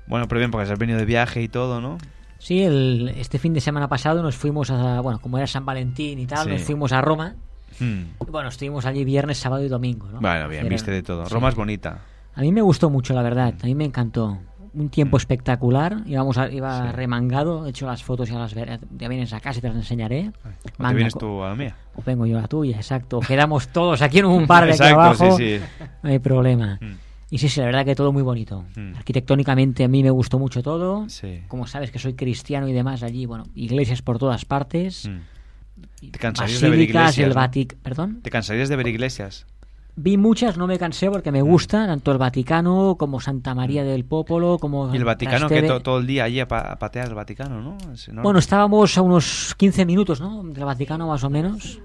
Bueno, 0.07 0.27
pero 0.29 0.39
bien, 0.39 0.51
porque 0.51 0.71
has 0.71 0.79
venido 0.79 0.97
de 0.97 1.05
viaje 1.05 1.41
y 1.41 1.49
todo, 1.49 1.81
¿no? 1.81 1.97
Sí, 2.39 2.61
el, 2.63 3.13
este 3.17 3.39
fin 3.39 3.53
de 3.53 3.61
semana 3.61 3.87
pasado 3.87 4.21
nos 4.23 4.35
fuimos 4.35 4.69
a, 4.71 5.01
bueno, 5.01 5.19
como 5.19 5.37
era 5.37 5.47
San 5.47 5.65
Valentín 5.65 6.19
y 6.19 6.25
tal, 6.27 6.45
Sí. 6.45 6.51
nos 6.51 6.61
fuimos 6.61 6.91
a 6.91 7.01
Roma. 7.01 7.35
Hmm. 7.79 8.01
Y 8.25 8.31
bueno, 8.31 8.49
estuvimos 8.49 8.85
allí 8.85 9.03
viernes, 9.03 9.37
sábado 9.37 9.63
y 9.63 9.67
domingo, 9.67 10.07
¿no? 10.07 10.19
Bueno, 10.21 10.47
bien, 10.47 10.61
Era- 10.65 10.69
viste 10.69 10.91
de 10.91 11.03
todo. 11.03 11.25
sí. 11.25 11.33
Roma 11.33 11.49
es 11.49 11.55
bonita. 11.55 11.99
A 12.35 12.41
mí 12.41 12.51
me 12.51 12.61
gustó 12.61 12.89
mucho, 12.89 13.13
la 13.13 13.21
verdad, 13.23 13.53
a 13.61 13.65
mí 13.65 13.75
me 13.75 13.85
encantó. 13.85 14.37
un 14.73 14.89
tiempo 14.89 15.17
espectacular. 15.17 16.03
Íbamos 16.05 16.37
a- 16.37 16.51
iba 16.51 16.91
remangado, 16.91 17.65
he 17.65 17.71
hecho 17.71 17.87
las 17.87 18.03
fotos, 18.03 18.29
ya 18.29 18.37
las 18.37 18.53
verás. 18.53 18.79
Ya 18.95 19.07
vienes 19.07 19.33
a 19.33 19.39
casa 19.39 19.57
y 19.57 19.61
te 19.61 19.69
las 19.69 19.77
enseñaré. 19.77 20.31
Te 20.61 20.71
Manga 20.77 20.93
vienes 20.95 21.15
tú 21.15 21.41
a 21.41 21.49
la 21.49 21.55
mía. 21.55 21.75
o 21.95 22.03
vengo 22.05 22.27
yo 22.27 22.37
a 22.37 22.41
la 22.41 22.47
tuya, 22.47 22.75
exacto. 22.75 23.19
Quedamos 23.21 23.69
todos 23.69 24.03
aquí 24.03 24.19
en 24.19 24.25
un 24.25 24.45
bar 24.45 24.65
de 24.65 24.73
aquí 24.73 24.83
Exacto, 24.83 25.01
abajo. 25.01 25.37
sí, 25.37 25.57
sí. 25.57 25.63
No 26.03 26.09
hay 26.11 26.19
problema. 26.19 26.77
Mm. 26.79 26.93
Y 27.29 27.39
sí, 27.39 27.49
sí, 27.49 27.59
la 27.59 27.65
verdad 27.65 27.83
que 27.85 27.93
todo 27.95 28.13
muy 28.13 28.23
bonito. 28.23 28.63
Mm. 28.75 28.95
Arquitectónicamente 28.95 29.83
a 29.83 29.87
mí 29.87 30.01
me 30.03 30.11
gustó 30.11 30.39
mucho 30.39 30.63
todo. 30.63 31.09
Sí. 31.09 31.41
Como 31.49 31.67
sabes 31.67 31.91
que 31.91 31.99
soy 31.99 32.13
cristiano 32.13 32.67
y 32.67 32.73
demás 32.73 33.03
allí, 33.03 33.25
bueno, 33.25 33.43
iglesias 33.55 34.01
por 34.01 34.17
todas 34.17 34.45
partes. 34.45 35.07
Mm. 35.09 36.09
Te 36.11 36.19
cansarías 36.19 36.61
de 36.61 36.69
ver 36.69 36.79
iglesias. 36.79 37.17
el 37.19 37.29
¿no? 37.29 37.35
Vatic... 37.35 37.75
¿Perdón? 37.77 38.21
Te 38.21 38.29
cansarías 38.29 38.69
de 38.69 38.75
ver 38.77 38.87
iglesias. 38.87 39.45
Vi 39.99 40.15
muchas, 40.15 40.57
no 40.57 40.67
me 40.67 40.77
cansé 40.77 41.09
porque 41.09 41.31
me 41.31 41.41
gusta, 41.41 41.87
tanto 41.87 42.11
el 42.11 42.19
Vaticano 42.19 42.95
como 42.99 43.19
Santa 43.19 43.55
María 43.55 43.83
del 43.83 44.05
Popolo, 44.05 44.59
como 44.59 44.93
Y 44.93 44.97
el 44.97 45.03
Vaticano, 45.03 45.47
que 45.47 45.55
Trastevere. 45.55 45.67
to- 45.67 45.81
todo 45.81 45.97
el 45.97 46.05
día 46.05 46.23
allí 46.25 46.39
a, 46.39 46.47
pa- 46.47 46.59
a 46.71 46.77
patear 46.77 47.07
el 47.07 47.15
Vaticano, 47.15 47.61
¿no? 47.61 47.77
Es. 47.91 48.07
Bueno, 48.13 48.37
estábamos 48.37 48.95
a 48.95 49.01
unos 49.01 49.55
15 49.57 49.85
minutos, 49.87 50.21
¿no? 50.21 50.43
Del 50.43 50.65
Vaticano 50.65 51.07
más 51.07 51.23
o 51.23 51.31
menos. 51.31 51.79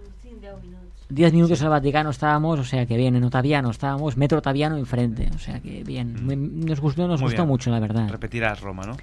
10 1.14 1.32
minutos 1.32 1.60
en 1.60 1.64
el 1.66 1.70
Vaticano 1.70 2.10
estábamos, 2.10 2.58
o 2.58 2.64
sea 2.64 2.86
que 2.86 2.96
bien, 2.96 3.14
en 3.16 3.24
Otaviano 3.24 3.70
estábamos, 3.70 4.16
Metro 4.16 4.38
Otaviano 4.38 4.76
enfrente, 4.76 5.28
o 5.34 5.38
sea 5.38 5.60
que 5.60 5.84
bien. 5.84 6.26
Me- 6.26 6.36
Nos 6.36 6.80
gustó, 6.80 7.06
nos 7.06 7.20
Mm. 7.20 7.24
Muy 7.24 7.30
gustó 7.30 7.42
bien. 7.42 7.48
mucho, 7.48 7.70
la 7.70 7.80
verdad. 7.80 8.08
Repetirás 8.08 8.60
Roma, 8.60 8.84
¿no? 8.86 8.96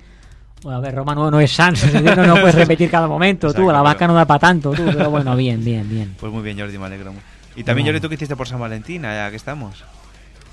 Bueno, 0.64 0.78
a 0.78 0.82
ver, 0.82 0.94
Roma 0.96 1.16
no, 1.16 1.32
no 1.32 1.40
es 1.40 1.52
Sans, 1.52 1.94
no, 1.94 2.16
no 2.26 2.34
puedes 2.42 2.56
repetir 2.56 2.90
cada 2.90 3.08
momento, 3.08 3.48
tú, 3.48 3.52
Exacto, 3.62 3.72
la 3.72 3.82
vaca 3.82 4.00
pero- 4.00 4.08
no 4.14 4.16
da 4.16 4.26
para 4.26 4.40
tanto, 4.40 4.72
tú, 4.72 4.84
pero 4.86 5.10
bueno, 5.10 5.36
bien, 5.36 5.64
bien, 5.64 5.88
bien. 5.90 6.16
Pues 6.20 6.32
muy 6.34 6.42
bien, 6.44 6.58
Jordi, 6.60 6.78
me 6.78 6.86
alegro. 6.88 7.14
Y 7.56 7.64
también, 7.64 7.86
Bueno. 7.86 7.98
Jordi, 7.98 8.00
¿tú 8.02 8.10
qué 8.10 8.16
hiciste 8.16 8.36
por 8.36 8.48
San 8.48 8.60
Valentín? 8.60 9.04
Ya 9.04 9.30
que 9.30 9.36
estamos. 9.36 9.84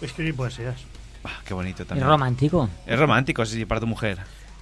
Escribir 0.01 0.35
poesías. 0.37 0.77
Ah, 1.25 1.31
qué 1.45 1.55
bonito 1.55 1.83
Es 1.83 1.89
también. 1.89 2.07
romántico. 2.07 2.69
Es 2.87 2.99
romántico, 2.99 3.45
sí, 3.47 3.65
para 3.65 3.81
tu 3.81 3.87
mujer. 3.87 4.19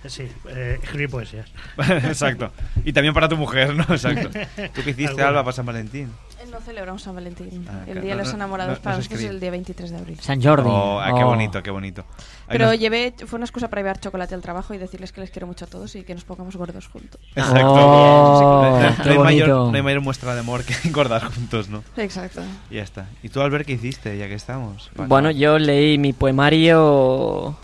Sí, 0.06 0.28
eh, 0.48 0.78
escribir 0.82 1.08
poesías. 1.10 1.50
Exacto. 1.78 2.52
Y 2.84 2.92
también 2.92 3.14
para 3.14 3.28
tu 3.28 3.36
mujer, 3.36 3.74
¿no? 3.74 3.84
Exacto. 3.84 4.28
¿Tú 4.74 4.82
qué 4.82 4.90
hiciste, 4.90 5.04
Alguna. 5.06 5.28
Alba, 5.28 5.44
para 5.44 5.52
San 5.56 5.66
Valentín? 5.66 6.10
No 6.50 6.60
celebramos 6.60 7.02
San 7.02 7.14
Valentín. 7.16 7.66
Ah, 7.68 7.78
el 7.80 7.84
claro. 7.86 8.00
Día 8.02 8.16
de 8.16 8.22
los 8.22 8.32
Enamorados 8.32 8.78
no, 8.78 8.82
para 8.82 8.94
no 8.94 8.98
nosotros 8.98 9.22
es 9.22 9.30
el 9.30 9.40
día 9.40 9.50
23 9.50 9.90
de 9.90 9.96
abril. 9.96 10.20
San 10.20 10.40
Jordi. 10.40 10.68
Oh, 10.70 11.00
ah, 11.00 11.12
qué 11.16 11.24
Oh. 11.24 11.26
bonito, 11.26 11.60
qué 11.64 11.70
bonito. 11.70 12.04
Pero 12.46 12.72
llevé, 12.74 13.12
fue 13.26 13.38
una 13.38 13.46
excusa 13.46 13.68
para 13.68 13.80
llevar 13.82 13.98
chocolate 13.98 14.34
al 14.36 14.42
trabajo 14.42 14.72
y 14.72 14.78
decirles 14.78 15.10
que 15.10 15.20
les 15.22 15.30
quiero 15.30 15.48
mucho 15.48 15.64
a 15.64 15.68
todos 15.68 15.96
y 15.96 16.04
que 16.04 16.14
nos 16.14 16.22
pongamos 16.24 16.54
gordos 16.54 16.86
juntos. 16.86 17.20
Exacto. 17.34 17.66
Oh, 17.74 18.78
no, 18.80 19.02
qué 19.02 19.10
hay 19.10 19.18
mayor, 19.18 19.48
no 19.48 19.72
hay 19.74 19.82
mayor 19.82 20.00
muestra 20.02 20.34
de 20.34 20.40
amor 20.40 20.62
que 20.64 20.74
engordar 20.88 21.24
juntos, 21.24 21.68
¿no? 21.70 21.82
Exacto. 21.96 22.42
Y 22.70 22.74
ya 22.76 22.82
está. 22.82 23.08
¿Y 23.24 23.30
tú, 23.30 23.40
Albert, 23.40 23.66
qué 23.66 23.72
hiciste, 23.72 24.16
ya 24.16 24.28
que 24.28 24.34
estamos? 24.34 24.90
Bueno, 24.94 25.30
yo 25.32 25.58
leí 25.58 25.98
mi 25.98 26.12
poemario 26.12 27.56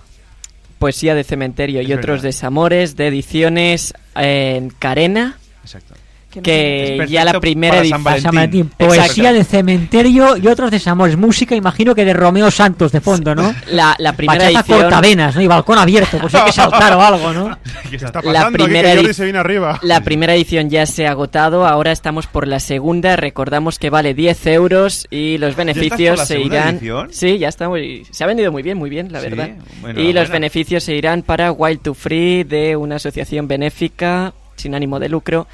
Poesía 0.80 1.14
de 1.14 1.24
Cementerio 1.24 1.82
y 1.82 1.92
otros 1.92 2.22
desamores 2.22 2.96
de 2.96 3.08
ediciones 3.08 3.92
en 4.16 4.70
Carena. 4.70 5.38
Exacto. 5.62 5.94
Que 6.30 6.96
no 6.98 7.04
ya 7.06 7.24
la 7.24 7.40
primera 7.40 7.78
edición. 7.78 8.70
Poesía 8.76 9.32
de 9.32 9.42
cementerio 9.44 10.36
y 10.36 10.46
otros 10.46 10.70
desamores. 10.70 11.16
Música, 11.16 11.54
imagino 11.56 11.94
que 11.94 12.04
de 12.04 12.12
Romeo 12.12 12.50
Santos 12.50 12.92
de 12.92 13.00
fondo, 13.00 13.34
¿no? 13.34 13.52
La, 13.72 13.96
la 13.98 14.12
primera 14.12 14.44
Bachata 14.44 14.60
edición. 14.60 14.80
cortavenas, 14.82 15.34
¿no? 15.34 15.42
Y 15.42 15.46
balcón 15.46 15.78
abierto, 15.78 16.18
pues 16.20 16.34
hay 16.34 16.44
que 16.44 16.52
saltar 16.52 16.92
o 16.94 17.00
algo, 17.02 17.32
¿no? 17.32 17.58
¿Qué 17.90 17.96
está 17.96 18.20
La 18.22 18.32
pasando? 18.32 18.58
Primera 18.64 18.90
que 18.90 18.96
Jordi 18.96 19.08
edi- 19.10 19.14
se 19.14 19.24
viene 19.24 19.38
arriba. 19.38 19.78
La 19.82 20.00
primera 20.02 20.34
edición 20.34 20.70
ya 20.70 20.86
se 20.86 21.06
ha 21.06 21.10
agotado, 21.10 21.66
ahora 21.66 21.92
estamos 21.92 22.26
por 22.26 22.46
la 22.46 22.60
segunda. 22.60 23.16
Recordamos 23.16 23.78
que 23.78 23.90
vale 23.90 24.14
10 24.14 24.46
euros 24.46 25.06
y 25.10 25.38
los 25.38 25.54
por 25.54 25.64
beneficios 25.64 26.18
la 26.18 26.26
se 26.26 26.40
irán. 26.40 26.76
edición? 26.76 27.08
Sí, 27.12 27.38
ya 27.38 27.48
está 27.48 27.68
muy. 27.68 28.04
Se 28.10 28.22
ha 28.24 28.26
vendido 28.26 28.52
muy 28.52 28.62
bien, 28.62 28.78
muy 28.78 28.90
bien, 28.90 29.10
la 29.12 29.20
Sí, 29.20 29.28
verdad. 29.28 29.50
bueno, 29.80 30.00
y 30.00 30.12
los 30.12 30.28
beneficios 30.28 30.84
se 30.84 30.94
irán 30.94 31.22
para 31.22 31.50
Wild 31.52 31.80
to 31.82 31.94
Free, 31.94 32.44
de 32.44 32.76
una 32.76 32.96
asociación 32.96 33.48
benéfica 33.48 34.32
sin 34.56 34.74
ánimo 34.74 34.98
de 35.00 35.08
lucro 35.08 35.46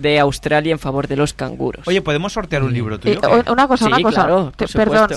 de 0.00 0.18
Australia 0.20 0.72
en 0.72 0.78
favor 0.78 1.06
de 1.08 1.16
los 1.16 1.32
canguros. 1.34 1.86
Oye, 1.86 2.00
¿podemos 2.02 2.32
sortear 2.32 2.62
un 2.62 2.72
libro 2.72 2.96
Eh, 2.96 2.98
tuyo? 2.98 3.20
o- 3.22 3.52
una 3.52 3.68
cosa, 3.68 3.84
Sí, 3.86 3.92
una 3.92 4.02
cosa. 4.02 4.24
claro, 4.24 4.52
Te- 4.56 4.66
por 4.66 4.88
perdón. 4.90 5.08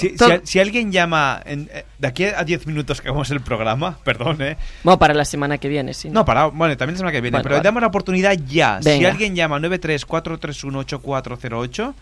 Si, 0.44 0.60
alguien 0.60 0.92
llama 0.92 1.42
en- 1.46 1.70
eh, 1.74 1.86
de 2.00 2.08
aquí 2.08 2.26
a 2.26 2.44
10 2.44 2.66
minutos 2.68 3.02
que 3.02 3.08
hagamos 3.10 3.30
el 3.32 3.42
programa, 3.42 3.98
perdón, 4.04 4.42
¿eh? 4.42 4.58
Bueno, 4.84 5.00
para 5.00 5.14
la 5.14 5.26
semana 5.26 5.58
que 5.58 5.68
viene, 5.70 5.94
sí. 5.94 6.10
No, 6.10 6.26
para, 6.26 6.46
bueno, 6.48 6.76
también 6.78 6.96
la 6.96 7.00
semana 7.00 7.12
que 7.12 7.22
viene, 7.22 7.36
Bueno, 7.36 7.44
pero 7.44 7.56
vale. 7.56 7.64
damos 7.64 7.82
la 7.82 7.88
oportunidad 7.88 8.38
ya. 8.48 8.82
Si 8.82 9.06
alguien 9.06 9.36
llama 9.36 9.60
934318408, 9.60 11.94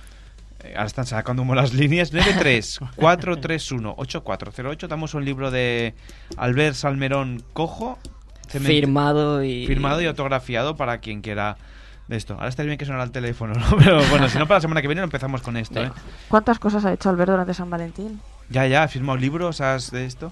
eh, 0.63 0.73
ahora 0.75 0.85
están 0.87 1.05
sacando 1.05 1.41
como 1.41 1.55
las 1.55 1.73
líneas, 1.73 2.13
934318408, 2.13 4.87
damos 4.87 5.13
un 5.13 5.25
libro 5.25 5.51
de 5.51 5.93
Albert 6.37 6.75
Salmerón 6.75 7.43
Cojo, 7.53 7.97
Firmado 8.49 9.43
y. 9.45 9.65
firmado 9.65 10.01
y 10.01 10.05
autografiado 10.07 10.75
para 10.75 10.97
quien 10.99 11.21
quiera 11.21 11.55
de 12.11 12.17
esto. 12.17 12.33
Ahora 12.35 12.49
está 12.49 12.61
bien 12.63 12.77
que 12.77 12.85
suena 12.85 13.01
el 13.01 13.11
teléfono, 13.11 13.53
¿no? 13.59 13.77
Pero 13.77 14.03
bueno, 14.09 14.29
si 14.29 14.37
no 14.37 14.45
para 14.47 14.57
la 14.57 14.61
semana 14.61 14.81
que 14.81 14.87
viene 14.87 15.01
empezamos 15.01 15.41
con 15.41 15.57
esto, 15.57 15.81
¿eh? 15.81 15.91
¿Cuántas 16.27 16.59
cosas 16.59 16.85
ha 16.85 16.93
hecho 16.93 17.09
Albert 17.09 17.31
durante 17.31 17.53
San 17.55 17.69
Valentín? 17.69 18.21
Ya, 18.49 18.67
ya, 18.67 18.83
has 18.83 18.91
firmado 18.91 19.17
libros, 19.17 19.61
has 19.61 19.89
de 19.91 20.05
esto. 20.05 20.31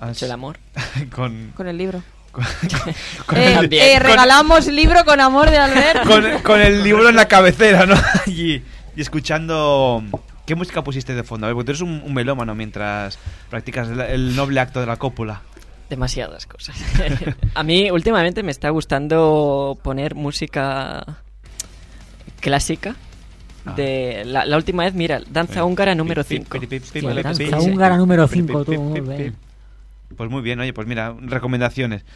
Has- 0.00 0.16
Hecho 0.16 0.26
el 0.26 0.32
amor. 0.32 0.58
con, 1.14 1.52
Con 1.56 1.66
el 1.66 1.76
libro. 1.76 2.02
con, 2.30 2.44
Eh, 3.36 3.56
el- 3.60 3.72
eh, 3.74 3.94
con- 3.98 4.06
regalamos 4.06 4.66
libro 4.68 5.04
con 5.04 5.20
amor 5.20 5.50
de 5.50 5.58
Albert. 5.58 6.06
con, 6.06 6.24
con 6.42 6.60
el 6.60 6.82
libro 6.82 7.08
en 7.08 7.16
la 7.16 7.26
cabecera, 7.28 7.84
¿no? 7.84 7.96
y, 8.26 8.62
y 8.96 9.00
escuchando... 9.00 10.02
¿Qué 10.46 10.56
música 10.56 10.82
pusiste 10.82 11.14
de 11.14 11.22
fondo? 11.22 11.46
A 11.46 11.48
ver, 11.48 11.54
porque 11.54 11.66
tú 11.66 11.70
eres 11.70 11.82
un, 11.82 12.02
un 12.04 12.14
melómano 12.14 12.52
mientras 12.56 13.16
practicas 13.48 13.88
el, 13.88 14.00
el 14.00 14.34
noble 14.36 14.58
acto 14.60 14.80
de 14.80 14.86
la 14.86 14.96
cópula. 14.96 15.40
Demasiadas 15.92 16.46
cosas. 16.46 16.74
a 17.54 17.62
mí 17.62 17.90
últimamente 17.90 18.42
me 18.42 18.50
está 18.50 18.70
gustando 18.70 19.78
poner 19.82 20.14
música 20.14 21.04
clásica. 22.40 22.96
Ah. 23.66 23.74
De 23.74 24.22
la, 24.24 24.46
la 24.46 24.56
última 24.56 24.84
vez, 24.84 24.94
mira, 24.94 25.20
danza 25.28 25.66
húngara 25.66 25.94
número 25.94 26.22
5. 26.22 26.56
Hostia, 26.56 27.22
danza 27.22 27.60
húngara 27.60 27.98
número 27.98 28.26
5, 28.26 28.64
tú, 28.64 28.72
muy 28.80 29.00
bien. 29.02 29.36
Pues 30.16 30.30
muy 30.30 30.40
bien, 30.40 30.60
oye, 30.60 30.72
pues 30.72 30.86
mira, 30.86 31.14
recomendaciones. 31.20 32.06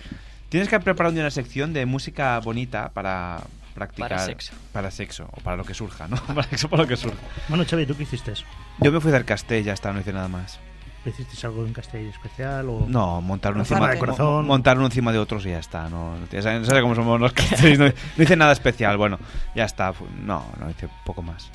Tienes 0.49 0.71
que 0.71 0.81
preparar 0.81 1.13
una 1.13 1.31
sección 1.31 1.75
de 1.75 1.85
música 1.85 2.41
bonita 2.41 2.93
para 2.95 3.43
practicar. 3.75 4.09
Para 4.09 4.25
sexo. 4.25 4.55
Para 4.73 4.91
sexo, 4.91 5.29
o 5.33 5.41
para 5.43 5.59
lo 5.59 5.65
que 5.65 5.75
surja, 5.75 6.09
¿no? 6.09 6.17
para 6.35 6.45
sexo, 6.45 6.71
para 6.71 6.85
lo 6.85 6.89
que 6.89 6.97
surja. 6.97 7.19
Bueno, 7.51 7.67
Xavi, 7.69 7.85
¿tú 7.85 7.95
qué 7.95 8.05
hiciste? 8.05 8.33
Yo 8.81 8.91
me 8.91 9.03
fui 9.03 9.13
del 9.13 9.27
castell, 9.27 9.63
ya 9.63 9.75
está, 9.75 9.93
no 9.93 10.01
hice 10.01 10.15
nada 10.15 10.29
más. 10.29 10.61
¿Hiciste 11.07 11.47
algo 11.47 11.65
en 11.65 11.73
Castell 11.73 12.07
especial? 12.09 12.69
O... 12.69 12.85
No, 12.89 13.21
montar 13.21 13.53
uno, 13.53 13.61
Rozar 13.63 13.79
encima, 13.79 13.93
de 13.93 13.99
corazón. 13.99 14.27
mo- 14.27 14.43
montar 14.43 14.77
uno 14.77 14.87
encima 14.87 15.13
de 15.13 15.19
otros 15.19 15.47
y 15.47 15.51
ya 15.51 15.59
está. 15.59 15.89
No, 15.89 16.15
ya 16.33 16.43
sabes, 16.43 16.67
sabes 16.67 16.83
cómo 16.83 16.95
somos 16.95 17.21
los 17.21 17.33
castells, 17.33 17.79
no, 17.79 17.87
no 17.87 18.23
hice 18.23 18.37
nada 18.37 18.53
especial, 18.53 18.97
bueno, 18.97 19.19
ya 19.55 19.65
está. 19.65 19.93
No, 20.23 20.45
no 20.59 20.69
hice 20.71 20.89
poco 21.05 21.23
más. 21.23 21.51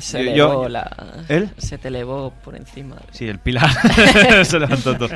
Se 0.00 0.22
Yo- 0.24 0.30
elevó 0.48 0.62
yo- 0.64 0.68
la. 0.68 1.24
¿Él? 1.28 1.50
Se 1.56 1.78
te 1.78 1.88
elevó 1.88 2.30
por 2.44 2.54
encima. 2.54 2.96
Sí, 3.12 3.26
el 3.28 3.38
pilar 3.38 3.70
se 4.44 4.58
levantó 4.60 4.96
todo. 4.96 5.08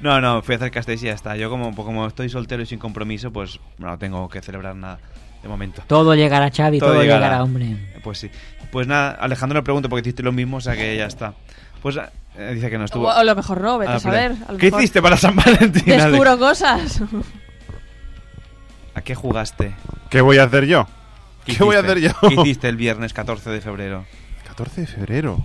No, 0.00 0.20
no, 0.20 0.42
fui 0.42 0.54
a 0.54 0.56
hacer 0.56 0.70
Castells 0.70 1.02
y 1.02 1.06
ya 1.06 1.12
está. 1.14 1.36
Yo 1.36 1.48
como, 1.50 1.74
como 1.74 2.06
estoy 2.06 2.28
soltero 2.28 2.62
y 2.62 2.66
sin 2.66 2.78
compromiso, 2.78 3.32
pues 3.32 3.58
no 3.78 3.96
tengo 3.98 4.28
que 4.28 4.42
celebrar 4.42 4.76
nada 4.76 4.98
de 5.42 5.48
momento. 5.48 5.82
Todo 5.86 6.14
llegará, 6.14 6.50
Xavi, 6.54 6.78
todo, 6.78 7.00
llegará. 7.00 7.20
llegará, 7.24 7.42
hombre. 7.42 7.76
Pues 8.04 8.18
sí. 8.18 8.30
Pues 8.70 8.86
nada, 8.86 9.12
Alejandro 9.12 9.58
le 9.58 9.62
pregunto 9.62 9.88
porque 9.88 10.02
hiciste 10.08 10.22
lo 10.22 10.32
mismo, 10.32 10.58
o 10.58 10.60
sea 10.60 10.76
que 10.76 10.96
ya 10.96 11.06
está. 11.06 11.34
Pues 11.86 11.96
eh, 12.36 12.50
dice 12.52 12.68
que 12.68 12.78
no 12.78 12.84
estuvo. 12.86 13.06
O 13.06 13.10
a 13.12 13.22
lo 13.22 13.36
mejor 13.36 13.60
no, 13.60 13.78
vete 13.78 13.92
Ah, 13.92 13.94
a 13.94 14.00
saber. 14.00 14.32
pero- 14.32 14.48
a 14.48 14.52
lo 14.54 14.58
¿Qué 14.58 14.66
mejor 14.66 14.80
hiciste 14.80 15.00
para 15.00 15.16
San 15.16 15.36
Valentín? 15.36 15.84
Alex? 15.92 16.04
Descubro 16.06 16.36
cosas. 16.36 17.00
¿A 18.94 19.02
qué 19.02 19.14
jugaste? 19.14 19.72
¿Qué 20.10 20.20
voy 20.20 20.38
a 20.38 20.42
hacer 20.44 20.64
yo? 20.66 20.88
¿Qué, 21.44 21.62
voy 21.62 21.76
a 21.76 21.78
hacer 21.78 21.98
hiciste? 21.98 22.16
yo? 22.22 22.28
¿Qué 22.28 22.34
hiciste 22.40 22.68
el 22.68 22.76
viernes 22.76 23.12
14 23.12 23.50
de 23.50 23.60
febrero? 23.60 24.04
14 24.48 24.80
de 24.80 24.86
febrero. 24.88 25.38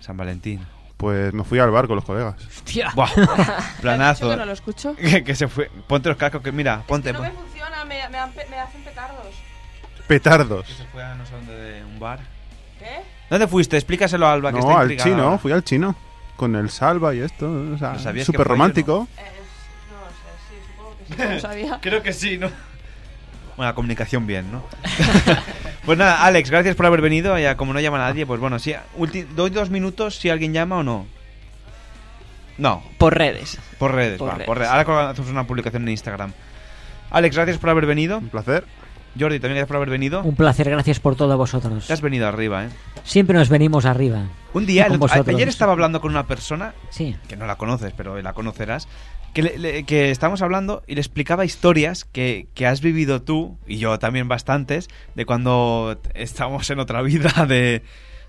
San 0.00 0.16
Valentín. 0.16 0.66
Pues 0.96 1.32
me 1.32 1.44
fui 1.44 1.60
al 1.60 1.70
bar 1.70 1.86
con 1.86 1.94
los 1.94 2.04
colegas. 2.04 2.34
Hostia. 2.44 2.90
Buah, 2.96 3.10
planazo. 3.80 4.30
que 4.30 4.36
no 4.36 4.46
lo 4.46 4.52
escucho? 4.52 4.96
que, 5.00 5.22
que 5.22 5.36
se 5.36 5.46
fue. 5.46 5.70
Ponte 5.86 6.08
los 6.08 6.18
cascos, 6.18 6.42
que 6.42 6.50
mira, 6.50 6.82
ponte. 6.88 7.12
no 7.12 7.20
pon- 7.20 7.28
me 7.28 7.34
funciona, 7.34 7.84
me, 7.84 8.00
me, 8.08 8.18
me 8.50 8.56
hacen 8.58 8.82
petardos. 8.82 9.28
Petardos. 10.08 10.66
Que 10.66 10.72
se 10.74 10.84
fue 10.86 11.04
a 11.04 11.14
no 11.14 11.24
sé 11.24 11.34
dónde 11.34 11.54
de 11.54 11.84
un 11.84 12.00
bar. 12.00 12.18
¿Dónde 13.30 13.46
fuiste? 13.46 13.76
Explícaselo 13.76 14.26
a 14.26 14.32
Alba, 14.32 14.52
que 14.52 14.60
No, 14.60 14.68
está 14.70 14.80
al 14.80 14.96
chino, 14.96 15.22
ahora. 15.24 15.38
fui 15.38 15.52
al 15.52 15.62
chino. 15.64 15.94
Con 16.36 16.54
el 16.56 16.70
salva 16.70 17.14
y 17.14 17.20
esto. 17.20 17.50
O 17.74 17.78
sea, 17.78 17.94
¿Lo 17.94 17.98
sabías 17.98 18.22
que 18.22 18.32
súper 18.32 18.40
yo, 18.46 18.52
romántico. 18.52 19.08
Eh, 19.16 19.22
no 19.90 20.00
lo 20.00 20.10
sé, 20.10 20.38
sí, 20.48 20.54
supongo 20.72 20.96
que 20.98 21.04
sí. 21.14 21.22
No 21.22 21.34
lo 21.34 21.40
sabía. 21.72 21.78
Creo 21.82 22.02
que 22.02 22.12
sí, 22.12 22.38
¿no? 22.38 22.48
Bueno, 23.56 23.70
la 23.70 23.74
comunicación 23.74 24.26
bien, 24.26 24.52
¿no? 24.52 24.62
pues 25.84 25.98
nada, 25.98 26.22
Alex, 26.24 26.48
gracias 26.50 26.76
por 26.76 26.86
haber 26.86 27.00
venido. 27.00 27.36
Ya 27.38 27.56
como 27.56 27.72
no 27.72 27.80
llama 27.80 27.98
nadie, 27.98 28.24
pues 28.24 28.38
bueno, 28.40 28.58
sí, 28.60 28.72
ulti- 28.96 29.26
doy 29.26 29.50
dos 29.50 29.68
minutos 29.68 30.16
si 30.16 30.30
alguien 30.30 30.52
llama 30.52 30.76
o 30.78 30.82
no. 30.84 31.06
No, 32.56 32.82
Por 32.98 33.16
redes. 33.16 33.58
por 33.78 33.94
redes, 33.94 34.18
Por 34.18 34.28
va, 34.30 34.34
redes. 34.34 34.46
por 34.46 34.58
redes. 34.58 34.70
Ahora 34.72 35.10
hacemos 35.10 35.30
una 35.30 35.44
publicación 35.46 35.82
en 35.82 35.90
Instagram. 35.90 36.32
Alex, 37.10 37.36
gracias 37.36 37.58
por 37.58 37.70
haber 37.70 37.86
venido. 37.86 38.18
Un 38.18 38.28
placer. 38.30 38.64
Jordi, 39.18 39.40
también 39.40 39.56
gracias 39.56 39.68
por 39.68 39.76
haber 39.76 39.90
venido. 39.90 40.22
Un 40.22 40.34
placer, 40.36 40.68
gracias 40.70 41.00
por 41.00 41.16
todo 41.16 41.32
a 41.32 41.36
vosotros. 41.36 41.86
Te 41.86 41.92
has 41.92 42.00
venido 42.00 42.26
arriba, 42.28 42.64
¿eh? 42.66 42.68
Siempre 43.04 43.36
nos 43.38 43.48
venimos 43.48 43.84
arriba. 43.84 44.24
Un 44.54 44.66
día, 44.66 44.86
el- 44.86 44.98
ayer 45.28 45.48
estaba 45.48 45.72
hablando 45.72 46.00
con 46.00 46.10
una 46.10 46.26
persona 46.26 46.74
Sí. 46.90 47.16
que 47.28 47.36
no 47.36 47.46
la 47.46 47.56
conoces, 47.56 47.92
pero 47.96 48.20
la 48.22 48.32
conocerás, 48.32 48.88
que, 49.34 49.42
le- 49.42 49.58
le- 49.58 49.84
que 49.84 50.10
estábamos 50.10 50.40
hablando 50.42 50.82
y 50.86 50.94
le 50.94 51.00
explicaba 51.00 51.44
historias 51.44 52.04
que, 52.04 52.48
que 52.54 52.66
has 52.66 52.80
vivido 52.80 53.22
tú, 53.22 53.58
y 53.66 53.78
yo 53.78 53.98
también 53.98 54.28
bastantes, 54.28 54.88
de 55.14 55.26
cuando 55.26 55.98
estábamos 56.14 56.68
en 56.70 56.78
otra 56.80 57.02
vida, 57.02 57.46
de, 57.46 57.82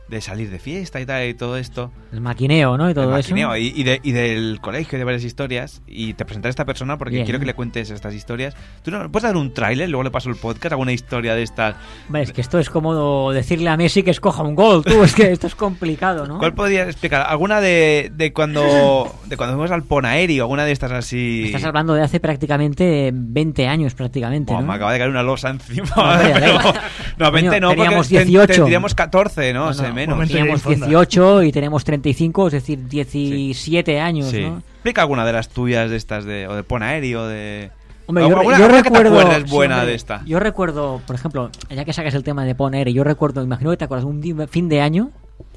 de 0.09 0.21
salir 0.21 0.49
de 0.49 0.59
fiesta 0.59 0.99
y 0.99 1.05
tal, 1.05 1.27
y 1.27 1.33
todo 1.33 1.57
esto. 1.57 1.91
El 2.11 2.21
maquineo, 2.21 2.77
¿no? 2.77 2.89
Y 2.89 2.93
todo 2.93 3.05
El 3.13 3.19
eso. 3.19 3.29
maquineo, 3.29 3.55
y, 3.57 3.67
y 3.75 3.83
de- 3.83 3.99
y 4.03 4.11
del 4.11 4.59
colegio, 4.61 4.97
de 4.97 5.05
varias 5.05 5.23
historias. 5.23 5.81
Y 5.87 6.13
te 6.15 6.25
presentaré 6.25 6.49
a 6.49 6.51
esta 6.51 6.65
persona 6.65 6.97
porque 6.97 7.15
Bien. 7.15 7.25
quiero 7.25 7.39
que 7.39 7.45
le 7.45 7.53
cuentes 7.53 7.89
estas 7.91 8.13
historias. 8.13 8.55
¿Tú 8.83 8.91
no 8.91 9.11
puedes 9.11 9.23
dar 9.23 9.37
un 9.37 9.53
tráiler? 9.53 9.89
Luego 9.89 10.03
le 10.03 10.11
paso 10.11 10.29
el 10.29 10.35
podcast, 10.35 10.73
alguna 10.73 10.91
historia 10.91 11.35
de 11.35 11.43
estas. 11.43 11.75
Hombre, 12.07 12.23
es 12.23 12.31
que 12.33 12.41
esto 12.41 12.57
es 12.59 12.69
como 12.69 13.31
decirle 13.31 13.69
a 13.69 13.77
Messi 13.77 14.03
que 14.03 14.11
escoja 14.11 14.41
un 14.43 14.55
gol, 14.55 14.83
tú. 14.83 15.03
Es 15.03 15.13
que 15.13 15.31
esto 15.31 15.47
es 15.47 15.55
complicado, 15.55 16.25
¿no? 16.27 16.39
¿Cuál 16.39 16.53
podrías 16.53 16.87
explicar? 16.87 17.25
¿Alguna 17.27 17.61
de, 17.61 18.11
de 18.15 18.33
cuando 18.33 19.13
de 19.25 19.37
cuando 19.37 19.55
fuimos 19.55 19.71
al 19.71 19.83
Ponaeri 19.83 20.39
o 20.39 20.43
alguna 20.43 20.65
de 20.65 20.71
estas 20.71 20.91
así? 20.91 21.43
Estás 21.45 21.63
hablando 21.65 21.93
de 21.93 22.01
hace 22.01 22.19
prácticamente 22.19 23.11
20 23.13 23.67
años, 23.67 23.93
prácticamente. 23.93 24.51
Buah, 24.51 24.61
¿no? 24.61 24.67
me 24.67 24.73
acaba 24.73 24.91
de 24.93 24.97
caer 24.99 25.09
una 25.11 25.23
losa 25.23 25.49
encima. 25.49 26.17
Ver. 26.17 26.33
Pero- 26.39 26.59
no, 27.17 27.31
20 27.31 27.49
Coño, 27.49 27.61
no, 27.61 27.67
porque 27.69 27.81
teníamos 27.83 28.09
ten- 28.09 28.27
18. 28.27 28.53
tendríamos 28.53 28.95
14, 28.95 29.53
¿no? 29.53 29.65
No, 29.65 29.67
O 29.69 29.73
sea, 29.73 29.89
no, 29.89 29.93
menos. 30.07 30.27
Teníamos 30.27 30.63
18 30.65 31.43
y 31.43 31.51
tenemos 31.51 31.83
35, 31.83 32.47
es 32.47 32.53
decir, 32.53 32.87
17 32.87 33.99
años, 33.99 34.27
Sí. 34.29 34.41
¿no? 34.41 34.57
Explica 34.59 35.01
alguna 35.01 35.25
de 35.25 35.33
las 35.33 35.49
tuyas 35.49 35.89
de 35.89 35.97
estas 35.97 36.25
de 36.25 36.47
o 36.47 36.55
de 36.55 36.63
Ponaeri 36.63 37.15
o 37.15 37.25
de 37.27 37.71
Hombre, 38.07 38.27
yo, 38.27 38.37
alguna, 38.37 38.57
yo 38.57 38.65
alguna 38.65 38.81
que 38.83 38.89
te 38.91 39.03
recuerdo. 39.03 39.31
sí, 39.45 39.51
buena 39.51 39.75
hombre, 39.75 39.89
de 39.91 39.95
esta. 39.95 40.23
Yo 40.25 40.39
recuerdo, 40.39 41.01
por 41.05 41.15
ejemplo, 41.15 41.51
ya 41.69 41.85
que 41.85 41.93
sacas 41.93 42.13
el 42.15 42.23
tema 42.23 42.43
de 42.45 42.55
poner, 42.55 42.89
yo 42.89 43.03
recuerdo, 43.03 43.43
imagino 43.43 43.69
que 43.71 43.77
te 43.77 43.85
acuerdas, 43.85 44.05
un 44.05 44.47
fin 44.49 44.67
de 44.69 44.81
año 44.81 45.11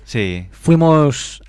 Sí. 0.04 0.46
fuimos 0.50 1.42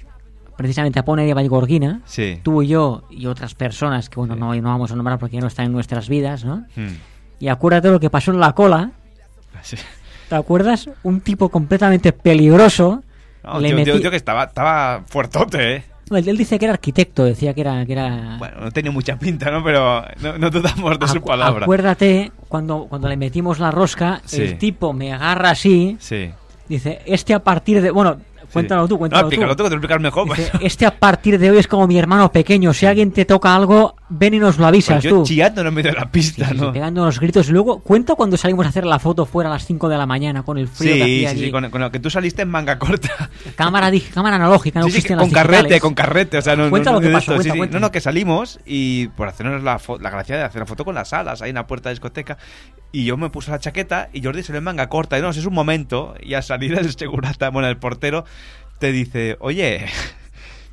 precisamente 0.56 1.00
a 1.00 1.04
poner 1.06 1.30
a 1.30 1.34
Vallgorguina, 1.36 2.02
Sí. 2.06 2.40
tú 2.44 2.62
y 2.62 2.68
yo 2.68 3.04
y 3.10 3.26
otras 3.26 3.54
personas 3.56 4.08
que, 4.10 4.16
bueno, 4.18 4.36
no, 4.36 4.54
no 4.56 4.70
vamos 4.70 4.92
a 4.92 4.96
nombrar 4.96 5.18
porque 5.20 5.36
ya 5.36 5.42
no 5.42 5.48
están 5.48 5.66
en 5.66 5.72
nuestras 5.74 6.08
vidas, 6.08 6.46
¿no? 6.46 6.66
Hmm. 6.76 6.96
Y 7.40 7.48
acuérdate 7.50 7.90
lo 7.90 8.00
que 8.00 8.10
pasó 8.10 8.32
en 8.32 8.40
la 8.40 8.54
cola. 8.54 8.92
Sí. 9.62 9.76
¿Te 10.34 10.40
acuerdas? 10.40 10.90
Un 11.04 11.22
tipo 11.22 11.50
completamente 11.50 12.12
peligroso. 12.12 13.04
No, 13.44 13.60
le 13.60 13.68
tío, 13.68 13.84
tío- 13.84 13.94
metí- 13.98 14.02
tío 14.02 14.10
que 14.10 14.18
estaba, 14.18 14.46
estaba 14.46 15.04
fuertote, 15.06 15.76
¿eh? 15.76 15.84
Él, 16.10 16.28
él 16.28 16.38
dice 16.38 16.58
que 16.58 16.66
era 16.66 16.74
arquitecto, 16.74 17.24
decía 17.24 17.54
que 17.54 17.62
era... 17.62 17.86
Que 17.86 17.92
era... 17.94 18.38
Bueno, 18.40 18.62
no 18.62 18.72
tenía 18.72 18.92
mucha 18.92 19.16
pinta, 19.20 19.52
¿no? 19.52 19.64
Pero 19.64 20.04
no, 20.22 20.38
no 20.40 20.50
dudamos 20.50 20.98
de 20.98 21.08
su 21.08 21.16
Acu- 21.20 21.26
palabra. 21.28 21.66
Acuérdate, 21.66 22.32
cuando, 22.50 22.88
cuando 22.90 23.08
le 23.10 23.16
metimos 23.16 23.60
la 23.60 23.70
rosca, 23.70 24.22
Sí. 24.26 24.42
el 24.42 24.58
tipo 24.58 24.92
me 24.92 25.14
agarra 25.14 25.52
así, 25.52 25.98
Sí. 26.00 26.32
dice, 26.68 27.02
este 27.06 27.36
a 27.36 27.40
partir 27.44 27.80
de... 27.80 27.92
Bueno, 27.92 28.18
cuéntalo 28.52 28.88
tú, 28.88 28.96
No, 28.96 29.00
cuéntalo 29.00 29.28
explícalo 29.28 29.56
tú. 29.56 29.64
tú, 29.66 29.80
que 29.80 29.88
te 29.88 29.94
lo 29.94 30.00
mejor. 30.00 30.36
Dice, 30.36 30.50
pues. 30.52 30.64
este 30.64 30.88
a 30.88 30.98
partir 30.98 31.38
de 31.38 31.52
hoy 31.52 31.58
es 31.60 31.68
como 31.68 31.86
mi 31.86 32.00
hermano 32.00 32.32
pequeño. 32.32 32.74
Si 32.74 32.88
alguien 32.88 33.12
te 33.12 33.26
toca 33.26 33.56
algo, 33.56 33.96
ven 34.16 34.34
y 34.36 34.40
nos 34.40 34.58
lo 34.58 34.66
avisas 34.68 34.96
Pues 34.96 35.04
yo 35.04 35.10
tú. 35.10 35.24
chillando 35.24 35.62
en 35.62 35.74
medio 35.74 35.92
de 35.92 35.98
la 35.98 36.12
pista, 36.12 36.48
Sí, 36.50 36.54
sí, 36.56 36.62
¿no? 36.62 36.72
pegando 36.72 37.02
unos 37.02 37.20
gritos. 37.20 37.50
Y 37.50 37.52
luego, 37.52 37.80
cuenta 37.80 38.16
cuando 38.16 38.38
salimos 38.38 38.66
a 38.66 38.70
hacer 38.70 38.86
la 38.86 39.00
foto 39.00 39.26
fuera 39.26 39.50
a 39.50 39.54
las 39.54 39.66
5 39.66 39.90
de 39.90 39.98
la 39.98 40.06
mañana 40.06 40.44
con 40.44 40.58
el 40.58 40.68
frío 40.68 40.94
Sí, 40.94 40.98
que 41.00 41.04
hacía 41.04 41.30
sí, 41.32 41.36
allí. 41.44 41.52
con, 41.52 41.70
con 41.72 41.82
lo 41.82 41.92
que 41.92 42.00
tú 42.00 42.10
saliste 42.10 42.44
en 42.44 42.50
manga 42.50 42.78
corta. 42.80 43.30
Cámara, 43.56 43.92
cámara 44.14 44.36
analógica, 44.36 44.80
no 44.80 44.86
existen 44.88 45.18
con 45.18 45.26
las 45.28 45.34
carrete, 45.34 45.58
digitales. 45.58 45.82
con 45.82 45.94
carrete, 45.94 46.38
o 46.38 46.42
sea, 46.42 46.56
no, 46.56 46.70
Cuenta 46.70 46.92
no, 46.92 46.98
lo 46.98 47.02
que 47.02 47.10
no 47.10 47.14
pasó, 47.18 47.36
cuenta, 47.36 47.56
cuenta. 47.56 47.74
No, 47.80 47.88
no, 47.88 47.92
que 47.92 48.02
salimos 48.02 48.60
y 48.66 49.08
por 49.10 49.28
hacernos 49.28 49.64
la, 49.64 49.80
la 50.00 50.10
gracia 50.10 50.38
de 50.38 50.44
hacer 50.44 50.60
la 50.62 50.66
foto 50.66 50.86
con 50.86 50.96
las 50.96 51.12
alas 51.14 51.42
ahí 51.42 51.50
en 51.50 51.56
la 51.56 51.68
puerta 51.68 51.90
de 51.90 51.96
discoteca 51.96 52.38
y 52.92 53.06
yo 53.06 53.18
me 53.18 53.30
puse 53.30 53.50
la 53.52 53.60
chaqueta 53.60 54.10
y 54.14 54.24
Jordi 54.24 54.44
se 54.44 54.52
lo 54.52 54.60
en 54.60 54.64
manga 54.64 54.88
corta 54.90 55.18
y 55.18 55.22
no, 55.22 55.30
es 55.32 55.46
un 55.46 55.54
momento 55.54 56.14
y 56.22 56.36
al 56.36 56.44
salir 56.44 56.74
el 56.78 56.92
segurata, 56.96 57.50
bueno, 57.50 57.68
el 57.68 57.78
portero 57.78 58.26
te 58.80 58.92
dice, 58.92 59.38
oye... 59.40 59.86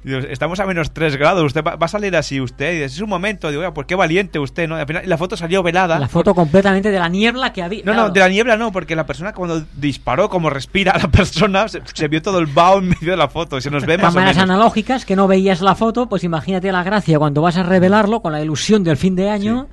Estamos 0.03 0.59
a 0.61 0.67
menos 0.67 0.93
3 0.95 1.17
grados, 1.17 1.45
usted 1.45 1.63
va, 1.63 1.77
va 1.77 1.85
a 1.85 1.89
salir 1.89 2.17
así 2.17 2.41
usted. 2.41 2.73
Y 2.73 2.77
dices, 2.77 2.95
es 2.95 3.01
un 3.03 3.11
momento, 3.11 3.49
digo, 3.51 3.61
"Oiga, 3.61 3.75
pues 3.75 3.87
qué 3.87 3.95
valiente 3.95 4.39
usted, 4.39 4.67
¿no? 4.67 4.81
Y 4.81 4.85
la 5.07 5.19
foto 5.19 5.37
salió 5.37 5.63
velada. 5.63 5.99
La 5.99 6.09
foto 6.09 6.35
completamente 6.35 6.91
de 6.91 6.99
la 6.99 7.09
niebla 7.11 7.53
que 7.53 7.63
había. 7.63 7.81
No, 7.85 7.93
claro. 7.93 8.09
no, 8.09 8.11
de 8.15 8.21
la 8.21 8.29
niebla 8.31 8.57
no, 8.57 8.73
porque 8.73 8.97
la 8.97 9.05
persona 9.05 9.35
cuando 9.35 9.63
disparó, 9.77 10.31
como 10.31 10.49
respira 10.49 10.97
la 10.97 11.09
persona, 11.11 11.69
se, 11.69 11.83
se 11.93 12.09
vio 12.09 12.23
todo 12.23 12.39
el 12.39 12.47
vaho 12.47 12.79
en 12.79 12.89
medio 12.89 13.11
de 13.11 13.17
la 13.19 13.29
foto. 13.29 13.59
y 13.59 13.61
Se 13.61 13.71
nos 13.71 13.85
ve 13.85 13.99
más 13.99 14.13
o 14.13 14.15
Cámaras 14.17 14.37
menos. 14.37 14.51
analógicas 14.51 15.05
que 15.05 15.17
no 15.17 15.29
veías 15.29 15.61
la 15.61 15.75
foto, 15.75 16.09
pues 16.09 16.25
imagínate 16.25 16.73
la 16.73 16.83
gracia 16.83 17.19
cuando 17.19 17.43
vas 17.43 17.59
a 17.59 17.63
revelarlo 17.63 18.23
con 18.23 18.33
la 18.33 18.41
ilusión 18.41 18.83
del 18.83 18.97
fin 18.97 19.15
de 19.17 19.29
año. 19.29 19.69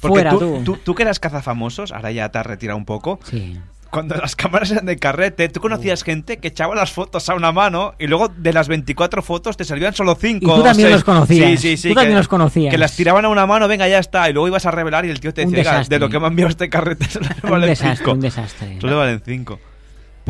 Porque 0.00 0.14
Fuera 0.14 0.30
tú, 0.30 0.38
tú. 0.38 0.62
tú, 0.64 0.76
tú 0.82 0.94
que 0.94 1.02
eras 1.02 1.20
cazafamosos, 1.20 1.92
ahora 1.92 2.10
ya 2.12 2.30
te 2.30 2.38
has 2.38 2.46
retirado 2.46 2.78
un 2.78 2.86
poco. 2.86 3.20
Sí. 3.24 3.58
Cuando 3.90 4.14
las 4.16 4.36
cámaras 4.36 4.70
eran 4.70 4.86
de 4.86 4.96
carrete, 4.96 5.48
tú 5.48 5.60
conocías 5.60 6.02
gente 6.04 6.36
que 6.38 6.48
echaba 6.48 6.74
las 6.74 6.92
fotos 6.92 7.28
a 7.28 7.34
una 7.34 7.50
mano 7.52 7.94
y 7.98 8.06
luego 8.06 8.28
de 8.28 8.52
las 8.52 8.68
24 8.68 9.20
fotos 9.22 9.56
te 9.56 9.64
servían 9.64 9.94
solo 9.94 10.14
5. 10.14 10.38
Y 10.44 10.46
tú 10.58 10.62
también 10.62 10.90
los 10.90 11.02
conocías. 11.04 11.60
Tú 11.82 11.94
también 11.94 12.16
los 12.16 12.28
conocías. 12.28 12.70
Que 12.70 12.78
las 12.78 12.94
tiraban 12.94 13.24
a 13.24 13.28
una 13.28 13.46
mano, 13.46 13.66
venga, 13.68 13.88
ya 13.88 13.98
está. 13.98 14.30
Y 14.30 14.32
luego 14.32 14.46
ibas 14.48 14.64
a 14.66 14.70
revelar 14.70 15.04
y 15.06 15.10
el 15.10 15.18
tío 15.20 15.34
te 15.34 15.42
decía, 15.44 15.58
"Oiga, 15.58 15.72
desastre. 15.72 15.96
de 15.96 16.00
lo 16.00 16.08
que 16.08 16.18
me 16.20 16.26
ha 16.26 16.28
enviado 16.28 16.50
este 16.50 16.68
carrete, 16.68 17.04
solo 17.10 17.26
le 17.28 17.34
Un 17.42 17.50
valen 17.50 17.68
desastre, 17.70 17.96
5. 17.98 18.12
un 18.12 18.20
desastre. 18.20 18.80
Solo 18.80 18.92
le 18.92 18.98
valen 18.98 19.22
5. 19.24 19.60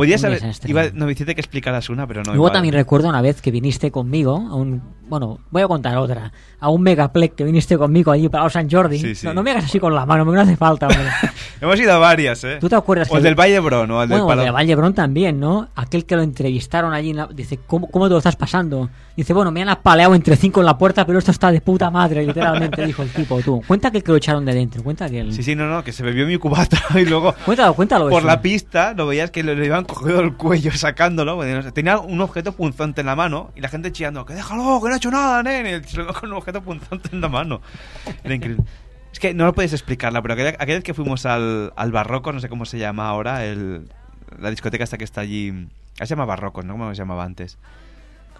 Podías 0.01 0.25
haber. 0.25 0.41
Iba, 0.65 0.85
no 0.95 1.05
me 1.05 1.13
hiciste 1.13 1.35
que 1.35 1.43
explicaras 1.43 1.91
una, 1.91 2.07
pero 2.07 2.21
no. 2.21 2.29
Luego 2.33 2.37
igual. 2.37 2.53
también 2.55 2.73
recuerdo 2.75 3.09
una 3.11 3.21
vez 3.21 3.43
que 3.43 3.51
viniste 3.51 3.91
conmigo 3.91 4.35
a 4.51 4.55
un... 4.55 4.81
Bueno, 5.11 5.41
voy 5.51 5.61
a 5.61 5.67
contar 5.69 5.97
otra. 5.99 6.33
A 6.61 6.69
un 6.71 6.83
Megaplex 6.83 7.35
que 7.35 7.43
viniste 7.45 7.77
conmigo 7.77 8.13
allí 8.13 8.29
para 8.29 8.49
San 8.49 8.71
Jordi. 8.71 8.99
Sí, 8.99 9.15
sí. 9.17 9.27
No, 9.27 9.35
no 9.35 9.43
me 9.43 9.51
hagas 9.51 9.65
así 9.65 9.79
con 9.81 9.93
la 9.95 10.07
mano, 10.07 10.25
no 10.25 10.41
hace 10.41 10.57
falta. 10.57 10.87
Hemos 11.61 11.79
ido 11.81 11.93
a 11.93 11.99
varias, 11.99 12.43
¿eh? 12.45 12.59
¿Tú 12.61 12.69
te 12.69 12.77
acuerdas 12.77 13.11
O 13.11 13.17
el 13.17 13.23
del 13.25 13.35
Valle 13.35 13.59
Bron, 13.61 13.91
o 13.91 14.03
el 14.03 14.09
bueno, 14.09 14.25
del 14.25 14.29
Palo. 14.37 14.43
de 14.45 14.51
Vallebrón 14.53 14.95
también, 14.95 15.39
¿no? 15.41 15.69
Aquel 15.75 16.07
que 16.07 16.15
lo 16.17 16.23
entrevistaron 16.23 16.95
allí, 16.95 17.11
en 17.11 17.17
la- 17.17 17.27
dice, 17.27 17.59
¿cómo, 17.67 17.91
¿cómo 17.91 18.07
te 18.07 18.13
lo 18.13 18.19
estás 18.19 18.37
pasando? 18.37 18.89
Dice, 19.17 19.33
bueno, 19.35 19.51
me 19.51 19.61
han 19.63 19.69
apaleado 19.69 20.15
entre 20.15 20.37
cinco 20.37 20.61
en 20.61 20.67
la 20.67 20.79
puerta, 20.79 21.05
pero 21.05 21.19
esto 21.19 21.33
está 21.33 21.51
de 21.51 21.61
puta 21.61 21.91
madre, 21.91 22.25
literalmente, 22.25 22.83
dijo 22.87 23.03
el 23.03 23.11
tipo, 23.11 23.41
tú. 23.43 23.63
Cuenta 23.67 23.91
que, 23.91 24.03
que 24.03 24.13
lo 24.13 24.17
echaron 24.17 24.45
de 24.45 24.55
dentro, 24.55 24.83
cuenta 24.83 25.09
que 25.11 25.21
el... 25.21 25.35
Sí, 25.35 25.43
sí, 25.43 25.55
no, 25.57 25.67
no, 25.69 25.83
que 25.85 25.93
se 25.93 26.03
bebió 26.05 26.25
mi 26.27 26.39
cubata 26.39 26.79
y 26.99 27.05
luego 27.05 27.35
Cuéntalo, 27.45 27.75
cuéntalo 27.75 28.09
por 28.09 28.19
eso. 28.21 28.27
la 28.27 28.41
pista 28.41 28.95
lo 28.95 29.09
veías 29.09 29.31
que 29.33 29.43
le, 29.43 29.57
le 29.57 29.67
iban 29.67 29.85
cogiendo 29.95 30.23
el 30.23 30.37
cuello 30.37 30.73
sacándolo. 30.73 31.41
Tenía 31.73 31.99
un 31.99 32.21
objeto 32.21 32.53
punzante 32.53 33.01
en 33.01 33.07
la 33.07 33.17
mano 33.17 33.51
y 33.55 33.61
la 33.61 33.69
gente 33.69 33.93
chillando, 33.93 34.25
que 34.25 34.35
déjalo, 34.35 34.81
que 34.81 34.89
no 34.89 34.95
ha 34.95 34.97
hecho 34.97 35.11
nada, 35.11 35.43
nene. 35.43 35.77
Y 35.77 35.97
con 36.13 36.31
un 36.31 36.37
objeto 36.37 36.63
punzante 36.63 37.11
en 37.13 37.21
la 37.21 37.29
mano. 37.29 37.61
Era 38.25 38.35
increíble. 38.35 38.65
Es 39.13 39.19
que 39.19 39.35
no 39.35 39.45
lo 39.45 39.53
puedes 39.53 39.73
explicarla, 39.73 40.23
pero 40.23 40.35
aquella, 40.35 40.51
aquella 40.51 40.75
vez 40.75 40.85
que 40.85 40.95
fuimos 40.95 41.27
al, 41.27 41.73
al 41.77 41.93
Barroco, 41.93 42.33
no 42.33 42.41
sé 42.41 42.49
cómo 42.49 42.65
se 42.65 42.79
llama 42.79 43.09
ahora, 43.09 43.45
el, 43.45 43.89
la 44.39 44.51
discoteca 44.51 44.85
esta 44.85 44.99
que 44.99 45.05
está 45.05 45.21
allí. 45.21 45.69
Se 45.99 46.07
llama 46.07 46.25
Barroco, 46.25 46.63
¿no? 46.63 46.75
¿Cómo 46.75 46.95
se 46.95 46.99
llamaba 46.99 47.25
antes? 47.25 47.59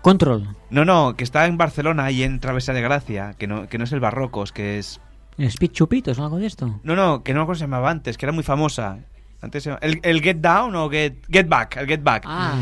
Control. 0.01 0.57
No, 0.71 0.85
no, 0.85 1.15
que 1.15 1.25
está 1.25 1.47
en 1.47 1.59
Barcelona, 1.59 2.05
ahí 2.05 2.23
en 2.23 2.41
Travesa 2.41 2.73
de 2.73 2.81
Gracia, 2.81 3.35
que 3.37 3.47
no, 3.47 3.69
que 3.69 3.77
no 3.77 3.85
es 3.85 3.93
el 3.93 4.01
Barrocos, 4.01 4.53
que 4.53 4.79
es... 4.79 5.01
¿El 5.37 5.47
Speed 5.47 5.73
Chupitos 5.73 6.19
o 6.19 6.25
algo 6.25 6.39
de 6.39 6.47
esto? 6.47 6.81
No, 6.85 6.97
no, 6.97 7.23
que 7.23 7.35
no 7.35 7.53
se 7.55 7.61
llamaba 7.61 7.91
antes, 7.91 8.17
que 8.17 8.25
era 8.25 8.33
muy 8.33 8.45
famosa. 8.45 8.99
Antes 9.43 9.63
se 9.63 9.71
llama- 9.71 9.81
el, 9.83 10.01
el 10.03 10.21
Get 10.23 10.39
Down 10.39 10.75
o 10.77 10.89
Get, 10.91 11.15
Get 11.31 11.49
Back, 11.49 11.77
el 11.79 11.87
Get 11.87 12.03
Back. 12.03 12.25
Ah. 12.27 12.55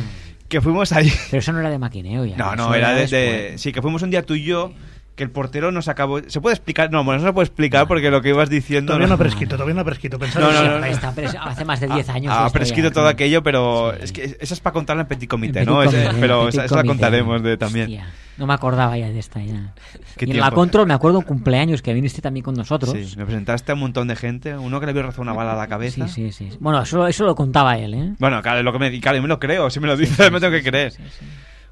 Que 0.48 0.60
fuimos 0.60 0.92
ahí. 0.92 1.12
Pero 1.30 1.40
eso 1.40 1.52
no 1.52 1.60
era 1.60 1.70
de 1.70 1.78
maquineo 1.78 2.24
ya. 2.24 2.36
No, 2.36 2.54
eso 2.54 2.68
no, 2.68 2.74
era 2.74 2.90
de, 2.94 3.06
de- 3.06 3.16
después. 3.16 3.60
Sí, 3.60 3.72
que 3.72 3.82
fuimos 3.82 4.02
un 4.02 4.10
día 4.10 4.22
tú 4.22 4.34
y 4.34 4.44
yo, 4.44 4.72
que 5.18 5.24
el 5.24 5.30
portero 5.30 5.70
nos 5.72 5.88
acabó... 5.88 6.20
¿Se 6.26 6.40
puede 6.40 6.54
explicar? 6.54 6.90
No, 6.90 7.04
bueno, 7.04 7.20
no 7.20 7.28
se 7.28 7.32
puede 7.34 7.46
explicar 7.46 7.86
porque 7.86 8.10
lo 8.10 8.22
que 8.22 8.30
ibas 8.30 8.48
diciendo... 8.48 8.92
Todavía 8.92 9.08
no 9.08 9.14
ha 9.14 9.18
prescrito, 9.18 9.56
todavía 9.56 9.74
no 9.74 9.80
ha 9.82 9.84
prescrito. 9.84 10.18
Pensad 10.18 10.40
No, 10.40 10.50
no, 10.52 10.78
no, 10.78 10.86
está, 10.86 11.12
pero 11.14 11.28
es- 11.28 11.36
hace 11.38 11.64
más 11.66 11.80
de 11.80 11.88
10 11.88 12.08
años 12.08 12.34
esto 12.34 12.52
prescrito 12.52 12.90
todo 12.92 13.08
aquello, 13.08 13.42
pero 13.42 13.92
es 13.92 14.12
que 14.12 14.36
esa 14.40 14.54
es 14.54 14.60
para 14.60 14.72
contarla 14.72 15.02
en 15.02 15.08
Petit 15.08 15.28
Comité, 15.28 15.60
En 15.60 15.66
¿no? 15.66 15.80
Petit 15.80 15.94
Ese- 15.94 16.04
Comité, 16.06 16.20
pero 16.20 16.38
Petit 16.46 16.54
esa, 16.54 16.64
esa 16.64 16.76
la 16.76 16.84
contaremos 16.84 17.42
de, 17.42 17.56
también. 17.58 17.86
Hostia, 17.86 18.06
no 18.38 18.46
me 18.46 18.54
acordaba 18.54 18.96
ya 18.96 19.08
de 19.08 19.18
esta 19.18 19.42
ya. 19.42 19.74
¿Qué 20.16 20.24
Y 20.26 20.30
en 20.30 20.38
la? 20.40 20.52
Control 20.52 20.86
me 20.86 20.94
acuerdo 20.94 21.18
un 21.18 21.24
cumpleaños 21.24 21.82
que 21.82 21.92
viniste 21.92 22.22
también 22.22 22.44
con 22.44 22.54
nosotros. 22.54 22.92
Sí, 22.92 23.16
me 23.16 23.24
presentaste 23.26 23.72
a 23.72 23.74
un 23.74 23.80
montón 23.80 24.06
de 24.06 24.14
gente, 24.14 24.56
uno 24.56 24.78
que 24.78 24.86
le 24.86 24.90
había 24.90 25.02
rozado 25.02 25.22
una 25.22 25.32
bala 25.32 25.54
a 25.54 25.56
la 25.56 25.66
cabeza. 25.66 26.06
Sí, 26.06 26.30
sí, 26.30 26.50
sí. 26.50 26.56
Bueno, 26.60 26.80
eso, 26.80 27.04
eso 27.08 27.24
lo 27.24 27.34
contaba 27.34 27.76
él, 27.76 27.94
¿eh? 27.94 28.14
Bueno, 28.20 28.40
claro, 28.40 28.62
lo 28.62 28.72
que 28.72 28.78
me, 28.78 29.00
claro, 29.00 29.16
yo 29.16 29.22
me 29.22 29.28
lo 29.28 29.40
creo, 29.40 29.68
si 29.70 29.80
me 29.80 29.88
lo 29.88 29.96
dices 29.96 30.30
me 30.30 30.38
tengo 30.38 30.52
que 30.52 30.62
creer. 30.62 30.92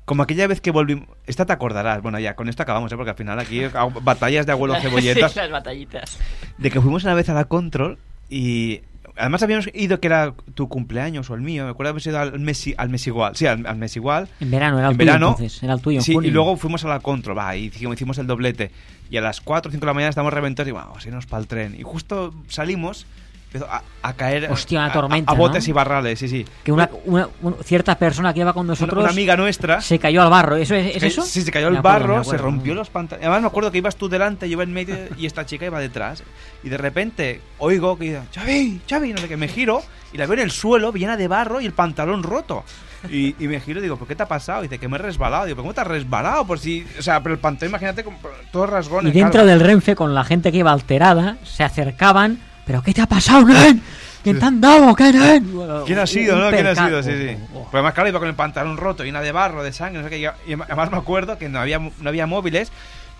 Como 0.06 0.22
aquella 0.22 0.46
vez 0.46 0.60
que 0.62 0.70
volvimos... 0.70 1.08
Esta 1.26 1.44
te 1.44 1.52
acordarás, 1.52 2.00
bueno, 2.00 2.18
ya, 2.18 2.34
con 2.34 2.48
esto 2.48 2.62
acabamos, 2.62 2.90
¿eh? 2.92 2.96
porque 2.96 3.10
al 3.10 3.16
final 3.16 3.38
aquí 3.38 3.60
batallas 4.02 4.46
de 4.46 4.52
abuelo 4.52 4.74
cebolletas. 4.80 5.32
Sí, 5.32 5.38
las 5.38 5.50
batallitas. 5.50 6.18
de 6.56 6.70
que 6.70 6.80
fuimos 6.80 7.04
una 7.04 7.12
vez 7.14 7.28
a 7.28 7.34
la 7.34 7.44
Control 7.44 7.98
y... 8.30 8.80
Además 9.18 9.42
habíamos 9.42 9.70
ido 9.72 9.98
que 9.98 10.08
era 10.08 10.34
tu 10.52 10.68
cumpleaños 10.68 11.30
o 11.30 11.34
el 11.34 11.40
mío, 11.40 11.64
me 11.64 11.70
acuerdo 11.70 11.88
haber 11.88 12.06
ido 12.06 12.18
al 12.18 12.38
mes, 12.38 12.68
al 12.76 12.90
mes 12.90 13.06
igual, 13.06 13.34
sí, 13.34 13.46
al, 13.46 13.66
al 13.66 13.76
mes 13.78 13.96
igual. 13.96 14.28
En 14.40 14.50
verano, 14.50 14.78
era 14.78 14.88
el 14.88 14.92
en 14.92 14.98
tuyo 14.98 15.06
verano, 15.06 15.28
entonces, 15.30 15.62
era 15.62 15.72
el 15.72 15.80
tuyo 15.80 16.02
Sí, 16.02 16.12
junio. 16.12 16.28
y 16.28 16.32
luego 16.34 16.54
fuimos 16.58 16.84
a 16.84 16.88
la 16.88 17.00
Control, 17.00 17.38
va, 17.38 17.56
y 17.56 17.64
hicimos, 17.64 17.94
hicimos 17.94 18.18
el 18.18 18.26
doblete. 18.26 18.72
Y 19.08 19.16
a 19.16 19.22
las 19.22 19.40
4 19.40 19.70
o 19.70 19.72
5 19.72 19.80
de 19.80 19.86
la 19.86 19.94
mañana 19.94 20.10
estábamos 20.10 20.34
reventados 20.34 20.68
y 20.68 20.72
vamos, 20.72 21.06
irnos 21.06 21.24
para 21.24 21.40
el 21.40 21.46
tren. 21.48 21.74
Y 21.78 21.82
justo 21.82 22.34
salimos 22.48 23.06
empezó 23.46 23.70
a, 23.70 23.82
a 24.02 24.12
caer 24.14 24.50
Hostia, 24.50 24.80
una 24.80 24.88
a- 24.88 24.92
tormenta, 24.92 25.32
a, 25.32 25.34
a 25.34 25.38
botes 25.38 25.66
¿no? 25.66 25.70
y 25.70 25.72
barrales, 25.72 26.18
sí, 26.18 26.28
sí. 26.28 26.44
Que 26.64 26.72
una, 26.72 26.90
una- 27.04 27.28
un- 27.42 27.56
cierta 27.64 27.96
persona 27.96 28.34
que 28.34 28.40
iba 28.40 28.52
con 28.52 28.66
nosotros. 28.66 29.02
una 29.02 29.10
amiga 29.12 29.36
nuestra 29.36 29.80
Se 29.80 29.98
cayó 29.98 30.22
al 30.22 30.30
barro. 30.30 30.56
¿Eso 30.56 30.74
es, 30.74 30.96
es 30.96 31.02
eso? 31.02 31.22
Sí, 31.22 31.42
se 31.42 31.50
cayó 31.50 31.66
acuerdo, 31.68 31.82
barro, 31.82 32.18
me 32.18 32.24
se 32.24 32.30
acuerdo. 32.30 32.44
rompió 32.44 32.74
los 32.74 32.90
pantalones. 32.90 33.24
Además 33.26 33.42
me 33.42 33.48
acuerdo 33.48 33.70
que 33.72 33.78
ibas 33.78 33.96
tú 33.96 34.08
delante, 34.08 34.46
yo 34.48 34.52
iba 34.52 34.62
en 34.64 34.72
medio 34.72 34.96
y 35.16 35.26
esta 35.26 35.46
chica 35.46 35.64
iba 35.66 35.78
detrás. 35.80 36.22
Y 36.62 36.68
de 36.68 36.76
repente 36.78 37.40
oigo 37.58 37.96
que 37.98 38.04
dice, 38.04 38.20
Xavi, 38.34 38.80
Xavi, 38.88 39.12
no 39.12 39.18
sé 39.18 39.28
qué, 39.28 39.36
me 39.36 39.48
giro 39.48 39.82
y 40.12 40.18
la 40.18 40.26
veo 40.26 40.34
en 40.34 40.40
el 40.40 40.50
suelo 40.50 40.92
llena 40.92 41.16
de 41.16 41.28
barro 41.28 41.60
y 41.60 41.66
el 41.66 41.72
pantalón 41.72 42.22
roto. 42.22 42.64
Y, 43.10 43.36
y 43.42 43.46
me 43.46 43.60
giro 43.60 43.78
y 43.78 43.82
digo, 43.82 43.96
¿por 43.96 44.08
qué 44.08 44.16
te 44.16 44.24
ha 44.24 44.28
pasado? 44.28 44.60
Y 44.64 44.68
dice, 44.68 44.78
que 44.80 44.88
me 44.88 44.96
he 44.96 44.98
resbalado. 44.98 45.44
Digo, 45.44 45.54
¿pero 45.56 45.62
cómo 45.64 45.74
te 45.74 45.80
has 45.80 45.86
resbalado? 45.86 46.44
Por 46.46 46.58
si... 46.58 46.84
O 46.98 47.02
sea, 47.02 47.22
pero 47.22 47.34
el 47.34 47.40
pantalón, 47.40 47.70
imagínate, 47.70 48.02
con 48.02 48.14
todo 48.50 48.66
rasgón. 48.66 49.06
Y 49.06 49.12
dentro 49.12 49.44
del 49.46 49.60
Renfe, 49.60 49.94
con 49.94 50.12
la 50.14 50.24
gente 50.24 50.50
que 50.50 50.58
iba 50.58 50.72
alterada, 50.72 51.36
se 51.44 51.62
acercaban. 51.62 52.38
¿Pero 52.66 52.82
qué 52.82 52.92
te 52.92 53.00
ha 53.00 53.06
pasado, 53.06 53.46
nen? 53.46 53.80
¿Quién 54.24 54.40
te 54.40 54.44
han 54.44 54.60
dado? 54.60 54.92
¿Qué, 54.96 55.12
nen? 55.12 55.48
¿Quién 55.86 55.98
ha 56.00 56.06
sido, 56.06 56.36
no? 56.36 56.50
¿Quién 56.50 56.66
ha 56.66 56.74
sido? 56.74 57.00
Sí, 57.00 57.12
sí. 57.12 57.36
Pues 57.52 57.66
además, 57.72 57.94
claro, 57.94 58.08
iba 58.08 58.18
con 58.18 58.28
el 58.28 58.34
pantalón 58.34 58.76
roto, 58.76 59.04
llena 59.04 59.20
de 59.20 59.30
barro, 59.30 59.62
de 59.62 59.72
sangre, 59.72 60.02
no 60.02 60.08
sé 60.08 60.10
qué. 60.10 60.18
Y 60.18 60.52
además 60.52 60.90
me 60.90 60.96
acuerdo 60.98 61.38
que 61.38 61.48
no 61.48 61.60
había, 61.60 61.78
no 61.78 62.08
había 62.08 62.26
móviles. 62.26 62.72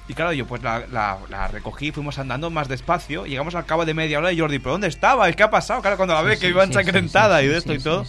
Y 0.08 0.14
claro, 0.14 0.32
yo 0.32 0.46
pues 0.46 0.62
la, 0.62 0.84
la- 0.92 1.18
la 1.28 1.48
recogí, 1.48 1.90
fuimos 1.90 2.16
andando 2.20 2.48
más 2.48 2.68
despacio. 2.68 3.26
Llegamos 3.26 3.56
al 3.56 3.66
cabo 3.66 3.84
de 3.84 3.92
media 3.92 4.18
hora 4.18 4.30
y 4.30 4.38
Jordi, 4.38 4.60
¿pero 4.60 4.72
dónde 4.72 4.86
estaba? 4.86 5.30
¿Qué 5.32 5.42
ha 5.42 5.50
pasado? 5.50 5.80
Claro, 5.80 5.96
cuando 5.96 6.14
la 6.14 6.22
ve 6.22 6.38
que 6.38 6.48
iba 6.48 6.62
ensangrentada 6.62 7.42
y 7.42 7.48
de 7.48 7.56
esto 7.58 7.74
y 7.74 7.80
todo. 7.80 8.04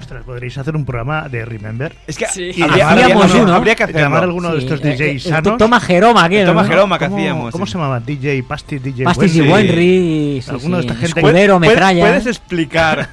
Ostras, 0.00 0.24
podréis 0.24 0.56
hacer 0.56 0.74
un 0.74 0.86
programa 0.86 1.28
de 1.28 1.44
Remember. 1.44 1.94
Es 2.06 2.16
que 2.16 2.24
habría, 2.26 2.54
llamar- 2.86 3.02
habría- 3.02 3.16
uno, 3.18 3.46
no, 3.46 3.54
habría 3.54 3.74
que 3.74 3.82
hacerlo. 3.84 4.00
Llamar 4.00 4.20
a 4.20 4.24
alguno 4.24 4.54
de 4.54 4.60
Sí, 4.60 4.66
estos 4.66 4.80
DJs 4.80 5.00
eh, 5.26 5.28
sanos. 5.28 5.58
Toma 5.58 5.80
Jeroma, 5.80 6.26
El 6.26 6.46
Toma 6.46 6.62
¿no? 6.62 6.68
Jeroma 6.68 6.98
que 6.98 7.04
¿Cómo- 7.06 7.16
hacíamos. 7.18 7.52
¿Cómo 7.52 7.66
sí. 7.66 7.72
se 7.72 7.78
llama? 7.78 8.00
DJ 8.00 8.42
Pastis, 8.44 8.82
DJ 8.82 9.04
Pastis 9.04 9.36
y 9.36 9.40
Wenry, 9.42 10.40
sí, 10.42 10.50
Alguno 10.50 10.76
de 10.78 10.82
sí. 10.84 10.88
esta 10.88 10.98
gente 11.00 11.20
Escudero, 11.20 11.58
¿Puedes- 11.58 11.74
metralla. 11.74 12.06
¿Puedes 12.06 12.26
explicar 12.26 13.08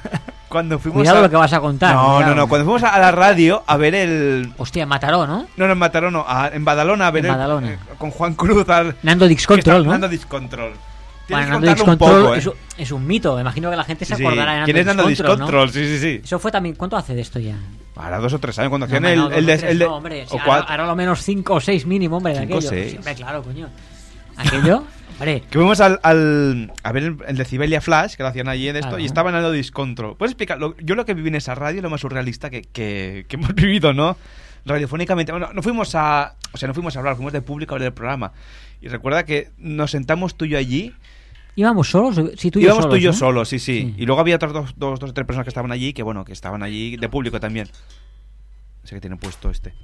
cuando 0.52 0.78
fuimos 0.78 0.98
Cuidado 1.00 1.18
a... 1.18 1.22
lo 1.22 1.30
que 1.30 1.36
vas 1.36 1.52
a 1.52 1.60
contar. 1.60 1.94
No, 1.94 2.02
cuidado. 2.16 2.26
no, 2.26 2.34
no. 2.42 2.48
Cuando 2.48 2.64
fuimos 2.66 2.82
a 2.84 2.98
la 3.00 3.10
radio 3.10 3.64
a 3.66 3.76
ver 3.76 3.94
el... 3.96 4.52
Hostia, 4.58 4.86
Mataró, 4.86 5.26
¿no? 5.26 5.46
No, 5.56 5.66
no, 5.66 5.72
en 5.72 5.78
Mataró, 5.78 6.10
no. 6.10 6.24
a- 6.28 6.48
en 6.52 6.64
Badalona 6.64 7.06
a 7.06 7.10
ver 7.10 7.24
En 7.24 7.30
el- 7.32 7.36
Badalona. 7.36 7.72
eh, 7.72 7.78
con 7.98 8.10
Juan 8.12 8.34
Cruz 8.34 8.68
al... 8.68 8.94
Nando 9.02 9.26
Dix 9.26 9.46
que 9.46 9.54
está- 9.54 9.72
Control, 9.72 9.86
¿no? 9.86 9.90
Nando 9.92 10.08
Discontrol. 10.08 10.72
Tienes 11.26 11.46
Bueno, 11.46 11.46
que 11.46 11.50
Nando 11.52 11.66
Dix 11.66 11.82
contarlo 11.82 11.92
un 11.92 11.98
Control 11.98 12.22
poco, 12.22 12.34
¿eh? 12.34 12.38
es, 12.38 12.46
un- 12.46 12.54
es 12.78 12.92
un 12.92 13.06
mito. 13.06 13.34
Me 13.36 13.40
imagino 13.40 13.70
que 13.70 13.76
la 13.76 13.84
gente 13.84 14.04
se 14.04 14.14
Sí, 14.16 14.22
acordará 14.22 14.52
de 14.52 14.58
Nando 14.58 14.64
¿Quién 14.66 14.76
es 14.76 14.86
Nando 14.86 15.06
Discontrol? 15.06 15.66
¿no? 15.66 15.72
Sí, 15.72 15.84
sí, 15.86 15.98
sí. 15.98 16.20
Eso 16.22 16.38
fue 16.38 16.52
también... 16.52 16.74
¿Cuánto 16.76 16.96
hace 16.96 17.14
de 17.14 17.22
esto 17.22 17.38
ya? 17.38 17.56
Ahora 17.96 18.18
dos 18.18 18.32
o 18.32 18.38
tres 18.38 18.58
años 18.58 18.68
cuando 18.70 18.86
hacían 18.86 19.02
no, 19.02 19.08
dos 19.28 19.32
el 19.32 19.44
o 19.44 19.46
de... 19.46 19.58
tres 19.58 19.70
el 19.70 19.78
de- 19.78 19.84
no, 19.86 19.94
hombre, 19.96 20.26
o 20.28 20.32
ahora, 20.32 20.44
cuatro. 20.44 20.70
ahora 20.70 20.86
lo 20.86 20.96
menos 20.96 21.22
5 21.22 21.54
o 21.54 21.60
6 21.60 21.86
mínimo, 21.86 22.16
hombre, 22.18 22.32
de 22.34 22.40
Cinco 22.40 22.54
o 22.54 22.56
aquello. 22.58 22.70
seis. 22.70 22.90
Sí, 22.92 22.96
hombre, 22.98 23.14
claro, 23.14 23.42
coño. 23.42 23.68
Aquello, 24.36 24.84
hombre... 25.22 25.42
Que 25.50 25.58
fuimos 25.58 25.80
al, 25.80 25.98
al- 26.02 26.72
a 26.82 26.92
ver 26.92 27.16
el, 27.26 27.36
de 27.36 27.44
Cibelia 27.44 27.80
Flash, 27.80 28.14
que 28.16 28.22
lo 28.22 28.28
hacían 28.28 28.48
allí 28.48 28.68
en 28.68 28.76
esto, 28.76 28.98
y 28.98 29.04
estaba 29.04 29.30
en 29.30 29.34
Nando 29.34 29.50
Discontrol. 29.52 30.16
¿Puedes 30.16 30.32
explicar? 30.32 30.58
Lo- 30.58 30.76
yo 30.78 30.94
lo 30.94 31.04
que 31.04 31.14
viví 31.14 31.28
en 31.28 31.34
esa 31.36 31.54
radio 31.54 31.78
es 31.78 31.82
lo 31.82 31.90
más 31.90 32.00
surrealista 32.00 32.50
que, 32.50 32.62
que- 32.62 33.24
que 33.28 33.36
hemos 33.36 33.54
vivido, 33.54 33.92
¿no? 33.92 34.16
Radiofónicamente. 34.64 35.32
Bueno, 35.32 35.50
no 35.52 35.62
fuimos 35.62 35.94
a... 35.94 36.34
O 36.52 36.56
sea, 36.58 36.68
no 36.68 36.74
fuimos 36.74 36.94
a 36.96 36.98
hablar, 36.98 37.16
fuimos 37.16 37.32
de 37.32 37.42
público 37.42 37.74
a 37.74 37.78
ver 37.78 37.86
el 37.88 37.92
programa. 37.94 38.32
Y 38.80 38.88
recuerda 38.88 39.24
que 39.24 39.50
nos 39.58 39.90
sentamos 39.90 40.36
tú 40.36 40.44
y 40.44 40.50
yo 40.50 40.58
allí. 40.58 40.92
¿Íbamos 41.56 41.88
solos? 41.90 42.20
Sí, 42.36 42.50
tú 42.50 42.58
y 42.58 42.62
yo 42.62 42.68
Íbamos 42.68 42.88
tú 42.88 42.96
y 42.96 43.00
yo 43.00 43.12
solos, 43.12 43.20
¿no? 43.20 43.26
solos, 43.44 43.48
sí, 43.48 43.58
sí, 43.58 43.94
Y 43.98 44.06
luego 44.06 44.20
había 44.20 44.36
otras 44.36 44.52
dos, 44.52 44.74
dos, 44.76 44.98
dos 45.00 45.10
o 45.10 45.14
tres 45.14 45.26
personas 45.26 45.44
que 45.44 45.50
estaban 45.50 45.70
allí, 45.72 45.92
que 45.92 46.02
bueno, 46.02 46.24
que 46.24 46.32
estaban 46.32 46.62
allí 46.62 46.96
de 46.96 47.08
público 47.08 47.40
también. 47.40 47.68
Sé 48.84 48.94
qué 48.94 49.00
tiene 49.00 49.16
puesto 49.16 49.50
este. 49.50 49.74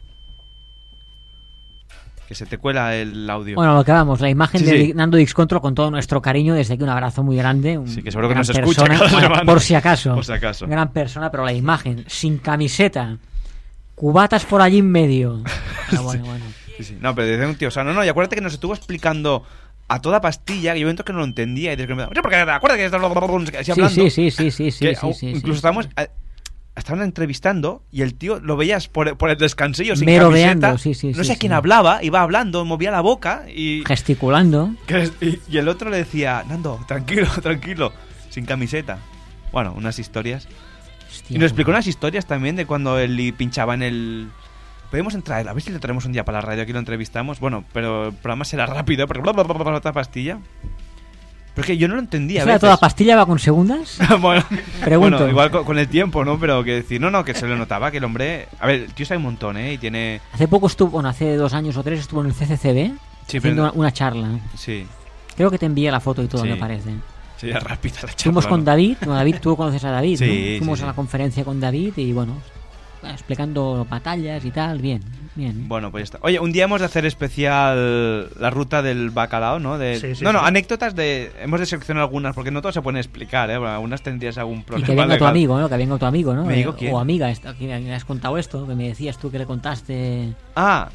Que 2.29 2.35
se 2.35 2.45
te 2.45 2.59
cuela 2.59 2.95
el 2.95 3.29
audio. 3.31 3.55
Bueno, 3.57 3.75
lo 3.75 3.83
que 3.85 3.91
vamos, 3.93 4.21
la 4.21 4.29
imagen 4.29 4.61
Sí, 4.61 4.67
de 4.67 4.85
sí. 4.89 4.93
Nando 4.95 5.17
Dix 5.17 5.33
Control 5.33 5.63
con 5.63 5.75
todo 5.75 5.91
nuestro 5.91 6.21
cariño, 6.21 6.53
desde 6.55 6.75
aquí 6.75 6.83
un 6.83 6.91
abrazo 6.91 7.23
muy 7.23 7.39
grande. 7.39 7.79
Un 7.79 7.89
Sí, 7.89 8.03
que 8.03 8.11
seguro 8.11 8.29
que 8.29 8.35
nos 8.35 8.51
escucha 8.51 8.85
persona, 8.85 8.99
bueno, 8.99 9.21
semana. 9.21 9.45
Por 9.47 9.61
si 9.63 9.75
acaso. 9.75 10.15
Por 10.15 10.27
si 10.27 10.33
acaso. 10.33 10.67
Gran 10.67 10.93
persona, 10.93 11.31
pero 11.31 11.47
la 11.47 11.55
imagen, 11.55 12.05
sin 12.07 12.37
camiseta, 12.37 13.17
cubatas 13.95 14.45
por 14.45 14.61
allí 14.61 14.79
en 14.79 14.91
medio. 14.91 15.43
Ah, 15.91 16.03
bueno, 16.03 16.27
bueno. 16.27 16.45
Sí, 16.77 16.85
sí. 16.85 16.99
No, 17.01 17.15
pero 17.15 17.29
desde 17.29 17.47
un 17.47 17.55
tío 17.57 17.71
sano. 17.71 17.95
No, 17.95 18.05
y 18.05 18.09
acuérdate 18.09 18.37
que 18.37 18.43
nos 18.43 18.53
estuvo 18.53 18.75
explicando 18.75 19.43
a 19.89 20.03
toda 20.03 20.21
pastilla, 20.21 20.75
que 20.75 20.81
yo 20.81 20.87
momentos 20.87 21.07
que 21.07 21.15
no 21.15 21.21
lo 21.21 21.25
entendía. 21.25 21.73
Y 21.73 21.77
desde 21.77 21.89
que 21.89 21.95
me 21.95 22.07
porque 22.09 22.37
acuérdate 22.37 22.77
que 22.81 22.85
estás 22.85 23.01
Sí, 23.65 23.71
hablando. 23.73 23.89
sí, 23.89 24.11
sí, 24.11 24.31
sí, 24.31 24.51
sí, 24.51 24.71
sí, 24.71 24.95
sí, 24.95 25.15
sí, 25.15 25.27
Incluso 25.29 25.55
sí. 25.55 25.57
estábamos... 25.57 25.89
Estaban 26.79 27.03
entrevistando 27.03 27.83
y 27.91 28.03
el 28.03 28.15
tío 28.15 28.41
lo 28.41 28.57
veías 28.57 28.89
por, 28.89 29.17
por 29.17 29.31
el 29.31 29.37
descansillo 29.37 29.97
sin 29.97 30.07
Merodeando, 30.07 30.69
camiseta. 30.69 30.83
sí, 30.83 30.95
sí, 30.95 31.17
no 31.17 31.25
sé 31.25 31.35
sí. 31.35 31.39
quién 31.39 31.53
hablaba, 31.53 32.03
iba 32.03 32.21
hablando, 32.23 32.65
movía 32.65 32.91
la 32.91 33.01
boca 33.01 33.45
y, 33.49 33.83
Gesticulando. 33.87 34.75
y, 35.21 35.39
y 35.49 35.59
el 35.59 35.69
otro 35.69 35.91
le 35.91 35.99
decía, 35.99 36.45
Nando, 36.49 36.81
tranquilo, 36.87 37.29
tranquilo, 37.43 37.93
sin 38.31 38.45
camiseta. 38.47 38.99
Bueno, 39.53 39.75
unas 39.77 39.99
historias. 39.99 40.47
Hostia, 41.11 41.37
y 41.37 41.39
nos 41.39 41.47
explicó 41.51 41.71
unas 41.71 41.87
historias 41.87 42.27
también 42.27 42.57
de 42.57 42.67
cuando 42.67 42.99
él 42.99 43.35
pinchaba 43.37 43.75
en 43.75 43.83
el... 43.83 44.29
Podemos 44.91 45.15
entrar, 45.15 45.47
a 45.47 45.53
ver 45.53 45.63
si 45.63 45.71
le 45.71 45.79
traemos 45.79 46.05
un 46.07 46.13
día 46.13 46.25
para 46.25 46.39
la 46.39 46.47
radio, 46.47 46.63
aquí 46.63 46.73
lo 46.73 46.79
entrevistamos. 46.79 47.41
Bueno, 47.41 47.65
pero 47.73 48.09
el 48.09 48.15
programa 48.15 48.45
será 48.45 48.65
rápido, 48.67 49.07
porque 49.07 49.21
bla, 49.23 49.33
bla, 49.33 49.43
bla, 49.45 49.55
bla, 49.55 49.75
otra 49.75 49.93
pastilla. 49.93 50.39
Pero 51.59 51.63
es 51.63 51.67
que 51.67 51.77
yo 51.79 51.89
no 51.89 51.95
lo 51.95 52.01
entendía. 52.01 52.41
a 52.41 52.43
¿Eso 52.43 52.49
era 52.51 52.55
veces. 52.55 52.61
toda 52.61 52.77
pastilla 52.77 53.17
va 53.17 53.27
con 53.27 53.39
segundas? 53.39 53.99
bueno, 54.21 54.45
Pregunto. 54.85 55.17
bueno, 55.19 55.29
igual 55.31 55.51
con, 55.51 55.65
con 55.65 55.79
el 55.79 55.89
tiempo, 55.89 56.25
¿no? 56.25 56.39
Pero 56.39 56.63
que 56.63 56.73
decir, 56.75 57.01
no, 57.01 57.11
no, 57.11 57.25
que 57.25 57.35
se 57.35 57.47
le 57.49 57.57
notaba 57.57 57.91
que 57.91 57.97
el 57.99 58.05
hombre. 58.05 58.47
A 58.61 58.67
ver, 58.67 58.83
el 58.83 58.95
tío 58.95 59.05
sabe 59.05 59.19
un 59.19 59.25
montón, 59.25 59.57
¿eh? 59.57 59.73
Y 59.73 59.79
tiene. 59.79 60.21
Hace 60.33 60.47
poco 60.49 60.69
estuvo, 60.69 60.91
bueno, 60.91 61.09
hace 61.09 61.35
dos 61.37 61.53
años 61.55 61.77
o 61.77 61.83
tres 61.83 62.01
estuvo 62.01 62.21
en 62.21 62.29
el 62.29 62.33
CCCB 62.35 62.93
Sí, 63.27 63.39
haciendo 63.39 63.63
una, 63.63 63.73
una 63.73 63.93
charla. 63.93 64.39
Sí. 64.57 64.87
Creo 65.37 65.51
que 65.51 65.59
te 65.59 65.67
envié 65.67 65.91
la 65.91 66.01
foto 66.01 66.23
y 66.23 66.29
todo, 66.29 66.43
Sí. 66.45 66.49
me 66.49 66.57
parece. 66.57 66.91
Sería 67.37 67.59
rápida 67.61 67.95
la 67.97 68.01
charla. 68.09 68.23
Fuimos 68.23 68.47
con. 68.47 68.65
David, 68.65 68.97
bueno, 69.01 69.15
David, 69.15 69.37
tú 69.41 69.57
conoces 69.57 69.85
a 69.85 69.91
David, 69.91 70.17
Sí, 70.19 70.51
¿no? 70.55 70.59
Fuimos 70.59 70.83
a 70.83 70.87
la 70.87 70.93
conferencia 70.95 71.45
con 71.45 71.61
David 71.61 71.93
y 71.97 72.13
bueno, 72.13 72.35
explicando 73.05 73.87
batallas 73.89 74.45
y 74.45 74.51
tal, 74.51 74.81
bien, 74.81 75.03
bien. 75.39 75.67
Bueno, 75.69 75.91
pues 75.91 76.03
ya 76.03 76.05
está. 76.05 76.19
Oye, 76.21 76.39
un 76.41 76.53
día 76.53 76.65
hemos 76.65 76.81
de 76.81 76.87
hacer 76.87 77.07
especial 77.07 78.29
la 78.39 78.51
ruta 78.51 78.83
del 78.83 79.11
bacalao, 79.11 79.59
¿no? 79.59 79.79
De... 79.79 79.99
Sí, 79.99 80.15
sí, 80.17 80.25
no, 80.25 80.33
no, 80.33 80.41
sí. 80.41 80.45
anécdotas 80.47 80.95
de. 80.95 81.33
Hemos 81.41 81.61
de 81.61 81.67
seleccionar 81.67 82.03
algunas, 82.03 82.35
porque 82.35 82.51
no 82.51 82.61
todo 82.61 82.73
se 82.73 82.83
puede 82.83 82.99
explicar, 82.99 83.51
¿eh? 83.51 83.59
Bueno, 83.59 83.73
algunas 83.75 84.03
tendrías 84.03 84.37
algún 84.39 84.59
Y 84.61 84.63
problema. 84.63 84.87
que 84.87 84.95
venga 84.95 85.19
tu 85.19 85.25
amigo, 85.25 85.59
¿no? 85.59 85.69
Que 85.69 85.77
venga 85.77 85.97
tu 85.99 86.07
amigo, 86.07 86.35
¿no? 86.35 86.45
¿Me 86.45 86.55
digo 86.57 86.73
Eh, 86.73 86.77
quién? 86.79 86.95
O 86.95 87.01
amiga, 87.01 87.31
esta- 87.31 87.55
que 87.55 87.67
me 87.67 87.95
has 87.95 88.05
contado 88.05 88.37
esto, 88.39 88.67
que 88.67 88.75
me 88.75 88.89
decías 88.89 89.19
tú 89.19 89.31
que 89.31 89.39
le 89.39 89.47
contaste... 89.47 90.35
Ah. 90.57 90.89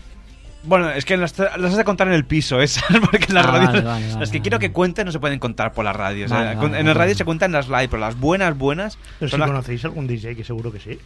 Bueno, 0.65 0.89
es 0.91 1.03
que 1.03 1.17
las, 1.17 1.37
las 1.37 1.71
has 1.71 1.75
de 1.75 1.83
contar 1.83 2.07
en 2.07 2.13
el 2.13 2.23
piso, 2.23 2.61
esas, 2.61 2.85
porque 3.11 3.25
en 3.27 3.33
la 3.35 3.41
Ah, 3.41 3.43
radio. 3.47 3.67
vale, 3.67 3.81
vale, 3.81 4.05
las 4.07 4.15
vale, 4.15 4.31
que 4.31 4.41
quiero 4.41 4.59
que 4.59 4.71
cuenten 4.71 5.05
no 5.05 5.11
se 5.11 5.19
pueden 5.19 5.37
contar 5.39 5.73
por 5.73 5.83
la 5.83 5.91
radio. 5.91 6.25
o 6.25 6.29
sea, 6.29 6.37
Vale, 6.37 6.53
con- 6.55 6.71
vale, 6.71 6.75
en 6.79 6.87
el 6.87 6.93
vale. 6.93 6.99
radio 7.05 7.15
se 7.15 7.25
cuentan 7.25 7.51
las 7.51 7.67
live, 7.67 7.89
pero 7.89 7.99
las 7.99 8.17
buenas, 8.17 8.57
buenas. 8.57 8.97
Pero 9.19 9.29
si 9.29 9.37
las- 9.37 9.47
conocéis 9.47 9.83
algún 9.83 10.07
DJ, 10.07 10.37
que 10.37 10.45
seguro 10.45 10.71
que 10.71 10.79
sí, 10.79 10.97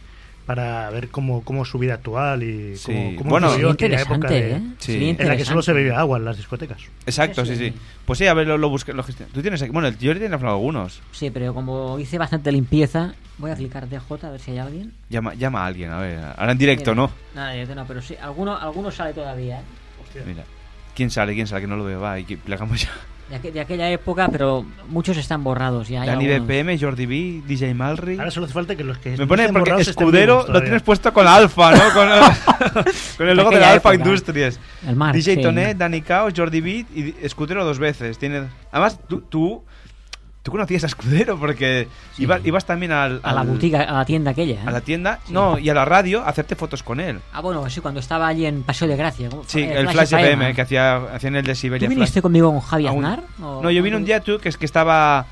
para 0.48 0.88
ver 0.88 1.10
cómo, 1.10 1.42
cómo 1.44 1.62
es 1.64 1.68
su 1.68 1.78
vida 1.78 1.92
actual 1.92 2.42
y 2.42 2.74
Sí. 2.74 2.86
cómo, 2.86 3.16
cómo 3.16 3.30
Bueno, 3.30 3.50
sería 3.50 3.70
aquella 3.70 4.00
época 4.00 4.14
interesante, 4.14 4.34
de- 4.34 4.52
¿eh? 4.56 4.62
Sí. 4.78 5.16
En 5.18 5.28
la 5.28 5.36
que 5.36 5.44
solo 5.44 5.60
se 5.60 5.74
bebía 5.74 5.98
agua 6.00 6.16
en 6.16 6.24
las 6.24 6.38
discotecas. 6.38 6.80
Exacto, 7.04 7.44
sí, 7.44 7.54
sí. 7.54 7.74
Pues 8.06 8.18
sí, 8.18 8.26
a 8.26 8.32
ver, 8.32 8.46
lo, 8.46 8.56
lo 8.56 8.70
busqué. 8.70 8.94
Lo. 8.94 9.04
Tú 9.04 9.42
tienes 9.42 9.60
aquí. 9.60 9.70
Bueno, 9.70 9.88
el 9.88 9.98
tío 9.98 10.16
tiene 10.18 10.34
hablado 10.34 10.56
algunos. 10.56 11.02
Sí, 11.12 11.28
pero 11.28 11.52
como 11.52 11.98
hice 11.98 12.16
bastante 12.16 12.50
limpieza, 12.50 13.12
voy 13.36 13.50
a 13.50 13.56
clicar 13.56 13.86
DJ 13.90 14.00
a 14.26 14.30
ver 14.30 14.40
si 14.40 14.52
hay 14.52 14.58
alguien. 14.58 14.94
Llama, 15.10 15.34
llama 15.34 15.64
a 15.64 15.66
alguien, 15.66 15.90
a 15.90 15.98
ver. 15.98 16.18
Ahora 16.38 16.52
en 16.52 16.56
directo, 16.58 16.92
Mira, 16.92 17.02
¿no? 17.02 17.10
Nada, 17.34 17.52
directo 17.52 17.74
no, 17.74 17.84
pero 17.86 18.00
sí, 18.00 18.16
alguno, 18.18 18.56
alguno 18.56 18.90
sale 18.90 19.12
todavía, 19.12 19.60
¿eh? 19.60 20.22
Mira. 20.26 20.44
¿Quién 20.94 21.10
sale? 21.10 21.34
¿Quién 21.34 21.46
sale? 21.46 21.60
Que 21.60 21.66
no 21.66 21.76
lo 21.76 21.84
veo. 21.84 22.00
Va, 22.00 22.18
y 22.18 22.24
que 22.24 22.38
le 22.46 22.54
hagamos 22.54 22.80
ya. 22.80 22.88
De, 23.28 23.36
aqu- 23.36 23.52
de 23.52 23.60
aquella 23.60 23.90
época, 23.90 24.28
pero 24.32 24.64
muchos 24.88 25.16
están 25.18 25.44
borrados 25.44 25.88
ya. 25.88 26.00
hay 26.02 26.08
Dani 26.08 26.32
algunos. 26.32 26.46
BPM, 26.48 26.78
Jordi 26.80 27.04
B, 27.06 27.42
DJ 27.46 27.74
Malry. 27.74 28.18
Ahora 28.18 28.30
solo 28.30 28.46
hace 28.46 28.54
falta 28.54 28.74
que 28.74 28.84
los 28.84 28.96
que 28.98 29.16
Me 29.18 29.26
pone 29.26 29.48
porque 29.52 29.72
escudero 29.82 30.46
lo 30.48 30.62
tienes 30.62 30.82
puesto 30.82 31.12
con 31.12 31.26
Alfa, 31.26 31.72
¿no? 31.72 31.78
Con, 31.92 32.84
con 33.18 33.28
el 33.28 33.36
logo 33.36 33.50
de 33.50 33.60
la 33.60 33.72
Alfa. 33.72 33.94
Industries. 33.94 34.58
El 34.86 34.96
Mark, 34.96 35.14
DJ 35.14 35.34
sí. 35.36 35.42
Tonet, 35.42 35.76
Dani 35.76 36.00
Caos, 36.00 36.32
Jordi 36.36 36.60
Beat 36.60 36.86
y 36.94 37.14
Escudero 37.22 37.64
dos 37.64 37.78
veces. 37.78 38.18
Tiene... 38.18 38.44
Además, 38.72 38.98
tú, 39.08 39.20
tú, 39.22 39.62
tú 40.48 40.52
conocías 40.52 40.82
a 40.84 40.86
Escudero 40.86 41.38
porque 41.38 41.88
ibas, 42.16 42.40
ibas 42.46 42.64
también 42.64 42.90
al, 42.90 43.20
A 43.22 43.34
la 43.34 43.42
boutique, 43.42 43.74
a 43.76 43.92
la 43.92 44.04
tienda 44.06 44.30
aquella. 44.30 44.54
¿eh? 44.54 44.64
a 44.64 44.70
la 44.70 44.80
tienda, 44.80 45.18
no, 45.28 45.58
y 45.58 45.68
a 45.68 45.74
la 45.74 45.84
radio 45.84 46.22
a 46.22 46.28
hacerte 46.30 46.56
fotos 46.56 46.82
con 46.82 47.00
él. 47.00 47.20
Ah, 47.34 47.42
bueno, 47.42 47.68
sí, 47.68 47.82
cuando 47.82 48.00
estaba 48.00 48.26
allí 48.28 48.46
en 48.46 48.62
Paseo 48.62 48.88
de 48.88 48.96
Gracia. 48.96 49.28
Sí, 49.46 49.60
Eh, 49.60 49.78
el 49.80 49.88
Flash 49.90 50.14
FM, 50.14 50.28
FM. 50.32 50.54
que 50.54 50.62
hacía, 50.62 50.96
hacían 51.14 51.36
el 51.36 51.44
de 51.44 51.54
Siberia 51.54 51.86
¿Tú 51.86 51.90
viniste 51.90 52.14
Flash. 52.14 52.22
conmigo 52.22 52.50
con 52.50 52.60
Javi 52.60 52.86
Aznar? 52.86 53.22
No, 53.38 53.70
yo 53.70 53.82
vine 53.82 53.96
un 53.96 54.06
día 54.06 54.20
tú, 54.20 54.38
que 54.38 54.48
es 54.48 54.56
que 54.56 54.64
estaba 54.64 55.26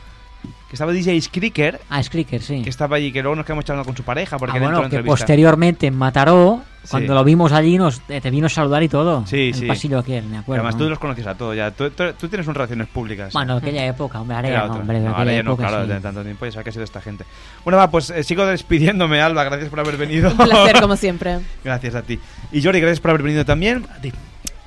estaba 0.76 0.92
DJ 0.92 1.20
Skriker, 1.20 1.80
Ah, 1.90 2.02
Skriker, 2.02 2.40
sí. 2.42 2.62
que 2.62 2.70
estaba 2.70 2.96
allí, 2.96 3.10
que 3.12 3.22
luego 3.22 3.34
nos 3.36 3.44
quedamos 3.44 3.64
charlando 3.64 3.86
con 3.86 3.96
su 3.96 4.02
pareja 4.04 4.38
porque 4.38 4.58
Ah, 4.58 4.60
bueno, 4.60 4.76
en 4.76 4.82
que 4.82 4.96
entrevista. 4.96 5.10
posteriormente 5.12 5.86
en 5.88 5.96
Mataró, 5.96 6.62
Sí. 6.84 6.90
cuando 6.92 7.14
lo 7.14 7.24
vimos 7.24 7.50
allí, 7.50 7.76
nos, 7.78 8.00
eh, 8.08 8.20
te 8.20 8.30
vino 8.30 8.46
a 8.46 8.48
saludar 8.48 8.80
y 8.82 8.88
todo. 8.88 9.26
Sí, 9.26 9.48
el 9.48 9.54
sí. 9.54 9.66
pasillo 9.66 9.98
aquel, 9.98 10.24
me 10.26 10.38
acuerdo. 10.38 10.62
Además, 10.62 10.78
tú 10.78 10.88
los 10.88 11.00
conocías 11.00 11.26
a 11.26 11.34
todos 11.34 11.56
ya. 11.56 11.72
Tú, 11.72 11.90
tú- 11.90 12.12
tú 12.16 12.28
tienes 12.28 12.46
unas 12.46 12.56
relaciones 12.58 12.86
públicas. 12.86 13.32
Bueno, 13.32 13.56
aquella 13.56 13.84
época, 13.86 14.20
hombre, 14.20 14.36
ahora 14.36 14.48
ya 14.50 14.66
no, 14.68 14.74
hombre, 14.74 15.00
de 15.00 15.04
No, 15.04 15.10
aquella 15.10 15.18
ahora 15.18 15.32
ya 15.32 15.42
no, 15.42 15.50
época, 15.54 15.68
claro, 15.68 15.84
sí. 15.86 15.92
de 15.92 16.00
tanto 16.00 16.22
tiempo 16.22 16.44
ya 16.46 16.52
sabes 16.52 16.62
que 16.64 16.70
ha 16.70 16.72
sido 16.72 16.84
esta 16.84 17.00
gente. 17.00 17.24
Bueno, 17.64 17.76
va, 17.78 17.90
pues 17.90 18.10
eh, 18.10 18.22
sigo 18.22 18.46
despidiéndome, 18.46 19.20
Alba. 19.20 19.42
Gracias 19.42 19.68
por 19.68 19.80
haber 19.80 19.96
venido. 19.96 20.30
Un 20.30 20.36
placer, 20.36 20.76
como 20.80 20.94
siempre. 20.94 21.38
gracias 21.64 21.94
a 21.96 22.02
ti. 22.02 22.20
Y 22.52 22.62
Jordi, 22.62 22.78
gracias 22.80 23.00
por 23.00 23.10
haber 23.10 23.22
venido 23.24 23.44
también. 23.44 23.84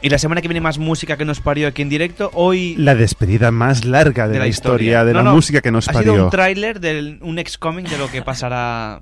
Y 0.01 0.09
la 0.09 0.17
semana 0.17 0.41
que 0.41 0.47
viene 0.47 0.61
más 0.61 0.77
música 0.77 1.17
que 1.17 1.25
nos 1.25 1.41
parió 1.41 1.67
aquí 1.67 1.81
en 1.81 1.89
directo. 1.89 2.31
Hoy 2.33 2.75
La 2.77 2.95
despedida 2.95 3.51
más 3.51 3.83
larga 3.83 4.27
de, 4.29 4.39
la, 4.39 4.47
historia, 4.47 5.03
de 5.03 5.11
No, 5.11 5.19
la 5.19 5.23
no, 5.25 5.35
música 5.35 5.59
que 5.61 5.71
nos 5.71 5.89
ha 5.89 5.93
parió. 5.93 6.13
sido 6.13 6.23
un 6.25 6.29
tráiler 6.29 6.79
de 6.79 7.17
un 7.21 7.37
ex-coming 7.37 7.83
de 7.83 7.97
lo 7.97 8.09
que 8.09 8.21
pasará. 8.21 9.01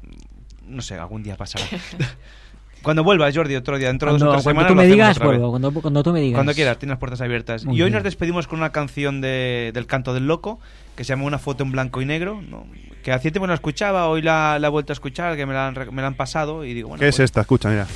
No 0.68 0.82
sé, 0.82 0.96
algún 0.96 1.22
día 1.22 1.36
pasará. 1.38 1.66
Cuando 2.82 3.04
vuelvas, 3.04 3.36
Jordi, 3.36 3.56
otro 3.56 3.78
día, 3.78 3.88
dentro 3.90 4.08
de 4.08 4.14
dos 4.14 4.22
Cuando, 4.22 4.32
o 4.32 4.36
tres 4.36 4.44
cuando 4.44 4.62
semanas. 4.62 4.68
tú 4.70 4.76
lo 4.76 4.82
me 4.82 4.88
digas, 4.88 5.20
vuelvo. 5.20 5.50
Cuando, 5.52 5.72
cuando 5.82 6.04
tú 6.04 6.14
me 6.14 6.22
digas. 6.22 6.38
Cuando 6.38 6.54
quieras, 6.54 6.78
tienes 6.80 6.94
las 6.94 7.00
puertas 7.00 7.22
abiertas. 7.22 7.66
Muy 7.66 7.76
y 7.78 7.82
hoy 7.82 7.86
bien. 7.90 7.94
nos 7.96 8.04
despedimos 8.04 8.48
con 8.48 8.60
una 8.60 8.72
canción 8.72 9.20
de- 9.22 9.72
del 9.74 9.86
canto 9.88 10.14
del 10.14 10.26
loco 10.26 10.60
que 10.96 11.04
se 11.04 11.10
llama 11.10 11.26
Una 11.26 11.38
foto 11.38 11.64
en 11.64 11.72
blanco 11.72 12.02
y 12.02 12.06
negro. 12.06 12.42
¿no? 12.42 12.66
Que 13.04 13.12
hacía 13.12 13.32
tiempo 13.32 13.46
no 13.46 13.52
la 13.52 13.56
escuchaba, 13.56 14.08
hoy 14.08 14.22
la, 14.22 14.58
la 14.60 14.68
he 14.68 14.70
vuelto 14.70 14.94
a 14.94 14.96
escuchar, 14.96 15.36
que 15.36 15.46
me 15.46 15.54
la 15.54 15.68
han, 15.68 15.76
me 15.92 16.02
la 16.02 16.08
han 16.08 16.16
pasado 16.16 16.64
y 16.66 16.74
digo, 16.74 16.90
bueno. 16.90 17.00
¿Qué 17.02 17.08
es 17.10 17.16
pues- 17.18 17.26
esta? 17.26 17.42
Escucha, 17.42 17.70
mira. 17.70 17.88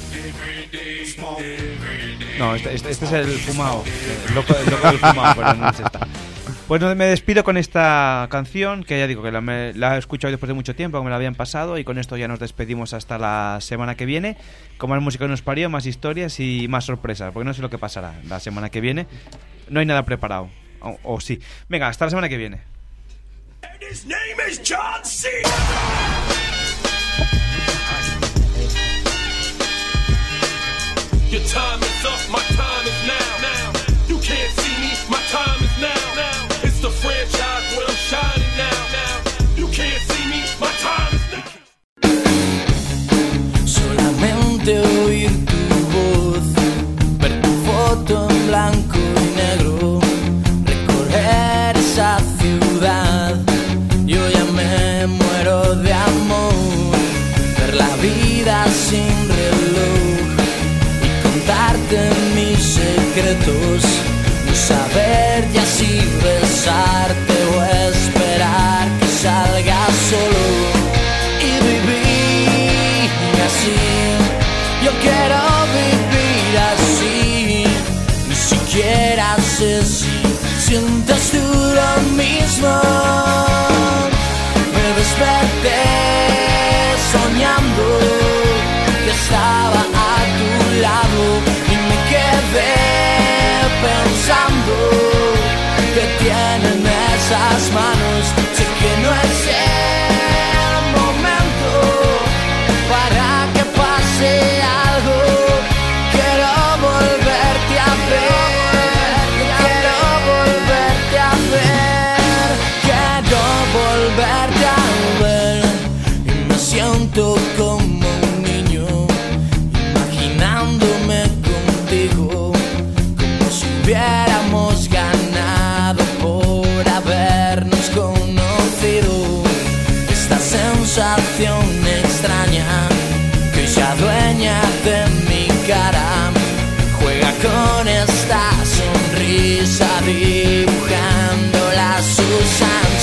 No, 2.42 2.56
este, 2.56 2.74
este- 2.74 2.90
este 2.90 3.06
es 3.06 3.12
el 3.12 3.28
fumado. 3.28 3.84
El 4.30 4.34
loco, 4.36 4.56
el 4.58 4.72
loco 4.72 4.88
del 4.88 4.98
fumado, 4.98 5.36
pero 5.36 5.54
no 5.54 5.70
es 5.70 5.80
esta. 5.80 6.08
Pues 6.68 6.82
me 6.82 7.06
despido 7.06 7.44
con 7.44 7.58
esta 7.58 8.28
canción, 8.32 8.84
que 8.84 8.98
ya 8.98 9.06
digo 9.06 9.22
que 9.22 9.32
la, 9.32 9.42
me- 9.42 9.74
la 9.74 9.96
he 9.96 10.00
escuchado 10.00 10.32
después 10.32 10.48
de 10.48 10.54
mucho 10.54 10.74
tiempo, 10.74 10.98
que 10.98 11.04
me 11.04 11.10
la 11.10 11.18
habían 11.18 11.36
pasado, 11.36 11.78
y 11.78 11.84
con 11.84 11.98
esto 12.00 12.18
ya 12.18 12.28
nos 12.28 12.40
despedimos 12.40 12.94
hasta 12.94 13.18
la 13.20 13.58
semana 13.62 13.96
que 13.96 14.06
viene. 14.06 14.38
Con 14.78 14.90
más 14.90 15.02
música 15.02 15.28
nos 15.28 15.42
parió, 15.42 15.70
más 15.70 15.86
historias 15.86 16.40
y 16.40 16.68
más 16.68 16.86
sorpresas, 16.86 17.32
porque 17.32 17.46
no 17.46 17.54
sé 17.54 17.62
lo 17.62 17.70
que 17.70 17.78
pasará 17.78 18.14
la 18.28 18.40
semana 18.40 18.70
que 18.70 18.82
viene. 18.82 19.06
No 19.70 19.80
hay 19.82 19.86
nada 19.86 20.04
preparado. 20.04 20.50
O, 20.80 20.98
o 21.04 21.20
sí. 21.20 21.40
Venga, 21.70 21.90
hasta 21.90 22.06
la 22.06 22.10
semana 22.10 22.28
que 22.30 22.38
viene. 22.38 22.62
His 23.92 24.06
name 24.06 24.50
is 24.50 24.62
John 24.68 25.04
C. 25.04 25.28
Your 31.32 31.40
time 31.44 31.82
is 31.82 32.06
up, 32.06 32.20
my 32.30 32.44
time 32.58 32.86
is 32.86 33.08
now. 33.08 33.38
Now 33.42 33.72
you 34.10 34.18
can't 34.20 34.52
see 34.60 34.76
me, 34.82 34.92
my 35.10 35.22
time 35.32 35.64
is 35.64 35.76
now. 35.80 36.14
Now 36.14 36.48
it's 36.62 36.82
the 36.82 36.90
franchise 36.90 37.78
where 37.78 37.88
I'm 37.88 37.96
shining 38.10 38.54
now. 38.58 38.80
Now 38.92 39.16
you 39.56 39.68
can't 39.68 40.02
see 40.12 40.26
me, 40.28 40.44
my 40.60 40.72
time 40.84 41.14
is 41.16 41.26
now. 41.32 41.48
Solamente 43.66 44.72
oír 45.06 45.32
tu 45.46 45.58
voz, 45.94 46.46
ver 47.22 47.42
tu 47.42 47.52
foto 47.66 48.30
en 48.30 48.48
blanco 48.48 48.98
y 48.98 49.26
negro, 49.38 50.02
recorrer 50.66 51.78
esa 51.78 52.20
ciudad. 52.20 52.71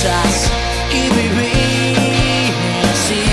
Y 0.01 1.09
vivir 1.09 2.53
así. 2.89 3.23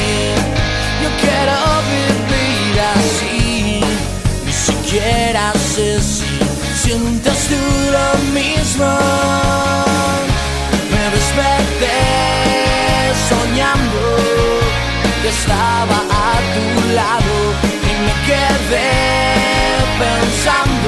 Yo 1.01 1.09
quiero 1.21 1.57
vivir 1.95 2.77
así, 2.97 3.81
ni 4.45 4.53
siquiera 4.53 5.53
sé 5.53 6.01
si 6.03 6.27
sientes 6.83 7.39
tú 7.51 7.63
lo 7.97 8.09
mismo. 8.35 8.91
Me 10.91 11.05
desperté 11.17 12.01
soñando 13.31 14.03
que 15.23 15.29
estaba 15.29 15.99
a 16.11 16.35
tu 16.55 16.67
lado 16.97 17.37
y 17.89 17.93
me 18.07 18.15
quedé 18.27 18.93
pensando 20.01 20.86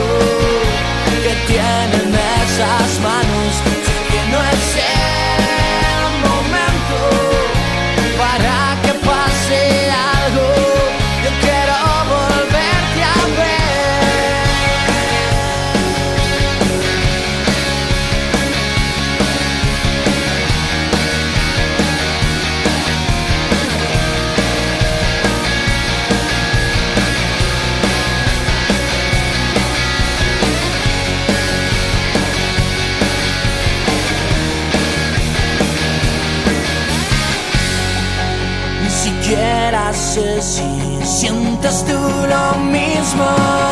si 40.40 40.99
sientes 41.05 41.85
tú 41.85 41.93
lo 41.93 42.59
mismo. 42.65 43.68